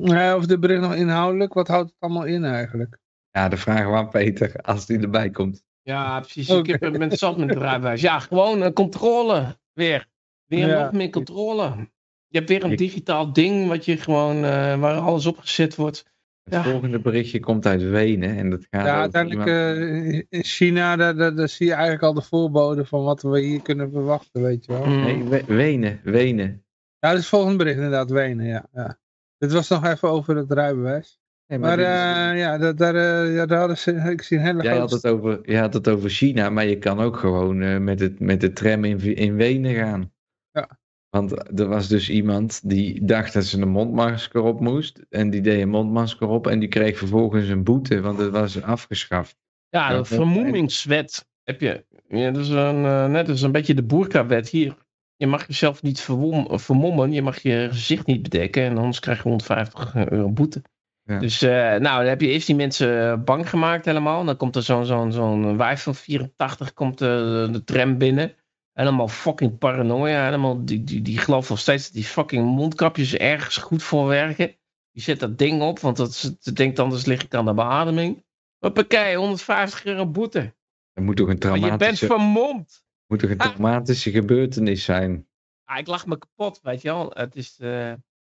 ja, 0.00 0.36
of 0.36 0.46
de 0.46 0.58
bericht 0.58 0.80
nog 0.80 0.94
inhoudelijk, 0.94 1.52
wat 1.54 1.68
houdt 1.68 1.90
het 1.90 1.96
allemaal 2.00 2.24
in 2.24 2.44
eigenlijk? 2.44 2.98
Ja, 3.30 3.48
de 3.48 3.56
vraag 3.56 3.92
aan 3.92 4.08
Peter 4.10 4.52
als 4.60 4.86
die 4.86 4.98
erbij 4.98 5.30
komt. 5.30 5.64
Ja, 5.82 6.20
precies. 6.20 6.48
Ik 6.48 6.66
heb 6.66 6.98
met 6.98 7.18
zat 7.18 7.36
met 7.38 7.56
rijbewijs. 7.56 8.00
Ja, 8.00 8.18
gewoon 8.18 8.62
eh, 8.62 8.72
controle. 8.72 9.58
Weer. 9.76 10.06
Weer 10.46 10.66
Ja. 10.68 10.82
nog 10.82 10.92
meer 10.92 11.10
controle. 11.10 11.88
Je 12.28 12.38
hebt 12.38 12.48
weer 12.48 12.64
een 12.64 12.76
digitaal 12.76 13.32
ding 13.32 13.68
wat 13.68 13.84
je 13.84 13.96
gewoon, 13.96 14.36
eh, 14.44 14.78
waar 14.80 14.94
alles 14.98 15.26
op 15.26 15.38
gezet 15.38 15.74
wordt. 15.74 16.04
Het 16.44 16.54
Ja. 16.54 16.62
volgende 16.62 16.98
berichtje 17.00 17.40
komt 17.40 17.66
uit 17.66 17.82
Wenen. 17.82 18.36
En 18.36 18.50
dat 18.50 18.66
gaat 18.70 18.86
Ja, 18.86 19.00
uiteindelijk 19.00 19.46
iemand- 19.48 20.04
eh, 20.04 20.38
in 20.38 20.44
China, 20.44 20.96
daar, 20.96 21.16
daar, 21.16 21.34
daar 21.34 21.48
zie 21.48 21.66
je 21.66 21.72
eigenlijk 21.72 22.02
al 22.02 22.14
de 22.14 22.22
voorboden 22.22 22.86
van 22.86 23.02
wat 23.04 23.22
we 23.22 23.40
hier 23.40 23.62
kunnen 23.62 23.90
verwachten, 23.90 24.42
weet 24.42 24.64
je 24.64 24.72
wel. 24.72 24.84
Mm. 24.86 25.02
Nee, 25.04 25.24
We- 25.24 25.44
Wenen, 25.54 26.00
Wenen. 26.04 26.64
Ja, 26.98 27.08
dat 27.08 27.12
is 27.12 27.18
het 27.18 27.28
volgende 27.28 27.56
bericht 27.56 27.76
inderdaad, 27.76 28.10
Wenen, 28.10 28.46
ja. 28.46 28.66
ja. 28.72 28.98
Dit 29.38 29.52
was 29.52 29.68
nog 29.68 29.84
even 29.84 30.08
over 30.10 30.36
het 30.36 30.52
rijbewijs. 30.52 31.20
Nee, 31.48 31.58
Maar 31.58 31.78
is- 31.78 31.84
eh, 31.84 32.38
ja, 32.38 32.58
dat, 32.58 32.78
daar, 32.78 32.94
eh, 32.94 33.34
ja, 33.34 33.46
daar 33.46 33.58
hadden 33.58 33.78
ze, 33.78 33.92
ik 33.92 34.22
zie 34.22 34.38
een 34.38 34.44
hele 34.44 34.62
Jij 34.62 34.78
had 34.78 34.90
het 34.90 35.06
over, 35.06 35.50
jij 35.50 35.60
had 35.60 35.74
het 35.74 35.88
over 35.88 36.10
China, 36.10 36.50
maar 36.50 36.66
je 36.66 36.78
kan 36.78 37.00
ook 37.00 37.16
gewoon 37.16 37.62
eh, 37.62 37.78
met, 37.78 38.00
het, 38.00 38.20
met 38.20 38.40
de 38.40 38.52
tram 38.52 38.84
in, 38.84 39.00
in 39.16 39.36
Wenen 39.36 39.74
gaan. 39.74 40.12
Ja. 40.50 40.78
Want 41.08 41.58
er 41.60 41.68
was 41.68 41.88
dus 41.88 42.10
iemand 42.10 42.68
die 42.68 43.04
dacht 43.04 43.32
dat 43.32 43.44
ze 43.44 43.60
een 43.60 43.68
mondmasker 43.68 44.42
op 44.42 44.60
moest. 44.60 45.06
En 45.10 45.30
die 45.30 45.40
deed 45.40 45.60
een 45.60 45.68
mondmasker 45.68 46.28
op 46.28 46.46
en 46.46 46.58
die 46.58 46.68
kreeg 46.68 46.98
vervolgens 46.98 47.48
een 47.48 47.64
boete, 47.64 48.00
want 48.00 48.18
het 48.18 48.30
was 48.30 48.62
afgeschaft. 48.62 49.36
Ja, 49.68 49.96
de 49.96 50.04
vermoemingswet 50.04 51.26
heb 51.44 51.60
je. 51.60 51.84
Ja, 52.08 52.30
dat 52.30 52.42
is 52.42 52.48
een, 52.48 52.80
net 53.10 53.28
als 53.28 53.42
een 53.42 53.52
beetje 53.52 53.74
de 53.74 53.82
boerkawet 53.82 54.48
hier. 54.48 54.76
Je 55.16 55.26
mag 55.26 55.46
jezelf 55.46 55.82
niet 55.82 56.00
verwom, 56.00 56.58
vermommen, 56.58 57.12
je 57.12 57.22
mag 57.22 57.38
je 57.38 57.66
gezicht 57.70 58.06
niet 58.06 58.22
bedekken 58.22 58.62
en 58.62 58.76
anders 58.76 59.00
krijg 59.00 59.16
je 59.16 59.22
150 59.22 59.94
euro 59.94 60.30
boete. 60.30 60.62
Ja. 61.06 61.18
Dus 61.18 61.42
eh, 61.42 61.50
nou, 61.50 61.80
dan 61.80 62.06
heb 62.06 62.20
je 62.20 62.26
eerst 62.26 62.46
die 62.46 62.56
mensen 62.56 63.10
eh, 63.10 63.24
bang 63.24 63.48
gemaakt 63.48 63.84
helemaal. 63.84 64.24
Dan 64.24 64.36
komt 64.36 64.56
er 64.56 64.62
zo'n 64.62 64.86
zo'n 64.86 65.12
zo'n 65.12 65.56
wijf 65.56 65.82
van 65.82 65.94
84 65.94 66.72
komt 66.72 67.00
eh, 67.00 67.08
de 67.52 67.62
tram 67.64 67.98
binnen. 67.98 68.34
Helemaal 68.72 69.08
fucking 69.08 69.58
paranoia. 69.58 70.24
Helemaal, 70.24 70.64
die, 70.64 70.84
die, 70.84 71.02
die 71.02 71.18
gelooft 71.18 71.48
nog 71.48 71.58
steeds 71.58 71.84
dat 71.84 71.92
die 71.92 72.04
fucking 72.04 72.46
mondkapjes 72.46 73.14
ergens 73.14 73.56
goed 73.56 73.82
voor 73.82 74.06
werken. 74.06 74.56
Die 74.92 75.02
zet 75.02 75.20
dat 75.20 75.38
ding 75.38 75.62
op, 75.62 75.78
want 75.78 75.96
dat, 75.96 76.14
ze 76.14 76.52
denkt 76.52 76.78
anders 76.78 77.04
lig 77.04 77.22
ik 77.22 77.34
aan 77.34 77.44
de 77.44 77.54
beademing. 77.54 78.24
Hoppakee, 78.58 79.16
150 79.16 79.84
euro 79.84 80.06
boete. 80.06 80.54
Er 80.92 81.02
moet 81.02 81.16
toch 81.16 81.28
een 81.28 81.38
Maar 81.38 81.54
je 81.54 81.60
bent 81.60 81.78
traumatische, 81.78 82.06
vermomd. 82.06 82.84
moet 83.06 83.18
toch 83.18 83.30
een 83.30 83.36
traumatische 83.36 84.10
gebeurtenis 84.10 84.84
zijn. 84.84 85.28
Ah, 85.64 85.78
ik 85.78 85.86
lach 85.86 86.06
me 86.06 86.18
kapot, 86.18 86.60
weet 86.62 86.82
je 86.82 86.88
wel. 86.88 87.10
Het 87.14 87.36
is, 87.36 87.56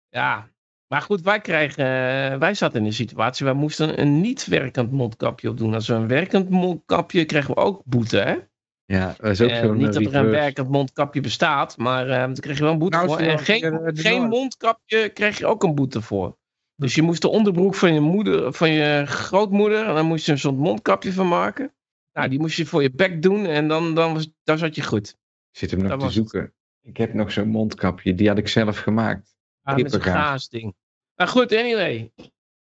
ja. 0.09 0.51
Maar 0.89 1.03
goed, 1.03 1.20
wij 1.20 1.41
kregen, 1.41 1.84
eh, 1.84 2.39
wij 2.39 2.55
zaten 2.55 2.80
in 2.80 2.87
een 2.87 2.93
situatie, 2.93 3.45
wij 3.45 3.55
moesten 3.55 4.01
een 4.01 4.20
niet 4.20 4.47
werkend 4.47 4.93
mondkapje 4.93 5.49
opdoen. 5.51 5.74
Als 5.74 5.89
we 5.89 5.95
een 5.95 6.09
werkend 6.09 6.49
mondkapje 6.51 7.24
kregen 7.24 7.55
we 7.55 7.61
ook 7.61 7.82
boete, 7.84 8.18
hè? 8.18 8.37
Ja, 8.84 9.14
dat 9.18 9.30
is 9.30 9.41
ook 9.41 9.51
Eh, 9.51 9.70
niet 9.70 9.93
dat 9.93 10.05
er 10.05 10.14
een 10.14 10.30
werkend 10.30 10.68
mondkapje 10.68 11.20
bestaat, 11.20 11.76
maar 11.76 12.09
eh 12.09 12.16
daar 12.16 12.32
kreeg 12.41 12.57
je 12.57 12.62
wel 12.62 12.72
een 12.72 12.78
boete 12.78 12.97
Nou, 12.97 13.09
voor. 13.09 13.18
En 13.18 13.39
geen, 13.39 13.62
eh, 13.62 13.91
geen 13.95 14.28
mondkapje 14.28 15.09
kreeg 15.09 15.39
je 15.39 15.47
ook 15.47 15.62
een 15.62 15.74
boete 15.74 16.03
voor. 16.03 16.37
Dus 16.76 16.95
je 16.95 17.03
moest 17.03 17.22
de 17.22 17.28
onderbroek 17.28 17.74
van 17.74 17.95
je 17.95 18.01
moeder, 18.01 18.53
van 18.53 18.70
je 18.72 19.03
grootmoeder, 19.07 19.87
en 19.87 19.95
dan 19.95 20.07
moest 20.07 20.26
je 20.26 20.32
een 20.32 20.39
soort 20.39 20.57
mondkapje 20.57 21.12
van 21.12 21.28
maken. 21.28 21.74
Nou, 22.12 22.28
die 22.28 22.39
moest 22.39 22.57
je 22.57 22.66
voor 22.66 22.82
je 22.82 22.91
bek 22.91 23.22
doen 23.22 23.47
en 23.47 23.68
dan, 23.68 23.95
dan, 23.95 24.14
was, 24.14 24.28
dan 24.45 24.59
zat 24.59 24.74
je 24.74 24.82
goed. 24.82 25.09
Ik 25.53 25.59
zit 25.59 25.70
hem 25.70 25.80
nog 25.80 25.89
Dat 25.91 25.99
te 25.99 26.05
het. 26.05 26.14
zoeken. 26.14 26.53
Ik 26.82 26.97
heb 26.97 27.14
nog 27.14 27.32
zo'n 27.32 27.49
mondkapje, 27.49 28.14
die 28.14 28.28
had 28.28 28.39
ik 28.39 28.49
zelf 28.49 28.78
gemaakt. 28.78 29.36
Ja, 29.67 29.75
met 29.75 30.03
gaasding. 30.03 30.75
Maar 31.14 31.29
goed, 31.29 31.53
anyway. 31.53 32.12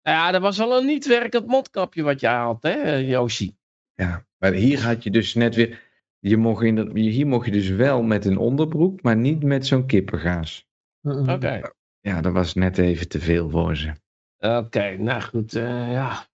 Nou 0.02 0.16
ja, 0.16 0.30
dat 0.30 0.42
was 0.42 0.60
al 0.60 0.78
een 0.78 0.86
niet 0.86 1.06
werkend 1.06 1.46
mondkapje 1.46 2.02
wat 2.02 2.20
jij 2.20 2.34
had, 2.34 2.62
hè, 2.62 2.96
Yoshi? 2.96 3.56
Ja, 3.94 4.26
maar 4.38 4.52
hier 4.52 4.80
had 4.80 5.02
je 5.02 5.10
dus 5.10 5.34
net 5.34 5.54
weer. 5.54 5.90
Je 6.18 6.36
mocht 6.36 6.62
in 6.62 6.76
dat, 6.76 6.92
hier 6.92 7.26
mocht 7.26 7.46
je 7.46 7.52
dus 7.52 7.68
wel 7.68 8.02
met 8.02 8.24
een 8.24 8.38
onderbroek, 8.38 9.02
maar 9.02 9.16
niet 9.16 9.42
met 9.42 9.66
zo'n 9.66 9.86
kippengaas. 9.86 10.66
Oké. 11.02 11.60
Ja, 12.00 12.20
dat 12.20 12.32
was 12.32 12.54
net 12.54 12.78
even 12.78 13.08
te 13.08 13.20
veel 13.20 13.50
voor 13.50 13.76
ze. 13.76 13.92
Oké, 14.38 14.96
nou 14.96 15.22
goed, 15.22 15.54
eh, 15.54 15.92
ja. 15.92 16.26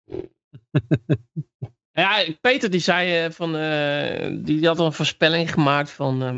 ja, 2.02 2.26
Peter 2.42 2.70
die 2.70 2.80
zei 2.80 3.26
eh, 3.26 3.32
van, 3.32 3.56
eh, 3.56 4.38
die 4.44 4.68
had 4.68 4.80
een 4.80 4.94
voorspelling 4.94 5.54
gemaakt 5.54 5.92
van, 5.92 6.24
eh, 6.24 6.36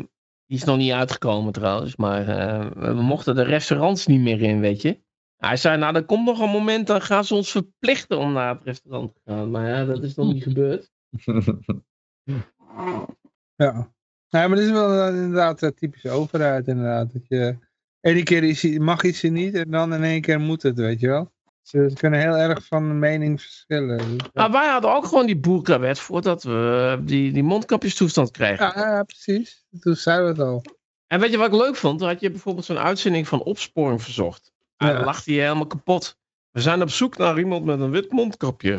die 0.50 0.58
is 0.58 0.64
nog 0.64 0.76
niet 0.76 0.92
uitgekomen 0.92 1.52
trouwens, 1.52 1.96
maar 1.96 2.28
eh, 2.28 2.70
we 2.94 3.02
mochten 3.02 3.34
de 3.34 3.42
restaurants 3.42 4.06
niet 4.06 4.20
meer 4.20 4.42
in, 4.42 4.60
weet 4.60 4.82
je. 4.82 5.00
Hij 5.36 5.56
zei, 5.56 5.78
nou, 5.78 5.94
er 5.94 6.04
komt 6.04 6.26
nog 6.26 6.40
een 6.40 6.50
moment, 6.50 6.86
dan 6.86 7.02
gaan 7.02 7.24
ze 7.24 7.34
ons 7.34 7.50
verplichten 7.50 8.18
om 8.18 8.32
naar 8.32 8.54
het 8.54 8.64
restaurant 8.64 9.14
te 9.14 9.20
gaan. 9.24 9.50
Maar 9.50 9.68
ja, 9.68 9.84
dat 9.84 10.02
is 10.02 10.14
nog 10.14 10.32
niet 10.32 10.42
gebeurd. 10.42 10.90
Ja. 13.56 13.92
ja, 14.28 14.48
maar 14.48 14.56
dit 14.56 14.64
is 14.64 14.70
wel 14.70 15.00
eh, 15.00 15.14
inderdaad 15.14 15.62
uh, 15.62 15.70
typische 15.70 16.10
overheid 16.10 16.68
inderdaad. 16.68 17.12
Dat 17.12 17.26
je, 17.28 17.56
ene 18.00 18.22
keer 18.22 18.42
is, 18.42 18.78
mag 18.78 19.02
iets 19.02 19.22
er 19.22 19.30
niet 19.30 19.54
en 19.54 19.70
dan 19.70 19.94
in 19.94 20.02
één 20.02 20.20
keer 20.20 20.40
moet 20.40 20.62
het, 20.62 20.76
weet 20.76 21.00
je 21.00 21.06
wel. 21.06 21.32
Ze, 21.70 21.90
kunnen 21.94 22.20
heel 22.20 22.36
erg 22.36 22.66
van 22.66 22.98
mening 22.98 23.40
verschillen. 23.40 24.16
Maar 24.34 24.50
wij 24.50 24.68
hadden 24.68 24.94
ook 24.94 25.04
gewoon 25.04 25.26
die 25.26 25.38
boerkawet 25.38 25.98
voordat 25.98 26.42
we 26.42 26.98
die, 27.02 27.32
die 27.32 27.42
mondkapjestoestand 27.42 28.30
kregen. 28.30 28.72
Ja, 28.74 28.90
ja, 28.90 29.02
precies. 29.02 29.64
Toen 29.80 29.96
zeiden 29.96 30.24
we 30.26 30.30
het 30.30 30.40
al. 30.40 30.62
En 31.06 31.20
weet 31.20 31.30
je 31.30 31.36
wat 31.36 31.46
ik 31.46 31.60
leuk 31.60 31.76
vond? 31.76 31.98
Dan 31.98 32.08
had 32.08 32.20
je 32.20 32.30
bijvoorbeeld 32.30 32.64
zo'n 32.66 32.78
uitzending 32.78 33.28
van 33.28 33.42
Opsporing 33.42 34.02
Verzocht. 34.02 34.52
En 34.76 34.86
Ja. 34.86 34.92
dan 34.94 35.04
lachte 35.04 35.32
je 35.32 35.40
helemaal 35.40 35.66
kapot. 35.66 36.18
We 36.50 36.60
zijn 36.60 36.82
op 36.82 36.90
zoek 36.90 37.16
naar 37.16 37.38
iemand 37.38 37.64
met 37.64 37.80
een 37.80 37.90
wit 37.90 38.12
mondkapje. 38.12 38.78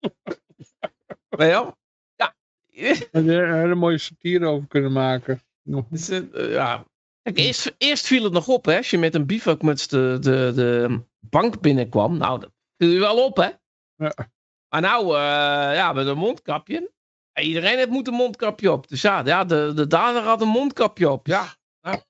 Wel? 1.28 1.76
Ja. 2.16 2.34
We 2.70 3.08
er 3.10 3.48
een 3.48 3.60
hele 3.60 3.74
mooie 3.74 3.98
satire 3.98 4.46
over 4.46 4.68
kunnen 4.68 4.92
maken. 4.92 5.42
Dus, 5.62 6.08
eh, 6.08 6.50
ja. 6.50 6.84
Kijk, 7.22 7.38
eerst, 7.38 7.74
eerst 7.78 8.06
viel 8.06 8.24
het 8.24 8.32
nog 8.32 8.48
op, 8.48 8.64
hè? 8.64 8.76
Als 8.76 8.90
je 8.90 8.98
met 8.98 9.14
een 9.14 9.26
bivakmuts 9.26 9.88
de, 9.88 10.16
de, 10.20 10.52
de 10.54 11.00
bank 11.20 11.60
binnenkwam. 11.60 12.16
Nou, 12.16 12.40
dat 12.40 12.50
viel 12.76 13.00
wel 13.00 13.24
op, 13.24 13.36
hè? 13.36 13.50
Ja. 13.96 14.30
Maar 14.68 14.80
nou, 14.80 15.04
eh, 15.04 15.74
ja, 15.74 15.92
met 15.92 16.06
een 16.06 16.18
mondkapje. 16.18 16.90
Ja, 17.32 17.42
Iedereen 17.42 17.76
heeft 17.76 17.88
moet 17.88 18.08
een 18.08 18.14
mondkapje 18.14 18.72
op. 18.72 18.88
Dus 18.88 19.02
ja, 19.02 19.22
ja 19.24 19.44
de, 19.44 19.72
de 19.74 19.86
dader 19.86 20.22
had 20.22 20.40
een 20.40 20.48
mondkapje 20.48 21.10
op. 21.10 21.26
Ja, 21.26 21.56
nou, 21.80 22.00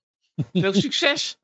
veel 0.52 0.74
succes. 0.86 1.38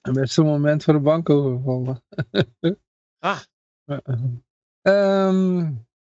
En 0.00 0.14
met 0.14 0.30
zo'n 0.30 0.46
moment 0.46 0.84
voor 0.84 0.92
de 0.92 1.00
bank 1.00 1.30
overvallen. 1.30 2.02
Ah. 3.22 3.40
Ja. 3.84 4.00
Ehm, 4.82 5.72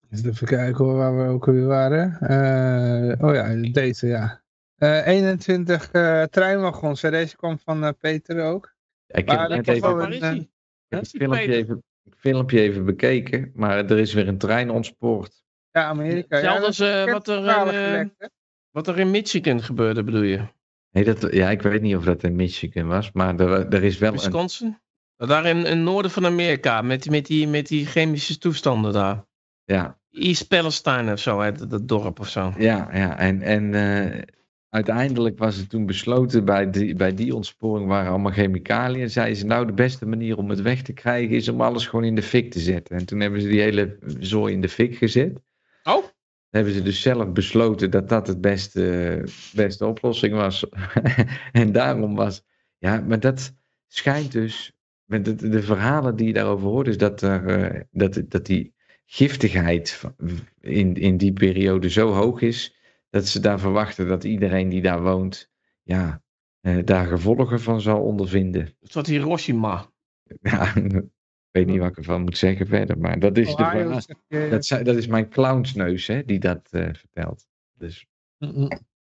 even 0.09 0.47
kijken 0.47 0.85
hoor, 0.85 0.95
waar 0.95 1.17
we 1.17 1.33
ook 1.33 1.45
weer 1.45 1.65
waren. 1.65 2.19
Eh, 2.19 3.27
oh 3.27 3.33
ja, 3.33 3.71
deze 3.71 4.07
ja. 4.07 4.44
Eh 4.85 5.07
21 5.07 5.91
eh, 5.91 6.23
treinwagons. 6.23 7.01
hè. 7.01 7.11
Deze 7.11 7.35
kwam 7.35 7.59
van 7.59 7.83
eh, 7.83 7.89
Peter 7.99 8.43
ook. 8.43 8.73
Ik 9.07 9.25
Maar 9.25 9.39
heb 9.39 9.49
dat 9.49 9.57
net 9.65 9.67
even, 9.75 9.99
een, 9.99 10.11
is 10.11 10.19
eh, 10.19 10.21
hij? 10.29 10.37
ik 10.37 10.47
heb 10.87 10.99
het 10.99 11.09
filmpje 11.09 11.53
even, 11.53 11.83
filmpje 12.17 12.59
even 12.59 12.85
bekeken, 12.85 13.51
maar 13.55 13.77
er 13.77 13.99
is 13.99 14.13
weer 14.13 14.27
een 14.27 14.37
trein 14.37 14.69
ontspoord. 14.69 15.43
Ja, 15.71 15.83
Amerika. 15.83 16.37
Ja, 16.37 16.53
Hetzelfde 16.53 16.65
als 16.65 16.79
eh, 16.79 17.03
bekend 17.05 17.25
wat, 17.25 17.27
er, 17.27 17.99
eh, 17.99 18.05
wat 18.71 18.87
er 18.87 18.99
in 18.99 19.11
Michigan 19.11 19.61
gebeurde, 19.63 20.03
bedoel 20.03 20.21
je? 20.21 20.41
Nee, 20.91 21.03
dat, 21.03 21.27
ja, 21.33 21.49
ik 21.49 21.61
weet 21.61 21.81
niet 21.81 21.95
of 21.95 22.03
dat 22.03 22.23
in 22.23 22.35
Michigan 22.35 22.87
was, 22.87 23.11
maar 23.11 23.39
er, 23.39 23.67
er 23.67 23.83
is 23.83 23.97
wel 23.97 24.09
een... 24.09 24.15
Wisconsin? 24.15 24.79
Daar 25.17 25.45
in, 25.45 25.57
in 25.57 25.65
het 25.65 25.77
noorden 25.77 26.11
van 26.11 26.25
Amerika, 26.25 26.81
met, 26.81 27.01
die- 27.03 27.11
met, 27.11 27.25
die, 27.25 27.47
met 27.47 27.67
die 27.67 27.85
chemische 27.85 28.37
toestanden 28.37 28.93
daar. 28.93 29.25
Ja, 29.63 29.99
East 30.11 30.47
Palestine 30.47 31.11
of 31.11 31.19
zo, 31.19 31.39
hè, 31.41 31.51
dat, 31.51 31.69
dat 31.69 31.87
dorp 31.87 32.19
of 32.19 32.29
zo. 32.29 32.53
ja, 32.57 32.89
ja. 32.93 33.17
En, 33.17 33.41
en 33.41 33.73
eh, 33.73 34.21
uiteindelijk 34.75 35.37
was 35.37 35.55
het 35.55 35.69
toen 35.69 35.85
besloten 35.85 36.45
bij 36.45 36.69
die, 36.69 36.95
bij 36.95 37.13
die 37.13 37.35
ontsporing 37.35 37.87
waren 37.87 38.09
allemaal 38.09 38.31
chemicaliën. 38.31 39.09
Zeiden 39.09 39.37
ze 39.37 39.45
nou 39.45 39.65
de 39.65 39.73
beste 39.73 40.05
manier 40.05 40.37
om 40.37 40.49
het 40.49 40.61
weg 40.61 40.81
te 40.81 40.93
krijgen 40.93 41.35
is 41.35 41.49
om 41.49 41.61
alles 41.61 41.87
gewoon 41.87 42.05
in 42.05 42.15
de 42.15 42.21
fik 42.21 42.51
te 42.51 42.59
zetten. 42.59 42.97
En 42.97 43.05
toen 43.05 43.19
hebben 43.19 43.41
ze 43.41 43.47
die 43.47 43.61
hele 43.61 43.97
zooi 44.19 44.53
in 44.53 44.61
de 44.61 44.69
fik 44.69 44.95
gezet. 44.95 45.41
Oh, 45.83 46.05
hebben 46.49 46.73
ze 46.73 46.81
dus 46.81 47.01
zelf 47.01 47.31
besloten 47.31 47.91
dat 47.91 48.09
dat 48.09 48.27
het 48.27 48.41
beste, 48.41 49.23
beste 49.53 49.85
oplossing 49.85 50.33
was. 50.33 50.65
en 51.51 51.71
daarom 51.71 52.15
was. 52.15 52.43
Ja, 52.77 53.03
maar 53.07 53.19
dat 53.19 53.53
schijnt 53.87 54.31
dus. 54.31 54.73
Met 55.05 55.25
de, 55.25 55.35
de 55.35 55.61
verhalen 55.61 56.15
die 56.15 56.27
je 56.27 56.33
daarover 56.33 56.67
hoort, 56.67 56.87
is 56.87 56.97
dat, 56.97 57.21
er, 57.21 57.45
eh, 57.45 57.81
dat, 57.91 58.21
dat 58.27 58.45
die 58.45 58.73
giftigheid 59.05 60.01
in, 60.59 60.95
in 60.95 61.17
die 61.17 61.33
periode 61.33 61.89
zo 61.89 62.11
hoog 62.11 62.41
is. 62.41 62.74
Dat 63.15 63.27
ze 63.27 63.39
daar 63.39 63.59
verwachten 63.59 64.07
dat 64.07 64.23
iedereen 64.23 64.69
die 64.69 64.81
daar 64.81 65.01
woont. 65.01 65.49
ja, 65.83 66.21
eh, 66.61 66.77
daar 66.85 67.07
gevolgen 67.07 67.61
van 67.61 67.81
zal 67.81 68.01
ondervinden. 68.01 68.75
het 68.79 68.93
was 68.93 69.07
Hiroshima. 69.07 69.85
Ja, 70.41 70.75
ik 70.75 71.03
weet 71.51 71.65
niet 71.65 71.79
wat 71.79 71.89
ik 71.89 71.97
ervan 71.97 72.21
moet 72.21 72.37
zeggen 72.37 72.67
verder, 72.67 72.97
maar 72.97 73.19
dat 73.19 73.37
is, 73.37 73.55
de 73.55 74.01
dat, 74.27 74.67
dat 74.85 74.95
is 74.95 75.07
mijn 75.07 75.29
clownsneus 75.29 76.07
hè, 76.07 76.25
die 76.25 76.39
dat 76.39 76.67
eh, 76.71 76.89
vertelt. 76.93 77.47
Dus. 77.73 78.05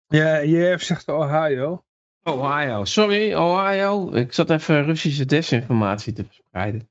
Ja, 0.06 0.36
je 0.36 0.76
zegt 0.78 1.08
Ohio. 1.08 1.84
Ohio. 2.22 2.84
Sorry, 2.84 3.34
Ohio. 3.34 4.12
Ik 4.12 4.32
zat 4.32 4.50
even 4.50 4.84
Russische 4.84 5.24
desinformatie 5.24 6.12
te 6.12 6.24
verspreiden. 6.24 6.90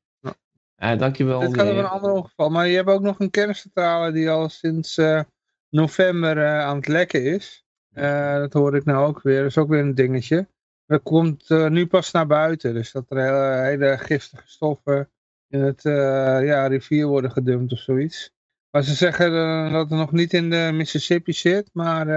Ja. 0.77 0.95
Dankjewel. 0.95 1.39
Dit 1.39 1.53
gaat 1.55 1.67
over 1.67 1.79
een 1.79 1.89
ander 1.89 2.11
ongeval. 2.11 2.49
Maar 2.49 2.67
je 2.67 2.75
hebt 2.75 2.89
ook 2.89 3.01
nog 3.01 3.19
een 3.19 3.29
kerncentrale 3.29 4.11
die 4.11 4.29
al 4.29 4.49
sinds 4.49 4.97
eh, 4.97 5.21
november 5.69 6.37
eh, 6.37 6.59
aan 6.59 6.75
het 6.75 6.87
lekken 6.87 7.23
is. 7.23 7.65
Eh, 7.93 8.35
dat 8.35 8.53
hoor 8.53 8.75
ik 8.75 8.85
nou 8.85 9.07
ook 9.07 9.21
weer. 9.21 9.37
Dat 9.37 9.49
is 9.49 9.57
ook 9.57 9.69
weer 9.69 9.79
een 9.79 9.95
dingetje. 9.95 10.47
Dat 10.85 11.03
komt 11.03 11.49
eh, 11.49 11.67
nu 11.67 11.87
pas 11.87 12.11
naar 12.11 12.27
buiten. 12.27 12.73
Dus 12.73 12.91
dat 12.91 13.09
er 13.09 13.63
hele, 13.63 13.97
giftige 13.97 14.47
stoffen 14.47 15.09
in 15.47 15.59
het 15.59 15.81
ja, 15.83 16.67
rivier 16.67 17.07
worden 17.07 17.31
gedumpt 17.31 17.71
of 17.71 17.79
zoiets. 17.79 18.31
Maar 18.71 18.83
ze 18.83 18.93
zeggen 18.93 19.31
dat 19.71 19.89
het 19.89 19.99
nog 19.99 20.11
niet 20.11 20.33
in 20.33 20.49
de 20.49 20.69
Mississippi 20.73 21.33
zit. 21.33 21.69
Maar 21.73 22.07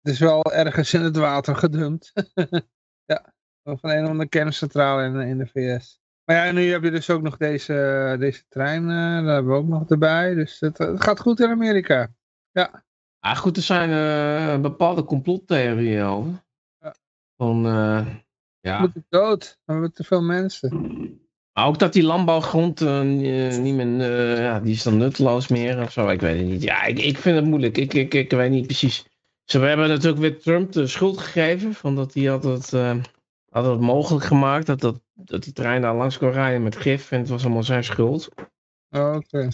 het 0.00 0.12
is 0.12 0.18
wel 0.18 0.52
ergens 0.52 0.94
in 0.94 1.00
het 1.00 1.16
water 1.16 1.56
gedumpt. 1.56 2.12
ja, 3.12 3.34
van 3.62 3.90
een 3.90 4.04
of 4.04 4.10
andere 4.10 4.28
kerncentrale 4.28 5.04
in, 5.04 5.20
in 5.20 5.38
de 5.38 5.46
VS. 5.46 6.00
Maar 6.24 6.46
ja, 6.46 6.52
nu 6.52 6.70
heb 6.70 6.82
je 6.82 6.90
dus 6.90 7.10
ook 7.10 7.22
nog 7.22 7.36
deze, 7.36 8.16
deze 8.18 8.44
trein, 8.48 8.86
daar 8.86 9.34
hebben 9.34 9.52
we 9.52 9.58
ook 9.58 9.68
nog 9.68 9.90
erbij. 9.90 10.34
Dus 10.34 10.60
het 10.60 10.84
gaat 10.94 11.20
goed 11.20 11.40
in 11.40 11.50
Amerika. 11.50 12.12
Ah, 13.18 13.36
goed, 13.36 13.56
er 13.56 13.62
zijn 13.62 13.90
eh, 13.90 14.60
bepaalde 14.60 15.04
complottheorieën 15.04 16.04
over. 16.04 16.44
Ja. 16.78 16.94
Van, 17.36 17.66
eh, 17.66 18.06
ja. 18.60 18.80
Moet 18.80 18.96
ik 18.96 19.02
dood? 19.08 19.58
We 19.64 19.72
hebben 19.72 19.92
te 19.92 20.04
veel 20.04 20.22
mensen. 20.22 20.70
Maar 21.52 21.66
ook 21.66 21.78
dat 21.78 21.92
die 21.92 22.02
landbouwgrond 22.02 22.80
eh, 22.80 23.00
ni- 23.00 23.58
niet 23.58 23.74
meer, 23.74 24.40
ja, 24.40 24.60
die 24.60 24.72
is 24.74 24.82
dan 24.82 24.96
nutteloos 24.96 25.48
meer 25.48 25.82
of 25.82 25.92
zo. 25.92 26.08
Ik 26.08 26.20
weet 26.20 26.38
het 26.38 26.46
niet. 26.46 26.62
Ja, 26.62 26.84
ik, 26.84 26.98
ik 26.98 27.18
vind 27.18 27.36
het 27.36 27.44
moeilijk. 27.44 27.76
Ik, 27.76 27.94
ik, 27.94 28.14
ik 28.14 28.30
weet 28.30 28.50
niet 28.50 28.66
precies. 28.66 29.06
Ze 29.44 29.58
we 29.58 29.66
hebben 29.66 29.88
natuurlijk 29.88 30.20
weer 30.20 30.40
Trump 30.40 30.72
de 30.72 30.86
schuld 30.86 31.18
gegeven. 31.18 31.74
Van 31.74 31.94
dat 31.94 32.14
hij 32.14 32.24
had 32.24 32.44
het, 32.44 32.70
had 33.48 33.64
het 33.64 33.80
mogelijk 33.80 34.24
gemaakt 34.24 34.66
dat, 34.66 34.80
dat, 34.80 35.00
dat 35.14 35.42
die 35.42 35.52
trein 35.52 35.82
daar 35.82 35.94
langs 35.94 36.18
kon 36.18 36.30
rijden 36.30 36.62
met 36.62 36.76
gif. 36.76 37.10
En 37.10 37.18
het 37.18 37.28
was 37.28 37.44
allemaal 37.44 37.62
zijn 37.62 37.84
schuld. 37.84 38.28
Oh, 38.90 39.14
Oké. 39.14 39.48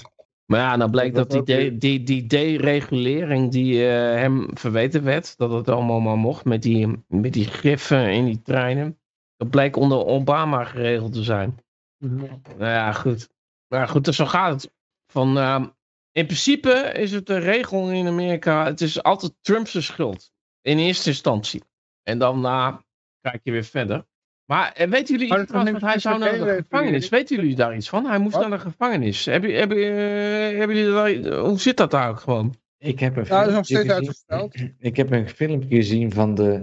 Maar 0.51 0.61
ja, 0.61 0.77
dan 0.77 0.91
bleek 0.91 1.15
Dat 1.15 1.31
dat 1.31 1.47
die, 1.47 1.57
de, 1.57 1.77
die, 1.77 2.03
die 2.03 2.27
deregulering 2.27 3.51
die 3.51 3.89
eh, 3.89 4.15
hem 4.15 4.49
verweten 4.57 5.05
werd, 5.05 5.37
dat 5.37 5.51
het 5.51 5.69
allemaal 5.69 6.01
maar 6.01 6.17
mocht 6.17 6.45
met 6.45 6.63
die, 6.63 7.05
met 7.07 7.33
die 7.33 7.47
griffen 7.47 8.13
in 8.13 8.25
die 8.25 8.43
treinen. 8.43 8.99
Dat 9.37 9.51
bleek 9.51 9.77
onder 9.77 10.05
Obama 10.05 10.65
geregeld 10.65 11.13
te 11.13 11.23
zijn. 11.23 11.59
Nou 11.99 12.71
ja, 12.71 12.93
goed. 12.93 13.29
Maar 13.69 13.89
goed, 13.89 14.05
dus 14.05 14.17
zo 14.17 14.27
gaat 14.27 14.63
het. 14.63 14.73
Van, 15.13 15.39
ehm, 15.39 15.67
in 16.13 16.27
principe 16.27 16.71
is 16.95 17.13
het 17.13 17.27
de 17.27 17.39
regel 17.39 17.91
in 17.91 18.07
Amerika, 18.07 18.65
het 18.65 18.81
is 18.81 19.03
altijd 19.03 19.33
Trump's 19.41 19.85
schuld. 19.85 20.33
In 20.61 20.79
eerste 20.79 21.09
instantie. 21.09 21.63
En 22.03 22.19
dan 22.19 22.41
na 22.41 22.85
kijk 23.21 23.41
je 23.43 23.51
weer 23.51 23.65
verder. 23.65 24.07
Maar 24.51 24.73
eh, 24.73 24.89
weten 24.89 25.15
jullie 25.15 25.27
iets 25.29 25.37
heeft 25.37 25.51
want 25.51 25.81
hij 25.81 25.99
zou 25.99 26.19
naar 26.19 26.29
de 26.29 26.35
deregulering. 26.35 26.67
gevangenis. 26.71 27.09
Weten 27.09 27.37
jullie 27.37 27.55
daar 27.57 27.77
iets 27.77 27.89
van? 27.89 28.07
Hij 28.07 28.19
moest 28.19 28.35
Wat? 28.37 28.49
naar 28.49 28.59
de 28.59 28.65
gevangenis. 28.65 29.25
Hebben, 29.25 29.55
hebben, 29.55 29.77
eh, 29.79 30.59
hebben 30.59 30.77
jullie 30.77 30.93
daar, 31.23 31.39
hoe 31.39 31.61
zit 31.61 31.77
dat 31.77 31.91
daar 31.91 32.09
ook 32.09 32.21
gewoon? 32.21 32.55
Ik 32.79 33.01
heb 33.01 33.17
een 33.17 33.25
Ja, 33.29 33.45
dat 33.45 33.49
is 33.49 33.55
nog 33.55 33.67
filmpje 33.67 33.75
steeds 33.75 33.79
gezien- 33.79 33.93
uitgesteld. 34.39 34.55
Ik 34.91 34.97
heb 34.97 35.11
een 35.11 35.29
filmpje 35.29 35.77
gezien 35.77 36.13
van 36.13 36.35
de, 36.35 36.63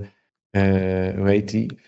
eh 0.50 1.16
hoe 1.18 1.28
heet 1.28 1.50
die, 1.50 1.80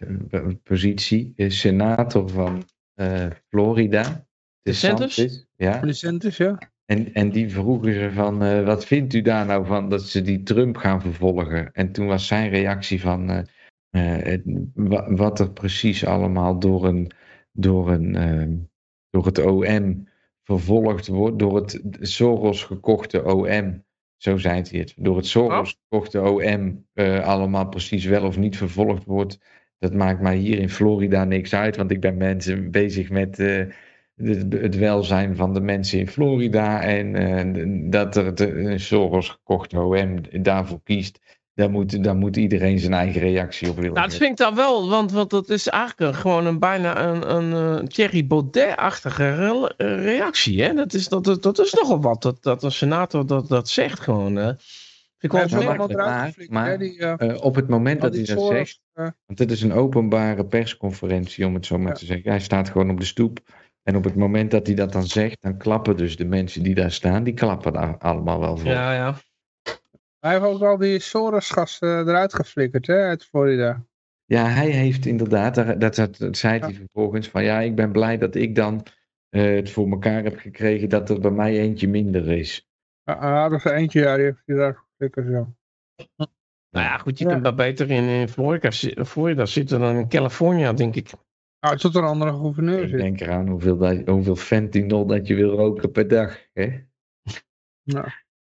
positie, 0.63 1.33
eh, 1.35 1.49
senator 1.49 2.29
van 2.29 2.63
eh, 2.95 3.25
Florida. 3.49 4.25
DeSantis? 4.61 5.15
DeSantis, 5.15 5.47
Ja, 5.55 5.79
DeSantis, 5.79 6.37
ja. 6.37 6.57
en, 6.85 7.13
en 7.13 7.29
die 7.29 7.49
vroegen 7.49 7.93
ze 7.93 8.11
van, 8.13 8.63
wat 8.65 8.85
vindt 8.85 9.13
u 9.13 9.21
daar 9.21 9.45
nou 9.45 9.65
van 9.65 9.89
dat 9.89 10.01
ze 10.03 10.21
die 10.21 10.43
Trump 10.43 10.77
gaan 10.77 11.01
vervolgen? 11.01 11.71
En 11.73 11.91
toen 11.91 12.07
was 12.07 12.27
zijn 12.27 12.49
reactie 12.49 13.01
van, 13.01 13.47
het- 13.97 14.43
wa- 14.73 15.13
wat 15.13 15.39
er 15.39 15.51
precies 15.51 16.05
allemaal 16.05 16.59
door, 16.59 16.85
een, 16.85 17.11
door, 17.51 17.91
een, 17.91 18.15
ehm, 18.15 18.55
door 19.09 19.25
het 19.25 19.39
OM 19.45 20.07
vervolgd 20.43 21.07
wordt, 21.07 21.39
door 21.39 21.55
het 21.55 21.81
Soros 21.99 22.63
gekochte 22.63 23.23
OM. 23.23 23.83
Zo 24.17 24.37
zei 24.37 24.61
hij 24.69 24.79
het. 24.79 24.93
Door 24.97 25.15
het 25.17 25.25
Soros 25.25 25.79
gekochte 25.89 26.21
OM 26.21 26.85
eh, 26.93 27.19
allemaal 27.25 27.67
precies 27.69 28.05
wel 28.05 28.23
of 28.25 28.37
niet 28.37 28.57
vervolgd 28.57 29.05
wordt. 29.05 29.39
Dat 29.79 29.93
maakt 29.93 30.21
mij 30.21 30.37
hier 30.37 30.59
in 30.59 30.69
Florida 30.69 31.23
niks 31.23 31.53
uit, 31.53 31.75
want 31.75 31.91
ik 31.91 31.99
ben 31.99 32.17
mensen 32.17 32.71
bezig 32.71 33.09
met 33.09 33.39
eh, 33.39 33.65
het, 34.15 34.53
het 34.53 34.75
welzijn 34.75 35.35
van 35.35 35.53
de 35.53 35.61
mensen 35.61 35.99
in 35.99 36.07
Florida. 36.07 36.81
En 36.81 37.15
eh, 37.15 37.91
dat 37.91 38.15
er 38.15 38.57
een 38.65 38.79
Soros 38.79 39.29
gekochte 39.29 39.79
OM 39.79 40.21
daarvoor 40.43 40.81
kiest, 40.83 41.38
daar 41.59 41.69
moet, 41.69 42.03
daar 42.03 42.15
moet 42.15 42.37
iedereen 42.37 42.79
zijn 42.79 42.93
eigen 42.93 43.21
reactie 43.21 43.69
op 43.69 43.75
willen 43.75 43.93
Nou, 43.93 44.07
dat 44.07 44.17
vind 44.17 44.31
ik 44.31 44.37
dan 44.37 44.55
wel, 44.55 44.89
want, 44.89 45.11
want 45.11 45.29
dat 45.29 45.49
is 45.49 45.67
eigenlijk 45.67 45.99
een- 46.11 46.19
gewoon 46.21 46.45
een 46.45 46.59
bijna 46.59 47.01
een, 47.03 47.35
een 47.35 47.79
eh, 47.79 47.85
Thierry 47.87 48.27
Baudet-achtige 48.27 49.35
re- 49.35 49.73
eh, 49.77 50.03
reactie. 50.03 50.63
Hè? 50.63 50.73
Dat, 50.73 50.93
is, 50.93 51.07
dat, 51.07 51.23
dat, 51.23 51.43
dat 51.43 51.59
is 51.59 51.73
nogal 51.73 52.01
wat, 52.01 52.21
dat, 52.21 52.43
dat 52.43 52.63
een 52.63 52.71
senator 52.71 53.25
dat, 53.25 53.47
dat 53.47 53.69
zegt 53.69 53.99
gewoon. 53.99 54.35
Hè? 54.35 54.51
Ik 55.19 55.31
wel 55.31 55.41
Hij 55.41 55.49
heeft 55.59 55.77
maar- 55.77 55.87
maar- 55.97 56.33
maar- 56.49 56.69
hè, 56.69 56.77
die, 56.77 56.97
eh, 57.05 57.43
op 57.43 57.55
het 57.55 57.67
moment 57.67 58.01
dat 58.01 58.15
hij 58.15 58.23
dat 58.23 58.45
zegt, 58.45 58.79
Want 58.93 59.17
dit 59.37 59.51
is 59.51 59.61
een 59.61 59.73
openbare 59.73 60.45
persconferentie, 60.45 61.45
om 61.45 61.53
het 61.53 61.65
zo 61.65 61.77
maar 61.77 61.87
Ja. 61.87 61.93
te 61.93 62.05
zeggen. 62.05 62.29
Hij 62.29 62.39
staat 62.39 62.69
gewoon 62.69 62.89
op 62.89 62.99
de 62.99 63.05
stoep. 63.05 63.39
En 63.83 63.95
op 63.95 64.03
het 64.03 64.15
moment 64.15 64.51
dat 64.51 64.65
hij 64.65 64.75
dat 64.75 64.91
dan 64.91 65.05
zegt, 65.07 65.37
dan 65.41 65.57
klappen 65.57 65.97
dus 65.97 66.15
de 66.15 66.25
mensen 66.25 66.63
die 66.63 66.75
daar 66.75 66.91
staan, 66.91 67.23
die 67.23 67.33
klappen 67.33 67.73
daar 67.73 67.97
allemaal 67.97 68.39
wel 68.39 68.57
voor. 68.57 68.69
Ja, 68.69 68.93
ja. 68.93 69.15
Hij 70.19 70.31
heeft 70.31 70.43
ook 70.45 70.61
al 70.61 70.77
die 70.77 70.99
Soros-gasten 70.99 72.07
eruit 72.07 72.33
geflikkerd, 72.33 72.87
hè, 72.87 72.95
uit 73.03 73.25
Florida. 73.25 73.85
Ja, 74.25 74.45
hij 74.45 74.69
heeft 74.69 75.05
inderdaad, 75.05 75.55
daar- 75.55 75.79
dat, 75.79 75.95
dat, 75.95 76.17
dat 76.17 76.37
zei 76.37 76.59
hij 76.59 76.69
Ja. 76.69 76.75
vervolgens, 76.75 77.27
van 77.27 77.43
ja, 77.43 77.59
ik 77.59 77.75
ben 77.75 77.91
blij 77.91 78.17
dat 78.17 78.35
ik 78.35 78.55
dan 78.55 78.83
eh, 79.29 79.43
het 79.55 79.71
voor 79.71 79.89
elkaar 79.89 80.23
heb 80.23 80.37
gekregen 80.37 80.89
dat 80.89 81.09
er 81.09 81.19
bij 81.19 81.31
mij 81.31 81.59
eentje 81.59 81.87
minder 81.87 82.27
is. 82.31 82.67
Ah, 83.03 83.19
ah, 83.21 83.51
dat 83.51 83.65
is 83.65 83.71
eentje, 83.71 83.99
ja, 83.99 84.15
die 84.15 84.25
heeft 84.25 84.41
hij 84.45 84.55
daar 84.55 84.75
geflikkerd, 84.75 85.27
ja. 85.27 85.47
Nou 86.71 86.85
ja, 86.85 86.97
goed, 86.97 87.17
je 87.17 87.23
Ja. 87.25 87.29
kunt 87.31 87.43
maar 87.43 87.55
beter 87.55 87.91
in, 87.91 88.03
in 88.03 88.29
Florida, 88.29 88.71
Florida 89.05 89.45
zitten 89.45 89.79
dan 89.79 89.95
in 89.95 90.09
California, 90.09 90.73
denk 90.73 90.95
ik. 90.95 91.11
Nou, 91.59 91.77
tot 91.77 91.95
een 91.95 92.03
andere 92.03 92.31
gouverneur 92.31 92.83
Ik 92.83 92.89
zit. 92.89 92.99
denk 92.99 93.19
eraan 93.21 93.47
hoeveel, 93.47 93.77
dat, 93.77 94.07
hoeveel 94.07 94.35
fentanyl 94.35 95.05
dat 95.05 95.27
je 95.27 95.35
wil 95.35 95.55
roken 95.55 95.91
per 95.91 96.07
dag. 96.07 96.39
Hè? 96.53 96.79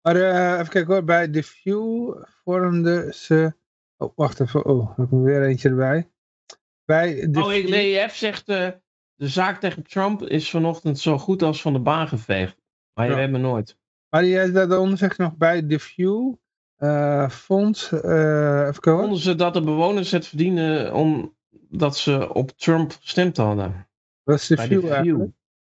Maar 0.03 0.17
eh, 0.17 0.53
even 0.53 0.69
kijken 0.69 0.93
hoor, 0.95 1.05
bij 1.05 1.29
The 1.29 1.43
View 1.43 2.15
vormde 2.45 3.13
ze... 3.15 3.55
Oh, 3.97 4.13
wacht 4.17 4.41
even, 4.41 4.65
oh, 4.65 4.99
er 4.99 5.07
komt 5.07 5.25
weer 5.25 5.43
eentje 5.47 5.69
erbij. 5.69 6.11
Bij 6.85 7.29
The 7.33 7.43
Oh, 7.43 7.53
ik, 7.53 7.67
de 7.67 7.77
EF 7.77 8.15
zegt, 8.17 8.49
eh, 8.49 8.69
de 9.15 9.29
zaak 9.29 9.61
tegen 9.61 9.83
Trump 9.83 10.23
is 10.23 10.51
vanochtend 10.51 10.99
zo 10.99 11.19
goed 11.19 11.43
als 11.43 11.63
van 11.63 11.73
de 11.73 11.79
baan 11.79 12.09
geveegd. 12.09 12.57
Maar 12.95 13.05
je 13.07 13.13
Ja. 13.13 13.17
weet 13.19 13.31
me 13.31 13.39
nooit. 13.39 13.79
Maar 14.09 14.23
die, 14.23 14.53
daaronder 14.53 14.99
zegt 14.99 15.19
nog 15.19 15.37
bij 15.37 15.63
The 15.63 15.79
View, 15.79 16.35
fonds, 17.31 17.93
eh 17.93 18.61
even 18.61 18.81
kijken. 18.81 18.99
Vonden 18.99 19.19
ze 19.19 19.35
dat 19.35 19.55
de 19.55 19.63
bewoners 19.63 20.11
het 20.11 20.27
verdienen 20.27 20.95
omdat 20.95 21.97
ze 21.97 22.35
op 22.35 22.51
Trump 22.51 22.97
gestemd 23.01 23.37
hadden? 23.37 23.89
Wat 24.23 24.37
is 24.37 24.47
The 24.47 24.57
View? 24.57 25.27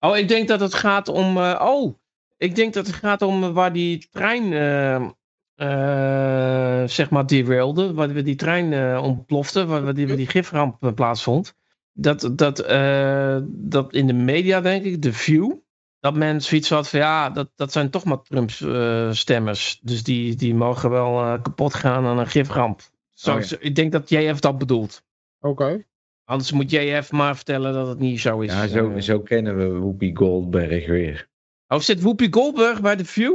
Oh, 0.01 0.17
ik 0.17 0.29
denk 0.29 0.49
dat 0.49 0.61
het 0.61 0.75
gaat 0.75 1.09
om. 1.09 1.39
oh, 1.39 1.95
ik 2.37 2.55
denk 2.55 2.75
dat 2.75 2.87
het 2.87 2.97
gaat 2.97 3.23
om 3.23 3.53
waar 3.53 3.73
die 3.73 4.09
trein. 4.11 4.53
eh, 4.53 5.09
eh, 5.55 6.89
zeg 6.89 7.11
maar 7.11 7.27
derailde. 7.27 7.93
Waar 7.95 8.23
die 8.25 8.35
trein 8.35 8.73
eh, 8.73 9.03
ontplofte. 9.03 9.67
Waar, 9.67 9.83
waar 9.85 9.95
die, 9.95 10.07
waar 10.09 10.17
die 10.17 10.27
giframp 10.27 10.83
eh, 10.85 10.93
plaatsvond. 10.93 11.55
Dat, 11.93 12.31
dat, 12.33 12.59
eh, 12.59 13.39
dat 13.47 13.93
in 13.93 14.07
de 14.07 14.13
media, 14.13 14.61
denk 14.61 14.85
ik, 14.85 15.03
de 15.03 15.13
view. 15.13 15.53
Dat 16.01 16.15
men 16.15 16.41
zoiets 16.43 16.71
had 16.71 16.89
van 16.89 16.99
ja, 17.01 17.31
dat, 17.31 17.51
dat 17.55 17.73
zijn 17.73 17.91
toch 17.91 18.05
maar 18.05 18.23
Trumps 18.23 18.61
eh, 18.61 19.11
stemmers. 19.13 19.79
Dus 19.83 20.03
die, 20.03 20.35
die 20.35 20.55
mogen 20.55 20.91
wel 20.91 21.21
eh, 21.21 21.43
kapot 21.43 21.75
gaan 21.75 22.05
aan 22.07 22.19
een 22.19 22.27
giframp. 22.27 22.81
Zo, 23.13 23.33
Oh 23.33 23.37
ja. 23.39 23.43
zo- 23.47 23.57
Ik 23.61 23.75
denk 23.75 23.93
dat 23.93 24.09
JF 24.11 24.41
dat 24.41 24.59
bedoelt. 24.59 25.03
Oké. 25.41 25.85
Anders 26.25 26.53
moet 26.53 26.71
JF 26.71 27.13
maar 27.13 27.37
vertellen 27.37 27.73
dat 27.73 27.87
het 27.89 27.99
niet 27.99 28.21
zo 28.21 28.41
is. 28.41 28.53
Ja, 28.53 28.67
zo, 28.67 28.91
Eh, 28.91 29.01
zo 29.01 29.21
kennen 29.21 29.57
we 29.57 29.79
Whoopi 29.79 30.15
Goldberg 30.15 30.87
weer. 30.87 31.29
Oh, 31.69 31.79
zit 31.81 32.01
Whoopi 32.01 32.27
Goldberg 32.31 32.81
bij 32.81 32.97
de 32.97 33.05
View? 33.05 33.35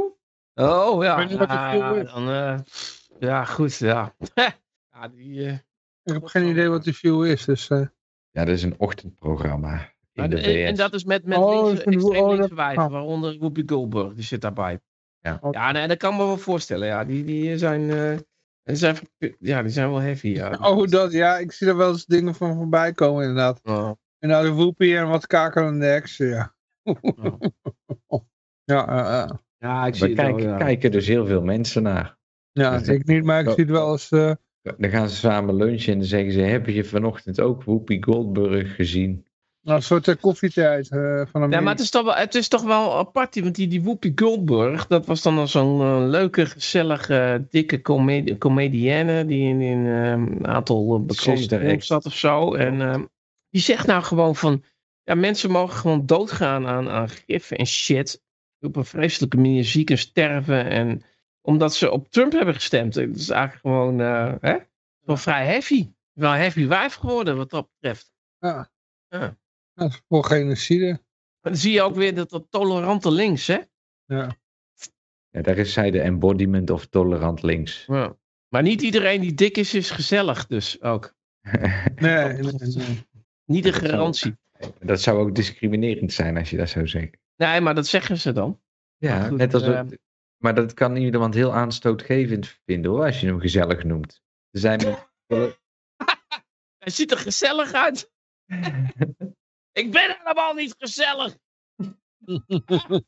Oh 0.54 1.02
ja. 1.04 1.16
weet 1.16 1.28
niet 1.28 1.38
wat 1.38 1.48
de 1.48 1.54
Ja, 1.54 1.92
is. 1.94 2.10
dan, 2.12 2.28
eh, 2.28 2.58
ja, 3.18 3.44
goed, 3.44 3.76
ja. 3.76 4.14
ja 4.92 5.08
die, 5.08 5.46
eh, 5.46 5.52
Ik 6.02 6.12
heb 6.12 6.24
geen 6.24 6.48
idee 6.48 6.68
wat 6.68 6.82
The 6.84 6.92
View 6.92 7.24
is, 7.26 7.44
dus... 7.44 7.68
eh, 7.68 7.86
Ja, 8.30 8.44
dat 8.44 8.48
is 8.54 8.62
een 8.62 8.74
ochtendprogramma 8.78 9.90
in 10.12 10.22
en, 10.22 10.30
de 10.30 10.36
en, 10.40 10.66
en 10.66 10.72
VS. 10.72 10.78
dat 10.78 10.94
is 10.94 11.04
met, 11.04 11.24
met 11.24 11.38
Oh, 11.38 11.64
linkse, 11.64 11.84
extreem 11.84 12.22
oh, 12.22 12.28
linkse 12.28 12.48
dat- 12.48 12.58
wijven, 12.58 12.84
oh. 12.84 12.90
waaronder 12.90 13.38
Whoopi 13.38 13.62
Goldberg, 13.66 14.14
die 14.14 14.24
zit 14.24 14.40
daarbij. 14.40 14.80
Ja. 15.20 15.38
Ja, 15.50 15.72
nee, 15.72 15.88
dat 15.88 15.96
kan 15.98 16.16
me 16.16 16.24
wel 16.26 16.36
voorstellen. 16.38 16.86
Ja, 16.86 17.04
die, 17.04 17.24
die 17.24 17.58
zijn, 17.58 17.90
eh, 17.90 18.18
die 18.62 18.76
zijn, 18.76 18.96
ja, 19.38 19.62
die 19.62 19.70
zijn 19.70 19.90
wel 19.90 20.00
heavy. 20.00 20.28
Ja. 20.28 20.58
Oh, 20.70 20.86
dat, 20.88 21.12
ja, 21.12 21.38
ik 21.38 21.52
zie 21.52 21.66
er 21.68 21.76
wel 21.76 21.90
eens 21.90 22.06
dingen 22.06 22.34
van 22.34 22.54
voorbij 22.54 22.92
komen 22.92 23.22
inderdaad. 23.22 23.60
Oh, 23.64 23.90
En 24.18 24.28
nou 24.28 24.44
de 24.46 24.52
Whoopi 24.52 24.96
en 24.96 25.08
wat 25.08 25.26
kakelende 25.26 25.86
heksen, 25.86 26.26
ja. 26.28 26.54
Oh. 28.06 28.20
Ja, 28.64 28.88
eh, 28.88 29.22
eh. 29.22 29.30
Ja, 29.58 29.86
ik 29.86 29.94
zie 29.94 30.14
kijken, 30.14 30.36
wel, 30.44 30.48
ja. 30.48 30.56
kijken 30.56 30.90
dus 30.90 31.06
heel 31.06 31.26
veel 31.26 31.42
mensen 31.42 31.82
naar. 31.82 32.18
ja 32.52 32.78
Dus- 32.78 32.88
ik 32.88 33.06
niet, 33.06 33.24
maar 33.24 33.40
ik 33.40 33.48
zie 33.48 33.64
het 33.64 33.70
wel 33.70 33.92
eens... 33.92 34.10
eh, 34.10 34.32
Dan 34.76 34.90
gaan 34.90 35.08
ze 35.08 35.16
samen 35.16 35.56
lunchen 35.56 35.92
en 35.92 35.98
dan 35.98 36.08
zeggen 36.08 36.32
ze: 36.32 36.40
Heb 36.40 36.66
je 36.66 36.84
vanochtend 36.84 37.40
ook 37.40 37.62
Whoopi 37.62 38.02
Goldberg 38.02 38.74
gezien? 38.74 39.26
nou, 39.62 39.76
een 39.76 39.82
soort 39.82 40.20
koffietijd 40.20 40.90
eh, 40.90 40.98
van 41.00 41.28
Amerika. 41.32 41.56
Ja, 41.56 41.60
maar 41.62 41.72
het 41.72 41.82
is 41.82 41.90
toch 41.90 42.04
wel, 42.04 42.14
het 42.14 42.34
is 42.34 42.48
toch 42.48 42.62
wel 42.62 42.98
apart, 42.98 43.40
want 43.40 43.54
die, 43.54 43.68
die 43.68 43.82
Whoopi 43.82 44.12
Goldberg, 44.14 44.86
dat 44.86 45.06
was 45.06 45.22
dan 45.22 45.38
al 45.38 45.46
zo'n 45.46 46.08
leuke, 46.08 46.46
gezellige, 46.46 47.46
dikke 47.50 47.80
comedi 47.80 48.38
comedienne 48.38 49.24
die 49.26 49.48
in, 49.48 49.60
in 49.60 49.78
een 49.78 50.46
aantal 50.46 50.98
uh, 50.98 51.06
bekende 51.06 51.58
films 51.58 51.86
zat 51.86 52.06
of 52.06 52.14
zo. 52.14 52.54
En 52.54 53.08
die 53.50 53.60
zegt 53.62 53.86
nou 53.86 54.02
gewoon 54.02 54.36
van, 54.36 54.64
ja, 55.04 55.14
mensen 55.14 55.50
mogen 55.50 55.76
gewoon 55.76 56.06
doodgaan 56.06 56.66
aan, 56.66 56.88
aan 56.88 57.08
gif 57.08 57.50
en 57.50 57.66
shit. 57.66 58.22
Op 58.60 58.76
een 58.76 58.84
vreselijke 58.84 59.36
manier 59.36 59.64
ziek 59.64 59.90
en 59.90 59.98
sterven. 59.98 60.66
En 60.66 61.02
omdat 61.40 61.74
ze 61.74 61.90
op 61.90 62.10
Trump 62.10 62.32
hebben 62.32 62.54
gestemd. 62.54 62.94
Dat 62.94 63.08
is 63.08 63.28
eigenlijk 63.28 63.60
gewoon, 63.60 64.00
eh, 64.00 64.34
hè? 64.40 64.56
Wel 65.00 65.16
vrij 65.16 65.46
heavy. 65.46 65.90
Wel 66.12 66.32
heavy 66.32 66.66
wijf 66.66 66.94
geworden 66.94 67.36
wat 67.36 67.50
dat 67.50 67.68
betreft. 67.70 68.12
Ja. 68.38 68.70
Ja. 69.08 69.36
Dat 69.74 69.90
is 69.90 70.02
voor 70.08 70.24
genocide. 70.24 70.86
Maar 71.40 71.52
dan 71.52 71.56
zie 71.56 71.72
je 71.72 71.82
ook 71.82 71.94
weer 71.94 72.14
dat, 72.14 72.30
dat 72.30 72.46
tolerante 72.50 73.12
links, 73.12 73.46
hè? 73.46 73.58
Ja. 74.04 74.36
Ja, 75.30 75.42
daar 75.42 75.58
is 75.58 75.72
zij 75.72 75.90
de 75.90 76.00
embodiment 76.00 76.70
of 76.70 76.86
tolerant 76.86 77.42
links. 77.42 77.84
Ja. 77.86 78.16
Maar 78.48 78.62
niet 78.62 78.82
iedereen 78.82 79.20
die 79.20 79.34
dik 79.34 79.56
is, 79.56 79.74
is 79.74 79.90
gezellig 79.90 80.46
dus 80.46 80.82
ook. 80.82 81.14
Nee, 81.94 82.32
nee, 82.32 82.52
nee. 82.58 83.06
Niet 83.52 83.66
een 83.66 83.72
garantie. 83.72 84.36
Dat 84.80 85.00
zou 85.00 85.18
ook 85.18 85.34
discriminerend 85.34 86.12
zijn 86.12 86.36
als 86.36 86.50
je 86.50 86.56
dat 86.56 86.68
zou 86.68 86.88
zeggen. 86.88 87.20
Nee, 87.36 87.60
maar 87.60 87.74
dat 87.74 87.86
zeggen 87.86 88.18
ze 88.18 88.32
dan. 88.32 88.60
Ja, 88.96 89.18
Maar 89.18 89.28
goed, 89.28 89.38
net 89.38 89.54
als. 89.54 89.62
eh, 89.62 89.82
maar 90.36 90.54
dat 90.54 90.74
kan 90.74 90.96
iemand 90.96 91.34
heel 91.34 91.52
aanstootgevend 91.54 92.60
vinden 92.64 92.90
hoor, 92.90 93.04
als 93.04 93.20
je 93.20 93.26
hem 93.26 93.40
gezellig 93.40 93.84
noemt. 93.84 94.22
Er 94.50 94.60
zijn 94.60 94.80
Hij 96.78 96.90
ziet 96.90 97.10
er 97.10 97.18
gezellig 97.18 97.72
uit. 97.72 98.10
Ik 99.72 99.90
ben 99.90 100.16
helemaal 100.18 100.54
niet 100.54 100.74
gezellig. 100.78 101.36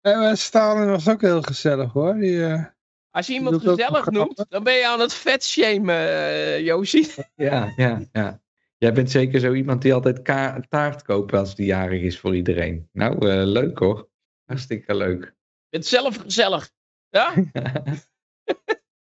En 0.00 0.36
Stalin 0.38 0.88
was 0.88 1.08
ook 1.08 1.20
heel 1.20 1.42
gezellig 1.42 1.92
hoor. 1.92 2.14
Die, 2.14 2.44
eh, 2.46 2.64
Als 3.10 3.26
je 3.26 3.32
iemand 3.32 3.62
gezellig 3.62 4.10
noemt, 4.10 4.44
dan 4.48 4.64
ben 4.64 4.74
je 4.74 4.86
aan 4.86 5.00
het 5.00 5.14
vetshamen, 5.14 5.94
uh, 5.94 6.60
Josie. 6.60 7.12
Ja, 7.34 7.72
ja, 7.76 8.02
ja. 8.12 8.40
Jij 8.82 8.92
bent 8.92 9.10
zeker 9.10 9.40
zo 9.40 9.52
iemand 9.52 9.82
die 9.82 9.94
altijd 9.94 10.22
ka- 10.22 10.60
taart 10.68 11.02
koopt 11.02 11.32
als 11.32 11.54
die 11.54 11.66
jarig 11.66 12.02
is 12.02 12.18
voor 12.18 12.36
iedereen. 12.36 12.88
Nou, 12.92 13.28
eh, 13.30 13.46
leuk 13.46 13.78
hoor. 13.78 14.08
Hartstikke 14.44 14.94
leuk. 14.94 15.24
Je 15.24 15.68
bent 15.68 15.86
zelf 15.86 16.16
gezellig. 16.16 16.70
Ja? 17.08 17.32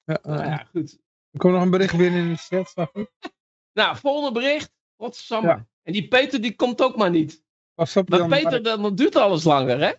ja, 0.05 0.19
Nou 0.23 0.39
eh, 0.39 0.45
ja, 0.45 0.67
goed. 0.71 0.99
er 1.31 1.39
komt 1.39 1.53
nog 1.53 1.61
een 1.61 1.69
bericht 1.69 1.97
binnen 1.97 2.21
in 2.21 2.29
de 2.29 2.37
chat, 2.37 2.69
zag 2.69 2.91
ik. 2.93 3.09
Nou, 3.73 3.97
volgende 3.97 4.39
bericht. 4.39 4.71
Godsamme. 4.97 5.47
Ja. 5.47 5.67
En 5.83 5.93
die 5.93 6.07
Peter 6.07 6.41
die 6.41 6.55
komt 6.55 6.81
ook 6.81 6.95
maar 6.95 7.09
niet. 7.09 7.43
Pas 7.73 7.97
op 7.97 8.09
Maar 8.09 8.27
Peter, 8.27 8.63
dan, 8.63 8.81
dan 8.81 8.95
duurt 8.95 9.15
alles 9.15 9.43
langer, 9.43 9.79
hè? 9.79 9.91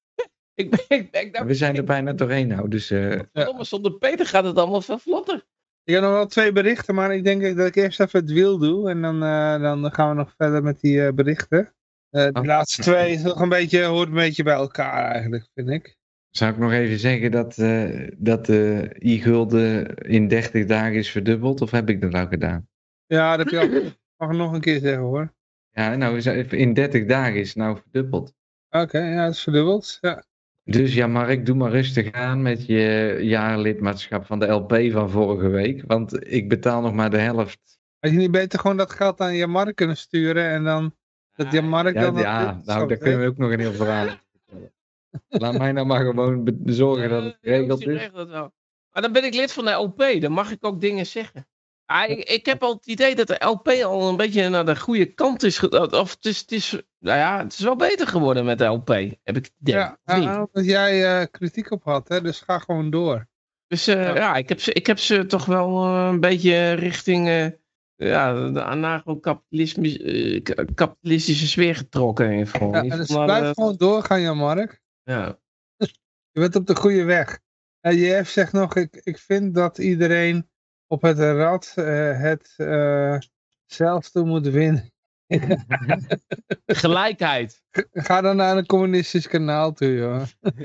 ik 0.62 0.70
ben, 0.70 0.84
ik, 0.88 1.10
ben- 1.10 1.20
ik 1.22 1.32
dacht, 1.32 1.46
We 1.46 1.54
zijn 1.54 1.76
er 1.76 1.84
bijna 1.84 2.12
doorheen 2.12 2.46
nou, 2.48 2.68
dus 2.68 2.90
eh, 2.90 3.20
verdomme, 3.32 3.64
zonder 3.64 3.92
Peter 3.92 4.26
gaat 4.26 4.44
het 4.44 4.56
allemaal 4.58 4.80
veel 4.80 4.98
vlotter. 4.98 5.46
Ik 5.88 5.94
heb 5.94 6.02
nog 6.02 6.12
wel 6.12 6.26
twee 6.26 6.52
berichten, 6.52 6.94
maar 6.94 7.14
ik 7.14 7.24
denk 7.24 7.56
dat 7.56 7.66
ik 7.66 7.74
eerst 7.76 8.00
even 8.00 8.20
het 8.20 8.30
wiel 8.30 8.58
doe. 8.58 8.90
En 8.90 9.02
dan, 9.02 9.22
eh, 9.22 9.60
dan 9.60 9.92
gaan 9.94 10.08
we 10.08 10.14
nog 10.14 10.34
verder 10.36 10.62
met 10.62 10.80
die 10.80 11.06
eh, 11.06 11.12
berichten. 11.12 11.74
Eh 12.10 12.24
de 12.32 12.40
Oh. 12.40 12.44
laatste 12.44 12.82
twee 12.82 13.12
is 13.12 13.22
nog 13.22 13.40
een 13.40 13.48
beetje, 13.48 13.84
hoort 13.84 14.08
een 14.08 14.14
beetje 14.14 14.42
bij 14.42 14.54
elkaar 14.54 15.10
eigenlijk, 15.10 15.48
vind 15.54 15.68
ik. 15.68 15.96
zou 16.30 16.52
ik 16.52 16.58
nog 16.58 16.72
even 16.72 16.98
zeggen 16.98 17.30
dat, 17.30 17.54
dat 18.16 18.46
de 18.46 18.90
i-gulden 19.02 19.94
in 19.96 20.28
30 20.28 20.66
dagen 20.66 20.94
is 20.94 21.10
verdubbeld? 21.10 21.60
Of 21.60 21.70
heb 21.70 21.88
ik 21.88 22.00
dat 22.00 22.10
nou 22.10 22.28
gedaan? 22.28 22.68
Ja, 23.06 23.36
dat 23.36 23.50
heb 23.50 23.70
je 23.70 23.80
al. 23.80 23.92
Mag 24.28 24.36
nog 24.36 24.52
een 24.52 24.60
keer 24.60 24.80
zeggen 24.80 25.02
hoor. 25.02 25.34
Ja, 25.70 25.96
nou, 25.96 26.18
in 26.50 26.74
30 26.74 27.04
dagen 27.04 27.40
is 27.40 27.48
het 27.48 27.56
nou 27.56 27.78
verdubbeld. 27.82 28.32
Oké, 28.70 28.98
ja, 28.98 29.24
het 29.24 29.34
is 29.34 29.42
verdubbeld. 29.42 29.98
Ja. 30.00 30.24
Dus 30.70 30.94
ja, 30.94 31.06
Mark, 31.06 31.46
doe 31.46 31.56
maar 31.56 31.70
rustig 31.70 32.12
aan 32.12 32.42
met 32.42 32.66
je 32.66 33.16
jaarlidmaatschap 33.20 34.26
van 34.26 34.38
de 34.38 34.46
LP 34.46 34.76
van 34.90 35.10
vorige 35.10 35.48
week. 35.48 35.82
Want 35.86 36.32
ik 36.32 36.48
betaal 36.48 36.80
nog 36.80 36.92
maar 36.92 37.10
de 37.10 37.18
helft. 37.18 37.78
Had 37.98 38.10
je 38.10 38.16
niet 38.16 38.30
beter 38.30 38.58
gewoon 38.58 38.76
dat 38.76 38.92
geld 38.92 39.20
aan 39.20 39.34
je 39.34 39.46
markt 39.46 39.74
kunnen 39.74 39.96
sturen 39.96 40.48
en 40.48 40.64
dan 40.64 40.94
dat 41.32 41.52
je 41.52 41.62
markt 41.62 41.94
Ja, 41.94 42.00
dan... 42.00 42.14
dat 42.14 42.22
ja 42.22 42.52
dit- 42.52 42.64
nou, 42.66 42.88
daar 42.88 42.96
kunnen 42.96 43.20
we 43.20 43.26
ook 43.26 43.36
nog 43.36 43.50
een 43.50 43.60
heel 43.60 43.72
verhaal. 43.72 44.06
Laat 45.28 45.58
mij 45.58 45.72
nou 45.72 45.86
maar 45.86 46.04
gewoon 46.06 46.58
zorgen 46.64 47.08
dat 47.08 47.24
het 47.24 47.38
Ja, 47.40 47.52
geregeld 47.52 47.80
is. 47.80 47.86
regelt 47.86 48.16
het 48.16 48.28
wel. 48.28 48.52
Maar 48.92 49.02
dan 49.02 49.12
ben 49.12 49.24
ik 49.24 49.34
lid 49.34 49.52
van 49.52 49.64
de 49.64 49.70
LP, 49.70 50.20
dan 50.20 50.32
mag 50.32 50.50
ik 50.50 50.64
ook 50.66 50.80
dingen 50.80 51.06
zeggen. 51.06 51.46
Ah, 51.90 52.10
ik, 52.10 52.18
ik 52.28 52.46
heb 52.46 52.62
al 52.62 52.74
het 52.74 52.86
idee 52.86 53.14
dat 53.14 53.26
de 53.26 53.44
LP 53.44 53.68
al 53.68 54.08
een 54.08 54.16
beetje 54.16 54.48
naar 54.48 54.64
de 54.66 54.76
goede 54.76 55.04
kant 55.06 55.42
is. 55.42 55.68
Of 55.68 56.10
het 56.14 56.24
is, 56.24 56.38
het 56.40 56.52
is, 56.52 56.70
nou 56.98 57.18
ja, 57.18 57.42
het 57.42 57.52
is 57.52 57.58
wel 57.60 57.76
beter 57.76 58.06
geworden 58.06 58.44
met 58.44 58.58
de 58.58 58.64
LP, 58.64 58.88
heb 58.88 59.36
ik 59.36 59.44
het 59.44 59.52
idee. 59.60 59.74
Ja, 59.74 59.98
ja, 60.04 60.36
omdat 60.52 60.64
jij 60.64 61.20
eh, 61.20 61.26
kritiek 61.30 61.70
op 61.70 61.84
had, 61.84 62.08
hè, 62.08 62.20
dus 62.20 62.40
ga 62.40 62.58
gewoon 62.58 62.90
door. 62.90 63.26
Dus 63.66 63.86
eh, 63.86 64.02
Ja. 64.02 64.14
ja, 64.14 64.34
ik, 64.36 64.48
heb 64.48 64.60
ze, 64.60 64.72
ik 64.72 64.86
heb 64.86 64.98
ze 64.98 65.26
toch 65.26 65.44
wel 65.44 65.84
eh, 65.84 66.08
een 66.12 66.20
beetje 66.20 66.72
richting 66.72 67.52
ja, 67.96 68.50
de 68.50 68.62
anarcho-kapitalisme- 68.62 69.98
eh, 69.98 70.42
ka- 70.42 70.64
kapitalistische 70.74 71.46
sfeer 71.46 71.74
getrokken. 71.76 72.30
in. 72.32 72.46
Ja, 72.72 72.96
dus 72.96 73.06
blijf 73.12 73.54
gewoon 73.54 73.76
doorgaan, 73.76 74.20
Jan 74.20 74.36
Mark. 74.36 74.80
ja. 75.02 75.38
Je 76.32 76.40
bent 76.40 76.56
op 76.56 76.66
de 76.66 76.76
goede 76.76 77.04
weg. 77.04 77.38
En 77.80 77.96
JF 77.96 78.28
zegt 78.28 78.52
nog, 78.52 78.74
ik, 78.76 79.00
ik 79.04 79.18
vind 79.18 79.54
dat 79.54 79.78
iedereen 79.78 80.48
op 80.88 81.02
het 81.02 81.18
rad 81.18 81.72
eh, 81.74 82.20
het 82.20 82.54
eh 82.56 83.18
zelfde 83.66 84.24
moet 84.24 84.46
winnen. 84.46 84.92
Gelijkheid. 86.66 87.62
Ga 87.92 88.20
dan 88.20 88.36
naar 88.36 88.56
een 88.56 88.66
communistisch 88.66 89.28
kanaal 89.28 89.72
toe, 89.72 89.94
joh. 89.94 90.22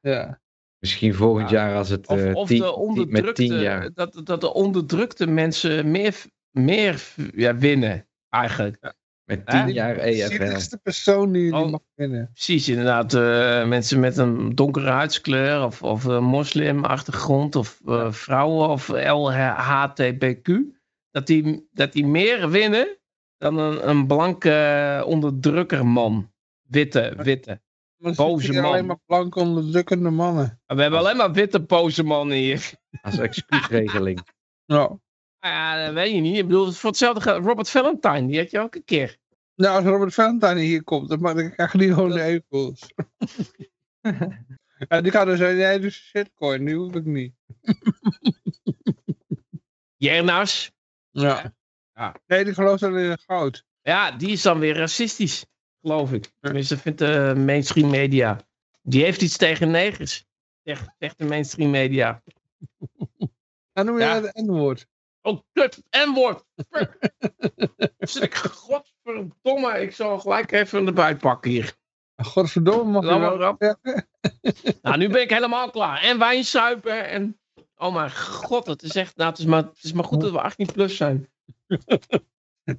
Ja. 0.00 0.40
Misschien 0.78 1.14
volgend 1.14 1.50
Ja. 1.50 1.66
jaar 1.66 1.76
als 1.76 1.88
het 1.88 2.06
Of, 2.06 2.18
eh, 2.20 2.34
of 2.34 2.48
tien- 2.48 2.58
de 2.58 2.64
met 2.64 2.74
onderdrukte, 2.74 3.32
tien 3.32 3.58
jaar. 3.60 3.92
dat, 3.92 4.20
dat 4.24 4.40
de 4.40 4.52
onderdrukte 4.54 5.26
mensen 5.26 5.90
meer, 5.90 6.24
meer 6.50 7.14
ja, 7.34 7.56
winnen, 7.56 8.08
eigenlijk. 8.28 8.94
Met 9.24 9.46
tien 9.46 9.72
jaar 9.72 9.94
De 9.94 10.00
EFL. 10.00 10.26
zieligste 10.30 10.78
persoon 10.78 11.32
die, 11.32 11.42
die 11.52 11.60
Oh. 11.60 11.70
mag 11.70 11.80
winnen. 11.94 12.30
Precies, 12.32 12.68
inderdaad. 12.68 13.14
eh, 13.14 13.66
mensen 13.68 14.00
met 14.00 14.16
een 14.16 14.54
donkere 14.54 14.90
huidskleur 14.90 15.64
of, 15.64 15.82
of 15.82 16.04
een 16.04 16.24
moslimachtergrond 16.24 17.56
of 17.56 17.80
eh, 17.86 18.12
vrouwen 18.12 18.68
of 18.68 18.88
LHTBQ. 18.88 20.60
Dat 21.10 21.26
die, 21.26 21.68
dat 21.72 21.92
die 21.92 22.06
meer 22.06 22.50
winnen 22.50 22.98
dan 23.38 23.58
een, 23.58 23.88
een 23.88 24.06
blanke 24.06 25.02
onderdrukkerman. 25.06 26.32
Witte, 26.68 27.14
witte. 27.16 27.62
Maar 27.96 28.12
Boze 28.14 28.52
man. 28.52 28.64
alleen 28.64 28.86
maar 28.86 28.98
blank 29.06 29.34
onderdrukkende 29.36 30.10
mannen. 30.10 30.60
We 30.66 30.80
hebben 30.82 30.98
alleen 31.00 31.16
maar 31.16 31.32
witte 31.32 31.60
boze 31.60 32.02
mannen 32.02 32.36
hier. 32.36 32.70
Als 33.02 33.18
excuusregeling. 33.18 34.20
Ja. 34.64 34.98
Ja, 35.44 35.84
dat 35.84 35.94
weet 35.94 36.14
je 36.14 36.20
niet. 36.20 36.36
Ik 36.36 36.46
bedoel, 36.46 36.72
voor 36.72 36.90
hetzelfde 36.90 37.20
gaat 37.20 37.44
Robert 37.44 37.70
Valentine, 37.70 38.26
die 38.26 38.38
had 38.38 38.50
je 38.50 38.58
ook 38.60 38.74
een 38.74 38.84
keer. 38.84 39.16
Nou, 39.54 39.76
als 39.76 39.84
Robert 39.84 40.14
Valentine 40.14 40.60
hier 40.60 40.84
komt, 40.84 41.08
dan 41.08 41.20
mag 41.20 41.34
ik 41.34 41.56
echt 41.56 41.74
niet 41.74 41.92
gewoon 41.92 42.10
de 42.10 42.22
egels. 42.22 42.92
ja, 44.88 45.00
die 45.00 45.10
gaat 45.12 45.26
dus 45.26 45.38
zeggen, 45.38 45.56
nee, 45.56 45.78
dus 45.80 45.94
shitcoin, 45.94 46.64
die 46.64 46.74
hoef 46.74 46.94
ik 46.94 47.04
niet. 47.04 47.34
Jernas. 49.96 50.70
Ja. 51.10 51.54
Ja. 51.92 52.14
Nee, 52.26 52.44
die 52.44 52.54
gelooft 52.54 52.82
alleen 52.82 53.10
in 53.10 53.18
goud. 53.18 53.64
Ja, 53.82 54.10
die 54.10 54.30
is 54.30 54.42
dan 54.42 54.58
weer 54.58 54.76
racistisch, 54.76 55.46
geloof 55.80 56.12
ik. 56.12 56.32
Tenminste, 56.40 56.78
vindt 56.78 56.98
de 56.98 57.34
mainstream 57.36 57.90
media. 57.90 58.40
Die 58.82 59.02
heeft 59.04 59.22
iets 59.22 59.36
tegen 59.36 59.70
negers. 59.70 60.24
Zegt, 60.62 60.88
zegt 60.98 61.18
de 61.18 61.24
mainstream 61.24 61.70
media. 61.70 62.22
Dan 63.72 63.86
noem 63.86 63.98
je 63.98 64.02
Ja. 64.04 64.20
dat 64.20 64.36
een 64.36 64.44
N-woord. 64.46 64.86
Oh, 65.26 65.40
kut, 65.52 65.82
N-woord. 65.90 66.44
Zit 67.98 68.22
ik, 68.22 68.34
godverdomme, 68.34 69.80
ik 69.80 69.92
zal 69.92 70.18
gelijk 70.18 70.52
even 70.52 70.86
erbij 70.86 71.16
pakken 71.16 71.50
hier. 71.50 71.74
Godverdomme, 72.16 72.92
mag 72.92 73.04
je 73.04 73.38
wel. 73.38 73.56
Nou, 74.82 74.96
nu 74.96 75.08
ben 75.08 75.22
ik 75.22 75.30
helemaal 75.30 75.70
klaar. 75.70 76.02
En 76.02 76.18
wijn 76.18 76.44
suipen 76.44 77.08
en... 77.08 77.38
Oh 77.76 77.94
mijn 77.94 78.12
god, 78.12 78.66
het 78.66 78.82
is 78.82 78.94
echt... 78.94 79.16
Nou, 79.16 79.30
het 79.30 79.38
is 79.38 79.44
maar, 79.44 79.62
het 79.62 79.82
is 79.82 79.92
maar 79.92 80.04
goed 80.04 80.20
dat 80.20 80.30
we 80.30 80.40
18 80.40 80.72
plus 80.72 80.96
zijn. 80.96 81.30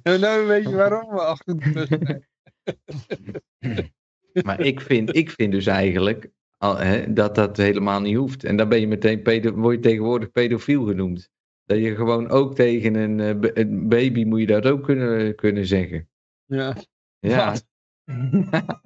En 0.02 0.20
nou 0.20 0.46
weet 0.46 0.68
je 0.68 0.74
waarom 0.74 1.10
we 1.10 1.20
28 1.20 1.86
zijn. 1.88 2.26
Maar 4.44 4.60
ik 4.60 4.80
vind, 4.80 5.16
ik 5.16 5.30
vind 5.30 5.52
dus 5.52 5.66
eigenlijk 5.66 6.30
al, 6.58 6.76
hè, 6.76 7.12
dat 7.12 7.34
dat 7.34 7.56
helemaal 7.56 8.00
niet 8.00 8.16
hoeft. 8.16 8.44
En 8.44 8.56
dan 8.56 8.68
ben 8.68 8.80
je 8.80 8.86
meteen 8.86 9.22
pedo, 9.22 9.52
word 9.52 9.74
je 9.74 9.82
tegenwoordig 9.82 10.30
pedofiel 10.30 10.84
genoemd. 10.84 11.30
Dat 11.66 11.78
je 11.78 11.94
gewoon 11.94 12.28
ook 12.28 12.54
tegen 12.54 12.94
een, 12.94 13.20
eh, 13.20 13.50
een 13.54 13.88
baby 13.88 14.24
moet 14.24 14.40
je 14.40 14.46
dat 14.46 14.66
ook 14.66 14.82
kunnen, 14.82 15.34
kunnen 15.34 15.66
zeggen. 15.66 16.08
Ja. 16.44 16.76
Ja. 17.18 17.54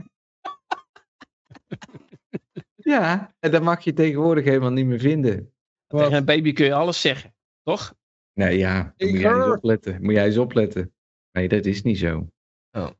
Ja, 2.91 3.35
en 3.39 3.51
dat 3.51 3.63
mag 3.63 3.85
je 3.85 3.93
tegenwoordig 3.93 4.45
helemaal 4.45 4.71
niet 4.71 4.87
meer 4.87 4.99
vinden. 4.99 5.53
Wat? 5.87 6.01
Tegen 6.03 6.17
een 6.17 6.25
baby 6.25 6.53
kun 6.53 6.65
je 6.65 6.75
alles 6.75 7.01
zeggen. 7.01 7.35
Toch? 7.63 7.95
Nee, 8.33 8.59
ja, 8.59 8.95
dan 8.97 9.09
moet 9.09 9.21
jij 9.21 9.35
eens 9.35 9.57
opletten. 9.57 10.03
Moet 10.03 10.13
jij 10.13 10.27
eens 10.27 10.37
opletten. 10.37 10.95
Nee, 11.33 11.49
dat 11.49 11.65
is 11.65 11.83
niet 11.83 11.99
zo. 11.99 12.29
Oh. 12.71 12.91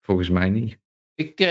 Volgens 0.00 0.28
mij 0.28 0.50
niet. 0.50 0.78
Ik, 1.14 1.40
eh, 1.40 1.46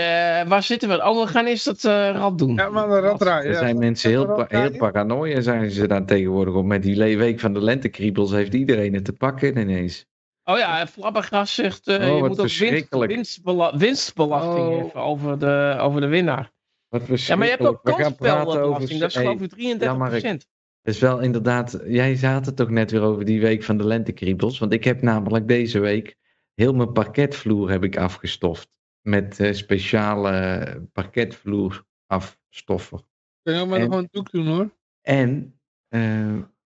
waar 0.48 0.62
zitten 0.62 0.88
we? 0.88 1.04
Oh, 1.08 1.20
we 1.22 1.26
gaan 1.26 1.46
eerst 1.46 1.64
dat 1.64 1.84
eh 1.84 2.10
rad 2.10 2.38
doen. 2.38 2.54
Ja, 2.54 2.68
maar 2.68 2.88
de 2.88 2.98
raddraai. 3.00 3.46
Er 3.46 3.52
Ja. 3.52 3.58
zijn 3.58 3.78
mensen 3.78 4.10
heel, 4.10 4.26
pa- 4.26 4.46
heel 4.48 4.70
paranoia 4.76 5.40
zijn 5.40 5.70
ze 5.70 5.86
daar 5.86 6.04
tegenwoordig 6.04 6.54
op. 6.54 6.64
Met 6.64 6.82
die 6.82 6.96
week 7.18 7.40
van 7.40 7.52
de 7.52 7.62
lentekriebels 7.62 8.30
heeft 8.30 8.54
iedereen 8.54 8.94
het 8.94 9.04
te 9.04 9.12
pakken 9.12 9.58
ineens. 9.58 10.06
Oh 10.44 10.58
ja, 10.58 10.86
Flabbergas 10.86 11.54
zegt, 11.54 11.86
eh, 11.88 11.94
Oh, 11.94 12.16
je 12.16 12.22
moet 12.28 12.40
ook 12.40 12.48
winst, 12.58 12.90
winstbela- 13.06 13.76
winstbelasting 13.76 14.92
Oh. 14.94 15.06
over 15.06 15.38
de, 15.38 15.76
over 15.80 16.00
de 16.00 16.06
winnaar. 16.06 16.50
Wat 16.88 17.02
Ja, 17.26 17.36
maar 17.36 17.46
je 17.46 17.52
hebt 17.52 17.66
ook 17.66 17.80
kansspelbelasting, 17.82 19.00
dat 19.00 19.10
is 19.10 19.16
geloof 19.16 19.40
ik 19.40 19.48
33 19.50 19.88
ja, 19.88 19.94
maar 19.94 20.10
procent. 20.10 20.46
Het 20.82 20.94
is 20.94 21.00
wel 21.00 21.20
inderdaad, 21.20 21.80
jij 21.86 22.14
het 22.46 22.60
ook 22.60 22.70
net 22.70 22.90
weer 22.90 23.02
over 23.02 23.24
die 23.24 23.40
week 23.40 23.62
van 23.62 23.76
de 23.76 23.84
lentekriebels. 23.84 24.58
Want 24.58 24.72
ik 24.72 24.84
heb 24.84 25.02
namelijk 25.02 25.48
deze 25.48 25.78
week 25.78 26.16
heel 26.54 26.72
mijn 26.74 26.92
parketvloer 26.92 27.70
heb 27.70 27.84
ik 27.84 27.96
afgestoft. 27.96 28.68
Met 29.02 29.40
eh, 29.40 29.52
speciale 29.52 30.88
parketvloer 30.92 31.84
afstoffer. 32.06 33.00
Kun 33.42 33.54
je 33.54 33.60
ook 33.60 33.68
maar 33.68 33.78
En- 33.78 33.84
gewoon 33.84 33.98
een 34.02 34.08
doek 34.10 34.30
doen 34.30 34.46
hoor. 34.46 34.70
En, 35.00 35.60
eh, 35.88 36.38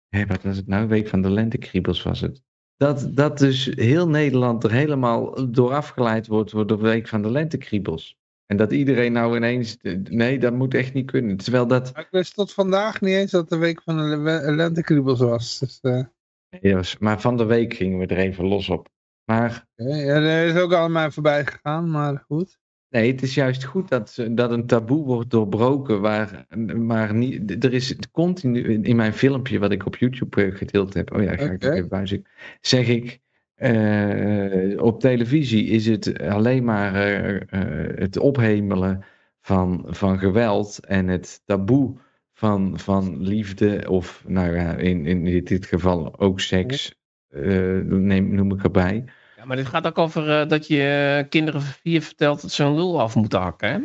hé, 0.09 0.25
wat 0.25 0.43
was 0.43 0.57
het 0.57 0.67
nou? 0.67 0.87
Week 0.87 1.07
van 1.07 1.21
de 1.21 1.29
lentekriebels 1.29 2.03
was 2.03 2.19
het. 2.21 2.41
Dat, 2.75 3.15
dat 3.15 3.37
dus 3.37 3.65
heel 3.65 4.07
Nederland 4.07 4.63
er 4.63 4.71
helemaal 4.71 5.51
door 5.51 5.73
afgeleid 5.73 6.27
wordt 6.27 6.51
door 6.51 6.67
de 6.67 6.77
week 6.77 7.07
van 7.07 7.21
de 7.21 7.31
lentekriebels. 7.31 8.19
En 8.45 8.57
dat 8.57 8.71
iedereen 8.71 9.11
nou 9.11 9.35
ineens, 9.35 9.77
nee, 10.03 10.39
dat 10.39 10.53
moet 10.53 10.73
echt 10.73 10.93
niet 10.93 11.11
kunnen. 11.11 11.37
Terwijl 11.37 11.67
dat, 11.67 11.97
Ik 11.97 12.07
wist 12.11 12.33
tot 12.33 12.53
vandaag 12.53 13.01
niet 13.01 13.13
eens 13.13 13.31
dat 13.31 13.49
de 13.49 13.57
week 13.57 13.81
van 13.81 13.97
de 13.97 14.17
le- 14.17 14.51
lentekriebels 14.51 15.19
was. 15.19 15.59
Dus, 15.59 15.79
eh, 15.81 16.03
ja, 16.61 16.81
maar 16.99 17.21
van 17.21 17.37
de 17.37 17.45
week 17.45 17.73
gingen 17.73 17.99
we 17.99 18.05
er 18.05 18.17
even 18.17 18.45
los 18.45 18.69
op. 18.69 18.89
Maar 19.31 19.67
ja, 19.75 20.19
dat 20.19 20.55
is 20.55 20.61
ook 20.61 20.73
al 20.73 20.83
aan 20.83 20.91
mij 20.91 21.11
voorbij 21.11 21.45
gegaan, 21.45 21.91
maar 21.91 22.23
goed. 22.27 22.59
Nee, 22.89 23.11
het 23.11 23.21
is 23.21 23.33
juist 23.33 23.63
goed 23.63 23.89
dat, 23.89 24.09
ze- 24.09 24.33
dat 24.33 24.51
een 24.51 24.65
taboe 24.65 25.05
wordt 25.05 25.29
doorbroken. 25.29 26.01
Waar, 26.01 26.45
maar 26.77 27.13
niet, 27.13 27.63
er 27.63 27.73
is 27.73 27.95
continu 28.11 28.81
in, 28.83 28.95
mijn 28.95 29.13
filmpje 29.13 29.59
wat 29.59 29.71
ik 29.71 29.85
op 29.85 29.95
YouTube 29.95 30.45
eh, 30.45 30.55
gedeeld 30.55 30.93
heb. 30.93 31.13
Oh 31.13 31.23
ja, 31.23 31.35
ga 31.35 31.43
ik 31.43 31.53
Oké. 31.53 31.65
nog 31.67 31.75
even 31.75 31.89
buizen. 31.89 32.23
Zeg 32.61 32.87
ik. 32.87 33.19
eh, 33.55 34.81
op 34.83 34.99
televisie 34.99 35.65
is 35.65 35.85
het 35.85 36.19
alleen 36.19 36.63
maar 36.63 36.95
eh, 36.95 37.97
het 37.99 38.17
ophemelen 38.17 39.03
van, 39.41 39.85
van 39.87 40.19
geweld 40.19 40.79
en 40.85 41.07
het 41.07 41.41
taboe 41.45 41.97
van, 42.33 42.79
van 42.79 43.21
liefde, 43.21 43.89
of 43.89 44.23
nou 44.27 44.55
ja, 44.55 44.75
in, 44.75 45.05
in 45.05 45.43
dit, 45.43 45.65
geval 45.65 46.19
ook 46.19 46.39
seks, 46.39 46.95
neem, 47.83 48.35
noem 48.35 48.51
ik 48.51 48.63
erbij. 48.63 49.05
Ja, 49.41 49.47
maar 49.47 49.55
dit 49.57 49.65
gaat 49.67 49.85
ook 49.87 49.97
over 49.97 50.41
eh, 50.41 50.47
dat 50.47 50.67
je 50.67 51.15
eh, 51.23 51.29
kinderen 51.29 51.61
van 51.61 51.73
vier 51.81 52.01
vertelt 52.01 52.41
dat 52.41 52.51
ze 52.51 52.63
een 52.63 52.75
lul 52.75 53.01
af 53.01 53.15
moeten 53.15 53.39
hakken, 53.39 53.69
hè? 53.71 53.79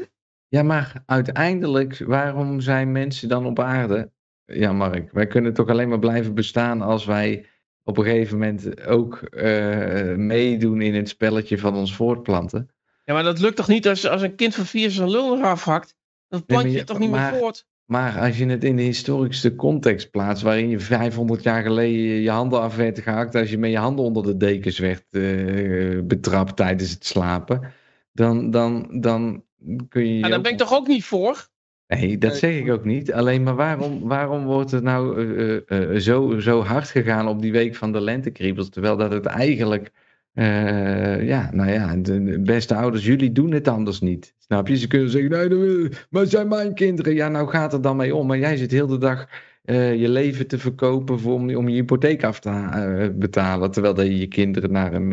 Ja, 0.48 0.62
maar 0.62 1.02
uiteindelijk, 1.06 1.98
waarom 2.06 2.60
zijn 2.60 2.92
mensen 2.92 3.28
dan 3.28 3.46
op 3.46 3.60
aarde? 3.60 4.10
Ja, 4.44 4.72
Mark, 4.72 5.12
wij 5.12 5.26
kunnen 5.26 5.54
toch 5.54 5.68
alleen 5.68 5.88
maar 5.88 5.98
blijven 5.98 6.34
bestaan 6.34 6.82
als 6.82 7.04
wij 7.04 7.46
op 7.82 7.98
een 7.98 8.04
gegeven 8.04 8.38
moment 8.38 8.86
ook 8.86 9.22
eh, 9.22 10.14
meedoen 10.14 10.80
in 10.80 10.94
het 10.94 11.08
spelletje 11.08 11.58
van 11.58 11.74
ons 11.74 11.94
voortplanten. 11.94 12.70
Ja, 13.04 13.14
maar 13.14 13.22
dat 13.22 13.40
lukt 13.40 13.56
toch 13.56 13.68
niet 13.68 13.88
als, 13.88 14.06
als 14.08 14.22
een 14.22 14.34
kind 14.34 14.54
van 14.54 14.66
vier 14.66 14.90
zijn 14.90 15.10
lul 15.10 15.36
eraf 15.38 15.64
hakt? 15.64 15.96
Dat 16.28 16.46
plant 16.46 16.62
je 16.64 16.70
je- 16.70 16.84
toch 16.84 16.98
niet 16.98 17.10
maar- 17.10 17.30
meer 17.30 17.40
voort? 17.40 17.66
Maar 17.86 18.18
als 18.18 18.38
je 18.38 18.46
het 18.46 18.64
in 18.64 18.76
de 18.76 18.82
historische 18.82 19.54
context 19.54 20.10
plaatst, 20.10 20.42
waarin 20.42 20.68
je 20.68 20.80
500 20.80 21.42
jaar 21.42 21.62
geleden 21.62 21.98
je 22.00 22.30
handen 22.30 22.60
af 22.60 22.76
werd 22.76 23.00
gehakt, 23.00 23.34
als 23.34 23.50
je 23.50 23.58
met 23.58 23.70
je 23.70 23.78
handen 23.78 24.04
onder 24.04 24.22
de 24.22 24.36
dekens 24.36 24.78
werd 24.78 25.04
eh, 25.10 26.00
betrapt 26.02 26.56
tijdens 26.56 26.90
het 26.90 27.06
slapen, 27.06 27.72
dan, 28.12 28.50
dan, 28.50 29.00
dan 29.00 29.44
kun 29.88 30.06
je. 30.06 30.14
je 30.14 30.18
Ja, 30.18 30.28
daar 30.28 30.40
ben 30.40 30.52
ik 30.52 30.58
toch 30.58 30.74
ook 30.74 30.86
niet 30.86 31.04
voor? 31.04 31.48
Nee, 31.86 32.18
dat 32.18 32.36
zeg 32.36 32.54
ik 32.54 32.70
ook 32.70 32.84
niet. 32.84 33.12
Alleen 33.12 33.42
maar 33.42 33.54
waarom, 33.54 34.00
waarom 34.00 34.44
wordt 34.44 34.72
er 34.72 34.82
nou 34.82 35.26
eh, 35.36 35.92
eh, 35.94 36.00
zo, 36.00 36.38
zo 36.38 36.62
hard 36.62 36.88
gegaan 36.88 37.28
op 37.28 37.42
die 37.42 37.52
week 37.52 37.74
van 37.74 37.92
de 37.92 38.00
lentekriebels? 38.00 38.68
Terwijl 38.68 38.96
dat 38.96 39.12
het 39.12 39.26
eigenlijk, 39.26 39.92
eh, 40.36 41.26
ja, 41.26 41.50
nou 41.52 41.70
ja, 41.70 41.96
de, 41.96 42.40
beste 42.40 42.74
ouders, 42.74 43.04
jullie 43.04 43.32
doen 43.32 43.52
het 43.52 43.68
anders 43.68 44.00
niet. 44.00 44.34
Snap 44.38 44.68
je? 44.68 44.76
Ze 44.76 44.86
kunnen 44.86 45.10
zeggen, 45.10 45.48
nee, 45.48 45.88
maar 46.10 46.26
zijn 46.26 46.48
mijn 46.48 46.74
kinderen. 46.74 47.14
Ja, 47.14 47.28
nou 47.28 47.48
gaat 47.48 47.72
het 47.72 47.82
dan 47.82 47.96
mee 47.96 48.14
om. 48.14 48.26
Maar 48.26 48.38
jij 48.38 48.56
zit 48.56 48.70
heel 48.70 48.86
de 48.86 48.98
dag 48.98 49.28
eh, 49.64 49.94
je 50.00 50.08
leven 50.08 50.46
te 50.46 50.58
verkopen 50.58 51.20
voor, 51.20 51.34
om, 51.34 51.68
je 51.68 51.74
hypotheek 51.74 52.24
af 52.24 52.40
te 52.40 52.48
eh, 52.50 53.08
betalen. 53.14 53.70
Terwijl 53.70 54.02
je 54.02 54.18
je 54.18 54.26
kinderen 54.26 54.72
naar 54.72 54.92
een, 54.92 55.08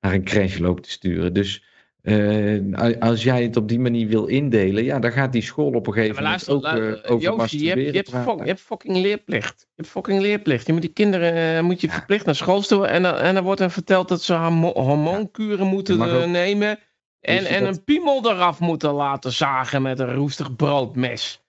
naar 0.00 0.14
een 0.14 0.24
crash 0.24 0.58
loopt 0.58 0.82
te 0.82 0.90
sturen. 0.90 1.32
Dus 1.32 1.64
eh, 2.04 2.98
als 3.00 3.22
jij 3.22 3.42
het 3.42 3.56
op 3.56 3.68
die 3.68 3.78
manier 3.78 4.08
wil 4.08 4.26
indelen, 4.26 4.84
ja, 4.84 4.98
dan 4.98 5.12
gaat 5.12 5.32
die 5.32 5.42
school 5.42 5.70
op 5.72 5.86
een 5.86 5.92
gegeven 5.92 6.22
moment 6.22 6.46
luister, 6.46 6.54
ook 6.54 6.78
lu- 6.78 6.92
eh, 6.92 7.10
over 7.10 7.22
Joosje, 7.24 7.58
je 7.62 7.68
hebt, 7.68 7.80
je, 7.80 7.90
hebt 7.90 8.46
je 8.46 8.56
fucking 8.56 8.96
leerplicht. 8.96 9.60
Je 9.60 9.66
hebt 9.76 9.88
fucking 9.88 10.20
leerplicht. 10.20 10.66
Je 10.66 10.72
moet 10.72 10.82
die 10.82 10.92
kinderen 10.92 11.56
eh, 11.56 11.62
moet 11.62 11.80
je 11.80 11.86
Ja. 11.86 11.92
verplicht 11.92 12.24
naar 12.26 12.34
school 12.34 12.62
sturen. 12.62 12.88
En, 12.88 13.02
dan- 13.02 13.16
en 13.16 13.34
dan 13.34 13.44
wordt 13.44 13.60
er 13.60 13.70
verteld 13.70 14.08
dat 14.08 14.22
ze 14.22 14.34
hormo- 14.34 14.72
hormoonkuren 14.74 15.66
moeten 15.66 16.02
ook- 16.02 16.26
nemen. 16.26 16.78
En, 17.20 17.44
en 17.46 17.64
dat- 17.64 17.76
een 17.76 17.84
piemel 17.84 18.30
eraf 18.30 18.60
moeten 18.60 18.92
laten 18.92 19.32
zagen 19.32 19.82
met 19.82 19.98
een 19.98 20.14
roestig 20.14 20.56
broodmes. 20.56 21.43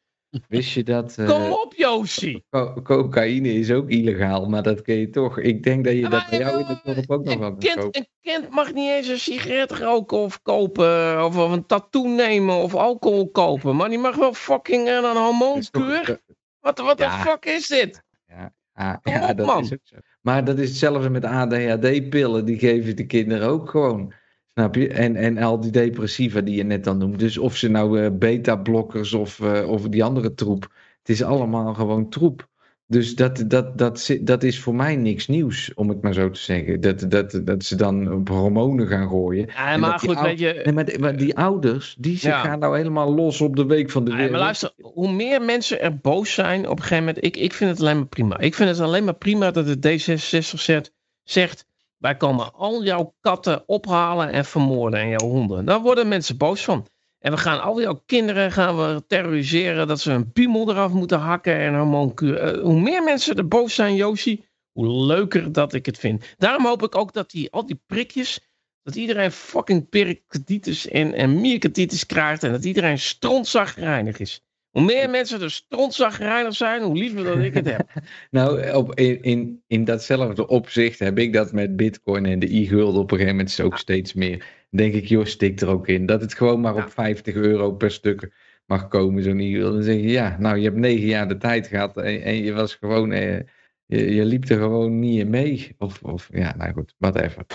Wist 0.47 0.71
je 0.71 0.83
dat 0.83 1.17
eh, 1.17 1.25
Kom 1.27 1.51
op, 1.51 1.73
Joosje. 1.75 2.43
co- 2.49 2.81
cocaïne 2.83 3.53
is 3.53 3.71
ook 3.71 3.89
illegaal, 3.89 4.49
maar 4.49 4.63
dat 4.63 4.81
kun 4.81 4.95
je 4.95 5.09
toch. 5.09 5.39
Ik 5.39 5.63
denk 5.63 5.83
dat 5.85 5.93
je 5.93 6.09
dat 6.09 6.29
bij 6.29 6.39
jou 6.39 6.59
in 6.59 6.65
het 6.65 6.79
dorp 6.83 7.11
ook 7.11 7.23
nog 7.23 7.37
wel 7.37 7.55
kind, 7.55 7.75
kopen. 7.79 7.99
een 8.01 8.07
kind 8.21 8.49
mag 8.49 8.73
niet 8.73 8.89
eens 8.89 9.07
een 9.07 9.19
sigaret 9.19 9.71
roken 9.71 10.17
of 10.17 10.41
kopen. 10.41 11.25
Of, 11.25 11.37
of 11.37 11.51
een 11.51 11.65
tattoo 11.65 12.07
nemen 12.07 12.55
of 12.55 12.75
alcohol 12.75 13.29
kopen. 13.29 13.75
Maar 13.75 13.89
die 13.89 13.97
mag 13.99 14.15
wel 14.15 14.33
fucking 14.33 14.87
eh, 14.87 14.93
een 14.93 15.17
hormoonkuur. 15.17 16.19
Wat, 16.59 16.79
wat 16.79 16.97
de 16.97 17.09
fuck 17.09 17.45
is 17.45 17.67
dit? 17.67 18.03
Ja, 18.27 19.01
op, 19.29 19.37
dat 19.37 19.45
man. 19.45 19.63
is 19.63 19.73
ook 19.73 19.79
zo. 19.83 19.95
Maar 20.21 20.43
dat 20.43 20.59
is 20.59 20.69
hetzelfde 20.69 21.09
met 21.09 21.25
ADHD-pillen, 21.25 22.45
die 22.45 22.59
geven 22.59 22.95
de 22.95 23.05
kinderen 23.05 23.47
ook 23.47 23.69
gewoon. 23.69 24.13
Snap 24.57 24.75
je? 24.75 24.87
En, 24.87 25.15
en 25.15 25.37
al 25.37 25.59
die 25.59 25.71
depressiva 25.71 26.41
die 26.41 26.55
je 26.55 26.63
net 26.63 26.83
dan 26.83 26.97
noemt. 26.97 27.19
Dus 27.19 27.37
of 27.37 27.55
ze 27.57 27.67
nou 27.69 28.01
eh, 28.01 28.11
beta-blokkers 28.11 29.13
of, 29.13 29.39
eh, 29.39 29.69
of 29.69 29.81
die 29.89 30.03
andere 30.03 30.33
troep. 30.33 30.63
Het 30.99 31.09
is 31.09 31.23
allemaal 31.23 31.73
gewoon 31.73 32.09
troep. 32.09 32.47
Dus 32.87 33.15
dat, 33.15 33.43
dat, 33.47 33.77
dat, 33.77 34.15
dat 34.21 34.43
is 34.43 34.59
voor 34.59 34.75
mij 34.75 34.95
niks 34.95 35.27
nieuws, 35.27 35.71
om 35.73 35.89
het 35.89 36.01
maar 36.01 36.13
zo 36.13 36.29
te 36.29 36.39
zeggen. 36.39 36.81
Dat, 36.81 37.05
dat, 37.09 37.41
dat 37.43 37.63
ze 37.63 37.75
dan 37.75 38.13
op 38.13 38.27
hormonen 38.29 38.87
gaan 38.87 39.07
gooien. 39.09 39.45
Ja, 39.47 39.71
En 39.71 39.79
maar 39.79 39.99
goed, 39.99 40.21
weet 40.21 40.39
je... 40.39 40.61
Nee, 40.63 40.73
maar, 40.73 40.85
die- 40.85 40.99
maar 40.99 41.17
die 41.17 41.37
ouders, 41.37 41.95
die 41.99 42.17
ze 42.17 42.27
Ja. 42.27 42.41
gaan 42.43 42.59
nou 42.59 42.77
helemaal 42.77 43.13
los 43.13 43.41
op 43.41 43.55
de 43.55 43.65
week 43.65 43.89
van 43.89 44.03
de 44.05 44.11
maar 44.11 44.29
luister, 44.29 44.71
hoe 44.81 45.11
meer 45.11 45.41
mensen 45.41 45.81
er 45.81 45.97
boos 45.97 46.33
zijn 46.33 46.69
op 46.69 46.77
een 46.77 46.83
gegeven 46.83 47.03
moment, 47.05 47.25
ik, 47.25 47.37
ik 47.37 47.53
vind 47.53 47.69
het 47.69 47.79
alleen 47.79 47.97
maar 47.97 48.07
prima. 48.07 48.39
Ik 48.39 48.53
vind 48.53 48.69
het 48.69 48.79
alleen 48.79 49.03
maar 49.03 49.15
prima 49.15 49.51
dat 49.51 49.81
de 49.81 49.99
D66 49.99 50.37
zegt, 50.39 50.93
zegt 51.23 51.65
wij 51.97 52.17
komen 52.17 52.53
al 52.53 52.83
jouw 52.83 53.15
katten 53.21 53.63
ophalen 53.67 54.31
en 54.31 54.45
vermoorden 54.45 54.99
en 54.99 55.09
jouw 55.09 55.27
honden. 55.27 55.65
Daar 55.65 55.81
worden 55.81 56.07
mensen 56.07 56.37
boos 56.37 56.63
van. 56.63 56.87
En 57.19 57.31
we 57.31 57.37
gaan 57.37 57.61
al 57.61 57.81
jouw 57.81 58.03
kinderen 58.05 58.51
gaan 58.51 58.77
we 58.77 59.03
terroriseren 59.07 59.87
dat 59.87 59.99
ze 59.99 60.11
een 60.11 60.31
piemel 60.31 60.69
eraf 60.69 60.91
moeten 60.91 61.19
hakken 61.19 61.55
en 61.55 61.75
hormoonkuur. 61.75 62.37
Eh, 62.37 62.61
hoe 62.61 62.79
meer 62.79 63.03
mensen 63.03 63.35
er 63.35 63.47
boos 63.47 63.75
zijn, 63.75 63.95
Josie, 63.95 64.45
hoe 64.71 65.05
leuker 65.05 65.51
dat 65.51 65.73
ik 65.73 65.85
het 65.85 65.97
vind. 65.97 66.25
Daarom 66.37 66.65
hoop 66.65 66.83
ik 66.83 66.95
ook 66.95 67.13
dat 67.13 67.31
die, 67.31 67.51
al 67.51 67.65
die 67.65 67.81
prikjes, 67.85 68.39
dat 68.83 68.95
iedereen 68.95 69.31
fucking 69.31 69.89
pericarditis 69.89 70.87
en, 70.87 71.13
en 71.13 72.05
krijgt 72.05 72.43
en 72.43 72.51
dat 72.51 72.65
iedereen 72.65 72.99
strontzagrijnig 72.99 74.19
is. 74.19 74.44
Hoe 74.75 74.83
meer 74.83 75.09
mensen 75.09 75.41
er 75.41 75.51
strontzagrijnig 75.51 76.55
zijn, 76.55 76.81
hoe 76.81 76.97
liever 76.97 77.23
dat 77.23 77.37
ik 77.37 77.53
het 77.53 77.65
heb. 77.65 77.89
Nou, 78.31 78.71
op, 78.71 78.95
in, 78.95 79.21
in, 79.21 79.63
in 79.67 79.83
datzelfde 79.83 80.47
opzicht 80.47 80.99
heb 80.99 81.19
ik 81.19 81.33
dat 81.33 81.51
met 81.51 81.75
bitcoin 81.75 82.25
en 82.25 82.39
de 82.39 82.55
e-gulden 82.55 83.01
op 83.01 83.11
een 83.11 83.17
gegeven 83.17 83.37
moment 83.37 83.61
ook 83.61 83.77
steeds 83.77 84.13
meer. 84.13 84.45
Denk 84.69 84.93
ik, 84.93 85.05
joh, 85.05 85.25
stik 85.25 85.61
er 85.61 85.67
ook 85.67 85.87
in. 85.87 86.05
Dat 86.05 86.21
het 86.21 86.33
gewoon 86.33 86.61
maar 86.61 86.75
op 86.75 86.91
50 86.91 87.35
euro 87.35 87.71
per 87.71 87.91
stuk 87.91 88.31
mag 88.65 88.87
komen, 88.87 89.23
zo'n 89.23 89.39
e-gulden. 89.39 89.73
Dan 89.73 89.83
zeg 89.83 89.95
je, 89.95 90.07
ja, 90.07 90.37
nou, 90.39 90.57
je 90.57 90.63
hebt 90.63 90.77
negen 90.77 91.07
jaar 91.07 91.27
de 91.27 91.37
tijd 91.37 91.67
gehad 91.67 91.97
en, 91.97 92.21
en 92.21 92.35
je 92.35 92.53
was 92.53 92.75
gewoon, 92.75 93.11
eh, 93.11 93.39
je, 93.85 94.13
je 94.15 94.25
liep 94.25 94.49
er 94.49 94.57
gewoon 94.57 94.99
niet 94.99 95.19
in 95.19 95.29
mee. 95.29 95.75
Of, 95.77 96.01
of 96.01 96.29
ja, 96.33 96.55
nou 96.55 96.73
goed, 96.73 96.95
whatever. 96.97 97.45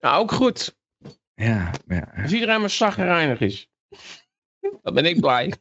Nou, 0.00 0.22
ook 0.22 0.32
goed. 0.32 0.76
Ja, 1.34 1.70
ja. 1.86 2.12
Als 2.22 2.32
iedereen 2.32 2.60
maar 2.60 2.70
zagrijnig 2.70 3.40
is. 3.40 3.70
Dan 4.82 4.94
ben 4.94 5.04
ik 5.04 5.20
blij. 5.20 5.52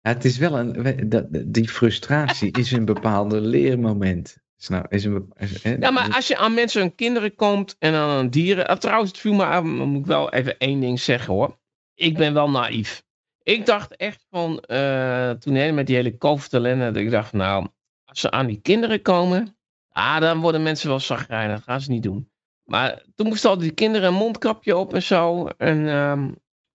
Ja, 0.00 0.10
het 0.12 0.24
is 0.24 0.38
wel 0.38 0.58
een, 0.58 1.44
die 1.46 1.68
frustratie 1.68 2.58
is 2.58 2.72
een 2.72 2.84
bepaalde 2.84 3.40
leermoment. 3.40 4.36
Snap, 4.56 4.92
is 4.92 5.04
een, 5.04 5.12
bepa- 5.12 5.40
is- 5.40 5.62
hè, 5.62 5.74
Ja, 5.80 5.90
maar 5.90 6.14
als 6.14 6.28
je 6.28 6.36
aan 6.36 6.54
mensen 6.54 6.82
en 6.82 6.94
kinderen 6.94 7.34
komt 7.34 7.76
en 7.78 7.92
dan 7.92 8.08
aan 8.08 8.28
dieren. 8.28 8.66
Ah, 8.66 8.76
trouwens, 8.78 9.10
het 9.10 9.20
viel 9.20 9.34
me 9.34 9.44
aan, 9.44 9.78
dan 9.78 9.88
moet 9.88 10.00
ik 10.00 10.06
wel 10.06 10.32
even 10.32 10.58
één 10.58 10.80
ding 10.80 11.00
zeggen 11.00 11.34
hoor. 11.34 11.58
Ik 11.94 12.16
ben 12.16 12.34
wel 12.34 12.50
naïef. 12.50 13.02
Ik 13.42 13.66
dacht 13.66 13.96
echt 13.96 14.26
van, 14.30 14.60
eh, 14.60 15.30
toen 15.30 15.74
met 15.74 15.86
die 15.86 15.96
hele 15.96 16.16
COVID-ellende, 16.16 16.84
dat 16.84 17.02
ik 17.02 17.10
dacht, 17.10 17.32
nou, 17.32 17.66
als 18.04 18.20
ze 18.20 18.30
aan 18.30 18.46
die 18.46 18.60
kinderen 18.60 19.02
komen, 19.02 19.56
ah, 19.88 20.20
dan 20.20 20.40
worden 20.40 20.62
mensen 20.62 20.88
wel 20.88 21.00
zagrijnig. 21.00 21.54
Dat 21.56 21.64
gaan 21.64 21.80
ze 21.80 21.90
niet 21.90 22.02
doen. 22.02 22.30
Maar 22.64 23.02
toen 23.14 23.26
moesten 23.26 23.50
al 23.50 23.58
die 23.58 23.70
kinderen 23.72 24.08
een 24.08 24.14
mondkapje 24.14 24.76
op 24.76 24.94
en 24.94 25.02
zo. 25.02 25.46
En, 25.46 25.88
ehm, 25.88 26.30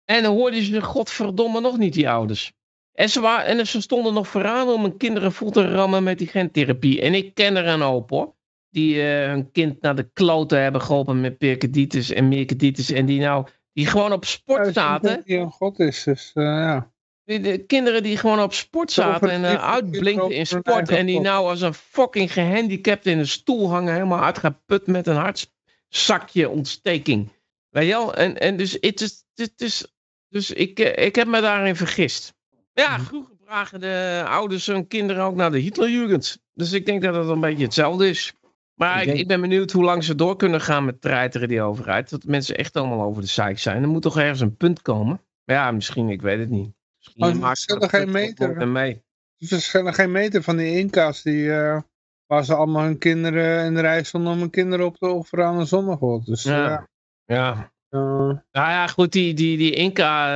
en 0.08 0.24
dan 0.24 0.36
hoorden 0.36 0.64
ze 0.64 0.82
godverdomme 0.82 1.62
nog 1.62 1.78
niet, 1.78 1.94
die 1.94 2.10
ouders. 2.10 2.54
En 2.94 3.10
ze, 3.10 3.20
waren, 3.20 3.46
en 3.46 3.68
ze 3.68 3.82
stonden 3.82 4.14
nog 4.14 4.28
vooraan 4.28 4.68
om 4.68 4.82
hun 4.82 4.98
kinderen 4.98 5.32
vol 5.32 5.52
te 5.52 5.72
rammen 5.72 6.04
met 6.04 6.18
die 6.18 6.28
gentherapie. 6.28 7.02
En 7.02 7.14
ik 7.14 7.34
ken 7.34 7.56
er 7.56 7.68
een 7.68 7.82
hoop 7.82 8.10
hoor. 8.10 8.36
Die 8.70 9.02
eh, 9.02 9.28
hun 9.28 9.52
kind 9.52 9.82
naar 9.82 9.96
de 9.96 10.10
kloten 10.14 10.62
hebben 10.62 10.82
geholpen 10.82 11.22
met 11.22 11.38
pericarditis 11.38 12.12
en 12.12 12.28
myocarditis. 12.28 12.92
En 12.92 13.06
die 13.06 13.20
nou, 13.20 13.48
die 13.74 13.86
gewoon 13.86 14.12
op 14.12 14.26
sport 14.26 14.66
Ja, 14.66 14.72
zaten. 14.72 15.22
die 15.26 15.38
een 15.38 15.52
god 15.52 15.80
is, 15.80 16.04
dus 16.04 16.32
eh, 16.34 16.44
ja. 16.44 16.92
De, 17.24 17.40
de 17.40 17.58
kinderen 17.58 18.04
die 18.04 18.18
gewoon 18.18 18.42
op 18.42 18.54
sport 18.54 18.92
zaten 18.92 19.30
en 19.30 19.56
op 19.56 19.62
uitblinkten 19.62 20.32
in 20.32 20.48
sport. 20.48 20.90
En 20.90 21.06
die 21.06 21.20
nou 21.20 21.50
als 21.50 21.62
een 21.62 21.74
fucking 21.74 22.34
gehandicapt 22.34 23.06
in 23.06 23.20
een 23.20 23.28
stoel 23.28 23.70
hangen. 23.70 23.94
Helemaal 23.94 24.24
uitgeput 24.24 24.88
met 24.88 25.08
een 25.08 25.16
hartzakje 25.16 26.50
ontsteking. 26.50 27.30
Weet 27.70 27.88
je 27.88 27.92
wel? 27.92 28.16
En, 28.16 28.38
en 28.38 28.58
dus, 28.58 28.78
het 28.80 29.02
is, 29.02 29.24
het 29.36 29.62
is, 29.62 29.97
dus 30.30 30.52
ik, 30.52 30.80
eh, 30.80 31.06
ik 31.06 31.16
heb 31.16 31.28
me 31.28 31.42
daarin 31.42 31.76
vergist. 31.76 32.34
Ja, 32.74 33.00
vroeger 33.00 33.36
bragen 33.36 33.80
de 33.80 34.24
ouders 34.28 34.66
hun 34.66 34.88
kinderen 34.88 35.24
ook 35.24 35.36
naar 35.36 35.52
de 35.52 35.60
Hitlerjugend. 35.60 36.38
Dus 36.54 36.72
ik 36.72 36.86
denk 36.86 37.02
dat 37.02 37.16
het 37.16 37.28
een 37.28 37.40
beetje 37.40 37.64
hetzelfde 37.64 38.10
is. 38.10 38.34
Maar 38.74 38.96
Ik 38.96 39.00
ik, 39.02 39.08
denk- 39.08 39.20
ik 39.20 39.28
ben 39.28 39.42
benieuwd 39.42 39.72
hoe 39.72 39.84
lang 39.84 40.04
ze 40.04 40.16
door 40.16 40.36
kunnen 40.36 40.62
gaan 40.62 40.86
met 40.86 41.02
treiteren 41.02 41.48
die 41.48 41.62
overheid. 41.62 42.10
Dat 42.10 42.24
mensen 42.24 42.58
echt 42.58 42.76
allemaal 42.76 43.02
over 43.02 43.22
de 43.22 43.28
zeik 43.28 43.60
zijn. 43.60 43.82
Er 43.82 43.88
moet 43.90 44.02
toch 44.02 44.18
ergens 44.18 44.40
een 44.40 44.56
punt 44.56 44.82
komen? 44.82 45.22
Ja, 45.44 45.72
misschien, 45.72 46.10
ik 46.10 46.22
weet 46.22 46.40
het 46.40 46.50
niet. 46.50 46.74
Misschien 46.98 47.24
Oh, 47.24 47.30
ze 47.32 47.36
maken 47.38 47.58
stellen 47.58 47.82
we 47.82 47.90
geen 47.90 48.02
het 48.02 48.10
meter. 48.12 48.68
mee. 48.68 49.02
Ze 49.38 49.48
verschillen 49.48 49.94
geen 49.94 50.12
meter 50.12 50.44
van 50.44 50.58
die 50.58 50.78
Inca's 50.78 51.22
die, 51.22 51.54
eh, 51.54 51.82
waar 52.26 52.46
ze 52.46 52.56
allemaal 52.56 52.84
hun 52.84 52.98
kinderen 52.98 53.66
in 53.66 53.74
de 53.74 53.82
rij 53.82 54.04
stonden 54.04 54.34
om 54.34 54.40
hun 54.40 54.50
kinderen 54.50 54.86
op 54.86 54.98
te 54.98 55.08
offeren 55.08 55.46
aan 55.46 55.60
een 55.60 55.68
zonnegod. 55.68 56.26
Dus 56.26 56.44
Ja. 56.44 56.68
ja. 56.68 56.88
Ja. 57.26 57.72
Eh, 57.90 58.00
Nou 58.00 58.40
ja, 58.52 58.88
goed, 58.88 59.12
die, 59.12 59.34
die, 59.34 59.58
die 59.58 59.72
Inca, 59.74 60.28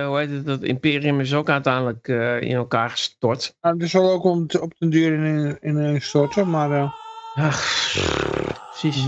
eh, 0.00 0.06
hoe 0.08 0.18
heet 0.18 0.30
het, 0.30 0.46
dat 0.46 0.62
imperium 0.62 1.20
is 1.20 1.34
ook 1.34 1.48
uiteindelijk 1.48 2.08
eh, 2.08 2.40
in 2.40 2.54
elkaar 2.56 2.90
gestort. 2.90 3.56
nou, 3.60 3.78
die 3.78 3.88
zal 3.88 4.10
ook 4.10 4.24
om 4.24 4.46
te- 4.46 4.60
op 4.60 4.72
den 4.78 4.90
duur 4.90 5.12
in, 5.24 5.58
in, 5.60 5.76
in 5.76 6.02
storten, 6.02 6.50
maar 6.50 6.70
eh, 6.70 6.90
Ja, 7.34 7.48
precies. 8.70 9.06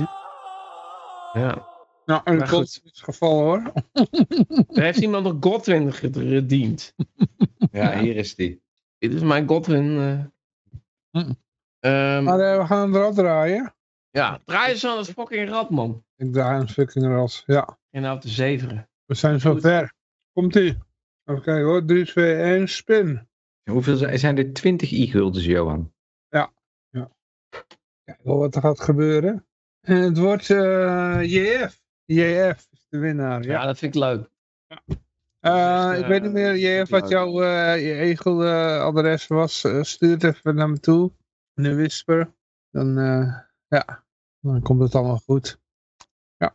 Ja. 1.32 1.66
nou, 2.04 2.20
een 2.24 2.36
Maar 2.36 2.48
god 2.48 2.58
goed. 2.58 2.66
is 2.66 2.80
het 2.84 3.00
geval 3.02 3.40
hoor. 3.42 3.62
Er 4.78 4.82
heeft 4.82 4.98
iemand 5.00 5.24
nog 5.24 5.36
Godwin 5.40 5.92
gediend. 5.92 6.94
ja, 7.70 7.98
hier 7.98 8.16
is 8.16 8.34
die. 8.34 8.62
Dit 8.98 9.14
is 9.14 9.20
mijn 9.22 9.48
Godwin. 9.48 9.98
eh. 9.98 11.22
Hm. 11.22 11.30
Ehm, 11.80 12.22
Maar 12.24 12.58
we 12.58 12.66
gaan 12.66 12.80
hem 12.80 12.94
eraf 12.94 13.14
draaien. 13.14 13.74
ja, 14.10 14.40
draai 14.44 14.70
eens 14.72 14.86
aan 14.86 14.96
het 14.98 15.10
fucking 15.10 15.48
rad, 15.48 15.70
man. 15.70 16.04
Ik 16.16 16.32
draai 16.32 16.60
een 16.60 16.68
fucking 16.68 17.06
ras. 17.06 17.42
Ja, 17.46 17.78
En 17.98 18.04
nou 18.04 18.20
te 18.20 18.28
zeveren. 18.28 18.88
we 19.04 19.14
zijn 19.14 19.40
zo 19.40 19.52
Goed. 19.52 19.60
ver. 19.60 19.92
Komt 20.32 20.54
ie. 20.54 20.78
Even 21.24 21.42
kijken 21.42 21.64
hoor. 21.64 21.84
3, 21.84 22.04
2, 22.06 22.34
1, 22.34 22.68
spin. 22.68 23.28
Hoeveel 23.70 23.96
zijn, 23.96 24.18
zijn 24.18 24.38
er 24.38 24.52
20 24.52 24.92
e-guldens, 24.92 25.44
Johan? 25.44 25.92
Kijk 28.04 28.20
wel 28.22 28.38
wat 28.38 28.54
er 28.54 28.60
gaat 28.60 28.80
gebeuren. 28.80 29.46
En 29.80 29.96
het 29.96 30.18
wordt 30.18 30.50
eh, 30.50 31.20
JF. 31.22 31.82
JF 32.04 32.68
is 32.70 32.86
de 32.88 32.98
winnaar. 32.98 33.42
Ja, 33.42 33.50
Ja. 33.52 33.64
dat 33.66 33.78
vind 33.78 33.94
ik 33.94 34.00
leuk. 34.00 34.30
Eh, 35.40 35.88
Dus, 35.88 35.96
ik 35.98 36.02
eh, 36.02 36.08
weet 36.08 36.22
niet 36.22 36.32
meer, 36.32 36.56
JF, 36.56 36.88
wat 36.88 37.08
jouw 37.08 37.42
eh, 37.42 37.86
je 37.86 37.94
egel-adres 37.94 39.26
was. 39.26 39.64
Eh, 39.64 39.82
stuur 39.82 40.10
het 40.10 40.24
even 40.24 40.54
naar 40.54 40.70
me 40.70 40.80
toe. 40.80 41.12
In 41.54 41.62
de 41.62 41.74
whisper. 41.74 42.34
Dan, 42.70 42.98
eh, 42.98 43.38
ja, 43.68 44.04
dan 44.40 44.62
komt 44.62 44.82
het 44.82 44.94
allemaal 44.94 45.18
goed. 45.18 45.58
Ja. 46.36 46.52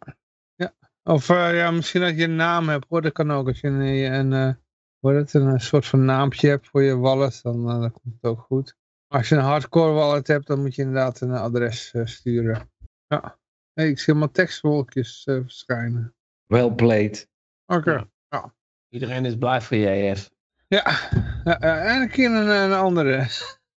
Of 1.04 1.30
eh, 1.30 1.56
ja, 1.56 1.72
misschien 1.72 2.02
dat 2.02 2.18
je 2.18 2.24
een 2.24 2.36
naam 2.36 2.70
hebt 2.70 2.86
hoor. 2.90 3.02
Dat 3.02 3.12
kan 3.12 3.32
ook. 3.32 3.48
Als 3.48 3.60
je 3.60 3.68
een, 3.68 4.14
een, 4.14 4.34
eh, 4.34 4.54
hoe 5.00 5.14
het, 5.14 5.34
een 5.34 5.60
soort 5.60 5.86
van 5.86 6.06
naampje 6.06 6.48
hebt 6.48 6.68
voor 6.68 6.84
je 6.84 6.98
wallet, 6.98 7.40
dan, 7.42 7.70
eh, 7.70 7.80
dan 7.80 7.92
komt 7.92 8.16
het 8.22 8.32
ook 8.32 8.40
goed. 8.40 8.76
Maar 9.08 9.20
als 9.20 9.30
je 9.30 9.36
een 9.36 9.42
hardcore 9.42 9.92
wallet 9.92 10.28
hebt, 10.28 10.48
dan 10.48 10.62
moet 10.62 10.76
je 10.76 10.82
inderdaad 10.82 11.22
een 11.22 11.32
adres 11.32 11.92
eh, 11.92 12.06
sturen. 12.06 12.72
Ja. 13.08 13.38
Hey, 13.74 13.90
ik 13.90 14.00
zie 14.00 14.14
allemaal 14.14 14.32
tekstwolkjes 14.32 15.24
eh, 15.26 15.36
verschijnen. 15.42 16.16
Well 16.46 16.72
played. 16.72 17.30
Oké. 17.66 18.10
Ja. 18.30 18.54
Iedereen 18.90 19.26
is 19.26 19.38
blij 19.38 19.62
voor 19.62 19.78
JF. 19.78 20.30
Ja, 20.68 21.10
ja, 21.44 21.58
ja, 21.60 21.78
en 21.78 22.02
een 22.02 22.10
keer 22.10 22.32
een, 22.32 22.48
een 22.48 22.74
andere. 22.74 23.28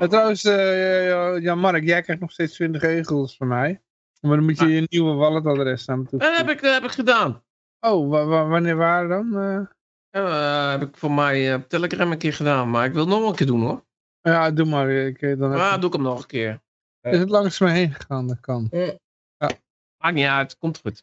En 0.00 0.08
trouwens, 0.08 0.44
eh, 0.44 1.06
ja, 1.06 1.36
ja, 1.36 1.54
Mark, 1.54 1.84
jij 1.84 2.02
krijgt 2.02 2.22
nog 2.22 2.32
steeds 2.32 2.54
20 2.54 2.82
egels 2.82 3.36
van 3.36 3.48
mij. 3.48 3.82
Maar 4.20 4.36
dan 4.36 4.44
moet 4.44 4.58
je 4.58 4.68
je 4.68 4.86
nieuwe 4.88 5.14
walletadres 5.14 5.86
me 5.86 6.02
toe. 6.04 6.18
Dat 6.18 6.36
heb 6.36 6.48
ik, 6.48 6.62
dat 6.62 6.74
heb 6.74 6.84
ik 6.84 6.90
gedaan. 6.90 7.42
Oh, 7.80 8.10
wa- 8.10 8.24
wa- 8.24 8.46
wanneer 8.46 8.76
waren 8.76 9.08
dan? 9.08 9.40
eh? 9.42 9.60
Ja, 10.10 10.70
heb 10.70 10.82
ik 10.82 10.96
voor 10.96 11.12
mij 11.12 11.48
eh, 11.52 11.54
op 11.58 11.68
Telegram 11.68 12.12
een 12.12 12.18
keer 12.18 12.32
gedaan. 12.32 12.70
Maar 12.70 12.84
ik 12.86 12.92
wil 12.92 13.00
het 13.00 13.10
nog 13.18 13.28
een 13.28 13.34
keer 13.36 13.46
doen 13.46 13.60
hoor. 13.60 13.84
ja, 14.20 14.50
doe 14.50 14.66
maar. 14.66 14.90
Ik, 14.90 15.22
eh, 15.22 15.38
dan 15.38 15.52
ik- 15.54 15.80
doe 15.80 15.86
ik 15.86 15.92
hem 15.92 16.02
nog 16.02 16.18
een 16.20 16.26
keer. 16.26 16.60
Is 17.00 17.18
het 17.18 17.28
langs 17.30 17.60
me 17.60 17.70
heen 17.70 17.92
gegaan? 17.92 18.26
Dat 18.26 18.40
kan. 18.40 18.68
Maakt 20.02 20.14
niet 20.14 20.26
uit, 20.26 20.56
komt 20.58 20.78
goed. 20.78 21.02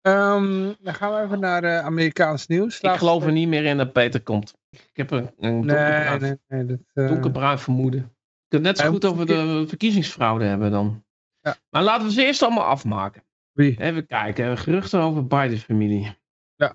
Ehm, 0.00 0.72
dan 0.80 0.94
gaan 0.94 1.14
we 1.14 1.20
even 1.20 1.40
naar 1.40 1.64
eh, 1.64 1.78
Amerikaans 1.84 2.46
nieuws. 2.46 2.80
Ik 2.80 2.90
geloof 2.90 3.24
er 3.24 3.32
niet 3.32 3.48
meer 3.48 3.64
in 3.64 3.76
dat 3.76 3.92
Peter 3.92 4.22
komt. 4.22 4.54
Ik 4.70 4.90
heb 4.92 5.10
een, 5.10 5.18
een 5.18 5.26
Nee, 5.38 5.50
donkerbruin, 5.66 6.20
nee, 6.20 6.38
nee. 6.48 6.66
Dat, 6.66 6.78
eh, 6.92 7.08
donkerbruin 7.08 7.58
vermoeden. 7.58 8.00
Je 8.00 8.46
kunt 8.48 8.62
net 8.62 8.78
zo 8.78 8.90
goed 8.90 9.04
over 9.04 9.26
de 9.26 9.64
verkiezingsfraude 9.68 10.44
hebben 10.44 10.70
dan. 10.70 11.04
Ja. 11.46 11.56
Maar 11.70 11.82
laten 11.82 12.06
we 12.06 12.12
ze 12.12 12.24
eerst 12.24 12.42
allemaal 12.42 12.64
afmaken. 12.64 13.22
wie? 13.52 13.80
Even 13.80 14.06
kijken. 14.06 14.58
Geruchten 14.58 15.00
over 15.00 15.26
Biden's 15.26 15.62
familie. 15.62 16.16
Het 16.56 16.74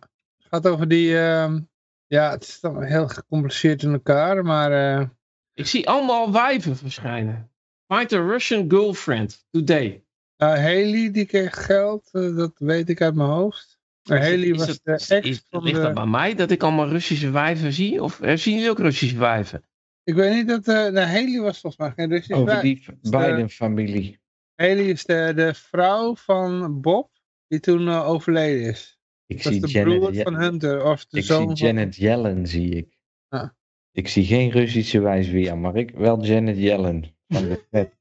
gaat 0.49 0.67
over 0.67 0.87
die... 0.87 1.19
ehm, 1.19 1.59
ja, 2.07 2.31
het 2.31 2.43
is 2.43 2.59
dan 2.59 2.83
heel 2.83 3.07
gecompliceerd 3.07 3.83
in 3.83 3.91
elkaar, 3.91 4.43
maar... 4.45 4.99
eh, 4.99 5.07
Ik 5.53 5.65
zie 5.67 5.89
allemaal 5.89 6.31
wijven 6.31 6.77
verschijnen. 6.77 7.51
Find 7.87 8.13
a 8.13 8.17
Russian 8.19 8.65
girlfriend 8.69 9.45
today. 9.49 10.03
Nou, 10.37 10.57
Haley 10.57 11.11
die 11.11 11.25
kreeg 11.25 11.65
geld, 11.65 12.09
eh, 12.11 12.35
dat 12.35 12.51
weet 12.55 12.89
ik 12.89 13.01
uit 13.01 13.15
mijn 13.15 13.29
hoofd. 13.29 13.79
Haley 14.03 14.37
Is 14.37 14.57
was 14.57 14.67
het- 14.67 14.81
de 14.83 14.93
is- 14.93 15.09
ex 15.09 15.27
is- 15.27 15.45
van 15.49 15.63
ligt 15.63 15.81
dat 15.81 15.93
bij 15.93 16.05
mij 16.05 16.35
dat 16.35 16.51
ik 16.51 16.63
allemaal 16.63 16.87
Russische 16.89 17.29
wijven 17.31 17.73
zie? 17.73 18.03
Of 18.03 18.19
zien 18.21 18.55
jullie 18.55 18.69
ook 18.69 18.79
Russische 18.79 19.17
wijven? 19.17 19.63
Ik 20.03 20.13
weet 20.15 20.33
niet 20.33 20.47
dat... 20.47 20.67
eh 20.67 20.93
de 20.93 21.05
Haley 21.05 21.39
was 21.39 21.59
volgens 21.59 21.77
mij 21.77 21.91
geen 21.95 22.09
Russisch 22.09 22.31
Over 22.33 22.45
wijf. 22.45 22.61
die 22.61 22.83
de- 23.01 23.09
Biden-familie. 23.09 24.19
Haley 24.61 24.85
is 24.85 25.05
de, 25.05 25.31
de 25.35 25.53
vrouw 25.53 26.15
van 26.15 26.81
Bob, 26.81 27.09
die 27.47 27.59
toen 27.59 27.87
eh, 27.87 28.07
overleden 28.09 28.69
is. 28.69 28.99
Ik 29.25 29.43
Dat 29.43 29.51
is 29.53 29.59
zie 29.59 29.67
de 29.67 29.71
Janet, 29.71 29.99
broer 29.99 30.13
Ye- 30.13 30.23
van 30.23 30.35
Hunter, 30.35 30.83
of 30.85 31.05
de 31.05 31.17
ik 31.17 31.23
zoon 31.23 31.37
zie 31.57 31.67
van... 31.67 31.75
Janet 31.75 31.95
Yellen, 31.95 32.47
zie 32.47 32.69
ik. 32.75 32.97
Ah. 33.27 33.49
Ik 33.91 34.07
zie 34.07 34.25
geen 34.25 34.49
Russische 34.49 34.99
wijsbeer, 34.99 35.57
maar 35.57 35.75
ik 35.75 35.91
wel 35.91 36.23
Janet 36.23 36.57
Yellen. 36.57 37.15
Van 37.27 37.43
de 37.49 37.65
Fed. 37.69 37.93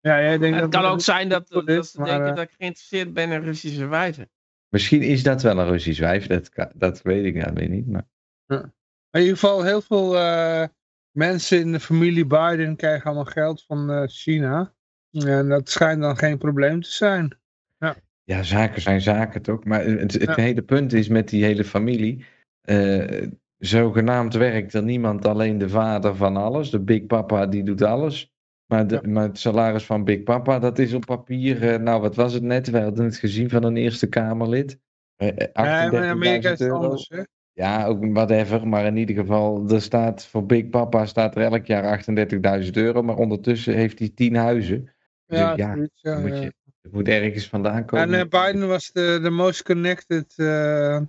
Ja, 0.00 0.20
jij 0.20 0.38
denkt 0.38 0.60
het 0.60 0.72
dat 0.72 0.82
kan 0.82 0.90
ook 0.90 1.00
zijn 1.00 1.28
dat, 1.28 1.48
dat 1.48 1.68
is, 1.68 1.90
ze 1.90 1.98
maar, 2.00 2.08
denken 2.08 2.28
eh, 2.28 2.34
dat 2.34 2.44
ik 2.44 2.54
geïnteresseerd 2.58 3.12
ben 3.12 3.30
in 3.30 3.42
Russische 3.42 3.86
wijven. 3.86 4.30
Misschien 4.68 5.02
is 5.02 5.22
dat 5.22 5.42
wel 5.42 5.58
een 5.58 5.66
Russisch 5.68 6.00
wijf, 6.00 6.26
dat, 6.26 6.48
kan- 6.48 6.72
dat 6.74 7.02
weet 7.02 7.24
ik 7.24 7.34
nou 7.34 7.52
weer 7.54 7.68
niet. 7.68 7.86
Maar... 7.86 8.08
Maar 8.46 8.72
in 9.10 9.20
ieder 9.20 9.38
geval 9.38 9.64
heel 9.64 9.80
veel 9.80 10.16
eh, 10.18 10.64
mensen 11.10 11.60
in 11.60 11.72
de 11.72 11.80
familie 11.80 12.26
Biden 12.26 12.76
krijgen 12.76 13.04
allemaal 13.06 13.24
geld 13.32 13.64
van 13.64 13.90
eh, 13.90 14.02
China. 14.06 14.74
En 15.12 15.48
dat 15.48 15.70
schijnt 15.70 16.02
dan 16.02 16.16
geen 16.16 16.38
probleem 16.38 16.82
te 16.82 16.90
zijn. 16.90 17.36
Ja, 18.24 18.42
zaken 18.42 18.82
zijn 18.82 19.00
zaken 19.00 19.42
toch? 19.42 19.64
Maar 19.64 19.84
het, 19.84 20.12
het 20.12 20.22
Ja. 20.22 20.34
hele 20.34 20.62
punt 20.62 20.92
is 20.92 21.08
met 21.08 21.28
die 21.28 21.44
hele 21.44 21.64
familie. 21.64 22.24
eh, 22.60 23.26
zogenaamd 23.58 24.34
werkt 24.34 24.74
er 24.74 24.82
niemand 24.82 25.26
alleen 25.26 25.58
de 25.58 25.68
vader 25.68 26.16
van 26.16 26.36
alles. 26.36 26.70
De 26.70 26.80
Big 26.80 27.06
Papa 27.06 27.46
die 27.46 27.62
doet 27.62 27.82
alles. 27.82 28.32
Maar, 28.66 28.86
de, 28.86 29.00
maar 29.08 29.22
het 29.22 29.38
salaris 29.38 29.84
van 29.84 30.04
Big 30.04 30.22
Papa, 30.22 30.58
dat 30.58 30.78
is 30.78 30.92
op 30.94 31.04
papier. 31.04 31.68
eh, 31.72 31.78
nou, 31.80 32.00
wat 32.00 32.14
was 32.14 32.32
het 32.32 32.42
net? 32.42 32.70
We 32.70 32.80
hadden 32.80 33.04
het 33.04 33.16
gezien 33.16 33.50
van 33.50 33.62
een 33.64 33.76
Eerste 33.76 34.08
Kamerlid. 34.08 34.78
Eh, 35.16 35.36
Ja, 35.36 35.50
maar 35.54 35.92
in 35.94 36.02
Amerika 36.10 36.50
38.000 36.50 36.52
is 36.52 36.58
het 36.58 36.60
euro. 36.60 36.74
anders. 36.74 37.08
Hè? 37.08 37.22
Ja, 37.52 37.86
ook 37.86 38.04
whatever. 38.12 38.68
Maar 38.68 38.84
in 38.86 38.96
ieder 38.96 39.14
geval, 39.16 39.68
er 39.68 39.82
staat 39.82 40.26
voor 40.26 40.46
Big 40.46 40.68
Papa 40.68 41.06
staat 41.06 41.36
er 41.36 41.42
elk 41.42 41.66
jaar 41.66 41.84
38.000 41.84 42.70
euro. 42.76 43.02
Maar 43.02 43.16
ondertussen 43.16 43.74
heeft 43.74 43.98
hij 43.98 44.08
10 44.14 44.34
huizen. 44.36 44.88
Dus 45.28 45.38
Ja, 45.38 45.54
ja, 45.56 45.74
zoiets, 45.74 46.00
ja, 46.02 46.12
dan 46.12 46.22
moet 46.22 46.38
je, 46.38 46.52
het 46.82 46.92
moet 46.92 47.08
ergens 47.08 47.48
vandaan 47.48 47.84
komen. 47.84 48.06
En 48.14 48.14
eh, 48.30 48.44
Biden 48.46 48.68
was 48.68 48.92
de, 48.92 49.18
de 49.22 49.30
most 49.30 49.62
connected. 49.62 50.32
eh, 50.36 51.00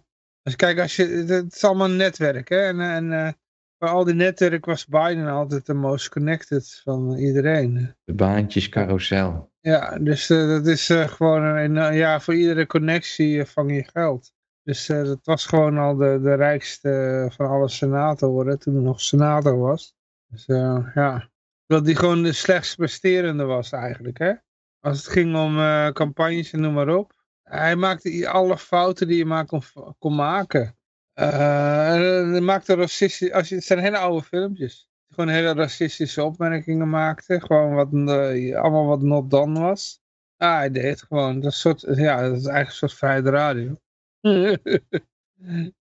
dus 0.44 0.56
kijk, 0.56 0.80
als 0.80 0.96
je, 0.96 1.06
het, 1.28 1.54
is 1.54 1.64
allemaal 1.64 1.90
een 1.90 1.96
netwerk. 1.96 2.50
Hè? 2.50 2.58
En, 2.62 2.80
en 2.80 3.12
eh, 3.14 3.32
bij 3.78 3.90
al 3.90 4.04
die 4.04 4.14
netwerk 4.14 4.66
was 4.66 4.86
Biden 4.86 5.28
altijd 5.28 5.66
de 5.66 5.74
most 5.74 6.10
connected 6.10 6.82
van 6.84 7.18
iedereen. 7.18 7.96
De 8.04 8.14
baantjescarousel. 8.14 9.52
Ja, 9.60 9.98
dus 10.00 10.30
eh, 10.30 10.48
dat 10.48 10.68
is 10.68 10.90
eh, 10.90 11.08
gewoon, 11.08 11.44
een, 11.44 11.96
ja, 11.96 12.20
voor 12.20 12.36
iedere 12.36 12.66
connectie 12.68 13.40
eh, 13.40 13.46
vang 13.46 13.76
je 13.76 13.84
geld. 13.94 14.32
Dus 14.64 14.90
eh, 14.90 15.04
dat 15.04 15.20
was 15.24 15.46
gewoon 15.46 15.78
al 15.78 15.96
de, 15.96 16.20
de 16.24 16.34
rijkste 16.34 17.28
van 17.36 17.48
alle 17.48 17.70
senatoren, 17.70 18.60
toen 18.60 18.74
hij 18.74 18.84
nog 18.84 19.02
senator 19.02 19.58
was. 19.58 19.96
Dus 20.28 20.46
eh, 20.46 20.88
ja, 20.94 21.29
dat 21.70 21.86
hij 21.86 21.96
gewoon 21.96 22.24
de 22.24 22.34
slechtst 22.34 22.76
presterende 22.76 23.44
was 23.44 23.72
eigenlijk, 23.72 24.18
hè. 24.18 24.34
Als 24.80 24.98
het 24.98 25.08
ging 25.08 25.36
om 25.36 25.60
eh, 25.60 25.90
campagnes 25.90 26.52
en 26.52 26.62
noem 26.62 26.74
maar 26.74 26.96
op. 26.96 27.14
Hij 27.44 27.76
maakte 27.76 28.30
alle 28.30 28.58
fouten 28.58 29.08
die 29.08 29.18
je 29.18 29.26
maar 29.26 29.46
kon, 29.46 29.62
kon 30.00 30.16
maken. 30.16 30.78
Eh, 31.14 31.96
en 32.22 32.32
hij 32.32 32.42
maakte 32.42 32.76
racistische, 32.76 33.34
als 33.34 33.50
je, 33.50 33.56
het 33.56 33.64
zijn 33.64 33.80
hele 33.80 33.98
oude 33.98 34.26
filmpjes. 34.26 34.90
Gewoon 35.10 35.30
hele 35.30 35.54
racistische 35.54 36.24
opmerkingen 36.24 36.90
maakte. 36.90 37.42
Gewoon 37.42 37.74
wat, 37.74 37.94
eh, 37.94 38.56
allemaal 38.56 38.86
wat 38.86 39.02
not 39.02 39.32
done 39.32 39.60
was. 39.60 40.02
Ah, 40.38 40.58
hij 40.58 40.72
deed 40.72 41.02
gewoon. 41.02 41.40
Dat 41.40 41.54
soort, 41.54 41.82
ja, 41.82 42.22
dat 42.22 42.38
is 42.38 42.46
eigenlijk 42.46 42.68
een 42.68 42.72
soort 42.72 42.94
vrijheid 42.94 43.26
radio. 43.26 43.80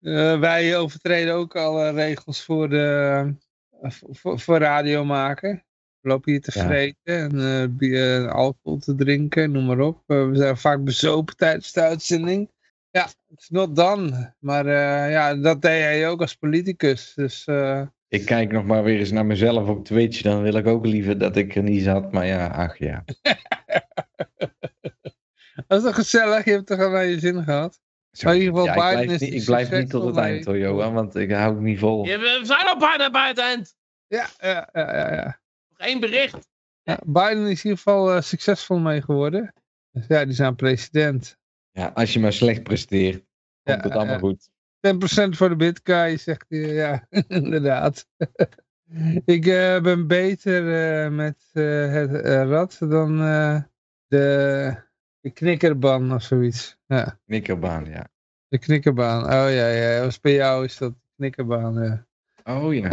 Eh, 0.00 0.40
wij 0.40 0.78
overtreden 0.78 1.34
ook 1.34 1.56
alle 1.56 1.90
regels 1.90 2.44
voor, 2.44 2.68
de, 2.68 3.34
eh, 3.80 3.90
voor, 3.90 4.40
voor 4.40 4.58
radio 4.58 5.04
maken. 5.04 5.64
We 6.04 6.10
lopen 6.10 6.32
hier 6.32 6.40
te 6.40 6.50
Ja. 6.54 6.66
vreten 6.66 6.96
en 7.04 7.60
eh, 7.62 7.66
bier- 7.70 8.24
eh, 8.24 8.32
alcohol 8.32 8.78
te 8.78 8.94
drinken, 8.94 9.52
noem 9.52 9.66
maar 9.66 9.78
op. 9.78 10.02
Eh, 10.06 10.28
we 10.28 10.36
zijn 10.36 10.56
vaak 10.56 10.84
bezopen 10.84 11.36
tijdens 11.36 11.72
de 11.72 11.80
uitzending. 11.80 12.50
Ja, 12.90 13.02
het 13.04 13.40
is 13.40 13.48
not 13.48 13.76
done. 13.76 14.34
Maar 14.38 14.66
eh, 14.66 15.10
ja, 15.12 15.34
dat 15.34 15.62
deed 15.62 15.80
hij 15.82 16.08
ook 16.08 16.20
als 16.20 16.34
politicus. 16.34 17.12
Dus 17.14 17.44
eh, 17.46 17.82
Ik 18.08 18.24
kijk 18.24 18.52
nog 18.52 18.64
maar 18.64 18.82
weer 18.82 18.98
eens 18.98 19.10
naar 19.10 19.26
mezelf 19.26 19.68
op 19.68 19.84
Twitch. 19.84 20.22
Dan 20.22 20.42
wil 20.42 20.54
ik 20.54 20.66
ook 20.66 20.86
liever 20.86 21.18
dat 21.18 21.36
ik 21.36 21.54
er 21.56 21.62
niet 21.62 21.82
zat. 21.82 22.12
Maar 22.12 22.26
ja, 22.26 22.46
ach 22.46 22.78
ja. 22.78 23.04
dat 25.66 25.78
is 25.78 25.82
toch 25.84 25.94
gezellig? 25.94 26.44
Je 26.44 26.50
hebt 26.50 26.66
toch 26.66 26.80
al 26.80 26.90
naar 26.90 27.04
je 27.06 27.18
zin 27.18 27.44
gehad? 27.44 27.80
Zo, 28.10 28.28
in 28.28 28.34
ieder 28.34 28.48
geval, 28.50 28.64
ja, 28.66 28.72
ik 28.74 28.80
Biden 28.80 29.04
blijf, 29.06 29.20
is 29.20 29.28
niet, 29.28 29.40
ik 29.40 29.44
blijf 29.44 29.70
niet 29.70 29.90
tot 29.90 30.04
het 30.04 30.16
eind 30.16 30.44
hoor, 30.44 30.58
Johan. 30.58 30.94
Want 30.94 31.14
ik 31.14 31.32
hou 31.32 31.54
het 31.54 31.62
niet 31.62 31.78
vol. 31.78 32.06
Ja, 32.06 32.18
we 32.18 32.40
zijn 32.42 32.66
al 32.66 32.78
bijna 32.78 33.10
bij 33.10 33.28
het 33.28 33.38
eind. 33.38 33.74
Ja, 34.06 34.26
ja, 34.38 34.68
ja, 34.72 34.96
ja. 34.96 35.14
ja. 35.14 35.42
Nog 35.76 35.86
één 35.86 36.00
bericht. 36.00 36.48
Ja, 36.82 36.98
Biden 37.06 37.42
is 37.42 37.64
in 37.64 37.70
ieder 37.70 37.76
geval 37.76 38.14
eh, 38.14 38.20
succesvol 38.22 38.78
mee 38.78 39.02
geworden. 39.02 39.54
Dus 39.90 40.06
ja, 40.06 40.24
die 40.24 40.42
aan 40.42 40.56
president. 40.56 41.38
Ja, 41.70 41.86
als 41.94 42.12
je 42.12 42.20
maar 42.20 42.32
slecht 42.32 42.62
presteert, 42.62 43.14
komt 43.14 43.26
Ja, 43.62 43.76
het 43.76 43.92
allemaal 43.92 44.14
ja. 44.14 44.18
goed. 44.18 44.48
10% 44.80 45.36
voor 45.36 45.48
de 45.48 45.56
bitcoin, 45.56 46.18
zegt 46.18 46.44
hij. 46.48 46.58
Ja, 46.58 47.06
inderdaad. 47.28 48.06
ik 49.24 49.46
eh, 49.46 49.80
ben 49.80 50.06
beter 50.06 50.62
eh, 51.04 51.10
met 51.10 51.48
eh, 51.52 51.92
het 51.92 52.12
eh, 52.14 52.48
rad 52.48 52.76
dan 52.80 53.20
eh, 53.20 53.62
de, 54.06 54.74
de 55.20 55.30
knikkerbaan 55.30 56.12
of 56.14 56.22
zoiets. 56.22 56.76
Ja, 56.86 57.18
Knikkerbaan, 57.26 57.84
ja. 57.84 58.08
de 58.48 58.58
knikkerbaan. 58.58 59.22
Oh 59.24 59.52
ja, 59.54 59.68
ja, 59.68 60.00
was 60.04 60.20
bij 60.20 60.34
jou 60.34 60.64
is 60.64 60.76
dat 60.76 60.94
knikkerbaan. 61.16 61.82
Ja. 61.84 62.06
Oh 62.44 62.74
ja. 62.74 62.88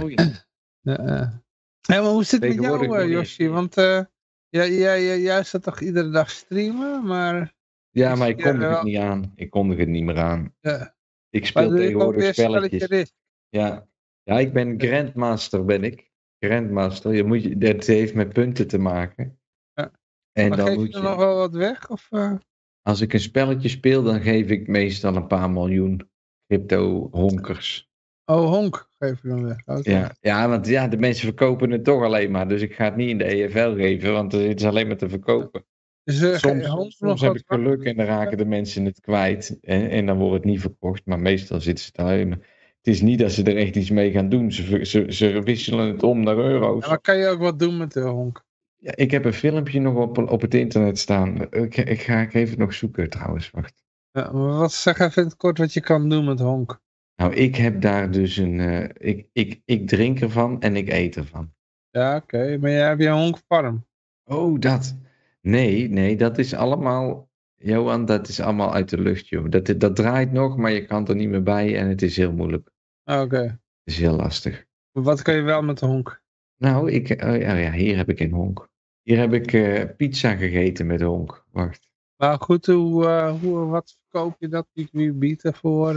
Ja, 0.82 0.98
ja. 1.06 1.42
Hé, 1.88 2.02
maar 2.02 2.12
hoe 2.12 2.24
zit 2.24 2.44
het 2.44 2.56
met 2.56 2.64
jou, 2.64 2.98
eh, 2.98 3.04
je- 3.06 3.12
Yoshi? 3.12 3.48
Want 3.48 3.78
eh, 3.78 4.02
jij, 4.50 4.72
jij, 4.74 5.04
jij, 5.04 5.20
jij 5.22 5.44
staat 5.44 5.64
toch 5.64 5.80
iedere 5.80 6.10
dag 6.10 6.30
streamen, 6.30 7.06
maar... 7.06 7.54
Ja, 7.90 8.16
maar 8.16 8.30
ik 8.30 8.38
kondig 8.38 8.70
het 8.70 8.84
niet 8.84 8.98
aan. 8.98 9.32
Ik 9.36 9.50
kondig 9.50 9.78
het 9.78 9.88
niet 9.88 10.04
meer 10.04 10.18
aan. 10.20 10.56
Ja. 10.60 10.96
Ik 11.30 11.46
speel 11.46 11.74
je 11.74 11.80
tegenwoordig 11.80 12.34
spelletjes. 12.34 13.14
Ja. 13.50 13.88
ja, 14.24 14.40
ik 14.40 14.54
ben 14.54 14.82
Grandmaster, 14.82 15.66
ben 15.66 15.84
ik. 15.84 16.12
Grandmaster. 16.40 17.14
Je 17.14 17.24
moet, 17.24 17.44
je- 17.44 17.58
dat 17.58 17.86
heeft 17.86 18.14
met 18.14 18.34
punten 18.34 18.68
te 18.68 18.78
maken. 18.78 19.40
Ja. 19.74 19.92
En 20.32 20.48
Maar 20.50 20.58
dan 20.58 20.68
geef 20.68 20.76
moet 20.76 20.88
je 20.88 20.94
er 20.94 21.02
je, 21.02 21.08
nog 21.08 21.18
wel 21.18 21.36
wat 21.38 21.54
weg? 21.54 21.90
Of, 21.90 22.08
eh? 22.12 22.34
als 22.82 23.02
ik 23.02 23.14
een 23.14 23.20
spelletje 23.20 23.70
speel, 23.70 24.04
dan 24.04 24.22
geef 24.22 24.50
ik 24.50 24.68
meestal 24.68 25.16
een 25.16 25.28
paar 25.28 25.50
miljoen 25.50 26.10
crypto 26.48 27.08
honkers. 27.12 27.91
Oh, 28.32 28.50
honk 28.50 28.90
geef 29.00 29.22
je 29.22 29.28
dan 29.28 29.44
weg. 29.44 29.58
Oké. 29.66 29.92
Ja, 29.92 30.16
ja, 30.22 30.50
want 30.50 30.68
ja, 30.68 30.88
de 30.88 30.98
mensen 30.98 31.26
verkopen 31.26 31.72
het 31.72 31.84
toch 31.84 32.04
alleen 32.04 32.32
maar. 32.32 32.48
Dus 32.48 32.62
ik 32.62 32.74
ga 32.74 32.84
het 32.84 32.96
niet 32.96 33.10
in 33.10 33.18
de 33.18 33.24
EFL 33.24 33.76
geven, 33.76 34.14
want 34.14 34.32
het 34.32 34.60
is 34.60 34.66
alleen 34.66 34.88
maar 34.88 34.98
te 34.98 35.10
verkopen. 35.10 35.66
Dus, 36.04 36.22
eh, 36.22 36.38
Soms, 36.38 36.96
soms 36.98 37.22
heb 37.22 37.36
ik 37.36 37.44
geluk 37.46 37.84
en 37.84 37.96
dan 37.96 38.06
raken 38.06 38.38
de 38.38 38.46
mensen 38.46 38.86
het 38.86 39.00
kwijt. 39.00 39.58
En, 39.62 39.90
en 39.90 40.06
dan 40.06 40.18
wordt 40.18 40.34
het 40.34 40.44
niet 40.44 40.60
verkocht. 40.62 41.06
Maar 41.06 41.20
meestal 41.20 41.62
zitten 41.62 41.86
ze 41.86 41.92
daarin. 41.94 42.32
Het 42.32 42.94
is 42.94 43.02
niet 43.02 43.20
dat 43.20 43.32
ze 43.32 43.44
er 43.44 43.58
echt 43.58 43.76
iets 43.76 43.90
mee 43.90 44.12
gaan 44.12 44.30
doen. 44.30 44.52
Ze, 44.52 44.86
ze, 44.86 45.06
ze 45.10 45.42
wisselen 45.44 45.88
het 45.88 46.04
om 46.04 46.24
naar 46.24 46.38
euro's. 46.38 46.84
Ja, 46.84 46.90
maar 46.90 47.02
kan 47.02 47.18
je 47.18 47.28
ook 47.28 47.40
wat 47.40 47.60
doen 47.60 47.78
met 47.78 47.92
de 47.92 48.02
honk? 48.02 48.44
Ja, 48.78 48.96
ik 48.96 49.12
heb 49.12 49.26
een 49.26 49.34
filmpje 49.34 49.80
nog 49.80 49.96
op, 49.96 50.18
op 50.18 50.42
het 50.42 50.54
internet 50.54 51.00
staan. 51.00 51.42
Ik, 51.50 51.78
ik 51.78 52.02
ga 52.02 52.22
ik 52.22 52.34
even 52.34 52.60
nog 52.60 52.74
zoeken 52.74 53.10
trouwens. 53.10 53.50
Wacht. 53.50 53.84
Ja, 54.12 54.32
maar 54.32 54.58
wat 54.58 54.74
zeg 54.74 55.00
even 55.00 55.22
in 55.22 55.28
het 55.28 55.38
kort 55.38 55.58
wat 55.58 55.74
je 55.74 55.82
kan 55.82 56.10
doen 56.10 56.26
met 56.26 56.40
honk? 56.40 56.80
Nou, 57.22 57.34
ik 57.34 57.56
heb 57.56 57.82
daar 57.82 58.12
dus 58.12 58.38
een. 58.38 58.60
eh, 58.60 58.90
ik, 59.10 59.28
ik, 59.34 59.62
ik 59.66 59.88
drink 59.88 60.20
ervan 60.20 60.62
en 60.62 60.76
ik 60.76 60.90
eet 60.90 61.16
ervan. 61.16 61.54
Ja, 61.90 62.16
oké. 62.16 62.58
Maar 62.58 62.70
jij 62.70 62.88
hebt 62.88 63.02
je 63.02 63.10
honkfarm. 63.10 63.86
Oh, 64.24 64.60
dat. 64.60 64.98
Nee, 65.42 65.90
nee, 65.90 66.18
dat 66.18 66.38
is 66.38 66.54
allemaal. 66.54 67.30
Johan, 67.56 68.06
dat 68.06 68.28
is 68.28 68.40
allemaal 68.40 68.74
uit 68.74 68.90
de 68.90 69.02
lucht, 69.02 69.28
joh. 69.28 69.50
Dat, 69.50 69.74
dat 69.78 69.96
draait 69.96 70.32
nog, 70.32 70.58
maar 70.58 70.72
je 70.72 70.86
kan 70.86 71.08
er 71.08 71.16
niet 71.16 71.30
meer 71.30 71.44
bij 71.44 71.78
en 71.78 71.88
het 71.88 72.02
is 72.02 72.18
heel 72.18 72.32
moeilijk. 72.32 72.72
Ah, 73.04 73.22
Oké. 73.22 73.38
Het 73.38 73.60
is 73.84 73.98
heel 73.98 74.16
lastig. 74.16 74.66
Maar 74.92 75.04
Wat 75.04 75.22
kan 75.22 75.36
je 75.36 75.42
wel 75.42 75.62
met 75.62 75.80
de 75.80 75.86
honk? 75.86 76.22
Nou, 76.58 76.92
ik, 76.92 77.10
oh 77.24 77.38
ja, 77.38 77.56
ja, 77.56 77.72
hier 77.72 77.98
heb 77.98 78.10
ik 78.10 78.20
een 78.20 78.32
honk. 78.32 78.70
Hier 79.02 79.18
heb 79.18 79.34
ik 79.34 79.54
eh, 79.54 79.96
pizza 79.98 80.36
gegeten 80.36 80.88
met 80.88 81.02
honk. 81.02 81.46
Wacht. 81.52 81.92
Maar 82.16 82.38
goed, 82.40 82.66
hoe, 82.66 83.06
eh, 83.08 83.40
hoe, 83.42 83.66
wat 83.66 83.98
verkoop 84.00 84.36
je 84.40 84.48
dat? 84.48 84.68
Wie, 84.74 84.90
wie 84.92 85.12
biedt 85.14 85.44
ervoor? 85.44 85.96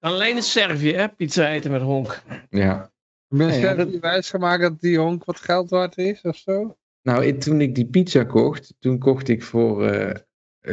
Eh 0.00 0.10
alleen 0.10 0.36
in 0.36 0.42
Servië, 0.42 0.92
hè? 0.92 1.08
Pizza 1.08 1.48
eten 1.50 1.70
met 1.70 1.82
honk. 1.82 2.22
Ja. 2.50 2.92
ben 3.28 3.46
je 3.46 3.52
ja, 3.52 3.60
zelf 3.60 3.76
dat- 3.76 4.00
wijsgemaakt 4.00 4.62
dat 4.62 4.80
die 4.80 4.98
honk 4.98 5.24
wat 5.24 5.40
geld 5.40 5.70
waard 5.70 5.98
is 5.98 6.20
of 6.22 6.36
zo? 6.36 6.76
Nou, 7.02 7.24
ik- 7.24 7.40
toen 7.40 7.60
ik 7.60 7.74
die 7.74 7.86
pizza 7.86 8.24
kocht, 8.24 8.74
toen 8.78 8.98
kocht 8.98 9.28
ik 9.28 9.42
voor. 9.42 9.86
eh, 9.86 10.14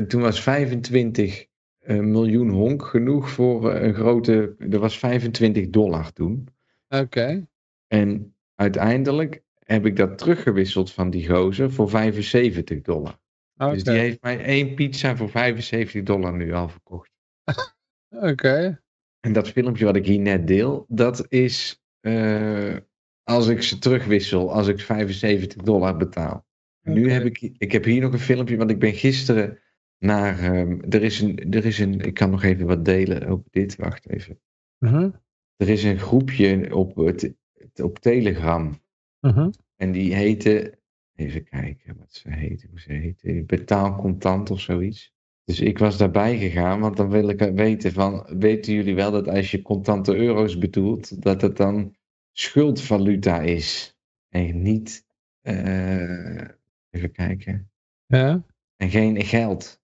toen 0.08 0.22
was 0.22 0.42
25 0.42 1.46
eh, 1.80 2.00
miljoen 2.00 2.50
honk 2.50 2.86
genoeg 2.86 3.30
voor 3.30 3.72
eh, 3.72 3.88
een 3.88 3.94
grote. 3.94 4.56
Er 4.70 4.80
was 4.80 5.00
25 5.00 5.70
dollar 5.70 6.12
toen. 6.14 6.48
Oké. 6.90 7.48
En 7.88 8.36
uiteindelijk 8.56 9.44
heb 9.60 9.86
ik 9.86 9.96
dat 9.96 10.18
teruggewisseld 10.18 10.92
van 10.92 11.10
die 11.10 11.30
gozer 11.30 11.72
voor 11.72 11.90
75 11.90 12.82
dollar. 12.82 13.20
Oké. 13.58 13.72
Dus 13.74 13.84
die 13.84 13.94
heeft 13.98 14.22
mij 14.22 14.44
één 14.46 14.76
pizza 14.76 15.16
voor 15.16 15.30
75 15.30 16.04
dollar 16.04 16.34
nu 16.34 16.54
al 16.54 16.70
verkocht. 16.70 17.12
Oké. 18.10 18.82
En 19.26 19.34
dat 19.34 19.50
filmpje 19.50 19.86
wat 19.86 19.96
ik 19.96 20.06
hier 20.06 20.20
net 20.20 20.48
deel, 20.48 20.86
dat 20.88 21.26
is 21.30 21.84
eh, 22.00 22.76
als 23.24 23.48
ik 23.48 23.62
ze 23.62 23.78
terugwissel, 23.78 24.54
als 24.54 24.68
ik 24.68 24.80
75 24.80 25.64
dollar 25.64 25.98
betaal. 25.98 26.46
Nu 26.82 27.12
heb 27.12 27.26
ik, 27.26 27.54
ik 27.58 27.72
heb 27.72 27.84
hier 27.84 28.02
nog 28.02 28.14
een 28.14 28.20
filmpje, 28.20 28.58
want 28.58 28.70
ik 28.70 28.80
ben 28.80 28.94
gisteren 28.94 29.60
naar, 29.98 30.40
ehm, 30.40 30.80
er, 30.90 31.04
is 31.04 31.22
een, 31.22 31.52
er 31.52 31.66
is 31.66 31.80
een, 31.80 32.00
ik 32.00 32.14
kan 32.14 32.30
nog 32.30 32.44
even 32.44 32.66
wat 32.66 32.86
delen 32.86 33.28
over 33.28 33.46
dit, 33.52 33.76
wacht 33.76 34.10
even. 34.10 34.40
Mhm, 34.78 35.10
Er 35.56 35.70
is 35.70 35.84
een 35.84 36.00
groepje 36.00 36.76
op, 36.76 36.96
het, 36.96 37.34
op 37.82 38.00
Telegram 38.00 38.82
mhm. 39.20 39.50
en 39.76 39.92
die 39.92 40.16
heette, 40.16 40.80
even 41.16 41.44
kijken 41.44 41.96
wat 41.98 42.14
ze 42.14 42.30
heette, 42.30 42.68
hoe 42.70 42.80
ze 42.80 42.94
heette, 42.94 43.44
betaal 43.46 43.96
contant 43.96 44.52
of 44.52 44.60
zoiets. 44.60 45.15
Dus 45.46 45.60
ik 45.60 45.78
was 45.78 45.98
daarbij 45.98 46.38
gegaan, 46.38 46.80
want 46.80 46.98
dan 46.98 47.10
wil 47.10 47.30
ik 47.30 47.40
weten 47.40 47.92
van, 47.92 48.28
weten 48.38 48.74
jullie 48.74 48.96
wel 48.96 49.12
dat 49.12 49.28
als 49.28 49.52
je 49.52 49.62
contante 49.62 50.16
euro's 50.16 50.58
bedoelt, 50.58 51.22
dat 51.22 51.42
het 51.42 51.58
dan 51.58 51.96
schuldvaluta 52.32 53.40
is 53.42 53.98
en 54.30 54.62
niet, 54.62 55.06
eh, 55.42 56.48
even 56.90 57.12
kijken, 57.12 57.72
Ja, 58.06 58.44
en 58.76 58.90
geen 58.90 59.24
geld. 59.24 59.82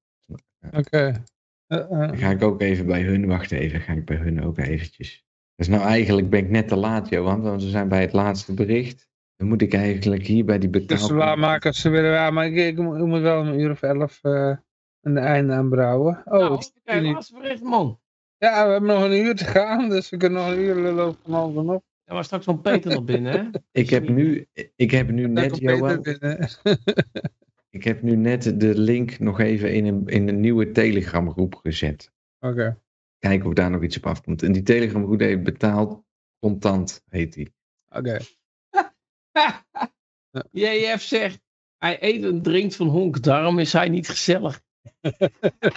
oké. 0.71 1.23
Eh, 1.67 1.79
eh, 1.79 1.89
Dan 1.89 2.17
ga 2.17 2.29
ik 2.29 2.41
ook 2.41 2.61
even 2.61 2.85
bij 2.85 3.01
hun, 3.01 3.25
wacht 3.25 3.51
even, 3.51 3.81
ga 3.81 3.93
ik 3.93 4.05
bij 4.05 4.17
hun 4.17 4.43
ook 4.43 4.57
eventjes. 4.57 5.25
Dus 5.55 5.67
nou 5.67 5.81
eigenlijk 5.83 6.29
ben 6.29 6.39
ik 6.39 6.49
net 6.49 6.67
te 6.67 6.75
laat, 6.75 7.09
Johan, 7.09 7.41
want 7.41 7.63
we 7.63 7.69
zijn 7.69 7.87
bij 7.87 8.01
het 8.01 8.13
laatste 8.13 8.53
bericht. 8.53 9.09
Dan 9.35 9.47
moet 9.47 9.61
ik 9.61 9.73
eigenlijk 9.73 10.23
hier 10.23 10.45
bij 10.45 10.59
die 10.59 10.69
betaal... 10.69 10.97
Dus 10.97 11.09
waar 11.09 11.39
maken 11.39 11.73
ze 11.73 11.89
willen, 11.89 12.11
ja, 12.11 12.29
maar 12.31 12.45
ik, 12.45 12.55
ik, 12.55 12.77
moet- 12.77 13.21
wel 13.21 13.45
een 13.45 13.59
uur 13.59 13.71
of 13.71 13.81
elf 13.81 14.19
eh, 14.21 14.55
een 15.01 15.17
einde 15.17 15.53
aan 15.53 15.69
brouwen. 15.69 16.21
Oh, 16.25 16.31
nou, 16.33 16.51
het 16.51 16.59
is 16.61 16.71
kijk, 16.83 17.01
niet- 17.03 17.13
laatste 17.13 17.33
bericht, 17.39 17.61
man. 17.63 17.99
ja, 18.37 18.65
we 18.65 18.71
hebben 18.71 18.89
nog 18.89 19.03
een 19.03 19.25
uur 19.25 19.35
te 19.35 19.45
gaan, 19.45 19.89
dus 19.89 20.09
we 20.09 20.17
kunnen 20.17 20.41
nog 20.41 20.51
een 20.51 20.59
uur 20.59 20.99
over 20.99 21.19
van 21.23 21.33
alles 21.33 21.55
en 21.55 21.65
nog. 21.65 21.81
Ja, 22.03 22.13
maar 22.13 22.23
straks 22.23 22.45
komt 22.45 22.61
Peter 22.61 22.91
nog 22.91 23.03
binnen, 23.03 23.33
hè? 23.33 23.59
Ik 23.81 23.89
heb 23.89 24.09
nu, 24.09 24.47
ik 24.75 24.91
heb 24.91 25.09
nu 25.09 25.27
net, 25.27 25.57
Johan, 25.57 26.01
binnen. 26.01 26.49
ik 27.77 27.83
heb 27.83 28.01
nu 28.01 28.15
net 28.15 28.59
de 28.59 28.79
link 28.79 29.19
nog 29.19 29.39
even 29.39 29.73
in 29.73 29.85
een, 29.85 30.07
in 30.07 30.27
een 30.27 30.39
nieuwe 30.39 30.71
Telegram 30.71 31.31
groep 31.31 31.55
gezet. 31.55 32.11
Oké. 32.39 32.79
Kijken 33.19 33.47
of 33.47 33.53
daar 33.53 33.69
nog 33.71 33.83
iets 33.83 33.97
op 33.97 34.05
afkomt. 34.05 34.43
En 34.43 34.51
die 34.51 34.63
Telegram 34.63 35.05
groep 35.05 35.19
heet 35.19 35.43
betaald 35.43 36.03
contant, 36.39 37.03
heet 37.09 37.33
die. 37.33 37.53
Oké. 37.89 38.17
JF 40.51 41.01
zegt, 41.01 41.41
hij 41.77 41.97
eet 42.03 42.23
en 42.23 42.41
drinkt 42.41 42.75
van 42.75 42.87
honk, 42.87 43.23
daarom 43.23 43.59
is 43.59 43.73
hij 43.73 43.89
niet 43.89 44.09
gezellig. 44.09 44.61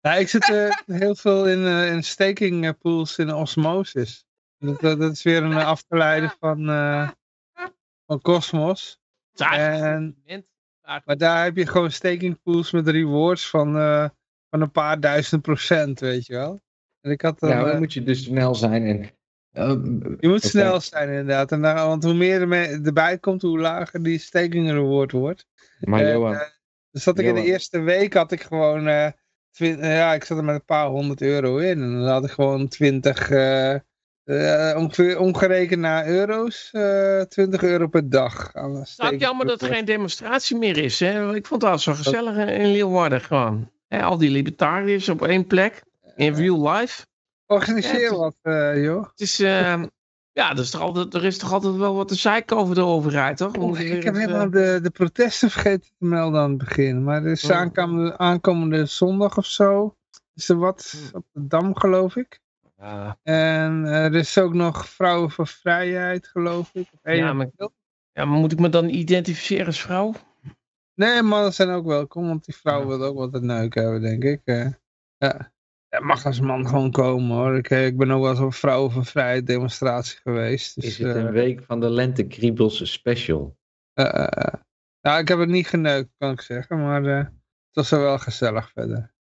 Ja, 0.00 0.14
ik 0.14 0.28
zit 0.28 0.50
eh, 0.50 0.70
heel 0.86 1.14
veel 1.14 1.48
in, 1.48 1.66
eh, 1.66 1.92
in 1.92 2.02
staking 2.02 2.64
eh, 2.66 2.70
pools 2.78 3.18
in 3.18 3.34
osmosis. 3.34 4.24
Dat, 4.58 4.80
dat, 4.80 5.00
dat 5.00 5.12
is 5.12 5.22
weer 5.22 5.42
een 5.42 5.54
afgeleide 5.54 6.34
van, 6.40 6.68
eh, 6.68 7.08
van 8.06 8.20
Cosmos. 8.20 9.00
En-. 9.34 10.16
Maar 11.04 11.16
daar 11.16 11.44
heb 11.44 11.56
je 11.56 11.66
gewoon 11.66 11.90
staking 11.90 12.42
pools 12.42 12.70
met 12.70 12.88
rewards 12.88 13.50
van, 13.50 13.76
eh, 13.76 14.08
van 14.50 14.60
een 14.60 14.70
paar 14.70 15.00
duizend 15.00 15.42
procent, 15.42 16.00
weet 16.00 16.26
je 16.26 16.34
wel. 16.34 16.60
En 17.00 17.10
ik 17.10 17.22
had 17.22 17.40
Ja, 17.40 17.58
eh, 17.60 17.64
dan 17.64 17.78
moet 17.78 17.92
je 17.92 18.02
dus 18.02 18.22
snel 18.22 18.54
zijn 18.54 18.82
en... 18.86 19.02
eh, 19.52 19.68
je 20.20 20.28
moet 20.28 20.42
snel 20.42 20.80
zijn 20.80 21.08
inderdaad. 21.08 21.52
En 21.52 21.62
dan, 21.62 21.74
want 21.74 22.04
hoe 22.04 22.14
meer 22.14 22.40
er 22.40 22.48
mee- 22.48 22.80
erbij 22.82 23.18
komt, 23.18 23.42
hoe 23.42 23.58
lager 23.58 24.02
die 24.02 24.18
staking 24.18 24.70
reward 24.70 25.12
wordt. 25.12 25.46
Maar 25.80 26.00
En, 26.00 26.12
Johan, 26.12 26.38
dus 26.98 27.14
dat 27.14 27.18
ik 27.18 27.26
in 27.26 27.34
de 27.34 27.50
eerste 27.50 27.80
week 27.80 28.14
had 28.14 28.32
ik 28.32 28.42
gewoon, 28.42 28.88
eh, 28.88 29.06
eh, 29.58 29.96
ja, 29.96 30.14
ik 30.14 30.24
zat 30.24 30.38
er 30.38 30.44
met 30.44 30.54
een 30.54 30.64
paar 30.64 30.86
honderd 30.86 31.20
euro 31.20 31.56
in. 31.56 31.82
En 31.82 31.92
dan 31.92 32.08
had 32.08 32.24
ik 32.24 32.30
gewoon 32.30 32.68
20, 32.68 33.30
eh, 33.30 33.74
eh, 34.24 34.76
ongeveer 34.76 35.18
omgerekend 35.18 35.80
naar 35.80 36.06
euro's, 36.06 36.68
eh 36.72 37.20
20 37.20 37.62
euro 37.62 37.86
per 37.86 38.10
dag. 38.10 38.50
Het 38.52 38.88
staking 38.88 39.20
jammer 39.20 39.46
dat 39.46 39.62
er 39.62 39.74
geen 39.74 39.84
demonstratie 39.84 40.56
meer 40.56 40.76
is. 40.76 41.00
Hè? 41.00 41.34
Ik 41.34 41.46
vond 41.46 41.60
dat 41.60 41.80
zo 41.80 41.94
gezellig 41.94 42.36
in 42.36 42.72
Leeuwarden 42.72 43.20
gewoon. 43.20 43.70
Hè, 43.88 44.02
al 44.02 44.18
die 44.18 44.30
libertariërs 44.30 45.08
op 45.08 45.26
één 45.26 45.46
plek. 45.46 45.82
In 46.16 46.34
real 46.34 46.70
life. 46.70 47.06
Organiseer 47.46 48.00
Ja, 48.00 48.16
wat, 48.16 48.36
eh, 48.42 48.84
joh. 48.84 49.02
Het 49.10 49.20
is, 49.20 49.40
eh, 49.40 49.82
ja, 50.38 50.50
er 50.50 50.58
is, 50.58 50.70
toch 50.70 50.80
altijd, 50.80 51.14
er 51.14 51.24
is 51.24 51.38
toch 51.38 51.52
altijd 51.52 51.76
wel 51.76 51.94
wat 51.94 52.08
te 52.08 52.14
zeiken 52.14 52.56
over 52.56 52.74
de 52.74 52.80
overheid, 52.84 53.36
toch? 53.36 53.56
Oh, 53.56 53.78
ik 53.80 54.02
heb 54.02 54.14
helemaal 54.14 54.44
eh, 54.44 54.50
de, 54.50 54.78
de 54.82 54.90
protesten 54.90 55.50
vergeten 55.50 55.88
te 55.98 56.04
melden 56.04 56.40
aan 56.40 56.48
het 56.48 56.58
begin. 56.58 57.04
Maar 57.04 57.24
er 57.24 57.30
is 57.30 57.44
Oh. 57.44 57.50
aankomende, 57.56 58.18
aankomende 58.18 58.86
zondag 58.86 59.36
of 59.38 59.46
zo. 59.46 59.96
Is 60.34 60.48
er 60.48 60.56
wat 60.58 60.90
Hmm. 60.98 61.08
op 61.12 61.24
de 61.32 61.46
Dam, 61.46 61.76
geloof 61.76 62.16
ik. 62.16 62.40
ja, 62.78 63.18
En 63.22 63.84
eh, 63.86 64.04
er 64.04 64.14
is 64.14 64.38
ook 64.38 64.54
nog 64.54 64.88
Vrouwen 64.88 65.30
voor 65.30 65.46
Vrijheid, 65.46 66.26
geloof 66.26 66.70
ik. 66.72 66.88
Op 66.92 66.98
1 67.02 67.16
Ja, 67.16 67.32
maar- 67.32 67.50
ja, 68.12 68.24
maar 68.24 68.38
moet 68.38 68.52
ik 68.52 68.58
me 68.60 68.68
dan 68.68 68.88
identificeren 68.88 69.66
als 69.66 69.80
vrouw? 69.80 70.12
Nee, 70.94 71.22
mannen 71.22 71.52
zijn 71.54 71.68
ook 71.70 71.86
welkom, 71.86 72.26
want 72.26 72.44
die 72.44 72.56
vrouwen 72.56 72.88
willen 72.88 73.08
ook 73.08 73.16
wat 73.18 73.32
te 73.32 73.40
neuken 73.40 73.82
hebben, 73.82 74.00
denk 74.02 74.24
ik. 74.24 74.40
eh. 74.44 74.66
ja. 75.18 75.52
Ja, 75.88 76.00
mag 76.00 76.24
als 76.26 76.40
man 76.40 76.68
gewoon 76.68 76.90
komen 76.90 77.36
hoor. 77.36 77.56
Ik, 77.56 77.70
eh, 77.70 77.86
ik 77.86 77.96
ben 77.96 78.10
ook 78.10 78.22
wel 78.22 78.30
eens 78.30 78.40
op 78.40 78.54
Vrouwen 78.54 78.90
voor 78.90 79.04
Vrijheid 79.04 79.46
demonstratie 79.46 80.18
geweest. 80.18 80.74
Dus, 80.74 80.84
is 80.84 80.98
het 80.98 81.16
eh, 81.16 81.22
een 81.22 81.30
week 81.30 81.62
van 81.62 81.80
de 81.80 81.90
Lentekriebels 81.90 82.92
special? 82.92 83.56
eh, 83.92 84.06
eh, 84.14 84.26
eh. 84.30 84.54
nou, 85.00 85.20
ik 85.20 85.28
heb 85.28 85.38
het 85.38 85.48
niet 85.48 85.66
geneukt, 85.68 86.10
kan 86.16 86.30
ik 86.30 86.40
zeggen. 86.40 86.78
Maar 86.78 87.04
eh, 87.04 87.16
het 87.24 87.32
was 87.72 87.90
wel 87.90 88.18
gezellig 88.18 88.70
verder. 88.72 89.14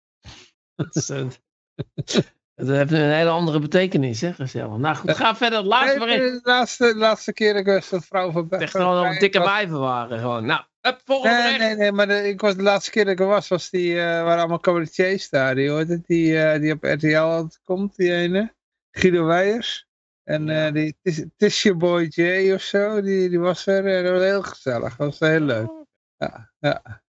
Dat, 2.55 2.67
dat 2.67 2.77
heeft 2.77 2.93
een 2.93 3.13
hele 3.13 3.31
andere 3.31 3.59
betekenis, 3.59 4.21
hè, 4.21 4.33
gezellig. 4.33 4.77
Nou 4.77 4.97
goed, 4.97 5.17
ga 5.17 5.35
verder. 5.37 5.63
Laatste 5.63 5.99
Nee, 5.99 6.07
bericht. 6.07 6.45
de, 6.45 6.51
laatste, 6.51 6.85
de 6.87 6.97
laatste 6.99 7.33
keer 7.33 7.53
dat 7.53 7.61
ik 7.61 7.67
was 7.67 7.93
een 7.93 8.03
vrouw 8.03 8.31
van 8.31 8.51
Echt 8.51 8.71
gewoon 8.71 9.15
dikke 9.19 9.39
wijven 9.41 9.79
waren. 9.81 10.19
Gewoon. 10.19 10.47
Nou, 10.47 10.63
hup, 10.81 11.01
volgende 11.05 11.37
Nee, 11.37 11.59
nee, 11.59 11.75
nee, 11.77 11.93
maar 11.93 12.07
de, 12.07 12.29
ik 12.29 12.41
was, 12.41 12.57
de 12.57 12.63
laatste 12.63 12.91
keer 12.91 13.05
dat 13.05 13.13
ik 13.13 13.21
er 13.21 13.27
was, 13.27 13.49
was 13.49 13.71
die, 13.71 14.01
eh 14.01 14.05
waren 14.23 14.39
allemaal 14.39 14.61
cabaretiers 14.61 15.29
daar. 15.29 15.55
Die, 15.55 15.71
hoort 15.71 15.89
het, 15.89 16.07
die, 16.07 16.39
eh, 16.43 16.61
die 16.61 16.73
op 16.73 16.85
RTL 16.85 17.47
komt, 17.65 17.97
die 17.97 18.13
ene. 18.13 18.55
Guido 18.91 19.25
Weijers. 19.25 19.87
En 20.25 20.49
eh 20.49 20.73
die 20.73 20.97
Tis- 21.03 21.25
Tisha 21.37 21.75
Boy 21.75 22.07
J 22.11 22.53
of 22.53 22.61
zo, 22.63 23.01
die, 23.01 23.29
die 23.29 23.41
was 23.41 23.67
er. 23.67 23.87
en 23.87 24.05
dat 24.05 24.13
was 24.13 24.23
heel 24.23 24.43
gezellig. 24.43 24.97
Dat 24.97 25.19
was 25.19 25.29
heel 25.29 25.41
leuk. 25.41 25.71
Ja, 26.17 26.51
ja. 26.59 27.03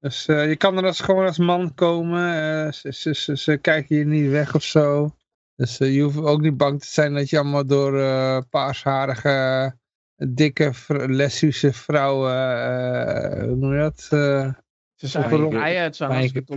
Dus 0.00 0.26
eh, 0.26 0.48
je 0.48 0.56
kan 0.56 0.76
er 0.76 0.84
als, 0.84 1.00
gewoon 1.00 1.26
als 1.26 1.38
man 1.38 1.74
komen. 1.74 2.34
eh, 2.66 2.72
ze, 2.72 2.92
ze, 2.92 3.14
ze, 3.14 3.36
ze 3.36 3.56
kijken 3.56 3.96
je 3.96 4.04
niet 4.04 4.30
weg 4.30 4.54
of 4.54 4.62
zo. 4.62 5.14
Dus 5.56 5.80
eh, 5.80 5.94
je 5.94 6.02
hoeft 6.02 6.18
ook 6.18 6.40
niet 6.40 6.56
bang 6.56 6.80
te 6.80 6.86
zijn 6.86 7.14
dat 7.14 7.30
je 7.30 7.38
allemaal 7.38 7.66
door 7.66 8.00
eh, 8.00 8.38
paarsharige, 8.50 9.76
dikke, 10.16 10.74
vr- 10.74 11.06
lesbische 11.06 11.72
vrouwen, 11.72 12.32
eh, 12.32 13.42
hoe 13.42 13.56
noem 13.56 13.72
je 13.74 13.78
dat? 13.80 14.08
eh, 14.10 14.52
Ze 14.94 15.06
zijn 15.06 15.24
het 15.84 15.96
zijn 15.96 16.10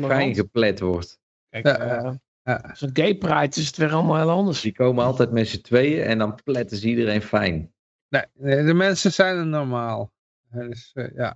Fijn, 0.08 0.36
geplet 0.36 0.80
wordt. 0.80 1.20
Kijk, 1.50 1.66
Ja, 1.66 1.78
eh, 1.80 2.14
ja. 2.44 2.56
als 2.70 2.82
een 2.82 2.90
gay 2.94 3.16
pride 3.16 3.60
is 3.60 3.68
het 3.68 3.78
weer 3.78 3.92
allemaal 3.94 4.18
heel 4.18 4.30
anders. 4.30 4.62
Die 4.62 4.74
komen 4.74 5.04
altijd 5.06 5.32
met 5.32 5.48
z'n 5.48 5.62
tweeën 5.62 6.04
en 6.04 6.18
dan 6.18 6.40
pletten 6.44 6.78
ze 6.78 6.88
iedereen 6.88 7.22
fijn. 7.22 7.74
nee, 8.10 8.24
nee, 8.34 8.64
de 8.64 8.74
mensen 8.74 9.12
zijn 9.12 9.38
er 9.38 9.46
normaal. 9.46 10.12
Dus, 10.52 10.92
eh, 10.94 11.32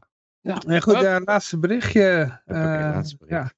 ja. 0.68 0.80
Goed, 0.80 1.00
ja, 1.00 1.22
laatste 1.26 1.58
berichtje. 1.58 2.42
Eh, 2.46 2.56
laatste 2.56 3.18
bericht. 3.18 3.36
Ja. 3.36 3.52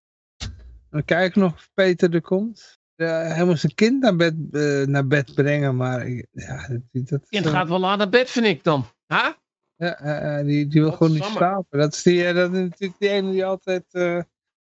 Dan 0.89 1.05
kijken 1.05 1.41
nog 1.41 1.53
of 1.53 1.69
Peter 1.73 2.13
er 2.13 2.21
komt. 2.21 2.79
Ja, 2.95 3.21
hij 3.21 3.45
moest 3.45 3.63
een 3.63 3.75
kind 3.75 4.01
naar 4.01 4.15
bed, 4.15 4.35
eh, 4.51 4.85
naar 4.85 5.07
bed 5.07 5.33
brengen, 5.35 5.75
maar 5.75 6.07
ja, 6.31 6.67
dat, 6.67 7.07
dat, 7.07 7.29
kind 7.29 7.47
gaat 7.47 7.67
wel 7.69 7.79
laat 7.79 7.97
naar 7.97 8.09
bed, 8.09 8.29
vind 8.29 8.45
ik 8.45 8.63
dan. 8.63 8.85
Huh? 9.07 9.29
Ja, 9.75 9.99
eh, 9.99 10.39
eh, 10.39 10.45
die, 10.45 10.67
die 10.67 10.81
wil 10.81 10.91
gewoon 10.91 11.13
niet 11.13 11.23
slapen. 11.23 11.79
Dat 11.79 11.93
is, 11.93 12.03
die, 12.03 12.25
eh, 12.25 12.35
dat 12.35 12.53
is 12.53 12.59
natuurlijk 12.59 12.99
die 12.99 13.09
ene 13.09 13.31
die 13.31 13.45
altijd 13.45 13.83
eh 13.89 14.19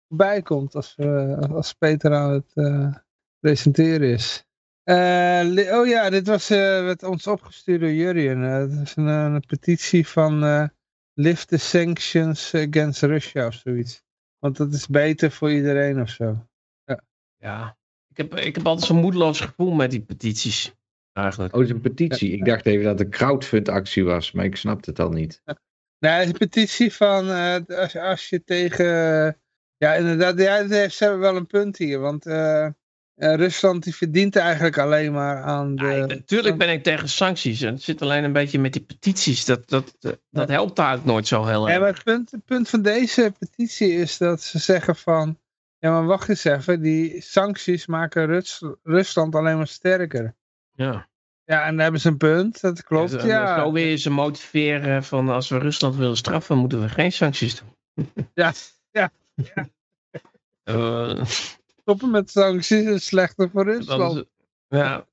voorbij 0.09 0.41
komt 0.41 0.75
als, 0.75 0.95
eh, 0.95 1.39
als 1.39 1.73
Peter 1.73 2.13
aan 2.13 2.31
het 2.31 2.51
eh, 2.53 2.93
presenteren 3.39 4.09
is. 4.09 4.43
Eh, 4.83 5.77
oh 5.79 5.87
ja, 5.87 6.09
dit 6.09 6.27
was, 6.27 6.49
eh, 6.49 6.57
werd 6.57 7.03
ons 7.03 7.27
opgestuurd 7.27 7.79
door 7.79 7.91
Jurien. 7.91 8.43
Eh, 8.43 8.57
Het 8.57 8.71
is 8.71 8.95
een, 8.95 9.07
een 9.07 9.45
petitie 9.47 10.07
van 10.07 10.43
eh, 10.43 10.67
Lift 11.19 11.47
the 11.47 11.57
Sanctions 11.57 12.53
Against 12.55 13.01
Russia 13.01 13.47
of 13.47 13.53
zoiets. 13.53 14.03
Want 14.37 14.57
dat 14.57 14.73
is 14.73 14.87
beter 14.87 15.31
voor 15.31 15.51
iedereen 15.51 16.01
of 16.01 16.09
zo. 16.09 16.47
Ja, 17.37 17.77
ik 18.09 18.17
heb, 18.17 18.35
ik 18.35 18.55
heb 18.55 18.65
altijd 18.65 18.87
zo'n 18.87 18.97
moedeloos 18.99 19.39
gevoel 19.39 19.71
met 19.71 19.91
die 19.91 20.01
petities. 20.01 20.73
Eigenlijk. 21.13 21.53
Oh, 21.53 21.59
het 21.59 21.69
is 21.69 21.75
een 21.75 21.81
petitie. 21.81 22.31
Ik 22.31 22.45
dacht 22.45 22.65
even 22.65 22.83
dat 22.83 22.99
het 22.99 23.07
een 23.07 23.13
crowdfund 23.13 23.69
actie 23.69 24.03
was, 24.03 24.31
maar 24.31 24.45
ik 24.45 24.55
snapte 24.55 24.89
het 24.89 24.99
al 24.99 25.09
niet. 25.09 25.41
Nee, 25.99 26.11
het 26.11 26.21
is 26.23 26.27
een 26.31 26.37
petitie 26.37 26.93
van 26.93 27.29
eh, 27.29 27.55
als, 27.77 27.91
je- 27.91 28.01
als 28.01 28.29
je 28.29 28.43
tegen... 28.43 28.85
ja, 29.77 29.93
inderdaad, 29.93 30.39
ja, 30.39 30.67
ze 30.89 31.03
hebben 31.03 31.19
wel 31.19 31.35
een 31.35 31.47
punt 31.47 31.77
hier. 31.77 31.99
Want 31.99 32.25
eh, 32.25 32.67
eh, 33.19 33.35
Rusland 33.35 33.83
die 33.83 33.95
verdient 33.95 34.35
eigenlijk 34.35 34.77
alleen 34.77 35.11
maar 35.11 35.41
aan 35.43 35.75
de... 35.75 35.85
Ja, 35.85 36.05
natuurlijk 36.05 36.57
ben 36.57 36.69
ik 36.69 36.83
tegen 36.83 37.09
sancties. 37.09 37.61
En 37.61 37.73
het 37.73 37.83
zit 37.83 38.01
alleen 38.01 38.23
een 38.23 38.33
beetje 38.33 38.59
met 38.59 38.73
die 38.73 38.81
petities. 38.81 39.45
Dat, 39.45 39.69
dat, 39.69 39.95
dat, 39.99 40.19
dat 40.29 40.49
helpt 40.49 40.79
eigenlijk 40.79 41.07
nooit 41.07 41.27
zo 41.27 41.45
heel 41.45 41.67
Ja, 41.67 41.73
erg. 41.73 41.81
maar 41.81 41.93
het 41.93 42.03
punt, 42.03 42.31
het 42.31 42.45
punt 42.45 42.69
van 42.69 42.81
deze 42.81 43.33
petitie 43.39 43.91
is 43.93 44.17
dat 44.17 44.41
ze 44.41 44.59
zeggen 44.59 44.95
van... 44.95 45.39
Ja, 45.77 45.91
maar 45.91 46.05
wacht 46.05 46.29
eens 46.29 46.43
even. 46.43 46.81
Die 46.81 47.21
sancties 47.21 47.85
maken 47.85 48.25
Rus- 48.25 48.63
Rusland 48.83 49.35
alleen 49.35 49.57
maar 49.57 49.67
sterker. 49.67 50.35
Ja. 50.71 51.07
Ja, 51.43 51.63
en 51.65 51.73
daar 51.73 51.83
hebben 51.83 52.01
ze 52.01 52.07
een 52.07 52.17
punt. 52.17 52.61
Dat 52.61 52.83
klopt, 52.83 53.11
Dus, 53.11 53.23
ja. 53.23 53.59
Zo 53.59 53.71
weer 53.71 53.97
ze 53.97 54.09
motiveren 54.09 55.03
van 55.03 55.29
als 55.29 55.49
we 55.49 55.57
Rusland 55.57 55.95
willen 55.95 56.17
straffen, 56.17 56.57
moeten 56.57 56.81
we 56.81 56.89
geen 56.89 57.11
sancties 57.11 57.61
doen. 57.61 57.67
Ja, 58.33 58.53
Eh, 60.63 61.21
stoppen 61.89 62.11
met 62.11 62.31
sancties 62.31 62.85
is 62.85 63.05
slechter 63.05 63.49
voor 63.49 63.63
Rusland. 63.63 64.17
is- 64.17 64.23
ja. 64.67 65.05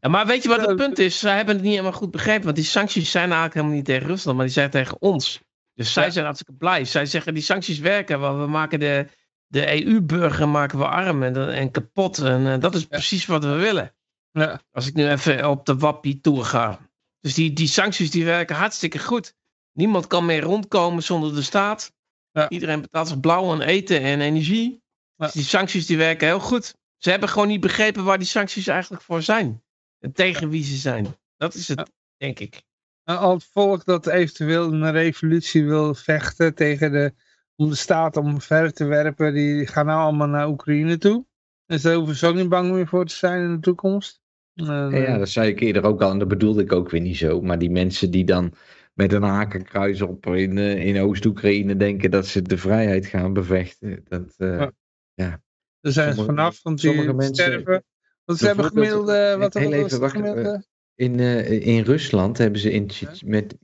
ja. 0.00 0.08
Maar 0.08 0.26
weet 0.26 0.42
je 0.42 0.48
wat 0.48 0.66
het 0.66 0.76
punt 0.76 0.98
is? 0.98 1.18
Zij 1.18 1.36
hebben 1.36 1.54
het 1.54 1.64
niet 1.64 1.72
helemaal 1.72 1.92
goed 1.98 2.10
begrepen. 2.10 2.44
Want 2.44 2.56
die 2.56 2.64
sancties 2.64 3.10
zijn 3.10 3.24
eigenlijk 3.24 3.54
helemaal 3.54 3.76
niet 3.76 3.84
tegen 3.84 4.06
Rusland, 4.06 4.36
maar 4.36 4.46
die 4.46 4.54
zijn 4.54 4.70
tegen 4.70 5.00
ons. 5.00 5.40
Dus 5.74 5.92
zij 5.92 6.04
Ja. 6.04 6.10
zijn 6.10 6.24
hartstikke 6.24 6.54
blij. 6.58 6.84
Zij 6.84 7.06
zeggen 7.06 7.34
die 7.34 7.42
sancties 7.42 7.78
werken, 7.78 8.20
want 8.20 8.38
we 8.38 8.46
maken 8.46 8.80
de, 8.80 9.06
de 9.46 9.84
EU-burger 9.84 10.48
maken 10.48 10.78
we 10.78 10.86
arm 10.86 11.22
en, 11.22 11.52
en 11.52 11.70
kapot. 11.70 12.18
En 12.18 12.46
eh, 12.46 12.60
dat 12.60 12.74
is 12.74 12.84
precies 12.86 13.26
wat 13.26 13.44
we 13.44 13.52
willen. 13.54 13.94
Ja. 14.32 14.60
Als 14.72 14.86
ik 14.86 14.94
nu 14.94 15.08
even 15.08 15.50
op 15.50 15.66
de 15.66 15.76
wappie 15.76 16.20
tour 16.20 16.44
ga. 16.44 16.78
Dus 17.20 17.34
die, 17.34 17.52
die 17.52 17.66
sancties 17.68 18.10
die 18.10 18.24
werken 18.24 18.56
hartstikke 18.56 18.98
goed. 18.98 19.34
Niemand 19.72 20.06
kan 20.06 20.26
meer 20.26 20.42
rondkomen 20.42 21.02
zonder 21.02 21.34
de 21.34 21.42
staat. 21.42 21.92
Ja. 22.32 22.48
Iedereen 22.48 22.80
betaalt 22.80 23.08
zich 23.08 23.20
blauw 23.20 23.50
aan 23.50 23.60
eten 23.60 24.00
en 24.00 24.20
energie. 24.20 24.82
Ja. 25.16 25.24
Dus 25.24 25.34
die 25.34 25.44
sancties 25.44 25.86
die 25.86 25.96
werken 25.96 26.26
heel 26.26 26.40
goed. 26.40 26.74
Ze 26.96 27.10
hebben 27.10 27.28
gewoon 27.28 27.48
niet 27.48 27.60
begrepen 27.60 28.04
waar 28.04 28.18
die 28.18 28.26
sancties 28.26 28.66
eigenlijk 28.66 29.02
voor 29.02 29.22
zijn. 29.22 29.62
En 29.98 30.12
tegen 30.12 30.48
wie 30.48 30.64
ze 30.64 30.76
zijn. 30.76 31.06
Dat 31.36 31.54
is 31.54 31.68
het, 31.68 31.78
Ja. 31.78 31.86
denk 32.16 32.38
ik. 32.38 32.62
En 33.04 33.18
al 33.18 33.34
het 33.34 33.44
volk 33.44 33.84
dat 33.84 34.06
eventueel 34.06 34.72
een 34.72 34.90
revolutie 34.92 35.64
wil 35.64 35.94
vechten 35.94 36.54
tegen 36.54 36.92
de, 36.92 37.12
om 37.56 37.68
de 37.68 37.74
staat 37.74 38.16
om 38.16 38.40
verder 38.40 38.72
te 38.72 38.84
werpen, 38.84 39.34
die 39.34 39.66
gaan 39.66 39.86
nou 39.86 40.00
allemaal 40.00 40.26
naar 40.26 40.48
Oekraïne 40.48 40.98
toe. 40.98 41.26
Dus 41.66 41.82
daar 41.82 41.94
hoeven 41.94 42.16
ze 42.16 42.26
ook 42.26 42.34
niet 42.34 42.48
bang 42.48 42.72
meer 42.72 42.86
voor 42.86 43.06
te 43.06 43.14
zijn 43.14 43.42
in 43.42 43.52
de 43.54 43.60
toekomst. 43.60 44.20
En, 44.54 44.92
eh, 44.92 45.06
ja, 45.06 45.18
dat 45.18 45.28
zei 45.28 45.48
ik 45.48 45.60
eerder 45.60 45.84
ook 45.84 46.02
al 46.02 46.10
en 46.10 46.18
dat 46.18 46.28
bedoelde 46.28 46.62
ik 46.62 46.72
ook 46.72 46.90
weer 46.90 47.00
niet 47.00 47.16
zo. 47.16 47.40
Maar 47.40 47.58
die 47.58 47.70
mensen 47.70 48.10
die 48.10 48.24
dan 48.24 48.54
met 48.92 49.12
een 49.12 49.22
hakenkruis 49.22 50.00
op 50.00 50.26
in, 50.26 50.58
eh, 50.58 50.84
in 50.86 51.00
Oost-Oekraïne 51.00 51.76
denken 51.76 52.10
dat 52.10 52.26
ze 52.26 52.42
de 52.42 52.58
vrijheid 52.58 53.06
gaan 53.06 53.32
bevechten. 53.32 54.00
Dat, 54.08 54.34
eh, 54.36 54.66
Ja. 55.14 55.42
Daar 55.80 55.92
zijn 55.92 56.08
ze 56.08 56.14
sommige- 56.14 56.36
vanaf, 56.36 56.62
want 56.62 56.80
die 56.80 56.88
sommige 56.90 57.12
mensen- 57.14 57.34
sterven. 57.34 57.84
Want 58.24 58.38
ze 58.38 58.46
hebben 58.46 58.64
Bijvoorbeeld, 58.74 58.98
gemiddeld, 58.98 59.32
eh, 59.32 59.38
wat, 59.38 59.54
heel 59.54 59.72
even 59.72 60.10
gemiddelde? 60.10 60.64
in, 60.94 61.20
in 61.62 61.82
Rusland 61.82 62.38
hebben 62.38 62.60
ze 62.60 62.70
in 62.70 62.90
met 63.24 63.56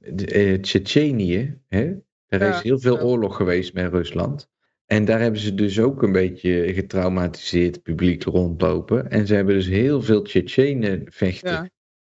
Tsjetsjenië, 0.63 1.59
hè? 1.69 1.95
er 2.27 2.41
Ja, 2.41 2.55
is 2.57 2.63
heel 2.63 2.79
veel 2.81 2.97
ja. 2.97 3.03
oorlog 3.03 3.37
geweest 3.37 3.75
met 3.75 3.93
Rusland. 3.93 4.49
En 4.87 5.05
daar 5.05 5.21
hebben 5.21 5.41
ze 5.41 5.55
dus 5.55 5.81
ook 5.81 6.03
een 6.03 6.13
beetje 6.13 6.73
getraumatiseerd 6.75 7.83
publiek 7.83 8.23
rondlopen. 8.23 9.11
En 9.11 9.27
ze 9.27 9.35
hebben 9.35 9.55
dus 9.55 9.67
heel 9.67 10.03
veel 10.03 10.23
Tsjetsjenen 10.23 11.03
vechten 11.05 11.51
Ja. 11.53 11.69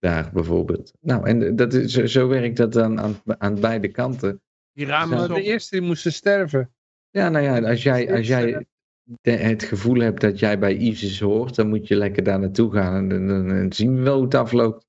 Daar 0.06 0.30
bijvoorbeeld. 0.34 0.94
Nou, 1.02 1.27
en 1.27 1.56
dat 1.56 1.73
is, 1.73 1.94
zo- 1.94 2.06
zo 2.06 2.27
werkt 2.27 2.57
dat 2.57 2.73
dan 2.73 2.99
aan, 2.99 3.15
aan 3.26 3.60
beide 3.60 3.88
kanten. 3.88 4.41
Die 5.07 5.18
ze 5.18 5.23
de 5.34 5.41
eerste 5.44 5.76
die 5.80 5.88
moesten 5.88 6.14
sterven. 6.14 6.69
Ja, 7.10 7.30
nou 7.30 7.44
ja, 7.45 7.69
als 7.69 7.84
jij, 7.84 8.14
als 8.14 8.27
jij 8.27 8.65
de- 9.22 9.32
het 9.32 9.64
gevoel 9.64 9.99
hebt 9.99 10.22
dat 10.22 10.40
jij 10.40 10.60
bij 10.60 10.76
ISIS 10.76 11.19
hoort, 11.19 11.56
dan 11.56 11.68
moet 11.69 11.88
je 11.88 11.95
lekker 11.95 12.23
daar 12.23 12.40
naartoe 12.40 12.72
gaan 12.72 12.95
en 12.95 13.10
dan, 13.10 13.27
dan- 13.27 13.48
dan 13.48 13.73
zien 13.73 13.95
we 13.95 14.02
wel 14.02 14.15
hoe 14.15 14.23
het 14.23 14.36
afloopt. 14.36 14.86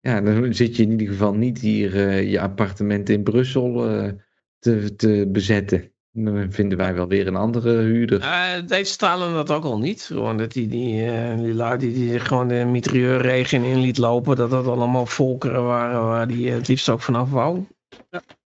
Ja, 0.00 0.20
dan 0.20 0.54
zit 0.54 0.76
je 0.76 0.82
in 0.82 0.90
ieder 0.90 1.06
geval 1.06 1.34
niet 1.34 1.58
hier 1.58 1.96
eh, 2.08 2.30
je 2.30 2.40
appartement 2.40 3.08
in 3.08 3.22
Brussel 3.22 3.88
eh, 3.88 4.10
te, 4.58 4.94
te 4.96 5.28
bezetten. 5.32 5.91
Dan 6.14 6.52
vinden 6.52 6.78
wij 6.78 6.94
wel 6.94 7.08
weer 7.08 7.26
een 7.26 7.36
andere 7.36 7.76
huurder. 7.80 8.20
Eh, 8.20 8.66
deze 8.66 8.92
Stalin 8.92 9.32
dat 9.34 9.50
ook 9.50 9.64
al 9.64 9.78
niet. 9.78 10.02
Gewoon 10.02 10.36
dat 10.36 10.52
die, 10.52 10.68
die, 10.68 11.04
eh, 11.10 11.38
die 11.38 11.54
lui 11.54 11.78
die, 11.78 11.92
die 11.92 12.20
gewoon 12.20 12.48
de 12.48 12.64
mitrailleurregen 12.64 13.64
in 13.64 13.80
liet 13.80 13.98
lopen. 13.98 14.36
Dat 14.36 14.50
dat 14.50 14.66
allemaal 14.66 15.06
volkeren 15.06 15.64
waren 15.64 16.04
waar 16.04 16.28
die 16.28 16.50
het 16.50 16.68
liefst 16.68 16.88
ook 16.88 17.00
vanaf 17.02 17.30
wou. 17.30 17.66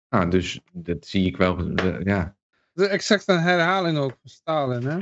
Nou, 0.08 0.30
dus 0.30 0.60
dat 0.72 1.06
zie 1.06 1.26
ik 1.26 1.36
wel. 1.36 1.70
eh, 1.74 2.00
ja. 2.04 2.36
Dat 2.72 2.86
is 2.86 2.90
exact 2.92 3.28
een 3.28 3.40
herhaling 3.40 3.98
ook 3.98 4.10
van 4.20 4.30
Stalin. 4.30 4.86
Hè? 4.86 4.98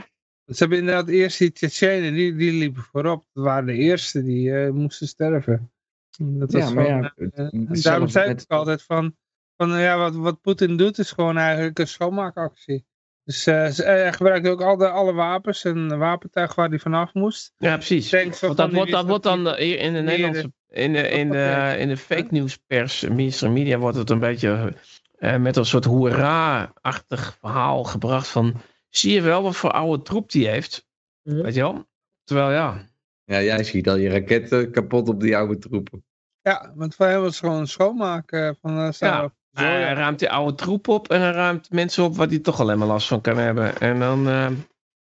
Ze 0.47 0.55
hebben 0.59 0.79
inderdaad 0.79 1.09
eerst 1.09 1.39
die 1.39 1.53
Tsjetsjenen, 1.53 2.15
die, 2.15 2.37
die 2.37 2.53
liepen 2.53 2.83
voorop. 2.83 3.25
Dat 3.33 3.45
waren 3.45 3.67
de 3.67 3.75
eerste 3.75 4.23
die 4.23 4.57
eh, 4.57 4.71
moesten 4.71 5.09
sterven. 5.09 5.71
Dat 6.19 6.53
was 6.53 6.63
ja, 6.63 6.71
maar 6.71 6.87
ja, 6.87 7.13
het- 7.17 7.83
daarom 7.83 8.09
zei 8.09 8.29
met- 8.29 8.43
ik 8.43 8.51
altijd 8.51 8.83
van, 8.83 9.17
van 9.57 9.75
eh, 9.75 9.83
ja, 9.83 9.99
wat, 9.99 10.15
wat 10.15 10.41
Poetin 10.41 10.77
doet 10.77 10.99
is 10.99 11.13
gewoon 11.13 11.37
eigenlijk 11.37 11.79
een 11.79 11.89
schoonmaakactie. 11.89 12.87
Dus 13.25 13.47
eh, 13.47 13.67
ze- 13.67 13.85
hij 13.85 14.13
gebruikte 14.13 14.51
ook 14.51 14.63
al 14.63 14.77
de, 14.77 14.89
alle 14.89 15.13
wapens 15.13 15.65
en 15.65 15.99
wapentuig 15.99 16.55
waar 16.55 16.69
hij 16.69 16.79
vanaf 16.79 17.15
moest. 17.15 17.53
Ja, 17.59 17.75
precies. 17.77 18.11
Want 18.41 18.57
dat 18.57 18.73
wordt, 18.73 18.91
dat 18.91 19.07
wordt 19.07 19.23
dan 19.25 19.49
eh, 19.49 19.55
hier 19.65 19.79
in 19.79 19.93
de 19.93 20.01
Nederlandse. 20.01 20.53
In 20.69 20.93
de, 20.93 21.09
in 21.09 21.31
de, 21.31 21.75
in 21.79 21.89
de 21.89 21.97
fake 21.97 22.27
news 22.31 22.57
pers, 22.67 23.09
mainstream 23.09 23.53
media, 23.53 23.79
wordt 23.79 23.97
het 23.97 24.11
een 24.11 24.19
beetje 24.19 24.75
eh, 25.19 25.37
met 25.37 25.57
een 25.57 25.65
soort 25.65 25.85
hoera-achtig 25.85 27.37
verhaal 27.41 27.85
gebracht 27.85 28.29
van. 28.29 28.55
Zie 28.89 29.13
je 29.13 29.21
wel 29.21 29.43
wat 29.43 29.57
voor 29.57 29.71
oude 29.71 30.03
troep 30.03 30.31
die 30.31 30.49
heeft? 30.49 30.87
Weet 31.23 31.55
je 31.55 31.61
wel? 31.61 31.87
Terwijl 32.25 32.51
ja. 32.51 32.87
ja, 33.25 33.43
jij 33.43 33.65
schiet 33.65 33.89
al 33.89 33.97
je 33.97 34.09
raketten 34.09 34.71
kapot 34.71 35.09
op 35.09 35.21
die 35.21 35.37
oude 35.37 35.59
troepen. 35.59 36.05
Ja, 36.41 36.73
want 36.75 36.95
voor 36.95 37.07
hem 37.07 37.21
was 37.21 37.31
het 37.31 37.45
gewoon 37.45 37.61
een 37.61 37.67
schoonmaak 37.69 38.33
eh, 38.33 38.51
van 38.61 38.79
uh, 38.79 38.91
Ja, 38.91 39.33
Hij 39.55 39.93
ruimt 39.93 40.19
die 40.19 40.31
oude 40.31 40.55
troep 40.55 40.89
op 40.89 41.11
en 41.11 41.21
hij 41.21 41.31
ruimt 41.31 41.71
mensen 41.71 42.05
op 42.05 42.17
waar 42.17 42.29
hij 42.29 42.39
toch 42.39 42.61
alleen 42.61 42.79
maar 42.79 42.89
last 42.89 43.09
van 43.09 43.21
kan 43.21 43.37
hebben. 43.37 43.79
En 43.79 43.99
dan 43.99 44.29
eh, 44.29 44.51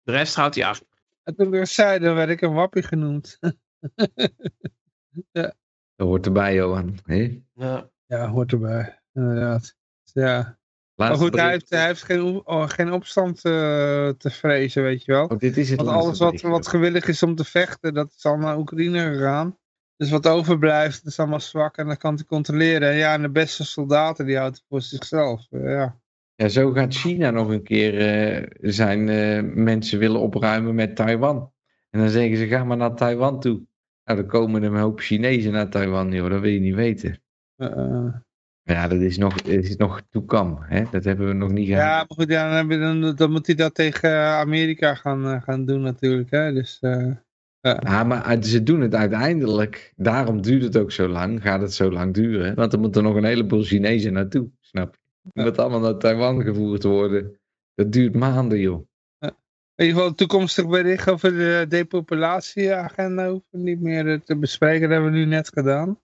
de 0.03 0.13
rest 0.13 0.35
houdt 0.35 0.55
hij 0.55 0.65
achter. 0.65 0.87
En 1.23 1.35
toen 1.35 1.55
ik 1.55 1.67
zei, 1.67 1.99
dan 1.99 2.15
werd 2.15 2.29
ik 2.29 2.41
een 2.41 2.53
wappie 2.53 2.83
genoemd. 2.83 3.39
Dat 5.97 6.07
hoort 6.07 6.27
erbij, 6.27 6.55
Johan. 6.55 6.99
Ja. 7.55 7.91
ja, 8.07 8.29
hoort 8.29 8.53
erbij. 8.53 9.01
Inderdaad. 9.13 9.77
Ja. 10.13 10.59
Maar 10.95 11.15
goed, 11.15 11.35
hij 11.35 11.51
heeft, 11.51 11.71
hij 11.71 11.87
heeft 11.87 12.03
geen, 12.03 12.47
oh, 12.47 12.69
geen 12.69 12.93
opstand 12.93 13.37
eh, 13.37 14.09
te 14.09 14.31
vrezen, 14.31 14.83
weet 14.83 15.05
je 15.05 15.13
wel. 15.13 15.27
Oh, 15.27 15.39
dit 15.39 15.57
is 15.57 15.71
het 15.71 15.83
Want 15.83 15.91
alles 15.91 16.19
wat, 16.19 16.41
wat 16.41 16.67
gewillig 16.67 17.09
is 17.09 17.23
om 17.23 17.35
te 17.35 17.45
vechten, 17.45 17.95
dat 17.95 18.13
is 18.17 18.25
al 18.25 18.37
naar 18.37 18.59
Oekraïne 18.59 19.15
gegaan. 19.15 19.59
Dus 19.97 20.11
wat 20.11 20.29
overblijft, 20.29 21.03
dat 21.03 21.13
is 21.13 21.19
allemaal 21.19 21.41
zwak 21.41 21.77
en 21.77 21.87
dat 21.87 21.99
kan 21.99 22.15
hij 22.15 22.25
controleren. 22.25 22.91
En 22.91 22.97
ja, 22.97 23.15
en 23.15 23.23
de 23.23 23.31
beste 23.31 23.65
soldaten, 23.65 24.27
die 24.27 24.37
houdt 24.37 24.57
hij 24.57 24.65
voor 24.69 24.83
zichzelf. 24.83 25.47
Eh, 25.51 25.65
ja. 25.65 26.03
Ja, 26.37 26.49
zo 26.49 26.73
gaat 26.73 26.95
China 26.95 27.31
nog 27.31 27.49
een 27.49 27.63
keer 27.63 27.99
eh, 27.99 28.47
zijn 28.61 29.09
eh, 29.09 29.43
mensen 29.55 29.99
willen 29.99 30.21
opruimen 30.21 30.75
met 30.75 30.97
Taiwan. 30.97 31.53
En 31.91 32.01
dan 32.01 32.09
zeggen 32.09 32.37
ze, 32.37 32.47
ga 32.47 32.65
maar 32.65 32.77
naar 32.77 32.95
Taiwan 32.95 33.41
toe. 33.41 33.63
Nou, 34.05 34.19
dan 34.19 34.29
komen 34.29 34.63
er 34.63 34.73
een 34.73 34.81
hoop 34.81 35.01
Chinezen 35.01 35.53
naar 35.53 35.69
Taiwan, 35.69 36.13
joh. 36.13 36.31
Dat 36.31 36.41
wil 36.41 36.51
je 36.51 36.61
niet 36.61 36.75
weten. 36.75 37.23
Eh. 37.57 38.07
Ja, 38.63 38.89
dat 38.89 39.01
is 39.01 39.19
nog, 39.19 39.41
is 39.41 39.77
nog 39.77 40.03
toekam, 40.11 40.59
hè. 40.61 40.85
Dat 40.91 41.05
hebben 41.05 41.27
we 41.27 41.33
nog 41.33 41.51
niet 41.51 41.69
gehad. 41.69 41.83
ja, 41.83 41.97
maar 41.97 42.07
goed, 42.17 42.29
ja, 42.29 42.63
dan, 42.63 42.81
dan, 42.81 43.15
dan 43.15 43.31
moet 43.31 43.47
hij 43.47 43.55
dat 43.55 43.75
tegen 43.75 44.11
Amerika 44.17 44.95
gaan, 44.95 45.43
gaan 45.43 45.65
doen 45.65 45.81
natuurlijk. 45.81 46.31
Hè? 46.31 46.53
Dus, 46.53 46.81
Ja, 47.73 48.05
maar 48.05 48.23
uit- 48.23 48.47
ze 48.47 48.63
doen 48.63 48.81
het 48.81 48.95
uiteindelijk. 48.95 49.93
Daarom 49.97 50.43
duurt 50.43 50.63
het 50.63 50.77
ook 50.77 50.93
zo 50.93 51.09
lang. 51.09 51.43
Gaat 51.43 51.61
het 51.61 51.75
zo 51.75 51.91
lang 51.91 52.15
duren. 52.15 52.55
Want 52.55 52.73
er 52.73 52.79
moeten 52.81 53.03
nog 53.03 53.15
een 53.15 53.25
heleboel 53.25 53.63
Chinezen 53.63 54.13
naartoe. 54.13 54.51
Snap 54.61 54.95
je? 54.95 55.31
Om 55.33 55.45
dat 55.45 55.59
allemaal 55.59 55.81
naar 55.81 55.99
Taiwan 55.99 56.43
gevoerd 56.43 56.83
worden. 56.83 57.41
Dat 57.75 57.93
duurt 57.93 58.15
maanden, 58.15 58.59
joh. 58.59 58.87
in 59.19 59.31
ieder 59.77 59.95
geval 59.95 60.07
een 60.09 60.15
toekomstig 60.17 60.69
bericht 60.69 61.11
over 61.11 61.31
de 61.31 61.67
depopulatieagenda 61.69 63.29
hoeven 63.29 63.49
we 63.51 63.59
niet 63.59 63.81
meer 63.81 64.09
eh, 64.13 64.21
te 64.21 64.37
bespreken. 64.37 64.81
Dat 64.81 64.91
hebben 64.91 65.11
we 65.13 65.17
nu 65.19 65.25
net 65.25 65.49
gedaan. 65.49 65.99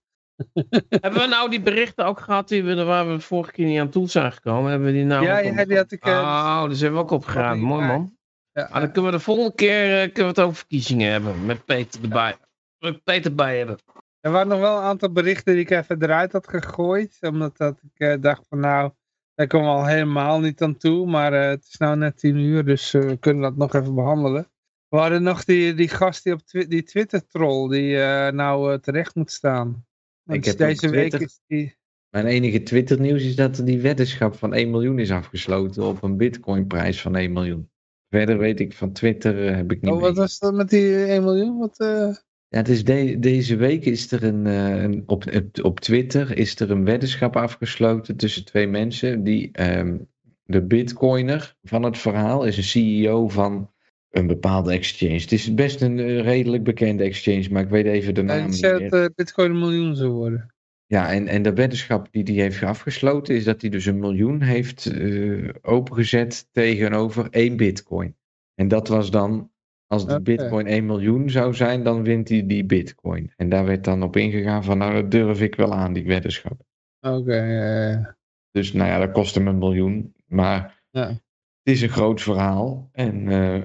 Hebben 0.89 1.21
we 1.21 1.27
nou 1.27 1.51
die 1.51 1.61
berichten 1.61 2.05
ook 2.07 2.21
gehad 2.21 2.49
die 2.49 2.65
we, 2.65 2.85
waar 2.85 3.09
we 3.09 3.21
vorige 3.21 3.53
keer 3.53 3.67
niet 3.67 3.79
aan 3.81 3.89
toe 3.89 4.09
zijn 4.09 4.33
gekomen? 4.33 4.71
Hebben 4.71 4.89
we 4.89 4.95
die 4.95 5.05
nou 5.05 5.25
Ja, 5.25 5.39
ja, 5.39 5.65
die 5.65 5.77
had 5.77 5.93
ik, 5.93 6.05
eh, 6.05 6.13
Oh, 6.13 6.69
dus 6.69 6.81
hebben 6.81 6.99
we 6.99 7.05
ook 7.05 7.11
opgeruimd. 7.11 7.63
Mooi 7.63 7.87
man. 7.87 8.19
Ja, 8.53 8.63
Ah, 8.63 8.81
dan 8.81 8.93
kunnen 8.93 9.11
we 9.11 9.17
de 9.17 9.23
volgende 9.23 9.55
keer 9.55 9.85
eh, 10.03 10.13
kunnen 10.13 10.23
we 10.35 10.41
het 10.41 10.41
over 10.41 10.57
verkiezingen 10.57 11.11
hebben. 11.11 11.47
Met 11.47 11.65
Peter 11.65 12.03
erbij. 12.03 12.37
Met 12.79 13.05
Peter 13.05 13.35
bij 13.35 13.59
hebben. 13.59 13.79
Er 14.21 14.31
waren 14.31 14.49
nog 14.49 14.61
wel 14.61 14.77
een 14.77 14.83
aantal 14.83 15.13
berichten 15.13 15.53
die 15.55 15.63
ik 15.63 15.71
even 15.71 16.03
eruit 16.03 16.33
had 16.33 16.49
gegooid. 16.49 17.19
Omdat 17.21 17.57
dat 17.57 17.81
ik 17.83 17.99
eh, 18.09 18.21
dacht 18.21 18.47
van 18.49 18.59
nou, 18.61 18.91
daar 19.35 19.47
komen 19.47 19.69
we 19.69 19.75
al 19.75 19.87
helemaal 19.87 20.41
niet 20.41 20.63
aan 20.63 20.77
toe. 20.77 21.07
Maar 21.07 21.33
eh, 21.33 21.49
het 21.49 21.67
is 21.69 21.77
nou 21.77 21.97
net 21.97 22.17
tien 22.19 22.37
uur, 22.37 22.65
dus 22.65 22.91
we 22.91 23.17
kunnen 23.21 23.43
dat 23.43 23.57
nog 23.57 23.75
even 23.75 23.95
behandelen. 23.95 24.51
We 24.89 24.97
hadden 24.97 25.23
nog 25.23 25.45
die, 25.45 25.75
die 25.75 25.89
gast 25.89 26.25
die 26.25 26.33
op 26.33 26.41
twi 26.43 26.67
die 26.67 26.83
Twitter-troll 26.83 27.69
die 27.69 28.03
eh, 28.03 28.33
nou 28.33 28.81
terecht 28.81 29.15
moet 29.15 29.31
staan. 29.31 29.87
Want 30.23 30.39
Ik 30.39 30.45
heb 30.45 30.57
deze 30.59 30.89
week 30.89 31.09
Twitter- 31.09 31.21
is 31.29 31.41
die... 31.47 31.79
Mijn 32.11 32.27
enige 32.27 32.63
Twitter 32.63 33.01
nieuws 33.01 33.23
is 33.23 33.37
dat 33.37 33.59
er 33.59 33.65
die 33.65 33.81
weddenschap 33.81 34.35
van 34.35 34.55
1 34.55 34.71
miljoen 34.71 34.99
is 34.99 35.11
afgesloten 35.11 35.83
op 35.83 36.03
een 36.03 36.17
bitcoin 36.17 36.67
prijs 36.67 37.01
van 37.01 37.17
1 37.17 37.33
miljoen. 37.33 37.71
Verder 38.11 38.39
weet 38.39 38.61
ik 38.61 38.73
van 38.75 38.93
Twitter 38.93 39.47
eh, 39.49 39.55
heb 39.55 39.73
ik 39.73 39.81
niet 39.81 39.91
Oh, 39.93 40.01
wat 40.01 40.11
mee. 40.13 40.21
was 40.21 40.39
dat 40.39 40.55
met 40.55 40.69
die 40.71 41.05
1 41.07 41.23
miljoen? 41.23 41.59
Wat, 41.59 41.79
eh, 41.79 42.15
Ja, 42.49 42.59
het 42.59 42.69
is 42.69 42.85
de- 42.85 43.19
deze 43.19 43.57
week 43.57 43.85
is 43.85 44.13
er 44.13 44.25
een, 44.25 44.47
eh, 44.47 44.83
een 44.83 45.03
op, 45.07 45.25
op, 45.63 45.81
Twitter 45.81 46.37
is 46.37 46.61
er 46.61 46.71
een 46.71 46.85
weddenschap 46.85 47.37
afgesloten 47.37 48.17
tussen 48.17 48.45
twee 48.45 48.67
mensen 48.67 49.23
die 49.25 49.49
ehm, 49.53 49.97
de 50.45 50.63
bitcoiner 50.63 51.57
van 51.63 51.83
het 51.83 51.99
verhaal 51.99 52.45
is 52.45 52.57
een 52.57 52.63
CEO 52.63 53.29
van 53.29 53.71
een 54.11 54.27
bepaalde 54.27 54.73
exchange. 54.73 55.13
Het 55.21 55.33
is 55.33 55.55
best 55.55 55.81
een 55.81 55.99
eh, 55.99 56.21
redelijk 56.21 56.63
bekende 56.65 57.05
exchange, 57.05 57.47
maar 57.51 57.63
ik 57.63 57.69
weet 57.69 57.87
even 57.87 58.15
de 58.15 58.23
naam 58.23 58.51
niet 58.51 58.61
meer. 58.61 58.91
dat 58.91 59.01
eh, 59.01 59.07
bitcoin 59.15 59.51
een 59.51 59.59
miljoen 59.59 59.97
zou 59.97 60.11
worden. 60.11 60.55
Ja, 60.91 61.13
en, 61.13 61.27
en 61.29 61.43
de 61.43 61.53
weddenschap 61.55 62.09
die 62.11 62.25
hij 62.25 62.35
heeft 62.35 62.63
afgesloten 62.63 63.35
is 63.35 63.45
dat 63.45 63.61
hij 63.61 63.71
dus 63.71 63.85
een 63.87 63.99
miljoen 63.99 64.43
heeft 64.43 64.87
eh, 64.87 65.49
opengezet 65.63 66.49
tegenover 66.53 67.29
één 67.31 67.57
bitcoin. 67.57 68.17
En 68.55 68.69
dat 68.69 68.89
was 68.89 69.11
dan, 69.11 69.53
als 69.87 70.07
de 70.07 70.21
bitcoin 70.21 70.67
1 70.67 70.87
miljoen 70.87 71.31
zou 71.31 71.55
zijn, 71.55 71.83
dan 71.83 72.03
wint 72.03 72.29
hij 72.29 72.47
die 72.47 72.65
bitcoin. 72.65 73.33
En 73.37 73.49
daar 73.49 73.65
werd 73.65 73.85
dan 73.85 74.03
op 74.03 74.17
ingegaan 74.17 74.65
van, 74.65 74.79
nou 74.79 74.93
dat 74.95 75.11
durf 75.11 75.41
ik 75.41 75.55
wel 75.55 75.75
aan, 75.75 75.93
die 75.93 76.07
weddenschap. 76.07 76.61
Oké, 77.01 77.37
ja, 77.37 77.89
ja. 77.91 78.17
Dus 78.51 78.73
nou 78.73 78.89
ja, 78.89 78.99
dat 78.99 79.13
kost 79.13 79.35
hem 79.35 79.47
een 79.47 79.59
miljoen. 79.59 80.15
Maar 80.27 80.83
Ja. 80.91 81.07
het 81.09 81.21
is 81.63 81.83
een 81.83 81.89
groot 81.89 82.21
verhaal. 82.23 82.89
En 82.93 83.29
eh, 83.29 83.63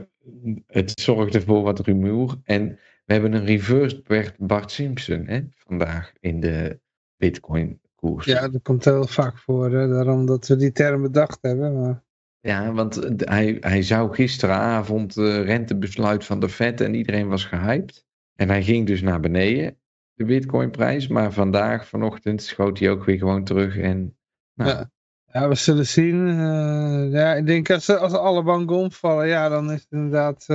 het 0.67 0.99
zorgde 0.99 1.41
voor 1.41 1.61
wat 1.63 1.79
rumoer. 1.79 2.39
En 2.43 2.79
we 3.05 3.13
hebben 3.13 3.33
een 3.33 3.45
reversed 3.45 4.03
Bert- 4.03 4.37
Bart 4.37 4.71
Simpson 4.71 5.27
hè, 5.27 5.41
vandaag 5.55 6.13
in 6.19 6.39
de 6.39 6.83
bitcoin 7.25 7.79
koers. 7.95 8.25
ja, 8.25 8.47
dat 8.47 8.61
komt 8.61 8.85
heel 8.85 9.07
vaak 9.07 9.37
voor. 9.37 9.71
Hè? 9.71 9.87
Daarom 9.87 10.25
dat 10.25 10.47
we 10.47 10.55
die 10.55 10.71
term 10.71 11.01
bedacht 11.01 11.37
hebben. 11.41 11.81
Maar... 11.81 12.03
Ja, 12.39 12.71
want 12.73 12.97
eh, 12.97 13.11
hij, 13.29 13.57
hij 13.59 13.81
zou 13.81 14.13
gisteravond 14.13 15.17
eh 15.17 15.43
rentebesluit 15.43 16.25
van 16.25 16.39
de 16.39 16.49
Fed 16.49 16.81
en 16.81 16.93
iedereen 16.93 17.27
was 17.27 17.45
gehyped. 17.45 18.05
En 18.35 18.49
hij 18.49 18.63
ging 18.63 18.87
dus 18.87 19.01
naar 19.01 19.19
beneden, 19.19 19.77
de 20.13 20.25
bitcoinprijs. 20.25 21.07
Maar 21.07 21.31
vandaag, 21.33 21.87
vanochtend, 21.87 22.41
schoot 22.41 22.79
hij 22.79 22.89
ook 22.89 23.03
weer 23.05 23.17
gewoon 23.17 23.43
terug. 23.43 23.77
En 23.77 24.17
nou, 24.53 24.69
Ja. 24.69 24.89
Ja, 25.31 25.47
we 25.47 25.55
zullen 25.55 25.85
zien. 25.87 26.27
Eh, 26.27 27.11
ja, 27.11 27.33
ik 27.33 27.45
denk 27.47 27.69
als, 27.69 27.89
als 27.89 28.13
alle 28.13 28.43
banken 28.43 28.75
omvallen, 28.75 29.27
ja, 29.27 29.49
dan 29.49 29.71
is 29.71 29.81
het 29.81 29.91
inderdaad. 29.91 30.45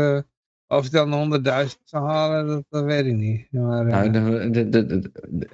of 0.67 0.85
je 0.85 0.91
dan 0.91 1.11
de 1.11 1.17
100.000 1.17 1.85
zou 1.85 2.07
halen, 2.07 2.47
dat, 2.47 2.65
dat 2.69 2.85
weet 2.85 3.07
ik 3.07 3.15
niet. 3.17 3.47
Maar, 3.53 3.85
Nou, 3.87 4.11
de- 4.11 4.51
de- 4.51 4.69
de- 4.69 4.87
de- 4.87 5.11
de- 5.29 5.49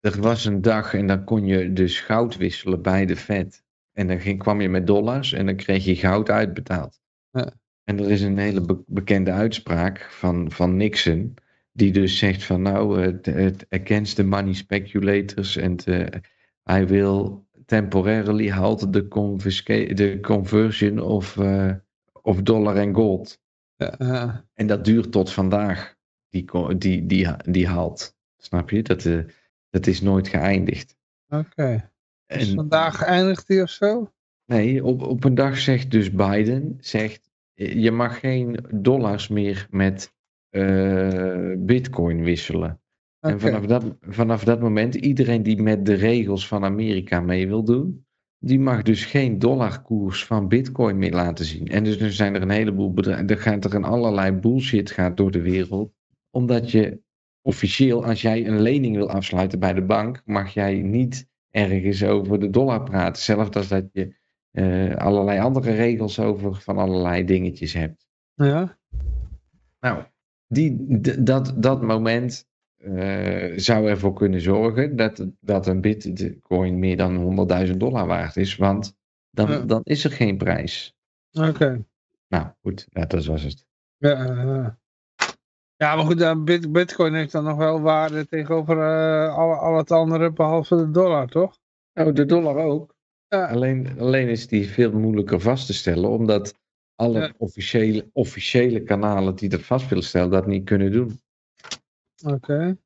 er 0.00 0.20
was 0.20 0.44
een 0.44 0.62
dag 0.62 0.94
en 0.94 1.06
dan 1.06 1.24
kon 1.24 1.46
je 1.46 1.72
dus 1.72 2.00
goud 2.00 2.36
wisselen 2.36 2.82
bij 2.82 3.06
de 3.06 3.16
Fed. 3.16 3.62
En 3.92 4.06
dan 4.06 4.20
ging, 4.20 4.38
kwam 4.38 4.60
je 4.60 4.68
met 4.68 4.86
dollars 4.86 5.32
en 5.32 5.46
dan 5.46 5.56
kreeg 5.56 5.84
je 5.84 5.96
goud 5.96 6.30
uitbetaald. 6.30 7.00
Ja. 7.30 7.52
En 7.84 7.98
er 7.98 8.10
is 8.10 8.22
een 8.22 8.38
hele 8.38 8.60
be- 8.60 8.82
bekende 8.86 9.30
uitspraak 9.30 10.08
van, 10.10 10.50
van 10.50 10.76
Nixon. 10.76 11.34
Die 11.72 11.92
dus 11.92 12.18
zegt 12.18 12.44
van 12.44 12.62
nou, 12.62 13.00
het, 13.00 13.26
het 13.26 13.66
against 13.68 14.16
the 14.16 14.24
money 14.24 14.52
speculators. 14.52 15.56
En 15.56 15.76
hij 16.62 16.86
wil 16.86 17.46
temporarily 17.66 18.48
halt 18.48 18.92
the, 18.92 19.08
the 19.94 20.18
conversion 20.20 20.98
of, 20.98 21.36
eh, 21.36 21.72
of 22.22 22.42
dollar 22.42 22.76
en 22.76 22.94
gold. 22.94 23.40
ja. 23.76 24.44
En 24.54 24.66
dat 24.66 24.84
duurt 24.84 25.12
tot 25.12 25.32
vandaag, 25.32 25.96
die, 26.28 26.44
die, 26.76 27.06
die, 27.06 27.26
die 27.44 27.66
halt. 27.66 28.16
Snap 28.36 28.70
je? 28.70 28.82
Dat, 28.82 29.04
eh, 29.04 29.18
dat 29.70 29.86
is 29.86 30.00
nooit 30.00 30.28
geëindigd. 30.28 30.96
Oké. 31.28 31.90
Dus 32.26 32.48
En, 32.48 32.54
vandaag 32.54 33.02
eindigt 33.02 33.46
die 33.46 33.62
of 33.62 33.70
zo? 33.70 34.12
Nee, 34.46 34.84
op, 34.84 35.02
op 35.02 35.24
een 35.24 35.34
dag 35.34 35.58
zegt 35.58 35.90
dus 35.90 36.10
Biden, 36.10 36.76
zegt, 36.80 37.30
je 37.54 37.90
mag 37.90 38.18
geen 38.18 38.64
dollars 38.74 39.28
meer 39.28 39.66
met 39.70 40.14
eh, 40.48 41.52
bitcoin 41.58 42.22
wisselen. 42.22 42.80
En 43.20 43.40
vanaf 43.40 43.66
dat, 43.66 43.96
vanaf 44.00 44.44
dat 44.44 44.60
moment, 44.60 44.94
iedereen 44.94 45.42
die 45.42 45.62
met 45.62 45.86
de 45.86 45.94
regels 45.94 46.48
van 46.48 46.64
Amerika 46.64 47.20
mee 47.20 47.48
wil 47.48 47.64
doen, 47.64 48.06
die 48.38 48.60
mag 48.60 48.82
dus 48.82 49.04
geen 49.04 49.38
dollarkoers 49.38 50.24
van 50.24 50.48
bitcoin 50.48 50.98
meer 50.98 51.12
laten 51.12 51.44
zien. 51.44 51.68
En 51.68 51.84
dus 51.84 52.00
er 52.00 52.12
zijn 52.12 52.34
er 52.34 52.42
een 52.42 52.50
heleboel 52.50 52.92
bedrijven, 52.92 53.26
er 53.26 53.38
gaat 53.38 53.64
er 53.64 53.74
een 53.74 53.84
allerlei 53.84 54.32
bullshit 54.32 54.90
gaat 54.90 55.16
door 55.16 55.30
de 55.30 55.40
wereld. 55.40 55.92
Omdat 56.30 56.70
je 56.70 57.00
officieel, 57.42 58.04
als 58.04 58.22
jij 58.22 58.46
een 58.46 58.60
lening 58.60 58.96
wil 58.96 59.10
afsluiten 59.10 59.58
bij 59.58 59.72
de 59.72 59.82
bank, 59.82 60.22
mag 60.24 60.54
jij 60.54 60.74
niet 60.82 61.28
ergens 61.50 62.04
over 62.04 62.40
de 62.40 62.50
dollar 62.50 62.82
praten. 62.82 63.22
Zelfs 63.22 63.50
als 63.56 63.68
dat 63.68 63.84
je 63.92 64.14
eh, 64.50 64.96
allerlei 64.96 65.40
andere 65.40 65.72
regels 65.72 66.18
over 66.18 66.54
van 66.54 66.78
allerlei 66.78 67.24
dingetjes 67.24 67.72
hebt. 67.72 68.06
Ja? 68.34 68.78
Nou, 69.80 70.02
die, 70.46 71.00
dat, 71.22 71.54
dat 71.56 71.82
moment 71.82 72.48
eh, 72.76 73.52
zou 73.56 73.88
ervoor 73.88 74.12
kunnen 74.12 74.40
zorgen 74.40 74.96
dat, 74.96 75.26
dat 75.40 75.66
een 75.66 75.80
bitcoin 75.80 76.78
meer 76.78 76.96
dan 76.96 77.48
100.000 77.68 77.76
dollar 77.76 78.06
waard 78.06 78.36
is. 78.36 78.56
Want 78.56 78.96
dan, 79.30 79.50
Ja. 79.50 79.58
dan 79.58 79.80
is 79.84 80.04
er 80.04 80.10
geen 80.12 80.36
prijs. 80.36 80.96
Oké. 81.32 81.84
Nou 82.28 82.46
goed, 82.62 82.86
ja, 82.90 83.04
dat 83.04 83.24
was 83.24 83.42
het. 83.42 83.66
Ja, 83.96 84.24
ja. 84.24 84.78
Ja, 85.80 85.96
maar 85.96 86.04
goed, 86.04 86.44
bit- 86.44 86.72
bitcoin 86.72 87.14
heeft 87.14 87.32
dan 87.32 87.44
nog 87.44 87.56
wel 87.56 87.80
waarde 87.80 88.26
tegenover 88.26 88.78
eh, 88.78 89.36
al, 89.36 89.52
al 89.54 89.76
het 89.76 89.90
andere 89.90 90.32
behalve 90.32 90.76
de 90.76 90.90
dollar, 90.90 91.28
toch? 91.28 91.58
Nou, 91.92 92.12
de 92.12 92.26
dollar 92.26 92.56
ook. 92.56 92.94
Ja. 93.28 93.46
Alleen, 93.46 93.98
alleen 93.98 94.28
is 94.28 94.46
die 94.48 94.68
veel 94.68 94.92
moeilijker 94.92 95.40
vast 95.40 95.66
te 95.66 95.74
stellen, 95.74 96.10
omdat 96.10 96.54
alle 96.94 97.20
Ja. 97.20 97.32
officiële, 97.38 98.10
officiële 98.12 98.82
kanalen 98.82 99.34
die 99.34 99.48
dat 99.48 99.60
vast 99.62 99.88
willen 99.88 100.04
stellen, 100.04 100.30
dat 100.30 100.46
niet 100.46 100.64
kunnen 100.64 100.92
doen. 100.92 101.20
Oké. 102.24 102.76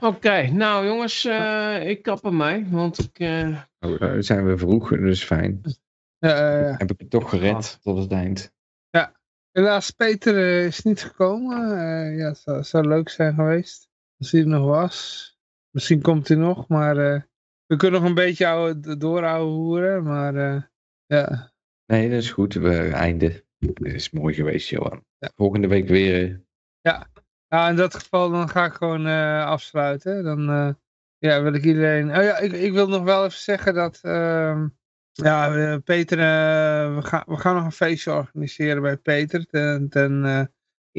Oké, 0.00 0.50
nou 0.50 0.86
jongens, 0.86 1.24
eh, 1.24 1.88
ik 1.88 2.02
kap 2.02 2.24
er 2.24 2.34
mij, 2.34 2.66
want 2.70 2.98
ik... 2.98 3.18
eh, 3.18 3.58
Nou, 3.78 3.96
eh, 3.98 4.12
zijn 4.18 4.46
we 4.46 4.58
vroeg, 4.58 4.88
dus 4.88 5.24
fijn. 5.24 5.60
Ja, 6.18 6.28
ja, 6.36 6.58
ja. 6.68 6.74
Heb 6.76 6.90
ik 6.90 7.00
het 7.00 7.10
toch 7.10 7.30
gered 7.30 7.78
tot 7.82 7.98
het 7.98 8.12
eind. 8.12 8.52
Helaas, 9.52 9.90
Peter 9.90 10.36
eh, 10.36 10.64
is 10.66 10.82
niet 10.82 11.02
gekomen. 11.02 11.78
Eh, 11.78 12.16
ja, 12.18 12.26
het 12.28 12.38
zou, 12.38 12.62
zou 12.62 12.88
leuk 12.88 13.08
zijn 13.08 13.34
geweest. 13.34 13.88
Als 14.18 14.30
hij 14.30 14.40
er 14.40 14.46
nog 14.46 14.64
was. 14.64 15.28
Misschien 15.70 16.00
komt 16.02 16.28
hij 16.28 16.36
nog, 16.36 16.68
maar 16.68 16.96
eh, 16.96 17.20
we 17.66 17.76
kunnen 17.76 18.00
nog 18.00 18.08
een 18.08 18.14
beetje 18.14 18.80
doorhouden 18.98 19.54
hoeren. 19.54 20.02
Maar 20.02 20.34
ja, 21.06 21.52
Nee, 21.86 22.08
dat 22.10 22.18
is 22.18 22.30
goed. 22.30 22.54
We 22.54 22.88
einde. 22.88 23.44
Dat 23.58 23.86
is 23.86 24.10
mooi 24.10 24.34
geweest, 24.34 24.68
Johan. 24.68 25.04
Volgende 25.34 25.68
week 25.68 25.88
weer. 25.88 26.30
eh, 26.82 27.00
Ja, 27.48 27.68
in 27.68 27.76
dat 27.76 27.94
geval 27.94 28.30
dan 28.30 28.48
ga 28.48 28.64
ik 28.64 28.72
gewoon 28.72 29.06
afsluiten. 29.46 30.24
Dan 30.24 30.76
ja, 31.18 31.42
wil 31.42 31.54
ik 31.54 31.64
iedereen... 31.64 32.08
Oh 32.16 32.22
ja, 32.22 32.38
ik, 32.38 32.52
ik 32.52 32.72
wil 32.72 32.88
nog 32.88 33.02
wel 33.02 33.24
even 33.24 33.38
zeggen 33.38 33.74
dat... 33.74 34.00
ja, 35.22 35.56
eh, 35.56 35.76
Peter, 35.84 36.18
eh, 36.18 36.94
we, 36.94 37.02
gaan, 37.02 37.22
we 37.26 37.36
gaan 37.36 37.54
nog 37.54 37.64
een 37.64 37.72
feestje 37.72 38.12
organiseren 38.12 38.82
bij 38.82 38.96
Peter. 38.96 39.46
Ten, 39.46 39.88
ten 39.88 40.24
eh, 40.24 40.44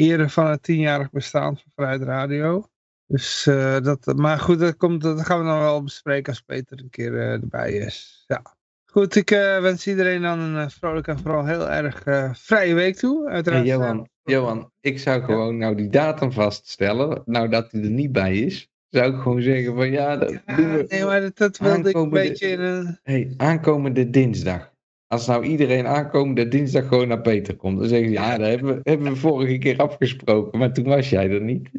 ere 0.07 0.29
van 0.29 0.47
het 0.47 0.63
tienjarig 0.63 1.09
bestaan 1.09 1.57
van 1.57 1.71
Vrijheid 1.75 2.01
Radio. 2.01 2.65
Dus 3.07 3.43
dat... 3.83 4.13
Maar 4.15 4.39
goed, 4.39 4.59
dat, 4.59 4.77
komt, 4.77 5.01
dat 5.01 5.25
gaan 5.25 5.39
we 5.39 5.45
dan 5.45 5.59
wel 5.59 5.83
bespreken 5.83 6.31
als 6.31 6.41
Peter 6.41 6.79
een 6.79 6.89
keer 6.89 7.13
erbij 7.19 7.71
is. 7.71 8.23
Ja. 8.27 8.41
Goed, 8.85 9.15
ik 9.15 9.29
wens 9.61 9.87
iedereen 9.87 10.21
dan 10.21 10.39
een 10.39 10.71
vrolijke 10.71 11.11
en 11.11 11.19
vooral 11.19 11.45
heel 11.45 11.69
erg 11.69 12.03
vrije 12.37 12.73
week 12.73 12.95
toe. 12.95 13.29
Uiteraard. 13.29 13.65
Hey, 13.65 13.73
Johan, 13.73 14.07
Johan, 14.23 14.71
ik 14.81 14.99
zou 14.99 15.23
gewoon 15.23 15.57
nou 15.57 15.75
die 15.75 15.89
datum 15.89 16.31
vaststellen. 16.31 17.21
Nou 17.25 17.49
dat 17.49 17.71
hij 17.71 17.81
er 17.81 17.89
niet 17.89 18.11
bij 18.11 18.37
is. 18.37 18.70
Zou 18.91 19.13
ik 19.13 19.21
gewoon 19.21 19.41
zeggen 19.41 19.75
van 19.75 19.91
ja, 19.91 20.17
dat 20.17 20.41
Ja, 20.45 20.55
doen 20.55 20.71
we. 20.71 20.85
nee, 20.87 21.05
maar 21.05 21.21
dat, 21.21 21.37
dat 21.37 21.57
wilde 21.57 21.89
ik 21.89 21.95
een 21.95 22.09
beetje 22.09 22.47
in 22.47 22.59
een... 22.59 22.99
Hey, 23.03 23.33
aankomende 23.37 24.09
dinsdag. 24.09 24.73
Als 25.07 25.27
nou 25.27 25.43
iedereen 25.43 25.87
aankomende 25.87 26.47
dinsdag 26.47 26.87
gewoon 26.87 27.07
naar 27.07 27.21
Peter 27.21 27.55
komt. 27.55 27.79
Dan 27.79 27.87
zeggen 27.87 28.07
ze 28.07 28.13
ja, 28.13 28.37
dat 28.37 28.47
hebben 28.47 28.75
we, 28.75 28.89
hebben 28.89 29.11
we 29.11 29.15
vorige 29.15 29.57
keer 29.57 29.77
afgesproken. 29.77 30.59
Maar 30.59 30.73
toen 30.73 30.85
was 30.85 31.09
jij 31.09 31.29
er 31.29 31.41
niet. 31.41 31.69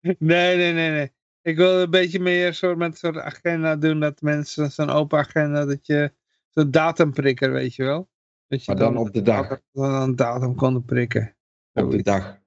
Nee, 0.00 0.56
nee, 0.56 0.72
nee, 0.72 0.90
nee. 0.90 1.10
Ik 1.42 1.56
wil 1.56 1.80
een 1.80 1.90
beetje 1.90 2.20
meer 2.20 2.54
soort 2.54 2.78
met 2.78 2.90
een 2.90 2.96
soort 2.96 3.16
agenda 3.16 3.76
doen. 3.76 4.00
Dat 4.00 4.20
mensen 4.20 4.70
zo'n 4.70 4.90
open 4.90 5.18
agenda, 5.18 5.64
dat 5.64 5.86
je 5.86 6.12
zo'n 6.48 6.70
datumprikker, 6.70 7.52
weet 7.52 7.74
je 7.74 7.84
wel. 7.84 8.08
Dat 8.48 8.64
je 8.64 8.72
Maar 8.72 8.80
dan 8.80 8.96
op 8.96 9.12
de 9.12 9.22
dag. 9.22 9.60
Dan 9.72 9.94
een 9.94 10.16
datum 10.16 10.54
konden 10.54 10.84
prikken. 10.84 11.36
Op 11.72 11.90
de 11.90 12.02
dag. 12.02 12.37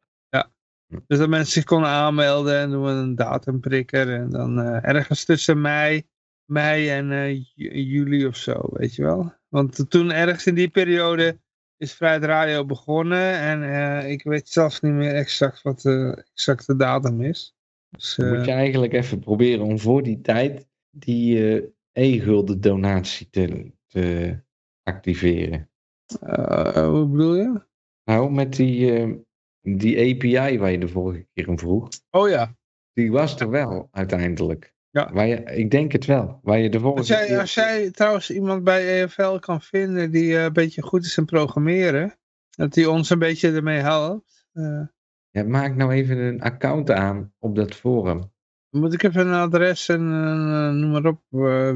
Dus 1.07 1.17
dat 1.17 1.29
mensen 1.29 1.51
zich 1.51 1.63
konden 1.63 1.89
aanmelden 1.89 2.59
en 2.59 2.69
doen 2.69 2.83
we 2.83 2.89
een 2.89 3.15
datumprikker. 3.15 4.13
En 4.13 4.29
dan 4.29 4.59
eh, 4.59 4.89
ergens 4.89 5.25
tussen 5.25 5.61
mei, 5.61 6.03
mei 6.45 6.89
en 6.89 7.11
eh, 7.11 7.33
ju- 7.53 7.81
juli 7.81 8.25
of 8.25 8.35
zo, 8.35 8.69
weet 8.71 8.95
je 8.95 9.03
wel. 9.03 9.33
Want 9.47 9.89
toen 9.89 10.11
ergens 10.11 10.45
in 10.45 10.55
die 10.55 10.69
periode 10.69 11.39
is 11.77 11.93
Vrijheid 11.93 12.23
Radio 12.23 12.65
begonnen. 12.65 13.33
En 13.39 13.63
eh, 13.63 14.09
ik 14.11 14.23
weet 14.23 14.49
zelfs 14.49 14.81
niet 14.81 14.93
meer 14.93 15.15
exact 15.15 15.61
wat 15.61 15.81
de 15.81 16.25
exacte 16.33 16.75
datum 16.75 17.21
is. 17.21 17.55
Dus, 17.89 18.15
Dan 18.15 18.35
moet 18.37 18.45
je 18.45 18.51
eigenlijk 18.51 18.93
even 18.93 19.19
proberen 19.19 19.65
om 19.65 19.79
voor 19.79 20.03
die 20.03 20.21
tijd 20.21 20.67
die 20.89 21.71
e-gulden 21.91 22.61
donatie 22.61 23.29
te, 23.29 23.71
te 23.87 24.37
activeren. 24.83 25.69
hoe 26.73 27.07
bedoel 27.07 27.35
je? 27.35 27.61
Nou, 28.03 28.31
met 28.31 28.53
die, 28.55 28.91
die 29.61 30.15
API 30.15 30.59
waar 30.59 30.71
je 30.71 30.77
de 30.79 30.87
vorige 30.87 31.27
keer 31.33 31.47
om 31.49 31.59
vroeg. 31.59 31.87
Oh 32.09 32.29
ja. 32.29 32.55
Die 32.93 33.11
was 33.11 33.39
er 33.39 33.49
wel 33.49 33.87
uiteindelijk. 33.91 34.73
Ja. 34.89 35.11
Waar 35.13 35.27
je, 35.27 35.43
ik 35.43 35.71
denk 35.71 35.91
het 35.91 36.05
wel. 36.05 36.39
Waar 36.43 36.59
je 36.59 36.69
de 36.69 36.79
volgende 36.79 37.15
Als 37.17 37.27
jij, 37.27 37.39
als 37.39 37.53
jij 37.53 37.91
trouwens 37.91 38.31
iemand 38.31 38.63
bij 38.63 39.01
EFL 39.01 39.37
kan 39.37 39.61
vinden 39.61 40.11
die 40.11 40.37
eh, 40.37 40.43
een 40.43 40.53
beetje 40.53 40.81
goed 40.81 41.05
is 41.05 41.17
in 41.17 41.25
programmeren, 41.25 42.17
dat 42.49 42.73
die 42.73 42.89
ons 42.89 43.09
een 43.09 43.19
beetje 43.19 43.51
ermee 43.51 43.79
helpt, 43.79 44.45
eh, 44.51 44.81
Ja, 45.29 45.43
maak 45.43 45.75
nou 45.75 45.91
even 45.91 46.17
een 46.17 46.41
account 46.41 46.91
aan 46.91 47.33
op 47.39 47.55
dat 47.55 47.75
forum. 47.75 48.31
moet 48.69 48.93
ik 48.93 49.03
even 49.03 49.27
een 49.27 49.33
adres 49.33 49.89
en 49.89 50.01
een 50.01 50.69
eh, 50.69 50.81
noem 50.81 50.91
maar 50.91 51.05
op 51.05 51.21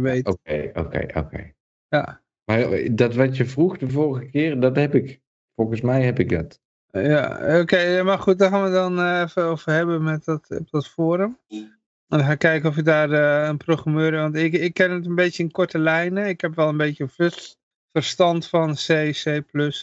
weten. 0.01 0.33
Oké, 0.33 0.71
oké, 0.73 1.19
oké. 1.19 1.53
Ja. 1.87 2.23
Maar 2.45 2.95
dat 2.95 3.15
wat 3.15 3.37
je 3.37 3.45
vroeg 3.45 3.77
de 3.77 3.89
vorige 3.89 4.25
keer, 4.25 4.59
dat 4.59 4.75
heb 4.75 4.95
ik. 4.95 5.21
Volgens 5.55 5.81
mij 5.81 6.03
heb 6.03 6.19
ik 6.19 6.29
dat. 6.29 6.61
Ja, 7.03 7.59
oké, 7.61 8.03
maar 8.03 8.19
goed, 8.19 8.37
daar 8.39 8.49
gaan 8.49 8.63
we 8.63 8.69
dan 8.71 8.99
eh, 8.99 9.21
even 9.21 9.43
over 9.43 9.71
hebben 9.71 10.03
met 10.03 10.25
dat, 10.25 10.49
op 10.49 10.69
dat 10.71 10.87
forum. 10.87 11.39
En 11.47 12.17
dan 12.17 12.23
ga 12.23 12.31
ik 12.31 12.39
kijken 12.39 12.69
of 12.69 12.75
je 12.75 12.83
daar 12.83 13.11
eh, 13.11 13.47
een 13.47 13.57
programmeur... 13.57 14.11
Want 14.11 14.35
ik, 14.35 14.53
ik 14.53 14.73
ken 14.73 14.91
het 14.91 15.05
een 15.05 15.15
beetje 15.15 15.43
in 15.43 15.51
korte 15.51 15.79
lijnen. 15.79 16.27
Ik 16.27 16.41
heb 16.41 16.55
wel 16.55 16.69
een 16.69 16.77
beetje 16.77 17.07
vers- 17.07 17.57
verstand 17.91 18.47
van 18.47 18.73
C, 18.73 19.11
C++ 19.11 19.25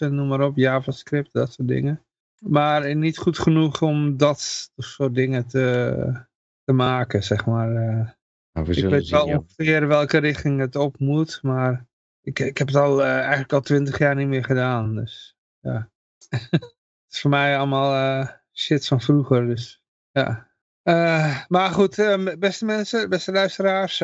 en 0.01 0.15
noem 0.15 0.29
maar 0.29 0.41
op, 0.41 0.57
JavaScript, 0.57 1.33
dat 1.33 1.53
soort 1.53 1.69
dingen. 1.69 2.05
Maar 2.39 2.97
niet 2.97 3.19
goed 3.19 3.39
genoeg 3.39 3.83
om 3.83 4.17
dat 4.17 4.71
soort 4.77 5.15
dingen 5.15 5.47
te, 5.47 6.25
te 6.65 6.73
maken, 6.73 7.23
zeg 7.23 7.47
maar. 7.47 7.75
eh. 7.75 8.09
Nou, 8.53 8.67
we 8.67 8.75
ik 8.75 8.89
weet 8.89 9.09
wel 9.09 9.27
ja. 9.29 9.37
ongeveer 9.37 9.89
welke 9.89 10.19
richting 10.19 10.61
het 10.61 10.77
op 10.77 10.99
moet, 10.99 11.43
maar 11.43 11.87
ik, 12.21 12.39
ik 12.39 12.59
heb 12.59 12.67
het 12.67 12.77
al 12.77 13.03
eigenlijk 13.05 13.53
al 13.53 13.61
twintig 13.61 13.99
jaar 13.99 14.15
niet 14.15 14.29
meer 14.29 14.45
gedaan. 14.45 14.95
Dus 14.95 15.37
ja. 15.61 15.91
het 17.13 17.21
is 17.21 17.27
voor 17.27 17.39
mij 17.39 17.59
allemaal 17.59 17.95
eh, 17.95 18.29
shit 18.53 18.87
van 18.87 19.01
vroeger. 19.01 19.47
Dus 19.47 19.83
ja. 20.11 20.51
Eh, 20.83 21.41
maar 21.49 21.71
goed, 21.71 21.99
eh, 21.99 22.37
beste 22.39 22.65
mensen, 22.65 23.09
beste 23.09 23.33
luisteraars. 23.33 23.99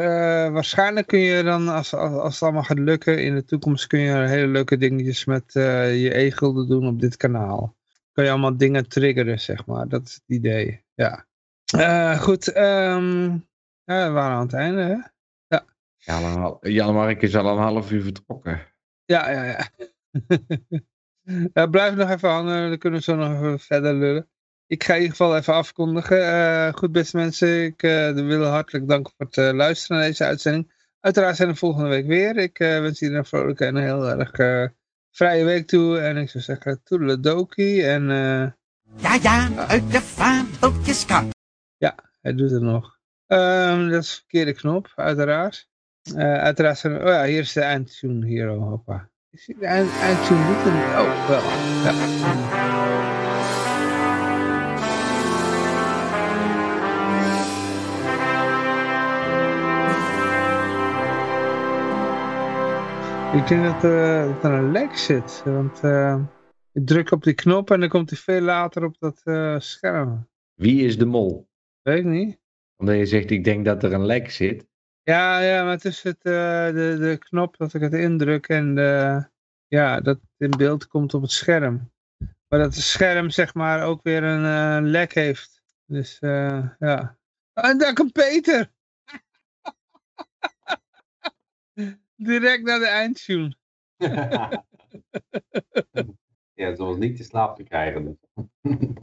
waarschijnlijk 0.53 1.07
kun 1.07 1.19
je 1.19 1.43
dan, 1.43 1.69
als, 1.69 1.95
als, 1.95 2.13
als 2.13 2.35
het 2.35 2.43
allemaal 2.43 2.63
gaat 2.63 2.79
lukken, 2.79 3.23
in 3.25 3.35
de 3.35 3.45
toekomst 3.45 3.87
kun 3.87 4.01
je 4.01 4.13
hele 4.13 4.47
leuke 4.47 4.77
dingetjes 4.77 5.25
met 5.25 5.53
je 5.53 6.19
e-gulden 6.19 6.69
doen 6.69 6.87
op 6.87 7.01
dit 7.01 7.17
kanaal. 7.17 7.77
Kun 8.13 8.25
je 8.25 8.31
allemaal 8.31 8.57
dingen 8.57 8.89
triggeren, 8.89 9.41
zeg 9.41 9.67
maar. 9.67 9.89
Dat 9.89 10.07
is 10.07 10.15
het 10.15 10.25
idee. 10.27 10.85
Ja. 10.95 11.27
Goed, 12.17 12.53
ehm, 12.53 13.25
ja, 13.85 14.07
we 14.07 14.11
waren 14.11 14.37
aan 14.37 14.43
het 14.43 14.55
einde, 14.55 14.83
hè? 14.83 14.97
Ja, 15.97 16.21
maar 16.21 16.69
Jan 16.71 16.95
Mark 16.95 17.23
is 17.23 17.37
al 17.37 17.49
een 17.49 17.63
half 17.63 17.91
uur 17.91 18.03
vertrokken. 18.03 18.67
Ja, 19.05 19.31
ja, 19.31 19.45
ja. 19.45 19.69
Ja, 21.53 21.67
blijf 21.67 21.95
nog 21.95 22.11
even 22.11 22.29
hangen, 22.29 22.69
dan 22.69 22.79
kunnen 22.79 22.99
we 22.99 23.05
zo 23.05 23.17
nog 23.17 23.33
even 23.33 23.59
verder 23.61 23.95
lullen. 23.95 24.29
Ik 24.67 24.85
ga 24.85 24.93
in 24.95 25.01
ieder 25.01 25.17
geval 25.17 25.37
even 25.37 25.55
afkondigen. 25.55 26.23
Eh, 26.27 26.73
goed, 26.73 26.93
beste 26.93 27.17
mensen, 27.17 27.65
ik 27.65 27.83
eh, 27.83 28.13
wil 28.13 28.45
hartelijk 28.45 28.89
danken 28.89 29.13
voor 29.17 29.27
het 29.27 29.37
eh, 29.37 29.53
luisteren 29.55 29.97
naar 29.99 30.07
deze 30.07 30.25
uitzending. 30.25 30.73
Uiteraard 31.01 31.37
zijn 31.37 31.49
we 31.49 31.55
volgende 31.55 31.89
week 31.89 32.07
weer. 32.07 32.37
Ik 32.37 32.59
eh, 32.59 32.81
wens 32.81 33.01
iedereen 33.01 33.23
een 33.23 33.29
vrolijke 33.29 33.65
en 33.65 33.77
een 33.77 33.83
heel 33.83 34.09
erg 34.09 34.33
eh, 34.33 34.65
vrije 35.11 35.45
week 35.45 35.67
toe. 35.67 35.99
En 35.99 36.17
ik 36.17 36.31
zou 36.31 36.45
zeggen, 36.45 36.81
toedeledokie. 36.85 37.87
En 37.87 38.11
eh, 38.11 38.51
Ja, 39.03 39.19
ja, 39.23 39.49
uit 39.67 39.93
de 39.93 40.01
fabeltjes 40.01 41.07
kan. 41.07 41.31
hij 42.21 42.35
doet 42.35 42.51
het 42.51 42.63
nog. 42.63 42.97
Ehm, 43.27 43.89
dat 43.89 44.03
is 44.03 44.09
de 44.11 44.15
verkeerde 44.17 44.55
knop, 44.55 44.93
uiteraard. 44.95 45.69
Eh, 46.15 46.35
uiteraard 46.35 46.79
zijn 46.79 46.93
we- 46.93 46.99
oh 47.01 47.07
ja, 47.07 47.25
hier 47.25 47.41
is 47.41 47.53
de 47.53 47.61
eindtune 47.61 48.27
hier, 48.27 48.51
oh, 48.51 48.69
hoppa. 48.69 49.11
Eind, 49.31 49.91
eindtune 50.01 50.41
niet? 50.41 50.65
Oh, 50.97 51.29
wel. 51.29 51.43
Ja. 51.85 51.93
Ik 63.39 63.49
denk 63.49 63.65
dat, 63.65 63.85
eh, 63.85 64.27
dat 64.27 64.45
er 64.45 64.53
een 64.53 64.73
lek 64.73 64.97
zit, 64.97 65.43
want 65.45 65.81
eh, 65.81 66.23
ik 66.73 66.87
druk 66.87 67.11
op 67.11 67.23
die 67.23 67.35
knop 67.35 67.71
en 67.71 67.81
dan 67.81 67.89
komt 67.89 68.11
hij 68.11 68.19
veel 68.19 68.41
later 68.41 68.85
op 68.85 68.97
dat 68.99 69.21
eh, 69.25 69.59
scherm. 69.59 70.29
Wie 70.55 70.85
is 70.85 70.99
de 70.99 71.07
mol? 71.07 71.49
Weet 71.83 71.99
ik 71.99 72.05
niet. 72.05 72.39
Omdat 72.77 72.97
je 72.97 73.07
zegt, 73.07 73.31
ik 73.31 73.45
denk 73.45 73.65
dat 73.65 73.83
er 73.83 73.93
een 73.93 74.07
lek 74.07 74.31
zit. 74.31 74.68
Ja, 75.09 75.41
ja, 75.41 75.65
maar 75.65 75.85
is 75.85 76.03
het, 76.03 76.23
eh, 76.23 76.67
de, 76.67 76.97
de 77.01 77.17
knop 77.19 77.57
dat 77.57 77.75
ik 77.75 77.81
het 77.81 77.93
indruk 77.93 78.49
en 78.49 78.75
de, 78.75 79.25
ja, 79.67 80.01
dat 80.01 80.19
in 80.37 80.51
beeld 80.51 80.87
komt 80.87 81.15
op 81.15 81.23
het 81.23 81.31
scherm. 81.31 81.93
Maar 82.49 82.59
dat 82.59 82.75
het 82.75 82.85
scherm 82.85 83.31
zeg 83.31 83.55
maar 83.55 83.87
ook 83.87 84.03
weer 84.03 84.23
een 84.23 84.45
eh, 84.45 84.91
lek 84.91 85.15
heeft. 85.15 85.63
Dus 85.85 86.19
eh, 86.19 86.69
ja. 86.79 87.19
En 87.53 87.79
daar 87.79 87.93
komt 87.93 88.13
Peter! 88.13 88.73
Direct 92.17 92.63
naar 92.63 92.79
de 92.79 92.87
eindtune. 92.87 93.57
ja, 96.59 96.67
het 96.67 96.79
was 96.79 96.97
niet 96.97 97.17
te 97.17 97.25
slaap 97.25 97.57
te 97.57 97.63
krijgen. 97.63 98.05
dus. 98.05 98.45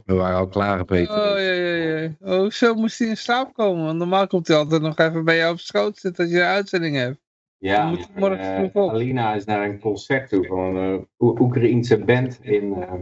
We 0.04 0.14
waren 0.14 0.36
al 0.36 0.48
klaar, 0.48 0.84
Peter. 0.84 1.14
Oh, 1.14 1.38
ja, 1.38 1.52
ja, 1.52 1.98
ja. 1.98 2.10
Oh, 2.20 2.50
zo 2.50 2.74
moest 2.74 2.98
hij 2.98 3.08
in 3.08 3.16
slaap 3.16 3.54
komen. 3.54 3.84
Want 3.84 3.98
normaal 3.98 4.26
komt 4.26 4.48
hij 4.48 4.56
altijd 4.56 4.82
nog 4.82 4.98
even 4.98 5.24
bij 5.24 5.36
jou 5.36 5.52
op 5.52 5.58
schoot 5.58 5.98
zitten 5.98 6.24
als 6.24 6.32
je 6.32 6.40
een 6.40 6.46
uitzending 6.46 6.96
hebt. 6.96 7.18
Ja, 7.58 7.88
moet 7.88 8.08
morgen 8.16 8.38
eh, 8.38 8.58
vroeg 8.58 8.84
op. 8.84 8.90
Alina 8.90 9.34
is 9.34 9.44
naar 9.44 9.64
een 9.68 9.80
concert 9.80 10.28
toe 10.28 10.46
van 10.46 10.76
een 10.76 11.06
uh, 11.18 11.40
Oekraïense 11.40 12.04
band. 12.04 12.38
In, 12.42 12.74
eh, 12.74 12.92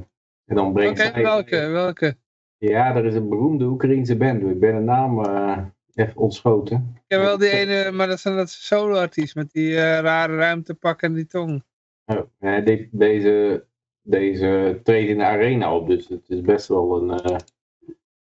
en 0.44 0.54
dan 0.54 0.72
brengt 0.72 1.00
Oké, 1.00 1.10
zij... 1.12 1.22
welke? 1.22 1.66
Welke? 1.66 2.16
Ja, 2.58 2.94
er 2.96 3.04
is 3.04 3.14
een 3.14 3.28
beroemde 3.28 3.64
Oekraïense 3.64 4.16
band. 4.16 4.42
Ik 4.42 4.60
ben 4.60 4.74
de 4.74 4.80
naam 4.80 5.24
eh, 5.24 5.58
even 5.94 6.16
ontschoten. 6.16 6.92
Ik 6.94 7.02
heb 7.06 7.20
wel 7.20 7.38
die 7.38 7.50
ene, 7.50 7.90
maar 7.90 8.06
dat 8.06 8.24
een 8.24 8.36
dat 8.36 8.50
solo-artiest 8.50 9.34
met 9.34 9.52
die 9.52 9.76
eh, 9.76 10.00
rare 10.00 10.36
ruimtepak 10.36 11.02
en 11.02 11.12
die 11.12 11.26
tong. 11.26 11.64
Oh, 12.04 12.18
eh, 12.38 12.64
de- 12.64 12.88
deze, 12.90 13.64
deze 14.04 14.80
treedt 14.82 15.08
in 15.10 15.18
de 15.18 15.24
arena 15.24 15.76
op, 15.76 15.86
dus 15.88 16.08
het 16.08 16.28
is 16.28 16.40
best 16.40 16.68
wel 16.68 17.02
een, 17.02 17.10
eh, 17.20 17.36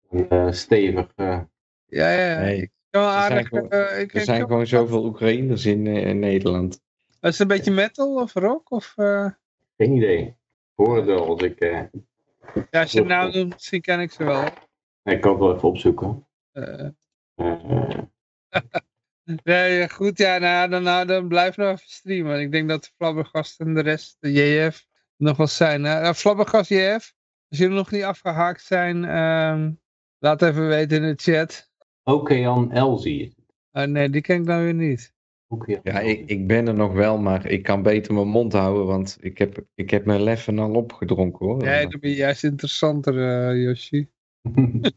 een 0.10 0.30
eh, 0.30 0.52
stevig... 0.52 1.12
eh, 1.16 1.40
Ja, 1.86 2.12
ja, 2.12 2.30
ja. 2.32 2.40
Nee, 2.40 2.72
wel 2.90 3.06
Er 3.06 3.12
zijn 3.22 3.32
aardig. 3.32 3.48
gewoon- 3.48 3.70
eh, 3.70 4.00
ik, 4.00 4.14
er 4.14 4.22
zijn 4.22 4.42
gewoon 4.42 4.68
zoveel 4.68 5.06
Oekraïners 5.06 5.66
in, 5.66 5.88
in 5.88 6.20
Nederland. 6.20 6.74
Is 6.74 7.30
het 7.30 7.40
een 7.40 7.48
beetje 7.48 7.72
metal 7.72 8.16
of 8.16 8.34
rock? 8.34 8.72
Of, 8.72 8.94
eh, 8.96 9.30
geen 9.78 9.92
idee. 9.96 10.20
Ik 10.22 10.36
hoor 10.86 10.96
het 10.96 11.06
wel 11.06 11.26
als 11.28 11.42
ik... 11.42 11.60
eh, 11.60 11.82
ja, 12.72 12.82
als 12.82 12.92
je 12.92 13.00
het 13.00 13.08
nou 13.08 13.32
doet, 13.32 13.50
misschien 13.54 13.82
ken 13.82 14.00
ik 14.00 14.12
ze 14.12 14.24
wel. 14.24 14.44
ik 15.04 15.22
kan 15.22 15.32
het 15.32 15.40
wel 15.40 15.56
even 15.56 15.68
opzoeken. 15.70 16.28
Eh, 16.52 16.88
Eh, 17.36 18.00
nee, 19.44 19.90
goed, 19.90 20.18
ja, 20.18 20.38
nou, 20.38 20.70
dan, 20.70 20.84
nou, 20.84 21.06
dan 21.06 21.28
blijf 21.28 21.58
nog 21.58 21.68
even 21.68 21.90
streamen. 21.90 22.40
Ik 22.40 22.52
denk 22.52 22.70
dat 22.70 22.84
de 22.84 22.90
Flabbergast 22.96 23.60
en 23.60 23.74
de 23.74 23.82
rest, 23.82 24.18
de 24.20 24.32
JF, 24.32 24.86
nog 25.18 25.38
wel 25.38 25.48
zijn. 25.48 25.82
Nou, 25.82 26.14
Flabbergast, 26.14 26.70
JF, 26.70 27.14
als 27.50 27.60
jullie 27.60 27.76
nog 27.76 27.92
niet 27.92 28.04
afgehaakt 28.04 28.62
zijn, 28.62 29.06
ehm, 29.06 29.72
laat 30.18 30.42
even 30.42 30.68
weten 30.68 31.04
in 31.04 31.16
de 31.16 31.22
chat. 31.22 31.72
Okean 32.04 32.72
Elzie. 32.72 33.36
Ah, 33.72 33.88
nee, 33.88 34.10
die 34.10 34.22
ken 34.22 34.40
ik 34.40 34.46
dan 34.46 34.64
weer 34.64 34.74
niet. 34.74 35.14
Ja, 35.84 36.00
ik, 36.00 36.30
ik 36.30 36.48
ben 36.48 36.68
er 36.68 36.74
nog 36.74 36.94
wel, 36.94 37.18
maar 37.18 37.46
ik 37.46 37.64
kan 37.64 37.82
beter 37.82 38.14
mijn 38.14 38.28
mond 38.28 38.54
houden, 38.54 38.86
want 38.86 39.18
ik 39.20 39.38
heb, 39.38 39.66
ik 39.76 39.90
heb 39.90 40.06
mijn 40.06 40.22
leffen 40.22 40.60
al 40.60 40.74
opgedronken 40.74 41.46
hoor. 41.46 41.58
Nee, 41.58 41.88
dan 41.88 42.00
ben 42.00 42.10
je 42.10 42.16
juist 42.16 42.44
interessanter, 42.44 43.18
eh 43.18 43.64
Yoshi. 43.64 44.10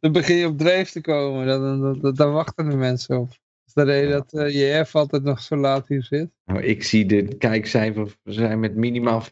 Dan 0.00 0.12
begin 0.12 0.36
je 0.36 0.46
op 0.46 0.58
dreef 0.58 0.90
te 0.90 1.00
komen. 1.00 1.46
Dan, 1.46 1.80
dan, 1.80 2.00
dan, 2.00 2.14
dan 2.14 2.32
wachten 2.32 2.70
de 2.70 2.76
mensen 2.76 3.18
op. 3.18 3.41
Is 3.74 3.84
de 3.84 3.90
reden 3.90 4.08
Ja. 4.10 4.16
dat 4.16 4.32
eh, 4.32 4.78
JF 4.80 4.94
altijd 4.94 5.22
nog 5.22 5.40
zo 5.40 5.56
laat 5.56 5.88
hier 5.88 6.02
zit. 6.02 6.30
Nou, 6.44 6.62
ik 6.62 6.82
zie 6.82 7.06
de 7.06 7.36
kijkcijfers 7.36 8.16
zijn 8.24 8.60
met 8.60 8.74
minimaal 8.76 9.22
50% 9.22 9.24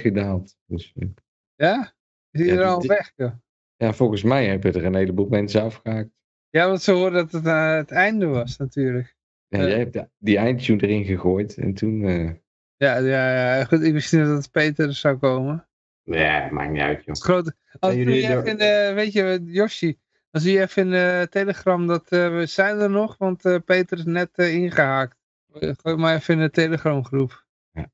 gedaald. 0.00 0.56
Dus, 0.66 0.92
eh, 0.96 1.08
Ja? 1.56 1.92
Is 2.30 2.40
hij 2.40 2.48
Ja, 2.54 2.60
er 2.60 2.64
al 2.66 2.86
weg, 2.86 3.12
joh? 3.16 3.32
ja, 3.76 3.92
volgens 3.92 4.22
mij 4.22 4.46
hebben 4.46 4.74
er 4.74 4.84
een 4.84 4.94
heleboel 4.94 5.28
mensen 5.28 5.62
afgehaakt. 5.62 6.10
Ja, 6.50 6.66
want 6.68 6.82
ze 6.82 6.92
hoorden 6.92 7.22
dat 7.22 7.32
het 7.32 7.46
eh, 7.46 7.74
het 7.74 7.90
einde 7.90 8.26
was, 8.26 8.56
natuurlijk. 8.56 9.16
Ja, 9.48 9.60
Ja. 9.60 9.68
jij 9.68 9.78
hebt 9.78 9.92
de- 9.92 10.08
die 10.18 10.36
eindtune 10.38 10.82
erin 10.82 11.04
gegooid 11.04 11.56
en 11.56 11.74
toen... 11.74 12.04
eh, 12.04 12.30
Ja, 12.76 12.96
ja, 12.98 13.56
ja. 13.56 13.64
Goed, 13.64 13.82
ik 13.82 13.92
wist 13.92 14.12
niet 14.12 14.22
dat 14.24 14.36
het 14.36 14.50
Peter 14.50 14.94
zou 14.94 15.16
komen. 15.16 15.66
Ja, 16.02 16.48
maakt 16.50 16.70
niet 16.72 16.80
uit, 16.80 16.98
joh. 16.98 17.06
Het 17.06 17.22
grote... 17.22 17.54
Als 17.78 17.94
jullie 17.94 18.14
je 18.22 18.28
even 18.28 18.46
in 18.46 18.56
de, 18.58 18.92
weet 18.94 19.12
je, 19.12 19.40
Yoshi, 19.44 19.98
dan 20.32 20.40
zie 20.40 20.52
je 20.52 20.60
even 20.60 20.82
in 20.82 20.90
de 20.90 21.26
Telegram 21.30 21.86
dat 21.86 22.08
eh, 22.08 22.36
we 22.36 22.46
zijn 22.46 22.78
er 22.78 22.90
nog, 22.90 23.16
want 23.18 23.44
eh, 23.44 23.56
Peter 23.64 23.98
is 23.98 24.04
net 24.04 24.30
eh, 24.32 24.54
ingehaakt. 24.54 25.16
Gooi 25.52 25.96
maar 25.96 26.14
even 26.14 26.34
in 26.34 26.40
de 26.40 26.50
Telegram 26.50 27.04
groep. 27.04 27.46
Ja. 27.72 27.90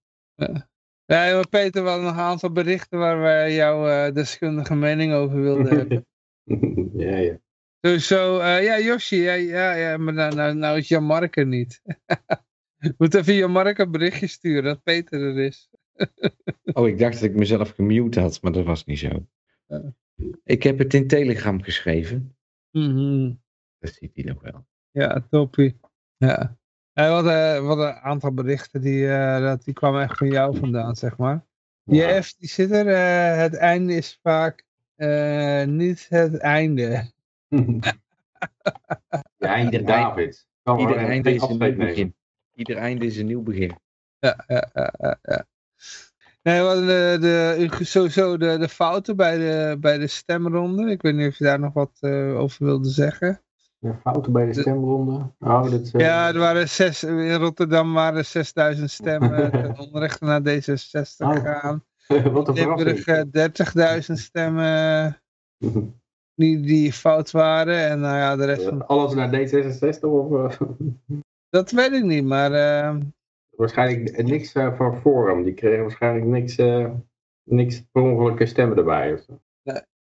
Maar 1.07 1.49
Peter, 1.49 1.83
we 1.83 1.89
hadden 1.89 2.07
nog 2.07 2.15
een 2.15 2.21
aantal 2.21 2.53
berichten 2.53 2.99
waar 2.99 3.21
wij 3.21 3.55
jouw 3.55 3.89
eh, 3.89 4.15
deskundige 4.15 4.75
mening 4.75 5.13
over 5.13 5.41
wilden 5.41 5.77
hebben. 5.77 6.07
ja, 7.05 7.17
ja. 7.17 7.39
Sowieso, 7.81 8.39
eh, 8.39 8.65
ja, 8.65 8.79
Yoshi, 8.79 9.17
ja, 9.17 9.33
ja, 9.33 9.73
ja 9.73 9.97
maar 9.97 10.15
nou, 10.15 10.35
nou, 10.35 10.55
nou 10.55 10.79
is 10.79 10.89
Jan 10.89 11.05
Mark 11.05 11.37
er 11.37 11.47
niet. 11.47 11.83
Moet 12.99 13.15
even 13.15 13.35
Jan 13.35 13.51
Mark 13.51 13.79
een 13.79 13.91
berichtje 13.91 14.27
sturen 14.27 14.63
dat 14.63 14.83
Peter 14.83 15.21
er 15.21 15.39
is. 15.39 15.69
Oh, 16.73 16.89
ik 16.89 16.99
dacht 16.99 17.13
dat 17.13 17.23
ik 17.23 17.35
mezelf 17.35 17.71
gemute 17.71 18.21
had, 18.21 18.43
maar 18.43 18.53
dat 18.53 18.65
was 18.65 18.85
niet 18.85 18.99
zo. 18.99 19.27
Ja. 19.67 19.95
Ik 20.45 20.63
heb 20.63 20.79
het 20.79 20.95
in 20.95 21.07
Telegram 21.07 21.63
geschreven. 21.63 22.37
Mhm. 22.71 23.33
Dat 23.79 23.93
ziet 23.93 24.11
hij 24.15 24.25
nog 24.25 24.43
wel. 24.43 24.67
Ja, 24.91 25.27
toppie. 25.31 25.81
Ja. 26.17 26.57
En 26.93 27.11
wat, 27.11 27.27
eh, 27.27 27.67
wat 27.67 27.79
een 27.79 27.95
aantal 27.95 28.33
berichten 28.33 28.81
die, 28.81 29.09
eh, 29.09 29.41
dat, 29.41 29.65
die 29.65 29.75
kwamen 29.75 30.03
echt 30.03 30.17
van 30.19 30.29
jou 30.29 30.59
vandaan, 30.59 30.97
zeg 30.97 31.17
maar. 31.17 31.47
JF, 31.85 32.35
die 32.35 32.49
zit 32.49 32.71
er. 32.71 32.87
eh, 32.87 33.37
het 33.41 33.55
einde 33.55 33.95
is 33.95 34.19
vaak 34.23 34.65
eh, 34.95 35.65
niet 35.65 36.07
het 36.09 36.37
einde. 36.37 37.11
Ja, 39.39 39.49
einde 39.49 39.71
Ieder 39.71 39.87
David. 39.87 40.47
Kan 40.63 40.79
Ieder 40.79 40.97
einde 40.97 41.35
is 41.35 41.43
een 41.43 41.59
nieuw 41.59 41.77
begin. 41.77 42.15
Ieder 42.55 42.77
einde 42.77 43.07
is 43.07 43.17
een 43.17 43.27
nieuw 43.27 43.43
begin. 43.43 43.79
Ja, 44.19 44.45
ja, 44.47 44.71
ja, 44.75 45.19
ja, 45.23 45.47
ja. 46.49 46.53
Nee, 46.53 46.63
wat 46.63 46.77
de, 46.77 47.17
de, 47.21 47.85
sowieso 47.85 48.37
de, 48.37 48.59
de 48.59 48.69
fouten 48.69 49.17
bij 49.17 49.39
de, 49.39 49.77
bij 49.81 49.99
de 49.99 50.07
stemronde. 50.07 50.91
Ik 50.91 51.03
weet 51.03 51.15
niet 51.15 51.29
of 51.29 51.39
je 51.39 51.45
daar 51.45 51.61
nog 51.61 51.73
wat 51.73 51.97
eh, 52.01 52.39
over 52.39 52.65
wilde 52.65 52.89
zeggen. 52.89 53.41
Ja, 53.79 53.99
Fouten 54.03 54.33
bij 54.33 54.47
de 54.47 54.61
stemronde. 54.61 55.33
Oh, 55.39 55.71
dat, 55.71 55.91
eh, 55.93 56.01
Ja, 56.01 56.29
er 56.29 56.39
waren 56.39 56.69
zes, 56.69 57.05
in 57.05 57.35
Rotterdam 57.35 57.93
waren 57.93 58.25
6000 58.25 58.91
stemmen 58.91 59.51
ten 59.51 59.79
onrechte 59.79 60.25
naar 60.25 60.41
D66 60.41 61.17
Oh. 61.19 61.33
gegaan. 61.33 61.85
wat 62.33 62.49
een 62.49 62.55
Limburg 62.55 63.03
verrassing. 63.03 63.33
eh, 63.35 63.99
30.000 64.09 64.13
stemmen 64.13 65.21
die, 66.35 66.61
die 66.61 66.93
fout 66.93 67.31
waren. 67.31 67.89
En 67.89 68.01
nou 68.01 68.17
ja, 68.17 68.37
de 68.37 68.45
rest 68.45 68.63
van... 68.65 68.87
Alles 68.87 69.15
naar 69.15 69.31
D66 69.31 70.01
of 70.01 70.59
Dat 71.51 71.71
weet 71.71 71.93
ik 71.93 72.05
niet, 72.05 72.25
maar... 72.25 72.51
waarschijnlijk 73.59 74.23
niks 74.23 74.53
eh, 74.53 74.77
van 74.77 75.01
Forum. 75.01 75.43
Die 75.43 75.55
kregen 75.55 75.81
waarschijnlijk 75.83 76.27
niks, 76.27 76.57
eh 76.57 76.91
niks 77.43 77.85
per 77.93 78.03
ongelukke 78.03 78.47
stemmen 78.47 78.77
erbij. 78.77 79.13
Of 79.13 79.21
zo. 79.21 79.39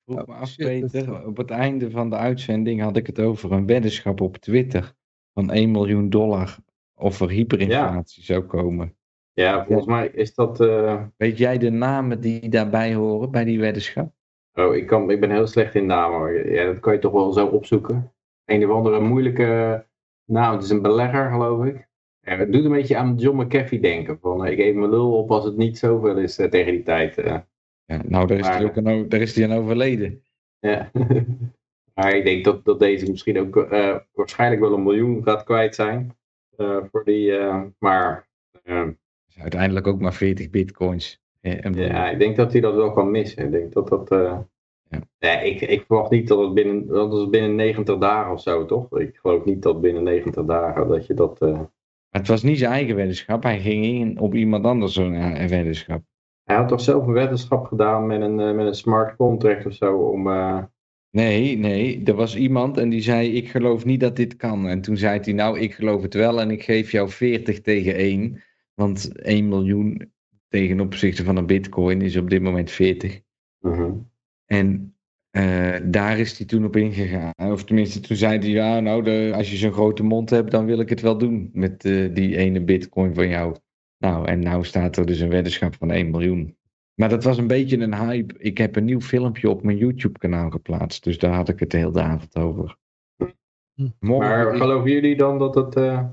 Vroeg 0.05 0.25
me 0.27 0.33
af, 0.33 0.55
Peter. 0.55 1.25
Op 1.25 1.37
het 1.37 1.51
einde 1.51 1.91
van 1.91 2.09
de 2.09 2.15
uitzending 2.15 2.81
had 2.81 2.97
ik 2.97 3.07
het 3.07 3.19
over 3.19 3.51
een 3.51 3.65
weddenschap 3.65 4.21
op 4.21 4.37
Twitter. 4.37 4.93
Van 5.33 5.51
1 5.51 5.71
miljoen 5.71 6.09
dollar. 6.09 6.57
Of 6.95 7.19
er 7.21 7.29
hyperinflatie 7.29 8.23
zou 8.23 8.41
komen. 8.41 8.97
Ja, 9.33 9.65
volgens 9.65 9.87
mij 9.87 10.07
is 10.07 10.33
dat... 10.33 10.59
eh, 10.59 11.03
Weet 11.17 11.37
jij 11.37 11.57
de 11.57 11.69
namen 11.69 12.21
die 12.21 12.49
daarbij 12.49 12.93
horen 12.93 13.31
bij 13.31 13.43
die 13.43 13.59
weddenschap? 13.59 14.11
Oh, 14.53 14.75
ik, 14.75 14.87
kan, 14.87 15.09
ik 15.11 15.19
ben 15.19 15.31
heel 15.31 15.47
slecht 15.47 15.75
in 15.75 15.85
namen. 15.85 16.51
Ja, 16.51 16.65
dat 16.65 16.79
kan 16.79 16.93
je 16.93 16.99
toch 16.99 17.11
wel 17.11 17.31
zo 17.31 17.47
opzoeken. 17.47 18.13
Een 18.45 18.65
of 18.69 18.75
andere 18.75 18.99
moeilijke 18.99 19.85
naam. 20.25 20.53
Het 20.53 20.63
is 20.63 20.69
een 20.69 20.81
belegger, 20.81 21.29
geloof 21.31 21.65
ik. 21.65 21.87
Ja, 22.29 22.37
het 22.37 22.51
doet 22.51 22.65
een 22.65 22.71
beetje 22.71 22.97
aan 22.97 23.15
John 23.15 23.41
McAfee 23.41 23.79
denken. 23.79 24.17
Van, 24.21 24.45
eh, 24.45 24.51
ik 24.51 24.59
eet 24.59 24.75
mijn 24.75 24.89
lul 24.89 25.17
op 25.17 25.31
als 25.31 25.45
het 25.45 25.57
niet 25.57 25.77
zoveel 25.77 26.17
is 26.17 26.37
eh, 26.37 26.49
tegen 26.49 26.71
die 26.71 26.83
tijd. 26.83 27.17
eh. 27.17 27.37
Ja, 27.85 28.01
nou, 28.05 28.27
daar 28.27 28.37
is 28.37 28.47
Maar- 28.47 28.63
ook 28.63 28.77
aan, 28.77 29.09
daar 29.09 29.21
is 29.21 29.35
hij 29.35 29.49
aan 29.49 29.57
overleden. 29.57 30.23
ja. 30.59 30.91
maar 31.95 32.15
ik 32.15 32.23
denk 32.23 32.43
dat, 32.45 32.65
dat 32.65 32.79
deze 32.79 33.09
misschien 33.09 33.39
ook 33.39 33.55
waarschijnlijk 34.13 34.61
wel 34.61 34.73
een 34.73 34.83
miljoen 34.83 35.23
gaat 35.23 35.43
kwijt 35.43 35.75
zijn. 35.75 36.17
voor 36.91 37.03
die, 37.03 37.37
eh, 37.37 37.61
maar 37.79 38.27
Dus 38.63 39.37
uiteindelijk 39.41 39.87
ook 39.87 39.99
maar 39.99 40.13
40 40.13 40.49
bitcoins. 40.49 41.21
Ja, 41.41 42.09
ik 42.09 42.19
denk 42.19 42.35
dat 42.35 42.51
hij 42.51 42.61
dat 42.61 42.75
wel 42.75 42.91
kan 42.91 43.11
missen. 43.11 43.45
Ik 43.45 43.51
denk 43.51 43.73
dat 43.73 43.87
dat... 43.87 44.07
Ja. 44.09 45.01
Nee, 45.19 45.49
ik, 45.53 45.61
ik 45.61 45.83
verwacht 45.85 46.11
niet 46.11 46.27
dat 46.27 46.39
het 46.39 46.53
binnen, 46.53 46.87
dat 46.87 47.13
is 47.13 47.29
binnen 47.29 47.55
90 47.55 47.97
dagen 47.97 48.31
of 48.33 48.41
zo, 48.41 48.65
toch? 48.65 48.99
Ik 48.99 49.17
geloof 49.17 49.45
niet 49.45 49.61
dat 49.61 49.81
binnen 49.81 50.03
90 50.03 50.45
dagen 50.45 50.87
dat 50.87 51.05
je 51.07 51.13
dat... 51.13 51.39
het 52.09 52.27
was 52.27 52.43
niet 52.43 52.57
zijn 52.57 52.71
eigen 52.71 52.95
weddenschap. 52.95 53.43
Hij 53.43 53.59
ging 53.59 53.85
in 53.85 54.19
op 54.19 54.33
iemand 54.35 54.65
anders 54.65 54.93
zo'n 54.93 55.13
eh, 55.13 55.45
weddenschap. 55.47 56.03
Hij 56.43 56.55
had 56.55 56.67
toch 56.67 56.81
zelf 56.81 57.07
een 57.07 57.13
weddenschap 57.13 57.65
gedaan 57.65 58.07
met 58.07 58.21
een, 58.21 58.39
eh, 58.39 58.53
met 58.53 58.65
een 58.65 58.75
smart 58.75 59.15
contract 59.15 59.65
of 59.65 59.73
zo 59.73 59.97
om... 59.97 60.27
eh, 60.27 60.63
Nee, 61.11 61.57
nee, 61.57 62.03
er 62.03 62.13
was 62.13 62.35
iemand 62.35 62.77
en 62.77 62.89
die 62.89 63.01
zei: 63.01 63.35
Ik 63.35 63.49
geloof 63.49 63.85
niet 63.85 63.99
dat 63.99 64.15
dit 64.15 64.35
kan. 64.35 64.67
En 64.67 64.81
toen 64.81 64.97
zei 64.97 65.19
hij: 65.19 65.33
Nou, 65.33 65.59
ik 65.59 65.73
geloof 65.73 66.01
het 66.01 66.13
wel 66.13 66.41
en 66.41 66.51
ik 66.51 66.63
geef 66.63 66.91
jou 66.91 67.09
40 67.09 67.61
tegen 67.61 67.95
1. 67.95 68.43
Want 68.73 69.21
1 69.21 69.47
miljoen 69.47 70.11
tegen 70.47 70.79
opzichte 70.79 71.23
van 71.23 71.35
een 71.35 71.45
bitcoin 71.45 72.01
is 72.01 72.17
op 72.17 72.29
dit 72.29 72.41
moment 72.41 72.71
40. 72.71 73.21
mhm. 73.59 73.91
En 74.45 74.95
eh, 75.31 75.75
daar 75.83 76.19
is 76.19 76.37
hij 76.37 76.47
toen 76.47 76.65
op 76.65 76.75
ingegaan. 76.75 77.33
Of 77.51 77.63
tenminste, 77.63 77.99
toen 77.99 78.17
zei 78.17 78.39
hij: 78.39 78.49
Ja, 78.49 78.79
nou, 78.79 79.03
de, 79.03 79.31
als 79.35 79.51
je 79.51 79.57
zo'n 79.57 79.73
grote 79.73 80.03
mond 80.03 80.29
hebt, 80.29 80.51
dan 80.51 80.65
wil 80.65 80.79
ik 80.79 80.89
het 80.89 81.01
wel 81.01 81.17
doen 81.17 81.49
met 81.53 81.85
eh, 81.85 82.13
die 82.13 82.37
ene 82.37 82.61
bitcoin 82.61 83.13
van 83.13 83.27
jou. 83.27 83.55
Nou, 83.97 84.27
en 84.27 84.39
nou 84.39 84.63
staat 84.63 84.97
er 84.97 85.05
dus 85.05 85.19
een 85.19 85.29
weddenschap 85.29 85.75
van 85.75 85.91
1 85.91 86.09
miljoen. 86.09 86.57
Maar 86.93 87.09
dat 87.09 87.23
was 87.23 87.37
een 87.37 87.47
beetje 87.47 87.77
een 87.77 87.95
hype. 87.95 88.35
Ik 88.37 88.57
heb 88.57 88.75
een 88.75 88.85
nieuw 88.85 89.01
filmpje 89.01 89.49
op 89.49 89.63
mijn 89.63 89.77
YouTube-kanaal 89.77 90.49
geplaatst. 90.49 91.03
Dus 91.03 91.17
daar 91.17 91.33
had 91.33 91.49
ik 91.49 91.59
het 91.59 91.71
de 91.71 91.77
hele 91.77 92.01
avond 92.01 92.35
over. 92.35 92.77
Morgen 93.99 94.29
Maar 94.29 94.55
geloven 94.55 94.91
jullie 94.91 95.15
dan 95.15 95.39
dat 95.39 95.55
het, 95.55 95.75
eh, 95.75 96.05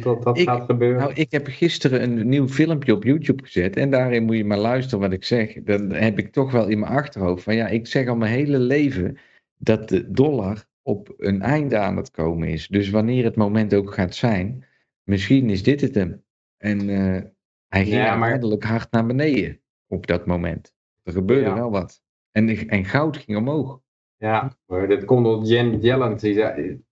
dat, 0.00 0.22
dat 0.22 0.38
Ik- 0.38 0.48
gaat 0.48 0.64
gebeuren? 0.64 1.00
Nou, 1.00 1.12
ik 1.12 1.30
heb 1.32 1.46
gisteren 1.46 2.02
een 2.02 2.28
nieuw 2.28 2.48
filmpje 2.48 2.94
op 2.94 3.04
YouTube 3.04 3.42
gezet. 3.44 3.76
En 3.76 3.90
daarin 3.90 4.22
moet 4.24 4.36
je 4.36 4.44
maar 4.44 4.58
luisteren 4.58 5.00
wat 5.00 5.12
ik 5.12 5.24
zeg. 5.24 5.52
Dan 5.62 5.92
heb 5.92 6.18
ik 6.18 6.32
toch 6.32 6.52
wel 6.52 6.68
in 6.68 6.78
mijn 6.78 6.92
achterhoofd 6.92 7.42
van 7.42 7.54
ja, 7.54 7.68
ik 7.68 7.86
zeg 7.86 8.08
al 8.08 8.16
mijn 8.16 8.32
hele 8.32 8.58
leven 8.58 9.16
dat 9.58 9.88
de 9.88 10.10
dollar 10.10 10.64
op 10.82 11.14
een 11.16 11.42
einde 11.42 11.78
aan 11.78 11.96
het 11.96 12.10
komen 12.10 12.48
is. 12.48 12.68
Dus 12.68 12.90
wanneer 12.90 13.24
het 13.24 13.36
moment 13.36 13.74
ook 13.74 13.94
gaat 13.94 14.14
zijn, 14.14 14.64
misschien 15.02 15.50
is 15.50 15.62
dit 15.62 15.80
het 15.80 15.94
hem. 15.94 16.24
En 16.56 16.80
eh, 16.88 17.22
hij 17.68 17.84
ging 17.84 17.96
Ja, 17.96 18.16
maar- 18.16 18.40
hard 18.60 18.90
naar 18.92 19.06
beneden 19.06 19.60
op 19.86 20.06
dat 20.06 20.26
moment. 20.26 20.74
Er 21.02 21.12
gebeurde 21.12 21.48
Ja. 21.48 21.54
wel 21.54 21.70
wat. 21.70 22.02
En, 22.30 22.68
en 22.68 22.84
goud 22.84 23.16
ging 23.16 23.38
omhoog. 23.38 23.80
Ja, 24.22 24.52
dat 24.66 25.04
komt 25.04 25.24
door 25.24 25.42
Jen 25.42 25.80
zei, 25.80 26.40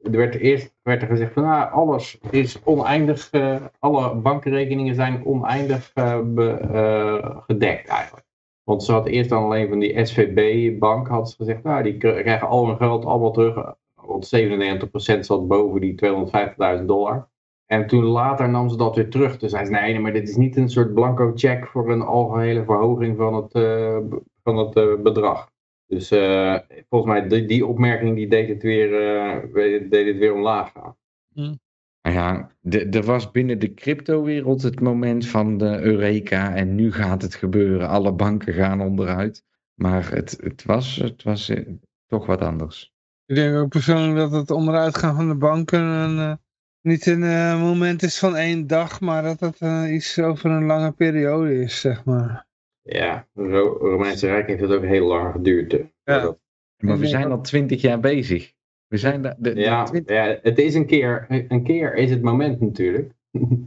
er 0.02 0.10
werd 0.10 0.34
eerst 0.34 0.74
werd 0.82 1.02
er 1.02 1.08
gezegd 1.08 1.32
van 1.32 1.44
ah, 1.44 1.72
alles 1.72 2.18
is 2.30 2.60
oneindig, 2.64 3.30
eh, 3.30 3.56
alle 3.78 4.14
bankrekeningen 4.14 4.94
zijn 4.94 5.24
oneindig 5.24 5.90
eh, 5.94 6.18
eh, 6.36 7.36
gedekt 7.46 7.88
eigenlijk. 7.88 8.26
Want 8.62 8.84
ze 8.84 8.92
had 8.92 9.06
eerst 9.06 9.30
dan 9.30 9.42
alleen 9.42 9.68
van 9.68 9.78
die 9.78 10.06
SVB-bank 10.06 11.08
had 11.08 11.30
ze 11.30 11.36
gezegd, 11.36 11.62
nou 11.62 11.82
die 11.82 11.96
kr- 11.96 12.08
krijgen 12.20 12.48
al 12.48 12.66
hun 12.66 12.76
geld 12.76 13.04
allemaal 13.04 13.32
terug. 13.32 13.74
Want 13.94 14.26
97% 14.26 15.24
zat 15.26 15.48
boven 15.48 15.80
die 15.80 15.94
250.000 16.78 16.84
dollar. 16.86 17.28
En 17.66 17.86
toen 17.86 18.04
later 18.04 18.48
nam 18.48 18.68
ze 18.68 18.76
dat 18.76 18.96
weer 18.96 19.10
terug. 19.10 19.36
Toen 19.36 19.48
zei 19.48 19.64
ze, 19.64 19.70
nee, 19.70 20.00
maar 20.00 20.12
dit 20.12 20.28
is 20.28 20.36
niet 20.36 20.56
een 20.56 20.70
soort 20.70 20.94
blanco 20.94 21.32
check 21.34 21.66
voor 21.66 21.90
een 21.90 22.02
algehele 22.02 22.64
verhoging 22.64 23.16
van 23.16 23.34
het, 23.34 23.52
van 24.42 24.56
het 24.56 25.02
bedrag. 25.02 25.49
Dus 25.90 26.10
eh, 26.10 26.56
volgens 26.88 27.12
mij, 27.12 27.28
die, 27.28 27.44
die 27.46 27.66
opmerking 27.66 28.16
die 28.16 28.28
deed 28.28 28.48
het 28.48 28.62
weer, 28.62 28.94
eh, 28.94 29.90
deed 29.90 30.06
het 30.06 30.18
weer 30.18 30.34
omlaag 30.34 30.72
gaan. 30.72 30.96
Nou 32.02 32.16
ja, 32.16 32.50
de- 32.60 32.88
er 32.88 33.02
was 33.02 33.30
binnen 33.30 33.58
de 33.58 33.74
cryptowereld 33.74 34.62
het 34.62 34.80
moment 34.80 35.26
van 35.26 35.58
de 35.58 35.80
Eureka 35.80 36.54
en 36.54 36.74
nu 36.74 36.92
gaat 36.92 37.22
het 37.22 37.34
gebeuren. 37.34 37.88
Alle 37.88 38.12
banken 38.12 38.54
gaan 38.54 38.80
onderuit. 38.80 39.44
Maar 39.74 40.10
het, 40.12 40.38
het 40.42 40.64
was, 40.64 40.96
het 40.96 41.22
was 41.22 41.48
eh, 41.48 41.66
toch 42.06 42.26
wat 42.26 42.40
anders. 42.40 42.92
Ik 43.26 43.34
denk 43.34 43.56
ook 43.56 43.68
persoonlijk 43.68 44.16
dat 44.16 44.32
het 44.32 44.50
onderuit 44.50 44.98
gaan 44.98 45.14
van 45.16 45.28
de 45.28 45.36
banken 45.36 45.80
een, 45.80 46.38
niet 46.80 47.06
een 47.06 47.22
eh, 47.22 47.60
moment 47.60 48.02
is 48.02 48.18
van 48.18 48.36
één 48.36 48.66
dag, 48.66 49.00
maar 49.00 49.22
dat 49.22 49.40
het 49.40 49.88
iets 49.90 50.18
over 50.18 50.50
een 50.50 50.66
lange 50.66 50.92
periode 50.92 51.60
is, 51.60 51.80
zeg 51.80 52.04
maar. 52.04 52.46
Ja, 52.82 53.26
het 53.34 53.46
Ro- 53.50 53.76
Romeinse 53.80 54.26
Rijk 54.26 54.46
heeft 54.46 54.60
het 54.60 54.70
ook 54.72 54.84
heel 54.84 55.06
lang 55.06 55.32
geduurd. 55.32 55.72
eh, 55.72 55.84
Ja. 56.04 56.36
Maar 56.76 56.98
we 56.98 57.06
zijn 57.06 57.30
al 57.30 57.40
twintig 57.40 57.80
jaar 57.80 58.00
bezig. 58.00 58.52
We 58.86 58.96
zijn 58.96 59.22
daar, 59.22 59.34
de, 59.38 59.52
de 59.54 59.60
Ja, 59.60 59.88
ja, 60.06 60.38
het 60.42 60.58
is 60.58 60.74
een 60.74 60.86
keer, 60.86 61.26
een 61.48 61.62
keer 61.64 61.94
is 61.94 62.10
het 62.10 62.22
moment 62.22 62.60
natuurlijk. 62.60 63.12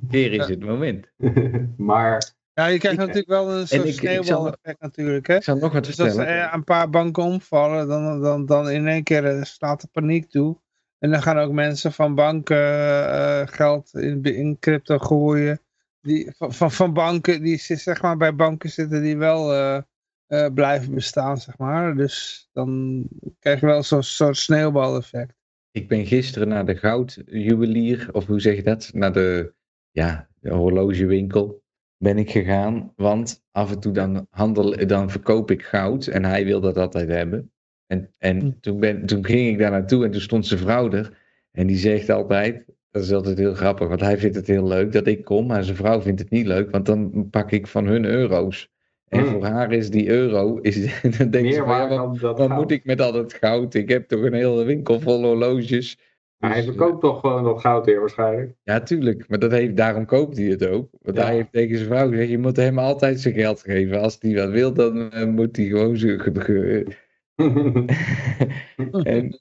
keer 0.10 0.32
is 0.34 0.48
het 0.48 0.60
moment. 0.66 1.08
maar 1.78 2.32
Ja, 2.54 2.66
je 2.66 2.78
krijgt 2.78 3.00
Ik- 3.00 3.06
natuurlijk 3.06 3.28
wel 3.28 3.52
een 3.52 3.68
soort 3.68 3.82
ik- 3.82 3.88
ik 3.88 3.94
zal- 3.94 4.24
sneeuwbaleffect 4.24 4.80
natuurlijk, 4.82 5.28
hè. 5.28 5.36
Ik 5.36 5.44
zal 5.44 5.58
nog 5.58 5.74
wat 5.74 5.86
Dus 5.86 6.00
als 6.00 6.10
vertellen. 6.16 6.34
er 6.42 6.54
een 6.54 6.64
paar 6.64 6.90
banken 6.90 7.24
omvallen, 7.24 7.88
dan, 7.88 8.22
dan, 8.22 8.46
dan 8.46 8.70
in 8.70 8.88
één 8.88 9.04
keer 9.04 9.26
eh, 9.26 9.44
slaat 9.44 9.82
de 9.82 9.88
paniek 9.92 10.30
toe. 10.30 10.58
En 11.00 11.12
dan 11.12 11.22
gaan 11.22 11.38
ook 11.40 11.52
mensen 11.52 11.92
van 11.92 12.16
banken 12.16 12.58
eh, 12.58 13.42
geld 13.48 13.94
in, 13.94 14.24
in 14.24 14.58
crypto 14.60 14.98
gooien. 14.98 15.60
Die, 16.04 16.32
van, 16.38 16.54
van, 16.54 16.72
van 16.72 16.94
banken, 16.94 17.42
die 17.42 17.58
zeg 17.58 18.02
maar 18.02 18.18
bij 18.18 18.36
banken 18.36 18.70
zitten 18.70 19.02
die 19.02 19.18
wel 19.18 19.54
eh, 19.54 19.82
eh, 20.28 20.54
blijven 20.54 20.94
bestaan, 20.94 21.38
zeg 21.38 21.58
maar. 21.58 21.96
Dus 21.96 22.50
dan 22.54 23.04
krijg 23.40 23.60
je 23.60 23.66
wel 23.66 23.84
zo'n 23.84 24.04
soort 24.04 24.38
sneeuwbaleffect. 24.38 25.34
Ik 25.72 25.88
ben 25.88 26.06
gisteren 26.06 26.48
naar 26.48 26.66
de 26.66 26.76
goudjuwelier, 26.76 28.10
of 28.12 28.26
hoe 28.26 28.40
zeg 28.42 28.56
je 28.56 28.64
dat? 28.64 28.90
Naar 28.94 29.14
de, 29.14 29.54
ja, 29.92 30.30
de 30.40 30.54
horlogewinkel 30.54 31.64
ben 31.98 32.18
ik 32.18 32.32
gegaan. 32.32 32.94
Want 32.96 33.44
af 33.52 33.72
en 33.72 33.80
toe 33.80 33.94
dan, 33.94 34.28
handel, 34.30 34.88
dan 34.88 35.10
verkoop 35.10 35.52
ik 35.52 35.64
goud 35.64 36.08
en 36.08 36.26
hij 36.26 36.46
wil 36.46 36.62
dat 36.62 36.78
altijd 36.78 37.10
hebben. 37.10 37.52
En, 37.86 38.14
en 38.18 38.40
Hm. 38.40 38.52
toen, 38.60 38.80
ben, 38.80 39.06
toen 39.06 39.26
ging 39.26 39.50
ik 39.50 39.58
daar 39.58 39.72
naartoe 39.72 40.06
en 40.06 40.12
toen 40.12 40.22
stond 40.22 40.46
zijn 40.46 40.60
vrouw 40.60 40.92
er. 40.92 41.22
En 41.52 41.68
die 41.68 41.78
zegt 41.78 42.10
altijd, 42.10 42.66
dat 42.94 43.04
is 43.04 43.12
altijd 43.14 43.38
heel 43.38 43.54
grappig, 43.54 43.88
want 43.88 44.02
hij 44.02 44.18
vindt 44.18 44.36
het 44.36 44.48
heel 44.48 44.68
leuk 44.68 44.92
dat 44.92 45.08
ik 45.08 45.24
kom. 45.24 45.46
Maar 45.48 45.64
zijn 45.64 45.76
vrouw 45.78 46.02
vindt 46.02 46.20
het 46.20 46.30
niet 46.30 46.46
leuk, 46.46 46.72
want 46.72 46.86
dan 46.86 47.28
pak 47.30 47.52
ik 47.52 47.68
van 47.68 47.86
hun 47.86 48.06
euro's. 48.06 48.72
En 49.08 49.20
Hmm. 49.20 49.30
voor 49.32 49.46
haar 49.46 49.72
is 49.72 49.90
die 49.90 50.10
euro, 50.10 50.58
is, 50.58 51.02
dan 51.18 51.30
denkt 51.30 51.54
ze 51.54 51.62
ja, 51.62 51.88
wat, 51.88 52.18
goud. 52.20 52.50
moet 52.50 52.72
ik 52.72 52.86
met 52.86 53.02
al 53.02 53.12
dat 53.12 53.34
goud? 53.34 53.74
Ik 53.74 53.90
heb 53.90 54.08
toch 54.08 54.22
een 54.24 54.34
hele 54.34 54.64
winkel 54.64 55.00
vol 55.00 55.24
horloges. 55.24 55.98
hij 56.38 56.56
Dus, 56.56 56.66
verkoopt 56.66 57.02
toch 57.02 57.20
gewoon 57.20 57.44
dat 57.44 57.60
goud 57.60 57.86
weer 57.86 58.00
waarschijnlijk. 58.00 58.54
Ja, 58.64 58.80
tuurlijk. 58.82 59.28
Maar 59.28 59.40
dat 59.40 59.52
heeft, 59.52 59.78
daarom 59.78 60.06
koopt 60.06 60.38
hij 60.38 60.46
het 60.46 60.68
ook. 60.68 60.90
Want 61.02 61.18
Ja. 61.18 61.24
hij 61.26 61.36
heeft 61.36 61.52
tegen 61.52 61.76
zijn 61.78 61.90
vrouw 61.90 62.10
gezegd, 62.10 62.30
je 62.30 62.38
moet 62.38 62.56
hem 62.56 62.80
altijd 62.80 63.20
zijn 63.20 63.34
geld 63.34 63.62
geven. 63.62 64.02
Als 64.02 64.18
hij 64.20 64.36
wat 64.36 64.50
wil, 64.50 64.74
dan 64.74 65.12
eh, 65.12 65.28
moet 65.28 65.56
hij 65.58 65.66
gewoon 65.66 65.98
zijn... 65.98 66.20
en, 69.04 69.40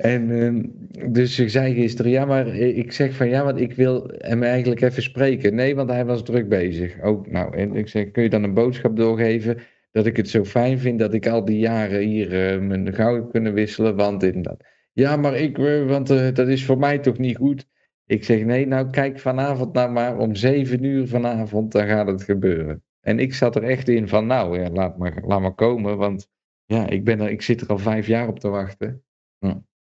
en 0.00 0.30
ehm, 0.30 1.12
dus 1.12 1.38
ik 1.38 1.50
zei 1.50 1.74
gisteren, 1.74 2.10
ja, 2.10 2.24
maar 2.24 2.46
ik 2.56 2.92
zeg 2.92 3.14
van 3.14 3.28
ja, 3.28 3.44
want 3.44 3.60
ik 3.60 3.72
wil 3.72 4.10
hem 4.18 4.42
eigenlijk 4.42 4.80
even 4.80 5.02
spreken. 5.02 5.54
Nee, 5.54 5.74
want 5.74 5.90
hij 5.90 6.04
was 6.04 6.22
druk 6.22 6.48
bezig. 6.48 7.02
Ook, 7.02 7.30
nou, 7.30 7.56
en 7.56 7.74
ik 7.74 7.88
zeg, 7.88 8.10
kun 8.10 8.22
je 8.22 8.28
dan 8.28 8.42
een 8.42 8.54
boodschap 8.54 8.96
doorgeven 8.96 9.58
dat 9.90 10.06
ik 10.06 10.16
het 10.16 10.28
zo 10.28 10.44
fijn 10.44 10.78
vind 10.78 10.98
dat 10.98 11.14
ik 11.14 11.26
al 11.26 11.44
die 11.44 11.58
jaren 11.58 12.00
hier 12.00 12.52
eh, 12.52 12.60
mijn 12.60 12.94
goud 12.94 13.16
heb 13.16 13.30
kunnen 13.30 13.54
wisselen, 13.54 13.96
want 13.96 14.22
en 14.22 14.42
dat. 14.42 14.64
Ja, 14.92 15.16
maar 15.16 15.36
ik, 15.36 15.58
eh, 15.58 15.86
want 15.86 16.10
eh, 16.10 16.34
dat 16.34 16.48
is 16.48 16.64
voor 16.64 16.78
mij 16.78 16.98
toch 16.98 17.18
niet 17.18 17.36
goed. 17.36 17.68
Ik 18.06 18.24
zeg, 18.24 18.44
nee, 18.44 18.66
nou 18.66 18.90
kijk 18.90 19.18
vanavond 19.18 19.72
nou 19.72 19.90
maar 19.90 20.18
om 20.18 20.34
zeven 20.34 20.84
uur 20.84 21.08
vanavond, 21.08 21.72
dan 21.72 21.86
gaat 21.86 22.06
het 22.06 22.22
gebeuren. 22.22 22.82
En 23.00 23.18
ik 23.18 23.34
zat 23.34 23.56
er 23.56 23.62
echt 23.62 23.88
in 23.88 24.08
van, 24.08 24.26
nou 24.26 24.60
ja, 24.60 24.70
laat 24.70 24.98
maar, 24.98 25.22
laat 25.24 25.40
maar 25.40 25.54
komen, 25.54 25.96
want 25.96 26.28
ja, 26.64 26.88
ik, 26.88 27.04
ben 27.04 27.20
er, 27.20 27.30
ik 27.30 27.42
zit 27.42 27.60
er 27.60 27.68
al 27.68 27.78
vijf 27.78 28.06
jaar 28.06 28.28
op 28.28 28.38
te 28.38 28.48
wachten. 28.48 29.02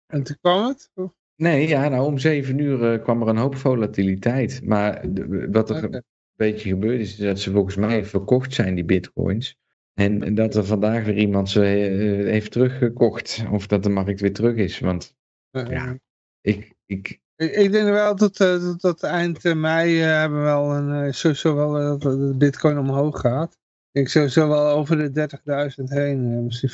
En 0.06 0.22
toen 0.22 0.36
kwam 0.40 0.66
het? 0.68 0.90
Of- 0.94 1.12
Nee, 1.36 1.68
ja, 1.68 1.88
nou 1.88 2.06
om 2.06 2.18
zeven 2.18 2.58
uur 2.58 2.92
eh, 2.92 3.02
kwam 3.02 3.22
er 3.22 3.28
een 3.28 3.36
hoop 3.36 3.56
volatiliteit. 3.56 4.60
Maar 4.64 5.12
de- 5.12 5.48
wat 5.50 5.70
er 5.70 5.84
een 5.84 6.04
beetje 6.36 6.68
gebeurd 6.68 7.00
is, 7.00 7.10
is 7.10 7.16
dat 7.24 7.38
ze 7.38 7.50
volgens 7.50 7.76
mij 7.76 8.04
verkocht 8.04 8.54
zijn, 8.54 8.74
die 8.74 8.84
bitcoins. 8.84 9.56
En, 9.94 10.34
dat 10.34 10.54
er 10.54 10.64
vandaag 10.64 11.04
weer 11.04 11.16
iemand 11.16 11.50
ze 11.50 11.60
eh, 11.64 12.30
heeft 12.30 12.52
teruggekocht. 12.52 13.44
Of 13.50 13.66
dat 13.66 13.82
de 13.82 13.88
markt 13.88 14.20
weer 14.20 14.32
terug 14.32 14.56
is. 14.56 14.78
Want 14.78 15.14
Eh, 15.50 15.66
Ja. 15.70 15.98
ik, 16.40 16.74
ik, 16.86 17.20
Ik, 17.36 17.50
ik 17.54 17.72
denk 17.72 17.88
wel 17.88 18.16
dat 18.16 18.40
eh, 18.40 18.70
tot 18.74 19.02
eind 19.02 19.44
eh, 19.44 19.54
mei 19.54 20.00
eh, 20.02 20.06
hebben 20.08 20.38
we 20.38 20.44
wel 20.44 20.74
een, 20.74 21.04
eh, 21.06 21.12
sowieso 21.12 21.54
wel 21.54 21.78
eh, 21.78 21.84
dat 21.88 22.00
de 22.02 22.34
bitcoin 22.38 22.78
omhoog 22.78 23.20
gaat. 23.20 23.58
Ik 23.92 24.08
sowieso 24.08 24.48
wel 24.48 24.68
over 24.68 24.96
de 24.96 25.10
30.000 25.10 25.90
heen, 25.90 26.32
eh, 26.32 26.38
misschien 26.38 26.68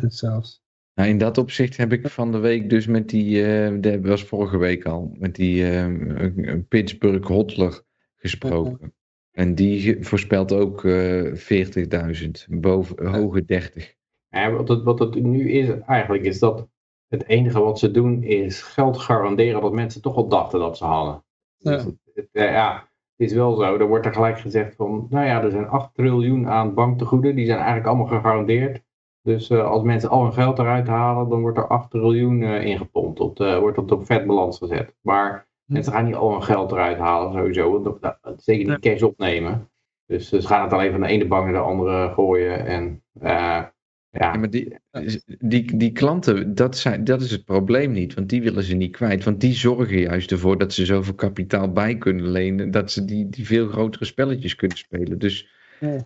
50.000 0.00 0.06
zelfs. 0.14 0.62
Nou, 0.96 1.08
in 1.08 1.18
dat 1.18 1.38
opzicht 1.38 1.76
heb 1.76 1.92
ik 1.92 2.08
van 2.08 2.32
de 2.32 2.38
week 2.38 2.70
dus 2.70 2.86
met 2.86 3.08
die, 3.08 3.44
eh 3.44 3.74
dat 3.80 4.00
was 4.00 4.24
vorige 4.24 4.58
week 4.58 4.84
al, 4.84 5.10
met 5.18 5.34
die 5.34 5.70
eh, 5.70 6.54
Pittsburgh 6.68 7.26
Hotler 7.26 7.82
gesproken. 8.16 8.94
En 9.30 9.54
die 9.54 10.04
voorspelt 10.04 10.52
ook 10.52 10.84
eh 10.84 11.34
40.000, 12.48 12.48
boven, 12.48 13.06
hoge 13.06 13.44
30. 13.44 13.94
Ja, 14.28 14.50
wat, 14.50 14.68
het, 14.68 14.82
wat 14.82 14.98
het 14.98 15.22
nu 15.22 15.50
is 15.50 15.68
eigenlijk, 15.68 16.24
is 16.24 16.38
dat 16.38 16.68
het 17.08 17.26
enige 17.26 17.60
wat 17.60 17.78
ze 17.78 17.90
doen 17.90 18.22
is 18.22 18.62
geld 18.62 18.98
garanderen 18.98 19.60
dat 19.60 19.72
mensen 19.72 20.02
toch 20.02 20.16
al 20.16 20.28
dachten 20.28 20.58
dat 20.58 20.76
ze 20.76 20.84
hadden. 20.84 21.24
Ja. 21.56 21.70
Dus 21.70 21.84
het, 21.84 21.96
het, 22.14 22.28
eh, 22.32 22.50
ja, 22.50 22.88
het 23.16 23.28
is 23.28 23.32
wel 23.32 23.56
zo. 23.56 23.76
Er 23.76 23.86
wordt 23.86 24.06
er 24.06 24.12
gelijk 24.12 24.38
gezegd 24.38 24.74
van, 24.74 25.06
nou 25.10 25.26
ja, 25.26 25.42
er 25.42 25.50
zijn 25.50 25.68
8 25.68 25.94
triljoen 25.94 26.48
aan 26.48 26.74
banktegoeden, 26.74 27.34
die 27.34 27.46
zijn 27.46 27.58
eigenlijk 27.58 27.86
allemaal 27.86 28.06
gegarandeerd. 28.06 28.84
Dus 29.26 29.50
eh, 29.50 29.64
als 29.66 29.82
mensen 29.82 30.08
al 30.08 30.22
hun 30.22 30.32
geld 30.32 30.58
eruit 30.58 30.86
halen, 30.86 31.28
dan 31.28 31.40
wordt 31.40 31.58
er 31.58 31.66
8 31.66 31.90
triljoen 31.90 32.42
eh, 32.42 32.64
ingepompt. 32.64 33.20
Op 33.20 33.36
de, 33.36 33.58
wordt 33.60 33.76
dat 33.76 33.92
op 33.92 34.06
vetbalans 34.06 34.58
gezet. 34.58 34.94
Maar 35.02 35.48
Hm. 35.66 35.72
mensen 35.72 35.92
gaan 35.92 36.04
niet 36.04 36.14
al 36.14 36.32
hun 36.32 36.42
geld 36.42 36.72
eruit 36.72 36.98
halen 36.98 37.32
sowieso. 37.32 37.70
want 37.72 37.84
dat- 37.84 38.18
dat- 38.22 38.42
Zeker 38.42 38.68
niet 38.68 38.78
cash 38.78 39.02
opnemen. 39.02 39.70
Dus 40.06 40.28
ze 40.28 40.42
gaan 40.42 40.62
het 40.62 40.72
alleen 40.72 40.90
van 40.92 41.00
de 41.00 41.06
ene 41.06 41.26
bank 41.26 41.44
naar 41.44 41.52
de 41.52 41.58
andere 41.58 42.12
gooien. 42.14 42.66
En 42.66 43.02
eh, 43.20 43.30
ja, 43.30 43.72
Ja, 44.10 44.32
maar 44.36 44.50
die, 44.50 44.76
die, 45.38 45.76
die 45.76 45.92
klanten, 45.92 46.54
dat, 46.54 46.76
zijn, 46.76 47.04
dat 47.04 47.20
is 47.20 47.30
het 47.30 47.44
probleem 47.44 47.92
niet, 47.92 48.14
want 48.14 48.28
die 48.28 48.42
willen 48.42 48.62
ze 48.62 48.74
niet 48.74 48.96
kwijt. 48.96 49.24
Want 49.24 49.40
die 49.40 49.54
zorgen 49.54 49.98
juist 50.00 50.30
ervoor 50.30 50.58
dat 50.58 50.72
ze 50.72 50.84
zoveel 50.84 51.14
kapitaal 51.14 51.72
bij 51.72 51.96
kunnen 51.96 52.28
lenen, 52.30 52.70
dat 52.70 52.90
ze 52.90 53.04
die, 53.04 53.28
die 53.28 53.46
veel 53.46 53.68
grotere 53.68 54.04
spelletjes 54.04 54.54
kunnen 54.54 54.76
spelen. 54.78 55.18
Dus. 55.18 55.54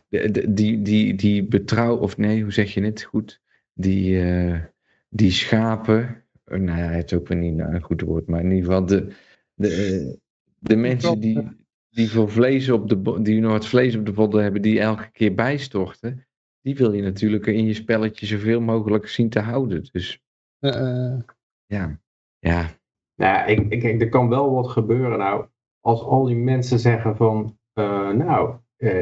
De, 0.08 0.30
de- 0.30 0.52
die, 0.52 0.82
die, 0.82 1.14
die 1.14 1.44
betrouw, 1.44 1.96
of 1.96 2.16
nee, 2.16 2.42
hoe 2.42 2.52
zeg 2.52 2.74
je 2.74 2.82
het 2.82 3.02
goed? 3.02 3.40
Die, 3.74 4.22
eh, 4.22 4.60
die 5.08 5.30
schapen, 5.30 6.24
eh, 6.44 6.58
nou 6.58 6.78
ja, 6.78 6.88
het 6.88 7.12
is 7.12 7.18
ook 7.18 7.28
weer 7.28 7.38
niet 7.38 7.58
een 7.58 7.82
goed 7.82 8.00
woord, 8.00 8.26
maar 8.26 8.40
in 8.40 8.50
ieder 8.50 8.64
geval 8.64 8.86
de, 8.86 9.12
de, 9.54 9.68
eh, 9.68 10.18
de 10.58 10.76
mensen 10.76 11.20
die, 11.20 11.48
die 11.90 12.10
voor 12.10 12.30
vlees 12.30 12.70
op 12.70 12.88
de, 12.88 13.22
die 13.22 13.40
nog 13.40 13.52
het 13.52 13.66
vlees 13.66 13.96
op 13.96 14.06
de 14.06 14.12
bodden 14.12 14.42
hebben, 14.42 14.62
die 14.62 14.80
elke 14.80 15.10
keer 15.10 15.34
bijstorten 15.34 16.24
die 16.62 16.76
wil 16.76 16.92
je 16.92 17.02
natuurlijk 17.02 17.46
in 17.46 17.66
je 17.66 17.74
spelletje 17.74 18.26
zoveel 18.26 18.60
mogelijk 18.60 19.08
zien 19.08 19.28
te 19.28 19.40
houden. 19.40 19.88
Dus 19.92 20.22
ja, 20.58 22.00
ja, 22.38 22.78
Nou 23.14 23.32
ja, 23.32 23.44
ik, 23.44 23.70
ik, 23.70 24.00
er 24.00 24.08
kan 24.08 24.28
wel 24.28 24.54
wat 24.54 24.68
gebeuren. 24.68 25.18
Nou, 25.18 25.46
als 25.80 26.02
al 26.02 26.24
die 26.24 26.36
mensen 26.36 26.78
zeggen 26.78 27.16
van, 27.16 27.58
eh, 27.72 28.10
nou, 28.10 28.56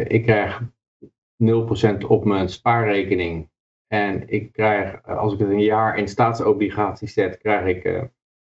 ik 0.09 0.23
krijg 0.23 0.63
0% 1.37 2.05
op 2.07 2.25
mijn 2.25 2.49
spaarrekening. 2.49 3.51
En 3.87 4.29
ik 4.29 4.53
krijg, 4.53 4.95
eh, 4.95 5.19
als 5.19 5.33
ik 5.33 5.39
het 5.39 5.49
een 5.49 5.61
jaar 5.63 5.99
in 5.99 6.09
staatsobligaties 6.09 7.13
zet, 7.13 7.39
krijg 7.39 7.77
ik, 7.77 7.85
eh, 7.85 8.03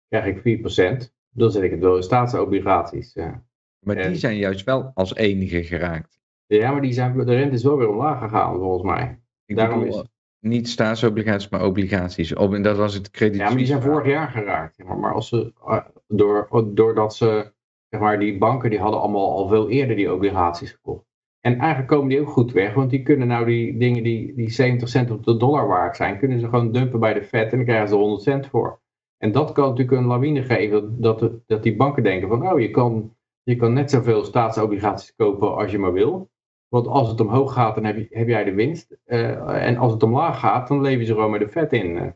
krijg 0.08 0.24
ik 0.24 0.40
4%. 0.42 1.14
Dan 1.30 1.50
zet 1.50 1.62
ik 1.62 1.70
het 1.70 1.80
wel 1.80 1.96
in 1.96 2.02
staatsobligaties. 2.02 3.14
eh. 3.14 3.32
maar 3.78 3.96
die 4.02 4.14
zijn 4.14 4.36
juist 4.36 4.64
wel 4.64 4.90
als 4.94 5.14
enige 5.14 5.62
geraakt. 5.64 6.20
Ja, 6.46 6.72
maar 6.72 6.80
die 6.80 6.92
zijn, 6.92 7.16
de 7.16 7.34
rente 7.34 7.54
is 7.54 7.62
wel 7.62 7.76
weer 7.78 7.88
omlaag 7.88 8.18
gegaan, 8.22 8.58
volgens 8.58 8.82
mij. 8.82 9.20
Ik 9.44 9.56
Daarom 9.56 9.80
bedoel, 9.80 10.02
is- 10.02 10.08
niet 10.40 10.68
staatsobligaties, 10.68 11.48
maar 11.48 11.64
obligaties. 11.66 12.34
Op, 12.34 12.54
en 12.54 12.62
dat 12.62 12.76
was 12.76 12.94
het 12.94 13.10
krediet. 13.10 13.40
Ja, 13.40 13.48
maar 13.48 13.56
die 13.56 13.66
zijn 13.66 13.82
vorig 13.82 14.06
jaar 14.06 14.28
geraakt. 14.28 14.84
Maar, 14.84 14.98
maar 14.98 15.14
als 15.14 15.28
ze, 15.28 15.52
eh, 15.66 15.84
door, 16.06 16.48
doordat 16.74 17.14
ze, 17.14 17.52
zeg 17.88 18.00
maar, 18.00 18.18
die 18.18 18.38
banken 18.38 18.70
die 18.70 18.78
hadden 18.78 19.00
allemaal 19.00 19.32
al 19.36 19.48
veel 19.48 19.68
eerder 19.70 19.96
die 19.96 20.12
obligaties 20.12 20.70
gekocht. 20.70 21.04
En 21.46 21.58
eigenlijk 21.58 21.88
komen 21.88 22.08
die 22.08 22.20
ook 22.20 22.28
goed 22.28 22.52
weg, 22.52 22.74
want 22.74 22.90
die 22.90 23.02
kunnen 23.02 23.28
nou 23.28 23.44
die 23.46 23.76
dingen 23.78 24.02
die, 24.02 24.34
die 24.34 24.50
70 24.50 24.88
cent 24.88 25.10
op 25.10 25.24
de 25.24 25.36
dollar 25.36 25.66
waard 25.66 25.96
zijn, 25.96 26.18
kunnen 26.18 26.40
ze 26.40 26.48
gewoon 26.48 26.72
dumpen 26.72 27.00
bij 27.00 27.14
de 27.14 27.22
Fed 27.22 27.50
en 27.50 27.56
dan 27.56 27.66
krijgen 27.66 27.88
ze 27.88 27.94
100 27.94 28.22
cent 28.22 28.46
voor. 28.46 28.80
En 29.18 29.32
dat 29.32 29.52
kan 29.52 29.68
natuurlijk 29.68 29.96
een 29.98 30.06
lawine 30.06 30.42
geven, 30.42 31.00
dat, 31.00 31.18
dat, 31.18 31.32
dat 31.46 31.62
die 31.62 31.76
banken 31.76 32.02
denken 32.02 32.28
van, 32.28 32.52
oh, 32.52 32.60
je 32.60 32.70
kan, 32.70 33.16
je 33.42 33.56
kan 33.56 33.72
net 33.72 33.90
zoveel 33.90 34.24
staatsobligaties 34.24 35.14
kopen 35.14 35.56
als 35.56 35.70
je 35.70 35.78
maar 35.78 35.92
wil. 35.92 36.30
Want 36.68 36.86
als 36.86 37.08
het 37.08 37.20
omhoog 37.20 37.52
gaat, 37.52 37.74
dan 37.74 37.84
heb, 37.84 37.96
je, 37.96 38.06
heb 38.10 38.28
jij 38.28 38.44
de 38.44 38.54
winst. 38.54 38.96
Eh, 39.04 39.66
en 39.66 39.76
als 39.76 39.92
het 39.92 40.02
omlaag 40.02 40.38
gaat, 40.38 40.68
dan 40.68 40.80
leven 40.80 41.06
ze 41.06 41.12
gewoon 41.12 41.30
met 41.30 41.40
de 41.40 41.48
vet 41.48 41.72
in. 41.72 41.98
eh. 41.98 42.08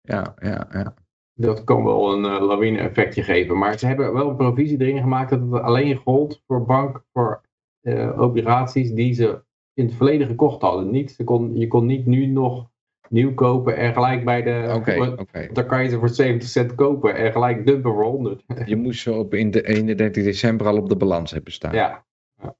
Ja, 0.00 0.34
ja, 0.40 0.66
ja. 0.70 0.94
Dat 1.34 1.64
kan 1.64 1.84
wel 1.84 2.12
een 2.12 2.24
eh, 2.24 2.46
lawine-effectje 2.46 3.22
geven. 3.22 3.58
Maar 3.58 3.78
ze 3.78 3.86
hebben 3.86 4.12
wel 4.12 4.28
een 4.28 4.36
provisie 4.36 4.80
erin 4.80 5.00
gemaakt 5.00 5.30
dat 5.30 5.40
het 5.40 5.62
alleen 5.62 5.96
gold 5.96 6.42
voor 6.46 6.64
bank, 6.64 7.04
voor 7.12 7.40
eh, 7.80 8.20
obligaties 8.20 8.92
die 8.92 9.14
ze 9.14 9.42
in 9.74 9.84
het 9.84 9.94
verleden 9.94 10.26
gekocht 10.26 10.62
hadden. 10.62 10.90
Niet, 10.90 11.10
ze 11.10 11.24
kon, 11.24 11.56
je 11.56 11.66
kon 11.68 11.86
niet 11.86 12.06
nu 12.06 12.26
nog 12.26 12.70
nieuw 13.08 13.34
kopen 13.34 13.76
en 13.76 13.92
gelijk 13.92 14.24
bij 14.24 14.42
de... 14.42 14.72
Oké, 14.74 14.96
want 14.96 15.20
oké. 15.20 15.48
Dan 15.52 15.66
kan 15.66 15.82
je 15.82 15.88
ze 15.88 15.98
voor 15.98 16.08
70 16.08 16.48
cent 16.48 16.74
kopen 16.74 17.14
en 17.14 17.32
gelijk 17.32 17.66
dumpen 17.66 17.92
voor 17.92 18.04
100. 18.04 18.42
Je 18.64 18.76
moest 18.76 19.00
ze 19.00 19.12
op 19.12 19.34
in 19.34 19.50
de 19.50 19.66
31 19.66 20.24
december 20.24 20.66
al 20.66 20.76
op 20.76 20.88
de 20.88 20.96
balans 20.96 21.30
hebben 21.30 21.52
staan. 21.52 21.74
ja. 21.74 22.06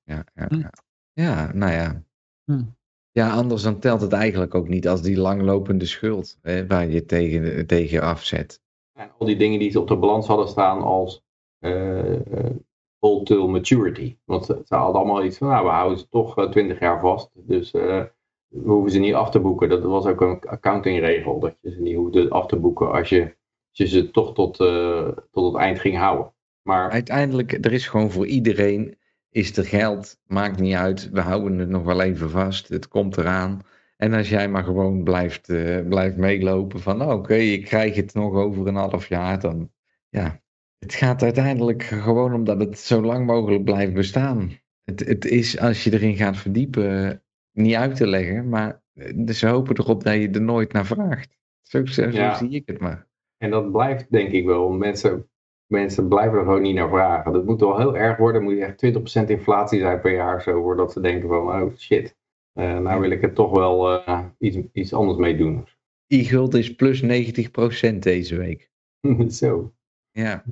ja, 0.04 0.24
ja, 0.34 0.46
Hm. 0.48 0.58
ja. 0.58 0.72
Ja, 1.12 1.50
nou 1.54 1.72
ja. 1.72 2.02
Hm. 2.44 2.62
Ja, 3.10 3.30
anders 3.30 3.62
dan 3.62 3.78
telt 3.78 4.00
het 4.00 4.12
eigenlijk 4.12 4.54
ook 4.54 4.68
niet 4.68 4.88
als 4.88 5.02
die 5.02 5.18
langlopende 5.18 5.86
schuld 5.86 6.38
hè, 6.42 6.66
waar 6.66 6.88
je 6.88 7.04
tegen, 7.04 7.66
tegen 7.66 8.02
afzet. 8.02 8.62
En 8.92 9.10
al 9.18 9.26
die 9.26 9.36
dingen 9.36 9.58
die 9.58 9.70
ze 9.70 9.80
op 9.80 9.88
de 9.88 9.96
balans 9.96 10.26
hadden 10.26 10.48
staan 10.48 10.82
als 10.82 11.22
eh 11.58 12.14
eh, 12.14 12.54
hold 13.00 13.26
till 13.26 13.48
maturity. 13.48 14.16
Want 14.24 14.44
ze, 14.44 14.62
hadden 14.68 15.00
allemaal 15.00 15.24
iets 15.24 15.38
van, 15.38 15.48
nou, 15.48 15.64
we 15.64 15.70
houden 15.70 15.98
ze 15.98 16.08
toch 16.08 16.38
eh, 16.38 16.50
20 16.50 16.80
jaar 16.80 17.00
vast. 17.00 17.30
Dus 17.34 17.70
eh, 17.70 18.04
we 18.48 18.70
hoeven 18.70 18.90
ze 18.90 18.98
niet 18.98 19.14
af 19.14 19.30
te 19.30 19.40
boeken. 19.40 19.68
Dat 19.68 19.82
was 19.82 20.06
ook 20.06 20.20
een 20.20 20.40
accountingregel, 20.40 21.40
dat 21.40 21.56
je 21.60 21.70
ze 21.70 21.80
niet 21.80 21.96
hoefde 21.96 22.28
af 22.28 22.46
te 22.46 22.56
boeken 22.56 22.92
als 22.92 23.08
je, 23.08 23.36
je 23.70 23.86
ze 23.86 24.10
toch 24.10 24.34
tot, 24.34 24.60
eh, 24.60 25.08
tot 25.30 25.52
het 25.52 25.62
eind 25.62 25.80
ging 25.80 25.96
houden. 25.96 26.32
Maar 26.62 26.90
Uiteindelijk, 26.90 27.52
er 27.64 27.72
is 27.72 27.88
gewoon 27.88 28.10
voor 28.10 28.26
iedereen, 28.26 28.98
is 29.30 29.56
er 29.56 29.64
geld, 29.64 30.20
maakt 30.26 30.60
niet 30.60 30.74
uit, 30.74 31.10
we 31.10 31.20
houden 31.20 31.58
het 31.58 31.68
nog 31.68 31.82
wel 31.82 32.00
even 32.00 32.30
vast, 32.30 32.68
het 32.68 32.88
komt 32.88 33.16
eraan. 33.16 33.60
En 33.96 34.12
als 34.12 34.28
jij 34.28 34.48
maar 34.48 34.64
gewoon 34.64 35.04
blijft, 35.04 35.46
blijft 35.88 36.16
meelopen 36.16 36.80
van, 36.80 36.96
nou, 36.96 37.18
oké, 37.18 37.34
ik 37.34 37.64
krijg 37.64 37.94
het 37.94 38.14
nog 38.14 38.34
over 38.34 38.66
een 38.66 38.74
half 38.74 39.08
jaar, 39.08 39.40
dan, 39.40 39.70
ja. 40.08 40.39
Het 40.80 40.94
gaat 40.94 41.22
uiteindelijk 41.22 41.82
gewoon 41.82 42.34
omdat 42.34 42.60
het 42.60 42.78
zo 42.78 43.02
lang 43.02 43.26
mogelijk 43.26 43.64
blijft 43.64 43.94
bestaan. 43.94 44.52
Het, 44.84 45.00
het 45.00 45.24
is, 45.24 45.58
als 45.58 45.84
je 45.84 45.92
erin 45.92 46.16
gaat 46.16 46.36
verdiepen, 46.36 47.22
niet 47.52 47.74
uit 47.74 47.96
te 47.96 48.06
leggen, 48.06 48.48
maar 48.48 48.82
eh, 48.92 49.28
ze 49.28 49.46
hopen 49.46 49.78
erop 49.78 50.02
dat 50.04 50.14
je 50.14 50.30
er 50.30 50.42
nooit 50.42 50.72
naar 50.72 50.86
vraagt. 50.86 51.38
Zo, 51.62 51.84
zo, 51.84 52.10
zie 52.10 52.50
ik 52.50 52.66
het 52.66 52.80
maar. 52.80 53.08
En 53.36 53.50
dat 53.50 53.72
blijft 53.72 54.10
denk 54.10 54.30
ik 54.30 54.44
wel. 54.44 54.70
Mensen, 54.70 55.28
mensen 55.66 56.08
blijven 56.08 56.38
er 56.38 56.44
gewoon 56.44 56.62
niet 56.62 56.74
naar 56.74 56.88
vragen. 56.88 57.32
Dat 57.32 57.44
moet 57.44 57.60
wel 57.60 57.78
heel 57.78 57.96
erg 57.96 58.16
worden. 58.16 58.42
moet 58.42 58.56
je 58.56 58.64
echt 58.64 59.24
20% 59.24 59.26
inflatie 59.26 59.80
zijn 59.80 60.00
per 60.00 60.14
jaar. 60.14 60.42
Zo, 60.42 60.62
voordat 60.62 60.92
ze 60.92 61.00
denken 61.00 61.28
van, 61.28 61.62
oh 61.62 61.76
shit. 61.76 62.16
eh, 62.52 62.78
nou 62.78 63.00
wil 63.00 63.10
ik 63.10 63.22
er 63.22 63.32
toch 63.32 63.50
wel 63.50 64.04
eh, 64.04 64.24
iets, 64.38 64.58
iets 64.72 64.92
anders 64.94 65.18
mee 65.18 65.36
doen. 65.36 65.66
E-guld 66.06 66.54
is 66.54 66.74
plus 66.74 67.02
90% 67.02 67.98
deze 67.98 68.36
week. 68.36 68.70
Zo. 69.28 69.72
Ja. 70.12 70.44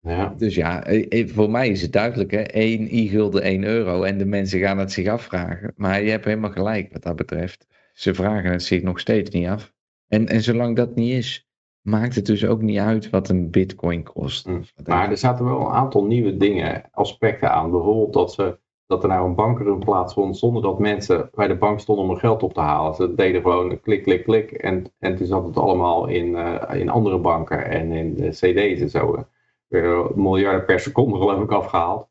Ja. 0.00 0.34
Dus 0.36 0.54
ja, 0.54 0.84
eh, 0.84 1.20
eh, 1.20 1.28
voor 1.28 1.50
mij 1.50 1.68
is 1.68 1.82
het 1.82 1.92
duidelijk, 1.92 2.30
hè? 2.30 2.42
1 2.46 2.96
i-gulden 2.96 3.42
1 3.42 3.64
euro. 3.64 4.02
En 4.02 4.18
de 4.18 4.24
mensen 4.24 4.60
gaan 4.60 4.78
het 4.78 4.92
zich 4.92 5.08
afvragen. 5.08 5.72
Maar 5.76 6.02
je 6.02 6.10
hebt 6.10 6.24
helemaal 6.24 6.50
gelijk 6.50 6.92
wat 6.92 7.02
dat 7.02 7.16
betreft. 7.16 7.66
Ze 7.92 8.14
vragen 8.14 8.50
het 8.50 8.62
zich 8.62 8.82
nog 8.82 9.00
steeds 9.00 9.30
niet 9.30 9.46
af. 9.46 9.72
En, 10.08 10.26
en 10.26 10.42
zolang 10.42 10.76
dat 10.76 10.94
niet 10.94 11.12
is, 11.12 11.48
maakt 11.80 12.14
het 12.14 12.26
dus 12.26 12.44
ook 12.44 12.62
niet 12.62 12.78
uit 12.78 13.10
wat 13.10 13.28
een 13.28 13.50
bitcoin 13.50 14.02
kost. 14.02 14.46
Mm. 14.46 14.64
Maar 14.86 15.10
er 15.10 15.16
zaten 15.16 15.44
wel 15.44 15.60
een 15.60 15.72
aantal 15.72 16.04
nieuwe 16.04 16.36
dingen, 16.36 16.88
aspecten 16.90 17.52
aan. 17.52 17.70
Bijvoorbeeld 17.70 18.12
dat, 18.12 18.32
ze, 18.32 18.58
dat 18.88 19.02
er 19.02 19.08
nou 19.08 19.26
een 19.28 19.34
bankrun 19.34 19.78
plaatsvond 19.78 20.36
zonder 20.38 20.62
dat 20.62 20.78
mensen 20.78 21.30
bij 21.34 21.48
de 21.48 21.56
bank 21.56 21.80
stonden 21.80 22.04
om 22.04 22.10
hun 22.10 22.20
geld 22.20 22.42
op 22.42 22.52
te 22.54 22.60
halen. 22.60 22.94
Ze 22.94 23.14
deden 23.14 23.42
gewoon 23.42 23.80
klik, 23.80 24.02
klik, 24.02 24.24
klik. 24.24 24.50
En, 24.52 24.92
en 24.98 25.16
toen 25.16 25.26
zat 25.26 25.46
het 25.46 25.56
allemaal 25.56 26.06
in, 26.06 26.36
eh, 26.36 26.80
in 26.80 26.88
andere 26.88 27.18
banken 27.18 27.64
en 27.66 27.92
in 27.92 28.14
cd's 28.30 28.80
en 28.80 28.90
zo. 28.90 29.24
Werden 29.66 30.22
miljarden 30.22 30.64
per 30.64 30.80
seconde 30.80 31.18
geloof 31.18 31.42
ik 31.42 31.50
afgehaald. 31.52 32.08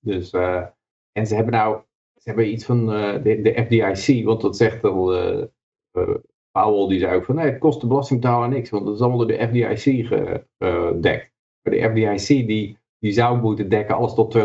Dus, 0.00 0.30
eh, 0.30 0.62
en 1.12 1.26
ze 1.26 1.34
hebben 1.34 1.52
nou 1.54 1.78
ze 2.14 2.30
hebben 2.30 2.52
iets 2.52 2.64
van 2.64 2.92
eh, 2.92 3.22
de, 3.22 3.40
de 3.42 3.64
FDIC, 3.64 4.24
want 4.24 4.40
dat 4.40 4.56
zegt 4.56 4.84
al 4.84 5.14
eh 5.14 5.42
eh, 5.92 6.14
Powell, 6.52 6.88
die 6.88 6.98
zei 6.98 7.16
ook 7.16 7.24
van 7.24 7.34
nee, 7.34 7.44
het 7.50 7.58
kost 7.58 7.80
de 7.80 7.86
belastingbetaler 7.86 8.48
niks, 8.48 8.70
want 8.70 8.84
dat 8.84 8.94
is 8.94 9.00
allemaal 9.00 9.18
door 9.18 9.26
de 9.26 9.48
FDIC 9.48 10.06
ge- 10.06 10.46
gedekt. 10.58 11.32
Maar 11.62 11.74
de 11.74 11.90
FDIC 11.90 12.46
die, 12.46 12.78
die 12.98 13.12
zou 13.12 13.40
moeten 13.40 13.68
dekken 13.68 13.96
alles 13.96 14.14
tot 14.14 14.36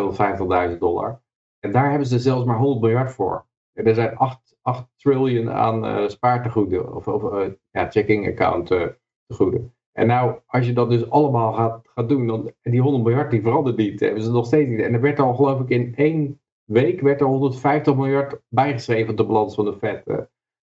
250.000 0.73 0.77
dollar. 0.80 1.22
En 1.60 1.72
daar 1.72 1.90
hebben 1.90 2.07
ze 2.07 2.19
zelfs 2.19 2.45
maar 2.45 2.57
100 2.57 2.81
miljard 2.81 3.11
voor. 3.11 3.45
En 3.73 3.86
er 3.86 3.95
zijn 3.95 4.18
8, 4.18 4.57
8 4.61 4.88
triljoen 4.95 5.52
aan 5.52 5.86
eh 5.86 6.07
spaartegoeden, 6.07 6.95
of, 6.95 7.07
of 7.07 7.34
eh, 7.34 7.48
ja, 7.72 7.90
checking 7.90 8.27
account 8.27 8.72
eh, 8.72 8.88
tegoeden. 9.27 9.73
En 9.91 10.07
nou, 10.07 10.40
als 10.45 10.65
je 10.65 10.73
dat 10.73 10.90
dus 10.90 11.10
allemaal 11.10 11.53
gaat, 11.53 11.88
gaat 11.94 12.10
doen, 12.10 12.27
dan, 12.27 12.52
die 12.61 12.81
100 12.81 13.03
miljard 13.03 13.31
die 13.31 13.41
verandert 13.41 13.77
niet, 13.77 13.99
hebben 13.99 14.23
ze 14.23 14.31
nog 14.31 14.45
steeds 14.45 14.69
niet. 14.69 14.80
En 14.80 14.94
er 14.94 15.02
werd 15.02 15.19
al 15.19 15.34
geloof 15.34 15.60
ik 15.60 15.69
in 15.69 15.95
één 15.95 16.40
week 16.64 17.02
werd 17.02 17.22
er 17.22 17.27
150 17.27 17.95
miljard 17.95 18.41
bijgeschreven 18.48 19.11
op 19.11 19.18
de 19.18 19.26
balans 19.26 19.56
van 19.56 19.65
de 19.65 19.77
Fed. 19.77 20.03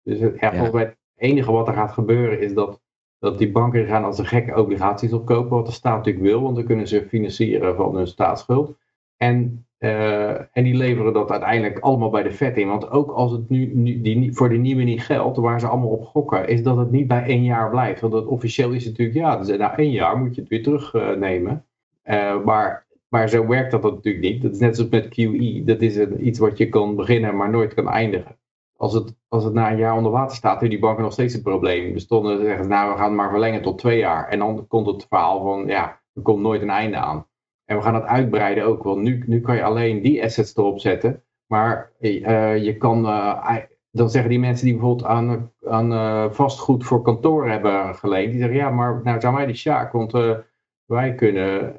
Dus 0.03 0.19
het, 0.19 0.39
ja, 0.39 0.49
volgens 0.49 0.71
mij 0.71 0.83
het 0.83 0.97
enige 1.15 1.51
wat 1.51 1.67
er 1.67 1.73
gaat 1.73 1.91
gebeuren 1.91 2.39
is 2.39 2.53
dat, 2.53 2.81
dat 3.19 3.37
die 3.37 3.51
banken 3.51 3.85
gaan 3.85 4.03
als 4.03 4.17
een 4.17 4.25
gekke 4.25 4.59
obligaties 4.59 5.13
opkopen, 5.13 5.49
wat 5.49 5.65
de 5.65 5.71
staat 5.71 5.97
natuurlijk 5.97 6.25
wil, 6.25 6.41
want 6.41 6.55
dan 6.55 6.65
kunnen 6.65 6.87
ze 6.87 7.07
financieren 7.07 7.75
van 7.75 7.95
hun 7.95 8.07
staatsschuld. 8.07 8.77
En, 9.17 9.67
eh, 9.83 10.29
en 10.29 10.63
die 10.63 10.75
leveren 10.75 11.13
dat 11.13 11.31
uiteindelijk 11.31 11.79
allemaal 11.79 12.09
bij 12.09 12.23
de 12.23 12.31
Fed 12.31 12.57
in. 12.57 12.67
Want 12.67 12.89
ook 12.89 13.11
als 13.11 13.31
het 13.31 13.49
nu, 13.49 13.71
nu 13.75 14.01
die, 14.01 14.33
voor 14.33 14.49
de 14.49 14.55
nieuwe 14.55 14.83
niet 14.83 15.01
geldt, 15.01 15.37
waar 15.37 15.59
ze 15.59 15.67
allemaal 15.67 15.89
op 15.89 16.05
gokken, 16.05 16.47
is 16.47 16.63
dat 16.63 16.77
het 16.77 16.91
niet 16.91 17.07
bij 17.07 17.23
één 17.23 17.43
jaar 17.43 17.69
blijft. 17.69 18.01
Want 18.01 18.25
officieel 18.25 18.71
is 18.71 18.85
het 18.85 18.97
natuurlijk, 18.97 19.17
ja, 19.17 19.37
dus 19.37 19.57
na 19.57 19.77
één 19.77 19.91
jaar 19.91 20.17
moet 20.17 20.35
je 20.35 20.41
het 20.41 20.49
weer 20.49 20.63
terugnemen. 20.63 21.65
Eh, 22.01 22.43
maar, 22.43 22.85
maar 23.07 23.29
zo 23.29 23.47
werkt 23.47 23.71
dat 23.71 23.83
natuurlijk 23.83 24.23
niet. 24.23 24.41
Dat 24.41 24.51
is 24.51 24.59
net 24.59 24.75
zoals 24.75 24.91
met 24.91 25.07
QE. 25.07 25.61
Dat 25.65 25.81
is 25.81 25.97
iets 25.97 26.39
wat 26.39 26.57
je 26.57 26.69
kan 26.69 26.95
beginnen, 26.95 27.35
maar 27.35 27.49
nooit 27.49 27.73
kan 27.73 27.89
eindigen. 27.89 28.37
Als 28.77 28.93
het, 28.93 29.15
als 29.27 29.43
het 29.43 29.53
na 29.53 29.71
een 29.71 29.77
jaar 29.77 29.97
onder 29.97 30.11
water 30.11 30.35
staat, 30.35 30.51
hebben 30.51 30.69
die 30.69 30.79
banken 30.79 31.03
nog 31.03 31.13
steeds 31.13 31.33
een 31.33 31.41
probleem. 31.41 31.93
Dus 31.93 32.07
dan 32.07 32.39
zeggen 32.39 32.63
ze, 32.63 32.69
nou, 32.69 32.91
we 32.91 32.97
gaan 32.97 33.07
het 33.07 33.15
maar 33.15 33.29
verlengen 33.29 33.61
tot 33.61 33.77
twee 33.77 33.97
jaar. 33.97 34.27
En 34.27 34.39
dan 34.39 34.67
komt 34.67 34.87
het 34.87 35.05
verhaal 35.09 35.43
van, 35.43 35.67
ja, 35.67 36.01
er 36.13 36.21
komt 36.21 36.41
nooit 36.41 36.61
een 36.61 36.69
einde 36.69 36.97
aan. 36.97 37.25
En 37.65 37.75
we 37.77 37.81
gaan 37.83 37.95
het 37.95 38.03
uitbreiden 38.03 38.63
ook, 38.65 38.83
want 38.83 39.01
nu, 39.01 39.23
nu 39.27 39.41
kan 39.41 39.55
je 39.55 39.63
alleen 39.63 40.01
die 40.01 40.23
assets 40.23 40.55
erop 40.55 40.79
zetten. 40.79 41.23
Maar 41.47 41.91
eh, 41.99 42.63
je 42.63 42.77
kan, 42.77 43.05
eh, 43.05 43.55
dan 43.91 44.09
zeggen 44.09 44.29
die 44.29 44.39
mensen 44.39 44.65
die 44.65 44.75
bijvoorbeeld 44.75 45.07
aan, 45.07 45.51
aan 45.65 45.91
eh, 45.91 46.31
vastgoed 46.31 46.83
voor 46.83 47.01
kantoor 47.01 47.49
hebben 47.49 47.95
geleend, 47.95 48.31
die 48.31 48.39
zeggen, 48.39 48.57
ja, 48.57 48.69
maar 48.69 49.01
nou 49.03 49.19
zijn 49.19 49.33
wij 49.33 49.45
de 49.45 49.53
sjaak, 49.53 49.91
want 49.91 50.11
wij 50.85 51.15
kunnen 51.15 51.75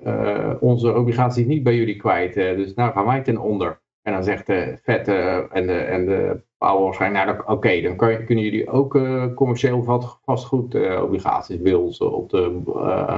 onze 0.60 0.94
obligaties 0.94 1.46
niet 1.46 1.62
bij 1.62 1.76
jullie 1.76 1.96
kwijt. 1.96 2.34
dus 2.34 2.74
nou 2.74 2.92
gaan 2.92 3.06
wij 3.06 3.22
ten 3.22 3.38
onder. 3.38 3.82
En 4.04 4.12
dan 4.12 4.24
zegt 4.24 4.46
de 4.46 4.78
Vet 4.82 5.08
eh, 5.08 5.56
en 5.56 5.66
de, 5.66 5.72
en 5.72 6.04
de 6.06 6.40
Powell 6.58 6.82
waarschijnlijk, 6.82 7.26
nou 7.26 7.42
oké, 7.46 7.80
dan 7.80 7.96
kunnen 7.96 8.44
jullie 8.44 8.68
ook 8.70 8.98
commercieel 9.34 9.82
vat- 9.82 10.18
vastgoed 10.24 10.74
eh, 10.74 11.02
obligaties 11.02 11.60
bij 11.60 11.74
ons 11.74 11.98
op 11.98 12.30
de 12.30 12.60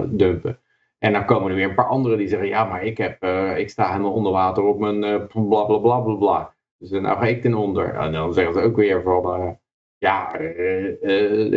dumpen. 0.08 0.58
En 1.06 1.12
dan 1.12 1.24
komen 1.24 1.50
er 1.50 1.56
weer 1.56 1.68
een 1.68 1.74
paar 1.74 1.88
anderen 1.88 2.18
die 2.18 2.28
zeggen, 2.28 2.48
ja, 2.48 2.64
maar 2.64 2.84
ik, 2.84 2.98
heb, 2.98 3.22
eh, 3.22 3.58
ik 3.58 3.70
sta 3.70 3.90
helemaal 3.90 4.12
onder 4.12 4.32
water 4.32 4.62
op 4.62 4.78
mijn 4.78 5.04
eh, 5.04 5.26
bla 5.26 5.64
bla 5.64 5.78
bla 5.78 6.00
bla 6.00 6.14
bla. 6.14 6.54
Dus 6.78 6.90
eh, 6.90 7.00
nou 7.00 7.18
ga 7.18 7.26
ik 7.26 7.40
ten 7.40 7.54
onder. 7.54 7.94
En 7.94 8.12
dan 8.12 8.32
zeggen 8.32 8.54
ze 8.54 8.60
ook 8.60 8.76
weer 8.76 9.02
van, 9.02 9.58
ja, 9.98 10.30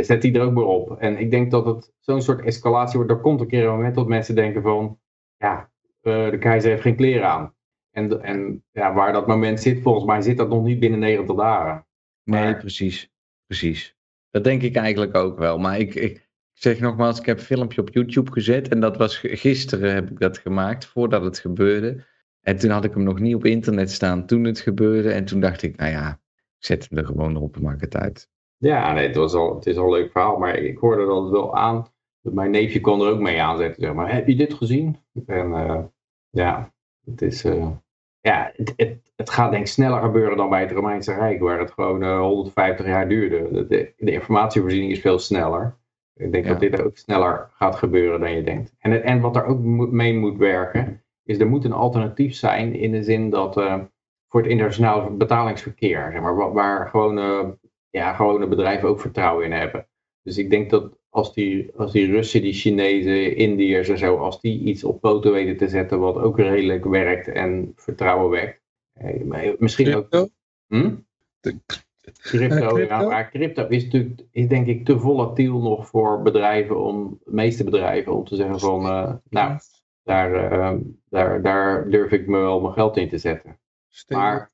zet 0.01 0.21
die 0.21 0.33
er 0.33 0.41
ook 0.41 0.53
maar 0.53 0.63
op. 0.63 0.97
En 0.97 1.17
ik 1.17 1.31
denk 1.31 1.51
dat 1.51 1.65
het 1.65 1.93
zo'n 1.99 2.21
soort 2.21 2.41
escalatie 2.41 2.97
wordt. 2.97 3.11
Er 3.11 3.19
komt 3.19 3.41
een 3.41 3.47
keer 3.47 3.63
een 3.63 3.75
moment 3.75 3.95
dat 3.95 4.07
mensen 4.07 4.35
denken 4.35 4.61
van, 4.61 4.99
ja, 5.37 5.71
de 6.01 6.37
keizer 6.39 6.69
heeft 6.69 6.81
geen 6.81 6.95
kleren 6.95 7.27
aan. 7.27 7.55
En, 7.91 8.23
en 8.23 8.63
ja, 8.71 8.93
waar 8.93 9.13
dat 9.13 9.27
moment 9.27 9.59
zit, 9.59 9.81
volgens 9.81 10.05
mij 10.05 10.21
zit 10.21 10.37
dat 10.37 10.49
nog 10.49 10.63
niet 10.63 10.79
binnen 10.79 10.99
90 10.99 11.35
dagen. 11.35 11.85
Nee, 12.23 12.55
precies. 12.55 13.11
Precies. 13.45 13.97
Dat 14.29 14.43
denk 14.43 14.61
ik 14.61 14.75
eigenlijk 14.75 15.15
ook 15.15 15.37
wel. 15.37 15.57
Maar 15.57 15.79
ik, 15.79 15.95
ik 15.95 16.28
zeg 16.61 16.79
nogmaals, 16.79 17.19
ik 17.19 17.25
heb 17.25 17.37
een 17.37 17.43
filmpje 17.43 17.81
op 17.81 17.89
YouTube 17.89 18.31
gezet. 18.31 18.67
En 18.67 18.79
dat 18.79 18.97
was 18.97 19.17
gisteren 19.17 19.93
heb 19.93 20.09
ik 20.09 20.19
dat 20.19 20.37
gemaakt, 20.37 20.85
voordat 20.85 21.23
het 21.23 21.39
gebeurde. 21.39 22.05
En 22.41 22.57
toen 22.57 22.69
had 22.69 22.83
ik 22.83 22.93
hem 22.93 23.03
nog 23.03 23.19
niet 23.19 23.35
op 23.35 23.45
internet 23.45 23.91
staan 23.91 24.25
toen 24.25 24.43
het 24.43 24.59
gebeurde. 24.59 25.11
En 25.11 25.25
toen 25.25 25.39
dacht 25.39 25.61
ik, 25.61 25.77
nou 25.77 25.91
ja, 25.91 26.09
ik 26.57 26.65
zet 26.65 26.87
hem 26.89 26.97
er 26.97 27.05
gewoon 27.05 27.35
op 27.35 27.55
en 27.55 27.61
maak 27.61 27.81
het 27.81 27.95
uit. 27.95 28.29
Ja, 28.57 28.93
nee, 28.93 29.07
het, 29.07 29.15
was 29.15 29.33
al, 29.33 29.55
het 29.55 29.65
is 29.65 29.77
al 29.77 29.85
een 29.85 29.91
leuk 29.91 30.11
verhaal, 30.11 30.37
maar 30.37 30.55
ik 30.57 30.77
hoorde 30.77 31.05
dat 31.05 31.29
wel 31.29 31.55
aan. 31.55 31.87
Mijn 32.21 32.51
neefje 32.51 32.81
kon 32.81 33.01
er 33.01 33.11
ook 33.11 33.19
mee 33.19 33.41
aanzetten. 33.41 33.83
Zeg 33.83 33.93
maar, 33.93 34.13
heb 34.13 34.27
je 34.27 34.35
dit 34.35 34.53
gezien? 34.53 34.97
En 35.25 35.53
eh, 35.53 35.83
ja, 36.29 36.73
het 37.05 37.21
is. 37.21 37.43
eh, 37.43 37.69
ja, 38.21 38.51
het, 38.55 38.73
het, 38.75 39.11
het 39.15 39.29
gaat 39.29 39.51
denk 39.51 39.63
ik 39.63 39.69
sneller 39.71 40.01
gebeuren 40.01 40.37
dan 40.37 40.49
bij 40.49 40.61
het 40.61 40.71
Romeinse 40.71 41.13
Rijk, 41.13 41.39
waar 41.39 41.59
het 41.59 41.71
gewoon 41.71 42.03
eh, 42.03 42.19
150 42.19 42.85
jaar 42.85 43.09
duurde. 43.09 43.51
De, 43.51 43.67
de, 43.67 43.93
de 43.97 44.11
informatievoorziening 44.11 44.91
is 44.91 45.01
veel 45.01 45.19
sneller. 45.19 45.78
Ik 46.19 46.31
denk 46.31 46.43
Ja. 46.45 46.49
dat 46.51 46.59
dit 46.59 46.81
ook 46.81 46.97
sneller 46.97 47.49
gaat 47.53 47.75
gebeuren 47.75 48.19
dan 48.19 48.31
je 48.35 48.43
denkt. 48.43 48.73
En, 48.79 49.03
en 49.03 49.19
wat 49.19 49.35
er 49.35 49.45
ook 49.45 49.59
mee 49.91 50.13
moet 50.17 50.37
werken, 50.37 51.03
is 51.23 51.39
er 51.39 51.47
moet 51.47 51.65
een 51.65 51.71
alternatief 51.73 52.35
zijn 52.35 52.75
in 52.75 52.91
de 52.91 53.03
zin 53.03 53.29
dat 53.29 53.57
eh, 53.57 53.79
voor 54.27 54.41
het 54.41 54.49
internationaal 54.49 55.17
betalingsverkeer, 55.17 56.09
zeg 56.11 56.21
maar, 56.21 56.35
wa- 56.35 56.51
waar 56.51 56.87
gewone, 56.89 57.57
ja, 57.89 58.13
gewone 58.13 58.47
bedrijven 58.47 58.89
ook 58.89 58.99
vertrouwen 58.99 59.45
in 59.45 59.51
hebben. 59.51 59.87
Dus 60.23 60.37
ik 60.37 60.49
denk 60.49 60.69
dat 60.69 60.97
als 61.09 61.33
die, 61.33 61.71
als 61.75 61.91
die 61.91 62.11
Russen, 62.11 62.41
die 62.41 62.53
Chinezen, 62.53 63.35
Indiërs 63.35 63.89
en 63.89 63.97
zo, 63.97 64.17
als 64.17 64.41
die 64.41 64.63
iets 64.63 64.83
op 64.83 65.01
poten 65.01 65.31
weten 65.31 65.57
te 65.57 65.67
zetten 65.67 65.99
wat 65.99 66.17
ook 66.17 66.37
redelijk 66.37 66.85
werkt 66.85 67.27
en 67.27 67.73
vertrouwen 67.75 68.29
wekt. 68.29 68.61
eh, 68.93 69.51
Misschien 69.57 69.95
ook. 69.95 70.29
Hm? 70.67 70.95
Crypto, 72.11 72.79
ja, 72.79 73.01
maar 73.01 73.29
crypto 73.29 73.67
is 73.67 73.83
natuurlijk, 73.83 74.21
is 74.31 74.47
denk 74.47 74.67
ik 74.67 74.85
te 74.85 74.99
volatiel 74.99 75.61
nog 75.61 75.87
voor 75.87 76.21
bedrijven 76.21 76.79
om, 76.79 77.19
de 77.23 77.31
meeste 77.33 77.63
bedrijven, 77.63 78.15
om 78.15 78.25
te 78.25 78.35
zeggen 78.35 78.59
van, 78.59 78.85
eh, 78.85 79.13
nou, 79.29 79.59
daar, 80.03 80.51
eh, 80.51 80.77
daar, 81.09 81.41
daar 81.41 81.89
durf 81.89 82.11
ik 82.11 82.27
me 82.27 82.37
wel 82.37 82.61
mijn 82.61 82.73
geld 82.73 82.97
in 82.97 83.09
te 83.09 83.17
zetten. 83.17 83.59
Maar 84.07 84.51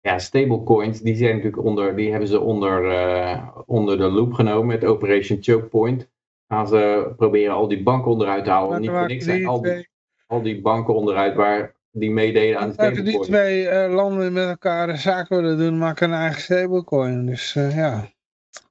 ja, 0.00 0.18
stablecoins, 0.18 1.00
die 1.00 1.16
zijn 1.16 1.36
natuurlijk 1.36 1.64
onder, 1.64 1.96
die 1.96 2.10
hebben 2.10 2.28
ze 2.28 2.40
onder, 2.40 2.90
eh, 2.90 3.48
onder 3.66 3.98
de 3.98 4.10
loep 4.10 4.32
genomen 4.32 4.66
met 4.66 4.84
Operation 4.84 5.42
Choke 5.42 5.66
Point. 5.66 6.08
Gaan 6.48 6.68
ze 6.68 7.12
proberen 7.16 7.54
al 7.54 7.68
die 7.68 7.82
banken 7.82 8.10
onderuit 8.10 8.44
te 8.44 8.50
halen. 8.50 8.70
Maar 8.70 8.80
Niet 8.80 8.90
voor 8.90 9.06
niks 9.06 9.24
zijn 9.24 9.46
al 9.46 9.62
die, 9.62 9.88
al 10.26 10.42
die 10.42 10.60
banken 10.60 10.94
onderuit 10.94 11.34
waar 11.34 11.73
die 11.96 12.10
meededen 12.10 12.58
aan 12.58 12.70
de 12.70 12.76
Als 12.76 13.02
die 13.02 13.20
twee 13.20 13.68
eh, 13.68 13.94
landen 13.94 14.32
met 14.32 14.48
elkaar 14.48 14.98
zaak 14.98 15.28
willen 15.28 15.58
doen, 15.58 15.78
maken 15.78 16.10
een 16.10 16.18
eigen 16.18 16.40
stablecoin. 16.40 17.26
Dus 17.26 17.56
eh, 17.56 17.76
ja, 17.76 18.10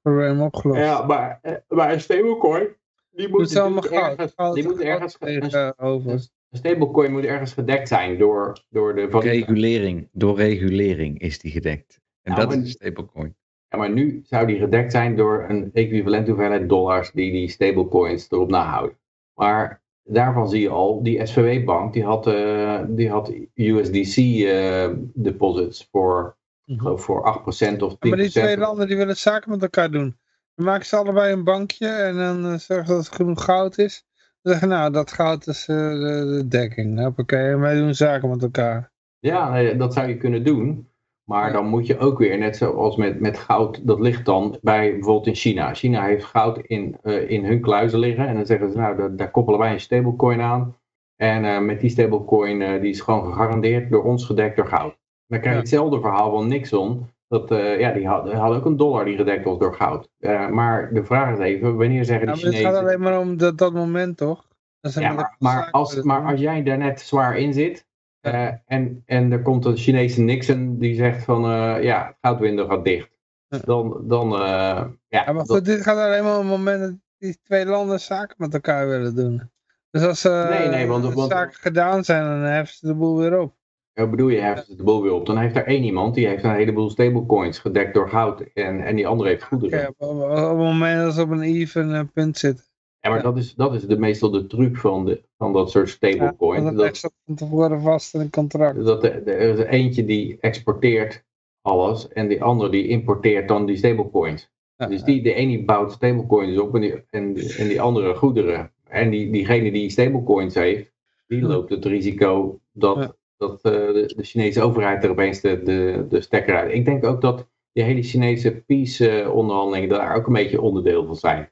probleem 0.01 0.41
opgelost. 0.41 0.79
Ja, 0.79 1.05
maar, 1.05 1.39
eh, 1.41 1.53
maar 1.67 1.93
een 1.93 2.01
stablecoin, 2.01 2.67
die 3.11 3.29
moet, 3.29 3.53
natuurlijk 3.53 3.85
goud. 3.85 4.09
ergens, 4.09 4.33
goud 4.35 4.55
die 4.55 4.63
moet 4.63 4.81
ergens, 4.81 5.17
tegen 5.19 5.79
over. 5.79 6.11
een 6.11 6.57
stablecoin 6.57 7.11
moet 7.11 7.25
ergens 7.25 7.53
gedekt 7.53 7.87
zijn 7.87 8.17
door, 8.17 8.63
door 8.69 8.95
de 8.95 9.09
valuta. 9.09 9.29
Regulering. 9.29 10.09
Door 10.11 10.37
regulering 10.37 11.19
is 11.19 11.39
die 11.39 11.51
gedekt. 11.51 12.01
En 12.21 12.31
Nou, 12.33 12.43
dat 12.45 12.51
is 12.51 12.57
een 12.57 12.67
stablecoin. 12.67 13.35
Ja, 13.67 13.77
maar 13.77 13.91
nu 13.91 14.21
zou 14.25 14.47
die 14.47 14.59
gedekt 14.59 14.91
zijn 14.91 15.15
door 15.15 15.45
een 15.49 15.69
equivalent 15.73 16.27
hoeveelheid 16.27 16.69
dollars 16.69 17.11
die 17.11 17.31
die 17.31 17.49
stablecoins 17.49 18.31
erop 18.31 18.49
nahouden. 18.49 18.97
Maar 19.33 19.82
daarvan 20.03 20.49
zie 20.49 20.61
je 20.61 20.69
al, 20.69 21.03
die 21.03 21.25
SVB-bank 21.25 21.93
die 21.93 22.03
had, 22.03 22.27
eh, 22.27 22.81
die 22.87 23.09
had 23.09 23.33
USDC-deposits 23.53 25.87
voor, 25.91 26.37
ik 26.65 26.79
geloof 26.79 27.03
voor 27.03 27.23
8% 27.23 27.81
of 27.81 27.97
10%. 27.97 27.99
Ja, 27.99 28.09
maar 28.09 28.17
die 28.17 28.29
twee 28.29 28.57
landen 28.57 28.87
die 28.87 28.97
willen 28.97 29.17
zaken 29.17 29.51
met 29.51 29.61
elkaar 29.61 29.91
doen. 29.91 30.17
Dan 30.55 30.65
maken 30.65 30.85
ze 30.85 30.95
allebei 30.95 31.33
een 31.33 31.43
bankje 31.43 31.87
en 31.87 32.15
dan 32.15 32.45
eh, 32.45 32.57
zorgen 32.57 32.87
ze 32.87 32.93
dat 32.93 33.05
het 33.05 33.15
genoeg 33.15 33.43
goud 33.43 33.77
is. 33.77 34.05
Dan 34.41 34.51
zeggen 34.51 34.69
nou, 34.69 34.91
dat 34.91 35.11
goud 35.11 35.47
is 35.47 35.67
eh, 35.67 35.75
de, 35.75 36.35
de 36.37 36.47
dekking. 36.47 37.17
Oké, 37.17 37.37
en 37.37 37.59
wij 37.59 37.75
doen 37.75 37.95
zaken 37.95 38.29
met 38.29 38.43
elkaar. 38.43 38.91
Ja, 39.19 39.51
nee, 39.51 39.75
dat 39.75 39.93
zou 39.93 40.07
je 40.07 40.17
kunnen 40.17 40.43
doen. 40.43 40.87
Maar 41.23 41.51
dan 41.51 41.67
moet 41.67 41.87
je 41.87 41.97
ook 41.97 42.17
weer, 42.17 42.37
net 42.37 42.57
zoals 42.57 42.95
met, 42.95 43.19
met 43.19 43.37
goud, 43.37 43.87
dat 43.87 43.99
ligt 43.99 44.25
dan 44.25 44.57
bij 44.61 44.91
bijvoorbeeld 44.91 45.27
in 45.27 45.35
China. 45.35 45.73
China 45.73 46.05
heeft 46.05 46.23
goud 46.25 46.57
in, 46.57 46.97
eh, 47.01 47.29
in 47.29 47.45
hun 47.45 47.61
kluizen 47.61 47.99
liggen. 47.99 48.27
En 48.27 48.35
dan 48.35 48.45
zeggen 48.45 48.71
ze, 48.71 48.77
nou, 48.77 48.97
daar, 48.97 49.15
daar 49.15 49.31
koppelen 49.31 49.59
wij 49.59 49.71
een 49.71 49.79
stablecoin 49.79 50.41
aan. 50.41 50.75
En 51.15 51.45
eh, 51.45 51.59
met 51.59 51.79
die 51.79 51.89
stablecoin, 51.89 52.61
eh, 52.61 52.81
die 52.81 52.89
is 52.89 53.01
gewoon 53.01 53.25
gegarandeerd 53.25 53.89
door 53.89 54.03
ons 54.03 54.25
gedekt 54.25 54.55
door 54.55 54.67
goud. 54.67 54.97
Dan 55.27 55.39
krijg 55.39 55.55
je 55.55 55.61
hetzelfde 55.61 55.99
verhaal 55.99 56.31
van 56.31 56.47
Nixon. 56.47 57.11
Dat, 57.27 57.49
ja, 57.79 57.91
die 57.91 58.07
had- 58.07 58.31
hadden 58.31 58.57
ook 58.57 58.65
een 58.65 58.77
dollar 58.77 59.05
die 59.05 59.17
gedekt 59.17 59.43
was 59.45 59.57
door 59.59 59.73
goud. 59.73 60.09
Maar 60.51 60.93
de 60.93 61.03
vraag 61.03 61.33
is 61.33 61.39
even, 61.39 61.77
wanneer 61.77 62.05
zeggen 62.05 62.25
de 62.25 62.31
maar 62.33 62.41
het 62.41 62.43
gaat 62.43 62.53
Chinezen... 62.55 62.79
alleen 62.79 62.99
maar 62.99 63.19
om 63.19 63.37
dat, 63.37 63.57
dat 63.57 63.73
moment, 63.73 64.17
toch? 64.17 64.47
Dat 64.79 64.93
Ja, 64.93 65.13
maar, 65.13 65.35
maar, 65.39 65.71
als, 65.71 66.01
maar 66.01 66.25
als 66.25 66.39
jij 66.39 66.63
daar 66.63 66.77
net 66.77 67.01
zwaar 67.01 67.37
in 67.37 67.53
zit 67.53 67.85
eh, 68.23 68.49
en, 68.65 69.03
en 69.05 69.31
er 69.31 69.41
komt 69.41 69.65
een 69.65 69.77
Chinese 69.77 70.21
Nixon 70.21 70.77
die 70.79 70.95
zegt 70.95 71.23
van 71.23 71.43
eh, 71.45 71.83
ja, 71.83 72.17
goudwindow 72.21 72.69
gaat 72.69 72.83
dicht. 72.85 73.09
Dan, 73.47 74.03
dan 74.07 74.33
eh, 74.33 74.39
ja, 74.39 74.89
Ja, 75.07 75.23
maar 75.25 75.33
dat- 75.33 75.49
goed, 75.49 75.65
dit 75.65 75.81
gaat 75.81 75.97
alleen 75.97 76.23
maar 76.23 76.33
om 76.37 76.47
het 76.49 76.57
moment 76.57 76.81
dat 76.81 76.93
die 77.17 77.37
twee 77.43 77.65
landen 77.65 77.99
zaken 77.99 78.35
met 78.37 78.53
elkaar 78.53 78.87
willen 78.87 79.15
doen. 79.15 79.51
Dus 79.91 80.03
als 80.03 80.23
Nee, 80.23 80.67
nee, 80.67 80.87
want- 80.87 81.13
want- 81.13 81.31
zaken 81.31 81.53
gedaan 81.59 82.03
zijn, 82.03 82.23
dan 82.23 82.39
heffen 82.41 82.75
ze 82.77 82.87
de 82.87 82.93
boel 82.95 83.17
weer 83.17 83.39
op. 83.39 83.53
ja, 83.93 84.07
bedoel 84.07 84.27
je, 84.29 84.39
heft 84.39 84.67
het 84.67 84.77
de 84.77 84.83
boel 84.83 85.01
weer 85.03 85.11
op. 85.13 85.25
Dan 85.25 85.37
heeft 85.37 85.55
er 85.55 85.65
één 85.67 85.83
iemand 85.83 86.15
die 86.15 86.27
heeft 86.27 86.43
een 86.43 86.53
heleboel 86.55 86.89
stablecoins 86.89 87.59
gedekt 87.59 87.93
door 87.93 88.09
goud 88.09 88.41
en, 88.53 88.81
en 88.85 88.95
die 88.95 89.07
andere 89.07 89.29
heeft 89.29 89.43
goederen. 89.43 89.79
Oké, 89.79 90.05
op, 90.05 90.09
op- 90.21 90.29
op 90.31 90.37
het 90.47 90.57
moment 90.57 91.01
dat 91.03 91.13
ze 91.13 91.21
op 91.21 91.29
een 91.29 91.41
even 91.41 92.11
punt 92.13 92.37
zitten. 92.37 92.65
Ja, 93.03 93.09
maar 93.09 93.21
dat 93.23 93.37
is, 93.37 93.55
dat 93.55 93.73
is 93.73 93.85
de, 93.85 93.97
meestal 93.97 94.29
de 94.31 94.47
truc 94.47 94.77
van, 94.77 95.05
de, 95.05 95.21
van 95.37 95.53
dat 95.53 95.71
soort 95.71 95.87
Ja, 95.89 95.93
stablecoins. 95.95 96.63
dat 96.63 96.75
dat, 96.75 96.97
staat 96.97 97.13
van 97.25 97.35
tevoren 97.35 97.81
vast 97.81 98.13
in 98.13 98.19
een 98.19 98.29
contract. 98.29 98.85
dat 98.85 99.03
er, 99.03 99.27
er 99.27 99.59
is 99.59 99.65
eentje 99.65 100.05
die 100.05 100.37
exporteert 100.39 101.23
alles 101.61 102.07
en 102.07 102.27
die 102.27 102.43
andere 102.43 102.69
die 102.69 102.87
importeert 102.87 103.47
dan 103.47 103.65
die 103.65 103.77
stablecoins. 103.77 104.51
Ja, 104.75 104.85
Dus 104.87 105.03
die, 105.03 105.21
de 105.23 105.33
ene 105.33 105.63
bouwt 105.63 105.91
stablecoins 105.91 106.57
op 106.59 106.75
en 106.75 106.81
die, 106.81 106.93
en, 107.09 107.35
en 107.57 107.67
die 107.67 107.81
andere 107.81 108.15
goederen. 108.15 108.71
En 108.87 109.09
die, 109.09 109.31
diegene 109.31 109.71
die 109.71 109.89
stablecoins 109.89 110.53
heeft, 110.55 110.91
die 111.27 111.39
Ja. 111.39 111.47
loopt 111.47 111.69
het 111.69 111.85
risico 111.85 112.59
dat, 112.71 112.97
Ja. 112.97 113.15
dat 113.37 113.61
eh, 113.61 113.71
de, 113.71 114.13
de 114.15 114.23
Chinese 114.23 114.61
overheid 114.61 115.03
er 115.03 115.09
opeens 115.09 115.41
de, 115.41 115.61
de, 115.63 116.05
de 116.09 116.21
stekker 116.21 116.55
uit. 116.55 116.73
Ik 116.73 116.85
denk 116.85 117.05
ook 117.05 117.21
dat 117.21 117.47
die 117.71 117.83
hele 117.83 118.01
Chinese 118.03 118.63
peace-onderhandelingen 118.67 119.89
daar 119.89 120.15
ook 120.15 120.27
een 120.27 120.33
beetje 120.33 120.61
onderdeel 120.61 121.05
van 121.05 121.15
zijn. 121.15 121.51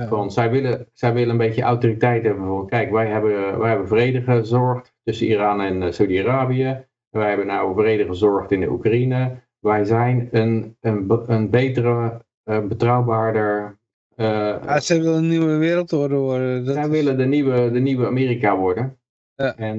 Ja. 0.00 0.08
Van, 0.08 0.30
zij, 0.30 0.50
willen, 0.50 0.88
zij 0.92 1.12
willen 1.12 1.30
een 1.30 1.36
beetje 1.36 1.62
autoriteit 1.62 2.24
hebben 2.24 2.46
van, 2.46 2.66
kijk, 2.66 2.90
wij 2.90 3.06
hebben, 3.06 3.58
wij 3.58 3.68
hebben 3.68 3.88
vrede 3.88 4.22
gezorgd 4.22 4.94
tussen 5.04 5.26
Iran 5.26 5.60
en 5.60 5.82
eh, 5.82 5.92
Saudi-Arabië. 5.92 6.86
Wij 7.10 7.28
hebben 7.28 7.46
nou 7.46 7.74
vrede 7.74 8.06
gezorgd 8.06 8.50
in 8.52 8.60
de 8.60 8.70
Oekraïne. 8.70 9.40
Wij 9.58 9.84
zijn 9.84 10.28
een, 10.30 10.76
een, 10.80 11.22
een 11.26 11.50
betere, 11.50 12.24
eh, 12.44 12.60
betrouwbaarder... 12.66 13.78
eh, 14.16 14.26
Ja, 14.64 14.80
ze 14.80 14.98
willen 15.00 15.14
een 15.18 15.28
nieuwe 15.28 15.56
wereldorde 15.56 16.16
worden. 16.16 16.64
Dat 16.64 16.74
zij 16.74 16.82
is- 16.84 16.90
willen 16.90 17.16
de 17.16 17.24
nieuwe, 17.26 17.70
de 17.70 17.80
nieuwe 17.80 18.06
Amerika 18.06 18.56
worden. 18.56 18.98
Ja. 19.34 19.56
En 19.56 19.78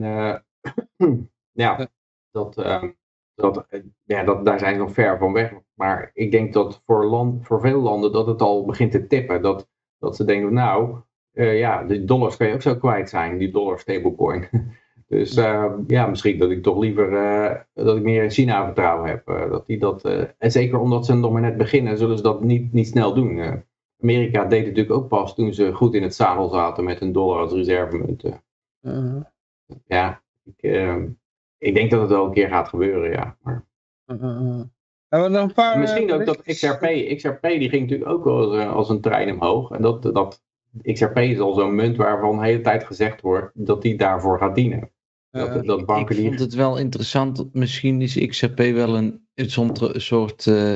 ja. 1.51 1.87
Dat, 2.31 2.55
dat, 3.35 3.65
ja 4.03 4.23
dat, 4.23 4.45
daar 4.45 4.59
zijn 4.59 4.73
ze 4.73 4.79
nog 4.79 4.91
ver 4.93 5.17
van 5.17 5.33
weg. 5.33 5.53
Maar 5.73 6.11
ik 6.13 6.31
denk 6.31 6.53
dat 6.53 6.81
voor, 6.85 7.05
land, 7.05 7.45
voor 7.45 7.59
veel 7.61 7.81
landen 7.81 8.11
dat 8.11 8.27
het 8.27 8.41
al 8.41 8.65
begint 8.65 8.91
te 8.91 9.07
tippen. 9.07 9.41
Dat, 9.41 9.69
dat 10.03 10.15
ze 10.15 10.25
denken, 10.25 10.53
nou, 10.53 10.95
eh, 11.31 11.59
ja, 11.59 11.83
de 11.83 12.05
dollars 12.05 12.37
kan 12.37 12.47
je 12.47 12.53
ook 12.53 12.61
zo 12.61 12.75
kwijt 12.75 13.09
zijn, 13.09 13.37
die 13.37 13.51
dollar 13.51 13.79
stablecoin. 13.79 14.47
Dus 15.07 15.35
eh, 15.35 15.73
ja, 15.87 16.07
misschien 16.07 16.37
dat 16.39 16.51
ik 16.51 16.63
toch 16.63 16.77
liever 16.77 17.13
eh, 17.13 17.59
dat 17.73 17.97
ik 17.97 18.03
meer 18.03 18.23
in 18.23 18.29
China 18.29 18.65
vertrouwen 18.65 19.09
heb. 19.09 19.25
dat 19.25 19.65
die 19.67 19.77
dat, 19.77 20.03
en 20.37 20.51
zeker 20.51 20.79
omdat 20.79 21.05
ze 21.05 21.13
nog 21.15 21.31
maar 21.31 21.41
net 21.41 21.57
beginnen, 21.57 21.97
zullen 21.97 22.17
ze 22.17 22.23
dat 22.23 22.43
niet, 22.43 22.73
niet 22.73 22.87
snel 22.87 23.13
doen. 23.13 23.63
Amerika 24.01 24.45
deed 24.45 24.65
het 24.65 24.75
natuurlijk 24.75 24.95
ook 25.03 25.07
pas 25.07 25.35
toen 25.35 25.53
ze 25.53 25.73
goed 25.73 25.93
in 25.93 26.03
het 26.03 26.15
zadel 26.15 26.49
zaten 26.49 26.83
met 26.83 27.01
een 27.01 27.11
dollar 27.11 27.39
als 27.39 27.53
reservemunt. 27.53 28.23
eh. 28.23 28.33
Uh, 28.81 29.21
ja, 29.85 30.21
ik, 30.43 30.61
ik 31.57 31.75
denk 31.75 31.91
dat 31.91 32.01
het 32.01 32.09
wel 32.09 32.25
een 32.25 32.33
keer 32.33 32.49
gaat 32.49 32.67
gebeuren, 32.67 33.11
ja. 33.11 33.37
Maar 33.41 33.65
uh, 34.07 34.21
uh. 34.21 34.59
We 34.59 34.82
nog 35.19 35.41
een 35.41 35.53
paar... 35.53 35.73
en 35.73 35.79
misschien 35.79 36.11
ook 36.13 36.25
dat? 36.25 36.41
XRP, 36.41 37.15
XRP 37.17 37.41
die 37.41 37.69
ging 37.69 37.81
natuurlijk 37.81 38.09
ook 38.09 38.23
wel 38.23 38.35
als, 38.51 38.57
eh, 38.57 38.73
als 38.73 38.89
een 38.89 39.01
trein 39.01 39.31
omhoog. 39.33 39.71
En 39.71 39.81
dat, 39.81 40.03
dat 40.03 40.41
XRP 40.81 41.17
is 41.17 41.39
al 41.39 41.53
zo'n 41.53 41.75
munt 41.75 41.97
waarvan 41.97 42.37
de 42.39 42.45
hele 42.45 42.61
tijd 42.61 42.83
gezegd 42.83 43.21
wordt 43.21 43.51
dat 43.53 43.81
die 43.81 43.97
daarvoor 43.97 44.37
gaat 44.37 44.55
dienen. 44.55 44.91
Dat, 45.31 45.65
dat 45.65 45.85
banken 45.85 46.17
ik 46.17 46.25
vond 46.25 46.39
het 46.39 46.53
wel 46.53 46.77
interessant. 46.77 47.53
Misschien 47.53 48.01
is 48.01 48.27
XRP 48.27 48.57
wel 48.57 48.97
een, 48.97 49.27
een 49.33 49.49
soort- 49.49 50.01
soort. 50.01 50.47
eh, 50.47 50.75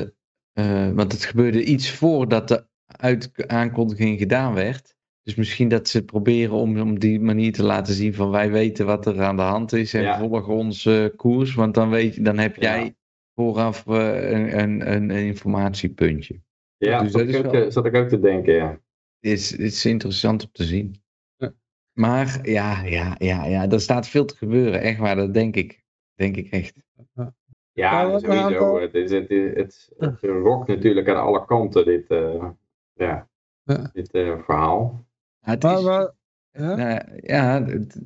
eh, 0.52 0.94
want 0.94 1.12
het 1.12 1.24
gebeurde 1.24 1.64
iets 1.64 1.90
voordat 1.90 2.48
de 2.48 2.66
uit, 2.86 3.30
aankondiging 3.46 4.18
gedaan 4.18 4.54
werd. 4.54 4.96
Dus 5.22 5.34
misschien 5.34 5.68
dat 5.68 5.88
ze 5.88 6.04
proberen 6.04 6.54
om 6.54 6.90
op 6.90 7.00
die 7.00 7.20
manier 7.20 7.52
te 7.52 7.62
laten 7.64 7.94
zien 7.94 8.14
van 8.14 8.30
wij 8.30 8.50
weten 8.50 8.86
wat 8.86 9.06
er 9.06 9.22
aan 9.22 9.36
de 9.36 9.42
hand 9.42 9.72
is 9.72 9.94
en 9.94 10.02
Ja. 10.02 10.18
volgen 10.18 10.54
onze 10.54 11.12
koers. 11.16 11.54
Want 11.54 11.74
dan, 11.74 11.90
weet 11.90 12.14
je, 12.14 12.22
dan 12.22 12.38
heb 12.38 12.56
jij 12.56 12.94
vooraf 13.38 13.86
eh, 13.86 14.30
een, 14.30 14.58
een, 14.58 14.90
een 14.90 15.10
informatiepuntje. 15.10 16.40
Ja, 16.76 17.02
dus 17.02 17.10
zat, 17.12 17.20
dat 17.20 17.28
ik 17.30 17.34
is 17.34 17.44
ook, 17.46 17.52
wel- 17.52 17.64
te- 17.64 17.70
zat 17.70 17.86
ik 17.86 17.94
ook 17.94 18.08
te 18.08 18.20
denken, 18.20 18.54
ja. 18.54 18.70
Het 19.20 19.30
is, 19.32 19.50
het 19.50 19.60
is 19.60 19.84
interessant 19.84 20.42
om 20.44 20.48
te 20.52 20.64
zien. 20.64 21.02
Ja. 21.36 21.52
Maar 21.92 22.38
ja, 22.48 22.82
ja, 22.84 23.14
ja, 23.18 23.44
ja, 23.44 23.68
er 23.70 23.80
staat 23.80 24.08
veel 24.08 24.24
te 24.24 24.36
gebeuren. 24.36 24.80
Echt 24.80 24.98
waar, 24.98 25.16
dat 25.16 25.34
denk 25.34 25.56
ik. 25.56 25.84
Denk 26.14 26.36
ik 26.36 26.50
echt. 26.50 26.74
Ja, 27.72 28.18
sowieso. 28.18 28.80
Het, 28.80 28.94
is, 28.94 29.10
het, 29.10 29.30
is- 29.30 29.54
het, 29.54 29.88
het 29.98 30.20
rokt 30.20 30.68
natuurlijk 30.68 31.08
aan 31.08 31.22
alle 31.22 31.44
kanten, 31.44 31.84
dit, 31.84 32.06
eh, 32.10 32.44
ja, 32.92 33.28
Ja. 33.62 33.90
dit 33.92 34.10
eh, 34.10 34.38
verhaal. 34.44 35.06
Ja, 35.40 35.50
het 35.50 35.62
Maar, 35.62 35.78
is- 35.78 35.84
maar, 35.84 36.12
ja? 36.50 36.74
Nou, 36.74 37.00
ja, 37.22 37.64
het- 37.64 38.00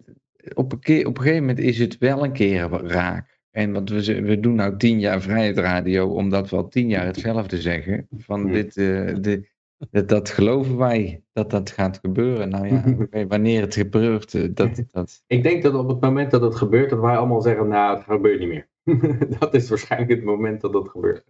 op 0.55 0.73
een, 0.73 0.81
keer, 0.81 1.07
op 1.07 1.17
een 1.17 1.23
gegeven 1.23 1.47
moment 1.47 1.59
is 1.65 1.79
het 1.79 1.99
wel 1.99 2.25
een 2.25 2.33
keer 2.33 2.69
raak. 2.71 3.32
En 3.53 3.73
want 3.73 3.91
we, 3.91 4.23
we 4.23 4.41
doen 4.41 4.55
nou 4.55 4.77
tien 4.77 5.01
jaar 5.01 5.21
vrijheidsradio, 5.21 6.09
omdat 6.09 6.51
we 6.51 6.57
al 6.57 6.69
tien 6.69 6.89
jaar 6.89 7.07
hetzelfde 7.07 7.61
zeggen. 7.61 8.07
Van 8.11 8.53
dit, 8.53 8.75
dit, 9.21 9.53
dat, 9.91 10.09
dat 10.09 10.29
geloven 10.31 10.77
wij, 10.77 11.23
dat 11.33 11.51
dat 11.51 11.71
gaat 11.71 11.99
gebeuren. 12.03 12.49
Nou 12.49 12.67
ja, 12.67 12.85
oké, 12.99 13.27
wanneer 13.27 13.61
het 13.61 13.75
gebeurt, 13.75 14.35
eh, 14.35 14.49
dat, 14.55 14.83
dat, 14.93 15.23
Ik 15.27 15.43
denk 15.43 15.63
dat 15.63 15.75
op 15.75 15.89
het 15.89 16.01
moment 16.01 16.31
dat 16.31 16.43
het 16.43 16.55
gebeurt, 16.55 16.91
dat 16.91 17.01
wij 17.01 17.17
allemaal 17.17 17.41
zeggen, 17.41 17.69
nou, 17.69 17.97
het 17.97 18.05
gebeurt 18.05 18.39
niet 18.39 18.49
meer. 18.49 18.69
dat 19.39 19.55
is 19.55 19.69
waarschijnlijk 19.69 20.11
het 20.11 20.25
moment 20.25 20.61
dat 20.61 20.75
het 20.75 20.89
gebeurt. 20.89 21.25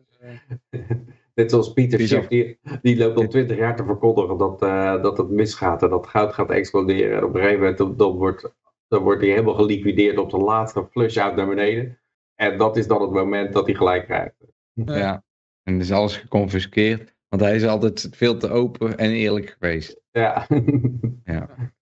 Net 1.34 1.50
zoals 1.50 1.72
Pieter. 1.72 2.00
Schiff, 2.00 2.28
die, 2.28 2.58
die 2.82 2.96
loopt 2.96 3.16
al 3.16 3.28
twintig 3.28 3.56
jaar 3.56 3.76
te 3.76 3.84
verkondigen 3.84 4.38
dat, 4.38 4.62
eh, 4.62 5.02
dat 5.02 5.18
het 5.18 5.30
misgaat 5.30 5.82
en 5.82 5.88
dat 5.88 6.06
goud 6.06 6.32
gaat 6.32 6.50
exploderen. 6.50 7.16
En 7.16 7.24
op 7.24 7.34
een 7.34 7.40
gegeven 7.40 7.60
moment 7.60 7.98
dan, 7.98 8.16
wordt, 8.16 8.52
dan 8.88 9.02
wordt 9.02 9.20
hij 9.20 9.30
helemaal 9.30 9.54
geliquideerd 9.54 10.18
op 10.18 10.30
de 10.30 10.38
laatste 10.38 10.86
flush-out 10.90 11.36
naar 11.36 11.48
beneden. 11.48 11.98
En 12.34 12.58
dat 12.58 12.76
is 12.76 12.86
dan 12.86 13.02
het 13.02 13.10
moment 13.10 13.52
dat 13.52 13.66
hij 13.66 13.74
gelijk 13.74 14.04
krijgt. 14.04 14.34
Ja. 14.72 14.96
ja. 14.96 15.24
En 15.62 15.80
is 15.80 15.92
alles 15.92 16.16
geconfiskeerd, 16.16 17.14
want 17.28 17.42
hij 17.42 17.54
is 17.54 17.66
altijd 17.66 18.08
veel 18.10 18.36
te 18.36 18.48
open 18.48 18.98
en 18.98 19.10
eerlijk 19.10 19.56
geweest. 19.58 20.00
Ja. 20.10 20.46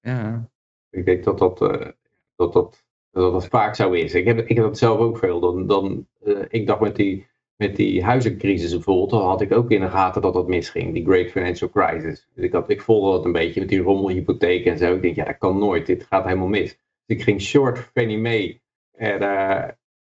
Ja, 0.01 0.51
Ik 0.91 1.05
denk 1.05 1.25
dat 1.25 1.39
dat, 1.39 1.63
eh, 1.63 1.89
dat, 2.37 2.53
dat, 2.53 2.85
dat 3.11 3.33
dat 3.33 3.47
vaak 3.47 3.75
zo 3.75 3.93
is. 3.93 4.15
Ik 4.15 4.27
heb, 4.27 4.39
ik 4.39 4.57
heb 4.57 4.65
dat 4.65 4.79
zelf 4.79 4.99
ook 4.99 5.19
veel. 5.19 5.41
Dan, 5.41 5.67
dan, 5.67 6.07
eh, 6.25 6.45
ik 6.49 6.67
dacht 6.67 6.81
met 6.81 6.97
die, 6.97 7.27
met 7.57 7.77
die 7.77 8.05
huizencrisis 8.05 8.71
bijvoorbeeld, 8.71 9.11
dan 9.11 9.29
had 9.29 9.41
ik 9.41 9.53
ook 9.53 9.71
in 9.71 9.81
de 9.81 9.89
gaten 9.89 10.23
dat 10.23 10.35
dat 10.35 10.49
misging. 10.49 10.95
Die 10.95 11.05
Great 11.05 11.31
Financial 11.31 11.71
Crisis. 11.71 12.29
Dus 12.35 12.45
ik, 12.45 12.53
had, 12.53 12.71
ik 12.71 12.83
volgde 12.83 13.17
dat 13.17 13.25
een 13.25 13.33
beetje 13.33 13.61
met 13.61 13.69
die 13.69 13.81
rommelhypotheek 13.81 14.65
en 14.65 14.79
zo. 14.79 14.95
Ik 14.95 15.03
denk, 15.03 15.17
ja, 15.17 15.25
dat 15.25 15.39
kan 15.39 15.59
nooit. 15.59 15.87
Dit 15.87 16.05
gaat 16.05 16.25
helemaal 16.25 16.49
mis. 16.49 16.79
Dus 17.07 17.17
ik 17.17 17.23
ging 17.23 17.41
short 17.41 17.79
Fannie 17.79 18.19
Mae 18.19 18.61
en, 18.93 19.21
eh, 19.21 19.69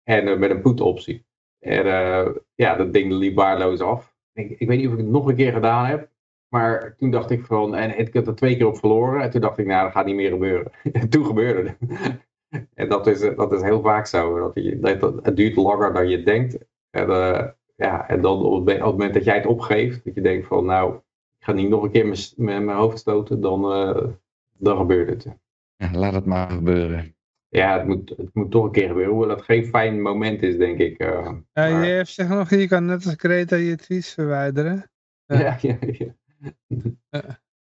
en 0.09 0.29
eh, 0.29 0.39
met 0.39 0.51
een 0.51 0.61
put 0.61 0.81
optie. 0.81 1.27
En 1.59 1.87
eh, 1.87 2.29
ja, 2.55 2.77
dat 2.77 2.93
ding 2.93 3.13
liep 3.13 3.37
waardeloos 3.37 3.81
af. 3.81 4.15
Ik, 4.33 4.51
ik 4.59 4.69
weet 4.69 4.79
niet 4.79 4.87
of 4.87 4.93
ik 4.93 4.99
het 4.99 5.09
nog 5.09 5.27
een 5.27 5.37
keer 5.37 5.53
gedaan 5.53 5.87
heb. 5.87 6.11
Maar 6.49 6.97
toen 6.97 7.11
dacht 7.11 7.31
ik 7.31 7.45
van, 7.45 7.75
en 7.75 7.99
ik 7.99 8.13
heb 8.13 8.27
er 8.27 8.35
twee 8.35 8.57
keer 8.57 8.67
op 8.67 8.79
verloren. 8.79 9.23
En 9.23 9.31
toen 9.31 9.41
dacht 9.41 9.59
ik, 9.59 9.67
nou, 9.67 9.85
dat 9.85 9.93
gaat 9.93 10.07
niet 10.07 10.15
meer 10.15 10.31
gebeuren. 10.31 10.73
En 10.93 11.09
toen 11.13 11.25
gebeurde 11.25 11.77
het. 11.79 11.97
En 12.75 12.89
dat 12.89 13.07
is, 13.07 13.21
dat 13.21 13.53
is 13.53 13.63
heel 13.63 13.81
vaak 13.81 14.07
zo. 14.07 14.39
Dat 14.39 14.65
je, 14.65 14.79
dat, 14.79 15.25
het 15.25 15.37
duurt 15.37 15.57
langer 15.57 15.93
dan 15.93 16.09
je 16.09 16.23
denkt. 16.23 16.59
En, 16.91 17.11
eh, 17.11 17.49
ja, 17.77 18.09
en 18.09 18.21
dan 18.21 18.45
op 18.45 18.67
het, 18.67 18.81
moment 18.81 19.15
dat 19.15 19.25
jij 19.25 19.35
het 19.35 19.47
opgeeft, 19.47 20.05
dat 20.05 20.15
je 20.15 20.21
denkt 20.21 20.47
van, 20.47 20.65
nou, 20.65 20.95
ik 21.39 21.45
ga 21.45 21.53
niet 21.53 21.69
nog 21.69 21.83
een 21.83 21.91
keer 21.91 22.07
met 22.07 22.35
mijn 22.37 22.69
hoofd 22.69 22.99
stoten, 22.99 23.41
dan, 23.41 23.73
eh, 23.73 24.07
dan 24.53 24.77
gebeurt 24.77 25.09
het. 25.09 25.37
ja, 25.77 25.91
laat 25.93 26.15
het 26.15 26.25
maar 26.25 26.51
gebeuren. 26.51 27.17
Ja, 27.49 27.79
het 27.79 27.87
moet, 27.87 28.09
het 28.17 28.35
moet 28.35 28.51
toch 28.51 28.65
een 28.65 28.71
keer 28.73 28.89
gebeuren. 28.89 29.13
Hoewel 29.13 29.37
dat 29.37 29.45
geen 29.45 29.67
fijn 29.67 30.03
moment 30.03 30.43
is, 30.43 30.57
denk 30.57 30.79
ik. 30.79 30.99
eh, 30.99 31.09
Ja, 31.09 31.43
maar- 31.53 31.85
je 31.85 31.91
hebt 31.93 32.09
zeg 32.09 32.29
nog, 32.29 32.51
je 32.51 32.69
kan 32.69 32.85
net 32.85 33.05
als 33.07 33.15
Greta 33.19 33.57
je 33.57 33.77
tweets 33.77 34.13
verwijderen. 34.15 34.91
ja, 35.27 35.59
ja, 35.61 35.79
ja. 35.81 36.15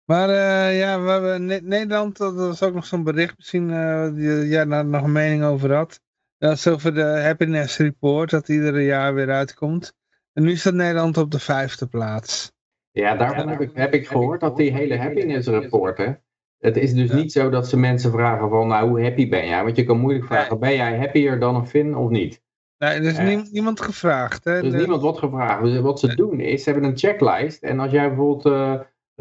Maar 0.05 0.29
eh, 0.29 0.79
ja, 0.79 1.01
we 1.01 1.09
hebben 1.09 1.45
Ne- 1.45 1.59
Nederland, 1.63 2.17
dat 2.17 2.35
was 2.35 2.63
ook 2.63 2.73
nog 2.73 2.85
zo'n 2.85 3.03
bericht 3.03 3.37
misschien, 3.37 3.69
eh 3.71 4.13
die 4.13 4.47
jij 4.47 4.65
daar 4.65 4.85
nog 4.85 5.03
een 5.03 5.11
mening 5.11 5.43
over 5.43 5.73
had. 5.73 5.99
Dat 6.37 6.51
is 6.53 6.67
over 6.67 6.93
de 6.93 7.01
Happiness 7.03 7.77
Report, 7.77 8.29
dat 8.29 8.49
iedere 8.49 8.83
jaar 8.83 9.13
weer 9.13 9.29
uitkomt. 9.29 9.93
En 10.33 10.43
nu 10.43 10.55
staat 10.55 10.73
Nederland 10.73 11.17
op 11.17 11.31
de 11.31 11.39
vijfde 11.39 11.87
plaats. 11.87 12.51
Ja, 12.91 13.15
daarvan 13.15 13.47
heb 13.49 13.61
ik, 13.61 13.71
heb 13.73 13.93
ik 13.93 14.07
gehoord 14.07 14.39
dat 14.39 14.57
die 14.57 14.73
hele 14.73 14.97
happiness 14.97 15.47
report, 15.47 15.97
hè, 15.97 16.13
het 16.59 16.77
is 16.77 16.93
dus 16.93 17.09
Ja. 17.09 17.15
niet 17.15 17.31
zo 17.31 17.49
dat 17.49 17.67
ze 17.67 17.77
mensen 17.77 18.11
vragen 18.11 18.49
van, 18.49 18.67
nou, 18.67 18.89
hoe 18.89 19.01
happy 19.01 19.29
ben 19.29 19.47
jij? 19.47 19.63
Want 19.63 19.75
je 19.75 19.83
kan 19.83 19.99
moeilijk 19.99 20.25
vragen, 20.25 20.59
ben 20.59 20.75
jij 20.75 20.97
happier 20.97 21.39
dan 21.39 21.55
een 21.55 21.67
Fin 21.67 21.95
of 21.95 22.09
niet? 22.09 22.43
Nee, 22.77 22.89
er 22.91 23.03
is 23.03 23.17
Ja. 23.17 23.23
nie- 23.23 23.49
niemand 23.51 23.81
gevraagd. 23.81 24.43
Hè? 24.43 24.51
Er 24.57 24.63
is 24.63 24.71
De- 24.71 24.77
niemand 24.77 25.01
wat 25.01 25.17
gevraagd. 25.17 25.63
Dus 25.63 25.79
wat 25.79 25.99
ze 25.99 26.15
doen 26.15 26.39
is, 26.39 26.63
ze 26.63 26.69
hebben 26.71 26.89
een 26.89 26.97
checklist. 26.97 27.63
En 27.63 27.79
als 27.79 27.91
jij 27.91 28.07
bijvoorbeeld 28.07 28.45
eh, 28.45 28.79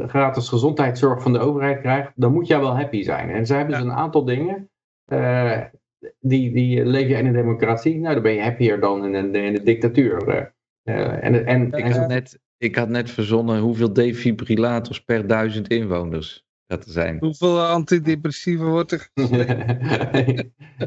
gratis 0.09 0.48
gezondheidszorg 0.48 1.23
van 1.23 1.32
de 1.32 1.39
overheid 1.39 1.81
krijgt, 1.81 2.12
dan 2.15 2.32
moet 2.32 2.47
jij 2.47 2.61
wel 2.61 2.77
happy 2.77 3.02
zijn. 3.02 3.31
En 3.31 3.47
ze 3.47 3.55
hebben 3.55 3.74
Ja. 3.74 3.81
dus 3.82 3.90
een 3.90 3.97
aantal 3.97 4.24
dingen. 4.24 4.69
eh, 5.05 5.61
die, 6.20 6.52
die 6.52 6.85
leef 6.86 7.09
je 7.09 7.15
in 7.15 7.27
een 7.27 7.32
democratie, 7.32 7.98
nou 7.98 8.15
dan 8.15 8.23
ben 8.23 8.32
je 8.32 8.43
happier 8.43 8.81
dan 8.81 9.05
in 9.05 9.15
een, 9.15 9.35
in 9.35 9.55
een 9.55 9.65
dictatuur. 9.65 10.28
eh. 10.28 10.44
Eh, 10.82 11.24
en, 11.24 11.47
en, 11.47 11.66
Ik 11.66 11.74
en 11.74 11.93
had, 11.93 12.09
net, 12.09 12.39
ik 12.59 12.77
had 12.77 12.89
net 12.89 13.11
verzonnen 13.11 13.59
hoeveel 13.61 13.93
defibrillators 13.93 15.05
per 15.05 15.27
duizend 15.27 15.69
inwoners 15.69 16.44
dat 16.66 16.85
er 16.85 16.91
zijn. 16.93 17.16
Hoeveel 17.24 17.61
antidepressiva 17.65 18.65
wordt 18.65 18.93
er? 18.93 19.09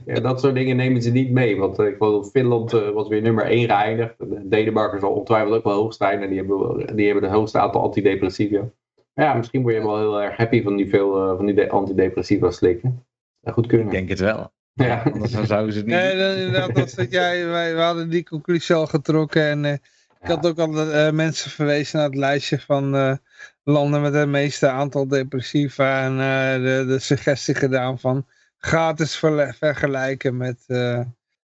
ja, 0.06 0.20
dat 0.20 0.40
soort 0.40 0.56
dingen 0.56 0.76
nemen 0.76 1.02
ze 1.02 1.12
niet 1.12 1.32
mee. 1.32 1.58
Want 1.58 1.80
eh, 1.80 1.88
ik 1.88 2.00
dat 2.00 2.30
Finland 2.30 2.74
eh, 2.74 2.90
was 2.90 3.08
weer 3.08 3.22
nummer 3.22 3.46
1 3.46 3.66
geëindigd. 3.70 4.16
Denemarken 4.50 5.00
zal 5.00 5.12
ongetwijfeld 5.12 5.56
ook 5.56 5.64
wel 5.64 5.74
hoog 5.74 5.94
zijn. 5.94 6.22
En 6.22 6.30
die 6.30 6.38
hebben, 6.38 6.60
wel- 6.60 6.96
die 6.96 7.06
hebben 7.06 7.24
het 7.24 7.34
hoogste 7.34 7.60
aantal 7.60 7.82
antidepressiva. 7.82 8.70
Maar 9.14 9.26
ja, 9.26 9.34
misschien 9.34 9.62
word 9.62 9.74
je 9.76 9.82
wel 9.82 9.98
heel 9.98 10.22
erg 10.22 10.38
happy 10.38 10.64
van 10.64 10.76
die 10.76 10.90
veel 10.90 11.22
eh, 11.30 11.36
van 11.36 11.46
die 11.46 11.56
de- 11.56 11.70
antidepressiva 11.70 12.52
slikken. 12.52 13.06
Dat 13.42 13.54
goed 13.54 13.68
kunnen. 13.68 13.86
Ik 13.86 13.92
denk 13.94 14.10
het 14.10 14.20
wel. 14.20 14.52
ja. 14.74 15.02
Anders 15.14 15.32
dan 15.32 15.46
zouden 15.46 15.74
ze 15.74 15.80
het 15.80 15.88
niet 15.88 15.96
Nee, 15.96 16.12
inderdaad, 16.46 16.76
dat 16.76 16.90
zat 16.90 17.12
jij, 17.12 17.46
wij, 17.48 17.76
we 17.76 17.82
hadden 17.82 18.10
die 18.10 18.24
conclusie 18.24 18.76
al 18.76 18.88
getrokken. 18.88 19.44
En 19.44 19.66
eh, 19.66 19.74
ik 20.22 20.28
had 20.28 20.48
ook 20.48 20.60
al 20.60 20.92
eh, 20.92 21.12
mensen 21.12 21.52
verwezen 21.52 21.98
naar 22.00 22.08
het 22.08 22.18
lijstje 22.18 22.60
van 22.60 22.96
eh, 22.96 23.14
landen 23.64 24.02
met 24.02 24.14
het 24.14 24.28
meeste 24.28 24.68
aantal 24.70 25.08
depressiva. 25.08 26.04
En 26.06 26.12
eh, 26.12 26.64
de, 26.64 26.86
de 26.88 27.00
suggestie 27.00 27.56
gedaan 27.56 28.00
van 28.00 28.26
gratis 28.58 29.16
vergelijken 29.58 30.38
met, 30.38 30.64
eh, 30.68 30.98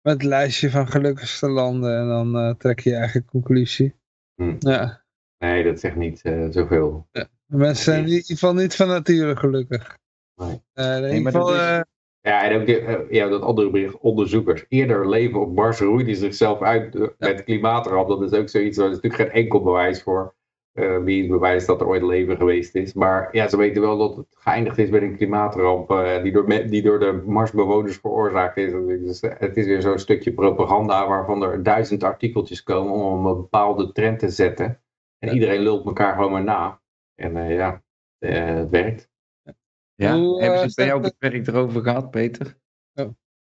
met 0.02 0.14
het 0.14 0.24
lijstje 0.24 0.70
van 0.70 0.88
gelukkigste 0.88 1.50
landen. 1.50 1.98
En 1.98 2.08
dan 2.08 2.36
eh, 2.38 2.54
trek 2.58 2.80
je 2.80 2.90
je 2.90 2.96
eigen 2.96 3.26
conclusie. 3.26 3.96
Hm. 4.36 4.56
Ja. 4.60 5.02
Nee, 5.38 5.64
dat 5.64 5.80
zegt 5.80 5.96
niet 5.96 6.22
eh, 6.22 6.46
zoveel. 6.50 7.08
De 7.12 7.28
Mensen 7.46 7.84
zijn 7.84 8.04
in 8.04 8.08
ieder 8.10 8.26
geval 8.26 8.54
niet 8.54 8.76
van 8.76 8.88
nature 8.88 9.36
gelukkig. 9.36 9.98
Nee. 10.36 10.50
In 10.52 10.62
Nee, 10.74 11.08
ieder 11.08 11.22
maar 11.22 11.32
dat 11.32 11.42
geval, 11.50 11.56
is- 11.56 11.70
eh, 11.70 11.82
Ja, 12.22 12.44
en 12.44 12.60
ook 12.60 12.66
de, 12.66 12.80
eh, 12.80 13.00
ja, 13.12 13.28
dat 13.28 13.42
andere 13.42 13.70
bericht, 13.70 13.98
onderzoekers. 14.00 14.66
Eerder 14.70 15.10
leven 15.10 15.42
op 15.42 15.56
Mars 15.56 15.80
roeide 15.80 16.16
zichzelf 16.16 16.62
uit 16.62 16.98
met 17.18 17.44
klimaatramp. 17.44 18.08
Dat 18.08 18.22
is 18.22 18.32
ook 18.40 18.50
zoiets, 18.50 18.78
daar 18.78 18.90
is 18.90 18.96
natuurlijk 18.96 19.22
geen 19.24 19.42
enkel 19.44 19.64
bewijs 19.64 20.02
voor. 20.02 20.36
Eh, 20.74 20.98
wie 21.04 21.22
het 21.22 21.32
bewijst 21.32 21.68
dat 21.68 21.82
er 21.82 21.88
ooit 21.88 22.04
leven 22.04 22.38
geweest 22.38 22.76
is. 22.76 22.94
Maar 22.94 23.30
ja, 23.32 23.48
ze 23.48 23.58
weten 23.58 23.82
wel 23.82 23.98
dat 23.98 24.16
het 24.16 24.28
geëindigd 24.38 24.78
is 24.78 24.90
met 24.90 25.02
een 25.02 25.18
klimaatramp 25.18 25.92
eh, 25.92 26.24
die, 26.24 26.32
door, 26.32 26.48
die 26.48 26.82
door 26.82 27.00
de 27.00 27.24
Marsbewoners 27.26 27.98
veroorzaakt 27.98 28.58
is. 28.58 28.72
Dus 28.72 29.22
het 29.22 29.58
is 29.58 29.66
weer 29.66 29.82
zo'n 29.82 30.00
stukje 30.00 30.34
propaganda 30.34 31.08
waarvan 31.08 31.44
er 31.44 31.64
duizend 31.64 32.04
artikeltjes 32.04 32.64
komen 32.64 32.94
om 32.94 33.26
een 33.26 33.36
bepaalde 33.36 33.92
trend 33.92 34.20
te 34.20 34.30
zetten. 34.30 34.82
En 35.20 35.34
iedereen 35.34 35.62
lult 35.62 35.86
elkaar 35.86 36.16
gewoon 36.16 36.32
maar 36.32 36.44
na. 36.44 36.82
En 37.16 37.38
eh, 37.38 37.56
ja, 37.56 37.84
eh, 38.18 38.46
het 38.46 38.70
werkt. 38.70 39.10
Ja? 39.96 40.18
Hoe, 40.18 40.42
Hebben 40.42 40.60
ze 40.60 40.66
het 40.66 40.76
bij 40.76 40.86
jou 40.86 40.98
op 40.98 41.04
het 41.04 41.16
werk 41.20 41.48
erover 41.48 41.82
gehad, 41.82 42.12
Peter? 42.12 42.58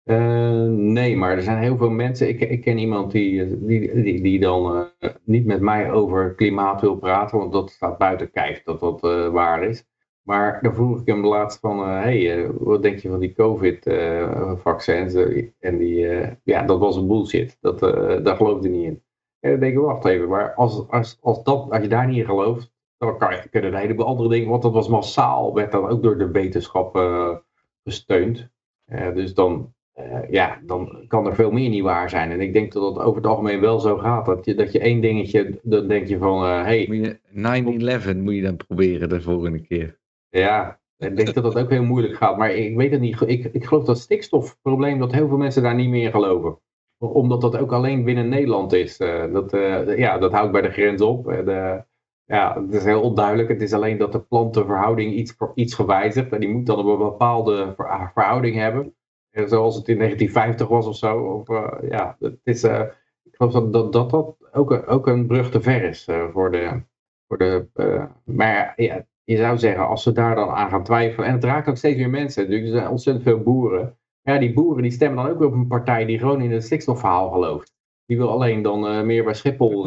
Eh, 0.04 0.64
nee, 0.68 1.16
maar 1.16 1.36
er 1.36 1.42
zijn 1.42 1.58
heel 1.62 1.76
veel 1.76 1.90
mensen. 1.90 2.28
Ik, 2.28 2.40
ik 2.40 2.60
ken 2.60 2.78
iemand 2.78 3.12
die, 3.12 3.58
die, 3.66 4.02
die, 4.02 4.22
die 4.22 4.40
dan 4.40 4.88
eh, 4.98 5.10
niet 5.24 5.46
met 5.46 5.60
mij 5.60 5.90
over 5.92 6.34
klimaat 6.34 6.80
wil 6.80 6.96
praten, 6.96 7.38
want 7.38 7.52
dat 7.52 7.70
staat 7.70 7.98
buiten 7.98 8.30
kijf 8.30 8.62
dat 8.62 8.80
dat 8.80 9.04
eh, 9.04 9.28
waar 9.28 9.64
is. 9.64 9.84
Maar 10.22 10.62
dan 10.62 10.74
vroeg 10.74 11.00
ik 11.00 11.06
hem 11.06 11.26
laatst 11.26 11.60
van, 11.60 11.88
hey, 11.88 12.44
eh, 12.44 12.50
wat 12.58 12.82
denk 12.82 12.98
je 12.98 13.08
van 13.08 13.18
die 13.20 13.32
COVID-vaccins? 13.34 15.14
en 15.60 15.78
die, 15.78 16.08
eh, 16.08 16.30
ja, 16.44 16.62
dat 16.62 16.78
was 16.78 16.96
een 16.96 17.06
bullshit. 17.06 17.58
Dat, 17.60 17.82
eh, 17.82 18.24
daar 18.24 18.36
geloofde 18.36 18.68
hij 18.68 18.76
niet 18.76 18.86
in. 18.86 19.02
En 19.40 19.50
dan 19.50 19.60
denk 19.60 19.72
ik, 19.72 19.78
wacht 19.78 20.04
even, 20.04 20.28
maar 20.28 20.54
als, 20.54 20.88
als, 20.88 21.18
als, 21.20 21.42
dat, 21.42 21.70
als 21.70 21.82
je 21.82 21.88
daar 21.88 22.06
niet 22.06 22.16
in 22.18 22.24
gelooft, 22.24 22.72
dan 22.98 23.18
kan 23.18 23.34
je, 23.34 23.48
kunnen 23.48 23.72
een 23.72 23.78
heleboel 23.80 24.06
andere 24.06 24.28
dingen, 24.28 24.48
want 24.48 24.62
dat 24.62 24.72
was 24.72 24.88
massaal, 24.88 25.54
werd 25.54 25.72
dan 25.72 25.88
ook 25.88 26.02
door 26.02 26.18
de 26.18 26.30
wetenschap 26.30 26.96
eh, 26.96 27.36
gesteund. 27.84 28.48
Eh, 28.84 29.14
dus 29.14 29.34
dan, 29.34 29.74
eh, 29.92 30.30
ja, 30.30 30.60
dan 30.62 31.04
kan 31.08 31.26
er 31.26 31.34
veel 31.34 31.50
meer 31.50 31.68
niet 31.68 31.82
waar 31.82 32.10
zijn. 32.10 32.30
En 32.30 32.40
ik 32.40 32.52
denk 32.52 32.72
dat 32.72 32.94
het 32.94 33.04
over 33.04 33.16
het 33.16 33.26
algemeen 33.30 33.60
wel 33.60 33.78
zo 33.80 33.96
gaat. 33.98 34.26
Dat 34.26 34.44
je, 34.44 34.54
dat 34.54 34.72
je 34.72 34.78
één 34.78 35.00
dingetje, 35.00 35.58
dan 35.62 35.88
denk 35.88 36.06
je 36.06 36.18
van, 36.18 36.42
hé, 36.44 36.48
hey, 36.48 36.86
Moet 36.88 37.06
je 37.06 38.10
9-11 38.14 38.16
moet 38.16 38.34
je 38.34 38.42
dan 38.42 38.56
proberen 38.56 39.08
de 39.08 39.20
volgende 39.20 39.60
keer. 39.60 39.98
ja, 40.28 40.80
ik 40.98 41.16
denk 41.16 41.34
dat 41.34 41.44
dat 41.44 41.58
ook 41.58 41.70
heel 41.70 41.84
moeilijk 41.84 42.16
gaat. 42.16 42.36
Maar 42.36 42.50
ik 42.50 42.76
weet 42.76 42.90
het 42.90 43.00
niet. 43.00 43.20
Ik, 43.20 43.44
ik 43.44 43.64
geloof 43.64 43.84
dat 43.84 43.98
stikstofprobleem, 43.98 44.98
dat 44.98 45.12
heel 45.12 45.28
veel 45.28 45.36
mensen 45.36 45.62
daar 45.62 45.74
niet 45.74 45.88
meer 45.88 46.04
in 46.04 46.10
geloven. 46.10 46.58
Omdat 46.98 47.40
dat 47.40 47.56
ook 47.56 47.72
alleen 47.72 48.04
binnen 48.04 48.28
Nederland 48.28 48.72
is. 48.72 48.98
Eh, 48.98 49.32
dat, 49.32 49.52
eh, 49.52 49.98
ja, 49.98 50.18
dat 50.18 50.32
houdt 50.32 50.52
bij 50.52 50.60
de 50.62 50.70
grens 50.70 51.02
op. 51.02 51.28
Eh, 51.28 51.78
ja, 52.24 52.62
het 52.62 52.74
is 52.74 52.84
heel 52.84 53.02
onduidelijk. 53.02 53.48
Het 53.48 53.62
is 53.62 53.72
alleen 53.72 53.98
dat 53.98 54.12
de 54.12 54.20
plantenverhouding 54.20 55.12
iets, 55.12 55.36
iets 55.54 55.74
gewijzigd. 55.74 56.32
En 56.32 56.40
die 56.40 56.48
moet 56.48 56.66
dan 56.66 56.78
op 56.78 56.86
een 56.86 56.98
bepaalde 56.98 57.72
ver- 57.76 58.10
verhouding 58.14 58.56
hebben. 58.56 58.94
Zoals 59.32 59.76
het 59.76 59.88
in 59.88 59.96
1950 59.98 60.68
was 60.68 60.86
of 60.86 60.96
zo. 60.96 61.18
Of, 61.18 61.48
eh, 61.48 61.90
ja, 61.90 62.16
het 62.20 62.38
is, 62.42 62.62
eh, 62.62 62.82
ik 63.24 63.34
geloof 63.36 63.52
dat 63.52 63.72
dat, 63.72 63.92
dat, 63.92 64.10
dat 64.10 64.36
ook, 64.52 64.70
een- 64.70 64.86
ook 64.86 65.06
een 65.06 65.26
brug 65.26 65.50
te 65.50 65.60
ver 65.60 65.82
is 65.82 66.06
eh, 66.06 66.28
voor 66.32 66.50
de... 66.50 66.80
Voor 67.28 67.38
de 67.38 67.66
eh, 67.74 68.04
maar 68.24 68.72
ja, 68.76 69.06
je 69.24 69.36
zou 69.36 69.58
zeggen, 69.58 69.86
als 69.88 70.02
ze 70.02 70.12
daar 70.12 70.34
dan 70.34 70.48
aan 70.48 70.70
gaan 70.70 70.84
twijfelen. 70.84 71.26
En 71.26 71.34
het 71.34 71.44
raakt 71.44 71.68
ook 71.68 71.76
steeds 71.76 71.98
meer 71.98 72.10
mensen. 72.10 72.50
Dus 72.50 72.60
er 72.60 72.68
zijn 72.76 72.88
ontzettend 72.88 73.24
veel 73.24 73.40
boeren. 73.42 73.96
Ja, 74.22 74.38
die 74.38 74.52
boeren 74.52 74.82
die 74.82 74.92
stemmen 74.92 75.24
dan 75.24 75.32
ook 75.32 75.38
weer 75.38 75.48
op 75.48 75.54
een 75.54 75.66
partij 75.66 76.04
die 76.04 76.18
gewoon 76.18 76.40
in 76.42 76.50
het 76.52 76.64
stikstofverhaal 76.64 77.30
gelooft. 77.30 77.72
Die 78.06 78.16
wil 78.16 78.30
alleen 78.30 78.62
dan 78.62 78.86
eh, 78.86 79.02
meer 79.02 79.24
bij 79.24 79.34
Schiphol 79.34 79.86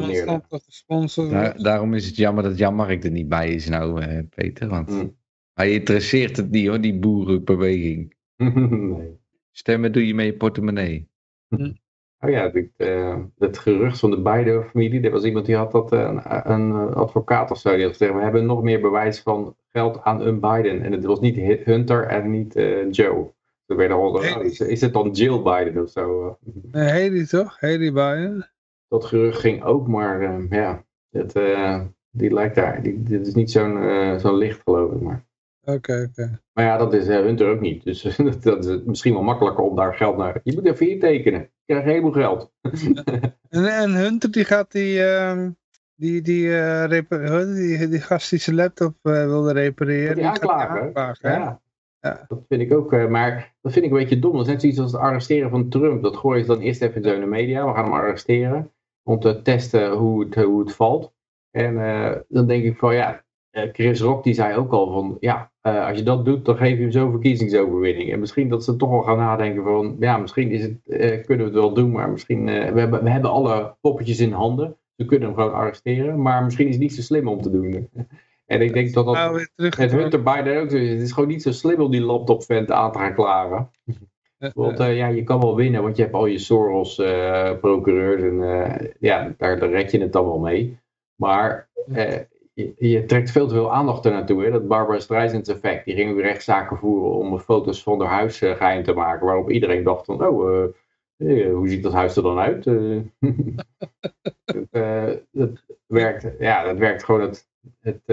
gesponsord. 0.66 1.30
Daar- 1.32 1.58
daarom 1.64 1.94
is 1.94 2.06
het 2.06 2.16
jammer 2.16 2.44
dat 2.44 2.58
Jan 2.58 2.76
Mark 2.76 3.04
er 3.04 3.12
niet 3.12 3.30
bij 3.30 3.54
is 3.54 3.70
nou, 3.70 4.02
eh, 4.02 4.20
Peter. 4.36 4.70
Want 4.70 4.90
Hmm. 4.90 5.16
hij 5.54 5.72
interesseert 5.72 6.38
het 6.38 6.52
niet 6.52 6.68
hoor, 6.68 6.82
die 6.82 7.00
boerenbeweging. 7.00 8.14
nee. 8.38 9.24
Stemmen 9.58 9.92
doe 9.92 10.08
je 10.08 10.16
met 10.16 10.26
je 10.26 10.34
portemonnee. 10.38 11.10
Oh 12.20 12.30
ja, 12.30 12.48
dit, 12.50 12.70
eh, 12.78 13.18
het 13.38 13.58
gerucht 13.58 14.00
van 14.00 14.10
de 14.12 14.22
Biden-familie. 14.22 15.02
Er 15.02 15.12
was 15.12 15.24
iemand 15.24 15.46
die 15.46 15.56
had 15.56 15.72
dat, 15.72 15.92
eh, 15.92 16.00
een, 16.02 16.52
een 16.52 16.72
eh, 16.72 16.96
advocaat 16.96 17.52
of 17.52 17.58
zo. 17.58 17.74
Die 17.76 17.82
had 17.82 17.92
gezegd, 17.92 18.14
we 18.14 18.22
hebben 18.22 18.46
nog 18.46 18.64
meer 18.64 18.82
bewijs 18.82 19.20
van 19.22 19.56
geld 19.72 20.04
aan 20.04 20.22
een 20.22 20.40
Biden. 20.40 20.82
En 20.82 20.92
het 20.92 21.04
was 21.06 21.20
niet 21.20 21.36
Hunter 21.66 22.04
en 22.04 22.32
niet 22.32 22.56
eh, 22.56 22.92
Joe. 22.92 23.34
Toen 23.66 23.78
werden 23.78 23.98
al, 23.98 24.20
Nee. 24.20 24.36
oh, 24.36 24.44
is, 24.44 24.60
is 24.60 24.82
het 24.82 24.94
dan 24.94 25.12
Jill 25.12 25.42
Biden 25.42 25.84
of 25.84 25.90
zo? 25.90 26.38
Eh, 26.72 26.88
Haley 26.88 27.26
toch? 27.26 27.60
Haley 27.60 27.92
Biden. 27.92 28.50
dat 28.88 29.06
gerucht 29.06 29.40
ging 29.40 29.64
ook, 29.64 29.88
maar 29.88 30.42
ja, 30.50 30.86
het, 31.10 31.36
eh, 31.36 31.82
die 32.12 32.34
lijkt 32.34 32.56
daar. 32.56 32.82
Dit 32.84 33.28
is 33.28 33.34
niet 33.34 33.52
zo'n 33.52 33.78
eh, 33.78 34.18
zo'n 34.18 34.38
licht, 34.38 34.62
geloof 34.64 34.92
ik. 34.94 35.02
Maar, 35.02 35.26
Oké, 35.66 36.10
oké. 36.10 36.42
maar 36.54 36.66
ja, 36.66 36.78
dat 36.78 36.94
is 36.94 37.08
eh, 37.08 37.20
Hunter 37.20 37.50
ook 37.50 37.60
niet. 37.60 37.84
Dus 37.84 38.02
dat, 38.18 38.44
dat 38.44 38.66
is 38.66 38.84
misschien 38.86 39.14
wel 39.14 39.24
makkelijker 39.24 39.64
om 39.64 39.76
daar 39.76 39.94
geld 39.94 40.18
naar. 40.18 40.40
Je 40.44 40.54
moet 40.54 40.66
even 40.66 40.86
hier 40.86 41.00
tekenen. 41.00 41.40
Je 41.40 41.74
krijgt 41.74 41.86
heleboel 41.86 42.12
geld. 42.12 42.52
En, 43.50 43.66
en 43.66 43.92
Hunter 43.92 44.32
die 44.32 44.46
gaat 44.46 44.72
die, 44.72 45.04
ehm, 45.04 45.52
die, 45.96 46.22
die, 46.22 46.58
eh, 46.58 46.90
die, 46.90 47.88
die 47.88 48.02
gast 48.02 48.30
die 48.30 48.40
zijn 48.40 48.56
laptop 48.56 48.96
eh, 49.02 49.26
wilde 49.26 49.54
repareren. 49.54 50.16
Die 50.16 50.16
die 50.16 50.26
aanklagen? 50.26 50.92
Ja. 51.22 51.62
Ja. 52.06 52.26
Dat 52.28 52.46
vind 52.48 52.62
ik 52.62 52.74
ook, 52.74 52.94
eh, 52.94 53.08
maar 53.08 53.56
dat 53.62 53.72
vind 53.74 53.86
ik 53.86 53.92
een 53.92 53.98
beetje 53.98 54.20
dom. 54.20 54.32
Dat 54.32 54.42
is 54.42 54.52
net 54.52 54.62
zoiets 54.62 54.80
als 54.80 54.92
het 54.92 55.02
arresteren 55.02 55.50
van 55.50 55.70
Trump. 55.70 56.04
Dat 56.04 56.18
gooien 56.18 56.46
ze 56.46 56.52
dan 56.52 56.62
eerst 56.62 56.82
even 56.82 57.04
in 57.04 57.20
de 57.20 57.26
media. 57.26 57.68
We 57.68 57.74
gaan 57.74 57.84
hem 57.84 57.94
arresteren. 57.94 58.72
Om 59.04 59.20
te 59.20 59.42
testen 59.42 59.92
hoe 59.92 60.26
het, 60.26 60.36
hoe 60.36 60.60
het 60.60 60.74
valt. 60.74 61.14
En 61.52 61.80
eh, 61.80 62.16
dan 62.28 62.48
denk 62.48 62.64
ik 62.64 62.78
van 62.78 62.96
ja, 62.96 63.24
eh, 63.50 63.70
Chris 63.74 64.02
Rock 64.02 64.24
die 64.24 64.34
zei 64.34 64.56
ook 64.56 64.72
al 64.72 64.92
van 64.92 65.18
ja, 65.20 65.52
eh, 65.66 65.88
als 65.88 65.98
je 65.98 66.04
dat 66.04 66.26
doet, 66.26 66.46
dan 66.46 66.58
geef 66.58 66.76
je 66.78 66.82
hem 66.82 66.92
zo'n 66.92 67.12
verkiezingsoverwinning. 67.12 68.12
En 68.12 68.20
misschien 68.20 68.50
dat 68.50 68.64
ze 68.64 68.76
toch 68.76 68.90
wel 68.90 69.02
gaan 69.02 69.18
nadenken 69.18 69.64
van 69.64 69.96
ja, 70.00 70.18
misschien 70.18 70.52
is 70.52 70.62
het, 70.62 70.78
eh, 70.88 71.26
kunnen 71.26 71.46
we 71.46 71.52
het 71.52 71.62
wel 71.62 71.74
doen, 71.74 71.92
maar 71.92 72.10
misschien, 72.10 72.50
eh, 72.50 72.72
we, 72.72 72.80
hebben, 72.80 73.04
we 73.04 73.10
hebben 73.10 73.32
alle 73.32 73.76
poppetjes 73.82 74.20
in 74.20 74.32
handen. 74.32 74.78
We 74.96 75.06
kunnen 75.06 75.28
hem 75.28 75.38
gewoon 75.38 75.54
arresteren, 75.54 76.22
maar 76.22 76.44
misschien 76.44 76.68
is 76.68 76.74
het 76.74 76.82
niet 76.82 76.94
zo 76.94 77.02
slim 77.02 77.28
om 77.28 77.42
te 77.42 77.52
doen. 77.52 77.90
En 78.46 78.62
ik 78.62 78.74
denk 78.74 78.94
dat 78.94 79.06
dat 79.06 79.14
Nou, 79.14 79.48
terug. 79.56 79.78
met 79.78 79.92
Hunter 79.92 80.24
Biden 80.24 80.62
ook 80.62 80.70
zo 80.70 80.78
is. 80.78 80.90
Het 80.90 81.02
is 81.02 81.12
gewoon 81.12 81.30
niet 81.30 81.42
zo 81.42 81.52
slim 81.52 81.82
om 81.82 81.92
die 81.92 82.02
laptop-vent 82.02 82.72
aan 82.72 82.92
te 82.92 83.00
gaan 83.00 83.14
klagen. 83.14 83.70
Eh, 84.38 84.50
Want 84.54 84.78
ja, 84.78 85.08
je 85.08 85.24
kan 85.24 85.40
wel 85.40 85.56
winnen, 85.56 85.82
want 85.82 85.96
je 85.96 86.02
hebt 86.02 86.16
al 86.16 86.26
je 86.26 86.38
Soros-procureurs. 86.38 88.22
en 88.22 88.40
ja, 89.00 89.34
daar, 89.38 89.60
daar 89.60 89.70
red 89.70 89.92
je 89.92 90.00
het 90.00 90.14
dan 90.14 90.26
wel 90.26 90.40
mee. 90.40 90.78
Maar 91.16 91.68
eh, 91.94 92.20
je, 92.56 93.04
trekt 93.06 93.32
veel 93.32 93.48
te 93.48 93.54
veel 93.54 93.74
aandacht 93.74 94.06
ernaartoe. 94.06 94.44
Hè? 94.44 94.52
Dat 94.52 94.68
Barbara 94.68 95.00
Streisand 95.00 95.50
effect. 95.50 95.86
Die 95.86 95.96
ging 95.96 96.16
weer 96.16 96.24
rechtszaken 96.24 96.78
voeren 96.78 97.12
om 97.12 97.40
foto's 97.40 97.84
van 97.84 98.02
haar 98.02 98.10
huis 98.10 98.38
geheim 98.38 98.84
te 98.84 98.94
maken. 98.94 99.26
Waarop 99.26 99.52
iedereen 99.52 99.84
dacht 99.84 100.06
van, 100.06 100.28
oh, 100.28 100.64
eh, 101.18 101.46
eh, 101.48 101.54
hoe 101.54 101.70
ziet 101.70 101.84
dat 101.84 101.94
huis 101.94 102.16
er 102.16 102.24
dan 102.24 102.40
uit? 102.40 102.68
Eh, 102.68 103.02
het 105.32 105.64
werkt, 105.86 106.28
ja, 106.40 106.64
dat 106.64 106.78
werkt 106.78 107.04
gewoon 107.04 107.34
het, 107.80 108.04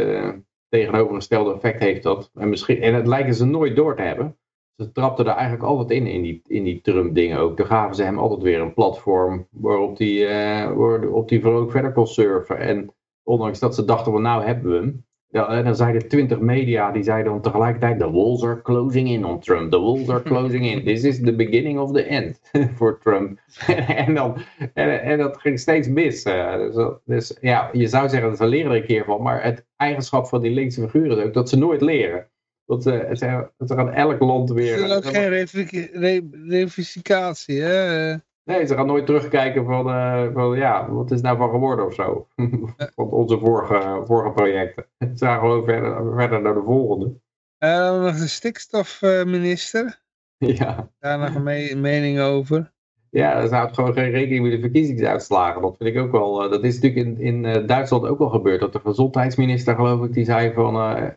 tegenovergestelde 0.69 1.55
effect 1.55 1.81
heeft 1.81 2.03
dat. 2.03 2.31
En, 2.35 2.49
misschien, 2.49 2.83
en 2.83 2.95
het 2.95 3.07
lijken 3.07 3.35
ze 3.35 3.45
nooit 3.45 3.77
door 3.77 3.97
te 3.97 4.03
hebben. 4.03 4.37
Ze 4.77 4.93
trapten 4.93 5.27
er 5.27 5.33
eigenlijk 5.33 5.63
altijd 5.63 5.91
in, 5.91 6.07
in 6.07 6.23
die, 6.23 6.43
in 6.47 6.65
die 6.65 6.81
Trump-dingen 6.81 7.39
ook. 7.39 7.57
Dan 7.57 7.67
gaven 7.67 7.97
ze 7.97 8.03
hem 8.03 8.19
altijd 8.19 8.43
weer 8.43 8.61
een 8.61 8.75
platform 8.75 9.47
waarop 9.51 9.99
hij 9.99 10.27
waarop 10.75 11.29
die 11.29 11.41
vrolijk 11.41 11.71
verder 11.71 11.93
kon 11.93 12.07
surfen. 12.07 12.59
En 12.59 12.93
ondanks 13.23 13.59
dat 13.59 13.75
ze 13.75 13.85
dachten, 13.85 14.13
van 14.13 14.23
nou 14.23 14.45
hebben 14.45 14.71
we 14.73 14.77
hem. 14.79 15.05
Ja, 15.29 15.49
en 15.49 15.65
dan 15.65 15.77
zeiden 15.77 16.09
twintig 16.09 16.41
media, 16.41 16.91
die 16.91 17.03
zeiden 17.03 17.33
dan 17.33 17.41
tegelijkertijd, 17.43 17.99
the 17.99 18.11
walls 18.11 18.43
are 18.45 18.63
closing 18.63 19.09
in 19.09 19.25
on 19.25 19.41
Trump. 19.41 19.71
The 19.71 19.81
walls 19.81 20.09
are 20.09 20.23
closing 20.23 20.67
in. 20.67 20.85
This 20.85 21.05
is 21.05 21.21
the 21.21 21.35
beginning 21.35 21.79
of 21.79 21.93
the 21.93 22.03
end 22.03 22.41
voor 22.77 22.99
Trump. 23.01 23.39
en, 23.87 24.15
dan, 24.15 24.37
en, 24.75 25.03
en 25.03 25.19
dat 25.19 25.37
ging 25.41 25.59
steeds 25.59 25.89
mis. 25.89 26.23
eh, 26.23 26.57
dus, 26.57 26.97
dus 27.05 27.39
ja, 27.41 27.69
je 27.73 27.87
zou 27.87 28.09
zeggen 28.09 28.29
dat 28.29 28.39
ze 28.39 28.47
leren 28.47 28.71
er 28.71 28.77
een 28.77 28.87
keer 28.87 29.05
van. 29.05 29.23
Maar 29.23 29.43
het 29.43 29.67
eigenschap 29.77 30.27
van 30.27 30.41
die 30.43 30.51
linkse 30.51 30.81
figuren 30.89 31.19
is 31.19 31.25
ook 31.25 31.35
dat 31.35 31.49
ze 31.49 31.59
nooit 31.59 31.81
leren. 31.81 32.27
Dat, 32.67 32.87
eh, 32.87 32.99
het, 32.99 33.21
dat 33.57 33.71
er 33.71 33.79
aan 33.79 33.93
elk 33.93 34.21
land 34.21 34.49
Er 34.49 34.55
weer... 34.55 34.85
is 34.85 34.93
ook 34.95 35.05
geen 35.05 35.29
refi- 35.29 35.91
re- 35.93 36.29
reficatie, 36.47 37.61
hè? 37.61 38.15
Eh, 38.45 38.55
Nee, 38.57 38.67
ze 38.67 38.75
gaan 38.75 38.87
nooit 38.87 39.07
terugkijken 39.07 39.65
van, 39.65 39.89
eh, 39.91 40.27
van 40.33 40.57
ja, 40.57 40.91
wat 40.91 41.11
is 41.11 41.21
nou 41.21 41.37
van 41.37 41.51
geworden 41.51 41.87
of 41.87 41.95
zo. 41.95 42.27
van 42.97 43.11
onze 43.11 43.39
vorige, 43.39 44.03
vorige 44.07 44.31
projecten. 44.33 44.87
Ze 45.19 45.25
gaan 45.25 45.39
gewoon 45.41 45.65
verder, 45.65 46.13
verder 46.17 46.43
naar 46.43 46.55
de 46.55 46.63
volgende. 46.65 47.13
eh, 47.59 48.01
nog 48.03 48.17
de 48.19 48.27
stikstofminister. 48.29 50.01
ja. 50.39 50.89
Daar 50.99 51.19
nog 51.19 51.35
een 51.35 51.43
me- 51.43 51.75
mening 51.77 52.21
over. 52.21 52.73
ja, 53.11 53.47
ze 53.47 53.55
houdt 53.55 53.75
gewoon 53.75 53.93
geen 53.93 54.11
rekening 54.11 54.43
met 54.43 54.53
de 54.53 54.61
verkiezingsuitslagen. 54.61 55.63
Dat 55.63 55.77
vind 55.79 55.95
ik 55.97 56.03
ook 56.03 56.13
wel, 56.13 56.45
eh, 56.45 56.51
dat 56.51 56.65
is 56.65 56.81
natuurlijk 56.81 57.07
in, 57.07 57.21
in 57.21 57.45
eh, 57.45 57.67
Duitsland 57.67 58.07
ook 58.07 58.21
al 58.21 58.29
gebeurd. 58.29 58.61
Dat 58.61 58.73
de 58.73 58.81
gezondheidsminister 58.81 59.75
geloof 59.75 60.05
ik, 60.07 60.13
die 60.13 60.25
zei 60.25 60.53
van, 60.53 60.75
eh, 60.77 61.09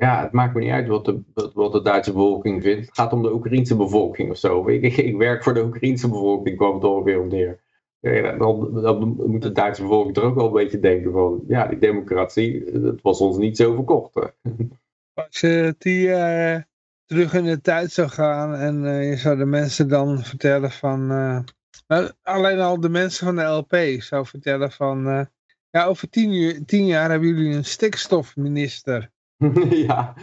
ja, 0.00 0.22
het 0.22 0.32
maakt 0.32 0.54
me 0.54 0.60
niet 0.60 0.70
uit 0.70 0.88
wat 0.88 1.04
de, 1.04 1.22
wat, 1.54 1.72
de 1.72 1.82
Duitse 1.82 2.12
bevolking 2.12 2.62
vindt. 2.62 2.86
Het 2.86 2.94
gaat 2.94 3.12
om 3.12 3.22
de 3.22 3.32
Oekraïense 3.32 3.76
bevolking 3.76 4.30
of 4.30 4.36
zo. 4.36 4.68
Ik, 4.68 4.96
ik, 4.96 5.16
werk 5.16 5.42
voor 5.42 5.54
de 5.54 5.64
Oekraïense 5.64 6.08
bevolking, 6.08 6.56
kwam 6.56 6.74
het 6.74 6.84
ongeveer 6.84 7.20
om 7.20 7.28
neer. 7.28 7.60
Ja, 8.00 8.32
dan, 8.32 8.82
dan 8.82 9.14
moet 9.26 9.42
de 9.42 9.52
Duitse 9.52 9.82
bevolking 9.82 10.16
er 10.16 10.22
ook 10.22 10.34
wel 10.34 10.46
een 10.46 10.52
beetje 10.52 10.80
denken 10.80 11.12
van, 11.12 11.44
ja, 11.48 11.66
die 11.66 11.78
democratie, 11.78 12.64
het 12.72 13.02
was 13.02 13.20
ons 13.20 13.36
niet 13.36 13.56
zo 13.56 13.74
verkocht. 13.74 14.14
Als 15.14 15.40
je 15.40 15.74
tien 15.78 16.00
jaar 16.00 16.54
eh, 16.56 16.62
terug 17.04 17.34
in 17.34 17.44
de 17.44 17.60
tijd 17.60 17.92
zou 17.92 18.08
gaan 18.08 18.54
en 18.54 18.86
eh, 18.86 19.10
je 19.10 19.16
zou 19.16 19.36
de 19.36 19.44
mensen 19.44 19.88
dan 19.88 20.24
vertellen 20.24 20.70
van... 20.70 21.10
eh, 21.10 21.40
nou, 21.86 22.10
alleen 22.22 22.60
al 22.60 22.80
de 22.80 22.88
mensen 22.88 23.26
van 23.26 23.36
de 23.36 23.42
LP 23.42 24.02
zou 24.02 24.26
vertellen 24.26 24.72
van... 24.72 25.28
ja, 25.70 25.84
over 25.84 26.08
tien, 26.08 26.64
tien 26.64 26.86
jaar 26.86 27.10
hebben 27.10 27.28
jullie 27.28 27.54
een 27.54 27.64
stikstofminister. 27.64 29.10
ja, 29.86 30.14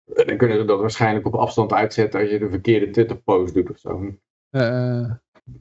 Dan 0.03 0.37
kunnen 0.37 0.57
ze 0.57 0.65
dat 0.65 0.79
waarschijnlijk 0.79 1.25
op 1.25 1.35
afstand 1.35 1.73
uitzetten 1.73 2.19
als 2.19 2.29
je 2.29 2.39
de 2.39 2.49
verkeerde 2.49 2.89
Twitter 2.89 3.17
post 3.17 3.53
doet 3.53 3.69
of 3.69 3.77
zo. 3.77 4.13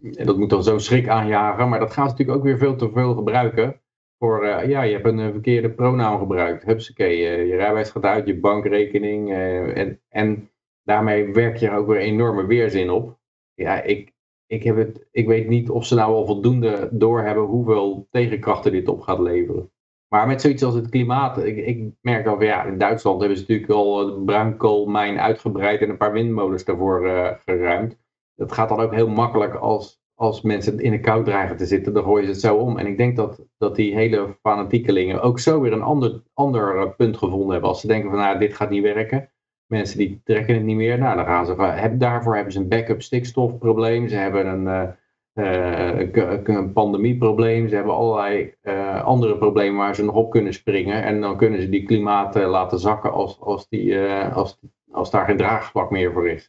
En 0.02 0.26
dat 0.26 0.39
moet 0.39 0.50
dan 0.50 0.62
zo 0.62 0.78
schrik 0.78 1.08
aanjagen, 1.08 1.68
maar 1.68 1.78
dat 1.78 1.92
gaan 1.92 2.05
ze 2.05 2.10
natuurlijk 2.10 2.39
ook 2.39 2.44
weer 2.44 2.58
veel 2.58 2.76
te 2.76 2.91
veel 2.91 3.15
gebruiken. 3.15 3.81
Voor, 4.18 4.44
eh, 4.44 4.68
ja, 4.68 4.83
je 4.83 4.92
hebt 4.92 5.07
een 5.07 5.18
eh, 5.18 5.31
verkeerde 5.31 5.70
pronaam 5.70 6.18
gebruikt. 6.18 6.65
Hupsakee, 6.65 7.28
eh, 7.28 7.47
je 7.47 7.57
rijbewijs 7.57 7.91
gaat 7.91 8.05
uit, 8.05 8.26
je 8.26 8.41
bankrekening. 8.41 9.33
en, 9.75 10.00
en 10.08 10.50
daarmee 10.83 11.33
werk 11.33 11.57
je 11.57 11.70
ook 11.70 11.86
weer 11.86 12.00
enorme 12.00 12.47
weerzin 12.47 12.91
op. 12.91 13.18
Ja, 13.55 13.83
ik, 13.83 14.12
ik, 14.47 14.62
heb 14.62 14.76
het, 14.76 15.07
ik 15.10 15.26
weet 15.26 15.49
niet 15.49 15.70
of 15.70 15.86
ze 15.86 15.94
nou 15.94 16.15
al 16.15 16.26
voldoende 16.26 16.89
doorhebben 16.92 17.44
hoeveel 17.44 18.07
tegenkrachten 18.10 18.73
dit 18.73 18.89
op 18.89 19.00
gaat 19.00 19.18
leveren. 19.18 19.70
Maar 20.08 20.26
met 20.26 20.41
zoiets 20.41 20.62
als 20.62 20.75
het 20.75 20.89
klimaat, 20.89 21.44
ik, 21.44 21.57
ik 21.57 21.92
merk 22.00 22.26
al, 22.26 22.42
ja, 22.42 22.65
in 22.65 22.78
Duitsland 22.78 23.20
hebben 23.20 23.39
ze 23.39 23.44
natuurlijk 23.49 23.73
al 23.73 24.07
de 24.07 24.23
bruinkoolmijn 24.25 25.20
uitgebreid 25.20 25.81
en 25.81 25.89
een 25.89 25.97
paar 25.97 26.12
windmolens 26.12 26.65
daarvoor 26.65 27.00
geruimd. 27.44 27.97
Dat 28.39 28.52
gaat 28.52 28.68
dan 28.68 28.81
ook 28.81 28.94
heel 28.94 29.08
makkelijk 29.08 29.55
als, 29.55 30.00
als 30.15 30.42
mensen 30.42 30.78
in 30.78 30.91
de 30.91 31.00
kou 31.00 31.25
dreigen 31.25 31.57
te 31.57 31.67
zitten, 31.67 31.92
dan 31.92 32.05
gooien 32.05 32.25
ze 32.25 32.31
het 32.31 32.41
zo 32.41 32.57
om. 32.57 32.78
En 32.78 32.86
ik 32.86 32.97
denk 32.97 33.17
dat, 33.17 33.47
dat 33.57 33.76
die 33.76 33.94
hele 33.94 34.36
fanatiekelingen 34.42 35.20
ook 35.23 35.39
zo 35.39 35.60
weer 35.60 35.73
een 35.73 35.83
ander, 35.83 36.23
ander 36.34 36.94
punt 36.94 37.17
gevonden 37.17 37.50
hebben. 37.50 37.68
Als 37.68 37.81
ze 37.81 37.86
denken 37.86 38.10
van, 38.10 38.18
nou, 38.18 38.39
dit 38.39 38.55
gaat 38.55 38.70
niet 38.70 38.83
werken. 38.83 39.31
Mensen 39.67 39.99
die 39.99 40.20
trekken 40.25 40.55
het 40.55 40.65
niet 40.65 40.76
meer. 40.76 40.99
Nou, 40.99 41.17
dan 41.17 41.25
gaan 41.25 41.47
ze 41.47 41.55
van, 41.55 41.99
daarvoor 41.99 42.34
hebben 42.34 42.52
ze 42.52 42.58
een 42.58 42.68
backup 42.68 43.02
stikstofprobleem. 43.02 44.08
Ze 44.08 44.17
hebben 44.17 44.47
een, 44.47 44.97
eh, 45.33 46.00
eh, 46.02 46.41
een, 46.44 46.73
pandemieprobleem. 46.73 47.68
Ze 47.68 47.75
hebben 47.75 47.94
allerlei 47.94 48.55
eh, 48.60 49.05
andere 49.05 49.39
problemen 49.39 49.78
waar 49.78 49.94
ze 49.94 50.05
nog 50.05 50.15
op 50.15 50.31
kunnen 50.31 50.52
springen. 50.52 51.02
En 51.02 51.20
dan 51.20 51.36
kunnen 51.36 51.60
ze 51.60 51.68
die 51.68 51.84
klimaat 51.84 52.34
laten 52.34 52.78
zakken 52.78 53.12
als, 53.12 53.41
als, 53.41 53.68
die, 53.68 53.99
als, 54.33 54.60
als 54.91 55.10
daar 55.10 55.25
geen 55.25 55.36
draagvlak 55.36 55.91
meer 55.91 56.12
voor 56.12 56.28
is. 56.28 56.49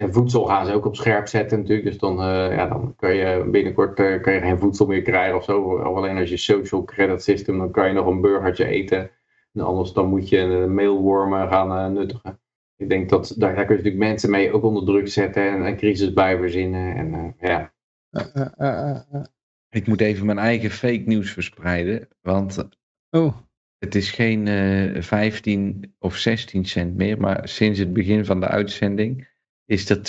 Eh, 0.00 0.06
eh, 0.06 0.08
En 0.08 0.12
voedsel 0.12 0.44
gaan 0.44 0.66
ze 0.66 0.72
ook 0.72 0.86
op 0.86 0.96
scherp 0.96 1.28
zetten 1.28 1.58
natuurlijk. 1.58 1.86
Dus 1.86 1.98
dan, 1.98 2.20
eh, 2.20 2.56
ja, 2.56 2.66
dan 2.68 2.94
kan 2.96 3.14
je 3.14 3.48
binnenkort 3.50 3.98
eh, 4.00 4.22
kan 4.22 4.32
je 4.32 4.40
geen 4.40 4.58
voedsel 4.58 4.86
meer 4.86 5.02
krijgen 5.02 5.36
of 5.36 5.44
zo. 5.44 5.62
Of 5.62 5.96
alleen 5.96 6.18
als 6.18 6.30
je 6.30 6.36
social 6.36 6.84
credit 6.84 7.22
system, 7.22 7.58
dan 7.58 7.70
kan 7.70 7.88
je 7.88 7.92
nog 7.92 8.06
een 8.06 8.20
burgertje 8.20 8.64
eten. 8.64 9.10
En 9.52 9.60
anders 9.60 9.92
dan 9.92 10.08
moet 10.08 10.28
je 10.28 10.38
een 10.38 10.74
mailwormen 10.74 11.48
gaan 11.48 11.70
eh, 11.78 11.86
nuttigen. 11.98 12.40
Ik 12.76 12.88
denk 12.88 13.08
dat 13.08 13.34
daar, 13.38 13.54
daar 13.54 13.66
kun 13.66 13.76
je 13.76 13.82
natuurlijk 13.82 14.10
mensen 14.10 14.30
mee 14.30 14.52
ook 14.52 14.62
onder 14.62 14.84
druk 14.84 15.08
zetten 15.08 15.42
en 15.50 15.66
een 15.66 15.76
crisis 15.76 16.12
bij 16.12 16.36
verzinnen. 16.36 16.96
En 16.96 17.14
eh, 17.14 17.48
ja, 17.48 17.72
eh, 18.10 18.26
eh, 18.34 18.46
eh, 18.56 18.90
eh, 18.90 19.00
eh. 19.12 19.22
Ik 19.70 19.86
moet 19.86 20.00
even 20.00 20.26
mijn 20.26 20.38
eigen 20.38 20.70
fake 20.70 21.02
nieuws 21.04 21.32
verspreiden. 21.32 22.08
Want 22.20 22.68
Oh, 23.10 23.36
het 23.78 23.94
is 23.94 24.10
geen 24.10 24.48
eh 24.48 25.02
15 25.02 25.94
of 25.98 26.16
16 26.16 26.64
cent 26.64 26.96
meer. 26.96 27.20
Maar 27.20 27.48
sinds 27.48 27.78
het 27.78 27.92
begin 27.92 28.24
van 28.24 28.40
de 28.40 28.46
uitzending 28.46 29.28
is 29.70 29.90
er 29.90 30.00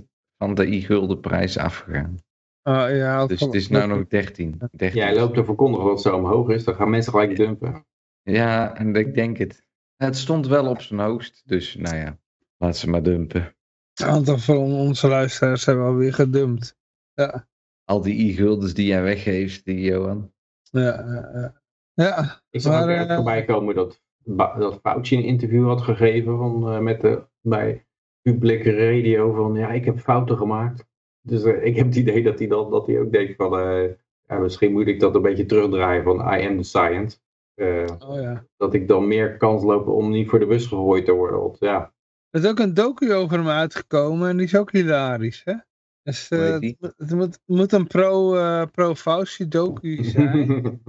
20% 0.00 0.04
van 0.38 0.54
de 0.54 0.66
i-guldenprijs 0.66 1.58
afgegaan. 1.58 2.14
oh, 2.62 2.86
ja, 2.88 3.26
Dus 3.26 3.40
het 3.40 3.54
is 3.54 3.68
nou 3.68 3.88
nog 3.88 4.06
13. 4.06 4.60
13. 4.72 5.00
jij 5.00 5.14
loopt 5.14 5.34
te 5.34 5.44
verkondigen 5.44 5.86
dat 5.86 5.94
het 5.94 6.02
zo 6.02 6.16
omhoog 6.16 6.48
is, 6.48 6.64
dan 6.64 6.74
gaan 6.74 6.90
mensen 6.90 7.12
gelijk 7.12 7.36
dumpen. 7.36 7.86
Ja, 8.22 8.76
en 8.76 8.94
ik 8.94 9.14
denk 9.14 9.36
het. 9.36 9.64
Het 9.96 10.16
stond 10.16 10.46
wel 10.46 10.66
op 10.66 10.80
zijn 10.80 11.00
hoogst. 11.00 11.42
Dus 11.44 11.74
nou 11.74 11.96
ja, 11.96 12.18
laat 12.56 12.76
ze 12.76 12.90
maar 12.90 13.02
dumpen. 13.02 13.54
Een 13.94 14.06
aantal 14.06 14.38
van 14.38 14.56
onze 14.56 15.08
luisteraars 15.08 15.64
hebben 15.64 15.84
alweer 15.84 16.14
gedumpt. 16.14 16.78
Ja, 17.14 17.48
Al 17.84 18.02
die 18.02 18.14
i-guldens 18.14 18.74
die 18.74 18.86
jij 18.86 19.02
weggeeft, 19.02 19.64
die 19.64 19.80
Johan. 19.80 20.32
ja, 20.62 20.80
ja, 20.80 21.30
ja. 21.34 21.62
ja. 21.94 22.42
Ik 22.50 22.60
zag 22.60 22.86
ergens 22.86 23.08
eh, 23.08 23.14
voorbij 23.14 23.44
komen 23.44 23.74
dat, 23.74 24.02
dat 24.24 24.78
Fauci 24.82 25.16
een 25.16 25.24
interview 25.24 25.66
had 25.66 25.82
gegeven 25.82 26.36
van, 26.36 26.72
eh, 26.72 26.78
met 26.78 27.00
de, 27.00 27.22
bij 27.40 27.84
publieke 28.32 28.70
radio 28.86 29.32
van 29.32 29.54
ja, 29.54 29.70
ik 29.70 29.84
heb 29.84 29.98
fouten 29.98 30.36
gemaakt. 30.36 30.84
Dus 31.22 31.42
eh, 31.44 31.64
ik 31.64 31.76
heb 31.76 31.86
het 31.86 31.96
idee 31.96 32.22
dat 32.22 32.38
hij 32.38 32.48
dan 32.48 32.70
dat 32.70 32.86
hij 32.86 33.00
ook 33.00 33.12
denkt 33.12 33.36
van 33.36 33.58
eh, 33.58 33.90
ja, 34.26 34.38
misschien 34.38 34.72
moet 34.72 34.86
ik 34.86 35.00
dat 35.00 35.14
een 35.14 35.22
beetje 35.22 35.46
terugdraaien 35.46 36.04
van 36.04 36.16
I 36.20 36.46
am 36.46 36.56
the 36.56 36.62
science. 36.62 37.18
Eh, 37.54 37.84
Oh 38.08 38.20
ja. 38.20 38.44
dat 38.56 38.74
ik 38.74 38.88
dan 38.88 39.08
meer 39.08 39.36
kans 39.36 39.62
loop 39.62 39.86
om 39.86 40.10
niet 40.10 40.28
voor 40.28 40.38
de 40.38 40.46
bus 40.46 40.66
gegooid 40.66 41.04
te 41.04 41.12
worden. 41.12 41.40
Want 41.40 41.56
ja, 41.60 41.92
Er 42.30 42.42
is 42.42 42.48
ook 42.48 42.58
een 42.58 42.74
docu 42.74 43.14
over 43.14 43.38
hem 43.38 43.48
uitgekomen 43.48 44.28
en 44.28 44.36
die 44.36 44.46
is 44.46 44.56
ook 44.56 44.72
hilarisch, 44.72 45.42
hè? 45.44 45.54
Dus, 46.02 46.28
eh, 46.28 46.52
het, 46.52 46.94
het 46.96 47.10
moet, 47.14 47.40
moet 47.46 47.72
een 47.72 47.86
pro, 47.86 48.34
eh 48.36 48.62
pro 48.72 48.94
Fauci 48.94 49.48
docu 49.48 50.04
zijn. 50.16 50.82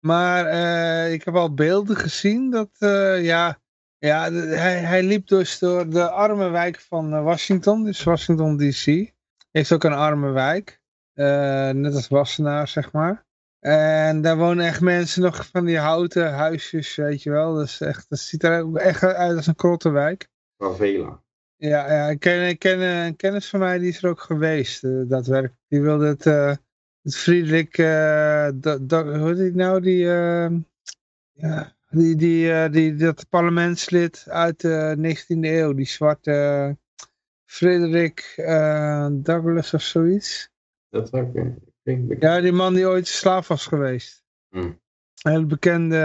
Maar 0.00 0.46
eh, 0.46 1.12
ik 1.12 1.24
heb 1.24 1.34
al 1.34 1.54
beelden 1.54 1.96
gezien 1.96 2.50
dat, 2.50 2.70
eh, 2.78 3.24
ja, 3.24 3.60
ja 3.98 4.30
de- 4.30 4.36
hij, 4.36 4.78
hij 4.78 5.02
liep 5.02 5.26
dus 5.26 5.58
door 5.58 5.90
de 5.90 6.10
arme 6.10 6.48
wijk 6.48 6.80
van 6.80 7.12
eh, 7.14 7.22
Washington, 7.22 7.84
dus 7.84 8.02
Washington 8.02 8.56
DC. 8.56 9.12
Heeft 9.50 9.72
ook 9.72 9.84
een 9.84 9.92
arme 9.92 10.30
wijk, 10.30 10.80
eh, 11.12 11.70
net 11.70 11.94
als 11.94 12.08
Wassenaar, 12.08 12.68
zeg 12.68 12.92
maar. 12.92 13.26
En 13.58 14.22
daar 14.22 14.36
wonen 14.36 14.66
echt 14.66 14.80
mensen 14.80 15.22
nog 15.22 15.46
van 15.46 15.64
die 15.64 15.78
houten 15.78 16.32
huisjes, 16.32 16.94
weet 16.96 17.22
je 17.22 17.30
wel. 17.30 17.54
Dus 17.54 17.80
echt, 17.80 18.06
dat 18.08 18.18
ziet 18.18 18.42
er 18.42 18.62
ook 18.62 18.76
echt 18.76 19.02
uit 19.02 19.36
als 19.36 19.46
een 19.46 19.54
krottenwijk. 19.54 20.28
Favela. 20.56 21.22
Ja, 21.56 21.92
ja 21.92 22.08
ik, 22.08 22.20
ken, 22.20 22.48
ik 22.48 22.58
ken 22.58 22.80
een 22.80 23.16
kennis 23.16 23.48
van 23.48 23.60
mij, 23.60 23.78
die 23.78 23.88
is 23.88 24.02
er 24.02 24.10
ook 24.10 24.20
geweest, 24.20 24.84
eh, 24.84 25.00
daadwerkelijk. 25.06 25.60
Die 25.68 25.80
wilde 25.82 26.06
het, 26.06 26.26
eh, 26.26 26.54
het 27.02 27.16
vriendelijk, 27.16 27.76
da- 27.76 28.78
da- 28.80 29.18
hoe 29.18 29.28
heet 29.28 29.36
die 29.36 29.54
nou, 29.54 29.80
die, 29.80 30.04
ja, 31.32 31.76
die, 31.90 32.16
die, 32.16 32.52
eh, 32.52 32.72
die, 32.72 32.94
dat 32.94 33.28
parlementslid 33.28 34.24
uit 34.28 34.60
de 34.60 34.96
19e 34.98 35.38
eeuw, 35.40 35.72
die 35.74 35.86
zwarte 35.86 36.32
eh, 36.32 36.70
Frederik 37.44 38.32
eh, 38.36 39.06
Douglas 39.12 39.74
of 39.74 39.82
zoiets. 39.82 40.50
Dat 40.90 41.08
zou 41.08 41.30
ik 41.32 41.54
denk 41.82 42.22
Ja, 42.22 42.40
die 42.40 42.52
man 42.52 42.74
die 42.74 42.86
ooit 42.86 43.06
slaaf 43.06 43.48
was 43.48 43.66
geweest. 43.66 44.24
Hmm. 44.48 44.80
Heel 45.22 45.46
bekende, 45.46 45.96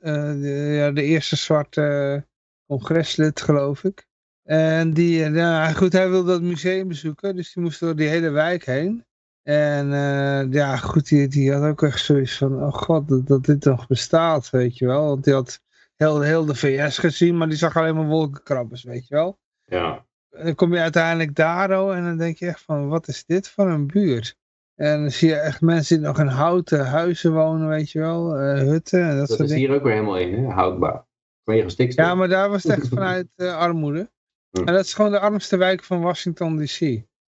eh, 0.00 0.32
de, 0.40 0.72
ja, 0.78 0.90
de 0.90 1.02
eerste 1.02 1.36
zwarte 1.36 2.26
congreslid, 2.66 3.40
geloof 3.40 3.84
ik. 3.84 4.06
En 4.42 4.92
die, 4.92 5.24
eh, 5.24 5.34
ja, 5.34 5.72
goed, 5.72 5.92
hij 5.92 6.10
wilde 6.10 6.30
dat 6.30 6.42
museum 6.42 6.88
bezoeken, 6.88 7.36
dus 7.36 7.52
die 7.52 7.62
moest 7.62 7.80
door 7.80 7.96
die 7.96 8.08
hele 8.08 8.30
wijk 8.30 8.64
heen. 8.64 9.04
En 9.42 9.92
eh, 9.92 10.52
ja, 10.52 10.76
goed, 10.76 11.08
die, 11.08 11.28
die 11.28 11.52
had 11.52 11.62
ook 11.62 11.82
echt 11.82 12.04
zoiets 12.04 12.36
van, 12.36 12.62
oh 12.62 12.72
god, 12.72 13.08
dat, 13.08 13.26
dat 13.26 13.44
dit 13.44 13.64
nog 13.64 13.86
bestaat, 13.86 14.50
weet 14.50 14.78
je 14.78 14.86
wel. 14.86 15.06
Want 15.06 15.24
die 15.24 15.34
had 15.34 15.60
heel, 15.96 16.20
heel 16.20 16.44
de 16.44 16.54
VS 16.54 16.98
gezien, 16.98 17.36
maar 17.36 17.48
die 17.48 17.56
zag 17.58 17.76
alleen 17.76 17.94
maar 17.94 18.06
wolkenkrabbers, 18.06 18.82
weet 18.82 19.08
je 19.08 19.14
wel. 19.14 19.38
Ja. 19.64 20.06
En 20.30 20.44
dan 20.44 20.54
kom 20.54 20.74
je 20.74 20.80
uiteindelijk 20.80 21.34
daar 21.34 21.80
oh, 21.82 21.96
en 21.96 22.04
dan 22.04 22.16
denk 22.16 22.36
je 22.36 22.46
echt 22.46 22.62
van, 22.62 22.88
wat 22.88 23.08
is 23.08 23.24
dit 23.24 23.48
voor 23.48 23.68
een 23.70 23.86
buurt? 23.86 24.38
En 24.74 25.00
dan 25.00 25.10
zie 25.10 25.28
je 25.28 25.34
echt 25.36 25.60
mensen 25.60 25.96
die 25.98 26.06
nog 26.06 26.18
in 26.18 26.26
houten 26.26 26.86
huizen 26.86 27.32
wonen, 27.32 27.68
weet 27.68 27.90
je 27.90 27.98
wel, 27.98 28.36
eh, 28.38 28.58
hutten 28.58 29.00
en 29.02 29.08
dat, 29.08 29.18
Dat 29.18 29.28
soort 29.28 29.40
is 29.40 29.48
dingen. 29.48 29.66
hier 29.68 29.76
ook 29.76 29.82
weer 29.82 29.92
helemaal 29.92 30.18
in, 30.18 30.34
hè? 30.44 30.50
houdbaar. 30.50 31.06
Vanwege 31.44 31.68
stikstof. 31.68 32.04
Ja, 32.04 32.14
maar 32.14 32.28
daar 32.28 32.50
was 32.50 32.62
het 32.62 32.72
echt 32.72 32.88
vanuit 32.94 33.28
eh, 33.36 33.56
armoede. 33.56 34.10
Hm. 34.50 34.58
En 34.58 34.74
dat 34.74 34.84
is 34.84 34.94
gewoon 34.94 35.10
de 35.10 35.20
armste 35.20 35.56
wijk 35.56 35.84
van 35.84 36.00
Washington 36.00 36.56
DC. 36.56 36.78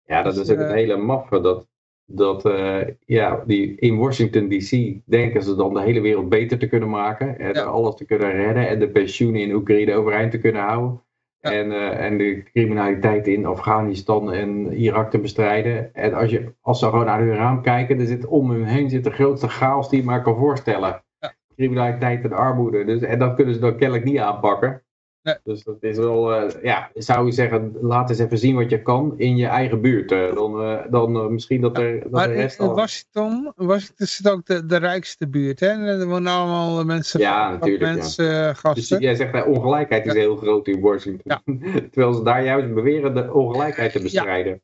Ja, 0.03 0.23
dat 0.23 0.35
Dus, 0.35 0.49
is 0.49 0.51
ook 0.51 0.59
het 0.59 0.73
hele 0.73 0.97
maffe. 0.97 1.41
Dat, 1.41 1.69
dat 2.13 2.45
eh, 2.45 2.81
ja, 3.05 3.43
die, 3.47 3.75
in 3.79 3.97
Washington 3.97 4.49
DC 4.49 4.95
denken 5.05 5.43
ze 5.43 5.57
dan 5.57 5.75
de 5.75 5.81
hele 5.81 6.01
wereld 6.01 6.29
beter 6.29 6.59
te 6.59 6.69
kunnen 6.69 6.91
maken. 6.91 7.39
En 7.39 7.55
Ja. 7.55 7.63
alles 7.63 7.95
te 7.95 8.05
kunnen 8.05 8.33
redden. 8.33 8.69
En 8.69 8.79
de 8.79 8.89
pensioenen 8.89 9.41
in 9.41 9.55
Oekraïne 9.55 9.95
overeind 9.95 10.31
te 10.31 10.39
kunnen 10.39 10.63
houden. 10.63 11.03
Ja. 11.41 11.53
En, 11.53 11.73
eh, 11.73 12.05
en 12.05 12.19
de 12.19 12.43
criminaliteit 12.43 13.27
in 13.27 13.47
Afghanistan 13.47 14.33
en 14.33 14.73
Irak 14.73 15.11
te 15.11 15.19
bestrijden. 15.19 15.95
En 15.95 16.15
als, 16.15 16.31
je, 16.31 16.53
als 16.61 16.79
ze 16.79 16.85
gewoon 16.89 17.05
naar 17.07 17.21
hun 17.21 17.35
raam 17.35 17.63
kijken, 17.63 17.99
er 18.01 18.07
zit 18.07 18.27
om 18.27 18.51
hun 18.51 18.65
heen 18.65 18.91
zit 18.91 19.05
de 19.05 19.11
grootste 19.11 19.49
chaos 19.49 19.89
die 19.89 19.99
je 19.99 20.05
maar 20.05 20.23
kan 20.23 20.37
voorstellen. 20.37 21.03
Ja. 21.19 21.35
Criminaliteit 21.57 22.25
en 22.25 22.33
armoede. 22.33 22.85
Dus, 22.85 23.01
en 23.03 23.19
dat 23.19 23.35
kunnen 23.35 23.55
ze 23.55 23.61
dan 23.61 23.77
kennelijk 23.77 24.05
niet 24.05 24.19
aanpakken. 24.19 24.83
Nee. 25.23 25.35
Dus 25.45 25.63
dat 25.65 25.77
is 25.81 25.97
wel, 25.97 26.33
eh, 26.35 26.63
ja, 26.63 26.91
zou 26.95 27.27
je 27.27 27.33
zeggen, 27.33 27.77
laat 27.81 28.11
eens 28.11 28.19
even 28.19 28.39
zien 28.39 28.55
wat 28.57 28.71
je 28.71 28.83
kan 28.83 29.15
in 29.17 29.37
je 29.37 29.47
eigen 29.47 29.81
buurt. 29.81 30.13
Eh, 30.13 30.35
dan 30.35 30.61
eh, 30.63 30.79
dan 30.91 31.33
misschien 31.33 31.61
dat, 31.61 31.79
er, 31.79 32.01
dat 32.01 32.11
Maar 32.11 32.29
de 32.29 32.35
rest 32.35 32.59
in 32.61 32.67
al... 32.67 32.75
Washington, 32.75 33.53
Washington 33.57 34.07
zit 34.07 34.29
ook 34.29 34.47
de, 34.47 34.67
de 34.67 34.77
rijkste 34.77 35.29
buurt, 35.29 35.61
hè? 35.61 35.67
En 35.69 35.81
er 35.81 36.07
wonen 36.07 36.33
allemaal 36.33 36.85
mensen, 36.85 37.21
Ja, 37.21 37.51
natuurlijk, 37.51 37.85
ja. 37.85 37.93
mensen, 37.93 38.47
Dus 38.49 38.59
gasten. 38.59 39.01
jij 39.01 39.15
zegt, 39.15 39.33
de 39.33 39.45
ongelijkheid 39.45 40.07
is 40.07 40.13
Ja. 40.13 40.19
heel 40.19 40.37
groot 40.37 40.69
in 40.69 40.81
Washington. 40.81 41.43
Terwijl 41.93 42.13
ze 42.13 42.23
daar 42.23 42.45
juist 42.45 42.75
beweren 42.75 43.15
de 43.15 43.33
ongelijkheid 43.33 43.93
te 43.93 44.01
bestrijden. 44.03 44.63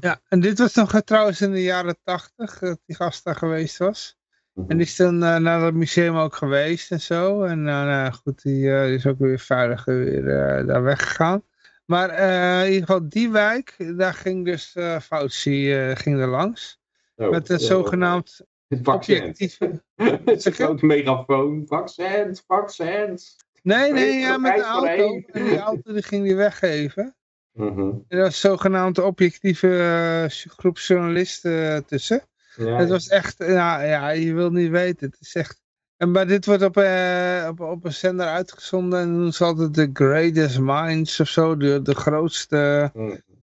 Ja, 0.00 0.20
en 0.28 0.40
dit 0.40 0.58
was 0.58 0.74
nog 0.74 1.00
trouwens 1.00 1.40
in 1.40 1.50
de 1.52 1.62
jaren 1.62 1.96
tachtig, 2.04 2.58
dat 2.58 2.78
die 2.86 2.96
gast 2.96 3.24
daar 3.24 3.36
geweest 3.36 3.76
was. 3.78 4.16
Mhm. 4.56 4.70
En 4.70 4.76
die 4.76 4.86
is 4.86 4.96
toen 4.96 5.22
eh, 5.22 5.36
naar 5.36 5.60
het 5.62 5.74
museum 5.74 6.16
ook 6.16 6.34
geweest 6.34 6.90
en 6.90 7.00
zo. 7.00 7.42
En 7.42 7.62
nou, 7.62 7.86
nou 7.86 8.12
goed, 8.12 8.42
die, 8.42 8.74
eh, 8.74 8.84
die 8.84 8.94
is 8.94 9.06
ook 9.06 9.18
weer 9.18 9.38
veilig 9.38 9.84
weer 9.84 10.28
eh, 10.28 10.66
daar 10.66 10.82
weggegaan. 10.82 11.42
Maar 11.84 12.08
eh, 12.08 12.60
in 12.66 12.72
ieder 12.72 12.86
geval 12.86 13.08
die 13.08 13.30
wijk, 13.30 13.74
daar 13.96 14.14
ging 14.14 14.44
dus 14.44 14.74
eh 14.74 15.00
Fauci 15.00 15.74
eh, 15.74 15.96
ging 15.96 16.18
er 16.20 16.28
langs. 16.28 16.80
Zo, 17.16 17.30
met 17.30 17.48
een 17.48 17.58
eh, 17.58 17.64
zogenaamd 17.64 18.40
Het 18.68 18.78
vaccin. 18.82 19.16
objectieve... 19.16 19.82
Het 20.24 20.30
is 20.36 20.44
een 20.44 20.52
grote 20.52 20.86
megafoon. 20.86 21.64
Vaccins, 21.66 22.42
vaccins. 22.46 23.36
Nee, 23.62 23.92
nee, 23.92 24.18
ja, 24.18 24.36
met 24.38 24.54
de 24.56 24.62
auto. 24.62 25.22
En 25.32 25.44
die 25.44 25.58
auto 25.58 25.92
die 25.92 26.02
ging 26.02 26.24
die 26.24 26.36
weggeven. 26.36 27.14
Mhm. 27.52 27.80
En 27.80 28.04
er 28.08 28.18
was 28.18 28.26
een 28.42 28.50
zogenaamde 28.50 29.02
objectieve 29.02 29.78
eh, 29.78 30.50
groep 30.50 30.78
journalisten 30.78 31.72
eh, 31.74 31.78
tussen. 31.78 32.22
Ja, 32.56 32.76
Het 32.76 32.88
was 32.88 33.08
echt, 33.08 33.34
ja, 33.38 33.82
ja, 33.82 34.08
je 34.08 34.34
wil 34.34 34.50
niet 34.50 34.70
weten. 34.70 35.06
Het 35.06 35.20
is 35.20 35.34
echt... 35.34 35.64
En 35.96 36.10
maar 36.10 36.26
dit 36.26 36.46
wordt 36.46 36.62
op, 36.62 36.76
eh, 36.76 37.46
op, 37.50 37.60
op 37.60 37.84
een 37.84 37.92
zender 37.92 38.26
uitgezonden 38.26 39.00
en 39.00 39.08
dan 39.08 39.18
doen 39.18 39.32
ze 39.32 39.44
altijd 39.44 39.74
de 39.74 39.90
greatest 39.92 40.58
minds 40.58 41.20
of 41.20 41.28
zo, 41.28 41.56
de, 41.56 41.82
de 41.82 41.94
grootste 41.94 42.90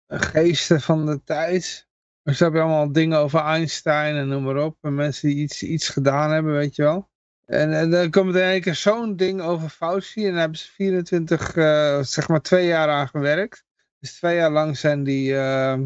geesten 0.09 0.81
van 0.81 1.07
de 1.07 1.21
tijd. 1.25 1.87
Dus 2.23 2.39
dan 2.39 2.49
heb 2.49 2.57
je 2.57 2.63
allemaal 2.65 2.93
dingen 2.93 3.19
over 3.19 3.41
Einstein 3.41 4.17
en 4.17 4.29
noem 4.29 4.43
maar 4.43 4.65
op. 4.65 4.77
En 4.81 4.95
mensen 4.95 5.29
die 5.29 5.39
iets, 5.39 5.63
iets 5.63 5.89
gedaan 5.89 6.31
hebben, 6.31 6.53
weet 6.53 6.77
je 6.77 6.83
wel. 6.83 7.11
En, 7.45 7.73
en 7.73 7.91
dan 7.91 8.11
komt 8.11 8.35
er 8.35 8.43
in 8.43 8.49
één 8.49 8.61
keer 8.61 8.75
zo'n 8.75 9.17
ding 9.17 9.41
over 9.41 9.69
Fauci. 9.69 10.25
En 10.27 10.31
daar 10.31 10.41
hebben 10.41 10.59
ze 10.59 10.71
24, 10.71 11.57
eh, 11.57 12.03
zeg 12.03 12.29
maar 12.29 12.41
twee 12.41 12.67
jaar 12.67 12.89
aan 12.89 13.09
gewerkt. 13.09 13.65
Dus 13.99 14.13
twee 14.13 14.37
jaar 14.37 14.51
lang 14.51 14.79
zijn 14.79 15.03
die, 15.03 15.37
eh, 15.37 15.81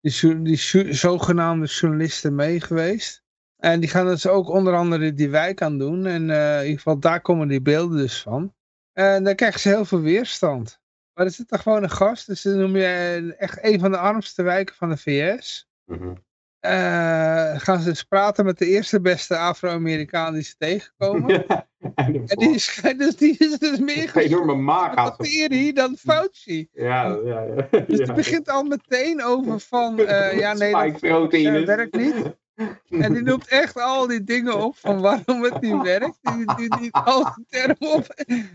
die, 0.00 0.42
die 0.42 0.94
zogenaamde 0.94 1.66
journalisten 1.66 2.34
mee 2.34 2.60
geweest. 2.60 3.22
En 3.56 3.80
die 3.80 3.88
gaan 3.88 4.06
dus 4.06 4.26
ook 4.26 4.48
onder 4.48 4.74
andere 4.74 5.14
die 5.14 5.30
wijk 5.30 5.62
aan 5.62 5.78
doen. 5.78 6.06
En 6.06 6.30
eh, 6.30 6.56
in 6.56 6.62
ieder 6.62 6.76
geval 6.76 6.98
daar 6.98 7.20
komen 7.20 7.48
die 7.48 7.62
beelden 7.62 7.98
dus 7.98 8.22
van. 8.22 8.54
En 8.92 9.24
dan 9.24 9.34
krijgen 9.34 9.60
ze 9.60 9.68
heel 9.68 9.84
veel 9.84 10.00
weerstand. 10.00 10.80
Maar 11.14 11.26
er 11.26 11.32
zit 11.32 11.52
er 11.52 11.58
gewoon 11.58 11.82
een 11.82 11.90
gast. 11.90 12.26
Dus 12.26 12.42
dan 12.42 12.58
noem 12.58 12.76
je 12.76 12.84
eh, 12.84 13.40
echt 13.42 13.58
een 13.64 13.80
van 13.80 13.90
de 13.90 13.98
armste 13.98 14.42
wijken 14.42 14.74
van 14.74 14.88
de 14.88 14.96
VS. 14.96 15.68
Mhm. 15.84 16.14
Eh, 16.60 17.60
gaan 17.60 17.80
ze 17.80 17.88
dus 17.88 18.02
praten 18.02 18.44
met 18.44 18.58
de 18.58 18.66
eerste 18.66 19.00
beste 19.00 19.36
Afro-Amerikaan 19.36 20.34
die 20.34 20.42
ze 20.42 20.56
tegenkomen. 20.56 21.46
En 21.46 21.66
En 21.94 22.26
die 22.26 22.54
is, 22.54 22.80
dus, 22.96 23.16
die 23.16 23.36
is 23.38 23.58
dus 23.58 23.78
meer 23.78 24.10
een 24.14 24.22
enorme 24.22 24.64
bacterie 24.94 25.72
dan 25.72 25.96
Fauci. 25.96 26.68
Ja, 26.72 27.18
ja, 27.24 27.42
ja. 27.42 27.66
Dus 27.86 27.98
ja. 27.98 28.04
het 28.04 28.14
begint 28.14 28.50
al 28.50 28.62
meteen 28.62 29.22
over 29.24 29.60
van, 29.60 29.98
eh, 29.98 30.38
ja 30.42 30.52
nee, 30.52 30.72
dat 30.72 31.30
dat 31.30 31.64
werkt 31.64 31.96
niet. 31.96 32.14
En 32.88 33.12
die 33.12 33.22
noemt 33.22 33.48
echt 33.48 33.76
al 33.80 34.06
die 34.06 34.24
dingen 34.24 34.64
op 34.64 34.76
van 34.76 35.00
waarom 35.00 35.42
het 35.42 35.60
niet 35.60 35.82
werkt. 35.82 36.18
Die, 36.20 36.54
die, 36.56 36.76
die, 36.78 36.92
al 36.92 37.24
die 37.34 37.44
termen 37.48 37.94
op. 37.94 38.06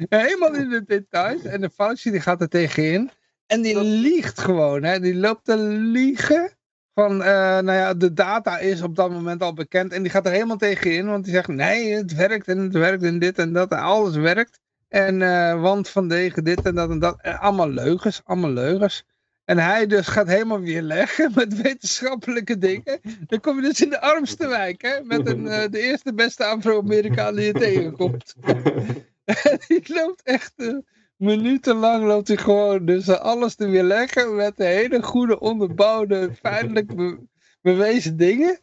Helemaal 0.10 0.54
in 0.54 0.70
de 0.70 0.84
details. 0.84 1.44
En 1.44 1.62
de 1.62 1.70
Fauci 1.70 2.12
die 2.12 2.20
gaat 2.20 2.42
er 2.42 2.50
tegenin. 2.50 3.10
En 3.48 3.62
die 3.62 3.84
liegt 3.84 4.40
gewoon. 4.40 4.84
Hè. 4.84 5.00
Die 5.00 5.16
loopt 5.16 5.46
te 5.46 5.58
liegen. 5.58 6.55
Van, 6.96 7.24
eh, 7.24 7.60
nou 7.60 7.72
ja, 7.72 7.94
de 7.94 8.14
data 8.14 8.58
is 8.58 8.82
op 8.82 8.96
dat 8.96 9.12
moment 9.12 9.42
al 9.42 9.54
bekend. 9.54 9.92
En 9.92 10.02
die 10.02 10.12
gaat 10.12 10.26
er 10.26 10.32
helemaal 10.32 10.58
tegenin. 10.58 11.06
Want 11.06 11.24
die 11.24 11.34
zegt, 11.34 11.48
nee, 11.48 11.94
het 11.94 12.14
werkt 12.14 12.48
en 12.48 12.58
het 12.58 12.74
werkt 12.74 13.04
en 13.04 13.20
dit 13.20 13.40
en 13.40 13.54
dat. 13.54 13.72
En 13.72 13.80
alles 13.80 14.16
werkt. 14.16 14.60
En 14.88 15.22
eh, 15.22 15.62
want 15.62 15.90
vanwege 15.90 16.42
dit 16.42 16.62
en 16.66 16.76
dat 16.76 16.90
en 16.90 17.00
dat. 17.00 17.22
En 17.22 17.40
allemaal 17.40 17.70
leugens, 17.70 18.22
allemaal 18.24 18.52
leugens. 18.52 19.06
En 19.46 19.58
hij 19.58 19.88
dus 19.88 20.08
gaat 20.08 20.28
helemaal 20.28 20.60
weer 20.60 20.82
leggen 20.82 21.32
met 21.36 21.62
wetenschappelijke 21.62 22.58
dingen. 22.58 23.00
Dan 23.28 23.40
kom 23.40 23.56
je 23.56 23.62
dus 23.62 23.82
in 23.82 23.90
de 23.90 24.02
armste 24.02 24.48
wijk, 24.48 24.82
hè? 24.82 25.02
Met 25.04 25.28
een, 25.28 25.48
eh, 25.48 25.70
de 25.70 25.80
eerste 25.80 26.14
beste 26.14 26.46
Afro-Amerikaan 26.46 27.36
die 27.36 27.46
je 27.46 27.54
tegenkomt. 27.54 28.34
En 29.44 29.60
die 29.68 29.94
loopt 29.94 30.22
echt 30.24 30.54
uh, 30.56 30.78
minutenlang 31.18 32.06
loopt 32.06 32.28
hij 32.28 32.38
gewoon 32.38 32.86
dus 32.86 33.08
uh, 33.08 33.16
alles 33.16 33.56
te 33.56 33.68
weerleggen 33.68 34.36
met 34.36 34.58
hele 34.58 35.04
goede 35.04 35.40
onderbouwde, 35.40 36.30
feitelijk 36.42 36.96
be 36.96 37.18
bewezen 37.62 38.18
dingen. 38.18 38.60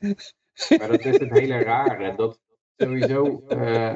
Maar 0.79 0.89
dat 0.89 1.05
is 1.05 1.19
het 1.19 1.31
hele 1.31 1.63
rare. 1.63 2.15
Dat 2.17 2.41
sowieso, 2.77 3.43
uh, 3.49 3.95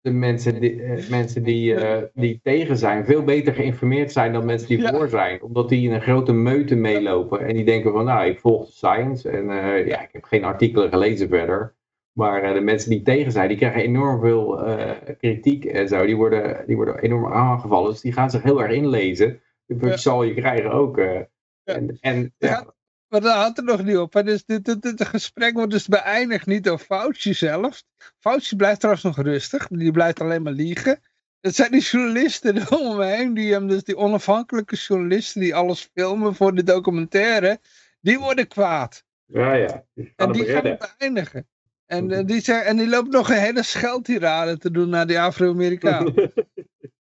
de 0.00 0.10
mensen 0.10 0.60
die, 0.60 0.82
eh, 0.82 1.08
mensen 1.08 1.42
die, 1.42 1.74
eh, 1.74 2.02
die 2.14 2.40
tegen 2.42 2.76
zijn 2.76 3.04
veel 3.04 3.22
beter 3.24 3.54
geïnformeerd 3.54 4.12
zijn 4.12 4.32
dan 4.32 4.44
mensen 4.44 4.68
die 4.68 4.80
Ja. 4.80 4.90
voor 4.90 5.08
zijn. 5.08 5.42
Omdat 5.42 5.68
die 5.68 5.88
in 5.88 5.94
een 5.94 6.02
grote 6.02 6.32
meute 6.32 6.74
meelopen. 6.74 7.40
En 7.46 7.54
die 7.54 7.64
denken 7.64 7.92
van 7.92 8.04
nou, 8.04 8.26
ik 8.26 8.40
volg 8.40 8.66
de 8.66 8.72
science. 8.72 9.30
En 9.30 9.46
ja, 9.86 10.02
ik 10.02 10.08
heb 10.12 10.24
geen 10.24 10.44
artikelen 10.44 10.88
gelezen 10.88 11.28
verder. 11.28 11.74
Maar 12.14 12.42
eh, 12.42 12.54
de 12.54 12.60
mensen 12.60 12.90
die 12.90 13.02
tegen 13.02 13.32
zijn, 13.32 13.48
die 13.48 13.56
krijgen 13.56 13.80
enorm 13.82 14.20
veel 14.20 14.66
eh, 14.66 15.14
kritiek 15.18 15.64
en 15.64 15.88
zo. 15.88 16.06
Die 16.06 16.16
worden, 16.16 16.66
die 16.66 16.76
worden 16.76 16.98
enorm 16.98 17.32
aangevallen. 17.32 17.90
Dus 17.90 18.00
die 18.00 18.12
gaan 18.12 18.30
zich 18.30 18.42
heel 18.42 18.62
erg 18.62 18.72
inlezen. 18.72 19.40
Dat 19.66 19.90
Ja. 19.90 19.96
zal 19.96 20.22
je 20.22 20.34
krijgen 20.34 20.70
ook. 20.72 20.98
eh. 20.98 21.20
Ja. 21.62 21.74
En, 21.74 21.98
en 22.00 22.34
Ja. 22.38 22.48
ja, 22.48 22.74
Maar 23.08 23.20
dat 23.20 23.34
had 23.34 23.58
er 23.58 23.64
nog 23.64 23.84
niet 23.84 23.96
op. 23.96 24.12
Hè? 24.12 24.22
Dus 24.22 24.44
dit, 24.44 24.64
dit, 24.64 24.82
dit 24.82 25.04
gesprek 25.04 25.54
wordt 25.54 25.70
dus 25.70 25.86
beëindigd 25.88 26.46
niet 26.46 26.64
door 26.64 26.78
Fauci 26.78 27.34
zelf. 27.34 27.82
Fauci 28.18 28.56
blijft 28.56 28.80
trouwens 28.80 29.04
nog 29.04 29.20
rustig. 29.20 29.68
Die 29.68 29.90
blijft 29.92 30.20
alleen 30.20 30.42
maar 30.42 30.52
liegen. 30.52 31.00
Het 31.40 31.54
zijn 31.54 31.70
die 31.70 31.80
journalisten 31.82 32.70
om 32.80 32.96
me 32.96 33.04
heen. 33.04 33.34
Die 33.34 33.52
hem 33.52 33.68
dus 33.68 33.84
die 33.84 33.96
onafhankelijke 33.96 34.76
journalisten 34.76 35.40
die 35.40 35.54
alles 35.54 35.90
filmen 35.94 36.34
voor 36.34 36.54
de 36.54 36.62
documentaire. 36.62 37.58
Die 38.00 38.18
worden 38.18 38.48
kwaad. 38.48 39.04
ja, 39.26 39.54
ja. 39.54 39.84
Die 39.94 40.12
En 40.16 40.32
die 40.32 40.44
gaan 40.44 40.66
het 40.66 40.94
beëindigen. 40.98 41.48
En, 41.86 42.10
eh, 42.10 42.26
die 42.26 42.40
zeggen, 42.40 42.66
en 42.66 42.76
die 42.76 42.88
loopt 42.88 43.10
nog 43.10 43.30
een 43.30 43.38
hele 43.38 43.62
scheldtirade 43.62 44.58
te 44.58 44.70
doen 44.70 44.88
naar 44.88 45.06
die 45.06 45.20
Afro-Amerikaan. 45.20 46.14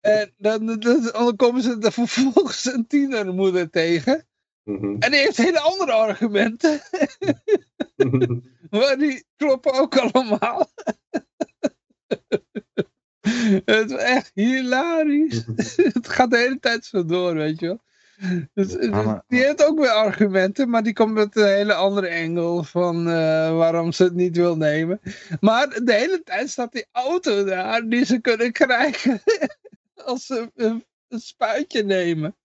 en 0.00 0.34
dan, 0.36 0.66
dan, 0.66 1.02
dan 1.02 1.36
komen 1.36 1.62
ze 1.62 1.76
er 1.80 1.92
vervolgens 1.92 2.72
een 2.72 2.86
tienermoeder 2.86 3.70
tegen. 3.70 4.26
Mhm. 4.64 4.96
En 4.98 5.10
die 5.10 5.20
heeft 5.20 5.36
hele 5.36 5.60
andere 5.60 5.92
argumenten. 5.92 6.80
Maar 8.70 8.98
die 8.98 9.24
kloppen 9.36 9.72
ook 9.72 9.96
allemaal. 9.96 10.70
het 13.64 13.90
is 13.90 13.96
echt 13.96 14.30
hilarisch. 14.34 15.44
het 15.76 16.08
gaat 16.08 16.30
de 16.30 16.36
hele 16.36 16.58
tijd 16.58 16.84
zo 16.84 17.04
door, 17.04 17.34
weet 17.34 17.60
je 17.60 17.66
wel. 17.66 17.82
Dus, 18.54 18.68
dus 18.68 18.88
maar- 18.88 19.24
die 19.28 19.40
heeft 19.40 19.64
ook 19.64 19.78
weer 19.78 19.90
argumenten, 19.90 20.70
maar 20.70 20.82
die 20.82 20.92
komt 20.92 21.12
met 21.14 21.36
een 21.36 21.46
hele 21.46 21.74
andere 21.74 22.06
engel 22.06 22.64
van 22.64 23.08
eh, 23.08 23.56
waarom 23.56 23.92
ze 23.92 24.04
het 24.04 24.14
niet 24.14 24.36
wil 24.36 24.56
nemen. 24.56 25.00
Maar 25.40 25.68
de 25.68 25.92
hele 25.92 26.22
tijd 26.24 26.50
staat 26.50 26.72
die 26.72 26.86
auto 26.92 27.44
daar 27.44 27.88
die 27.88 28.04
ze 28.04 28.20
kunnen 28.20 28.52
krijgen 28.52 29.22
als 30.04 30.26
ze 30.26 30.50
een, 30.54 30.84
een 31.08 31.20
spuitje 31.20 31.84
nemen. 31.84 32.36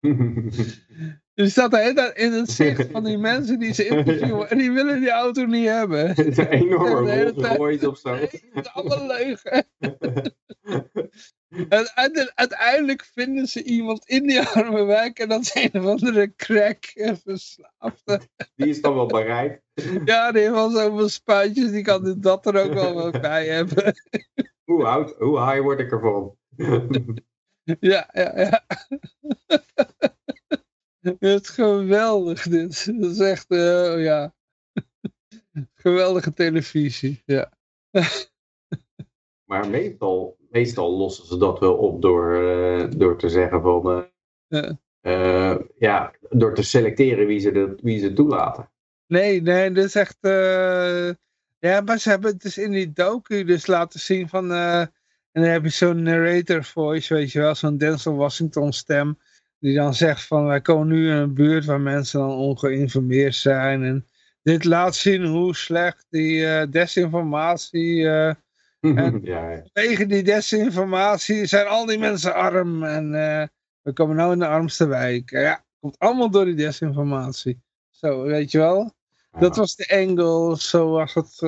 Die 1.40 1.48
staat 1.48 1.70
de 1.70 2.12
in 2.14 2.32
het 2.32 2.50
zicht 2.50 2.90
van 2.90 3.04
die 3.04 3.18
mensen 3.18 3.58
die 3.58 3.74
ze 3.74 3.86
interviewen 3.86 4.50
en 4.50 4.58
die 4.58 4.70
willen 4.72 5.00
die 5.00 5.10
auto 5.10 5.44
niet 5.44 5.66
hebben. 5.66 6.06
Het 6.08 6.26
is 6.26 6.36
een 6.36 6.48
enorme 6.48 7.88
of 7.88 7.98
zo. 7.98 8.14
Het 8.14 8.42
is 8.52 8.68
allemaal 8.72 9.06
leugen. 9.06 9.64
En 11.68 11.90
uite- 11.94 12.32
uiteindelijk 12.34 13.04
vinden 13.14 13.46
ze 13.46 13.62
iemand 13.62 14.08
in 14.08 14.26
die 14.26 14.40
arme 14.40 14.84
wijk 14.84 15.18
en 15.18 15.28
dat 15.28 15.40
is 15.40 15.54
een 15.54 15.80
of 15.80 15.86
andere 15.86 16.34
crack 16.36 16.84
en 16.94 17.18
verslaafde. 17.18 18.20
Die 18.56 18.68
is 18.68 18.80
dan 18.80 18.94
wel 18.94 19.06
bereid. 19.06 19.60
Ja, 20.04 20.32
die 20.32 20.40
heeft 20.40 20.54
wel 20.54 20.70
zoveel 20.70 21.08
spuitjes, 21.08 21.70
die 21.70 21.82
kan 21.82 22.04
dit- 22.04 22.22
dat 22.22 22.46
er 22.46 22.64
ook 22.64 22.72
wel 22.72 23.10
bij 23.10 23.46
hebben. 23.46 23.94
Hoe 24.64 24.84
oud, 24.84 25.14
hoe 25.18 25.40
high 25.40 25.60
word 25.60 25.80
ik 25.80 25.92
ervan? 25.92 26.36
Ja, 27.80 28.08
ja, 28.12 28.32
ja. 28.40 28.64
Het 31.00 31.16
is 31.20 31.48
geweldig 31.48 32.42
dit. 32.42 33.00
Dat 33.00 33.10
is 33.10 33.18
echt, 33.18 33.50
eh, 33.50 34.02
ja. 34.04 34.34
Geweldige 35.74 36.32
televisie, 36.32 37.22
ja. 37.24 37.52
maar 39.50 39.68
meestal, 39.68 40.36
meestal 40.50 40.96
lossen 40.96 41.26
ze 41.26 41.36
dat 41.36 41.58
wel 41.58 41.76
op 41.76 42.02
door, 42.02 42.34
eh, 42.34 42.90
door 42.96 43.18
te 43.18 43.28
zeggen 43.28 43.62
van... 43.62 43.90
eh, 44.48 44.70
Ja. 45.02 45.58
ja, 45.78 46.14
door 46.30 46.54
te 46.54 46.62
selecteren 46.62 47.26
wie 47.26 47.38
ze, 47.38 47.52
de, 47.52 47.78
wie 47.82 47.98
ze 47.98 48.12
toelaten. 48.12 48.70
Nee, 49.06 49.42
nee, 49.42 49.70
dit 49.70 49.84
is 49.84 49.94
echt. 49.94 50.18
Ja, 51.58 51.80
maar 51.80 51.98
ze 51.98 52.08
hebben 52.08 52.30
het 52.30 52.42
dus 52.42 52.58
in 52.58 52.70
die 52.70 52.92
docu 52.92 53.44
dus 53.44 53.66
laten 53.66 54.00
zien 54.00 54.28
van. 54.28 54.52
En 54.52 55.42
dan 55.42 55.50
heb 55.50 55.62
je 55.62 55.68
zo'n 55.68 56.02
narrator 56.02 56.64
voice, 56.64 57.14
weet 57.14 57.32
je 57.32 57.38
wel, 57.40 57.54
zo'n 57.54 57.76
Denzel 57.76 58.14
Washington 58.14 58.72
stem. 58.72 59.18
Die 59.60 59.74
dan 59.74 59.94
zegt 59.94 60.24
van 60.26 60.46
wij 60.46 60.60
komen 60.60 60.86
nu 60.88 61.10
in 61.10 61.16
een 61.16 61.34
buurt 61.34 61.64
waar 61.64 61.80
mensen 61.80 62.20
dan 62.20 62.30
ongeïnformeerd 62.30 63.34
zijn. 63.34 63.82
En 63.84 64.06
dit 64.42 64.64
laat 64.64 64.94
zien 64.94 65.24
hoe 65.24 65.54
slecht 65.56 66.06
die 66.10 66.46
eh, 66.46 66.66
desinformatie. 66.70 68.08
eh, 68.08 68.28
En- 68.80 69.20
ja, 69.22 69.50
ja. 69.50 69.62
tegen 69.72 70.08
die 70.08 70.22
desinformatie 70.22 71.46
zijn 71.46 71.66
al 71.66 71.86
die 71.86 71.98
mensen 71.98 72.34
arm. 72.34 72.84
En 72.84 73.14
eh, 73.14 73.46
we 73.82 73.92
komen 73.92 74.16
nou 74.16 74.32
in 74.32 74.38
de 74.38 74.46
armste 74.46 74.86
wijk. 74.86 75.30
Ja, 75.30 75.64
komt 75.80 75.98
allemaal 75.98 76.30
door 76.30 76.44
die 76.44 76.54
desinformatie. 76.54 77.60
Zo, 77.90 78.22
weet 78.22 78.50
je 78.50 78.58
wel? 78.58 78.92
Dat 79.38 79.56
was 79.56 79.76
de 79.76 79.86
engel, 79.86 80.56
zo 80.56 80.90
was 80.90 81.14
het. 81.14 81.40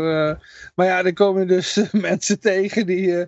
maar 0.75 0.87
ja, 0.87 1.05
er 1.05 1.13
komen 1.13 1.47
dus 1.47 1.81
mensen 1.93 2.41
tegen 2.41 2.87
die, 2.87 3.27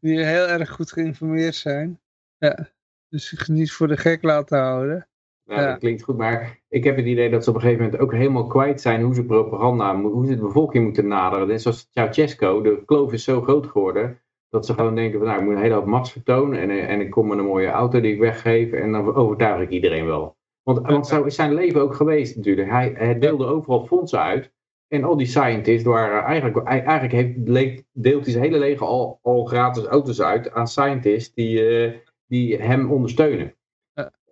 die 0.00 0.24
heel 0.24 0.46
erg 0.48 0.70
goed 0.70 0.92
geïnformeerd 0.92 1.54
zijn. 1.54 2.00
Ja, 2.38 2.68
dus 3.12 3.28
zich 3.28 3.48
niet 3.48 3.72
voor 3.72 3.88
de 3.88 3.96
gek 3.96 4.22
laten 4.22 4.58
houden. 4.58 5.06
Nou, 5.44 5.60
Ja. 5.60 5.68
dat 5.70 5.78
klinkt 5.78 6.02
goed, 6.02 6.16
maar 6.16 6.60
ik 6.68 6.84
heb 6.84 6.96
het 6.96 7.06
idee 7.06 7.30
dat 7.30 7.44
ze 7.44 7.50
op 7.50 7.54
een 7.56 7.62
gegeven 7.62 7.84
moment 7.84 8.02
ook 8.02 8.12
helemaal 8.12 8.46
kwijt 8.46 8.80
zijn 8.80 9.02
hoe 9.02 9.14
ze 9.14 9.24
propaganda, 9.24 10.00
hoe 10.00 10.26
ze 10.26 10.34
de 10.34 10.40
bevolking 10.40 10.84
moeten 10.84 11.06
naderen. 11.06 11.46
Net 11.46 11.62
zoals 11.62 11.88
Ceausescu, 11.90 12.62
de 12.62 12.82
kloof 12.84 13.12
is 13.12 13.24
zo 13.24 13.40
groot 13.40 13.66
geworden, 13.66 14.20
dat 14.48 14.66
ze 14.66 14.74
gewoon 14.74 14.94
denken 14.94 15.18
van 15.18 15.28
nou, 15.28 15.40
ik 15.40 15.44
moet 15.46 15.54
een 15.54 15.62
hele 15.62 15.74
hoop 15.74 15.86
machtsvertoon 15.86 16.54
en, 16.54 16.70
eh, 16.70 16.90
en 16.90 17.00
ik 17.00 17.10
kom 17.10 17.28
met 17.28 17.38
een 17.38 17.44
mooie 17.44 17.68
auto 17.68 18.00
die 18.00 18.12
ik 18.12 18.20
weggeef 18.20 18.72
en 18.72 18.92
dan 18.92 19.14
overtuig 19.14 19.60
ik 19.60 19.70
iedereen 19.70 20.06
wel. 20.06 20.36
Want, 20.62 20.78
want 20.86 21.06
zo 21.06 21.22
is 21.22 21.34
zijn 21.34 21.54
leven 21.54 21.80
ook 21.80 21.94
geweest 21.94 22.36
natuurlijk. 22.36 22.70
Hij, 22.70 22.92
hij 22.96 23.18
deelde 23.18 23.46
overal 23.46 23.86
fondsen 23.86 24.22
uit 24.22 24.52
en 24.88 25.04
al 25.04 25.16
die 25.16 25.26
scientists 25.26 25.86
waren 25.86 26.22
eigenlijk, 26.22 26.66
eigenlijk 26.66 27.12
heeft, 27.12 27.84
deelt 27.92 28.24
hij 28.24 28.32
zijn 28.32 28.44
hele 28.44 28.58
leven 28.58 28.86
al, 28.86 29.18
al 29.22 29.44
gratis 29.44 29.84
auto's 29.84 30.22
uit 30.22 30.52
aan 30.52 30.66
scientists 30.68 31.34
die, 31.34 31.66
eh, 31.66 31.92
die 32.32 32.56
hem 32.56 32.90
ondersteunen. 32.90 33.54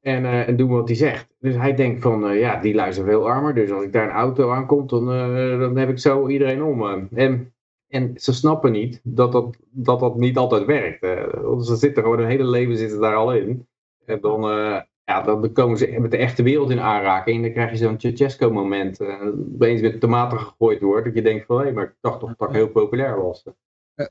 En, 0.00 0.24
eh, 0.24 0.48
en 0.48 0.56
doen 0.56 0.70
wat 0.70 0.88
hij 0.88 0.96
zegt. 0.96 1.34
Dus 1.38 1.54
hij 1.54 1.74
denkt 1.74 2.02
van, 2.02 2.28
eh, 2.28 2.40
ja, 2.40 2.60
die 2.60 2.74
luisteren 2.74 3.10
veel 3.10 3.28
armer. 3.28 3.54
Dus 3.54 3.70
als 3.70 3.84
ik 3.84 3.92
daar 3.92 4.04
een 4.04 4.14
auto 4.14 4.50
aankomt, 4.50 4.90
dan, 4.90 5.12
eh, 5.12 5.58
dan 5.58 5.76
heb 5.76 5.88
ik 5.88 5.98
zo 5.98 6.28
iedereen 6.28 6.62
om. 6.62 7.08
En, 7.14 7.54
en 7.88 8.12
ze 8.16 8.32
snappen 8.32 8.72
niet 8.72 9.00
dat 9.02 9.32
dat, 9.32 9.56
dat, 9.70 10.00
dat 10.00 10.16
niet 10.16 10.36
altijd 10.36 10.64
werkt. 10.64 11.06
want 11.42 11.66
ze 11.66 11.76
zitten 11.76 12.02
gewoon 12.02 12.18
hun 12.18 12.28
hele 12.28 12.48
leven 12.48 12.76
zitten 12.76 13.00
daar 13.00 13.14
al 13.14 13.34
in. 13.34 13.66
En 14.04 14.20
dan, 14.20 14.40
ja, 15.04 15.22
dan 15.24 15.52
komen 15.52 15.78
ze 15.78 15.96
met 15.98 16.10
de 16.10 16.16
echte 16.16 16.42
wereld 16.42 16.70
in 16.70 16.80
aanraking. 16.80 17.36
En 17.36 17.42
dan 17.42 17.52
krijg 17.52 17.70
je 17.70 17.76
zo'n 17.76 18.00
Ceausescu 18.00 18.50
moment. 18.50 19.00
Uh, 19.00 19.26
opeens 19.54 19.80
met 19.80 20.00
tomaten 20.00 20.38
gegooid 20.38 20.80
wordt. 20.80 21.04
Dat 21.04 21.14
je 21.14 21.22
denkt 21.22 21.46
van, 21.46 21.60
hé, 21.60 21.72
maar 21.72 21.84
ik 21.84 21.94
dacht 22.00 22.20
toch 22.20 22.34
dat 22.36 22.48
ik 22.48 22.54
heel 22.54 22.68
populair 22.68 23.22
was. 23.22 23.44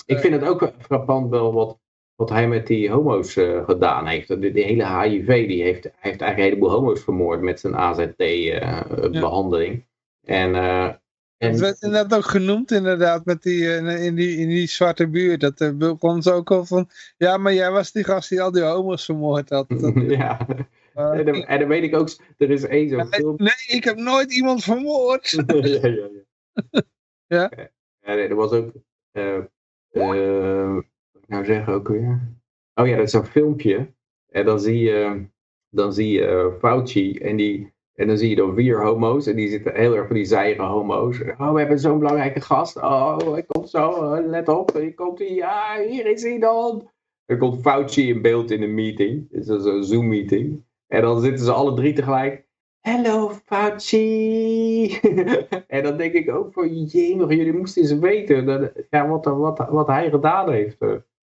Ik 0.06 0.20
vind 0.20 0.34
het 0.34 0.44
ook 0.44 0.72
frappant 0.80 1.30
wel 1.30 1.54
wat, 1.54 1.80
wat 2.20 2.30
hij 2.30 2.48
met 2.48 2.68
die 2.68 2.90
homo's 2.90 3.36
eh, 3.36 3.66
gedaan 3.66 4.08
heeft. 4.08 4.28
De, 4.28 4.52
de 4.52 4.62
hele 4.62 5.00
HIV, 5.00 5.48
die 5.48 5.64
heeft, 5.64 5.84
hij 5.84 5.94
heeft 6.00 6.22
eigenlijk 6.22 6.38
een 6.38 6.44
heleboel 6.44 6.70
homo's 6.70 7.04
vermoord 7.04 7.42
met 7.42 7.60
zijn 7.60 7.76
AZT-behandeling. 7.76 9.86
en, 10.26 10.56
eh, 10.56 10.90
en 11.40 11.52
Het 11.52 11.60
werd 11.60 11.82
inderdaad 11.82 12.18
ook 12.18 12.26
genoemd 12.26 12.72
inderdaad 12.72 13.26
met 13.26 13.44
die, 13.44 13.76
eh, 13.76 14.06
in, 14.06 14.16
die, 14.16 14.38
in 14.38 14.48
die 14.48 14.68
zwarte 14.68 15.08
buurt. 15.08 15.42
Dat 15.42 15.62
uh, 15.62 15.72
begon 15.72 16.22
ze 16.22 16.32
ook 16.32 16.52
al 16.52 16.66
van, 16.66 16.90
ja 17.18 17.38
maar 17.38 17.54
jij 17.54 17.72
was 17.72 17.92
die 17.92 18.04
gast 18.04 18.30
die 18.30 18.42
al 18.42 18.52
die 18.52 18.64
homo's 18.64 19.06
vermoord 19.06 19.50
had. 19.50 19.70
Dat, 19.82 19.94
ja, 19.96 20.48
eh, 20.94 21.12
en, 21.12 21.26
dan, 21.26 21.44
en 21.44 21.60
dan 21.60 21.68
weet 21.68 21.84
ik 21.84 21.96
ook, 21.96 22.10
er 22.38 22.50
is 22.50 22.64
één 22.64 22.90
zo'n 22.90 22.98
nee, 22.98 23.10
film. 23.10 23.36
nee, 23.38 23.66
ik 23.68 23.84
heb 23.84 23.98
nooit 23.98 24.34
iemand 24.34 24.64
vermoord. 24.64 25.30
ja, 25.48 25.88
ja, 25.88 25.90
ja. 25.90 26.10
Ja? 27.28 27.52
Ja, 28.02 28.18
er 28.18 28.36
was 28.36 28.52
ook, 28.52 28.72
eh, 31.30 31.38
eh, 31.38 31.46
nou 31.46 31.46
zeggen 31.46 31.74
ook 31.74 31.88
weer? 31.88 32.38
Oh 32.74 32.88
ja, 32.88 32.96
dat 32.96 33.06
is 33.06 33.14
een 33.14 33.26
filmpje. 33.26 33.94
En 34.30 34.46
dan 34.46 34.60
zie 34.60 34.80
je, 34.80 35.26
dan 35.70 35.94
zie 35.94 36.12
je 36.12 36.26
eh, 36.26 36.60
Fauci 36.60 37.18
en 37.18 37.36
die, 37.36 37.74
en 37.94 38.08
dan 38.08 38.18
zie 38.18 38.30
je 38.30 38.36
dan 38.36 38.56
vier 38.56 38.84
homo's 38.84 39.28
en 39.28 39.36
die 39.36 39.50
zitten 39.50 39.76
heel 39.76 39.96
erg 39.96 40.08
van 40.08 40.16
die 40.16 40.26
zijige 40.26 40.62
homo's. 40.62 41.22
Oh, 41.22 41.54
we 41.54 41.60
hebben 41.60 41.80
zo'n 41.80 42.00
belangrijke 42.00 42.42
gast. 42.42 42.78
Oh, 42.78 43.32
hij 43.32 43.44
komt 43.44 43.70
zo, 43.70 43.90
oh, 43.90 44.28
let 44.28 44.48
op, 44.48 44.74
hier 44.74 44.94
komt 44.94 45.20
hij. 45.20 45.34
Ja, 45.34 45.82
hier 45.88 46.06
is 46.06 46.24
hij 46.24 46.40
dan. 46.40 46.90
Er 47.26 47.38
komt 47.38 47.62
Fauci 47.62 48.08
in 48.08 48.22
beeld 48.22 48.52
in 48.52 48.62
een 48.62 48.74
meeting. 48.74 49.28
Het 49.32 49.48
is 49.48 49.66
een 49.66 49.84
Zoom 49.84 50.08
meeting. 50.08 50.64
En 50.88 51.02
dan 51.02 51.22
zitten 51.22 51.46
ze 51.46 51.52
alle 51.52 51.74
drie 51.74 51.94
tegelijk. 51.94 52.48
Hello 52.80 53.30
Fauci. 53.46 55.00
en 55.68 55.84
dan 55.84 55.98
denk 55.98 56.14
ik 56.14 56.32
ook 56.32 56.54
van, 56.54 56.84
jemig, 56.84 57.30
jullie 57.30 57.54
moesten 57.54 57.82
eens 57.82 57.94
weten 57.94 58.46
dat, 58.46 58.72
ja, 58.90 59.08
wat, 59.08 59.26
wat, 59.26 59.70
wat 59.70 59.88
hij 59.88 60.10
gedaan 60.10 60.52
heeft. 60.52 60.78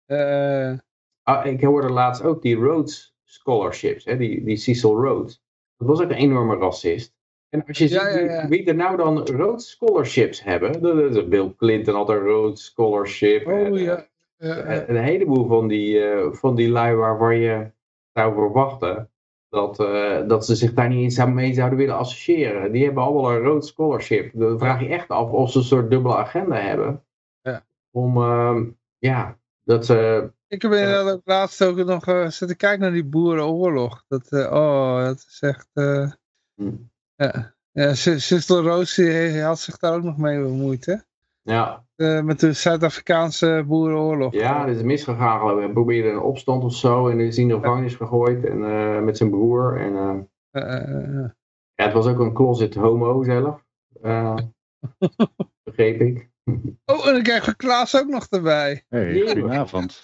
Uh, 0.07 0.77
ah, 1.23 1.45
ik 1.45 1.63
hoorde 1.63 1.89
laatst 1.89 2.23
ook 2.23 2.41
die 2.41 2.55
Rhodes 2.55 3.15
Scholarships, 3.23 4.05
hè, 4.05 4.17
die, 4.17 4.43
die 4.43 4.57
Cecil 4.57 4.95
Rhodes. 5.03 5.41
Dat 5.77 5.87
was 5.87 6.01
ook 6.01 6.09
een 6.09 6.15
enorme 6.15 6.55
racist. 6.55 7.15
En 7.49 7.65
als 7.65 7.77
je 7.77 7.89
Ja, 7.89 8.11
ziet 8.11 8.19
ja, 8.19 8.33
ja. 8.33 8.47
wie 8.47 8.65
er 8.65 8.75
nou 8.75 8.97
dan 8.97 9.25
Rhodes 9.27 9.69
Scholarships 9.69 10.43
hebben, 10.43 10.81
dat 10.81 11.15
is 11.15 11.27
Bill 11.27 11.53
Clinton 11.57 11.95
had 11.95 12.09
een 12.09 12.19
Rhodes 12.19 12.65
Scholarship. 12.65 13.47
oh 13.47 13.53
en, 13.53 13.73
ja. 13.73 14.07
Eh, 14.37 14.77
eh, 14.77 14.87
een, 14.87 15.03
heleboel 15.03 15.47
van 15.47 15.67
die, 15.67 16.03
eh, 16.03 16.31
van 16.31 16.55
die 16.55 16.69
lui 16.69 16.95
waar, 16.95 17.17
waar 17.17 17.35
je 17.35 17.71
zou 18.13 18.33
verwachten 18.33 19.09
dat, 19.49 19.79
eh, 19.79 20.27
dat 20.27 20.45
ze 20.45 20.55
zich 20.55 20.73
daar 20.73 20.89
niet 20.89 21.03
eens 21.03 21.25
mee 21.25 21.53
zouden 21.53 21.77
willen 21.77 21.97
associëren. 21.97 22.71
Die 22.71 22.85
hebben 22.85 23.03
allemaal 23.03 23.31
een 23.31 23.41
rood 23.41 23.65
scholarship. 23.65 24.31
Dan 24.33 24.59
vraag 24.59 24.81
je 24.81 24.87
echt 24.87 25.09
af 25.09 25.31
of 25.31 25.51
ze 25.51 25.57
een 25.57 25.63
soort 25.63 25.89
dubbele 25.89 26.15
agenda 26.15 26.55
hebben. 26.55 27.03
Ja. 27.41 27.65
Om, 27.91 28.17
ehm, 28.17 28.65
ja, 28.97 29.39
dat 29.67 29.85
ze... 29.85 30.31
ik 30.47 30.61
heb 30.61 30.71
inderdaad 30.71 31.13
ook 31.13 31.21
laatst 31.25 31.63
ook 31.63 31.77
nog 31.77 32.05
eh, 32.07 32.27
zitten 32.27 32.57
kijken 32.57 32.79
naar 32.79 32.91
die 32.91 33.05
boerenoorlog. 33.05 34.03
Dat, 34.07 34.31
eh, 34.31 34.51
oh, 34.51 35.03
dat 35.05 35.25
is 35.29 35.37
echt... 35.41 35.67
eh, 35.73 36.11
Hm. 36.55 36.71
ja. 37.15 37.55
Ja, 37.71 37.93
Roos 38.47 38.95
die 38.95 39.41
had 39.41 39.59
zich 39.59 39.77
daar 39.77 39.93
ook 39.93 40.03
nog 40.03 40.17
mee 40.17 40.39
bemoeid, 40.41 40.85
hè? 40.85 40.95
Ja, 41.41 41.85
Eh, 41.95 42.21
met 42.21 42.39
de 42.39 42.53
Zuid-Afrikaanse 42.53 43.63
boerenoorlog. 43.67 44.33
ja, 44.33 44.65
dat 44.65 44.75
is 44.75 44.81
misgegaan 44.81 45.39
geloof 45.39 45.57
ik. 45.57 45.63
Hij 45.63 45.73
probeerde 45.73 46.09
een 46.09 46.19
opstand 46.19 46.63
of 46.63 46.73
zo 46.75 47.07
en 47.07 47.19
is 47.19 47.37
in 47.37 47.47
de 47.47 47.53
gevangenis 47.53 47.95
gegooid 47.95 48.45
en, 48.45 48.63
eh, 48.63 49.01
met 49.01 49.17
zijn 49.17 49.29
broer. 49.29 49.77
En, 49.77 49.95
eh, 49.95 50.15
Eh, 50.51 50.73
eh, 50.75 51.03
eh. 51.23 51.29
ja, 51.75 51.83
het 51.85 51.93
was 51.93 52.07
ook 52.07 52.19
een 52.19 52.33
closet 52.33 52.75
homo 52.75 53.23
zelf. 53.23 53.63
Eh, 54.01 54.35
begreep 55.63 55.99
ik. 56.01 56.29
Oh, 56.85 57.07
en 57.07 57.13
dan 57.13 57.23
krijgen 57.23 57.49
we 57.49 57.55
Klaas 57.55 57.95
ook 57.95 58.07
nog 58.07 58.27
erbij. 58.29 58.85
Hey, 58.89 59.21
goedenavond. 59.25 60.01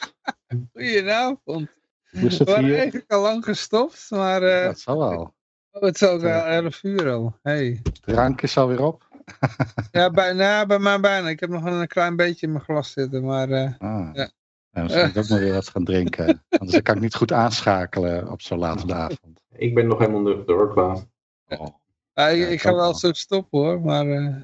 Goedenavond. 0.73 1.69
Hoe 2.11 2.21
is 2.21 2.37
We 2.37 2.43
het 2.43 2.47
waren 2.49 2.63
hier? 2.63 2.77
eigenlijk 2.77 3.11
al 3.11 3.21
lang 3.21 3.43
gestopt, 3.43 4.07
maar 4.09 4.43
eh, 4.43 4.65
Dat 4.65 4.79
zal 4.79 4.97
wel. 4.99 5.35
oh, 5.71 5.81
het 5.81 5.95
is 6.01 6.03
ook 6.07 6.21
wel 6.21 6.43
11 6.45 6.83
uur 6.83 7.09
al. 7.11 7.39
Hey. 7.41 7.81
De 8.05 8.13
rank 8.13 8.41
is 8.41 8.57
alweer 8.57 8.81
op. 8.83 9.07
Ja, 9.91 10.09
bij, 10.09 10.33
nou, 10.33 10.65
bij 10.67 10.79
mij 10.79 10.99
bijna. 10.99 11.29
Ik 11.29 11.39
heb 11.39 11.49
nog 11.49 11.63
een 11.65 11.87
klein 11.87 12.15
beetje 12.15 12.45
in 12.45 12.51
mijn 12.51 12.63
glas 12.63 12.91
zitten, 12.91 13.23
maar 13.23 13.49
eh, 13.49 13.71
Ah. 13.77 14.09
Ja. 14.13 14.29
Ja, 14.71 14.81
dan 14.81 14.89
zal 14.89 15.05
ik 15.05 15.17
ook 15.17 15.27
maar 15.29 15.39
weer 15.39 15.53
wat 15.53 15.69
gaan 15.69 15.83
drinken. 15.83 16.43
Anders 16.59 16.81
kan 16.81 16.95
ik 16.95 17.01
niet 17.01 17.15
goed 17.15 17.31
aanschakelen 17.31 18.31
op 18.31 18.41
zo'n 18.41 18.59
late 18.59 18.93
avond. 18.93 19.43
Ik 19.49 19.75
ben 19.75 19.87
nog 19.87 19.99
helemaal 19.99 20.21
nuchter 20.21 20.55
hoor, 20.55 20.73
Klaas. 20.73 21.03
Oh, 21.47 21.67
ja, 22.13 22.27
ik, 22.27 22.49
ik 22.49 22.61
ga 22.61 22.69
wel 22.69 22.79
wel. 22.79 22.93
zo 22.95 23.11
stoppen 23.13 23.59
hoor. 23.59 23.81
Maar 23.81 24.07
eh, 24.07 24.35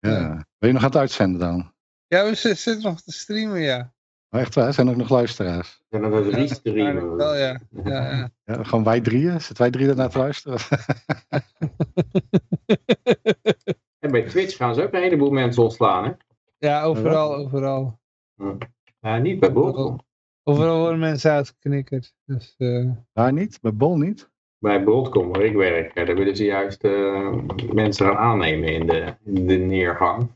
ja. 0.00 0.46
Ben 0.58 0.68
je 0.68 0.74
nog 0.74 0.82
aan 0.82 0.88
het 0.90 0.98
uitzenden 0.98 1.40
dan? 1.40 1.72
ja, 2.06 2.24
we 2.24 2.34
zi- 2.34 2.54
zitten 2.54 2.82
nog 2.82 3.00
te 3.02 3.12
streamen, 3.12 3.60
ja. 3.60 3.92
Oh, 4.30 4.40
echt 4.40 4.54
waar? 4.54 4.72
Zijn 4.74 4.86
er 4.86 4.92
ook 4.92 4.98
nog 4.98 5.08
luisteraars? 5.10 5.82
En 5.88 6.00
dan 6.00 6.12
het 6.12 6.32
Eigenlijk 6.34 6.64
restreamen. 6.64 7.16
wel, 7.16 7.34
ja. 7.36 7.60
ja, 7.84 8.10
ja. 8.16 8.30
Ja, 8.44 8.62
gewoon 8.64 8.84
wij 8.84 9.00
drieën? 9.00 9.30
Zitten 9.40 9.56
wij 9.58 9.70
drieën 9.70 9.88
ernaar 9.90 10.10
te 10.10 10.18
luisteren? 10.18 10.58
En 13.98 14.10
bij 14.10 14.22
Twitch 14.22 14.56
gaan 14.56 14.74
ze 14.74 14.82
ook 14.82 14.92
een 14.92 15.02
heleboel 15.02 15.30
mensen 15.30 15.62
ontslaan, 15.62 16.04
hè? 16.04 16.12
Ja, 16.58 16.82
overal, 16.82 17.34
overal. 17.34 18.00
Ja, 19.00 19.16
niet 19.18 19.40
bij 19.40 19.52
Broadcom. 19.52 20.00
Overal 20.42 20.78
worden 20.78 20.98
mensen 20.98 21.30
uitgeknikkerd. 21.30 22.14
Dus, 22.24 22.54
eh, 22.58 22.90
Daar 23.12 23.32
niet? 23.32 23.58
Bij 23.60 23.74
Bol 23.74 23.96
niet? 23.98 24.30
Bij 24.58 24.82
Broadcom, 24.82 25.28
waar 25.32 25.42
ik 25.44 25.54
werk, 25.54 25.94
eh, 25.94 26.06
daar 26.06 26.16
willen 26.16 26.36
ze 26.36 26.44
juist 26.44 26.84
eh, 26.84 27.32
mensen 27.72 28.06
gaan 28.06 28.16
aannemen 28.16 28.68
in 28.72 28.86
de, 28.86 29.14
in 29.24 29.46
de 29.46 29.54
neergang. 29.56 30.30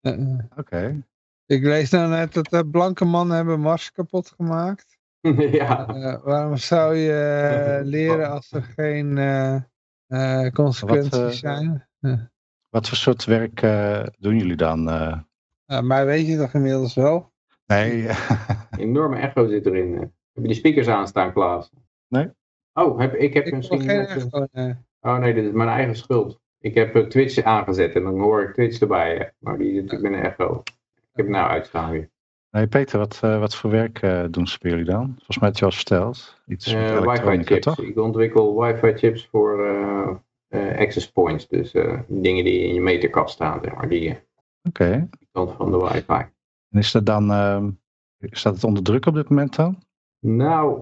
eh, 0.00 0.12
eh. 0.12 0.38
Oké. 0.56 1.02
Ik 1.46 1.62
lees 1.62 1.90
nou 1.90 2.08
net 2.10 2.32
dat 2.34 2.48
de 2.50 2.66
blanke 2.66 3.04
mannen 3.04 3.36
hebben 3.36 3.60
Mars 3.60 3.92
kapot 3.92 4.28
gemaakt. 4.36 4.98
ja. 5.60 5.86
Eh, 5.88 6.22
waarom 6.22 6.56
zou 6.56 6.94
je 6.96 7.12
eh, 7.80 7.86
leren 7.86 8.30
als 8.30 8.52
er 8.52 8.62
geen 8.62 9.18
eh, 9.18 9.54
eh, 10.06 10.52
consequenties 10.52 11.10
Wat, 11.10 11.22
eh, 11.22 11.28
zijn? 11.30 11.88
Wat 12.68 12.88
voor 12.88 12.96
soort 12.96 13.24
werk 13.24 13.62
eh, 13.62 14.06
doen 14.18 14.36
jullie 14.38 14.56
dan? 14.56 14.88
eh? 14.88 15.18
Nou, 15.66 15.82
maar 15.82 16.06
weet 16.06 16.26
je 16.26 16.36
toch 16.36 16.54
inmiddels 16.54 16.94
wel? 16.94 17.32
nee, 17.66 18.08
enorme 18.78 19.16
echo 19.16 19.48
zit 19.48 19.66
erin. 19.66 19.94
eh. 19.94 20.00
Heb 20.00 20.44
je 20.44 20.48
die 20.48 20.54
speakers 20.54 20.88
aanstaan, 20.88 21.32
Klaas? 21.32 21.70
Nee. 22.08 22.30
Oh, 22.78 22.98
heb, 22.98 23.14
ik 23.14 23.34
heb 23.34 23.46
Ik 23.46 23.54
misschien... 23.56 23.78
wil 23.86 24.06
geen 24.06 24.18
net, 24.18 24.32
eh, 24.32 24.42
nee. 24.52 24.74
Oh 25.00 25.18
nee, 25.18 25.34
dit 25.34 25.44
is 25.44 25.52
mijn 25.52 25.68
eigen 25.68 25.96
schuld. 25.96 26.40
Ik 26.60 26.74
heb 26.74 26.94
eh, 26.96 27.02
Twitch 27.02 27.42
aangezet 27.42 27.94
en 27.94 28.02
dan 28.02 28.18
hoor 28.20 28.42
ik 28.42 28.54
Twitch 28.54 28.80
erbij. 28.80 29.16
hè. 29.16 29.24
Maar 29.38 29.58
die 29.58 29.74
zit 29.74 29.82
natuurlijk 29.84 30.10
met 30.10 30.20
een 30.20 30.26
echo. 30.30 30.62
Ik 30.94 31.12
heb 31.12 31.28
nou 31.28 31.50
uitgestaan 31.50 31.90
weer. 31.90 32.10
nee 32.50 32.66
Peter, 32.66 32.98
wat, 32.98 33.20
eh, 33.22 33.38
wat 33.38 33.54
voor 33.56 33.70
werk 33.70 34.02
eh, 34.02 34.24
doen 34.30 34.46
ze 34.46 34.58
bij 34.60 34.70
jullie 34.70 34.86
dan? 34.86 35.04
Volgens 35.16 35.38
mij 35.38 35.48
had 35.48 35.58
je 35.58 35.64
al 35.64 35.70
verteld. 35.70 36.40
Iets 36.46 36.74
met 36.74 36.90
Eh, 36.90 37.00
wifi 37.06 37.42
chips. 37.44 37.64
toch? 37.64 37.78
Ik 37.80 37.98
ontwikkel 37.98 38.60
wifi 38.60 38.92
chips 38.92 39.26
voor 39.26 39.66
eh, 39.66 40.10
eh, 40.48 40.78
access 40.78 41.12
points. 41.12 41.48
Dus 41.48 41.72
eh, 41.72 42.00
dingen 42.06 42.44
die 42.44 42.60
in 42.60 42.74
je 42.74 42.80
meterkast 42.80 43.34
staan, 43.34 43.60
zeg 43.62 43.74
maar. 43.74 43.88
Die 43.88 44.08
eh, 44.10 44.16
Oké. 44.62 45.08
kant 45.32 45.52
van 45.52 45.70
de 45.70 45.78
wifi. 45.78 46.28
En 46.70 46.78
is 46.78 46.92
dat 46.92 47.06
dan, 47.06 47.30
ehm, 47.30 47.70
staat 48.20 48.54
het 48.54 48.64
onder 48.64 48.82
druk 48.82 49.06
op 49.06 49.14
dit 49.14 49.28
moment 49.28 49.56
dan? 49.56 49.82
Nou, 50.20 50.80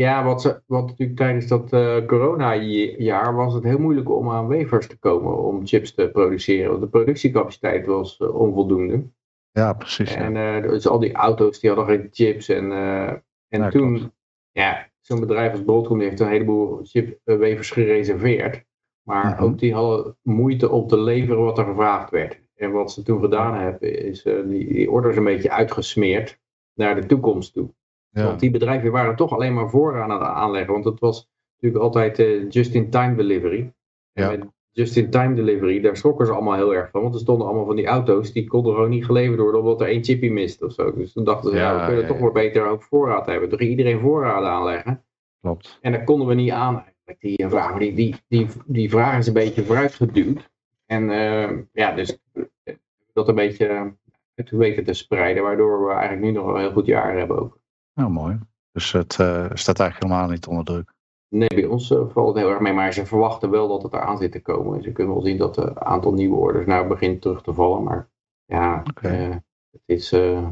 ja, 0.00 0.24
wat, 0.24 0.40
ze, 0.42 0.62
wat 0.66 0.86
natuurlijk 0.86 1.18
tijdens 1.18 1.46
dat 1.46 1.72
eh 1.72 2.06
corona-jaar 2.06 3.34
was 3.34 3.54
het 3.54 3.64
heel 3.64 3.78
moeilijk 3.78 4.10
om 4.10 4.30
aan 4.30 4.48
wafers 4.48 4.86
te 4.86 4.98
komen 4.98 5.38
om 5.38 5.66
chips 5.66 5.94
te 5.94 6.08
produceren. 6.12 6.68
Want 6.70 6.82
de 6.82 6.88
productiecapaciteit 6.88 7.86
was 7.86 8.16
eh, 8.18 8.34
onvoldoende. 8.34 9.04
Ja, 9.50 9.72
precies. 9.72 10.12
Ja. 10.14 10.20
En 10.20 10.36
eh, 10.36 10.70
dus 10.70 10.86
al 10.88 10.98
die 10.98 11.12
auto's 11.12 11.60
die 11.60 11.70
hadden 11.70 11.88
geen 11.96 12.08
chips. 12.12 12.48
En, 12.48 12.72
en 12.72 13.22
Ja, 13.60 13.68
toen, 13.68 13.94
klopt. 13.96 14.12
ja, 14.50 14.88
zo'n 15.00 15.20
bedrijf 15.20 15.52
als 15.52 15.62
Broadcom 15.64 16.00
heeft 16.00 16.20
een 16.20 16.28
heleboel 16.28 16.80
chipwafers 16.82 17.70
gereserveerd. 17.70 18.64
Maar 19.02 19.24
Mhm. 19.34 19.42
ook 19.42 19.58
die 19.58 19.74
hadden 19.74 20.16
moeite 20.22 20.70
om 20.70 20.86
te 20.86 21.00
leveren 21.00 21.42
wat 21.44 21.58
er 21.58 21.64
gevraagd 21.64 22.10
werd. 22.10 22.40
En 22.54 22.72
wat 22.72 22.92
ze 22.92 23.02
toen 23.02 23.20
gedaan 23.20 23.54
hebben, 23.54 23.98
is 24.04 24.22
die, 24.22 24.44
die 24.72 24.90
orders 24.90 25.16
een 25.16 25.24
beetje 25.24 25.50
uitgesmeerd 25.50 26.38
naar 26.74 26.94
de 27.00 27.06
toekomst 27.06 27.52
toe. 27.52 27.68
Ja. 28.10 28.24
Want 28.24 28.40
die 28.40 28.50
bedrijven 28.50 28.92
waren 28.92 29.16
toch 29.16 29.32
alleen 29.32 29.54
maar 29.54 29.70
vooraan 29.70 30.10
aan 30.10 30.20
het 30.20 30.28
aanleggen. 30.28 30.72
Want 30.72 30.84
het 30.84 31.00
was 31.00 31.28
natuurlijk 31.54 31.84
altijd 31.84 32.18
eh, 32.18 32.50
just-in-time 32.50 33.16
delivery. 33.16 33.72
En 34.12 34.24
Ja. 34.24 34.30
met 34.30 34.46
just-in-time 34.70 35.34
delivery, 35.34 35.80
daar 35.80 35.96
schrokken 35.96 36.26
ze 36.26 36.32
allemaal 36.32 36.54
heel 36.54 36.74
erg 36.74 36.90
van. 36.90 37.02
Want 37.02 37.14
er 37.14 37.20
stonden 37.20 37.46
allemaal 37.46 37.66
van 37.66 37.76
die 37.76 37.86
auto's, 37.86 38.32
die 38.32 38.46
konden 38.46 38.74
gewoon 38.74 38.90
niet 38.90 39.04
geleverd 39.04 39.40
worden 39.40 39.60
omdat 39.60 39.80
er 39.80 39.86
één 39.86 40.04
chipje 40.04 40.30
mist 40.32 40.62
of 40.62 40.72
zo. 40.72 40.94
Dus 40.94 41.12
toen 41.12 41.24
dachten 41.24 41.50
ze, 41.50 41.56
ja, 41.56 41.72
Ja, 41.72 41.80
we 41.80 41.86
kunnen 41.86 42.06
toch 42.06 42.18
wel 42.18 42.32
beter 42.32 42.66
ook 42.66 42.82
voorraad 42.82 43.26
hebben. 43.26 43.48
Toen 43.48 43.58
ging 43.58 43.70
iedereen 43.70 44.00
voorraad 44.00 44.44
aanleggen. 44.44 45.04
Klopt. 45.40 45.78
En 45.80 45.92
dat 45.92 46.04
konden 46.04 46.26
we 46.26 46.34
niet 46.34 46.50
aan. 46.50 46.84
Die 47.18 47.36
eh, 47.36 47.50
vraag, 47.50 47.78
die, 47.78 47.94
die, 47.94 48.14
die, 48.28 48.46
die 48.66 48.90
vraag 48.90 49.18
is 49.18 49.26
een 49.26 49.32
beetje 49.32 49.64
vooruitgeduwd. 49.64 50.50
En 50.86 51.10
eh, 51.10 51.58
ja, 51.72 51.92
dus 51.92 52.18
eh, 52.32 52.74
dat 53.12 53.28
een 53.28 53.34
beetje 53.34 53.94
uit 54.34 54.50
weten 54.50 54.84
te 54.84 54.92
spreiden. 54.92 55.42
Waardoor 55.42 55.86
we 55.86 55.92
eigenlijk 55.92 56.22
nu 56.22 56.30
nog 56.30 56.46
een 56.46 56.60
heel 56.60 56.72
goed 56.72 56.86
jaar 56.86 57.18
hebben 57.18 57.38
ook. 57.38 57.59
Nou, 57.94 58.10
mooi. 58.10 58.38
Dus 58.72 58.92
het 58.92 59.18
eh, 59.20 59.50
staat 59.54 59.80
eigenlijk 59.80 60.12
helemaal 60.12 60.30
niet 60.30 60.46
onder 60.46 60.64
druk. 60.64 60.92
Nee, 61.28 61.48
bij 61.48 61.64
ons 61.66 61.90
eh, 61.90 62.08
valt 62.08 62.28
het 62.28 62.36
heel 62.36 62.50
erg 62.50 62.60
mee, 62.60 62.72
maar 62.72 62.92
ze 62.92 63.06
verwachten 63.06 63.50
wel 63.50 63.68
dat 63.68 63.82
het 63.82 63.92
eraan 63.92 64.18
zit 64.18 64.32
te 64.32 64.42
komen. 64.42 64.76
En 64.76 64.82
ze 64.82 64.92
kunnen 64.92 65.14
wel 65.14 65.22
zien 65.24 65.36
dat 65.36 65.56
het 65.56 65.78
aantal 65.78 66.12
nieuwe 66.12 66.36
orders 66.36 66.66
nou 66.66 66.88
begint 66.88 67.22
terug 67.22 67.42
te 67.42 67.54
vallen. 67.54 67.82
Maar 67.82 68.10
ja, 68.44 68.82
eh, 69.02 69.30
het 69.70 69.82
is 69.86 70.12
eh, 70.12 70.48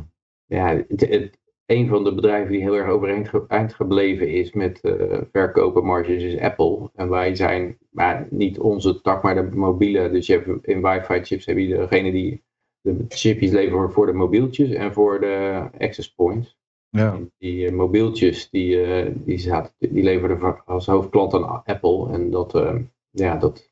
ja, 0.46 0.66
het, 0.88 1.00
het- 1.00 1.38
een 1.66 1.88
van 1.88 2.04
de 2.04 2.14
bedrijven 2.14 2.52
die 2.52 2.60
heel 2.60 2.74
erg 2.76 2.88
overeind 2.88 3.28
ge- 3.28 3.44
eind 3.48 3.74
gebleven 3.74 4.28
is 4.32 4.52
met 4.52 4.80
eh 4.80 5.20
verkopen 5.32 5.84
marges 5.84 6.22
is 6.22 6.40
Apple. 6.40 6.90
En 6.94 7.08
wij 7.08 7.34
zijn 7.34 7.78
maar 7.90 8.26
niet 8.30 8.58
onze 8.58 9.00
tak, 9.00 9.22
maar 9.22 9.34
de 9.34 9.56
mobiele. 9.56 10.10
Dus 10.10 10.26
je 10.26 10.32
hebt 10.32 10.66
in 10.66 10.82
wifi 10.82 11.22
chips 11.24 11.46
heb 11.46 11.58
je 11.58 11.66
degene 11.76 12.10
die 12.12 12.42
de 12.80 13.04
chipjes 13.08 13.50
leveren 13.50 13.92
voor 13.92 14.06
de 14.06 14.12
mobieltjes 14.12 14.70
en 14.70 14.92
voor 14.92 15.20
de 15.20 15.62
access 15.78 16.14
points. 16.14 16.57
Ja, 16.90 17.18
Die 17.38 17.66
eh, 17.66 17.72
mobieltjes, 17.72 18.50
die, 18.50 18.82
eh, 18.82 19.12
die, 19.14 19.38
zaten, 19.38 19.72
die 19.78 20.02
leverden 20.02 20.64
als 20.64 20.86
hoofdklant 20.86 21.34
aan 21.34 21.62
Apple. 21.64 22.12
En 22.12 22.30
dat, 22.30 22.54
eh, 22.54 22.76
ja, 23.10 23.36
dat 23.36 23.70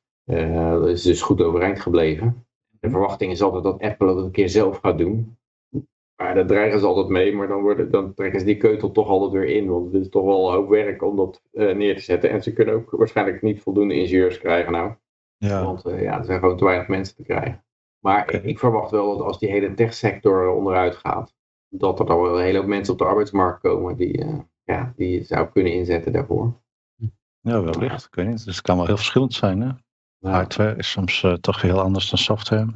is 0.88 1.02
dus 1.02 1.22
goed 1.22 1.40
overeind 1.40 1.80
gebleven. 1.80 2.46
De 2.80 2.90
verwachting 2.90 3.32
is 3.32 3.42
altijd 3.42 3.62
dat 3.62 3.80
Apple 3.80 4.08
het 4.08 4.24
een 4.24 4.30
keer 4.30 4.48
zelf 4.48 4.78
gaat 4.78 4.98
doen. 4.98 5.36
Maar 6.16 6.34
daar 6.34 6.46
dreigen 6.46 6.80
ze 6.80 6.86
altijd 6.86 7.08
mee, 7.08 7.34
maar 7.34 7.48
dan, 7.48 7.62
worden, 7.62 7.90
dan 7.90 8.14
trekken 8.14 8.40
ze 8.40 8.46
die 8.46 8.56
keutel 8.56 8.90
toch 8.90 9.08
altijd 9.08 9.32
weer 9.32 9.56
in. 9.56 9.68
Want 9.68 9.92
het 9.92 10.02
is 10.02 10.08
toch 10.08 10.24
wel 10.24 10.48
een 10.48 10.54
hoop 10.54 10.68
werk 10.68 11.02
om 11.02 11.16
dat 11.16 11.42
neer 11.52 11.96
te 11.96 12.02
zetten. 12.02 12.30
En 12.30 12.42
ze 12.42 12.52
kunnen 12.52 12.74
ook 12.74 12.90
waarschijnlijk 12.90 13.42
niet 13.42 13.62
voldoende 13.62 13.94
ingenieurs 13.94 14.38
krijgen 14.38 14.72
nou. 14.72 14.92
ja. 15.36 15.64
Want 15.64 15.82
ja, 15.82 16.18
er 16.18 16.24
zijn 16.24 16.40
gewoon 16.40 16.56
te 16.56 16.64
weinig 16.64 16.88
mensen 16.88 17.16
te 17.16 17.22
krijgen. 17.22 17.64
Maar 18.00 18.34
ik, 18.34 18.42
ik 18.42 18.58
verwacht 18.58 18.90
wel 18.90 19.16
dat 19.16 19.26
als 19.26 19.38
die 19.38 19.50
hele 19.50 19.74
techsector 19.74 20.48
onderuit 20.48 20.94
gaat, 20.94 21.35
dat 21.78 22.00
er 22.00 22.06
dan 22.06 22.20
wel 22.20 22.38
een 22.38 22.44
hele 22.44 22.58
hoop 22.58 22.66
mensen 22.66 22.92
op 22.92 22.98
de 22.98 23.04
arbeidsmarkt 23.04 23.60
komen 23.60 23.96
die, 23.96 24.18
eh, 24.18 24.38
ja, 24.64 24.92
die 24.96 25.10
je 25.10 25.24
zou 25.24 25.48
kunnen 25.48 25.72
inzetten 25.72 26.12
daarvoor. 26.12 26.60
ja 27.40 27.62
wellicht. 27.62 28.04
Ik 28.04 28.14
weet 28.14 28.26
niet. 28.26 28.44
Dus 28.44 28.56
het 28.56 28.64
kan 28.64 28.76
wel 28.76 28.86
heel 28.86 28.96
verschillend 28.96 29.34
zijn. 29.34 29.60
Hè? 29.60 29.70
Hardware 30.30 30.76
is 30.76 30.90
soms 30.90 31.22
eh, 31.22 31.32
toch 31.32 31.62
heel 31.62 31.80
anders 31.80 32.10
dan 32.10 32.18
software. 32.18 32.66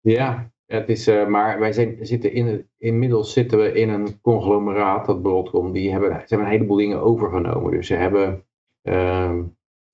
Ja, 0.00 0.50
het 0.66 0.88
is, 0.88 1.06
eh, 1.06 1.26
maar 1.26 1.58
wij 1.58 1.72
zijn, 1.72 1.96
zitten 2.00 2.32
in, 2.32 2.68
inmiddels 2.78 3.32
zitten 3.32 3.58
we 3.58 3.72
in 3.72 3.88
een 3.88 4.20
conglomeraat, 4.20 5.06
dat 5.06 5.22
Broadcom, 5.22 5.72
die 5.72 5.90
hebben, 5.90 6.10
ze 6.10 6.26
hebben 6.26 6.46
een 6.46 6.52
heleboel 6.52 6.76
dingen 6.76 7.02
overgenomen. 7.02 7.70
Dus 7.70 7.86
ze 7.86 7.94
hebben, 7.94 8.44
ehm, 8.82 9.42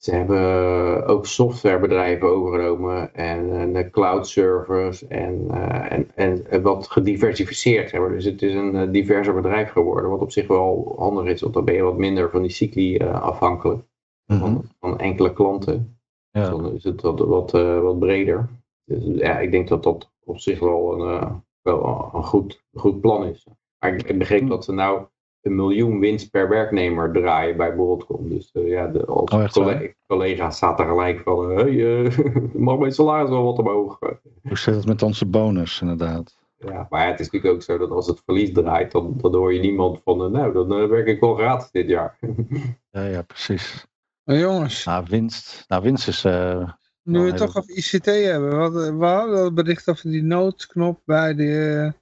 Ze 0.04 0.14
hebben 0.14 1.06
ook 1.06 1.26
softwarebedrijven 1.26 2.28
overgenomen 2.28 3.14
en 3.14 3.60
eh, 3.60 3.74
de 3.74 3.90
cloud 3.90 4.26
servers 4.28 5.06
en, 5.06 5.46
eh, 5.50 5.92
en, 5.92 6.10
en, 6.14 6.46
en 6.50 6.62
wat 6.62 6.90
gediversifieerd 6.90 7.90
hebben. 7.90 8.10
Dus 8.10 8.24
het 8.24 8.42
is 8.42 8.54
een 8.54 8.76
eh, 8.76 8.90
diverser 8.90 9.34
bedrijf 9.34 9.70
geworden, 9.70 10.10
wat 10.10 10.20
op 10.20 10.32
zich 10.32 10.46
wel 10.46 10.94
handig 10.98 11.24
is, 11.24 11.40
want 11.40 11.54
dan 11.54 11.64
ben 11.64 11.74
je 11.74 11.82
wat 11.82 11.96
minder 11.98 12.30
van 12.30 12.42
die 12.42 12.50
cycli 12.50 12.96
eh, 12.96 13.22
afhankelijk 13.22 13.82
Mhm. 14.26 14.40
van, 14.40 14.64
van 14.80 14.98
enkele 14.98 15.32
klanten. 15.32 15.98
Ja. 16.30 16.50
Dan 16.50 16.72
is 16.72 16.84
het 16.84 17.00
wat, 17.00 17.18
wat, 17.18 17.54
eh, 17.54 17.80
wat 17.80 17.98
breder. 17.98 18.48
Dus 18.84 19.04
ja, 19.04 19.38
ik 19.38 19.50
denk 19.50 19.68
dat 19.68 19.82
dat 19.82 20.10
op 20.24 20.38
zich 20.38 20.58
wel 20.58 20.92
een, 21.00 21.20
eh, 21.20 21.34
wel 21.62 22.10
een 22.12 22.24
goed, 22.24 22.64
goed 22.72 23.00
plan 23.00 23.24
is. 23.26 23.46
Maar 23.78 23.94
ik, 23.94 24.02
ik 24.02 24.18
begreep 24.18 24.48
dat 24.48 24.64
ze 24.64 24.72
nou 24.72 25.06
een 25.42 25.54
miljoen 25.54 25.98
winst 26.00 26.30
per 26.30 26.48
werknemer 26.48 27.12
draaien 27.12 27.56
bij 27.56 27.74
Broadcom. 27.74 28.28
Dus 28.28 28.50
eh, 28.52 28.68
ja, 28.68 28.86
de, 28.86 29.04
als 29.04 29.30
Oh, 29.30 29.42
echt 29.42 29.52
colle- 29.52 29.72
waar? 29.72 29.94
collega's 30.06 30.58
zaten 30.58 30.86
gelijk 30.86 31.20
van, 31.20 31.50
hé, 31.50 31.54
hey, 31.62 32.04
eh, 32.04 32.18
mag 32.54 32.78
mijn 32.78 32.92
salaris 32.92 33.30
wel 33.30 33.44
wat 33.44 33.58
omhoog? 33.58 33.98
Hoe 34.42 34.58
zit 34.58 34.74
het 34.74 34.86
met 34.86 35.02
onze 35.02 35.26
bonus 35.26 35.80
inderdaad? 35.80 36.36
Ja, 36.56 36.86
maar 36.90 37.06
het 37.06 37.20
is 37.20 37.26
natuurlijk 37.30 37.54
ook 37.54 37.62
zo 37.62 37.78
dat 37.78 37.90
als 37.90 38.06
het 38.06 38.22
verlies 38.24 38.52
draait, 38.52 38.92
dan, 38.92 39.14
dan 39.20 39.34
hoor 39.34 39.54
je 39.54 39.60
niemand 39.60 40.00
van, 40.04 40.22
eh, 40.24 40.30
nou, 40.30 40.52
dan 40.52 40.88
werk 40.88 41.06
ik 41.06 41.20
wel 41.20 41.34
gratis 41.34 41.70
dit 41.70 41.88
jaar. 41.88 42.18
Ja, 42.90 43.04
ja, 43.04 43.22
precies. 43.22 43.86
Maar 44.24 44.36
jongens, 44.38 44.84
Nou, 44.84 45.04
winst. 45.08 45.64
Nou, 45.68 45.82
winst 45.82 46.08
is. 46.08 46.24
eh, 46.24 46.68
nu 47.02 47.20
we 47.20 47.26
het 47.26 47.36
toch 47.36 47.56
over 47.56 47.70
ICT 47.76 48.04
hebben. 48.06 48.56
Wat, 48.58 48.72
we 48.72 49.04
hadden 49.04 49.44
het 49.44 49.54
bericht 49.54 49.88
over 49.90 50.10
die 50.10 50.22
noodknop 50.22 51.00
bij 51.04 51.34
de, 51.34 51.92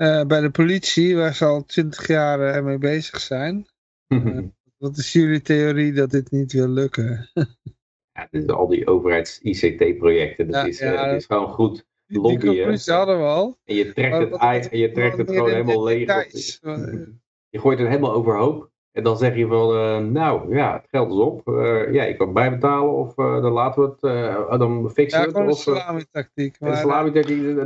eh, 0.00 0.24
bij 0.24 0.40
de 0.40 0.50
politie, 0.50 1.16
waar 1.16 1.34
ze 1.34 1.44
al 1.44 1.64
twintig 1.64 2.06
jaar 2.06 2.40
eh, 2.40 2.64
mee 2.64 2.78
bezig 2.78 3.20
zijn. 3.20 3.66
Wat 4.78 4.96
is 4.96 5.12
jullie 5.12 5.40
theorie 5.40 5.92
dat 5.92 6.10
dit 6.10 6.30
niet 6.30 6.52
wil 6.52 6.68
lukken? 6.68 7.30
ja, 8.12 8.28
dus 8.30 8.46
al 8.46 8.68
die 8.68 8.86
overheids-ICT-projecten, 8.86 10.46
dat 10.46 10.54
Ja, 10.54 10.64
is, 10.64 10.80
eh, 10.80 10.92
ja, 10.92 11.06
het 11.08 11.20
is 11.20 11.26
gewoon 11.26 11.48
goed. 11.48 11.74
Die, 11.74 11.84
die 12.06 12.20
Lobbyen. 12.20 12.56
conclusie 12.56 12.92
hadden 12.92 13.18
we 13.18 13.24
al. 13.24 13.58
En 13.64 13.74
je 13.74 13.92
trekt 13.92 14.18
het, 14.18 14.68
je 14.70 14.90
trekt 14.92 15.18
het 15.18 15.30
gewoon 15.30 15.50
helemaal 15.50 15.84
leeg. 15.84 16.06
Je 17.52 17.58
gooit 17.58 17.78
het 17.78 17.88
helemaal 17.88 18.12
overhoop. 18.12 18.69
En 18.92 19.02
dan 19.02 19.16
zeg 19.16 19.36
je 19.36 19.46
van, 19.46 19.74
eh, 19.74 19.98
nou 19.98 20.54
ja, 20.54 20.72
het 20.72 20.86
geld 20.90 21.10
is 21.12 21.18
op. 21.18 21.48
Eh, 21.48 21.92
ja, 21.92 22.02
je 22.04 22.16
kan 22.16 22.32
bijbetalen 22.32 22.92
of 22.92 23.18
eh, 23.18 23.42
dan 23.42 23.52
laten 23.52 23.82
we 23.82 23.88
het, 23.88 24.02
eh, 24.50 24.58
dan 24.58 24.90
fixen 24.90 25.20
Ja, 25.20 25.26
we 25.26 25.32
gewoon 25.32 25.46
het. 25.48 25.56
salami-tactiek. 25.56 26.56
salami, 26.60 27.12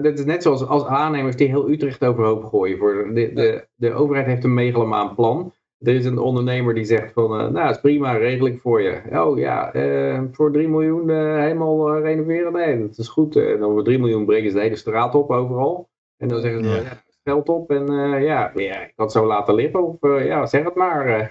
dat 0.03 0.19
is 0.19 0.25
net 0.25 0.43
zoals 0.43 0.67
als 0.67 0.85
aannemers 0.86 1.36
die 1.36 1.49
heel 1.49 1.69
Utrecht 1.70 2.05
overhoop 2.05 2.44
gooien. 2.44 2.78
Voor 2.78 3.11
de, 3.15 3.33
de, 3.33 3.67
de 3.75 3.93
overheid 3.93 4.27
heeft 4.27 4.44
een 4.44 4.55
megalomaan 4.55 5.15
plan. 5.15 5.53
Er 5.78 5.94
is 5.94 6.05
een 6.05 6.19
ondernemer 6.19 6.75
die 6.75 6.85
zegt 6.85 7.12
van, 7.12 7.53
nou 7.53 7.70
is 7.70 7.81
prima, 7.81 8.12
regel 8.17 8.47
ik 8.47 8.61
voor 8.61 8.83
je. 8.83 9.01
Oh 9.12 9.39
ja, 9.39 9.73
eh, 9.73 10.20
voor 10.33 10.53
3 10.53 10.69
miljoen 10.69 11.11
helemaal 11.41 11.94
eh, 11.94 12.03
renoveren? 12.03 12.53
Nee, 12.53 12.81
dat 12.89 12.99
is 12.99 13.09
goed. 13.09 13.36
En 13.36 13.59
dan 13.59 13.73
voor 13.73 13.85
3 13.85 13.99
miljoen 13.99 14.25
brengen 14.25 14.51
ze 14.51 14.57
de 14.57 14.62
hele 14.62 14.77
straat 14.77 15.15
op 15.15 15.31
overal. 15.31 15.89
En 16.17 16.28
dan 16.28 16.41
zeggen 16.41 16.65
ze, 16.65 16.70
Ja. 16.70 17.03
Geld 17.25 17.49
op 17.49 17.70
en 17.70 17.89
eh, 17.89 18.23
ja, 18.23 18.51
ja, 18.55 18.81
ik 18.83 18.93
kan 18.97 19.05
het 19.05 19.12
zo 19.12 19.27
laten 19.27 19.55
liggen. 19.55 19.86
Of 19.86 19.97
eh, 20.01 20.27
ja, 20.27 20.47
zeg 20.47 20.65
het 20.65 20.75
maar. 20.75 21.07
eh. 21.07 21.31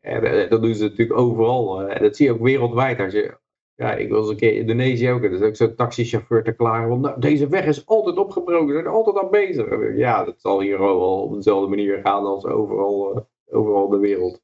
en, 0.12 0.48
dat 0.48 0.62
doen 0.62 0.74
ze 0.74 0.82
natuurlijk 0.82 1.18
overal. 1.18 1.82
eh, 1.82 1.96
en 1.96 2.02
dat 2.02 2.16
zie 2.16 2.26
je 2.26 2.32
ook 2.32 2.42
wereldwijd. 2.42 3.00
Als 3.00 3.12
je, 3.12 3.36
ja, 3.74 3.92
ik 3.94 4.10
was 4.10 4.28
een 4.28 4.36
keer 4.36 4.52
in 4.52 4.60
Indonesië 4.60 5.10
ook. 5.10 5.22
En 5.22 5.28
er 5.32 5.40
is 5.40 5.42
ook 5.42 5.56
zo'n 5.56 5.74
taxichauffeur 5.74 6.42
te 6.44 6.52
klagen. 6.52 6.88
Want 6.88 7.00
nou, 7.00 7.20
deze 7.20 7.48
weg 7.48 7.64
is 7.64 7.86
altijd 7.86 8.16
opgebroken. 8.16 8.66
Ze 8.66 8.72
zijn 8.72 8.84
er 8.84 8.90
altijd 8.92 9.18
aan 9.18 9.30
bezig. 9.30 9.96
Ja, 9.96 10.24
dat 10.24 10.40
zal 10.40 10.60
hier 10.60 10.78
wel 10.78 11.22
op 11.22 11.34
dezelfde 11.34 11.68
manier 11.68 12.00
gaan 12.02 12.24
als 12.24 12.44
overal, 12.44 13.14
eh, 13.16 13.56
overal 13.58 13.88
de 13.88 13.98
wereld. 13.98 14.40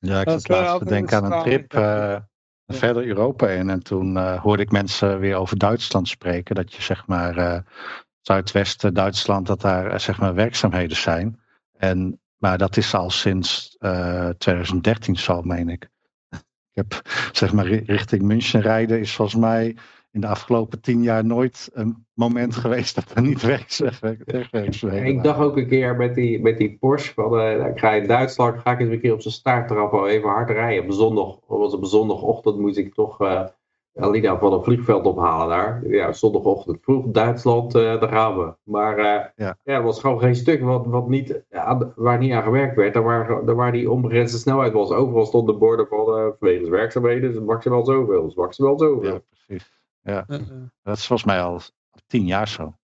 Ja, 0.00 0.20
ik 0.20 0.26
Dat 0.26 0.40
zat 0.42 0.48
laatst 0.48 0.78
te 0.78 0.84
denken 0.84 1.22
aan 1.22 1.32
een 1.32 1.42
trip 1.42 1.74
eh, 1.74 2.16
verder 2.66 3.06
Europa 3.06 3.48
in. 3.48 3.70
En 3.70 3.82
toen 3.82 4.16
eh, 4.16 4.42
hoorde 4.42 4.62
ik 4.62 4.70
mensen 4.70 5.20
weer 5.20 5.36
over 5.36 5.58
Duitsland 5.58 6.08
spreken. 6.08 6.54
Dat 6.54 6.74
je 6.74 6.82
zeg 6.82 7.06
maar 7.06 7.36
eh 7.36 7.60
Zuidwesten 8.20 8.94
Duitsland, 8.94 9.46
dat 9.46 9.60
daar 9.60 9.90
eh, 9.90 9.98
zeg 9.98 10.20
maar 10.20 10.34
werkzaamheden 10.34 10.96
zijn. 10.96 11.40
En, 11.76 12.20
maar 12.36 12.58
dat 12.58 12.76
is 12.76 12.94
al 12.94 13.10
sinds 13.10 13.76
eh 13.78 14.28
2013 14.28 15.16
zo, 15.16 15.42
meen 15.42 15.68
ik. 15.68 15.88
Ik 16.72 16.84
heb 16.90 17.02
zeg 17.32 17.52
maar 17.52 17.66
ri- 17.66 17.82
richting 17.86 18.22
München 18.22 18.60
rijden 18.60 19.00
is 19.00 19.14
volgens 19.14 19.40
mij 19.40 19.76
in 20.10 20.20
de 20.20 20.26
afgelopen 20.26 20.80
tien 20.80 21.02
jaar 21.02 21.24
nooit 21.24 21.70
een 21.72 22.06
moment 22.14 22.54
geweest 22.56 22.94
dat 22.94 23.10
er 23.14 23.22
niet 23.22 23.42
werkzaamheden 23.42 25.06
ik 25.06 25.22
dacht 25.22 25.38
ook 25.38 25.56
een 25.56 25.68
keer 25.68 25.96
met 25.96 26.14
die, 26.14 26.40
met 26.40 26.58
die 26.58 26.76
Porsche. 26.80 27.12
Van, 27.14 27.38
eh, 27.38 27.66
ik 27.66 27.78
ga 27.78 27.92
in 27.92 28.06
Duitsland 28.06 28.60
ga 28.60 28.72
ik 28.72 28.80
eens 28.80 28.90
een 28.90 29.00
keer 29.00 29.12
op 29.12 29.20
zijn 29.20 29.34
staart 29.34 29.68
trappen. 29.68 30.06
Even 30.06 30.28
hard 30.28 30.50
rijden. 30.50 30.84
Op 30.84 30.92
zondag, 30.92 31.38
was 31.46 31.74
op 31.74 31.84
zondagochtend 31.84 32.58
moest 32.58 32.76
ik 32.76 32.94
toch 32.94 33.20
eh 33.20 33.44
Alida 33.98 34.38
van 34.38 34.52
het 34.52 34.64
vliegveld 34.64 35.04
ophalen 35.06 35.48
daar. 35.48 35.86
Ja, 35.88 36.12
zondagochtend 36.12 36.78
vroeg 36.82 37.06
Duitsland, 37.06 37.74
eh, 37.74 37.82
daar 38.00 38.08
gaan 38.08 38.38
we. 38.38 38.54
Maar 38.62 38.98
eh, 38.98 39.04
Ja. 39.04 39.32
ja. 39.36 39.56
er 39.64 39.82
was 39.82 40.00
gewoon 40.00 40.18
geen 40.20 40.36
stuk 40.36 40.62
wat, 40.62 40.86
wat 40.86 41.08
niet, 41.08 41.42
aan- 41.50 41.92
waar 41.96 42.18
niet 42.18 42.32
aan 42.32 42.42
gewerkt 42.42 42.76
werd. 42.76 42.94
Daar 42.94 43.02
waar, 43.02 43.44
daar 43.44 43.54
waar 43.54 43.72
die 43.72 43.90
onbegrensde 43.90 44.38
snelheid 44.38 44.72
was. 44.72 44.90
Overal 44.90 45.26
stonden 45.26 45.58
borden 45.58 45.86
van 45.86 45.98
eh 46.18 46.26
vanwege 46.38 46.70
werkzaamheden. 46.70 47.32
Dus 47.32 47.42
maximaal 47.42 47.84
zoveel. 47.84 48.24
Dus 48.24 48.34
maximaal 48.34 48.78
zoveel. 48.78 49.12
Ja, 49.12 49.20
precies. 49.46 49.80
Ja, 50.02 50.24
dat 50.82 50.96
is 50.96 51.06
volgens 51.06 51.24
mij 51.28 51.42
al 51.42 51.60
tien 52.06 52.26
jaar 52.26 52.48
zo. 52.48 52.74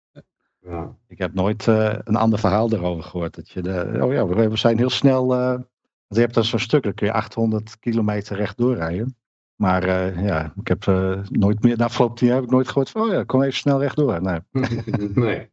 Ja. 0.60 0.96
Ik 1.08 1.18
heb 1.18 1.34
nooit 1.34 1.68
eh, 1.68 1.94
een 2.04 2.16
ander 2.16 2.38
verhaal 2.38 2.72
erover 2.72 3.02
gehoord. 3.02 3.34
Dat 3.34 3.48
je 3.50 3.62
de, 3.62 3.98
oh 4.02 4.12
ja, 4.12 4.26
we, 4.26 4.56
zijn 4.56 4.78
heel 4.78 4.90
snel. 4.90 5.32
eh, 5.34 5.48
want 5.48 5.66
je 6.08 6.20
hebt 6.20 6.34
dan 6.34 6.44
zo'n 6.44 6.58
stuk, 6.58 6.82
dan 6.82 6.94
kun 6.94 7.06
je 7.06 7.12
800 7.12 7.78
kilometer 7.78 8.36
rechtdoor 8.36 8.74
rijden. 8.74 9.16
Maar 9.64 9.82
eh, 9.82 10.24
ja, 10.24 10.52
ik 10.60 10.68
heb 10.68 10.86
eh, 10.86 11.18
nooit 11.30 11.62
meer, 11.62 11.76
de 11.76 11.84
afgelopen 11.84 12.16
tien 12.16 12.26
jaar 12.26 12.36
heb 12.36 12.44
ik 12.44 12.50
nooit 12.50 12.68
gehoord 12.68 12.90
van, 12.90 13.02
oh 13.02 13.12
ja, 13.12 13.24
kom 13.24 13.42
even 13.42 13.54
snel 13.54 13.80
rechtdoor. 13.80 14.22
Nee. 14.22 14.40
nee. 15.14 15.50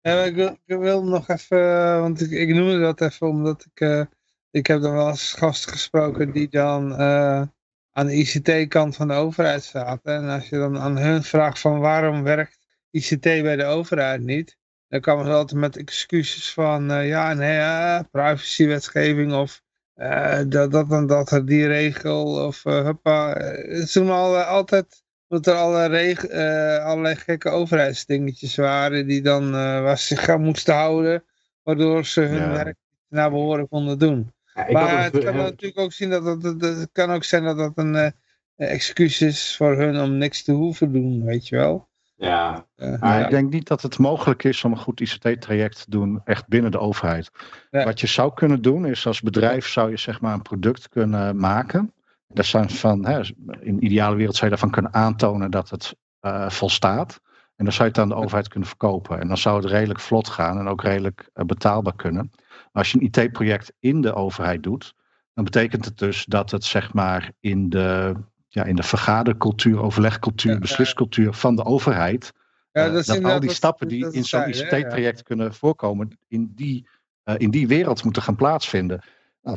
Ja, 0.00 0.14
maar 0.14 0.26
ik, 0.26 0.34
wil, 0.34 0.58
ik 0.64 0.78
wil 0.78 1.04
nog 1.04 1.28
even, 1.28 1.58
eh, 1.58 2.00
want 2.00 2.20
ik, 2.20 2.30
ik 2.30 2.48
noemde 2.48 2.80
dat 2.80 3.00
even 3.00 3.26
omdat 3.26 3.64
ik, 3.72 3.80
eh, 3.80 4.04
ik 4.50 4.66
heb 4.66 4.80
dan 4.80 4.92
wel 4.92 5.08
eens 5.08 5.32
gasten 5.32 5.72
gesproken 5.72 6.32
die 6.32 6.48
dan 6.48 6.92
eh, 6.96 7.42
aan 7.90 8.06
de 8.06 8.14
ICT-kant 8.14 8.96
van 8.96 9.08
de 9.08 9.14
overheid 9.14 9.64
zaten. 9.64 10.14
En 10.14 10.28
als 10.28 10.48
je 10.48 10.56
dan 10.56 10.78
aan 10.78 10.98
hun 10.98 11.22
vraagt 11.22 11.60
van 11.60 11.80
waarom 11.80 12.22
werkt 12.22 12.58
ICT 12.90 13.22
bij 13.22 13.56
de 13.56 13.64
overheid 13.64 14.20
niet, 14.20 14.56
dan 14.88 15.00
komen 15.00 15.26
ze 15.26 15.32
altijd 15.32 15.60
met 15.60 15.76
excuses 15.76 16.52
van 16.52 16.90
eh, 16.90 17.08
ja, 17.08 17.32
nee, 17.32 18.04
privacywetgeving 18.04 19.32
of 19.32 19.62
eh, 19.94 20.40
dat, 20.46 20.70
dat 20.72 20.90
en 20.92 21.06
dat, 21.06 21.42
die 21.44 21.66
regel 21.66 22.46
of 22.46 22.64
eh 22.64 22.84
huppa. 22.84 23.34
Eh, 23.36 23.78
Het 23.78 23.88
is 23.88 23.96
al, 23.96 24.36
altijd 24.36 25.02
dat 25.28 25.46
er 25.46 25.54
alle 25.54 25.86
reg- 25.86 26.24
eh, 26.26 26.84
allerlei 26.84 27.14
gekke 27.16 27.48
overheidsdingetjes 27.48 28.56
waren 28.56 29.06
die 29.06 29.22
dan, 29.22 29.50
waar 29.50 29.98
ze 29.98 30.06
zich 30.06 30.28
aan 30.28 30.42
moesten 30.42 30.74
houden, 30.74 31.24
waardoor 31.62 32.04
ze 32.06 32.20
hun 32.20 32.38
Ja. 32.40 32.52
werk 32.52 32.76
naar 33.08 33.30
behoren 33.30 33.68
konden 33.68 33.98
doen. 33.98 34.32
Ja, 34.54 34.70
maar 34.70 35.02
het 35.04 35.24
kan 35.24 35.36
natuurlijk 35.36 35.78
ook 35.78 35.92
zien 35.92 36.10
dat, 36.10 36.24
dat, 36.24 36.42
dat- 36.60 36.76
het 36.76 36.88
kan 36.92 37.10
ook 37.10 37.24
zijn 37.24 37.44
dat 37.44 37.56
dat 37.56 37.72
een 37.74 38.12
excuus 38.56 39.20
is 39.20 39.56
voor 39.56 39.76
hun 39.76 40.00
om 40.00 40.16
niks 40.16 40.42
te 40.42 40.52
hoeven 40.52 40.92
doen, 40.92 41.24
weet 41.24 41.48
je 41.48 41.56
wel. 41.56 41.88
Ja, 42.16 42.66
Eh, 42.76 43.00
Maar 43.00 43.18
ja. 43.18 43.24
ik 43.24 43.30
denk 43.30 43.52
niet 43.52 43.68
dat 43.68 43.82
het 43.82 43.98
mogelijk 43.98 44.44
is 44.44 44.64
om 44.64 44.72
een 44.72 44.78
goed 44.78 45.00
ICT-traject 45.00 45.84
te 45.84 45.90
doen, 45.90 46.20
echt 46.24 46.48
binnen 46.48 46.70
de 46.70 46.78
overheid. 46.78 47.30
Ja. 47.70 47.84
Wat 47.84 48.00
je 48.00 48.06
zou 48.06 48.34
kunnen 48.34 48.62
doen, 48.62 48.86
is 48.86 49.06
als 49.06 49.20
bedrijf 49.20 49.66
zou 49.66 49.90
je 49.90 49.96
zeg 49.96 50.20
maar 50.20 50.34
een 50.34 50.42
product 50.42 50.88
kunnen 50.88 51.36
maken. 51.36 51.92
Dat 52.28 52.44
zijn 52.44 52.70
van, 52.70 53.06
hè, 53.06 53.20
in 53.60 53.76
de 53.76 53.80
ideale 53.80 54.16
wereld 54.16 54.34
zou 54.36 54.50
je 54.50 54.56
daarvan 54.56 54.70
kunnen 54.82 54.94
aantonen 54.94 55.50
dat 55.50 55.70
het 55.70 55.94
eh, 56.20 56.50
volstaat. 56.50 57.20
En 57.56 57.64
dan 57.64 57.72
zou 57.74 57.84
je 57.84 57.90
het 57.94 57.98
aan 58.02 58.08
de 58.08 58.22
overheid 58.24 58.48
kunnen 58.48 58.68
verkopen. 58.68 59.20
En 59.20 59.28
dan 59.28 59.36
zou 59.38 59.56
het 59.56 59.70
redelijk 59.70 60.00
vlot 60.00 60.28
gaan 60.28 60.58
en 60.58 60.68
ook 60.68 60.82
redelijk 60.82 61.30
eh, 61.32 61.44
betaalbaar 61.44 61.96
kunnen. 61.96 62.30
Maar 62.48 62.82
als 62.82 62.92
je 62.92 62.98
een 63.00 63.10
IT-project 63.24 63.72
in 63.78 64.00
de 64.00 64.14
overheid 64.14 64.62
doet, 64.62 64.94
dan 65.34 65.44
betekent 65.44 65.84
het 65.84 65.98
dus 65.98 66.24
dat 66.24 66.50
het 66.50 66.64
zeg 66.64 66.92
maar 66.92 67.32
in 67.40 67.68
de, 67.68 68.14
ja, 68.54 68.64
in 68.64 68.76
de 68.76 68.82
vergadercultuur, 68.82 69.80
overlegcultuur, 69.80 70.52
Ja, 70.52 70.58
besliscultuur 70.58 71.32
van 71.32 71.56
de 71.56 71.64
overheid. 71.64 72.32
Ja, 72.72 72.86
eh, 72.86 72.92
dat 72.92 73.06
dat 73.06 73.24
al 73.24 73.40
die 73.40 73.52
stappen 73.52 73.88
die 73.88 74.12
in 74.12 74.24
zo'n. 74.24 74.48
ICT-traject 74.48 75.22
kunnen 75.22 75.54
voorkomen, 75.54 76.18
in 76.28 76.52
die, 76.54 76.88
eh, 77.22 77.34
in 77.38 77.50
die 77.50 77.68
wereld 77.68 78.04
moeten 78.04 78.22
gaan 78.22 78.36
plaatsvinden. 78.36 79.02
Nou, 79.42 79.56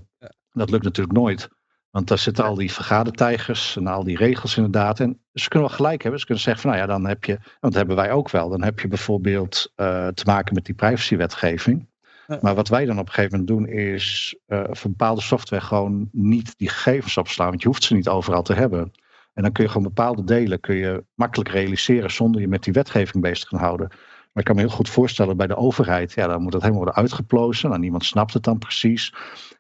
Dat 0.51 0.69
lukt 0.69 0.83
natuurlijk 0.83 1.17
nooit. 1.17 1.49
Want 1.89 2.07
daar 2.07 2.17
zitten 2.17 2.43
al 2.43 2.55
die 2.55 2.71
vergadertijgers 2.71 3.75
en 3.75 3.87
al 3.87 4.03
die 4.03 4.17
regels 4.17 4.55
inderdaad. 4.55 4.99
En 4.99 5.19
ze 5.33 5.49
kunnen 5.49 5.67
wel 5.67 5.77
gelijk 5.77 6.01
hebben. 6.01 6.19
Ze 6.19 6.25
kunnen 6.25 6.43
zeggen 6.43 6.61
van 6.61 6.71
nou 6.71 6.83
ja, 6.83 6.93
dan 6.93 7.05
heb 7.07 7.23
je, 7.23 7.33
want 7.33 7.59
dat 7.59 7.73
hebben 7.73 7.95
wij 7.95 8.11
ook 8.11 8.29
wel. 8.29 8.49
Dan 8.49 8.63
heb 8.63 8.79
je 8.79 8.87
bijvoorbeeld 8.87 9.71
eh, 9.75 10.07
te 10.07 10.23
maken 10.25 10.53
met 10.53 10.65
die 10.65 10.75
privacywetgeving. 10.75 11.87
Maar 12.41 12.55
wat 12.55 12.67
wij 12.67 12.85
dan 12.85 12.99
op 12.99 13.07
een 13.07 13.13
gegeven 13.13 13.39
moment 13.39 13.57
doen 13.57 13.67
is 13.77 14.37
eh, 14.45 14.63
voor 14.69 14.89
bepaalde 14.89 15.21
software 15.21 15.63
gewoon 15.63 16.09
niet 16.11 16.57
die 16.57 16.69
gegevens 16.69 17.17
opslaan. 17.17 17.49
Want 17.49 17.61
je 17.61 17.67
hoeft 17.67 17.83
ze 17.83 17.93
niet 17.93 18.07
overal 18.07 18.41
te 18.43 18.53
hebben. 18.53 18.91
En 19.33 19.43
dan 19.43 19.51
kun 19.51 19.63
je 19.63 19.69
gewoon 19.69 19.87
bepaalde 19.87 20.23
delen 20.23 20.59
kun 20.59 20.75
je 20.75 21.03
makkelijk 21.15 21.49
realiseren 21.49 22.11
zonder 22.11 22.41
je 22.41 22.47
met 22.47 22.63
die 22.63 22.73
wetgeving 22.73 23.23
bezig 23.23 23.49
te 23.49 23.55
gaan 23.55 23.65
houden. 23.65 23.91
Maar 24.37 24.45
ik 24.45 24.51
kan 24.53 24.63
me 24.63 24.67
heel 24.67 24.77
goed 24.77 24.89
voorstellen 24.89 25.37
bij 25.37 25.47
de 25.47 25.55
overheid, 25.55 26.13
ja, 26.13 26.27
dan 26.27 26.41
moet 26.41 26.51
dat 26.51 26.61
helemaal 26.61 26.83
worden 26.83 27.01
uitgeplozen. 27.01 27.69
Nou, 27.69 27.81
niemand 27.81 28.05
snapt 28.05 28.33
het 28.33 28.43
dan 28.43 28.57
precies. 28.57 29.13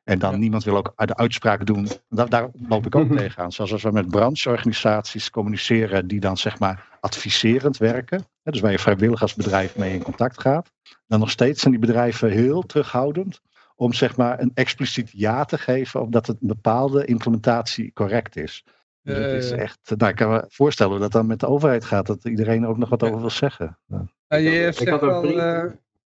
En 0.03 0.19
dan 0.19 0.39
niemand 0.39 0.63
wil 0.63 0.77
ook 0.77 0.93
de 0.95 1.15
uitspraak 1.15 1.65
doen. 1.65 1.87
Daar, 2.09 2.29
daar 2.29 2.49
loop 2.67 2.85
ik 2.85 2.95
ook 2.95 3.11
tegenaan. 3.17 3.51
Zoals 3.51 3.71
als 3.71 3.83
we 3.83 3.91
met 3.91 4.09
brancheorganisaties 4.09 5.29
communiceren 5.29 6.07
die 6.07 6.19
dan 6.19 6.37
zeg 6.37 6.59
maar 6.59 6.97
adviserend 6.99 7.77
werken. 7.77 8.25
Hè, 8.43 8.51
dus 8.51 8.61
waar 8.61 8.71
je 8.71 8.79
vrijwilligersbedrijf 8.79 9.77
mee 9.77 9.93
in 9.93 10.01
contact 10.03 10.41
gaat. 10.41 10.71
Dan 11.07 11.19
nog 11.19 11.29
steeds 11.29 11.61
zijn 11.61 11.73
die 11.73 11.85
bedrijven 11.85 12.29
heel 12.31 12.61
terughoudend 12.61 13.41
om 13.75 13.93
zeg 13.93 14.17
maar 14.17 14.39
een 14.39 14.51
expliciet 14.53 15.09
ja 15.11 15.45
te 15.45 15.57
geven 15.57 16.01
omdat 16.01 16.27
het 16.27 16.37
een 16.41 16.47
bepaalde 16.47 17.05
implementatie 17.05 17.93
correct 17.93 18.35
is. 18.35 18.63
Dus 19.01 19.17
het 19.17 19.43
is 19.43 19.51
Eh. 19.51 19.59
echt, 19.59 19.79
nou, 19.97 20.11
ik 20.11 20.17
kan 20.17 20.29
me 20.29 20.45
voorstellen 20.47 20.91
hoe 20.91 21.01
dat 21.01 21.11
dan 21.11 21.27
met 21.27 21.39
de 21.39 21.47
overheid 21.47 21.85
gaat, 21.85 22.05
dat 22.07 22.25
iedereen 22.25 22.65
ook 22.65 22.77
nog 22.77 22.89
wat 22.89 23.03
over 23.03 23.19
wil 23.19 23.29
zeggen. 23.29 23.77
Ja. 23.85 24.05
Ja, 24.27 24.37
je 24.37 24.49
hebt 24.49 24.75
zegt 24.75 24.99
vriend- 24.99 25.37
eh, 25.37 25.63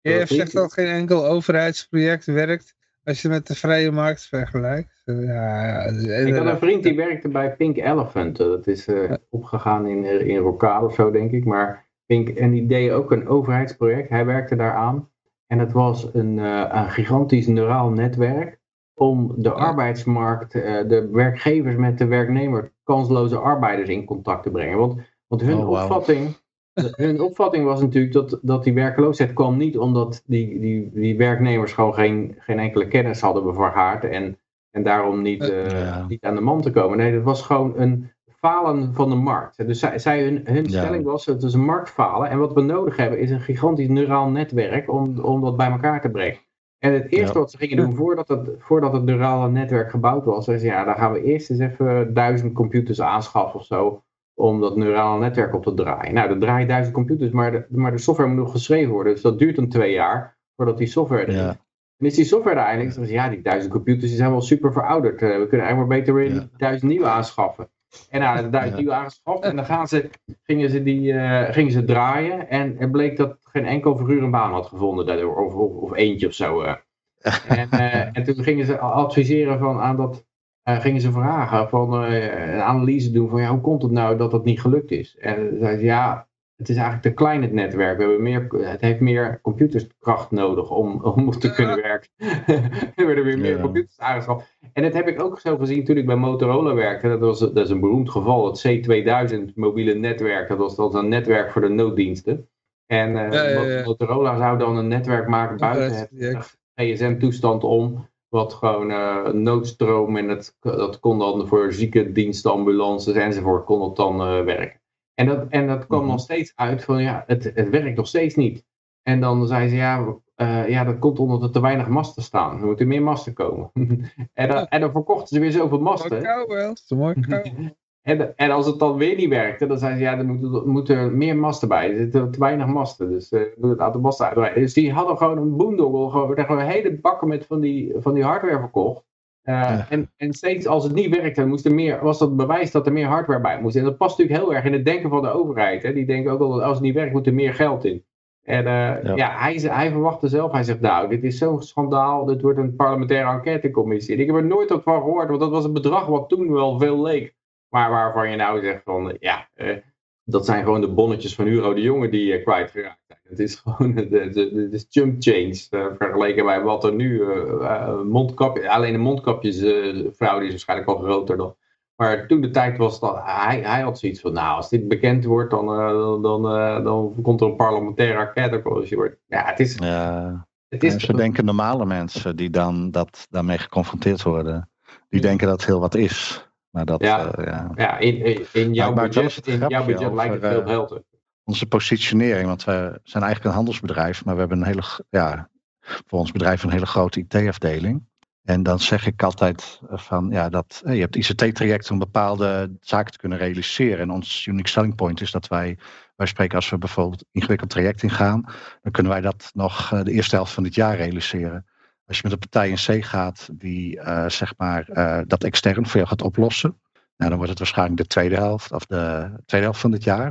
je 0.01 0.25
zegt 0.25 0.73
geen 0.73 0.87
enkel 0.87 1.25
overheidsproject 1.25 2.25
werkt 2.25 2.75
als 3.03 3.21
je 3.21 3.29
met 3.29 3.47
de 3.47 3.55
vrije 3.55 3.91
markt 3.91 4.25
vergelijkt. 4.27 5.01
Eh, 5.05 5.23
Ja, 5.25 5.83
Ik 6.25 6.35
had 6.35 6.45
een 6.45 6.57
vriend 6.57 6.83
die 6.83 6.95
werkte 6.95 7.27
bij 7.29 7.55
Pink 7.55 7.77
Elephant. 7.77 8.39
Eh, 8.39 8.45
Dat 8.47 8.67
is 8.67 8.87
opgegaan 9.29 9.87
in, 9.87 10.05
in 10.27 10.37
Rocade 10.37 10.85
of 10.85 10.93
zo, 10.93 11.11
denk 11.11 11.31
ik. 11.31 11.45
Maar 11.45 11.85
Pink, 12.05 12.29
en 12.29 12.51
die 12.51 12.65
deed 12.65 12.91
ook 12.91 13.11
een 13.11 13.27
overheidsproject. 13.27 14.09
Hij 14.09 14.25
werkte 14.25 14.55
daaraan. 14.55 15.09
En 15.47 15.59
het 15.59 15.71
was 15.71 16.09
een, 16.13 16.37
een 16.77 16.89
gigantisch 16.89 17.47
neuraal 17.47 17.89
netwerk 17.89 18.59
om 18.93 19.33
de 19.37 19.51
arbeidsmarkt, 19.51 20.51
de 20.51 21.09
werkgevers 21.11 21.75
met 21.75 21.97
de 21.97 22.05
werknemer, 22.05 22.71
kansloze 22.83 23.37
arbeiders 23.37 23.89
in 23.89 24.05
contact 24.05 24.43
te 24.43 24.51
brengen. 24.51 24.77
Want, 24.77 25.01
want 25.27 25.41
hun 25.41 25.57
Oh, 25.57 25.69
opvatting. 25.69 26.35
Hun 26.73 27.21
opvatting 27.21 27.65
was 27.65 27.81
natuurlijk 27.81 28.13
dat, 28.13 28.39
dat 28.41 28.63
die 28.63 28.73
werkloosheid 28.73 29.33
kwam 29.33 29.57
niet 29.57 29.77
omdat 29.77 30.23
die, 30.25 30.59
die, 30.59 30.91
die 30.93 31.17
werknemers 31.17 31.73
gewoon 31.73 31.93
geen, 31.93 32.35
geen 32.39 32.59
enkele 32.59 32.87
kennis 32.87 33.21
hadden 33.21 33.53
vergaard 33.53 34.03
en, 34.03 34.37
en 34.71 34.83
daarom 34.83 35.21
niet, 35.21 35.41
eh, 35.41 35.79
Ja. 35.79 36.05
niet 36.07 36.23
aan 36.23 36.35
de 36.35 36.41
man 36.41 36.61
te 36.61 36.71
komen. 36.71 36.97
Nee, 36.97 37.13
dat 37.13 37.23
was 37.23 37.41
gewoon 37.41 37.73
een 37.79 38.11
falen 38.27 38.93
van 38.93 39.09
de 39.09 39.15
markt. 39.15 39.67
Dus 39.67 39.79
zij, 39.79 39.99
zij 39.99 40.23
hun, 40.23 40.41
hun 40.43 40.63
Ja. 40.63 40.69
stelling 40.69 41.03
was, 41.03 41.25
het 41.25 41.43
is 41.43 41.53
een 41.53 41.65
marktfalen 41.65 42.29
en 42.29 42.39
wat 42.39 42.53
we 42.53 42.61
nodig 42.61 42.95
hebben 42.95 43.19
is 43.19 43.29
een 43.31 43.41
gigantisch 43.41 43.87
neuraal 43.87 44.29
netwerk 44.29 44.91
om, 44.91 45.19
om 45.19 45.41
dat 45.41 45.57
bij 45.57 45.71
elkaar 45.71 46.01
te 46.01 46.09
brengen. 46.09 46.39
En 46.79 46.93
het 46.93 47.11
eerste 47.11 47.33
Ja. 47.33 47.39
wat 47.39 47.51
ze 47.51 47.57
gingen 47.57 47.77
doen 47.77 47.95
voordat 47.95 48.27
het, 48.27 48.49
voordat 48.57 48.93
het 48.93 49.03
neurale 49.03 49.49
netwerk 49.49 49.89
gebouwd 49.89 50.25
was, 50.25 50.47
was 50.47 50.61
ja, 50.61 50.83
dan 50.83 50.95
gaan 50.95 51.11
we 51.11 51.23
eerst 51.23 51.49
eens 51.49 51.59
even 51.59 52.13
duizend 52.13 52.53
computers 52.53 53.01
aanschaffen 53.01 53.59
of 53.59 53.65
zo 53.65 54.03
om 54.41 54.61
dat 54.61 54.75
neurale 54.77 55.19
netwerk 55.19 55.53
op 55.55 55.63
te 55.63 55.73
draaien. 55.73 56.13
Nou, 56.13 56.27
dan 56.29 56.39
draai 56.39 56.61
je 56.61 56.67
duizend 56.67 56.93
computers, 56.95 57.31
maar 57.31 57.51
de, 57.51 57.65
maar 57.69 57.91
de 57.91 57.97
software 57.97 58.29
moet 58.29 58.37
nog 58.39 58.51
geschreven 58.51 58.91
worden. 58.93 59.13
Dus 59.13 59.21
dat 59.21 59.39
duurt 59.39 59.55
dan 59.55 59.67
twee 59.67 59.91
jaar 59.93 60.37
voordat 60.55 60.77
die 60.77 60.87
software 60.87 61.21
er 61.21 61.27
is. 61.29 61.35
Ja. 61.35 61.49
En 61.97 62.05
is 62.07 62.15
die 62.15 62.25
software 62.25 62.59
er 62.59 62.81
zeggen 62.81 63.05
ze, 63.05 63.11
ja, 63.13 63.29
die 63.29 63.41
duizend 63.41 63.71
computers 63.73 64.07
die 64.07 64.17
zijn 64.17 64.31
wel 64.31 64.41
super 64.41 64.71
verouderd. 64.73 65.21
Eh, 65.21 65.27
we 65.27 65.47
kunnen 65.47 65.65
eigenlijk 65.67 65.87
maar 65.87 65.97
beter 65.97 66.13
weer 66.13 66.33
Ja. 66.33 66.47
duizend 66.57 66.91
nieuwe 66.91 67.07
aanschaffen. 67.07 67.69
En 68.09 68.19
nou, 68.19 68.35
duizend 68.49 68.73
Ja. 68.75 68.79
nieuwe 68.79 68.93
aangeschaft. 68.93 69.43
En 69.43 69.55
dan 69.55 69.65
gaan 69.65 69.87
ze, 69.87 70.09
gingen, 70.43 70.69
ze 70.69 70.83
die, 70.83 71.13
eh, 71.13 71.53
gingen 71.53 71.71
ze 71.71 71.83
draaien. 71.83 72.49
En 72.49 72.79
er 72.79 72.89
bleek 72.89 73.17
dat 73.17 73.37
geen 73.43 73.65
enkel 73.65 73.97
figuur 73.97 74.23
een 74.23 74.31
baan 74.31 74.51
had 74.51 74.65
gevonden 74.67 75.05
daardoor. 75.05 75.35
Of, 75.45 75.53
of, 75.53 75.73
of 75.75 75.93
eentje 75.95 76.27
of 76.27 76.33
zo. 76.33 76.61
eh. 76.61 76.73
En, 77.47 77.69
en 78.13 78.23
toen 78.23 78.43
gingen 78.43 78.65
ze 78.65 78.79
adviseren 78.79 79.59
van 79.59 79.79
aan 79.79 79.97
dat. 79.97 80.25
Eh, 80.75 80.81
gingen 80.81 81.01
ze 81.01 81.11
vragen 81.11 81.69
van 81.69 82.03
eh, 82.05 82.53
een 82.53 82.61
analyse 82.61 83.11
doen 83.11 83.29
van 83.29 83.41
ja, 83.41 83.49
hoe 83.49 83.61
komt 83.61 83.81
het 83.81 83.91
nou 83.91 84.17
dat 84.17 84.31
dat 84.31 84.45
niet 84.45 84.61
gelukt 84.61 84.91
is? 84.91 85.17
En 85.17 85.35
zeiden 85.59 85.79
ze 85.79 85.85
ja, 85.85 86.27
het 86.55 86.69
is 86.69 86.75
eigenlijk 86.75 87.05
te 87.05 87.13
klein 87.13 87.41
het 87.41 87.51
netwerk. 87.51 87.97
We 87.97 88.03
hebben 88.03 88.21
meer, 88.21 88.47
het 88.51 88.81
heeft 88.81 88.99
meer 88.99 89.39
computerskracht 89.41 90.31
nodig 90.31 90.69
om, 90.71 91.01
om 91.03 91.31
te 91.31 91.51
kunnen 91.53 91.81
werken. 91.81 92.09
er 92.95 93.05
werden 93.05 93.23
weer 93.23 93.39
meer 93.39 93.55
Ja. 93.55 93.61
computers 93.61 93.99
aangeschaft. 93.99 94.57
En 94.73 94.83
dat 94.83 94.93
heb 94.93 95.07
ik 95.07 95.21
ook 95.21 95.39
zo 95.39 95.57
gezien 95.57 95.85
toen 95.85 95.97
ik 95.97 96.05
bij 96.05 96.15
Motorola 96.15 96.73
werkte. 96.73 97.07
Dat, 97.07 97.19
was, 97.19 97.39
dat 97.39 97.57
is 97.57 97.69
een 97.69 97.79
beroemd 97.79 98.09
geval. 98.09 98.45
Het 98.45 98.67
C2000 98.67 99.53
mobiele 99.55 99.93
netwerk. 99.93 100.47
Dat 100.47 100.57
was, 100.57 100.75
dat 100.75 100.91
was 100.91 101.01
een 101.03 101.09
netwerk 101.09 101.51
voor 101.51 101.61
de 101.61 101.69
nooddiensten. 101.69 102.49
En 102.85 103.17
eh, 103.17 103.31
Ja, 103.31 103.43
ja, 103.49 103.61
ja. 103.77 103.83
Motorola 103.83 104.37
zou 104.37 104.57
dan 104.57 104.77
een 104.77 104.87
netwerk 104.87 105.27
maken 105.27 105.57
buiten 105.57 105.97
het. 106.17 106.59
GSM-toestand 106.75 107.63
om. 107.63 108.09
Wat 108.31 108.53
gewoon 108.53 108.91
eh, 108.91 109.27
noodstroom 109.31 110.17
en 110.17 110.27
het, 110.29 110.57
dat 110.59 110.99
kon 110.99 111.19
dan 111.19 111.47
voor 111.47 111.73
ziekendiensten, 111.73 112.51
ambulances 112.51 113.13
enzovoort, 113.15 113.65
kon 113.65 113.79
dat 113.79 113.95
dan 113.95 114.21
eh, 114.21 114.43
werken. 114.43 114.79
En 115.13 115.25
dat, 115.25 115.47
en 115.49 115.67
dat 115.67 115.87
kwam 115.87 115.99
Mhm. 116.01 116.09
nog 116.09 116.19
steeds 116.19 116.51
uit 116.55 116.83
van 116.83 117.01
ja, 117.01 117.23
het, 117.27 117.43
het 117.55 117.69
werkt 117.69 117.97
nog 117.97 118.07
steeds 118.07 118.35
niet. 118.35 118.65
En 119.03 119.19
dan 119.19 119.47
zei 119.47 119.69
ze 119.69 119.75
ja, 119.75 120.15
eh, 120.35 120.69
ja, 120.69 120.83
dat 120.83 120.99
komt 120.99 121.19
omdat 121.19 121.43
er 121.43 121.51
te 121.51 121.61
weinig 121.61 121.87
masten 121.87 122.23
staan. 122.23 122.59
Er 122.59 122.65
moeten 122.65 122.87
meer 122.87 123.01
masten 123.03 123.33
komen. 123.33 123.71
en, 124.33 124.47
dan, 124.47 124.67
en 124.67 124.81
dan 124.81 124.91
verkochten 124.91 125.27
ze 125.27 125.39
weer 125.39 125.51
zoveel 125.51 125.79
Mooi 125.79 125.83
masten. 125.83 126.23
cowbell. 126.23 126.73
Mooi 126.97 127.13
cowbell. 127.29 127.75
En, 128.01 128.37
en 128.37 128.51
als 128.51 128.65
het 128.65 128.79
dan 128.79 128.97
weer 128.97 129.15
niet 129.15 129.29
werkte, 129.29 129.67
dan 129.67 129.77
zei 129.77 129.95
ze 129.95 130.01
ja, 130.01 130.17
er 130.17 130.25
moeten, 130.25 130.69
moeten 130.69 130.97
er 130.97 131.11
meer 131.11 131.37
masten 131.37 131.67
bij. 131.67 131.89
Er 131.91 131.97
zitten 131.97 132.31
te 132.31 132.39
weinig 132.39 132.67
masten, 132.67 133.09
dus 133.09 133.29
eh, 133.29 133.39
we 133.39 133.47
moeten 133.53 133.69
het 133.69 133.79
aantal 133.79 134.01
masten 134.01 134.25
uitbreiden. 134.25 134.61
Dus 134.61 134.73
die 134.73 134.91
hadden 134.93 135.17
gewoon 135.17 135.37
een 135.37 135.57
boondoggle, 135.57 136.09
gewoon, 136.09 136.35
daar 136.35 136.45
gewoon 136.45 136.61
hele 136.61 136.99
bakken 136.99 137.27
met 137.27 137.45
van 137.45 137.59
die, 137.59 137.93
van 137.97 138.13
die 138.13 138.23
hardware 138.23 138.59
verkocht. 138.59 139.03
Eh, 139.41 139.53
Ja. 139.53 139.85
en, 139.89 140.11
en 140.17 140.33
steeds 140.33 140.67
als 140.67 140.83
het 140.83 140.93
niet 140.93 141.15
werkte, 141.15 141.45
moest 141.45 141.65
er 141.65 141.73
meer, 141.73 141.99
was 142.03 142.19
dat 142.19 142.35
bewijs 142.35 142.71
dat 142.71 142.85
er 142.85 142.93
meer 142.93 143.07
hardware 143.07 143.41
bij 143.41 143.61
moest. 143.61 143.75
En 143.75 143.83
dat 143.83 143.97
past 143.97 144.17
natuurlijk 144.17 144.43
heel 144.45 144.53
erg 144.55 144.65
in 144.65 144.73
het 144.73 144.85
denken 144.85 145.09
van 145.09 145.21
de 145.21 145.31
overheid. 145.31 145.83
Hè. 145.83 145.93
Die 145.93 146.05
denken 146.05 146.31
ook 146.31 146.41
altijd, 146.41 146.63
als 146.63 146.73
het 146.73 146.83
niet 146.83 146.95
werkt, 146.95 147.13
moet 147.13 147.27
er 147.27 147.33
meer 147.33 147.53
geld 147.53 147.85
in. 147.85 148.03
En 148.43 148.65
eh, 148.65 149.03
ja. 149.03 149.15
Ja. 149.15 149.31
hij, 149.39 149.53
hij 149.53 149.91
verwachtte 149.91 150.27
zelf, 150.27 150.51
hij 150.51 150.63
zegt 150.63 150.79
nou, 150.81 151.09
dit 151.09 151.23
is 151.23 151.37
zo'n 151.37 151.61
schandaal, 151.61 152.25
dit 152.25 152.41
wordt 152.41 152.57
een 152.59 152.75
parlementaire 152.75 153.31
enquêtecommissie. 153.31 154.15
En 154.15 154.21
ik 154.21 154.27
heb 154.27 154.35
er 154.35 154.45
nooit 154.45 154.69
wat 154.69 154.83
van 154.83 155.01
gehoord, 155.01 155.27
want 155.27 155.39
dat 155.39 155.49
was 155.49 155.65
een 155.65 155.73
bedrag 155.73 156.05
wat 156.05 156.29
toen 156.29 156.51
wel 156.51 156.79
veel 156.79 157.01
leek. 157.01 157.39
Maar 157.71 157.89
waarvan 157.89 158.29
je 158.29 158.35
nou 158.35 158.61
zegt 158.61 158.83
van, 158.83 159.17
ja, 159.19 159.49
eh, 159.53 159.77
dat 160.23 160.45
zijn 160.45 160.63
gewoon 160.63 160.81
de 160.81 160.93
bonnetjes 160.93 161.35
van 161.35 161.45
Hugo 161.45 161.73
de 161.73 161.81
Jonge 161.81 162.09
die 162.09 162.37
uh, 162.37 162.43
kwijtgeraakt 162.43 163.03
zijn. 163.07 163.19
Het 163.23 163.39
is 163.39 163.55
gewoon 163.63 163.93
de, 163.95 164.07
de, 164.09 164.29
de, 164.29 164.69
de 164.69 164.85
chump 164.89 165.15
change 165.19 165.67
uh, 165.69 165.85
vergeleken 165.97 166.45
bij 166.45 166.61
wat 166.61 166.83
er 166.83 166.93
nu, 166.93 167.21
uh, 167.21 168.01
mondkapje, 168.01 168.69
alleen 168.69 168.93
de 168.93 168.99
mondkapjesfraude 168.99 170.45
is 170.45 170.51
waarschijnlijk 170.51 170.89
al 170.89 170.97
groter 170.97 171.37
dan. 171.37 171.55
Maar 171.95 172.27
toen 172.27 172.41
de 172.41 172.49
tijd 172.49 172.77
was 172.77 172.99
dat, 172.99 173.19
hij, 173.23 173.61
hij 173.61 173.81
had 173.81 173.99
zoiets 173.99 174.21
van, 174.21 174.33
nou, 174.33 174.55
als 174.55 174.69
dit 174.69 174.87
bekend 174.87 175.25
wordt, 175.25 175.51
dan, 175.51 175.65
dan, 175.65 176.21
dan, 176.21 176.43
dan 176.83 177.15
komt 177.21 177.41
er 177.41 177.47
een 177.47 177.55
parlementaire 177.55 178.19
enquêtecommissie. 178.19 178.97
Ja, 179.27 179.45
het 179.45 179.59
is... 179.59 179.75
Ja. 179.75 180.49
Het 180.67 180.83
is 180.83 180.97
ze 180.97 181.13
denken 181.13 181.45
normale 181.45 181.85
mensen 181.85 182.35
die 182.35 182.49
dan 182.49 182.91
dat, 182.91 183.27
daarmee 183.29 183.57
geconfronteerd 183.57 184.23
worden, 184.23 184.69
die 185.09 185.21
denken 185.21 185.47
dat 185.47 185.57
het 185.57 185.65
heel 185.65 185.79
wat 185.79 185.95
is. 185.95 186.50
Maar 186.71 186.85
dat, 186.85 187.01
ja, 187.01 187.39
uh, 187.39 187.45
ja. 187.45 187.71
ja 187.75 187.97
in, 187.97 188.47
in, 188.53 188.73
jouw 188.73 188.93
budget, 188.93 189.47
in 189.47 189.67
jouw 189.67 189.85
budget 189.85 190.13
lijkt 190.13 190.33
het 190.33 190.51
veel 190.51 190.65
geld. 190.65 190.91
Uh, 190.91 190.97
onze 191.43 191.65
positionering, 191.65 192.47
want 192.47 192.63
we 192.63 192.99
zijn 193.03 193.23
eigenlijk 193.23 193.45
een 193.45 193.51
handelsbedrijf, 193.51 194.25
maar 194.25 194.33
we 194.33 194.39
hebben 194.39 194.57
een 194.57 194.65
hele, 194.65 194.83
ja, 195.09 195.49
voor 195.79 196.19
ons 196.19 196.31
bedrijf 196.31 196.63
een 196.63 196.71
hele 196.71 196.85
grote 196.85 197.19
IT-afdeling. 197.19 198.09
En 198.43 198.63
dan 198.63 198.79
zeg 198.79 199.05
ik 199.05 199.23
altijd 199.23 199.79
van, 199.89 200.29
ja, 200.29 200.49
dat 200.49 200.81
je 200.85 200.99
hebt 200.99 201.15
ICT-trajecten 201.15 201.93
om 201.93 201.99
bepaalde 201.99 202.77
zaken 202.79 203.11
te 203.11 203.17
kunnen 203.17 203.37
realiseren. 203.37 203.99
En 203.99 204.11
ons 204.11 204.45
unique 204.45 204.69
selling 204.69 204.95
point 204.95 205.21
is 205.21 205.31
dat 205.31 205.47
wij, 205.47 205.77
wij 206.15 206.27
spreken 206.27 206.55
als 206.55 206.69
we 206.69 206.77
bijvoorbeeld 206.77 207.25
ingewikkeld 207.31 207.69
traject 207.69 208.03
ingaan, 208.03 208.41
dan 208.81 208.91
kunnen 208.91 209.11
wij 209.11 209.21
dat 209.21 209.51
nog 209.53 209.89
de 210.03 210.11
eerste 210.11 210.35
helft 210.35 210.53
van 210.53 210.63
dit 210.63 210.75
jaar 210.75 210.95
realiseren. 210.95 211.65
Als 212.11 212.19
je 212.19 212.27
met 212.27 212.35
een 212.35 212.49
partij 212.49 212.69
in 212.69 213.01
C 213.01 213.05
gaat 213.05 213.49
die 213.53 213.95
uh, 213.95 214.29
zeg 214.29 214.53
maar 214.57 214.89
uh, 214.93 215.21
dat 215.27 215.43
extern 215.43 215.85
voor 215.85 215.95
jou 215.95 216.07
gaat 216.07 216.21
oplossen, 216.21 216.79
nou, 216.91 217.29
dan 217.29 217.35
wordt 217.35 217.49
het 217.49 217.59
waarschijnlijk 217.59 217.97
de 217.97 218.07
tweede 218.07 218.35
helft 218.35 218.71
of 218.71 218.85
de 218.85 219.31
tweede 219.45 219.65
helft 219.65 219.81
van 219.81 219.91
dit 219.91 220.03
jaar. 220.03 220.25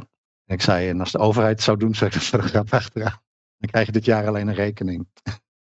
En 0.44 0.54
ik 0.54 0.60
zei, 0.60 0.88
en 0.88 1.00
als 1.00 1.12
de 1.12 1.18
overheid 1.18 1.52
het 1.52 1.62
zou 1.62 1.78
doen, 1.78 1.94
zeg 1.94 2.14
ik 2.14 2.30
dat 2.30 2.40
grap 2.40 2.72
achteraan. 2.72 3.20
Dan 3.58 3.70
krijg 3.70 3.86
je 3.86 3.92
dit 3.92 4.04
jaar 4.04 4.26
alleen 4.26 4.48
een 4.48 4.54
rekening. 4.54 5.06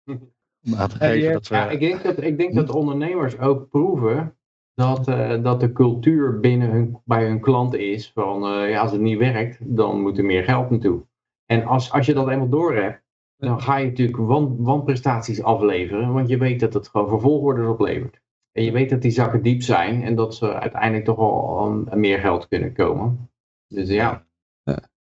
Ja, 0.67 0.77
dat 0.77 0.97
we... 1.49 1.55
ja, 1.55 1.71
ik, 1.71 1.81
denk 1.81 2.03
dat, 2.03 2.23
ik 2.23 2.39
denk 2.39 2.55
dat 2.55 2.71
ondernemers 2.71 3.39
ook 3.39 3.69
proeven 3.69 4.37
dat, 4.75 5.09
uh, 5.09 5.43
dat 5.43 5.61
de 5.61 5.73
cultuur 5.73 6.41
binnen 6.41 6.71
hun, 6.71 7.01
bij 7.05 7.27
hun 7.27 7.41
klant 7.41 7.75
is 7.75 8.11
van 8.13 8.69
ja, 8.69 8.81
als 8.81 8.93
het 8.93 9.01
niet 9.01 9.19
werkt, 9.19 9.59
dan 9.61 10.01
moet 10.01 10.19
er 10.19 10.25
meer 10.25 10.45
geld 10.45 10.71
naartoe. 10.71 11.07
En 11.47 11.65
als, 11.65 11.93
als 11.93 12.07
je 12.07 12.15
dat 12.15 12.29
eenmaal 12.29 12.49
door 12.49 12.75
hebt, 12.75 13.04
dan 13.37 13.61
ga 13.61 13.77
je 13.77 13.87
natuurlijk 13.87 14.19
wan, 14.19 14.57
wanprestaties 14.59 15.43
afleveren, 15.43 16.13
want 16.13 16.29
je 16.29 16.39
weet 16.39 16.61
dat 16.61 16.75
het 16.75 16.89
gewoon 16.89 17.09
vervolgorders 17.09 17.69
oplevert. 17.69 18.21
En 18.53 18.65
je 18.65 18.73
weet 18.73 18.91
dat 18.91 19.03
die 19.03 19.11
zakken 19.11 19.43
diep 19.43 19.63
zijn 19.63 20.03
en 20.03 20.15
dat 20.15 20.35
ze 20.35 20.61
uiteindelijk 20.61 21.05
toch 21.05 21.19
al 21.19 21.61
aan 21.61 22.01
meer 22.01 22.19
geld 22.19 22.49
kunnen 22.49 22.73
komen. 22.73 23.31
Dus 23.69 23.89
ja. 23.89 24.27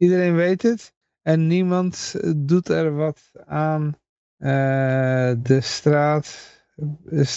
Iedereen 0.00 0.34
weet 0.34 0.62
het. 0.62 0.94
En 1.22 1.46
niemand 1.46 2.14
eh, 2.20 2.32
doet 2.36 2.68
er 2.68 2.94
wat 2.94 3.30
aan. 3.46 3.94
Eh, 4.36 5.32
de 5.38 5.60
straat, 5.60 6.58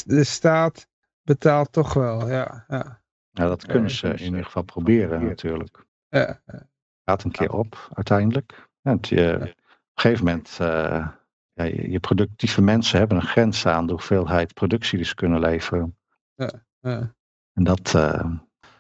de 0.06 0.24
staat 0.24 0.88
betaalt 1.22 1.72
toch 1.72 1.94
wel, 1.94 2.30
ja. 2.30 2.66
ja. 2.68 3.02
Ja, 3.30 3.48
dat 3.48 3.66
kunnen 3.66 3.92
ze 3.92 4.08
in 4.08 4.24
ieder 4.24 4.46
geval 4.46 4.64
proberen 4.64 5.26
natuurlijk. 5.26 5.86
Ja, 6.10 6.42
Gaat 7.06 7.24
een 7.24 7.32
keer 7.32 7.52
op 7.52 7.90
uiteindelijk. 7.94 8.70
Je, 9.02 9.34
op 9.34 9.42
een 9.42 9.54
gegeven 9.94 10.26
moment, 10.26 10.58
eh, 10.60 11.08
ja, 11.54 11.64
je, 11.64 12.00
productieve 12.00 12.62
mensen 12.62 12.98
hebben 12.98 13.18
een 13.18 13.28
grens 13.28 13.66
aan 13.66 13.86
de 13.86 13.92
hoeveelheid 13.92 14.54
productie 14.54 14.98
die 14.98 15.08
ze 15.08 15.16
kunnen 15.16 15.40
leveren. 15.40 15.98
ja. 16.36 17.16
En 17.54 17.64
dat, 17.64 17.96
eh, 17.96 18.32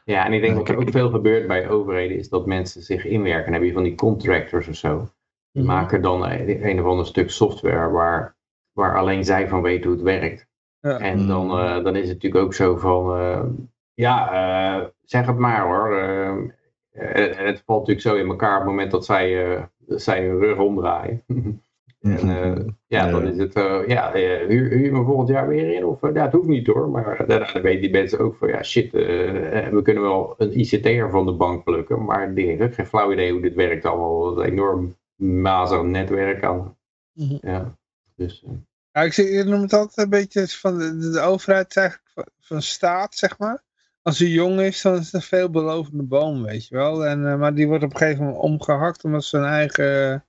Ja, 0.03 0.25
en 0.25 0.33
ik 0.33 0.41
denk 0.41 0.56
wat 0.56 0.69
er 0.69 0.77
ook 0.77 0.90
veel 0.91 1.09
gebeurt 1.09 1.48
bij 1.48 1.69
overheden 1.69 2.17
is 2.17 2.30
dat 2.30 2.45
mensen 2.45 2.82
zich 2.82 3.06
inwerken. 3.06 3.43
Dan 3.51 3.53
heb 3.53 3.64
je 3.64 3.73
van 3.73 3.83
die 3.83 3.95
contractors 3.95 4.67
of 4.67 4.75
zo. 4.75 5.07
Die 5.51 5.64
Mhm. 5.64 5.72
maken 5.72 6.01
dan 6.01 6.25
een 6.25 6.65
een 6.67 6.80
of 6.80 6.85
ander 6.85 7.06
stuk 7.06 7.30
software 7.30 7.90
waar, 7.90 8.35
waar 8.72 8.98
alleen 8.98 9.23
zij 9.25 9.48
van 9.48 9.61
weten 9.61 9.83
hoe 9.90 9.93
het 9.93 10.19
werkt. 10.19 10.48
Ja. 10.80 10.99
En 10.99 11.27
dan, 11.27 11.49
eh, 11.59 11.83
dan 11.83 11.95
is 11.95 12.07
het 12.07 12.14
natuurlijk 12.14 12.43
ook 12.45 12.53
zo 12.53 12.77
van, 12.77 13.17
eh, 13.17 13.43
ja, 13.93 14.32
eh, 14.32 14.85
zeg 15.03 15.25
het 15.25 15.38
maar 15.38 15.61
hoor. 15.65 15.95
Het 16.91 17.64
valt 17.65 17.80
natuurlijk 17.88 18.01
zo 18.07 18.15
in 18.15 18.27
elkaar 18.27 18.53
op 18.53 18.61
het 18.61 18.69
moment 18.69 18.91
dat 18.91 19.06
zij, 19.06 19.57
dat 19.77 20.01
zij 20.01 20.25
hun 20.27 20.40
rug 20.40 20.57
omdraaien. 20.57 21.23
en 22.03 22.30
eh, 22.30 22.65
ja, 22.88 23.09
dan 23.09 23.27
is 23.27 23.38
het, 23.38 23.56
eh, 23.56 23.88
ja, 23.88 24.14
eh, 24.14 24.48
huur, 24.48 24.69
huur 24.69 24.83
je 24.83 24.91
me 24.91 25.03
volgend 25.03 25.30
jaar 25.30 25.48
weer 25.48 25.73
in? 25.73 25.85
Of, 25.85 26.01
ja, 26.01 26.23
het 26.23 26.32
hoeft 26.32 26.48
niet 26.48 26.67
hoor. 26.67 26.90
Maar 26.90 27.23
daarna 27.27 27.51
dan 27.51 27.61
weten 27.61 27.82
die 27.82 27.91
mensen 27.91 28.19
ook 28.19 28.35
van, 28.35 28.48
ja 28.48 28.64
shit, 28.64 28.93
eh, 28.93 29.67
we 29.67 29.80
kunnen 29.83 30.03
wel 30.03 30.35
een 30.38 30.59
ICT'er 30.59 31.09
van 31.09 31.25
de 31.25 31.32
bank 31.32 31.64
plukken. 31.64 32.06
Maar 32.06 32.33
die 32.33 32.48
heeft 32.48 32.61
ook 32.61 32.73
geen 32.73 32.85
flauw 32.85 33.11
idee 33.11 33.32
hoe 33.32 33.41
dit 33.41 33.53
werkt 33.53 33.85
allemaal. 33.85 34.40
Een 34.40 34.45
enorm 34.45 34.98
mazig 35.15 35.82
netwerk 35.82 36.43
aan. 36.43 36.77
Mhm. 37.14 37.38
Ja, 37.41 37.77
dus... 38.15 38.45
Ja, 38.91 39.01
ik, 39.01 39.14
zie, 39.14 39.30
ik 39.30 39.45
noem 39.45 39.61
het 39.61 39.73
altijd 39.73 39.98
een 39.98 40.09
beetje 40.09 40.48
van 40.48 40.77
de, 40.77 41.19
overheid 41.19 41.69
is 41.69 41.75
eigenlijk 41.75 42.09
van, 42.14 42.27
van 42.40 42.61
staat, 42.61 43.15
zeg 43.15 43.38
maar. 43.38 43.64
Als 44.01 44.19
hij 44.19 44.27
jong 44.27 44.59
is, 44.59 44.82
dan 44.82 44.93
is 44.93 45.06
het 45.06 45.14
een 45.14 45.22
veelbelovende 45.22 46.03
boom, 46.03 46.43
weet 46.43 46.67
je 46.67 46.75
wel. 46.75 47.06
En, 47.06 47.27
eh, 47.27 47.38
maar 47.38 47.56
die 47.56 47.67
wordt 47.67 47.83
op 47.83 47.91
een 47.91 47.98
gegeven 47.98 48.23
moment 48.23 48.43
omgehakt 48.43 49.03
omdat 49.03 49.23
ze 49.23 49.38
hun 49.38 49.45
eigen 49.45 50.25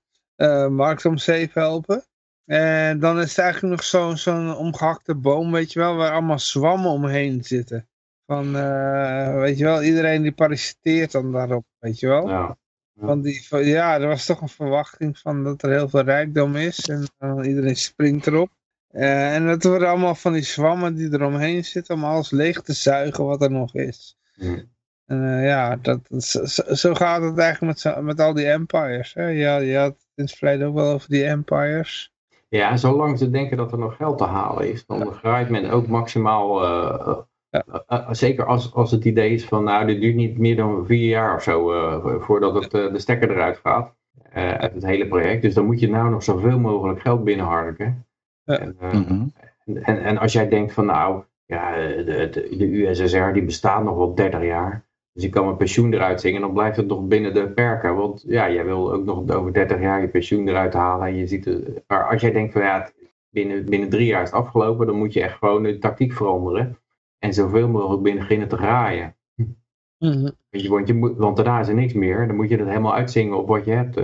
markt 0.71 1.05
om 1.05 1.19
zeep 1.19 1.55
helpen. 1.55 2.05
En 2.45 2.99
dan 2.99 3.21
is 3.21 3.29
het 3.29 3.39
eigenlijk 3.39 3.75
nog 3.75 3.85
zo'n 3.85 4.17
zo'n 4.17 4.57
omgehakte 4.57 5.15
boom, 5.15 5.53
weet 5.53 5.73
je 5.73 5.79
wel, 5.79 5.97
waar 5.97 6.13
allemaal 6.13 6.39
zwammen 6.39 6.91
omheen 6.91 7.45
zitten. 7.45 7.89
Van, 8.27 8.57
eh, 8.57 9.35
weet 9.35 9.59
je 9.59 9.65
wel, 9.65 9.83
iedereen 9.83 10.23
die 10.23 10.33
parasiteert 10.33 11.13
dan 11.13 11.33
daarop, 11.33 11.65
weet 11.79 12.01
je 12.01 12.07
wel. 12.07 12.29
ja. 12.29 12.57
Want 12.95 13.25
die, 13.25 13.65
ja, 13.65 14.01
er 14.01 14.07
was 14.07 14.27
toch 14.27 14.41
een 14.41 14.49
verwachting 14.49 15.19
van 15.19 15.45
dat 15.45 15.63
er 15.63 15.71
heel 15.71 15.89
veel 15.89 16.03
rijkdom 16.03 16.57
is. 16.57 16.79
En 16.79 17.07
eh, 17.19 17.39
iedereen 17.43 17.77
springt 17.77 18.27
erop. 18.27 18.51
Eh, 18.89 19.35
en 19.35 19.47
dat 19.47 19.65
worden 19.65 19.89
allemaal 19.89 20.15
van 20.15 20.33
die 20.33 20.43
zwammen 20.43 20.95
die 20.95 21.13
eromheen 21.13 21.65
zitten 21.65 21.95
om 21.95 22.05
alles 22.05 22.31
leeg 22.31 22.63
te 22.63 22.73
zuigen 22.73 23.25
wat 23.25 23.43
er 23.43 23.51
nog 23.51 23.75
is. 23.75 24.17
En 25.23 25.39
eh, 25.39 25.45
ja, 25.47 25.77
dat, 25.83 26.01
zo, 26.79 26.95
gaat 26.95 27.23
het 27.23 27.39
eigenlijk 27.39 27.85
met, 27.85 28.03
met 28.03 28.21
al 28.21 28.35
die 28.35 28.47
empires. 28.51 29.15
Hè? 29.15 29.27
Ja, 29.29 29.57
je 29.57 29.77
had 29.77 29.93
het 29.93 30.07
in 30.15 30.25
het 30.25 30.33
verleden 30.33 30.67
ook 30.69 30.75
wel 30.75 30.93
over 30.93 31.09
die 31.09 31.25
empires. 31.25 32.13
Ja, 32.49 32.71
en 32.71 32.79
zolang 32.79 33.19
ze 33.19 33.31
denken 33.31 33.57
dat 33.57 33.73
er 33.73 33.79
nog 33.79 33.97
geld 33.97 34.19
te 34.19 34.25
halen 34.25 34.71
is, 34.73 34.87
dan 34.87 35.13
graait 35.13 35.49
men 35.49 35.71
ook 35.71 35.87
maximaal. 35.87 36.63
eh, 36.65 37.19
Ja. 37.51 37.65
eh, 37.87 38.09
zeker 38.11 38.45
als, 38.47 38.73
als 38.75 38.91
het 38.91 39.05
idee 39.05 39.31
is 39.31 39.45
van, 39.45 39.65
nou, 39.65 39.87
dit 39.87 40.01
duurt 40.01 40.15
niet 40.17 40.39
meer 40.39 40.57
dan 40.57 40.87
vier 40.87 41.09
jaar 41.09 41.35
of 41.35 41.43
zo 41.43 41.73
eh, 41.73 42.21
voordat 42.23 42.55
het, 42.55 42.75
eh, 42.75 42.93
de 42.93 42.99
stekker 42.99 43.31
eruit 43.31 43.59
gaat 43.63 43.95
eh, 44.33 44.53
uit 44.55 44.75
het 44.75 44.85
hele 44.87 45.09
project. 45.09 45.43
Dus 45.43 45.55
dan 45.55 45.65
moet 45.67 45.81
je 45.81 45.89
nou 45.89 46.11
nog 46.11 46.23
zoveel 46.23 46.59
mogelijk 46.59 47.01
geld 47.01 47.25
binnenharken. 47.25 48.07
Ja. 48.45 48.59
En, 48.59 48.77
eh, 48.81 48.93
mhm. 48.93 49.27
en, 49.65 50.03
en 50.05 50.19
als 50.19 50.33
jij 50.33 50.49
denkt 50.49 50.73
van, 50.73 50.87
nou, 50.87 51.23
ja, 51.47 51.75
de, 51.77 52.05
de, 52.33 52.57
de 52.57 52.83
USSR 52.89 53.33
die 53.33 53.45
bestaat 53.45 53.85
nog 53.85 53.97
wel 53.97 54.15
30 54.15 54.43
jaar. 54.43 54.84
Dus 55.15 55.25
ik 55.25 55.31
kan 55.31 55.45
mijn 55.45 55.57
pensioen 55.57 55.93
eruit 55.93 56.21
zingen, 56.21 56.41
dan 56.41 56.53
blijft 56.53 56.77
het 56.77 56.87
nog 56.87 57.07
binnen 57.07 57.35
de 57.35 57.49
perken. 57.51 57.97
Want 57.97 58.25
ja, 58.27 58.51
jij 58.51 58.65
wil 58.65 58.93
ook 58.93 59.05
nog 59.05 59.31
over 59.31 59.53
30 59.53 59.81
jaar 59.81 60.01
je 60.01 60.09
pensioen 60.09 60.49
eruit 60.49 60.75
halen. 60.75 61.07
En 61.07 61.17
je 61.17 61.27
ziet 61.27 61.45
het, 61.45 61.83
maar 61.87 62.09
als 62.09 62.21
jij 62.21 62.33
denkt 62.33 62.53
van 62.53 62.63
ja, 62.63 62.81
het- 62.83 62.95
binnen, 63.31 63.65
binnen 63.65 63.89
drie 63.89 64.07
jaar 64.07 64.23
is 64.23 64.31
het 64.31 64.39
afgelopen, 64.39 64.87
dan 64.87 64.97
moet 64.97 65.13
je 65.13 65.23
echt 65.23 65.39
gewoon 65.39 65.63
de 65.63 65.79
tactiek 65.79 66.13
veranderen. 66.13 66.79
En 67.19 67.35
zoveel 67.35 67.69
mogelijk 67.69 68.03
beginnen 68.03 68.49
te 68.49 68.57
graaien. 68.57 69.17
Je, 70.51 70.69
want, 70.69 70.87
je 70.89 70.95
moet, 70.95 71.17
want 71.17 71.37
daarna 71.37 71.61
is 71.61 71.69
er 71.69 71.75
niks 71.75 71.93
meer. 71.93 72.27
Dan 72.27 72.37
moet 72.37 72.49
je 72.49 72.57
het 72.57 72.69
helemaal 72.69 72.95
uitzingen 72.95 73.39
op 73.39 73.49
wat 73.49 73.65
je 73.65 73.71
hebt. 73.71 74.01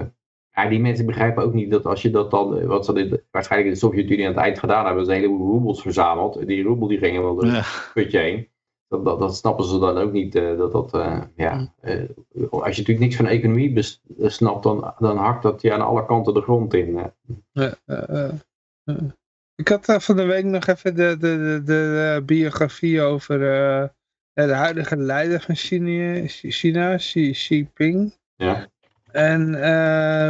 Ja, 0.53 0.69
die 0.69 0.81
mensen 0.81 1.07
begrijpen 1.07 1.43
ook 1.45 1.53
niet 1.53 1.71
dat 1.71 1.87
als 1.87 2.03
je 2.03 2.11
dat 2.11 2.31
dan, 2.31 2.67
wat 2.67 2.85
ze 2.85 2.93
dit, 2.93 3.23
waarschijnlijk 3.31 3.71
in 3.73 3.75
de 3.81 3.87
Sovjet-Unie 3.87 4.27
aan 4.27 4.33
het 4.33 4.41
eind 4.43 4.59
gedaan 4.59 4.87
hebben, 4.87 5.05
ze 5.05 5.11
een 5.11 5.17
heleboel 5.17 5.51
roebels 5.51 5.83
verzameld. 5.83 6.47
Die 6.47 6.63
roebel 6.63 6.89
die 6.89 6.99
gingen 6.99 7.23
wel 7.23 7.35
door 7.35 7.47
Ja. 7.47 7.63
putje 7.95 8.19
heen. 8.19 8.49
Dat, 8.91 9.05
dat, 9.05 9.19
dat 9.19 9.37
snappen 9.37 9.65
ze 9.65 9.79
dan 9.79 9.99
ook 9.99 10.13
niet. 10.13 10.35
eh, 10.35 10.57
dat 10.59 10.73
dat, 10.73 10.95
eh, 10.95 11.23
ja, 11.37 11.73
eh, 11.81 12.03
als 12.51 12.77
je 12.77 12.81
natuurlijk 12.81 12.99
niks 12.99 13.17
van 13.17 13.27
economie 13.27 13.99
snapt, 14.19 14.63
dan, 14.63 14.95
dan 14.99 15.17
hakt 15.17 15.43
dat 15.43 15.63
je 15.63 15.73
aan 15.73 15.81
alle 15.81 16.07
kanten 16.07 16.35
de 16.35 16.41
grond 16.41 16.75
in. 16.75 16.99
Ik 19.55 19.69
had 19.69 20.03
van 20.05 20.17
de 20.17 20.25
week 20.25 20.45
nog 20.45 20.67
even 20.67 20.95
de, 20.95 21.17
de, 21.19 21.37
de, 21.39 21.61
de, 21.65 22.23
biografie 22.27 23.01
over 23.03 23.39
de 24.33 24.43
huidige 24.53 24.97
leider 24.97 25.41
van 25.41 25.55
China, 25.55 26.23
China 26.27 26.97
Xi 26.97 27.31
Jinping. 27.31 28.15
Ja. 28.37 28.69
En 29.13 29.55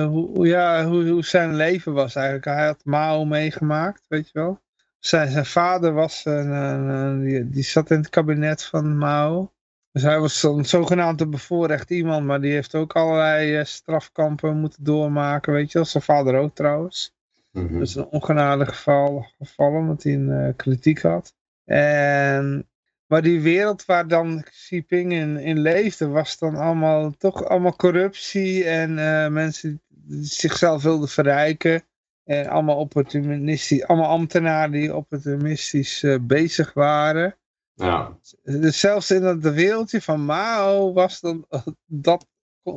hoe- 0.05 0.47
ja, 0.47 0.87
hoe, 0.87 1.09
hoe 1.09 1.25
zijn 1.25 1.55
leven 1.55 1.93
was 1.93 2.15
eigenlijk. 2.15 2.45
Hij 2.45 2.67
had 2.67 2.85
Mao 2.85 3.25
meegemaakt, 3.25 4.05
weet 4.09 4.31
je 4.33 4.39
wel. 4.39 4.61
Zijn, 5.01 5.31
zijn 5.31 5.47
vader 5.47 5.93
was, 5.93 6.25
een, 6.25 7.21
die, 7.25 7.49
die 7.49 7.63
zat 7.63 7.91
in 7.91 7.97
het 7.97 8.09
kabinet 8.09 8.65
van 8.65 8.99
Mao. 8.99 9.53
Dus 9.93 10.03
hij 10.03 10.21
was 10.21 10.43
een 10.43 10.65
zogenaamd 10.65 11.21
een 11.21 11.31
bevoorrecht 11.31 11.91
iemand, 11.91 12.27
maar 12.27 12.41
die 12.41 12.53
heeft 12.53 12.75
ook 12.75 12.93
allerlei 12.93 13.57
eh, 13.57 13.65
strafkampen 13.65 14.57
moeten 14.57 14.85
doormaken, 14.85 15.53
weet 15.53 15.73
je 15.73 15.79
wel. 15.79 15.87
Zijn 15.87 16.03
vader 16.03 16.35
ook 16.35 16.55
trouwens. 16.55 17.15
Mhm. 17.53 17.73
Dat 17.73 17.89
is 17.89 17.95
een 17.95 18.07
ongenadig 18.07 18.69
geval 18.69 19.27
gevallen, 19.39 19.81
omdat 19.81 20.03
hij 20.03 20.15
een 20.15 20.31
eh, 20.31 20.53
kritiek 20.57 21.03
had. 21.03 21.35
En, 21.65 22.69
maar 23.07 23.23
die 23.23 23.41
wereld 23.41 23.85
waar 23.85 24.09
dan 24.09 24.43
Xi 24.43 24.75
Jinping 24.75 25.13
in, 25.13 25.37
in 25.37 25.59
leefde, 25.59 26.09
was 26.09 26.39
dan 26.39 26.57
allemaal 26.57 27.11
toch 27.19 27.45
allemaal 27.45 27.77
corruptie 27.77 28.65
en 28.65 28.99
eh, 28.99 29.31
mensen 29.31 29.81
die 29.89 30.25
zichzelf 30.25 30.83
wilden 30.83 31.09
verrijken. 31.09 31.83
En 32.31 32.47
allemaal 32.49 32.77
opportunistisch, 32.77 33.85
allemaal 33.87 34.09
ambtenaren 34.09 34.71
die 34.71 34.97
opportunistisch 34.97 36.03
eh, 36.03 36.17
bezig 36.21 36.73
waren. 36.73 37.37
ja. 37.75 38.19
Dus 38.43 38.81
zelfs 38.81 39.11
in 39.11 39.21
dat 39.21 39.39
wereldje 39.55 40.03
van 40.03 40.25
Mao 40.25 40.93
was 40.93 41.21
dan, 41.21 41.47
dat, 41.87 42.27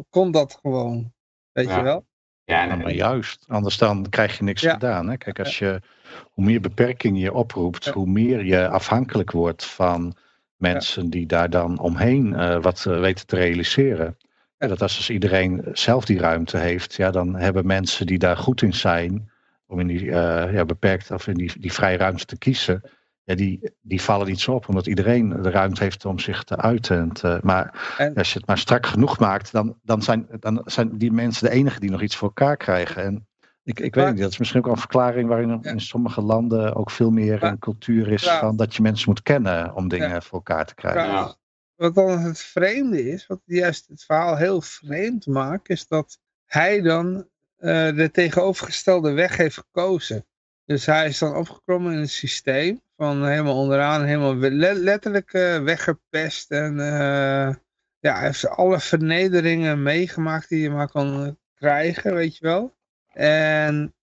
kon, 0.09 0.31
dat 0.31 0.59
gewoon. 0.61 1.13
Weet 1.51 1.67
Ja. 1.67 1.77
je 1.77 1.83
wel? 1.83 2.05
Ja, 2.43 2.69
en, 2.69 2.77
maar 2.77 2.91
juist, 2.93 3.45
anders 3.47 3.77
dan 3.77 4.09
krijg 4.09 4.37
je 4.37 4.43
niks 4.43 4.61
Ja. 4.61 4.73
gedaan. 4.73 5.09
Hè? 5.09 5.17
Kijk, 5.17 5.39
als 5.39 5.59
je, 5.59 5.81
hoe 6.31 6.45
meer 6.45 6.61
beperkingen 6.61 7.21
je 7.21 7.33
oproept, 7.33 7.85
Ja. 7.85 7.91
hoe 7.91 8.07
meer 8.07 8.45
je 8.45 8.67
afhankelijk 8.67 9.31
wordt 9.31 9.65
van 9.65 10.15
mensen 10.55 11.09
die 11.09 11.25
daar 11.25 11.49
dan 11.49 11.79
omheen 11.79 12.35
eh, 12.35 12.61
wat 12.61 12.85
eh, 12.85 12.99
weten 12.99 13.27
te 13.27 13.35
realiseren. 13.35 14.17
Ja, 14.57 14.67
dat 14.67 14.81
als 14.81 14.97
dus 14.97 15.09
iedereen 15.09 15.65
zelf 15.73 16.05
die 16.05 16.19
ruimte 16.19 16.57
heeft, 16.57 16.93
ja, 16.95 17.11
dan 17.11 17.35
hebben 17.35 17.65
mensen 17.65 18.05
die 18.05 18.17
daar 18.19 18.37
goed 18.37 18.61
in 18.61 18.73
zijn, 18.73 19.31
om 19.67 19.79
in 19.79 19.87
die 19.87 20.11
eh, 20.11 20.53
ja, 20.53 20.65
beperkt 20.65 21.11
of 21.11 21.27
in 21.27 21.33
die, 21.33 21.59
die 21.59 21.73
vrije 21.73 21.97
ruimte 21.97 22.25
te 22.25 22.37
kiezen, 22.37 22.81
ja, 23.23 23.35
die, 23.35 23.71
die 23.81 24.01
vallen 24.01 24.27
niet 24.27 24.39
zo 24.39 24.51
op, 24.53 24.67
omdat 24.67 24.87
iedereen 24.87 25.29
de 25.41 25.49
ruimte 25.49 25.83
heeft 25.83 26.05
om 26.05 26.19
zich 26.19 26.43
te 26.43 26.57
uiten. 26.57 26.97
En 26.99 27.11
te- 27.13 27.39
maar 27.43 27.93
En- 27.97 28.13
als 28.15 28.33
je 28.33 28.37
het 28.39 28.47
maar 28.47 28.57
strak 28.57 28.85
genoeg 28.85 29.19
maakt, 29.19 29.51
dan, 29.51 29.79
dan, 29.83 30.01
zijn, 30.01 30.27
dan 30.39 30.61
zijn 30.65 30.97
die 30.97 31.11
mensen 31.11 31.47
de 31.47 31.53
enige 31.55 31.79
die 31.79 31.91
nog 31.91 32.01
iets 32.01 32.15
voor 32.15 32.27
elkaar 32.27 32.57
krijgen. 32.57 33.03
En 33.03 33.27
ik, 33.63 33.79
ik 33.79 33.95
weet 33.95 34.09
niet, 34.11 34.21
dat 34.21 34.31
is 34.31 34.37
misschien 34.37 34.63
ook 34.65 34.71
een 34.71 34.77
verklaring 34.77 35.27
waarin 35.29 35.59
Ja. 35.61 35.71
in 35.71 35.79
sommige 35.79 36.21
landen 36.21 36.75
ook 36.75 36.91
veel 36.91 37.09
meer 37.11 37.37
Maar- 37.39 37.51
een 37.51 37.59
cultuur 37.59 38.07
is 38.11 38.23
Ja. 38.23 38.39
van 38.39 38.55
dat 38.55 38.75
je 38.75 38.81
mensen 38.81 39.09
moet 39.09 39.21
kennen 39.21 39.75
om 39.75 39.87
dingen 39.87 40.23
voor 40.23 40.37
elkaar 40.37 40.65
te 40.65 40.75
krijgen. 40.75 41.35
Wat 41.75 41.95
dan 41.95 42.19
het 42.19 42.39
vreemde 42.39 43.09
is, 43.11 43.27
wat 43.27 43.41
juist 43.45 43.87
het 43.87 44.03
verhaal 44.03 44.37
heel 44.37 44.61
vreemd 44.61 45.25
maakt, 45.27 45.69
is 45.69 45.87
dat 45.87 46.17
hij 46.45 46.81
dan 46.81 47.15
eh, 47.15 47.21
de 47.95 48.09
tegenovergestelde 48.11 49.11
weg 49.11 49.37
heeft 49.37 49.57
gekozen. 49.57 50.25
Dus 50.65 50.85
hij 50.85 51.07
is 51.07 51.17
dan 51.19 51.35
opgeklommen 51.35 51.93
in 51.93 51.99
het 51.99 52.09
systeem, 52.09 52.81
van 52.97 53.25
helemaal 53.25 53.57
onderaan, 53.57 54.03
helemaal 54.03 54.35
letterlijk 54.73 55.33
eh, 55.33 55.63
weggepest. 55.63 56.51
En 56.51 56.79
eh, 56.79 57.55
ja, 57.99 58.15
hij 58.15 58.25
heeft 58.25 58.47
alle 58.47 58.79
vernederingen 58.79 59.83
meegemaakt 59.83 60.49
die 60.49 60.61
je 60.61 60.69
maar 60.69 60.89
kan 60.89 61.25
eh, 61.25 61.31
krijgen, 61.55 62.13
weet 62.13 62.37
je 62.37 62.45
wel. 62.45 62.75
En 63.13 63.93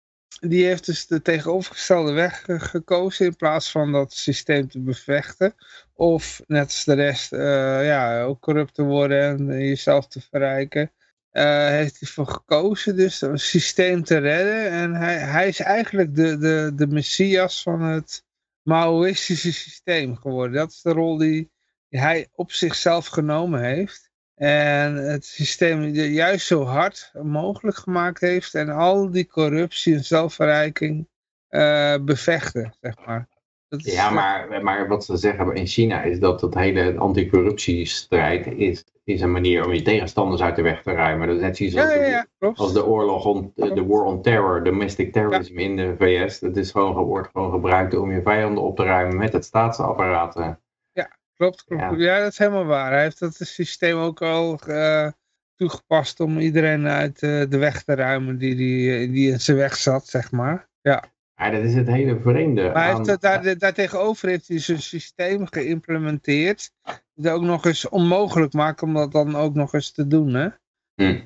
die 0.41 0.65
heeft 0.65 0.87
dus 0.87 1.07
de 1.07 1.23
tegenovergestelde 1.23 2.13
weg 2.13 2.45
ge- 2.45 2.61
gekozen 2.61 3.27
in 3.27 3.37
plaats 3.37 3.71
van 3.71 3.93
dat 3.93 4.13
systeem 4.13 4.69
te 4.69 4.81
bevechten. 4.81 5.55
Of 5.95 6.43
net 6.47 6.65
als 6.65 6.85
de 6.85 6.95
rest, 6.95 7.33
eh, 7.33 7.87
ja, 7.87 8.23
ook 8.23 8.41
corrupt 8.41 8.75
te 8.75 8.83
worden 8.83 9.51
en 9.51 9.67
jezelf 9.67 10.07
te 10.07 10.21
verrijken. 10.21 10.93
Eh, 11.31 11.68
heeft 11.68 12.00
hij 12.00 12.09
voor 12.09 12.26
gekozen 12.26 12.97
dus 12.97 13.23
om 13.23 13.31
het 13.31 13.41
systeem 13.41 14.05
te 14.05 14.18
redden. 14.18 14.70
En 14.70 14.94
hij, 14.94 15.18
hij 15.18 15.49
is 15.49 15.60
eigenlijk 15.60 16.15
de, 16.15 16.39
de, 16.39 16.73
de 16.75 16.86
messias 16.86 17.62
van 17.62 17.83
het 17.83 18.25
Maoïstische 18.62 19.52
systeem 19.52 20.17
geworden. 20.17 20.57
Dat 20.57 20.70
is 20.70 20.83
de 20.83 20.92
rol 20.92 21.17
die, 21.17 21.50
hij 21.89 22.28
op 22.33 22.52
zichzelf 22.52 23.07
genomen 23.07 23.62
heeft. 23.62 24.10
En 24.34 24.94
het 24.94 25.25
systeem 25.25 25.83
juist 25.94 26.47
zo 26.47 26.65
hard 26.65 27.10
mogelijk 27.23 27.76
gemaakt 27.76 28.20
heeft. 28.20 28.55
En 28.55 28.68
al 28.68 29.10
die 29.10 29.26
corruptie 29.26 29.94
en 29.94 30.05
zelfverrijking 30.05 31.09
eh, 31.49 31.97
bevechten, 32.00 32.76
zeg 32.81 32.94
maar. 33.07 33.28
Dat 33.71 33.85
is, 33.85 33.93
Ja, 33.95 34.11
maar, 34.11 34.63
maar 34.63 34.89
wat 34.89 35.05
ze 35.05 35.17
zeggen 35.17 35.55
in 35.55 35.67
China 35.67 36.03
is 36.03 36.19
dat 36.19 36.41
het 36.41 36.55
hele 36.55 36.97
anticorruptiestrijd 36.99 38.47
is, 38.47 38.85
is 39.05 39.21
een 39.21 39.33
manier 39.33 39.65
om 39.65 39.73
je 39.73 39.83
tegenstanders 39.83 40.43
uit 40.43 40.57
de 40.57 40.63
weg 40.63 40.83
te 40.83 40.93
ruimen. 40.93 41.27
Dat 41.27 41.37
is 41.37 41.43
net 41.43 41.57
zoiets 41.57 41.75
Ja, 41.77 41.83
als, 41.83 41.93
ja, 41.93 41.99
de- 42.01 42.09
ja, 42.09 42.53
als 42.55 42.73
de 42.73 42.87
oorlog, 42.87 43.25
on, 43.25 43.53
de 43.55 43.85
war 43.87 44.03
on 44.05 44.23
terror, 44.23 44.65
domestic 44.65 45.13
terrorism 45.13 45.59
in 45.59 45.77
de 45.77 45.95
VS. 45.99 46.39
Dat 46.39 46.57
is 46.57 46.71
gewoon, 46.71 47.05
wordt 47.05 47.29
gewoon 47.33 47.51
gebruikt 47.51 47.95
om 47.95 48.13
je 48.13 48.23
vijanden 48.23 48.63
op 48.63 48.77
te 48.77 48.83
ruimen 48.85 49.17
met 49.17 49.33
het 49.33 49.45
staatsapparaat. 49.45 50.37
eh. 50.37 50.51
Klopt, 51.37 51.65
klopt. 51.65 51.83
Ja. 51.83 51.97
Ja. 51.97 52.19
dat 52.23 52.33
is 52.33 52.39
helemaal 52.39 52.65
waar. 52.65 52.93
Hij 52.93 53.03
heeft 53.03 53.19
dat 53.19 53.35
systeem 53.35 53.97
ook 53.99 54.23
al 54.23 54.59
eh, 54.67 55.09
toegepast 55.55 56.21
om 56.21 56.39
iedereen 56.39 56.87
uit 56.87 57.23
eh, 57.23 57.43
de 57.49 57.59
weg 57.59 57.83
te 57.83 57.95
ruimen 57.95 58.39
die, 58.39 58.55
die, 58.55 59.11
die 59.11 59.31
in 59.31 59.41
zijn 59.41 59.57
weg 59.57 59.77
zat, 59.77 60.07
zeg 60.07 60.31
maar. 60.33 60.69
Ja. 60.81 61.05
Ja, 61.41 61.51
dat 61.51 61.62
is 61.62 61.75
het 61.75 61.86
hele 61.86 62.20
vreemde. 62.20 62.62
Maar 62.62 62.75
aan- 62.93 63.07
heeft, 63.09 63.20
daar, 63.20 63.59
daartegenover 63.59 64.28
heeft 64.28 64.49
hij 64.49 64.59
zijn 64.59 64.78
systeem 64.83 65.47
geïmplementeerd. 65.47 66.73
Dat 67.15 67.33
ook 67.33 67.43
nog 67.43 67.65
eens 67.65 67.89
onmogelijk 67.89 68.52
maakt 68.52 68.83
om 68.83 68.94
dat 68.94 69.12
dan 69.12 69.36
ook 69.36 69.55
nog 69.55 69.75
eens 69.75 69.93
te 69.93 70.07
doen. 70.07 70.35
Hè? 70.35 70.49
Hm. 70.94 71.20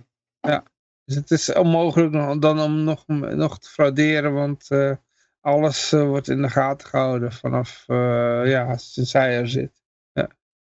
Dus 1.05 1.15
het 1.15 1.31
is 1.31 1.53
onmogelijk 1.55 2.41
dan 2.41 2.61
om 2.61 2.85
nog, 2.85 3.07
nog 3.07 3.59
te 3.59 3.69
frauderen, 3.69 4.33
want 4.33 4.71
eh, 4.71 4.93
alles 5.41 5.93
eh, 5.93 6.07
wordt 6.07 6.29
in 6.29 6.43
de 6.43 6.51
gaten 6.51 6.89
gehouden 6.89 7.33
vanaf 7.33 7.85
eh, 7.87 8.43
ja, 8.45 8.77
sinds 8.77 9.13
hij 9.13 9.39
er 9.39 9.49
zit. 9.49 9.83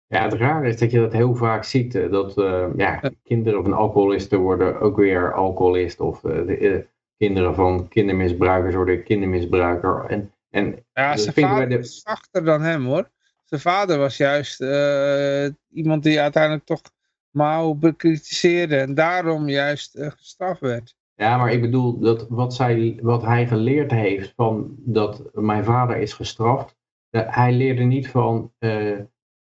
Ja, 0.07 0.23
het 0.23 0.33
rare 0.33 0.69
is 0.69 0.79
dat 0.79 0.91
je 0.91 0.99
dat 0.99 1.13
heel 1.13 1.35
vaak 1.35 1.65
ziet. 1.65 1.93
Dat 1.93 2.33
ja, 2.35 2.71
Ja. 2.77 3.01
kinderen 3.23 3.63
van 3.63 3.73
alcoholisten 3.73 4.39
worden 4.39 4.81
ook 4.81 4.97
weer 4.97 5.35
alcoholist. 5.35 6.01
Of 6.01 6.21
de, 6.21 6.87
kinderen 7.21 7.55
van 7.55 7.89
kindermisbruikers 7.89 8.75
worden 8.75 9.03
kindermisbruiker. 9.05 10.05
En, 10.09 10.33
en 10.51 10.85
Ja, 10.93 11.17
zijn 11.17 11.35
vader 11.35 11.69
de- 11.69 11.79
is 11.79 12.01
zachter 12.01 12.45
dan 12.45 12.63
hem 12.63 12.85
hoor. 12.87 13.11
Zijn 13.45 13.61
vader 13.61 13.99
was 13.99 14.17
juist 14.17 14.61
eh, 14.61 15.47
iemand 15.73 16.03
die 16.03 16.21
uiteindelijk 16.21 16.65
toch 16.65 16.81
Mao 17.31 17.75
bekritiseerde 17.75 18.77
en 18.77 18.95
daarom 18.95 19.49
juist 19.49 19.95
eh, 19.95 20.11
gestraft 20.11 20.61
werd. 20.61 20.95
ja, 21.15 21.37
maar 21.37 21.53
ik 21.53 21.61
bedoel 21.61 21.99
dat 21.99 22.27
wat, 22.29 22.55
zij, 22.55 22.99
wat 23.03 23.23
hij 23.23 23.47
geleerd 23.47 23.91
heeft 23.91 24.33
van 24.37 24.75
dat 24.79 25.23
mijn 25.33 25.65
vader 25.65 25.97
is 25.97 26.13
gestraft. 26.13 26.77
dat 27.11 27.27
hij 27.29 27.53
leerde 27.53 27.83
niet 27.83 28.09
van 28.09 28.53
eh, 28.59 28.99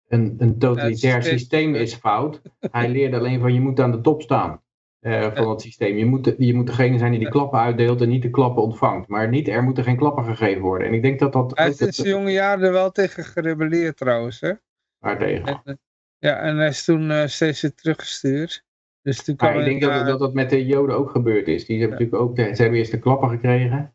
een, 0.07 0.35
een 0.37 0.57
totalitair 0.59 1.23
systeem 1.23 1.75
is 1.75 1.95
fout. 1.95 2.41
Hij 2.71 2.89
leerde 2.89 3.17
alleen 3.17 3.39
van 3.39 3.53
je 3.53 3.61
moet 3.61 3.79
aan 3.79 3.91
de 3.91 4.01
top 4.01 4.21
staan. 4.21 4.61
Eh, 4.99 5.35
van 5.35 5.49
het 5.49 5.61
systeem. 5.61 5.97
Je 5.97 6.05
moet, 6.05 6.23
de- 6.23 6.35
je 6.37 6.53
moet 6.53 6.67
degene 6.67 6.97
zijn 6.97 7.11
die 7.11 7.19
die 7.19 7.29
klappen 7.29 7.59
uitdeelt 7.59 8.01
en 8.01 8.09
niet 8.09 8.21
de 8.21 8.29
klappen 8.29 8.63
ontvangt. 8.63 9.07
Maar 9.07 9.29
niet, 9.29 9.47
er 9.47 9.63
moeten 9.63 9.83
geen 9.83 9.97
klappen 9.97 10.23
gegeven 10.25 10.61
worden. 10.61 10.87
En 10.87 10.93
ik 10.93 11.01
denk 11.01 11.19
dat 11.19 11.33
dat 11.33 11.57
Hij 11.57 11.65
in 11.67 11.75
het- 11.77 11.95
zijn 11.95 12.07
jonge 12.07 12.31
jaren 12.31 12.65
er 12.65 12.71
wel 12.71 12.91
tegen 12.91 13.23
gerebelleerd 13.23 13.97
trouwens. 13.97 14.39
Hè? 14.39 14.51
waartegen. 14.99 15.45
En, 15.45 15.61
eh, 15.63 15.73
ja, 16.17 16.37
en 16.39 16.57
hij 16.57 16.67
is 16.67 16.83
toen 16.83 17.11
eh, 17.11 17.25
steeds 17.25 17.61
weer 17.61 17.73
teruggestuurd. 17.73 18.63
Dus 19.01 19.23
toen 19.23 19.35
kwam 19.35 19.57
ik 19.59 19.65
denk 19.65 19.81
dat, 19.81 19.91
eh, 19.91 20.05
dat 20.05 20.19
dat 20.19 20.33
met 20.33 20.49
de 20.49 20.65
Joden 20.65 20.95
ook 20.97 21.09
gebeurd 21.09 21.47
is. 21.47 21.65
Die 21.65 21.79
hebben 21.79 21.97
natuurlijk 21.99 22.23
ook, 22.23 22.35
de- 22.35 22.55
ze 22.55 22.61
hebben 22.61 22.79
eerst 22.79 22.91
de 22.91 22.99
klappen 22.99 23.29
gekregen. 23.29 23.93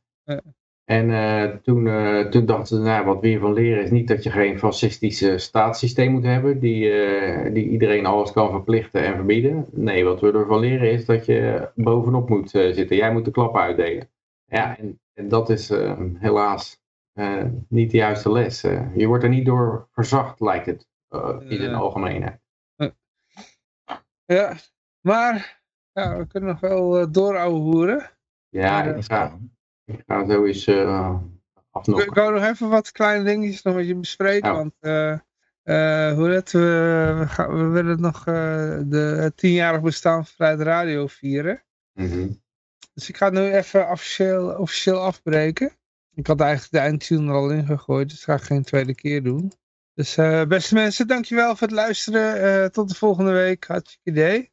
En 0.84 1.10
eh, 1.10 1.56
toen, 1.56 1.86
eh, 1.86 2.20
toen 2.20 2.46
dachten 2.46 2.76
ze, 2.76 2.82
nou, 2.82 3.04
wat 3.04 3.20
we 3.20 3.26
hiervan 3.26 3.52
leren 3.52 3.82
is 3.82 3.90
niet 3.90 4.08
dat 4.08 4.22
je 4.22 4.30
geen 4.30 4.58
fascistische 4.58 5.38
staatssysteem 5.38 6.12
moet 6.12 6.24
hebben, 6.24 6.60
die, 6.60 6.90
eh, 6.92 7.52
die 7.52 7.68
iedereen 7.68 8.06
alles 8.06 8.32
kan 8.32 8.50
verplichten 8.50 9.04
en 9.04 9.14
verbieden. 9.14 9.66
Nee, 9.70 10.04
wat 10.04 10.20
we 10.20 10.32
ervan 10.32 10.58
leren 10.60 10.90
is 10.90 11.04
dat 11.06 11.26
je 11.26 11.70
bovenop 11.74 12.28
moet 12.28 12.50
zitten. 12.50 12.96
Jij 12.96 13.12
moet 13.12 13.24
de 13.24 13.30
klappen 13.30 13.60
uitdelen. 13.60 14.10
Ja, 14.44 14.78
en, 14.78 15.00
en 15.14 15.28
dat 15.28 15.50
is 15.50 15.70
eh, 15.70 16.00
helaas 16.14 16.82
niet 17.68 17.90
de 17.90 17.96
juiste 17.96 18.32
les. 18.32 18.60
Je 18.94 19.06
wordt 19.06 19.22
er 19.24 19.28
niet 19.30 19.46
door 19.46 19.88
verzacht, 19.92 20.40
lijkt 20.40 20.66
het, 20.66 20.88
in 21.48 21.62
Ja. 21.62 21.72
algemeenheid. 21.72 22.40
ja, 24.24 24.54
maar 25.00 25.62
ja, 25.92 26.16
we 26.18 26.26
kunnen 26.26 26.48
nog 26.50 26.60
wel 26.60 27.00
uh, 27.00 27.06
doorouwehoeren. 27.10 28.10
Ja, 28.48 28.84
Ja, 28.84 29.38
ik 29.84 30.02
ga, 30.06 30.20
ik 30.20 30.30
zo 30.30 30.44
eens 30.44 30.66
eh 30.66 31.20
Ik 31.54 31.62
afnokken. 31.70 32.06
ik 32.06 32.14
wou 32.14 32.32
nog 32.32 32.42
even 32.42 32.68
wat 32.68 32.92
kleine 32.92 33.24
dingetjes 33.24 33.62
nog 33.62 33.74
met 33.74 33.86
je 33.86 33.94
bespreken. 33.94 34.48
Ja. 34.48 34.56
Want 34.56 34.74
eh, 34.80 35.12
eh, 35.62 36.16
hoe 36.16 36.28
het, 36.28 36.52
we, 36.52 37.14
we, 37.18 37.26
gaan, 37.26 37.56
we 37.56 37.64
willen 37.64 38.00
nog 38.00 38.24
de, 38.24 39.16
het 39.20 39.36
tienjarig 39.36 39.80
bestaan 39.80 40.24
van 40.24 40.34
Vrijheid 40.34 40.60
Radio 40.60 41.06
vieren. 41.06 41.62
Mhm. 41.92 42.32
Dus 42.94 43.08
ik 43.08 43.16
ga 43.16 43.24
het 43.24 43.34
nu 43.34 43.52
even 43.52 43.90
officieel, 43.90 44.56
officieel 44.56 44.98
afbreken. 44.98 45.72
Ik 46.14 46.26
had 46.26 46.40
eigenlijk 46.40 46.72
de 46.72 46.78
eindtune 46.78 47.30
er 47.30 47.36
al 47.36 47.50
in 47.50 47.66
gegooid, 47.66 48.08
dus 48.08 48.24
dat 48.24 48.36
ga 48.36 48.42
ik 48.42 48.48
geen 48.48 48.62
tweede 48.62 48.94
keer 48.94 49.22
doen. 49.22 49.52
Dus 49.94 50.14
beste 50.48 50.74
mensen, 50.74 51.06
dankjewel 51.06 51.56
voor 51.56 51.66
het 51.66 51.76
luisteren. 51.76 52.72
Tot 52.72 52.88
de 52.88 52.94
volgende 52.94 53.32
week. 53.32 53.64
Hartstikke 53.66 54.10
idee. 54.10 54.52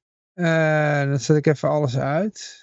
Dan 1.08 1.19
zet 1.19 1.38
ik 1.38 1.48
even 1.48 1.69
alles 1.69 1.98
uit. 1.98 2.60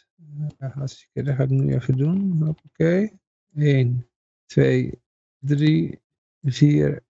Dat 1.12 1.34
ga 1.34 1.42
ik 1.42 1.48
nu 1.48 1.74
even 1.74 1.96
doen. 1.96 2.48
Oké. 2.48 3.10
1, 3.54 4.08
2, 4.46 5.02
3, 5.38 6.00
4, 6.42 7.04